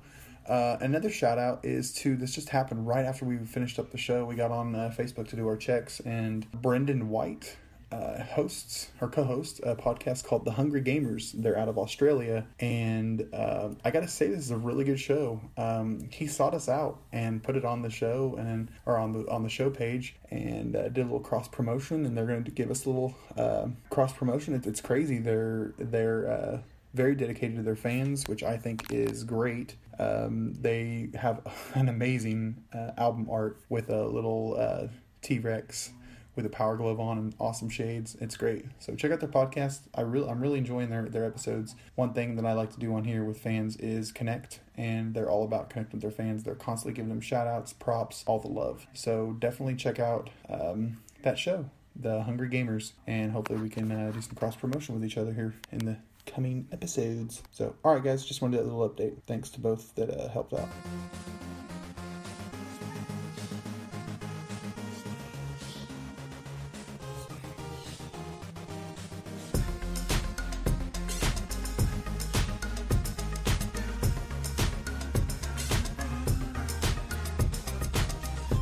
Uh, 0.47 0.77
another 0.81 1.09
shout 1.09 1.37
out 1.37 1.63
is 1.63 1.93
to 1.93 2.15
this 2.15 2.33
just 2.33 2.49
happened 2.49 2.87
right 2.87 3.05
after 3.05 3.25
we 3.25 3.37
finished 3.37 3.79
up 3.79 3.91
the 3.91 3.97
show. 3.97 4.25
We 4.25 4.35
got 4.35 4.51
on 4.51 4.75
uh, 4.75 4.93
Facebook 4.97 5.27
to 5.29 5.35
do 5.35 5.47
our 5.47 5.57
checks, 5.57 5.99
and 6.01 6.49
Brendan 6.51 7.09
White 7.09 7.57
uh, 7.91 8.23
hosts 8.23 8.89
or 9.01 9.09
co-hosts 9.09 9.59
a 9.63 9.75
podcast 9.75 10.23
called 10.23 10.45
The 10.45 10.51
Hungry 10.51 10.81
Gamers. 10.81 11.31
They're 11.33 11.57
out 11.57 11.67
of 11.67 11.77
Australia, 11.77 12.45
and 12.59 13.27
uh, 13.33 13.69
I 13.83 13.91
gotta 13.91 14.07
say 14.07 14.27
this 14.27 14.39
is 14.39 14.51
a 14.51 14.57
really 14.57 14.83
good 14.83 14.99
show. 14.99 15.41
Um, 15.57 16.07
he 16.11 16.27
sought 16.27 16.53
us 16.53 16.69
out 16.69 16.99
and 17.11 17.43
put 17.43 17.55
it 17.55 17.65
on 17.65 17.81
the 17.81 17.89
show 17.89 18.35
and 18.39 18.71
or 18.85 18.97
on 18.97 19.11
the 19.11 19.29
on 19.29 19.43
the 19.43 19.49
show 19.49 19.69
page 19.69 20.15
and 20.29 20.75
uh, 20.75 20.83
did 20.89 20.99
a 20.99 21.03
little 21.03 21.19
cross 21.19 21.47
promotion. 21.47 22.05
And 22.05 22.17
they're 22.17 22.25
going 22.25 22.45
to 22.45 22.51
give 22.51 22.71
us 22.71 22.85
a 22.85 22.89
little 22.89 23.15
uh, 23.37 23.67
cross 23.89 24.13
promotion. 24.13 24.53
It, 24.53 24.65
it's 24.65 24.81
crazy. 24.81 25.19
They're 25.19 25.73
they're 25.77 26.31
uh, 26.31 26.57
very 26.93 27.15
dedicated 27.15 27.57
to 27.57 27.63
their 27.63 27.75
fans, 27.75 28.23
which 28.27 28.43
I 28.43 28.57
think 28.57 28.91
is 28.91 29.23
great. 29.23 29.75
Um, 29.99 30.53
they 30.59 31.09
have 31.15 31.41
an 31.73 31.89
amazing 31.89 32.63
uh, 32.73 32.91
album 32.97 33.27
art 33.29 33.59
with 33.69 33.89
a 33.89 34.05
little 34.07 34.55
uh, 34.57 34.87
T 35.21 35.39
Rex 35.39 35.91
with 36.35 36.45
a 36.45 36.49
power 36.49 36.77
glove 36.77 36.99
on 36.99 37.17
and 37.17 37.35
awesome 37.39 37.69
shades. 37.69 38.15
It's 38.21 38.37
great. 38.37 38.65
So 38.79 38.95
check 38.95 39.11
out 39.11 39.19
their 39.19 39.29
podcast. 39.29 39.81
I 39.93 40.01
really 40.01 40.29
I'm 40.29 40.39
really 40.39 40.59
enjoying 40.59 40.89
their 40.89 41.03
their 41.03 41.25
episodes. 41.25 41.75
One 41.95 42.13
thing 42.13 42.35
that 42.37 42.45
I 42.45 42.53
like 42.53 42.71
to 42.73 42.79
do 42.79 42.93
on 42.95 43.03
here 43.03 43.23
with 43.23 43.37
fans 43.37 43.75
is 43.77 44.11
connect 44.11 44.61
and 44.75 45.13
they're 45.13 45.29
all 45.29 45.43
about 45.43 45.69
connecting 45.69 45.97
with 45.97 46.01
their 46.01 46.11
fans. 46.11 46.43
They're 46.43 46.55
constantly 46.55 46.95
giving 46.95 47.09
them 47.09 47.21
shout 47.21 47.47
outs, 47.47 47.73
props, 47.73 48.23
all 48.25 48.39
the 48.39 48.47
love. 48.47 48.87
So 48.93 49.35
definitely 49.39 49.75
check 49.75 49.99
out 49.99 50.29
um, 50.49 51.01
that 51.23 51.37
show, 51.37 51.69
The 51.95 52.23
Hungry 52.23 52.49
Gamers, 52.49 52.93
and 53.05 53.31
hopefully 53.31 53.59
we 53.59 53.69
can 53.69 53.91
uh, 53.91 54.11
do 54.11 54.21
some 54.21 54.35
cross 54.35 54.55
promotion 54.55 54.95
with 54.95 55.05
each 55.05 55.17
other 55.17 55.33
here 55.33 55.53
in 55.71 55.79
the 55.79 55.97
coming 56.25 56.67
episodes. 56.71 57.43
So, 57.51 57.75
all 57.83 57.95
right, 57.95 58.03
guys, 58.03 58.25
just 58.25 58.41
wanted 58.41 58.59
a 58.59 58.63
little 58.63 58.87
update. 58.89 59.21
Thanks 59.27 59.49
to 59.51 59.59
both 59.59 59.93
that 59.95 60.09
uh, 60.09 60.29
helped 60.29 60.53
out. 60.53 60.69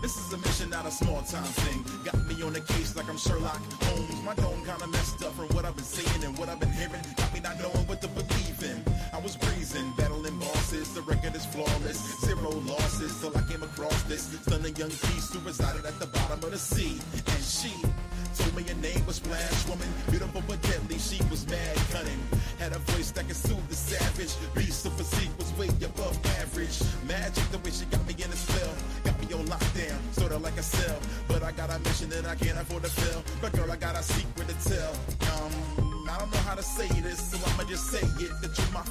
This 0.01 0.17
is 0.17 0.33
a 0.33 0.37
mission, 0.37 0.69
not 0.69 0.85
a 0.87 0.91
small 0.91 1.21
time 1.23 1.43
thing. 1.43 1.85
Got 2.03 2.25
me 2.25 2.41
on 2.41 2.53
the 2.53 2.61
case 2.61 2.95
like 2.95 3.07
I'm 3.09 3.17
Sherlock 3.17 3.61
Holmes. 3.83 4.23
My 4.23 4.33
dome 4.35 4.65
kinda 4.65 4.87
messed 4.87 5.23
up 5.23 5.33
from 5.33 5.47
what 5.49 5.65
I've 5.65 5.75
been 5.75 5.85
seeing 5.85 6.23
and 6.23 6.37
what 6.37 6.49
I've 6.49 6.59
been 6.59 6.68
to 8.01 8.07
believe 8.07 8.63
in. 8.63 8.83
I 9.13 9.19
was 9.19 9.35
breezing, 9.35 9.91
battling 9.97 10.37
bosses. 10.37 10.93
The 10.93 11.01
record 11.01 11.35
is 11.35 11.45
flawless, 11.45 12.19
zero 12.21 12.51
losses 12.65 13.19
till 13.19 13.35
I 13.37 13.41
came 13.43 13.63
across 13.63 14.03
this 14.03 14.23
stunning 14.41 14.75
young 14.75 14.89
piece 14.89 15.33
who 15.33 15.39
resided 15.39 15.85
at 15.85 15.99
the 15.99 16.07
bottom 16.07 16.43
of 16.43 16.51
the 16.51 16.57
sea. 16.57 16.99
And 17.27 17.43
she 17.43 17.73
told 18.35 18.55
me 18.55 18.63
her 18.63 18.79
name 18.81 19.05
was 19.05 19.17
Splash 19.17 19.67
Woman, 19.67 19.87
beautiful 20.09 20.41
but 20.47 20.61
deadly. 20.61 20.97
She 20.97 21.21
was 21.29 21.47
mad 21.47 21.75
cunning, 21.91 22.21
had 22.59 22.71
a 22.73 22.79
voice 22.93 23.11
that 23.11 23.27
could 23.27 23.35
soothe 23.35 23.67
the 23.67 23.75
savage. 23.75 24.33
Beast 24.55 24.85
of 24.85 24.93
physique 24.93 25.35
was 25.37 25.51
way 25.57 25.67
above 25.83 26.15
average. 26.39 26.79
Magic 27.07 27.43
the 27.51 27.57
way 27.59 27.71
she 27.71 27.85
got 27.85 28.05
me 28.07 28.15
in 28.15 28.31
a 28.31 28.35
spell, 28.35 28.73
got 29.03 29.19
me 29.19 29.33
on 29.33 29.45
lockdown, 29.47 29.99
sorta 30.13 30.37
like 30.37 30.57
a 30.57 30.63
cell. 30.63 30.99
But 31.27 31.43
I 31.43 31.51
got 31.51 31.69
a 31.69 31.79
mission 31.79 32.09
that 32.09 32.25
I 32.25 32.35
can't 32.35 32.57
afford 32.57 32.83
to 32.83 32.89
fail. 32.89 33.23
But 33.41 33.51
girl, 33.53 33.71
I 33.71 33.75
got 33.75 33.95
a 33.95 34.03
secret 34.03 34.47
to 34.47 34.69
tell 34.69 35.18
how 36.49 36.55
to 36.55 36.63
say 36.63 36.87
this, 37.01 37.19
so 37.29 37.37
I'ma 37.51 37.63
just 37.69 37.91
say 37.91 37.99
it 37.99 38.41
that 38.41 38.57
you're 38.57 38.73
my 38.73 38.81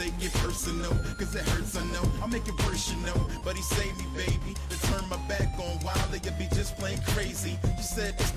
take 0.00 0.18
get 0.18 0.32
personal, 0.34 0.90
cause 1.18 1.34
it 1.34 1.46
hurts, 1.48 1.76
I 1.76 1.84
know. 1.92 2.04
I'll 2.22 2.28
make 2.28 2.48
it 2.48 2.56
worse, 2.64 2.90
you 2.90 2.96
know. 3.04 3.20
But 3.44 3.56
he 3.56 3.62
saved 3.62 3.98
me, 3.98 4.06
baby. 4.16 4.56
To 4.70 4.76
turn 4.88 5.06
my 5.10 5.18
back 5.28 5.48
on 5.58 5.78
Wily, 5.84 6.20
you 6.24 6.30
be 6.38 6.48
just 6.54 6.76
plain 6.78 6.98
crazy. 7.08 7.58
You 7.76 7.82
said 7.82 8.14
it's 8.18 8.32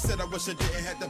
said 0.00 0.20
I 0.20 0.24
wish 0.24 0.48
I 0.48 0.54
didn't 0.54 0.84
have 0.84 0.98
to 1.00 1.09